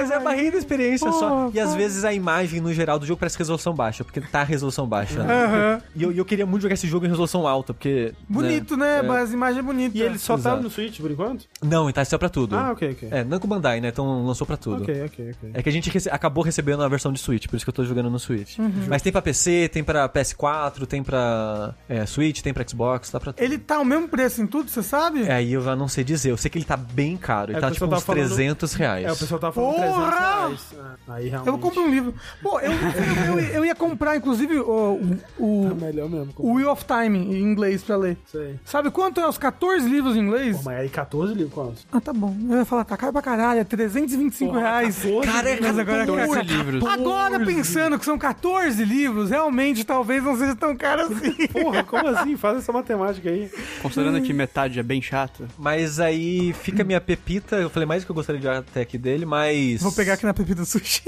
mas 0.03 0.11
é 0.11 0.15
a 0.15 0.19
barriga 0.19 0.51
da 0.51 0.57
experiência 0.57 1.11
só. 1.11 1.45
Pô, 1.45 1.51
E 1.53 1.59
às 1.59 1.73
vezes 1.75 2.03
a 2.03 2.13
imagem, 2.13 2.59
no 2.61 2.73
geral, 2.73 2.99
do 2.99 3.05
jogo 3.05 3.19
parece 3.19 3.37
resolução 3.37 3.73
baixa, 3.73 4.03
porque 4.03 4.19
tá 4.21 4.43
resolução 4.43 4.85
baixa. 4.87 5.23
né? 5.23 5.33
Aham. 5.45 5.81
E 5.95 6.03
eu, 6.03 6.11
eu 6.11 6.25
queria 6.25 6.45
muito 6.45 6.61
jogar 6.63 6.73
esse 6.73 6.87
jogo 6.87 7.05
em 7.05 7.09
resolução 7.09 7.47
alta, 7.47 7.73
porque. 7.73 8.13
Bonito, 8.27 8.75
né? 8.77 9.01
É. 9.03 9.09
As 9.23 9.31
imagens 9.31 9.63
bonitas. 9.65 9.95
E 9.99 10.01
ele 10.03 10.17
só 10.17 10.33
tá 10.33 10.39
Exato. 10.39 10.63
no 10.63 10.69
Switch 10.69 10.99
por 10.99 11.09
enquanto? 11.11 11.45
Não, 11.61 11.89
e 11.89 11.93
tá 11.93 12.03
só 12.03 12.17
pra 12.17 12.29
tudo. 12.29 12.55
Ah, 12.55 12.71
ok, 12.71 12.91
ok. 12.91 13.07
É, 13.11 13.23
Namco 13.23 13.47
Bandai, 13.47 13.79
né? 13.79 13.87
Então 13.89 14.25
lançou 14.25 14.45
pra 14.45 14.57
tudo. 14.57 14.83
Ok, 14.83 15.03
ok, 15.05 15.31
ok. 15.37 15.51
É 15.53 15.63
que 15.63 15.69
a 15.69 15.71
gente 15.71 15.89
rece- 15.89 16.09
acabou 16.09 16.43
recebendo 16.43 16.83
a 16.83 16.87
versão 16.87 17.11
de 17.13 17.19
Switch, 17.19 17.47
por 17.47 17.55
isso 17.55 17.65
que 17.65 17.69
eu 17.69 17.73
tô 17.73 17.85
jogando 17.85 18.09
no 18.09 18.19
Switch. 18.19 18.57
Uhum. 18.59 18.71
Mas 18.89 19.01
tem 19.01 19.11
pra 19.11 19.21
PC, 19.21 19.69
tem 19.71 19.83
pra 19.83 20.09
PS4, 20.09 20.85
tem 20.85 21.03
pra 21.03 21.73
é, 21.87 22.05
Switch, 22.05 22.41
tem 22.41 22.53
pra 22.53 22.67
Xbox, 22.67 23.09
tá 23.09 23.19
pra 23.19 23.31
tudo. 23.33 23.43
Ele 23.43 23.57
tá 23.57 23.79
o 23.79 23.85
mesmo 23.85 24.07
preço 24.07 24.41
em 24.41 24.47
tudo, 24.47 24.69
você 24.69 24.83
sabe? 24.83 25.23
É, 25.23 25.33
aí 25.33 25.53
eu 25.53 25.61
já 25.61 25.75
não 25.75 25.87
sei 25.87 26.03
dizer. 26.03 26.31
Eu 26.31 26.37
sei 26.37 26.49
que 26.49 26.57
ele 26.57 26.65
tá 26.65 26.75
bem 26.77 27.15
caro. 27.15 27.51
Ele 27.51 27.57
É, 27.57 27.61
tá 27.61 27.67
tipo 27.71 27.85
pessoal 27.85 27.97
uns 27.99 28.03
tá 28.05 28.13
falando- 28.13 28.27
300 28.27 28.73
reais. 28.73 29.05
É, 29.05 29.11
o 29.11 29.15
pessoal 29.17 29.39
tava 29.39 29.53
falando 29.53 29.75
Porra! 29.95 30.11
300 30.11 30.71
reais. 30.71 30.73
Ah, 31.07 31.13
Aí 31.13 31.29
realmente... 31.29 31.47
Eu 31.47 31.57
compro 31.59 31.81
um 31.81 31.89
livro. 31.89 32.13
Pô, 32.41 32.59
eu, 32.59 32.71
eu, 32.71 33.39
eu, 33.39 33.53
eu 33.55 33.65
ia 33.65 33.75
comprar, 33.75 34.15
inclusive, 34.15 34.57
o, 34.59 35.17
o, 35.37 35.67
É 35.71 35.85
melhor 35.85 36.09
mesmo. 36.09 36.33
o 36.37 36.53
Wheel 36.55 36.71
of 36.71 36.85
Time 36.85 37.17
em 37.17 37.41
inglês 37.41 37.83
pra 37.83 37.95
ler. 37.97 38.17
Sei. 38.31 38.59
Sabe 38.65 38.89
quanto 38.91 39.19
é 39.19 39.27
os 39.27 39.37
14 39.37 39.87
livros 39.87 40.15
em 40.15 40.19
inglês? 40.19 40.57
Pô, 40.57 40.63
mas 40.65 40.79
aí 40.79 40.89
14 40.89 41.33
livros 41.33 41.53
quantos? 41.53 41.87
Ah, 41.91 41.99
tá 42.01 42.13
bom. 42.13 42.35
Eu 42.49 42.57
ia 42.59 42.65
falar, 42.65 42.83
tá 42.85 42.97
caro 42.97 43.13
pra 43.13 43.21
caralho, 43.21 43.59
é 43.59 43.63
325 43.63 44.51
Porra, 44.51 44.61
reais. 44.61 44.95
14 44.97 45.27
Cara, 45.27 45.49
é 45.49 45.59
Mas 45.61 45.79
agora, 45.79 46.05
14 46.05 46.29
cara, 46.33 46.43
livros. 46.43 46.85
agora 46.85 47.39
pensando 47.45 47.99
que 47.99 48.05
são 48.05 48.17
14 48.17 48.83
livros, 48.83 49.29
realmente 49.29 49.83
talvez 49.83 50.23
não 50.23 50.37
seja 50.37 50.55
tão 50.55 50.75
caro 50.75 51.01
assim. 51.03 51.47
Porra, 51.51 51.83
como 51.83 52.07
assim? 52.07 52.35
Faz 52.37 52.57
essa 52.57 52.71
matemática 52.71 53.29
aí. 53.29 53.49
Considerando 53.81 54.21
que 54.21 54.33
metade 54.33 54.79
é 54.79 54.83
bem 54.83 55.01
chato. 55.01 55.47
Mas 55.57 55.99
aí 55.99 56.53
fica 56.53 56.81
a 56.81 56.85
minha 56.85 57.01
pepita. 57.01 57.57
Eu 57.57 57.69
falei 57.69 57.85
mais 57.87 58.03
do 58.03 58.05
que 58.05 58.11
eu 58.11 58.15
gostaria 58.15 58.41
de 58.41 58.47
até 58.47 58.81
aqui 58.81 58.97
dele, 58.97 59.25
mas. 59.25 59.82
Vou 59.83 59.91
pegar 59.91 60.13
aqui 60.13 60.25
na 60.25 60.33
Pepita 60.33 60.63
Sushi. 60.63 61.03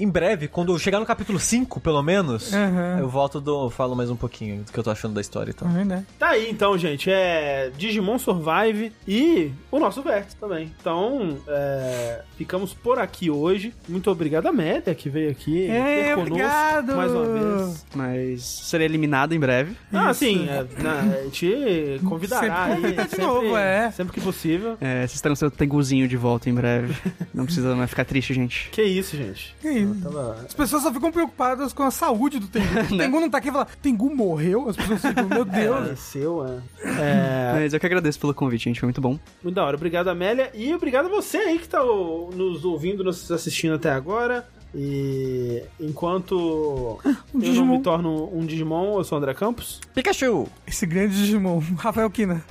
Em 0.00 0.08
breve, 0.08 0.48
quando 0.48 0.72
eu 0.72 0.78
chegar 0.78 0.98
no 0.98 1.06
capítulo 1.06 1.38
5, 1.38 1.78
pelo 1.80 2.02
menos, 2.02 2.52
Aham. 2.52 2.98
eu 2.98 3.08
volto 3.08 3.40
do. 3.40 3.70
falo 3.70 3.94
mais 3.94 4.10
um 4.10 4.16
pouquinho 4.16 4.62
do 4.64 4.72
que 4.72 4.78
eu 4.78 4.82
tô 4.82 4.90
achando 4.90 5.14
da 5.14 5.20
história 5.20 5.50
e 5.50 5.54
tal. 5.54 5.68
Tá 5.68 5.74
vendo, 5.74 5.88
né? 5.90 6.04
Tá 6.18 6.28
aí 6.30 6.50
então, 6.50 6.76
gente. 6.76 7.10
É 7.10 7.70
Digimon 7.76 8.18
Survive 8.18 8.92
e 9.06 9.52
o 9.70 9.78
nosso 9.78 10.02
Vértice 10.02 10.36
também. 10.36 10.72
Então, 10.80 11.36
é, 11.46 12.22
ficamos 12.36 12.74
por 12.74 12.98
aqui 12.98 13.30
hoje. 13.30 13.72
Muito 13.88 14.10
obrigado 14.10 14.46
a 14.46 14.52
Média 14.52 14.94
que 14.94 15.08
veio 15.08 15.30
aqui 15.30 15.68
É, 15.70 15.74
ter 16.08 16.14
conosco 16.14 16.32
obrigado. 16.34 16.96
mais 16.96 17.12
uma 17.12 17.24
vez. 17.66 17.86
Mas 17.94 18.42
serei 18.42 18.86
eliminado 18.86 19.34
em 19.34 19.40
breve. 19.40 19.76
Ah, 19.92 20.12
sim. 20.12 20.48
É, 20.48 20.66
na- 20.82 21.00
a 21.18 21.22
gente 21.24 22.00
convidará 22.08 22.68
Sempre 22.70 22.86
aí. 22.88 22.94
de 23.04 23.10
sempre, 23.10 23.24
novo, 23.26 23.56
é. 23.56 23.90
sempre 23.92 24.12
que 24.12 24.20
possível. 24.20 24.76
É, 24.80 25.06
vocês 25.06 25.20
terão 25.20 25.36
seu 25.36 25.50
tenguzinho 25.50 26.08
de 26.08 26.16
volta 26.16 26.48
em 26.50 26.54
breve. 26.54 26.94
Não 27.32 27.44
precisa 27.44 27.74
mais 27.76 27.88
ficar 27.90 28.04
triste, 28.04 28.34
gente. 28.34 28.68
Que 28.70 28.82
isso, 28.82 29.16
gente. 29.16 29.54
Que 29.60 29.68
isso? 29.70 29.81
Tava... 30.02 30.36
As 30.46 30.54
pessoas 30.54 30.82
só 30.82 30.92
ficam 30.92 31.10
preocupadas 31.12 31.72
com 31.72 31.82
a 31.82 31.90
saúde 31.90 32.38
do 32.38 32.46
Tengu. 32.48 32.66
O 32.92 32.96
Tengu 32.98 33.20
não 33.20 33.30
tá 33.30 33.38
aqui 33.38 33.48
e 33.48 33.52
fala, 33.52 33.66
Tengu 33.80 34.14
morreu? 34.14 34.68
As 34.68 34.76
pessoas 34.76 35.00
ficam, 35.00 35.28
meu 35.28 35.44
Deus. 35.46 35.76
Faleceu, 35.76 36.46
é. 36.46 36.60
É, 36.84 37.52
Mas 37.54 37.72
eu 37.72 37.80
que 37.80 37.86
agradeço 37.86 38.18
pelo 38.18 38.34
convite, 38.34 38.64
gente. 38.64 38.80
Foi 38.80 38.86
muito 38.86 39.00
bom. 39.00 39.18
Muito 39.42 39.54
da 39.54 39.64
hora. 39.64 39.76
Obrigado, 39.76 40.08
Amélia. 40.08 40.50
E 40.54 40.74
obrigado 40.74 41.06
a 41.06 41.08
você 41.08 41.38
aí 41.38 41.58
que 41.58 41.68
tá 41.68 41.78
nos 41.82 42.64
ouvindo, 42.64 43.02
nos 43.04 43.30
assistindo 43.30 43.74
até 43.74 43.90
agora. 43.90 44.46
E 44.74 45.62
enquanto 45.78 46.98
eu 47.04 47.14
não 47.34 47.40
Digimon. 47.40 47.76
me 47.76 47.82
torno 47.82 48.30
um 48.34 48.46
Digimon, 48.46 48.96
eu 48.96 49.04
sou 49.04 49.18
o 49.18 49.20
André 49.20 49.34
Campos. 49.34 49.78
Pikachu! 49.94 50.48
Esse 50.66 50.86
grande 50.86 51.14
Digimon, 51.14 51.60
Rafael 51.76 52.08
Kina. 52.10 52.42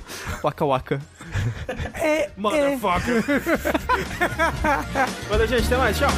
Waka 0.42 0.64
Waka. 0.64 1.00
É, 1.94 2.22
é. 2.26 2.30
Motherfucker. 2.36 3.24
Valeu, 5.28 5.46
gente. 5.48 5.66
Até 5.66 5.76
mais. 5.76 5.98
Tchau. 5.98 6.10